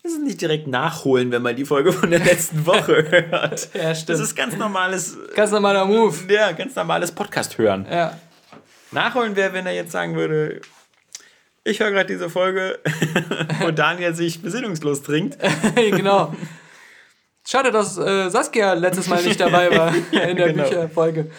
Das 0.07 0.12
ist 0.12 0.23
nicht 0.23 0.41
direkt 0.41 0.69
nachholen, 0.69 1.33
wenn 1.33 1.43
man 1.43 1.57
die 1.57 1.65
Folge 1.65 1.93
von 1.93 2.12
der 2.12 2.20
letzten 2.20 2.65
Woche 2.65 3.11
hört. 3.11 3.70
ja, 3.74 3.93
stimmt. 3.93 4.09
Das 4.11 4.20
ist 4.20 4.37
ganz 4.37 4.57
normales. 4.57 5.19
Ganz 5.35 5.51
normaler 5.51 5.85
Move. 5.85 6.33
Ja, 6.33 6.53
ganz 6.53 6.77
normales 6.77 7.11
Podcast 7.11 7.59
hören. 7.59 7.89
Ja. 7.91 8.16
Nachholen 8.93 9.35
wäre, 9.35 9.53
wenn 9.53 9.66
er 9.66 9.73
jetzt 9.73 9.91
sagen 9.91 10.15
würde, 10.15 10.61
ich 11.65 11.81
höre 11.81 11.91
gerade 11.91 12.07
diese 12.07 12.31
Folge, 12.31 12.78
wo 13.61 13.73
Daniel 13.73 14.15
sich 14.15 14.41
besinnungslos 14.43 15.03
trinkt. 15.03 15.39
genau. 15.74 16.33
Schade, 17.45 17.73
dass 17.73 17.99
äh, 17.99 18.31
Saskia 18.31 18.74
letztes 18.74 19.09
Mal 19.09 19.24
nicht 19.24 19.41
dabei 19.41 19.77
war 19.77 19.93
in 20.12 20.37
der 20.37 20.53
genau. 20.53 20.62
Bücherfolge. 20.62 21.33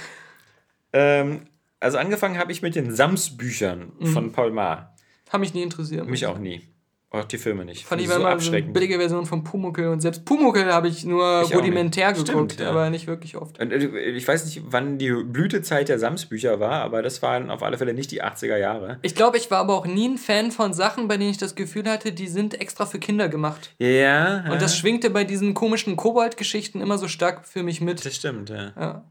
Ähm, 0.92 1.48
also 1.80 2.00
angefangen 2.00 2.38
habe 2.38 2.52
ich 2.52 2.62
mit 2.62 2.76
den 2.76 2.94
Sams-Büchern 2.94 3.94
mhm. 3.98 4.08
von 4.08 4.34
Paul 4.34 4.52
Maar. 4.52 4.94
Haben 5.30 5.40
mich 5.40 5.54
nie 5.54 5.64
interessiert. 5.64 6.06
Mich 6.06 6.26
auch 6.26 6.38
nie. 6.38 6.68
Auch 7.10 7.24
die 7.24 7.38
Filme 7.38 7.64
nicht. 7.64 7.86
Fand 7.86 8.02
ich 8.02 8.10
so 8.10 8.16
immer 8.16 8.38
so 8.38 8.52
eine 8.52 8.64
billige 8.64 8.98
Version 8.98 9.26
von 9.26 9.42
Pumuckel 9.42 9.88
und 9.88 10.02
selbst 10.02 10.26
Pumuckel 10.26 10.74
habe 10.74 10.90
ich 10.90 11.06
nur 11.06 11.44
ich 11.44 11.56
rudimentär 11.56 12.12
geguckt, 12.12 12.30
Stimmt, 12.30 12.60
ja. 12.60 12.70
aber 12.70 12.90
nicht 12.90 13.08
wirklich 13.08 13.38
oft. 13.38 13.60
Und 13.60 13.72
äh, 13.72 13.88
ich 14.10 14.28
weiß 14.28 14.44
nicht, 14.44 14.62
wann 14.66 14.98
die 14.98 15.12
Blütezeit 15.12 15.88
der 15.88 16.00
Sams-Bücher 16.00 16.60
war, 16.60 16.82
aber 16.82 17.02
das 17.02 17.22
waren 17.22 17.50
auf 17.50 17.64
alle 17.64 17.78
Fälle 17.78 17.94
nicht 17.94 18.12
die 18.12 18.22
80er 18.22 18.58
Jahre. 18.58 19.00
Ich 19.04 19.16
glaube, 19.16 19.38
ich 19.38 19.50
war 19.50 19.60
aber 19.60 19.76
auch 19.76 19.86
nie 19.86 20.10
ein 20.10 20.18
Fan 20.18 20.52
von 20.52 20.74
Sachen, 20.74 21.08
bei 21.08 21.16
denen 21.16 21.30
ich 21.30 21.38
das 21.38 21.56
Gefühl 21.56 21.90
hatte, 21.90 22.12
die 22.12 22.28
sind 22.28 22.60
extra 22.60 22.86
für 22.86 23.00
Kinder 23.00 23.30
gemacht. 23.30 23.74
Ja. 23.80 24.44
Und 24.52 24.62
das 24.62 24.78
schwingte 24.78 25.10
bei 25.10 25.24
diesen 25.24 25.54
komischen 25.54 25.96
Kobold-Geschichten 25.96 26.82
immer 26.82 26.98
so 26.98 27.08
stark 27.08 27.48
für 27.48 27.64
mich 27.64 27.80
mit. 27.80 28.06
Das 28.06 28.16
stimmt, 28.16 28.50
ja. 28.50 28.74
ja. 28.76 29.04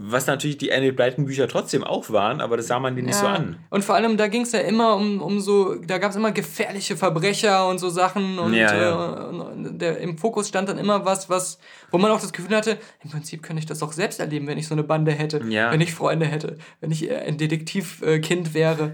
Was 0.00 0.26
natürlich 0.26 0.58
die 0.58 0.72
Annie 0.72 0.92
Blyton 0.92 1.24
Bücher 1.26 1.48
trotzdem 1.48 1.84
auch 1.84 2.10
waren, 2.10 2.40
aber 2.40 2.56
das 2.56 2.68
sah 2.68 2.78
man 2.78 2.96
ja. 2.96 3.02
nicht 3.02 3.14
so 3.14 3.26
an. 3.26 3.56
Und 3.70 3.84
vor 3.84 3.94
allem, 3.94 4.16
da 4.16 4.28
ging 4.28 4.42
es 4.42 4.52
ja 4.52 4.60
immer 4.60 4.96
um, 4.96 5.20
um 5.20 5.40
so, 5.40 5.74
da 5.74 5.98
gab 5.98 6.10
es 6.10 6.16
immer 6.16 6.32
gefährliche 6.32 6.96
Verbrecher 6.96 7.68
und 7.68 7.78
so 7.78 7.88
Sachen 7.88 8.38
und, 8.38 8.54
ja, 8.54 8.76
ja. 8.76 9.30
Äh, 9.30 9.34
und 9.34 9.78
der, 9.78 9.98
im 9.98 10.18
Fokus 10.18 10.48
stand 10.48 10.68
dann 10.68 10.78
immer 10.78 11.04
was, 11.04 11.28
was, 11.28 11.58
wo 11.90 11.98
man 11.98 12.10
auch 12.10 12.20
das 12.20 12.32
Gefühl 12.32 12.56
hatte, 12.56 12.78
im 13.02 13.10
Prinzip 13.10 13.42
könnte 13.42 13.60
ich 13.60 13.66
das 13.66 13.82
auch 13.82 13.92
selbst 13.92 14.20
erleben, 14.20 14.46
wenn 14.46 14.58
ich 14.58 14.68
so 14.68 14.74
eine 14.74 14.84
Bande 14.84 15.12
hätte, 15.12 15.40
wenn 15.40 15.80
ich 15.80 15.94
Freunde 15.94 16.26
hätte, 16.26 16.58
wenn 16.80 16.90
ich 16.90 17.10
ein 17.10 17.38
Detektivkind 17.38 18.54
wäre. 18.54 18.92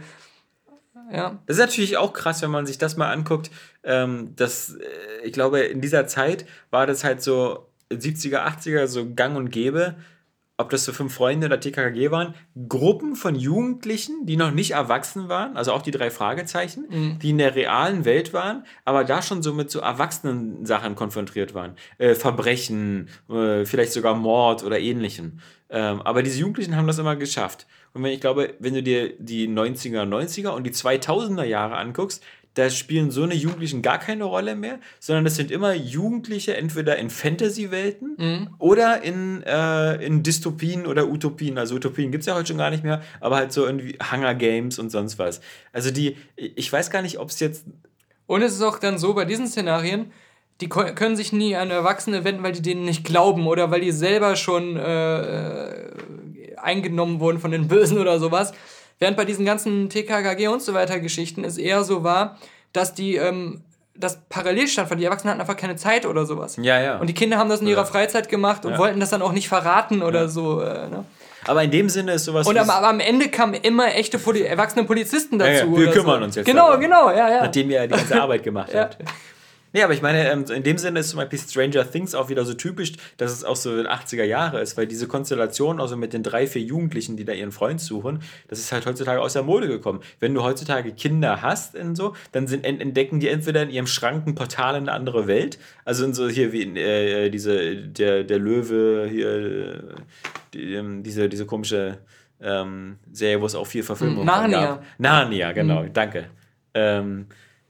Ja. 1.12 1.38
Das 1.46 1.56
ist 1.56 1.60
natürlich 1.60 1.96
auch 1.96 2.12
krass, 2.12 2.42
wenn 2.42 2.50
man 2.50 2.66
sich 2.66 2.78
das 2.78 2.96
mal 2.96 3.12
anguckt. 3.12 3.50
Ähm, 3.82 4.32
das, 4.36 4.74
äh, 4.74 5.26
ich 5.26 5.32
glaube, 5.32 5.60
in 5.60 5.80
dieser 5.80 6.06
Zeit 6.06 6.46
war 6.70 6.86
das 6.86 7.04
halt 7.04 7.22
so 7.22 7.66
70er, 7.90 8.46
80er 8.46 8.86
so 8.86 9.12
gang 9.14 9.36
und 9.36 9.50
gäbe, 9.50 9.96
ob 10.56 10.70
das 10.70 10.84
so 10.84 10.92
fünf 10.92 11.12
Freunde 11.14 11.46
oder 11.46 11.58
TKKG 11.58 12.10
waren, 12.12 12.34
Gruppen 12.68 13.16
von 13.16 13.34
Jugendlichen, 13.34 14.24
die 14.24 14.36
noch 14.36 14.52
nicht 14.52 14.72
erwachsen 14.72 15.28
waren, 15.28 15.56
also 15.56 15.72
auch 15.72 15.82
die 15.82 15.90
drei 15.90 16.10
Fragezeichen, 16.10 16.86
mhm. 16.88 17.18
die 17.18 17.30
in 17.30 17.38
der 17.38 17.56
realen 17.56 18.04
Welt 18.04 18.32
waren, 18.32 18.64
aber 18.84 19.04
da 19.04 19.20
schon 19.20 19.42
so 19.42 19.52
mit 19.52 19.70
so 19.70 19.80
erwachsenen 19.80 20.64
Sachen 20.64 20.94
konfrontiert 20.94 21.54
waren. 21.54 21.74
Äh, 21.98 22.14
Verbrechen, 22.14 23.08
äh, 23.28 23.64
vielleicht 23.64 23.92
sogar 23.92 24.14
Mord 24.14 24.62
oder 24.62 24.78
ähnlichem. 24.78 25.40
Ähm, 25.70 26.02
aber 26.02 26.22
diese 26.22 26.38
Jugendlichen 26.38 26.76
haben 26.76 26.86
das 26.86 26.98
immer 26.98 27.16
geschafft. 27.16 27.66
Und 27.92 28.04
wenn 28.04 28.12
ich 28.12 28.20
glaube, 28.20 28.54
wenn 28.60 28.74
du 28.74 28.82
dir 28.82 29.12
die 29.18 29.48
90er, 29.48 30.02
90er 30.02 30.50
und 30.50 30.64
die 30.64 30.72
2000er 30.72 31.44
Jahre 31.44 31.76
anguckst, 31.76 32.22
da 32.54 32.70
spielen 32.70 33.10
so 33.10 33.24
eine 33.24 33.34
Jugendlichen 33.34 33.82
gar 33.82 33.98
keine 33.98 34.24
Rolle 34.24 34.54
mehr, 34.54 34.78
sondern 35.00 35.26
es 35.26 35.34
sind 35.36 35.50
immer 35.50 35.74
Jugendliche 35.74 36.56
entweder 36.56 36.96
in 36.96 37.10
Fantasy-Welten 37.10 38.14
Mhm. 38.16 38.48
oder 38.58 39.02
in, 39.02 39.42
äh, 39.42 39.96
in 40.04 40.22
Dystopien 40.22 40.86
oder 40.86 41.08
Utopien. 41.08 41.58
Also 41.58 41.74
Utopien 41.74 42.12
gibt 42.12 42.22
es 42.22 42.26
ja 42.26 42.34
heute 42.34 42.48
schon 42.48 42.58
gar 42.58 42.70
nicht 42.70 42.84
mehr, 42.84 43.02
aber 43.20 43.36
halt 43.36 43.52
so 43.52 43.66
irgendwie 43.66 43.98
Hunger 44.12 44.34
Games 44.34 44.78
und 44.78 44.90
sonst 44.90 45.18
was. 45.18 45.40
Also 45.72 45.90
die, 45.90 46.16
ich 46.36 46.72
weiß 46.72 46.90
gar 46.90 47.02
nicht, 47.02 47.18
ob 47.18 47.30
es 47.30 47.40
jetzt 47.40 47.64
Und 48.26 48.42
es 48.42 48.54
ist 48.54 48.62
auch 48.62 48.78
dann 48.78 48.98
so 48.98 49.14
bei 49.14 49.24
diesen 49.24 49.46
Szenarien, 49.48 50.12
die 50.60 50.68
können 50.68 51.16
sich 51.16 51.32
nie 51.32 51.56
an 51.56 51.70
Erwachsene 51.72 52.22
wenden, 52.22 52.44
weil 52.44 52.52
die 52.52 52.62
denen 52.62 52.84
nicht 52.84 53.04
glauben 53.04 53.48
oder 53.48 53.72
weil 53.72 53.80
die 53.80 53.90
selber 53.90 54.36
schon 54.36 54.76
äh, 54.76 55.20
äh, 55.80 55.90
eingenommen 56.56 57.18
wurden 57.20 57.40
von 57.40 57.50
den 57.50 57.66
Bösen 57.68 57.98
oder 57.98 58.18
sowas. 58.20 58.52
Während 58.98 59.16
bei 59.16 59.24
diesen 59.24 59.44
ganzen 59.44 59.88
TKKG 59.90 60.48
und 60.48 60.62
so 60.62 60.72
weiter 60.74 61.00
Geschichten 61.00 61.44
es 61.44 61.58
eher 61.58 61.84
so 61.84 62.04
war, 62.04 62.38
dass 62.72 62.94
die 62.94 63.16
ähm, 63.16 63.62
das 63.96 64.18
parallel 64.28 64.66
stattfand. 64.68 65.00
Die 65.00 65.04
Erwachsenen 65.04 65.30
hatten 65.32 65.40
einfach 65.40 65.56
keine 65.56 65.76
Zeit 65.76 66.04
oder 66.06 66.26
sowas. 66.26 66.56
Ja, 66.60 66.80
ja. 66.80 66.98
Und 66.98 67.06
die 67.08 67.14
Kinder 67.14 67.38
haben 67.38 67.48
das 67.48 67.60
in 67.60 67.66
ihrer 67.68 67.82
Ja. 67.82 67.84
Freizeit 67.84 68.28
gemacht 68.28 68.64
und 68.64 68.72
Ja. 68.72 68.78
wollten 68.78 68.98
das 69.00 69.10
dann 69.10 69.22
auch 69.22 69.32
nicht 69.32 69.48
verraten 69.48 70.02
oder 70.02 70.28
so. 70.28 70.60
Äh, 70.60 70.88
ne? 70.88 71.04
aber 71.46 71.62
in 71.62 71.70
dem 71.70 71.88
Sinne 71.90 72.12
ist 72.14 72.24
sowas. 72.24 72.46
Und 72.46 72.56
am, 72.56 72.70
aber 72.70 72.88
am 72.88 73.00
Ende 73.00 73.28
kamen 73.28 73.52
immer 73.54 73.94
echte 73.94 74.18
Poli 74.18 74.42
erwachsene 74.42 74.84
Polizisten 74.84 75.38
dazu. 75.38 75.50
Ja, 75.50 75.58
ja, 75.64 75.76
wir 75.76 75.90
kümmern 75.90 76.20
so. 76.20 76.24
uns 76.24 76.34
jetzt 76.36 76.46
Genau, 76.46 76.68
darum. 76.68 76.80
genau, 76.80 77.10
ja, 77.10 77.28
ja. 77.28 77.40
nachdem 77.42 77.70
ihr 77.70 77.82
die 77.86 77.88
ganze 77.94 78.18
Arbeit 78.22 78.42
gemacht 78.42 78.72
Ja. 78.72 78.80
habt. 78.82 78.96
Nee, 79.74 79.82
aber 79.82 79.92
ich 79.92 80.00
meine, 80.02 80.30
ähm, 80.30 80.44
in 80.54 80.62
dem 80.62 80.78
Sinne 80.78 81.00
ist 81.00 81.10
zum 81.10 81.18
Beispiel 81.18 81.38
Stranger 81.38 81.90
Things 81.90 82.14
auch 82.14 82.28
wieder 82.30 82.44
so 82.44 82.54
typisch, 82.54 82.92
dass 83.16 83.32
es 83.32 83.44
auch 83.44 83.56
so 83.56 83.76
in 83.76 83.86
80er 83.86 84.22
Jahre 84.24 84.60
ist, 84.60 84.76
weil 84.78 84.86
diese 84.86 85.08
Konstellation, 85.08 85.80
also 85.80 85.96
mit 85.96 86.12
den 86.12 86.22
drei, 86.22 86.46
vier 86.46 86.62
Jugendlichen, 86.62 87.16
die 87.16 87.24
da 87.24 87.32
ihren 87.32 87.50
Freund 87.52 87.80
suchen, 87.80 88.20
das 88.48 88.60
ist 88.60 88.70
halt 88.72 88.86
heutzutage 88.86 89.20
aus 89.20 89.32
der 89.32 89.42
Mode 89.42 89.66
gekommen. 89.68 90.00
Wenn 90.20 90.32
du 90.32 90.42
heutzutage 90.44 90.92
Kinder 90.92 91.42
hast 91.42 91.74
und 91.74 91.96
so, 91.96 92.14
dann 92.32 92.46
sind, 92.46 92.64
ent- 92.64 92.80
entdecken 92.80 93.18
die 93.18 93.28
entweder 93.28 93.62
in 93.64 93.70
ihrem 93.70 93.86
Schrank 93.88 94.26
ein 94.28 94.34
Portal 94.36 94.76
in 94.76 94.82
eine 94.88 94.92
andere 94.92 95.26
Welt, 95.26 95.58
also 95.84 96.04
in 96.04 96.14
so 96.14 96.28
hier 96.28 96.52
wie 96.52 96.62
in, 96.62 96.76
äh, 96.76 97.28
diese, 97.30 97.74
der, 97.76 98.22
der 98.22 98.38
Löwe, 98.38 99.08
hier, 99.10 99.96
die, 100.54 100.74
ähm, 100.74 101.02
diese, 101.02 101.28
diese 101.28 101.46
komische 101.46 101.98
ähm, 102.40 102.96
Serie, 103.12 103.40
wo 103.40 103.46
es 103.46 103.54
auch 103.56 103.66
vier 103.66 103.82
Verfilmungen 103.82 104.18
von 104.28 104.50
Narnia. 104.50 104.60
gab. 104.66 104.84
Narnia, 104.98 105.52
genau, 105.52 105.84
danke. 105.92 106.26
Ähm, 106.74 107.26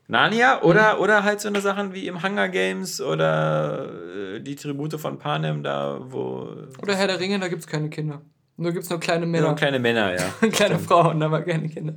Narnia 0.06 0.62
oder, 0.62 1.00
oder 1.00 1.24
halt 1.24 1.40
so 1.40 1.48
eine 1.48 1.60
Sachen 1.60 1.94
wie 1.94 2.06
im 2.06 2.22
Hunger 2.22 2.48
Games 2.48 3.00
oder 3.00 3.90
äh, 4.34 4.40
die 4.40 4.54
Tribute 4.54 5.00
von 5.00 5.18
Panem, 5.18 5.62
da 5.62 5.98
wo. 6.00 6.50
Oder 6.82 6.94
Herr 6.94 7.06
der 7.06 7.20
Ringe, 7.20 7.38
da 7.38 7.48
gibt 7.48 7.62
es 7.62 7.66
keine 7.66 7.88
Kinder. 7.88 8.20
Nur 8.56 8.72
gibt 8.72 8.84
es 8.84 8.90
nur 8.90 9.00
kleine 9.00 9.26
Männer. 9.26 9.54
kleine 9.54 9.78
Männer, 9.78 10.14
ja. 10.14 10.48
kleine 10.52 10.78
Frauen, 10.78 11.22
aber 11.22 11.42
keine 11.42 11.68
Kinder. 11.68 11.94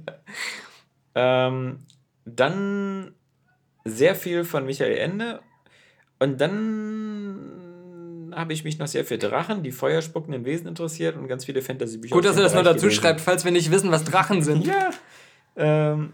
Ähm, 1.14 1.80
dann 2.26 3.14
sehr 3.86 4.16
viel 4.16 4.44
von 4.44 4.66
Michael 4.66 4.98
Ende. 4.98 5.42
Und 6.20 6.42
dann 6.42 7.68
habe 8.36 8.54
ich 8.54 8.64
mich 8.64 8.80
noch 8.80 8.88
sehr 8.88 9.06
für 9.06 9.18
Drachen, 9.18 9.64
die 9.64 9.72
feuerspuckenden 9.72 10.46
Wesen 10.46 10.68
interessiert 10.68 11.16
und 11.16 11.28
ganz 11.28 11.46
viele 11.46 11.62
Fantasy-Bücher. 11.62 12.14
Gut, 12.14 12.26
dass 12.26 12.36
er 12.36 12.42
dem 12.42 12.44
das 12.44 12.54
noch 12.54 12.64
Bereich 12.64 12.76
dazu 12.76 12.90
schreibt, 12.90 13.22
falls 13.22 13.46
wir 13.46 13.52
nicht 13.52 13.72
wissen, 13.72 13.92
was 13.92 14.04
Drachen 14.04 14.42
sind. 14.42 14.66
Ja. 14.78 14.92
Ähm, 15.60 16.14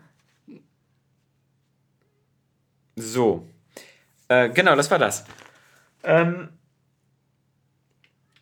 so. 2.95 3.47
Äh, 4.27 4.49
genau, 4.49 4.75
das 4.75 4.89
war 4.91 4.99
das. 4.99 5.25
Ähm, 6.03 6.49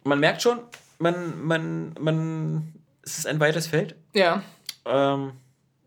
man 0.04 0.20
merkt 0.20 0.42
schon, 0.42 0.60
man, 1.00 1.46
man, 1.46 1.94
man, 2.00 2.74
es 3.04 3.18
ist 3.18 3.28
ein 3.28 3.40
weites 3.40 3.68
Feld. 3.68 3.96
Ja. 4.14 4.44
Ähm, 4.86 5.34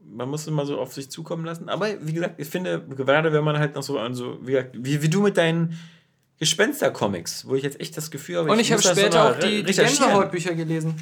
man 0.07 0.29
muss 0.29 0.43
es 0.43 0.51
mal 0.51 0.67
so 0.67 0.79
auf 0.79 0.93
sich 0.93 1.11
zukommen 1.11 1.45
lassen. 1.45 1.69
Aber 1.69 1.89
wie 2.01 2.13
gesagt, 2.13 2.35
ich 2.39 2.49
finde, 2.49 2.81
gerade 2.81 3.33
wenn 3.33 3.45
man 3.45 3.59
halt 3.59 3.75
noch 3.75 3.83
so 3.83 3.99
an 3.99 4.15
so, 4.15 4.39
wie, 4.43 4.53
gesagt, 4.53 4.71
wie, 4.75 5.03
wie 5.03 5.09
du 5.09 5.23
mit 5.23 5.37
deinen 5.37 5.79
Gespenster-Comics, 6.39 7.47
wo 7.49 7.55
ich 7.55 7.63
jetzt 7.63 7.81
echt 7.81 7.97
das 7.97 8.11
Gefühl 8.11 8.39
habe, 8.39 8.51
Und 8.51 8.61
ich 8.61 8.71
habe 8.71 8.79
muss 8.79 8.89
das 8.89 8.99
später 8.99 9.31
auch 9.31 9.39
die, 9.39 9.63
die. 9.63 9.73
Gänsehautbücher 9.73 10.55
gelesen. 10.55 11.01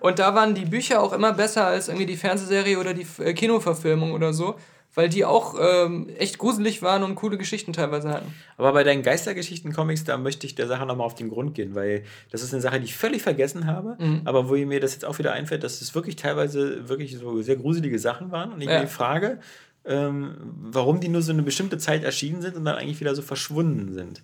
Und 0.00 0.18
da 0.18 0.34
waren 0.34 0.54
die 0.54 0.64
Bücher 0.64 1.00
auch 1.00 1.12
immer 1.12 1.32
besser 1.32 1.66
als 1.66 1.88
irgendwie 1.88 2.06
die 2.06 2.16
Fernsehserie 2.16 2.78
oder 2.78 2.94
die 2.94 3.06
äh, 3.18 3.32
Kinoverfilmung 3.34 4.12
oder 4.12 4.32
so, 4.32 4.56
weil 4.94 5.08
die 5.08 5.24
auch 5.24 5.54
ähm, 5.60 6.08
echt 6.18 6.38
gruselig 6.38 6.82
waren 6.82 7.02
und 7.02 7.14
coole 7.14 7.38
Geschichten 7.38 7.72
teilweise 7.72 8.10
hatten. 8.10 8.34
Aber 8.58 8.72
bei 8.72 8.84
deinen 8.84 9.02
Geistergeschichten-Comics, 9.02 10.04
da 10.04 10.18
möchte 10.18 10.46
ich 10.46 10.54
der 10.54 10.66
Sache 10.66 10.84
nochmal 10.84 11.06
auf 11.06 11.14
den 11.14 11.30
Grund 11.30 11.54
gehen, 11.54 11.74
weil 11.74 12.04
das 12.30 12.42
ist 12.42 12.52
eine 12.52 12.60
Sache, 12.62 12.78
die 12.78 12.84
ich 12.86 12.94
völlig 12.94 13.22
vergessen 13.22 13.66
habe, 13.66 13.96
Mhm. 13.98 14.20
aber 14.24 14.48
wo 14.48 14.54
mir 14.54 14.80
das 14.80 14.92
jetzt 14.92 15.04
auch 15.04 15.18
wieder 15.18 15.32
einfällt, 15.32 15.64
dass 15.64 15.80
es 15.80 15.94
wirklich 15.94 16.16
teilweise 16.16 16.88
wirklich 16.88 17.16
so 17.16 17.40
sehr 17.42 17.56
gruselige 17.56 17.98
Sachen 17.98 18.30
waren 18.30 18.52
und 18.52 18.60
ich 18.60 18.68
Ja. 18.68 18.80
mir 18.80 18.86
frage, 18.88 19.40
ähm, 19.84 20.36
warum 20.60 21.00
die 21.00 21.08
nur 21.08 21.22
so 21.22 21.32
eine 21.32 21.42
bestimmte 21.42 21.78
Zeit 21.78 22.04
erschienen 22.04 22.40
sind 22.42 22.54
und 22.56 22.64
dann 22.64 22.76
eigentlich 22.76 23.00
wieder 23.00 23.14
so 23.14 23.22
verschwunden 23.22 23.92
sind. 23.94 24.22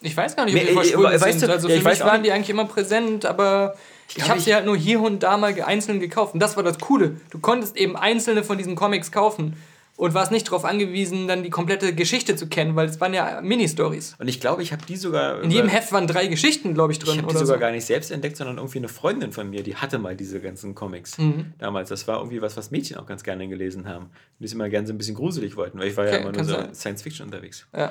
Ich 0.00 0.16
weiß 0.16 0.36
gar 0.36 0.44
nicht, 0.44 0.54
ob 0.54 0.60
die 0.62 0.68
äh, 0.68 0.72
verschwunden 0.72 1.12
äh, 1.12 1.20
weißt 1.20 1.40
sind. 1.40 1.48
du, 1.48 1.52
also 1.52 1.68
ja, 1.68 1.74
für 1.74 1.80
ich 1.80 1.84
mich 1.84 2.00
waren 2.00 2.22
die 2.22 2.30
eigentlich 2.32 2.50
immer 2.50 2.64
präsent, 2.66 3.26
aber 3.26 3.74
ich, 4.16 4.28
habe 4.28 4.38
ich- 4.38 4.44
sie 4.44 4.54
halt 4.54 4.66
nur 4.66 4.76
hier 4.76 5.00
und 5.00 5.22
da 5.22 5.36
mal 5.36 5.54
einzeln 5.62 6.00
gekauft. 6.00 6.34
Und 6.34 6.40
das 6.40 6.56
war 6.56 6.62
das 6.62 6.78
Coole. 6.78 7.20
Du 7.30 7.38
konntest 7.38 7.76
eben 7.76 7.96
einzelne 7.96 8.42
von 8.44 8.56
diesen 8.58 8.74
Comics 8.74 9.12
kaufen 9.12 9.54
und 9.96 10.14
warst 10.14 10.30
nicht 10.30 10.46
darauf 10.46 10.64
angewiesen, 10.64 11.26
dann 11.26 11.42
die 11.42 11.50
komplette 11.50 11.92
Geschichte 11.92 12.36
zu 12.36 12.46
kennen, 12.46 12.76
weil 12.76 12.88
es 12.88 13.00
waren 13.00 13.12
ja 13.14 13.40
Mini-Stories. 13.42 14.14
Und 14.20 14.28
ich 14.28 14.40
glaube, 14.40 14.62
ich 14.62 14.70
habe 14.72 14.86
die 14.86 14.94
sogar. 14.96 15.42
In 15.42 15.50
jedem 15.50 15.68
Heft 15.68 15.90
waren 15.90 16.06
drei 16.06 16.28
Geschichten, 16.28 16.72
glaube 16.72 16.92
ich, 16.92 16.98
Ich 17.00 17.04
drin. 17.04 17.18
habe 17.18 17.26
die 17.26 17.34
sogar 17.36 17.56
so. 17.56 17.60
gar 17.60 17.72
nicht 17.72 17.84
selbst 17.84 18.12
entdeckt, 18.12 18.36
sondern 18.36 18.58
irgendwie 18.58 18.78
eine 18.78 18.86
Freundin 18.88 19.32
von 19.32 19.50
mir, 19.50 19.64
die 19.64 19.74
hatte 19.74 19.98
mal 19.98 20.14
diese 20.14 20.38
ganzen 20.40 20.76
Comics 20.76 21.18
Mhm. 21.18 21.52
damals. 21.58 21.88
Das 21.88 22.06
war 22.06 22.18
irgendwie 22.18 22.40
was, 22.40 22.56
was 22.56 22.70
Mädchen 22.70 22.96
auch 22.98 23.06
ganz 23.06 23.24
gerne 23.24 23.48
gelesen 23.48 23.88
haben. 23.88 24.10
Die 24.38 24.44
es 24.44 24.52
immer 24.52 24.68
gerne 24.68 24.86
so 24.86 24.92
ein 24.92 24.98
bisschen 24.98 25.16
gruselig 25.16 25.56
wollten, 25.56 25.80
weil 25.80 25.88
ich 25.88 25.96
war 25.96 26.04
ja 26.06 26.12
Okay, 26.12 26.22
immer 26.22 26.32
nur 26.32 26.44
so 26.44 26.52
sein. 26.52 26.74
Science 26.76 27.02
Fiction 27.02 27.26
unterwegs. 27.26 27.66
Ja. 27.76 27.90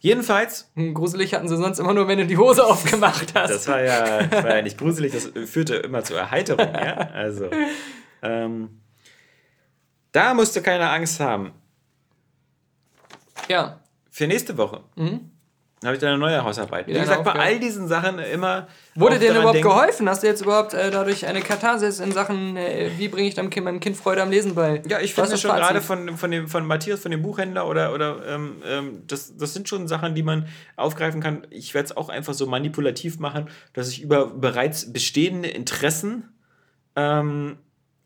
Jedenfalls, 0.00 0.70
Hm, 0.74 0.94
Gruselig 0.94 1.34
hatten 1.34 1.48
sie 1.48 1.56
sonst 1.56 1.78
immer 1.78 1.94
nur, 1.94 2.06
wenn 2.08 2.18
du 2.18 2.26
die 2.26 2.36
Hose 2.38 2.64
aufgemacht 2.64 3.34
hast. 3.34 3.50
das 3.50 3.68
war 3.68 3.82
ja, 3.82 4.22
das 4.24 4.44
war 4.44 4.56
ja 4.56 4.62
nicht 4.62 4.78
gruselig, 4.78 5.12
das 5.12 5.30
führte 5.50 5.76
immer 5.76 6.04
zur 6.04 6.18
Erheiterung, 6.18 6.72
ja. 6.74 6.94
Also, 6.96 7.50
ähm, 8.22 8.80
da 10.12 10.34
musst 10.34 10.54
du 10.56 10.62
keine 10.62 10.88
Angst 10.90 11.20
haben. 11.20 11.52
ja. 13.48 13.80
Für 14.10 14.26
nächste 14.26 14.56
Woche 14.56 14.82
Mhm. 14.96 15.30
Habe 15.84 15.94
ich 15.94 16.00
dann 16.00 16.08
eine 16.10 16.18
neue 16.18 16.42
Hausarbeit. 16.42 16.86
Wie 16.86 16.94
gesagt, 16.94 17.22
bei 17.22 17.32
Aufgabe. 17.32 17.40
all 17.40 17.60
diesen 17.60 17.86
Sachen 17.86 18.18
immer. 18.18 18.66
Wurde 18.94 19.18
dir 19.18 19.28
denn 19.28 19.36
überhaupt 19.36 19.56
denken- 19.56 19.68
geholfen? 19.68 20.08
Hast 20.08 20.22
du 20.22 20.26
jetzt 20.26 20.40
überhaupt 20.40 20.72
äh, 20.72 20.90
dadurch 20.90 21.26
eine 21.26 21.42
Katharsis 21.42 22.00
in 22.00 22.12
Sachen, 22.12 22.56
äh, 22.56 22.92
wie 22.96 23.08
bringe 23.08 23.28
ich 23.28 23.34
deinem 23.34 23.50
kind, 23.50 23.66
meinem 23.66 23.80
Kind 23.80 23.94
Freude 23.94 24.22
am 24.22 24.30
Lesen 24.30 24.54
bei? 24.54 24.82
Ja, 24.88 25.00
ich 25.00 25.12
finde 25.12 25.36
schon 25.36 25.50
gerade 25.54 25.82
von, 25.82 26.16
von, 26.16 26.30
dem, 26.30 26.48
von 26.48 26.66
Matthias, 26.66 27.00
von 27.00 27.10
dem 27.10 27.20
Buchhändler 27.22 27.68
oder, 27.68 27.92
oder 27.92 28.26
ähm, 28.26 28.62
ähm, 28.66 29.02
das, 29.06 29.36
das 29.36 29.52
sind 29.52 29.68
schon 29.68 29.86
Sachen, 29.86 30.14
die 30.14 30.22
man 30.22 30.46
aufgreifen 30.76 31.20
kann. 31.20 31.46
Ich 31.50 31.74
werde 31.74 31.86
es 31.86 31.96
auch 31.96 32.08
einfach 32.08 32.32
so 32.32 32.46
manipulativ 32.46 33.18
machen, 33.18 33.50
dass 33.74 33.88
ich 33.90 34.00
über 34.00 34.28
bereits 34.28 34.90
bestehende 34.94 35.48
Interessen 35.48 36.32
ähm, 36.96 37.58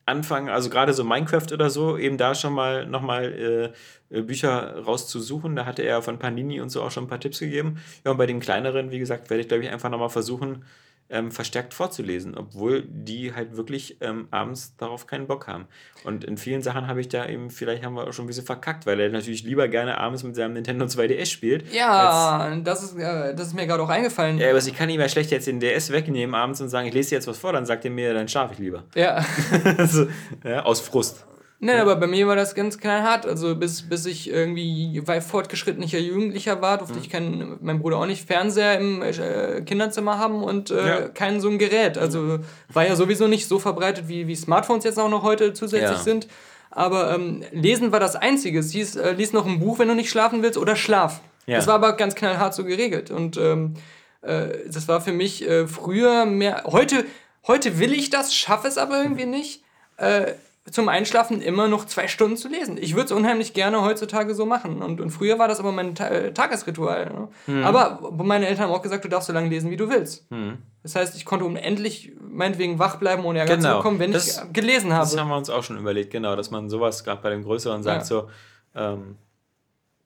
anfange, 0.07 0.53
also 0.53 0.71
gerade 0.71 0.93
so 0.93 1.05
Minecraft 1.05 1.53
oder 1.53 1.71
so, 1.71 1.97
eben 1.97 2.17
da 2.17 2.35
schon 2.35 2.53
mal 2.53 2.87
nochmal 2.87 3.73
äh, 4.11 4.17
äh, 4.19 4.23
Bücher 4.23 4.79
rauszusuchen. 4.79 5.57
Da 5.57 5.67
hatte 5.67 5.83
er 5.83 6.03
von 6.03 6.19
Panini 6.19 6.61
und 6.61 6.71
so 6.71 6.83
auch 6.83 6.91
schon 6.91 7.05
ein 7.05 7.09
paar 7.09 7.21
Tipps 7.21 7.39
gegeben. 7.39 7.79
Ja, 8.05 8.11
und 8.11 8.17
bei 8.17 8.27
den 8.27 8.41
kleineren, 8.41 8.91
wie 8.91 8.99
gesagt, 8.99 9.31
werde 9.31 9.43
ich, 9.43 9.49
glaube 9.49 9.65
ich, 9.65 9.71
einfach 9.71 9.91
nochmal 9.91 10.11
versuchen, 10.11 10.65
ähm, 11.11 11.31
verstärkt 11.31 11.75
vorzulesen, 11.75 12.37
obwohl 12.37 12.85
die 12.87 13.35
halt 13.35 13.57
wirklich 13.57 13.97
ähm, 14.01 14.29
abends 14.31 14.77
darauf 14.77 15.07
keinen 15.07 15.27
Bock 15.27 15.47
haben. 15.47 15.67
Und 16.05 16.25
in 16.25 16.37
vielen 16.37 16.63
Sachen 16.63 16.87
habe 16.87 17.01
ich 17.01 17.09
da 17.09 17.27
eben, 17.27 17.51
vielleicht 17.51 17.85
haben 17.85 17.95
wir 17.95 18.07
auch 18.07 18.13
schon 18.13 18.25
ein 18.25 18.29
bisschen 18.29 18.47
verkackt, 18.47 18.87
weil 18.87 18.99
er 19.01 19.11
natürlich 19.11 19.43
lieber 19.43 19.69
gerne 19.69 19.99
abends 19.99 20.23
mit 20.23 20.37
seinem 20.37 20.55
Nintendo 20.55 20.87
2DS 20.87 21.27
spielt. 21.27 21.73
Ja, 21.73 22.57
das 22.63 22.83
ist, 22.83 22.97
äh, 22.97 23.35
das 23.35 23.49
ist 23.49 23.55
mir 23.55 23.67
gerade 23.67 23.83
auch 23.83 23.89
eingefallen. 23.89 24.39
ja, 24.39 24.51
aber 24.51 24.59
ich 24.59 24.75
kann 24.75 24.89
ihm 24.89 25.01
ja 25.01 25.09
schlecht 25.09 25.31
jetzt 25.31 25.47
den 25.47 25.61
DS 25.61 25.91
wegnehmen 25.91 26.35
abends 26.35 26.61
und 26.61 26.69
sagen, 26.69 26.87
ich 26.87 26.95
lese 26.95 27.11
dir 27.11 27.17
jetzt 27.17 27.27
was 27.27 27.39
vor, 27.39 27.53
dann 27.53 27.67
sagt 27.67 27.85
er 27.85 27.91
mir, 27.91 28.15
dann 28.15 28.29
schlafe 28.29 28.55
ich 28.55 28.61
lieber. 28.61 28.85
Ja. 28.95 29.25
also, 29.77 30.07
ja, 30.45 30.63
aus 30.65 30.81
Frust. 30.81 31.27
Nee, 31.63 31.73
aber 31.75 31.97
bei 31.97 32.07
mir 32.07 32.27
war 32.27 32.37
das 32.37 32.55
ganz 32.55 32.79
knallhart. 32.79 33.27
Also 33.27 33.55
bis, 33.55 33.83
bis 33.89 34.07
ich 34.07 34.31
irgendwie 34.31 35.03
weit 35.07 35.23
fortgeschrittener 35.23 35.87
Jugendlicher 35.87 36.63
war, 36.63 36.75
Mhm. 36.77 36.79
durfte 36.79 36.99
ich 36.99 37.11
keinen, 37.11 37.59
mein 37.61 37.81
Bruder 37.81 37.99
auch 37.99 38.07
nicht 38.07 38.27
Fernseher 38.27 38.79
im 38.79 39.03
äh, 39.03 39.61
Kinderzimmer 39.61 40.19
haben 40.19 40.43
und 40.43 40.71
äh, 40.71 40.89
Ja. 40.89 41.01
kein 41.09 41.39
so 41.41 41.51
ein 41.51 41.59
Gerät. 41.59 41.99
Also 41.99 42.39
war 42.73 42.87
ja 42.87 42.97
sowieso 42.97 43.29
nicht 43.29 43.47
so 43.47 43.59
verbreitet, 43.59 44.09
wie, 44.09 44.27
wie 44.27 44.35
Smartphones 44.37 44.85
jetzt 44.85 44.99
auch 44.99 45.11
noch 45.11 45.23
heute 45.23 45.53
zusätzlich 45.53 45.99
Ja. 45.99 46.03
sind. 46.03 46.29
Aber 46.71 47.15
ähm, 47.15 47.43
Lesen 47.53 47.93
war 47.93 48.01
das 48.01 48.17
Einzige. 48.17 48.61
Es 48.61 48.71
hieß, 48.73 48.97
äh, 48.97 49.13
lies 49.13 49.33
noch 49.35 49.45
ein 49.45 49.61
Buch, 49.61 49.79
wenn 49.79 49.89
du 49.89 49.95
nicht 49.95 50.09
schlafen 50.09 50.43
willst, 50.43 50.57
oder 50.57 50.77
schlaf. 50.77 51.21
Ja. 51.47 51.57
Das 51.57 51.67
war 51.67 51.75
aber 51.75 51.93
ganz 51.95 52.15
knallhart 52.15 52.55
so 52.55 52.65
geregelt. 52.65 53.11
Und 53.11 53.37
ähm, 53.37 53.75
äh, 54.23 54.49
das 54.67 54.89
war 54.89 55.01
für 55.03 55.13
mich 55.13 55.47
äh, 55.47 55.67
früher 55.67 56.25
mehr. 56.25 56.63
Heute, 56.67 57.05
heute 57.47 57.79
will 57.79 57.93
ich 57.93 58.09
das, 58.09 58.35
schaffe 58.35 58.67
es 58.69 58.79
aber 58.79 59.03
irgendwie 59.03 59.27
nicht. 59.27 59.63
Zum 60.71 60.89
Einschlafen 60.89 61.41
immer 61.43 61.69
noch 61.69 61.85
zwei 61.87 62.07
Stunden 62.09 62.37
zu 62.37 62.49
lesen. 62.49 62.77
Ich 62.81 62.95
würde 62.95 63.07
es 63.07 63.13
unheimlich 63.13 63.55
gerne 63.55 63.83
heutzutage 63.83 64.35
so 64.35 64.47
machen. 64.47 64.83
Und, 64.83 65.01
und 65.01 65.11
früher 65.11 65.39
war 65.39 65.49
das 65.49 65.59
aber 65.61 65.73
mein 65.73 65.95
Ta 65.95 66.09
äh, 66.09 66.33
Tagesritual. 66.33 67.07
Ne? 67.13 67.29
Mhm. 67.47 67.65
Aber 67.65 68.13
meine 68.23 68.47
Eltern 68.47 68.67
haben 68.67 68.73
auch 68.75 68.83
gesagt, 68.83 69.05
du 69.05 69.09
darfst 69.09 69.27
so 69.27 69.33
lange 69.33 69.49
lesen, 69.49 69.71
wie 69.71 69.77
du 69.77 69.89
willst. 69.91 70.27
Das 70.83 70.95
heißt, 70.97 71.17
ich 71.17 71.25
konnte 71.25 71.45
unendlich 71.45 72.13
meinetwegen 72.21 72.79
wach 72.79 72.97
bleiben, 72.97 73.25
ohne 73.25 73.41
Ärger 73.41 73.57
Genau. 73.57 73.71
zu 73.71 73.77
bekommen, 73.79 73.99
wenn 73.99 74.13
Das- 74.13 74.43
ich 74.45 74.53
gelesen 74.53 74.91
Das 74.91 75.11
habe. 75.13 75.21
haben 75.23 75.29
wir 75.29 75.37
uns 75.37 75.51
auch 75.51 75.63
schon 75.63 75.77
überlegt, 75.79 76.11
genau, 76.11 76.37
dass 76.37 76.51
man 76.51 76.69
sowas 76.71 77.05
gerade 77.05 77.21
bei 77.23 77.31
dem 77.31 77.43
Größeren 77.45 77.83
sagt, 77.83 78.03
Ja. 78.03 78.05
so, 78.05 78.29
Ähm, 78.75 79.17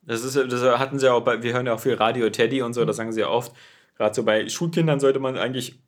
das, 0.03 0.24
ist, 0.24 0.36
das 0.36 0.78
hatten 0.78 0.99
sie 0.99 1.11
auch 1.12 1.20
bei, 1.23 1.43
wir 1.43 1.53
hören 1.53 1.66
ja 1.66 1.74
auch 1.74 1.81
viel 1.81 1.95
Radio 1.95 2.28
Teddy 2.31 2.62
und 2.62 2.74
so, 2.74 2.85
das 2.85 2.97
sagen 2.97 3.12
sie 3.12 3.20
ja 3.20 3.28
oft. 3.28 3.53
Gerade 3.97 4.15
so 4.15 4.23
bei 4.23 4.49
Schulkindern 4.49 5.01
sollte 5.01 5.19
man 5.20 5.36
eigentlich 5.39 5.78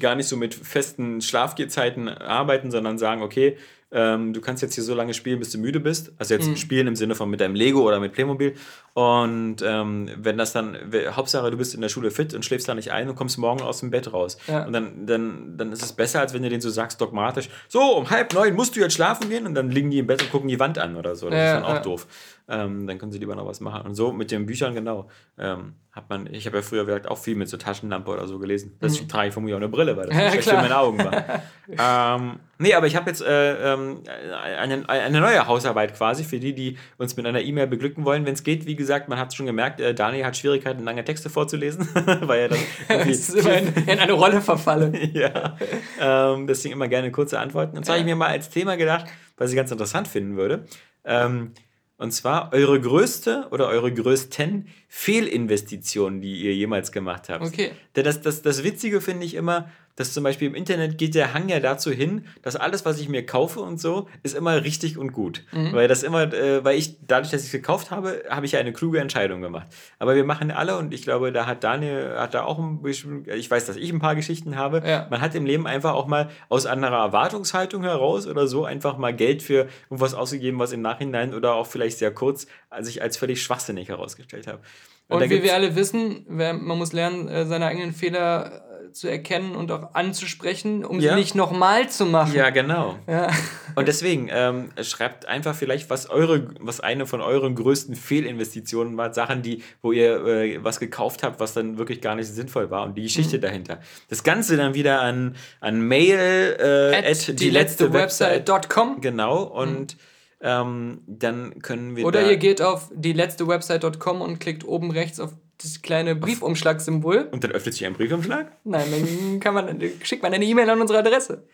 gar 0.00 0.14
nicht 0.14 0.28
so 0.28 0.36
mit 0.36 0.54
festen 0.54 1.20
Schlafgezeiten 1.20 2.08
arbeiten, 2.08 2.70
sondern 2.70 2.96
sagen, 2.98 3.22
okay, 3.22 3.56
ähm, 3.92 4.32
du 4.32 4.40
kannst 4.40 4.62
jetzt 4.62 4.74
hier 4.74 4.84
so 4.84 4.94
lange 4.94 5.14
spielen, 5.14 5.38
bis 5.38 5.50
du 5.50 5.58
müde 5.58 5.80
bist. 5.80 6.12
Also 6.18 6.34
jetzt 6.34 6.46
mhm. 6.46 6.56
spielen 6.56 6.86
im 6.86 6.96
Sinne 6.96 7.14
von 7.14 7.28
mit 7.28 7.40
deinem 7.40 7.54
Lego 7.54 7.86
oder 7.86 7.98
mit 7.98 8.12
Playmobil. 8.12 8.54
Und 8.94 9.56
ähm, 9.62 10.10
wenn 10.16 10.38
das 10.38 10.52
dann, 10.52 10.76
Hauptsache 11.10 11.50
du 11.50 11.56
bist 11.56 11.74
in 11.74 11.80
der 11.80 11.88
Schule 11.88 12.10
fit 12.10 12.34
und 12.34 12.44
schläfst 12.44 12.68
da 12.68 12.74
nicht 12.74 12.92
ein 12.92 13.08
und 13.08 13.16
kommst 13.16 13.38
morgen 13.38 13.62
aus 13.62 13.80
dem 13.80 13.90
Bett 13.90 14.12
raus. 14.12 14.38
Ja. 14.46 14.64
Und 14.64 14.72
dann, 14.72 15.06
dann, 15.06 15.56
dann 15.56 15.72
ist 15.72 15.82
es 15.82 15.92
besser, 15.92 16.20
als 16.20 16.34
wenn 16.34 16.42
du 16.42 16.48
den 16.48 16.60
so 16.60 16.70
sagst 16.70 17.00
dogmatisch, 17.00 17.48
so 17.68 17.80
um 17.96 18.10
halb 18.10 18.32
neun 18.32 18.54
musst 18.54 18.76
du 18.76 18.80
jetzt 18.80 18.94
schlafen 18.94 19.28
gehen 19.28 19.46
und 19.46 19.54
dann 19.54 19.70
liegen 19.70 19.90
die 19.90 19.98
im 19.98 20.06
Bett 20.06 20.22
und 20.22 20.30
gucken 20.30 20.48
die 20.48 20.60
Wand 20.60 20.78
an 20.78 20.96
oder 20.96 21.16
so. 21.16 21.28
Das 21.28 21.38
ja, 21.38 21.46
ist 21.46 21.54
dann 21.54 21.64
auch 21.64 21.74
ja. 21.74 21.80
doof. 21.80 22.06
Ähm, 22.50 22.88
dann 22.88 22.98
können 22.98 23.12
sie 23.12 23.18
lieber 23.18 23.36
noch 23.36 23.46
was 23.46 23.60
machen. 23.60 23.86
Und 23.86 23.94
so 23.94 24.12
mit 24.12 24.32
den 24.32 24.44
Büchern, 24.44 24.74
genau. 24.74 25.08
Ähm, 25.38 25.74
hat 25.92 26.10
man, 26.10 26.32
ich 26.32 26.46
habe 26.46 26.56
ja 26.56 26.62
früher 26.62 27.00
auch 27.08 27.18
viel 27.18 27.36
mit 27.36 27.48
so 27.48 27.56
Taschenlampe 27.56 28.10
oder 28.10 28.26
so 28.26 28.40
gelesen. 28.40 28.76
Das 28.80 29.00
mhm. 29.00 29.08
trage 29.08 29.28
ich 29.28 29.34
von 29.34 29.44
mir 29.44 29.54
auch 29.54 29.60
eine 29.60 29.68
Brille, 29.68 29.96
weil 29.96 30.08
das 30.08 30.16
ja, 30.18 30.30
schlecht 30.30 30.48
für 30.48 30.56
meine 30.56 30.76
Augen 30.76 30.98
war. 30.98 31.42
ähm, 32.18 32.40
nee, 32.58 32.74
aber 32.74 32.88
ich 32.88 32.96
habe 32.96 33.08
jetzt 33.08 33.22
äh, 33.22 33.72
ähm, 33.72 34.02
eine, 34.44 34.88
eine 34.88 35.20
neue 35.20 35.46
Hausarbeit 35.46 35.94
quasi 35.94 36.24
für 36.24 36.40
die, 36.40 36.54
die 36.54 36.76
uns 36.98 37.16
mit 37.16 37.24
einer 37.24 37.40
E-Mail 37.40 37.68
beglücken 37.68 38.04
wollen. 38.04 38.26
Wenn 38.26 38.34
es 38.34 38.42
geht, 38.42 38.66
wie 38.66 38.74
gesagt, 38.74 39.08
man 39.08 39.18
hat 39.18 39.28
es 39.28 39.36
schon 39.36 39.46
gemerkt, 39.46 39.80
äh, 39.80 39.94
Daniel 39.94 40.24
hat 40.24 40.36
Schwierigkeiten, 40.36 40.82
lange 40.82 41.04
Texte 41.04 41.30
vorzulesen, 41.30 41.88
weil 42.22 42.40
er 42.40 42.48
dann 42.48 42.58
in, 42.88 43.84
in, 43.86 43.98
eine 44.00 44.12
Rolle 44.12 44.40
verfallen. 44.40 44.96
ja, 45.14 45.56
ähm, 46.00 46.48
deswegen 46.48 46.74
immer 46.74 46.88
gerne 46.88 47.12
kurze 47.12 47.38
Antworten. 47.38 47.76
Und 47.76 47.84
zwar 47.84 47.94
ja. 47.94 48.00
habe 48.00 48.08
ich 48.08 48.12
mir 48.12 48.18
mal 48.18 48.28
als 48.30 48.50
Thema 48.50 48.76
gedacht, 48.76 49.06
was 49.36 49.50
ich 49.50 49.56
ganz 49.56 49.70
interessant 49.70 50.08
finden 50.08 50.36
würde. 50.36 50.66
Ähm, 51.04 51.52
und 52.00 52.12
zwar 52.12 52.50
eure 52.54 52.80
größte 52.80 53.48
oder 53.50 53.68
eure 53.68 53.92
größten 53.92 54.68
Fehlinvestitionen, 54.88 56.22
die 56.22 56.40
ihr 56.40 56.54
jemals 56.54 56.92
gemacht 56.92 57.28
habt. 57.28 57.44
Okay. 57.44 57.72
Das, 57.92 58.22
das, 58.22 58.40
das 58.40 58.64
Witzige 58.64 59.02
finde 59.02 59.26
ich 59.26 59.34
immer, 59.34 59.70
dass 59.96 60.12
zum 60.12 60.24
Beispiel 60.24 60.48
im 60.48 60.54
Internet 60.54 60.98
geht 60.98 61.14
der 61.14 61.34
Hang 61.34 61.48
ja 61.48 61.60
dazu 61.60 61.90
hin, 61.90 62.26
dass 62.42 62.56
alles, 62.56 62.84
was 62.84 63.00
ich 63.00 63.08
mir 63.08 63.26
kaufe 63.26 63.60
und 63.60 63.80
so, 63.80 64.08
ist 64.22 64.34
immer 64.34 64.64
richtig 64.64 64.96
und 64.96 65.12
gut. 65.12 65.44
Mhm. 65.52 65.72
Weil 65.72 65.88
das 65.88 66.02
immer, 66.02 66.32
äh, 66.32 66.64
weil 66.64 66.78
ich, 66.78 66.96
dadurch, 67.06 67.30
dass 67.30 67.42
ich 67.42 67.48
es 67.48 67.52
gekauft 67.52 67.90
habe, 67.90 68.24
habe 68.30 68.46
ich 68.46 68.52
ja 68.52 68.60
eine 68.60 68.72
kluge 68.72 69.00
Entscheidung 69.00 69.40
gemacht. 69.40 69.66
Aber 69.98 70.14
wir 70.14 70.24
machen 70.24 70.50
alle, 70.50 70.78
und 70.78 70.94
ich 70.94 71.02
glaube, 71.02 71.32
da 71.32 71.46
hat 71.46 71.64
Daniel, 71.64 72.14
hat 72.16 72.34
da 72.34 72.44
auch 72.44 72.58
ein 72.58 72.82
bisschen, 72.82 73.26
ich 73.28 73.50
weiß, 73.50 73.66
dass 73.66 73.76
ich 73.76 73.92
ein 73.92 74.00
paar 74.00 74.14
Geschichten 74.14 74.56
habe. 74.56 74.82
Ja. 74.86 75.06
Man 75.10 75.20
hat 75.20 75.34
im 75.34 75.46
Leben 75.46 75.66
einfach 75.66 75.94
auch 75.94 76.06
mal 76.06 76.30
aus 76.48 76.66
einer 76.66 76.88
Erwartungshaltung 76.88 77.82
heraus 77.82 78.26
oder 78.26 78.46
so 78.46 78.64
einfach 78.64 78.96
mal 78.96 79.14
Geld 79.14 79.42
für 79.42 79.68
irgendwas 79.90 80.14
ausgegeben, 80.14 80.58
was 80.58 80.72
im 80.72 80.82
Nachhinein 80.82 81.34
oder 81.34 81.54
auch 81.54 81.66
vielleicht 81.66 81.98
sehr 81.98 82.12
kurz 82.12 82.46
sich 82.80 83.02
als 83.02 83.16
völlig 83.16 83.42
schwachsinnig 83.42 83.88
herausgestellt 83.88 84.46
hat. 84.46 84.60
Und, 85.08 85.22
und 85.22 85.30
wie 85.30 85.42
wir 85.42 85.54
alle 85.54 85.74
wissen, 85.74 86.24
man 86.28 86.64
muss 86.64 86.92
lernen, 86.92 87.28
äh, 87.28 87.44
seine 87.44 87.66
eigenen 87.66 87.92
Fehler 87.92 88.69
zu 88.92 89.08
erkennen 89.08 89.54
und 89.54 89.70
auch 89.72 89.94
anzusprechen, 89.94 90.84
um 90.84 91.00
ja. 91.00 91.10
sie 91.10 91.18
nicht 91.18 91.34
nochmal 91.34 91.88
zu 91.88 92.06
machen. 92.06 92.34
Ja, 92.34 92.50
genau. 92.50 92.98
Ja. 93.06 93.30
Und 93.74 93.88
deswegen 93.88 94.28
ähm, 94.30 94.70
schreibt 94.82 95.26
einfach 95.26 95.54
vielleicht, 95.54 95.90
was 95.90 96.10
eure, 96.10 96.48
was 96.60 96.80
eine 96.80 97.06
von 97.06 97.20
euren 97.20 97.54
größten 97.54 97.94
Fehlinvestitionen 97.94 98.96
war, 98.96 99.12
Sachen, 99.14 99.42
die, 99.42 99.62
wo 99.82 99.92
ihr 99.92 100.24
äh, 100.26 100.64
was 100.64 100.80
gekauft 100.80 101.22
habt, 101.22 101.40
was 101.40 101.54
dann 101.54 101.78
wirklich 101.78 102.00
gar 102.00 102.14
nicht 102.14 102.28
sinnvoll 102.28 102.70
war 102.70 102.84
und 102.84 102.96
die 102.96 103.02
Geschichte 103.02 103.36
mhm. 103.38 103.42
dahinter. 103.42 103.80
Das 104.08 104.22
Ganze 104.22 104.56
dann 104.56 104.74
wieder 104.74 105.00
an, 105.00 105.36
an 105.60 105.80
Mail 105.80 106.56
äh, 106.58 106.96
at, 106.96 107.04
at 107.06 107.40
die 107.40 107.50
letzte 107.50 107.92
Website.com. 107.92 109.00
Genau. 109.00 109.42
Und 109.42 109.94
mhm. 109.94 110.00
Ähm, 110.42 111.02
dann 111.06 111.60
können 111.60 111.96
wir. 111.96 112.06
Oder 112.06 112.30
ihr 112.30 112.38
geht 112.38 112.62
auf 112.62 112.90
die 112.94 113.12
letzte 113.12 113.46
Website.com 113.46 114.22
und 114.22 114.40
klickt 114.40 114.64
oben 114.64 114.90
rechts 114.90 115.20
auf 115.20 115.34
das 115.62 115.82
kleine 115.82 116.14
Briefumschlagsymbol. 116.14 117.28
Und 117.30 117.44
dann 117.44 117.52
öffnet 117.52 117.74
sich 117.74 117.86
ein 117.86 117.94
Briefumschlag? 117.94 118.52
Nein, 118.64 118.86
dann 118.90 119.40
kann 119.40 119.54
man, 119.54 119.80
schickt 120.02 120.22
man 120.22 120.32
eine 120.32 120.44
E-Mail 120.44 120.70
an 120.70 120.80
unsere 120.80 121.00
Adresse. 121.00 121.44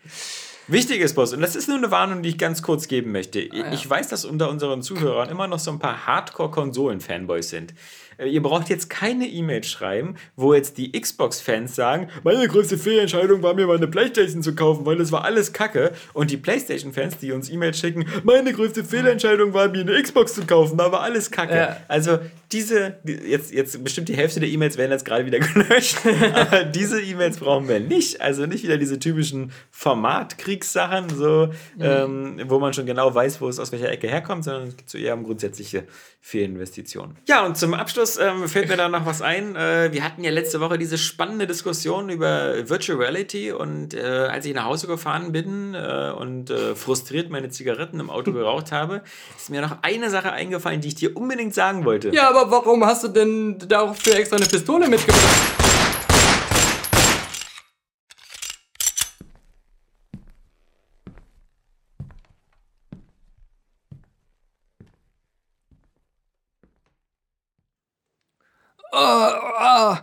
Wichtig 0.69 0.99
ist, 0.99 1.13
Boss, 1.13 1.33
und 1.33 1.41
das 1.41 1.55
ist 1.55 1.69
nur 1.69 1.77
eine 1.77 1.91
Warnung, 1.91 2.21
die 2.21 2.29
ich 2.29 2.37
ganz 2.37 2.61
kurz 2.61 2.89
geben 2.89 3.13
möchte. 3.13 3.39
Ah, 3.51 3.55
ja. 3.55 3.71
Ich 3.71 3.89
weiß, 3.89 4.09
dass 4.09 4.25
unter 4.25 4.49
unseren 4.49 4.81
Zuhörern 4.81 5.29
immer 5.29 5.47
noch 5.47 5.59
so 5.59 5.71
ein 5.71 5.79
paar 5.79 6.05
Hardcore-Konsolen-Fanboys 6.05 7.49
sind. 7.49 7.73
Äh, 8.17 8.27
ihr 8.27 8.41
braucht 8.41 8.69
jetzt 8.69 8.89
keine 8.89 9.27
E-Mail 9.27 9.63
schreiben, 9.63 10.15
wo 10.35 10.53
jetzt 10.53 10.77
die 10.77 10.91
Xbox-Fans 10.91 11.75
sagen, 11.75 12.09
meine 12.23 12.47
größte 12.47 12.77
Fehlentscheidung 12.77 13.43
war 13.43 13.53
mir 13.53 13.67
mal 13.67 13.77
eine 13.77 13.87
Playstation 13.87 14.43
zu 14.43 14.55
kaufen, 14.55 14.85
weil 14.85 14.97
das 14.97 15.11
war 15.11 15.23
alles 15.23 15.53
Kacke. 15.53 15.91
Und 16.13 16.31
die 16.31 16.37
Playstation-Fans, 16.37 17.17
die 17.17 17.31
uns 17.31 17.49
E-Mails 17.49 17.79
schicken, 17.79 18.05
meine 18.23 18.53
größte 18.53 18.83
Fehlentscheidung 18.83 19.53
war 19.53 19.69
mir 19.69 19.81
eine 19.81 20.01
Xbox 20.01 20.33
zu 20.33 20.45
kaufen, 20.45 20.77
da 20.77 20.91
war 20.91 21.01
alles 21.01 21.31
Kacke. 21.31 21.55
Ja. 21.55 21.77
Also 21.87 22.19
diese, 22.51 22.97
jetzt, 23.03 23.53
jetzt 23.53 23.83
bestimmt 23.83 24.09
die 24.09 24.15
Hälfte 24.15 24.39
der 24.39 24.49
E-Mails 24.49 24.77
werden 24.77 24.91
jetzt 24.91 25.05
gerade 25.05 25.25
wieder 25.25 25.39
gelöscht, 25.53 25.97
aber 26.33 26.63
diese 26.63 27.01
E-Mails 27.01 27.37
brauchen 27.37 27.67
wir 27.67 27.79
nicht. 27.79 28.21
Also 28.21 28.45
nicht 28.45 28.63
wieder 28.63 28.77
diese 28.77 28.99
typischen 28.99 29.51
Formatkriegssachen, 29.71 31.09
so, 31.09 31.49
mhm. 31.75 31.81
ähm, 31.81 32.41
wo 32.45 32.59
man 32.59 32.73
schon 32.73 32.85
genau 32.85 33.13
weiß, 33.13 33.41
wo 33.41 33.49
es 33.49 33.59
aus 33.59 33.71
welcher 33.71 33.91
Ecke 33.91 34.07
herkommt, 34.07 34.43
sondern 34.43 34.69
es 34.69 34.77
geht 34.77 34.89
zu 34.89 34.97
eher 34.97 35.13
um 35.13 35.23
grundsätzliche 35.23 35.83
Fehlinvestitionen. 36.21 37.17
Ja, 37.27 37.45
und 37.45 37.57
zum 37.57 37.73
Abschluss 37.73 38.06
ähm, 38.15 38.47
fällt 38.47 38.69
mir 38.69 38.77
da 38.77 38.87
noch 38.87 39.05
was 39.05 39.21
ein. 39.21 39.57
Äh, 39.57 39.91
wir 39.91 40.05
hatten 40.05 40.23
ja 40.23 40.31
letzte 40.31 40.61
Woche 40.61 40.77
diese 40.77 40.97
spannende 40.97 41.47
Diskussion 41.47 42.09
über 42.09 42.69
Virtual 42.69 42.97
Reality 42.97 43.51
und 43.51 43.93
äh, 43.93 44.01
als 44.01 44.45
ich 44.45 44.53
nach 44.53 44.63
Hause 44.63 44.87
gefahren 44.87 45.33
bin 45.33 45.73
äh, 45.73 46.13
und 46.17 46.49
äh, 46.49 46.75
frustriert 46.75 47.29
meine 47.29 47.49
Zigaretten 47.49 47.99
im 47.99 48.09
Auto 48.09 48.31
geraucht 48.31 48.71
habe, 48.71 49.01
ist 49.35 49.49
mir 49.49 49.61
noch 49.61 49.79
eine 49.81 50.09
Sache 50.09 50.31
eingefallen, 50.31 50.79
die 50.79 50.87
ich 50.87 50.95
dir 50.95 51.17
unbedingt 51.17 51.53
sagen 51.53 51.83
wollte. 51.83 52.09
Ja, 52.13 52.29
aber 52.29 52.49
warum 52.49 52.85
hast 52.85 53.03
du 53.03 53.09
denn 53.09 53.57
dafür 53.67 54.15
extra 54.15 54.37
eine 54.37 54.45
Pistole 54.45 54.87
mitgebracht? 54.87 55.66
Oh, 68.91 69.29
oh, 69.61 69.95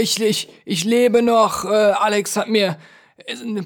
ich, 0.00 0.20
ich, 0.20 0.48
ich 0.64 0.84
lebe 0.84 1.22
noch. 1.22 1.64
Äh, 1.64 1.68
Alex 1.68 2.36
hat 2.36 2.48
mir 2.48 2.76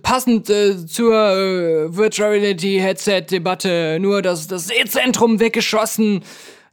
passend 0.02 0.46
zur 0.46 1.12
Virtual 1.12 2.30
Reality 2.30 2.78
Headset 2.78 3.22
Debatte 3.30 3.98
nur 4.00 4.22
das, 4.22 4.46
das 4.46 4.68
Sehzentrum 4.68 5.40
weggeschossen. 5.40 6.22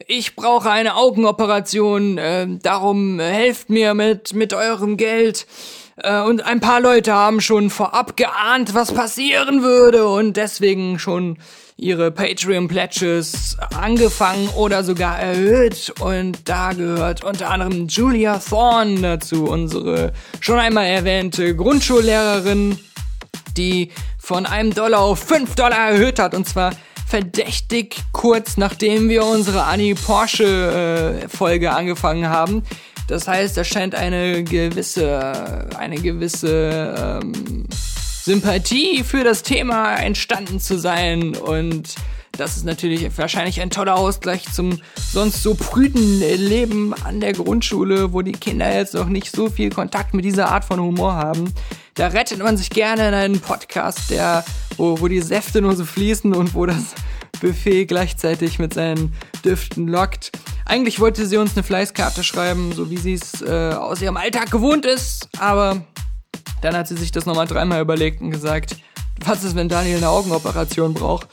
Ich 0.07 0.35
brauche 0.35 0.69
eine 0.69 0.95
Augenoperation, 0.95 2.59
darum 2.61 3.19
helft 3.19 3.69
mir 3.69 3.93
mit, 3.93 4.33
mit 4.33 4.53
eurem 4.53 4.97
Geld. 4.97 5.47
Und 5.95 6.45
ein 6.45 6.59
paar 6.59 6.81
Leute 6.81 7.13
haben 7.13 7.39
schon 7.39 7.69
vorab 7.69 8.17
geahnt, 8.17 8.75
was 8.75 8.93
passieren 8.93 9.63
würde 9.63 10.05
und 10.07 10.35
deswegen 10.37 10.99
schon 10.99 11.37
ihre 11.77 12.11
Patreon-Pledges 12.11 13.57
angefangen 13.75 14.49
oder 14.49 14.83
sogar 14.83 15.19
erhöht. 15.19 15.93
Und 15.99 16.47
da 16.47 16.73
gehört 16.73 17.23
unter 17.23 17.49
anderem 17.49 17.87
Julia 17.87 18.39
Thorne 18.39 19.01
dazu, 19.01 19.45
unsere 19.45 20.13
schon 20.39 20.59
einmal 20.59 20.85
erwähnte 20.85 21.55
Grundschullehrerin, 21.55 22.79
die 23.57 23.91
von 24.17 24.45
einem 24.45 24.73
Dollar 24.73 25.01
auf 25.01 25.19
fünf 25.19 25.55
Dollar 25.55 25.91
erhöht 25.91 26.19
hat. 26.19 26.33
Und 26.33 26.47
zwar 26.47 26.71
verdächtig 27.07 27.97
kurz 28.11 28.57
nachdem 28.57 29.09
wir 29.09 29.25
unsere 29.25 29.63
Annie 29.63 29.95
Porsche 29.95 31.21
äh, 31.23 31.29
Folge 31.29 31.71
angefangen 31.71 32.29
haben. 32.29 32.63
Das 33.07 33.27
heißt, 33.27 33.55
da 33.55 33.63
scheint 33.63 33.93
eine 33.93 34.43
gewisse, 34.43 35.67
eine 35.77 35.97
gewisse 35.97 37.21
ähm, 37.21 37.67
Sympathie 38.25 39.03
für 39.03 39.23
das 39.23 39.43
Thema 39.43 39.97
entstanden 39.97 40.59
zu 40.59 40.79
sein 40.79 41.35
und 41.35 41.93
das 42.31 42.57
ist 42.57 42.65
natürlich 42.65 43.15
wahrscheinlich 43.19 43.61
ein 43.61 43.69
toller 43.69 43.95
Ausgleich 43.95 44.51
zum 44.51 44.81
sonst 44.97 45.43
so 45.43 45.53
prüden 45.53 46.19
Leben 46.19 46.95
an 47.03 47.21
der 47.21 47.33
Grundschule, 47.33 48.13
wo 48.13 48.23
die 48.23 48.31
Kinder 48.31 48.75
jetzt 48.75 48.95
noch 48.95 49.09
nicht 49.09 49.31
so 49.31 49.47
viel 49.47 49.69
Kontakt 49.69 50.15
mit 50.15 50.25
dieser 50.25 50.49
Art 50.49 50.65
von 50.65 50.79
Humor 50.79 51.13
haben. 51.13 51.53
Da 51.93 52.07
rettet 52.07 52.39
man 52.39 52.57
sich 52.57 52.71
gerne 52.71 53.07
in 53.09 53.13
einen 53.13 53.39
Podcast, 53.41 54.09
der, 54.09 54.43
wo, 54.75 54.99
wo 54.99 55.07
die 55.07 55.21
Säfte 55.21 55.61
nur 55.61 55.75
so 55.75 55.85
fließen 55.85 56.33
und 56.33 56.55
wo 56.55 56.65
das 56.65 56.95
Buffet 57.41 57.85
gleichzeitig 57.85 58.57
mit 58.57 58.73
seinen 58.73 59.13
Düften 59.43 59.87
lockt. 59.87 60.31
Eigentlich 60.65 60.99
wollte 60.99 61.27
sie 61.27 61.37
uns 61.37 61.55
eine 61.55 61.61
Fleißkarte 61.61 62.23
schreiben, 62.23 62.73
so 62.73 62.89
wie 62.89 62.97
sie 62.97 63.13
es 63.13 63.43
äh, 63.43 63.75
aus 63.75 64.01
ihrem 64.01 64.17
Alltag 64.17 64.49
gewohnt 64.49 64.87
ist, 64.87 65.29
aber 65.37 65.85
dann 66.65 66.75
hat 66.75 66.87
sie 66.87 66.97
sich 66.97 67.11
das 67.11 67.27
nochmal 67.27 67.45
dreimal 67.45 67.79
überlegt 67.79 68.21
und 68.21 68.31
gesagt, 68.31 68.77
was 69.23 69.43
ist, 69.43 69.55
wenn 69.55 69.69
Daniel 69.69 69.97
eine 69.97 70.09
Augenoperation 70.09 70.95
braucht? 70.95 71.27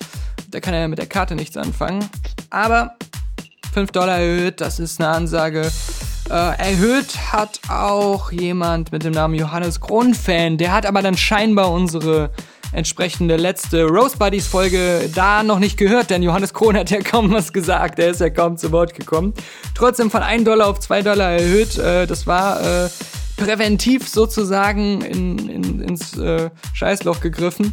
Da 0.51 0.61
kann 0.61 0.75
er 0.75 0.81
ja 0.81 0.89
mit 0.89 0.99
der 0.99 1.07
Karte 1.07 1.35
nichts 1.35 1.57
anfangen. 1.57 2.07
Aber 2.51 2.97
5 3.73 3.91
Dollar 3.93 4.19
erhöht, 4.19 4.61
das 4.61 4.79
ist 4.79 5.01
eine 5.01 5.09
Ansage. 5.09 5.73
Äh, 6.29 6.35
erhöht 6.35 7.33
hat 7.33 7.61
auch 7.71 8.31
jemand 8.31 8.93
mit 8.93 9.05
dem 9.05 9.15
Namen 9.15 9.35
Johannes 9.35 9.81
Kronfan. 9.81 10.59
Der 10.59 10.73
hat 10.73 10.85
aber 10.85 11.01
dann 11.01 11.17
scheinbar 11.17 11.73
unsere 11.73 12.31
entsprechende 12.73 13.37
letzte 13.37 13.85
Rose 13.85 14.19
Buddies 14.19 14.47
Folge 14.47 15.11
da 15.15 15.43
noch 15.43 15.59
nicht 15.59 15.79
gehört, 15.79 16.11
denn 16.11 16.23
Johannes 16.23 16.53
Krohn 16.53 16.77
hat 16.77 16.91
ja 16.91 17.01
kaum 17.01 17.33
was 17.33 17.55
gesagt. 17.55 17.99
Er 17.99 18.11
ist 18.11 18.21
ja 18.21 18.29
kaum 18.29 18.59
zu 18.59 18.71
Wort 18.71 18.95
gekommen. 18.95 19.33
Trotzdem 19.75 20.11
von 20.11 20.23
1 20.23 20.45
Dollar 20.45 20.69
auf 20.69 20.79
2 20.79 21.01
Dollar 21.01 21.31
erhöht. 21.31 21.79
Äh, 21.79 22.07
das 22.07 22.27
war 22.27 22.61
äh, 22.61 22.89
präventiv 23.45 24.09
sozusagen 24.09 25.03
in, 25.03 25.49
in, 25.49 25.81
ins 25.81 26.17
äh, 26.19 26.51
Scheißloch 26.75 27.21
gegriffen 27.21 27.73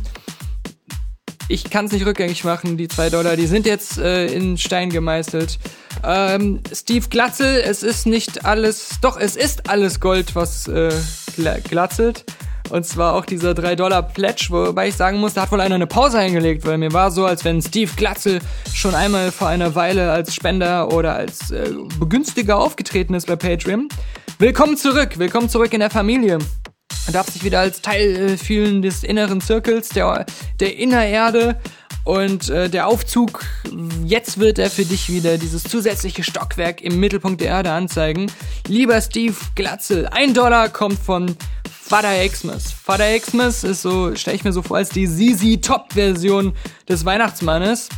ich 1.49 1.69
kann 1.69 1.85
es 1.85 1.91
nicht 1.91 2.05
rückgängig 2.05 2.43
machen, 2.43 2.77
die 2.77 2.87
zwei 2.87 3.09
Dollar, 3.09 3.35
die 3.35 3.47
sind 3.47 3.65
jetzt 3.65 3.97
äh, 3.97 4.27
in 4.27 4.57
Stein 4.57 4.91
gemeißelt. 4.91 5.57
Ähm, 6.03 6.61
Steve 6.71 7.07
Glatzel, 7.09 7.61
es 7.65 7.81
ist 7.83 8.05
nicht 8.05 8.45
alles, 8.45 8.99
doch, 9.01 9.19
es 9.19 9.35
ist 9.35 9.67
alles 9.67 9.99
Gold, 9.99 10.35
was 10.35 10.67
äh, 10.67 10.91
glatzelt. 11.63 12.23
Und 12.69 12.85
zwar 12.85 13.15
auch 13.15 13.25
dieser 13.25 13.53
3-Dollar-Pledge, 13.53 14.47
wobei 14.49 14.89
ich 14.89 14.95
sagen 14.95 15.17
muss, 15.17 15.33
da 15.33 15.41
hat 15.41 15.51
wohl 15.51 15.59
einer 15.59 15.73
eine 15.73 15.87
Pause 15.87 16.19
eingelegt, 16.19 16.67
weil 16.67 16.77
mir 16.77 16.93
war 16.93 17.09
so, 17.09 17.25
als 17.25 17.43
wenn 17.43 17.63
Steve 17.63 17.91
Glatzel 17.95 18.39
schon 18.71 18.93
einmal 18.93 19.31
vor 19.31 19.47
einer 19.47 19.73
Weile 19.73 20.11
als 20.11 20.35
Spender 20.35 20.93
oder 20.93 21.15
als 21.15 21.49
äh, 21.49 21.71
Begünstiger 21.99 22.59
aufgetreten 22.59 23.15
ist 23.15 23.25
bei 23.25 23.35
Patreon. 23.35 23.89
Willkommen 24.41 24.77
zurück, 24.77 25.19
willkommen 25.19 25.49
zurück 25.49 25.73
in 25.73 25.81
der 25.81 25.89
Familie. 25.89 26.37
Man 26.37 27.11
darf 27.11 27.27
sich 27.27 27.43
wieder 27.43 27.59
als 27.59 27.81
Teil 27.81 28.15
äh, 28.15 28.37
fühlen 28.37 28.81
des 28.81 29.03
inneren 29.03 29.41
Zirkels, 29.41 29.89
der, 29.89 30.25
der 30.61 30.77
Innererde. 30.77 31.59
Und 32.05 32.47
äh, 32.47 32.69
der 32.69 32.87
Aufzug, 32.87 33.43
jetzt 34.05 34.39
wird 34.39 34.57
er 34.57 34.69
für 34.69 34.85
dich 34.85 35.09
wieder 35.09 35.37
dieses 35.37 35.63
zusätzliche 35.63 36.23
Stockwerk 36.23 36.79
im 36.79 37.01
Mittelpunkt 37.01 37.41
der 37.41 37.49
Erde 37.49 37.73
anzeigen. 37.73 38.31
Lieber 38.65 39.01
Steve 39.01 39.35
Glatzel, 39.55 40.07
ein 40.07 40.33
Dollar 40.33 40.69
kommt 40.69 40.99
von 40.99 41.35
Father 41.69 42.25
Xmas. 42.25 42.71
Father 42.71 43.19
Xmas 43.19 43.65
ist 43.65 43.81
so, 43.81 44.15
stelle 44.15 44.37
ich 44.37 44.45
mir 44.45 44.53
so 44.53 44.61
vor, 44.61 44.77
als 44.77 44.87
die 44.87 45.05
ZZ 45.05 45.67
Top-Version 45.67 46.53
des 46.87 47.03
Weihnachtsmannes. 47.03 47.89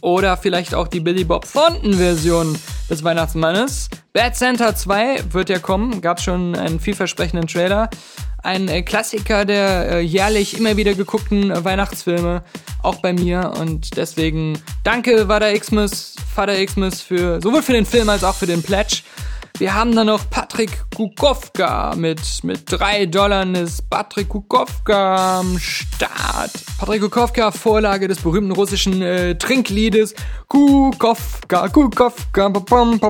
Oder 0.00 0.36
vielleicht 0.36 0.74
auch 0.74 0.88
die 0.88 1.00
Billy 1.00 1.24
Bob 1.24 1.50
Thornton-Version 1.50 2.58
des 2.88 3.02
Weihnachtsmannes. 3.04 3.88
Bad 4.12 4.36
Santa 4.36 4.74
2 4.74 5.32
wird 5.32 5.48
ja 5.48 5.58
kommen, 5.58 6.00
gab 6.00 6.20
schon 6.20 6.54
einen 6.54 6.80
vielversprechenden 6.80 7.46
Trailer. 7.46 7.90
Ein 8.42 8.68
äh, 8.68 8.82
Klassiker 8.82 9.44
der 9.44 9.90
äh, 9.90 10.00
jährlich 10.00 10.56
immer 10.58 10.76
wieder 10.76 10.94
geguckten 10.94 11.50
äh, 11.50 11.64
Weihnachtsfilme, 11.64 12.44
auch 12.82 12.96
bei 12.96 13.12
mir. 13.12 13.52
Und 13.58 13.96
deswegen 13.96 14.58
danke 14.84 15.26
Vater 15.26 15.52
Xmas, 15.58 16.14
Vater 16.34 16.64
Xmas 16.64 17.00
für 17.00 17.40
sowohl 17.42 17.62
für 17.62 17.72
den 17.72 17.86
Film 17.86 18.08
als 18.08 18.22
auch 18.22 18.34
für 18.34 18.46
den 18.46 18.62
Pledge. 18.62 19.02
Wir 19.58 19.72
haben 19.72 19.96
dann 19.96 20.08
noch 20.08 20.28
Patrick 20.28 20.84
Kukowka 20.94 21.94
mit, 21.96 22.20
mit 22.42 22.70
drei 22.70 23.06
Dollar 23.06 23.46
ist 23.54 23.88
Patrick 23.88 24.28
Kukowka 24.28 25.38
am 25.38 25.58
Start. 25.58 26.50
Patrick 26.78 27.00
Kukowka, 27.00 27.50
Vorlage 27.50 28.06
des 28.06 28.18
berühmten 28.18 28.52
russischen 28.52 29.00
äh, 29.00 29.34
Trinkliedes 29.38 30.14
Kukowka, 30.48 31.68
Kukowka, 31.68 32.50
Kukowka, 32.50 33.00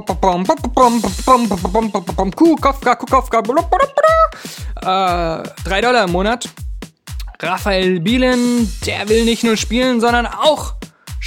Kukowka, 2.95 3.41
äh, 4.83 5.43
drei 5.65 5.81
Dollar 5.81 6.05
im 6.05 6.13
Monat. 6.13 6.49
Raphael 7.43 7.99
Bielen, 7.99 8.73
der 8.87 9.09
will 9.09 9.25
nicht 9.25 9.43
nur 9.43 9.57
spielen, 9.57 10.01
sondern 10.01 10.27
auch 10.27 10.76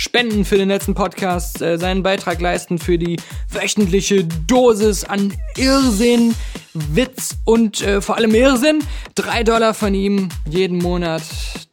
Spenden 0.01 0.45
für 0.45 0.57
den 0.57 0.69
letzten 0.69 0.93
Podcast, 0.93 1.61
äh, 1.61 1.77
seinen 1.77 2.03
Beitrag 2.03 2.39
leisten 2.39 2.77
für 2.79 2.97
die 2.97 3.17
wöchentliche 3.49 4.23
Dosis 4.47 5.03
an 5.03 5.33
Irrsinn, 5.57 6.33
Witz 6.73 7.35
und 7.43 7.81
äh, 7.81 7.99
vor 7.99 8.15
allem 8.15 8.33
Irrsinn. 8.33 8.79
Drei 9.15 9.43
Dollar 9.43 9.73
von 9.73 9.93
ihm 9.93 10.29
jeden 10.49 10.77
Monat. 10.77 11.23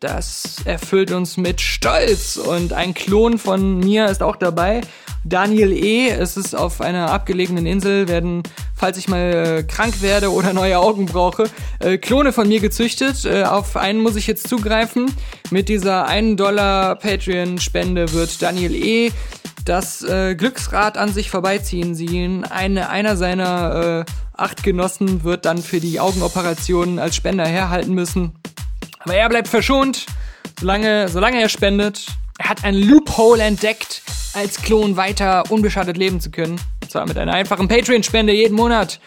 Das 0.00 0.56
erfüllt 0.64 1.12
uns 1.12 1.36
mit 1.36 1.60
Stolz. 1.60 2.36
Und 2.36 2.72
ein 2.72 2.94
Klon 2.94 3.38
von 3.38 3.78
mir 3.78 4.06
ist 4.06 4.24
auch 4.24 4.34
dabei. 4.34 4.80
Daniel 5.28 5.72
E. 5.72 6.08
Es 6.08 6.36
ist 6.36 6.54
auf 6.54 6.80
einer 6.80 7.10
abgelegenen 7.10 7.66
Insel, 7.66 8.06
werden, 8.06 8.44
falls 8.74 8.96
ich 8.96 9.08
mal 9.08 9.58
äh, 9.58 9.62
krank 9.64 10.00
werde 10.00 10.30
oder 10.32 10.52
neue 10.52 10.78
Augen 10.78 11.06
brauche, 11.06 11.50
äh, 11.80 11.98
Klone 11.98 12.32
von 12.32 12.46
mir 12.46 12.60
gezüchtet. 12.60 13.24
Äh, 13.24 13.42
auf 13.42 13.76
einen 13.76 14.00
muss 14.00 14.14
ich 14.14 14.28
jetzt 14.28 14.48
zugreifen. 14.48 15.12
Mit 15.50 15.68
dieser 15.68 16.06
1 16.06 16.36
Dollar 16.36 16.94
Patreon-Spende 16.94 18.12
wird 18.12 18.40
Daniel 18.40 18.74
E. 18.74 19.10
das 19.64 20.04
äh, 20.04 20.36
Glücksrad 20.36 20.96
an 20.96 21.12
sich 21.12 21.28
vorbeiziehen 21.28 21.96
sehen. 21.96 22.44
Eine, 22.44 22.88
einer 22.88 23.16
seiner 23.16 24.06
äh, 24.06 24.12
acht 24.32 24.62
Genossen 24.62 25.24
wird 25.24 25.44
dann 25.44 25.58
für 25.58 25.80
die 25.80 25.98
Augenoperation 25.98 27.00
als 27.00 27.16
Spender 27.16 27.46
herhalten 27.46 27.94
müssen. 27.94 28.32
Aber 29.00 29.14
er 29.14 29.28
bleibt 29.28 29.48
verschont, 29.48 30.06
solange, 30.60 31.08
solange 31.08 31.40
er 31.40 31.48
spendet. 31.48 32.06
Er 32.38 32.48
hat 32.48 32.64
ein 32.64 32.74
Loophole 32.74 33.42
entdeckt 33.42 34.02
als 34.34 34.60
Klon 34.60 34.96
weiter 34.96 35.44
unbeschadet 35.50 35.96
leben 35.96 36.20
zu 36.20 36.30
können. 36.30 36.60
Und 36.82 36.90
zwar 36.90 37.06
mit 37.06 37.16
einer 37.16 37.32
einfachen 37.32 37.68
Patreon-Spende 37.68 38.32
jeden 38.32 38.54
Monat. 38.54 39.00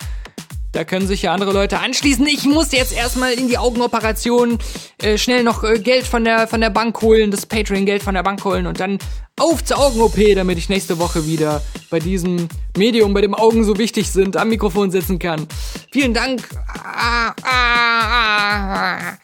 Da 0.72 0.84
können 0.84 1.08
sich 1.08 1.24
ja 1.24 1.34
andere 1.34 1.52
Leute 1.52 1.80
anschließen. 1.80 2.28
Ich 2.28 2.46
muss 2.46 2.72
jetzt 2.72 2.94
erstmal 2.94 3.34
in 3.34 3.48
die 3.48 3.58
Augenoperation 3.58 4.60
äh, 5.02 5.18
schnell 5.18 5.44
noch 5.44 5.64
äh, 5.64 5.80
Geld 5.80 6.06
von 6.06 6.24
der, 6.24 6.48
von 6.48 6.62
der 6.62 6.70
Bank 6.70 7.02
holen, 7.02 7.32
das 7.32 7.46
Patreon-Geld 7.48 8.04
von 8.04 8.14
der 8.14 8.22
Bank 8.22 8.44
holen 8.46 8.68
und 8.68 8.80
dann 8.80 9.00
auf 9.40 9.64
zur 9.64 9.80
Augen-OP, 9.80 10.18
damit 10.36 10.58
ich 10.60 10.70
nächste 10.70 11.00
Woche 11.00 11.26
wieder 11.26 11.62
bei 11.90 12.00
diesem 12.00 12.48
Medium, 12.78 13.14
bei 13.14 13.22
dem 13.22 13.34
Augen 13.34 13.64
so 13.64 13.78
wichtig 13.80 14.12
sind, 14.12 14.38
am 14.38 14.50
Mikrofon 14.50 14.92
sitzen 14.92 15.18
kann. 15.18 15.48
Vielen 15.92 16.14
Dank. 16.14 16.48
Ah, 16.84 17.34
ah. 17.44 19.18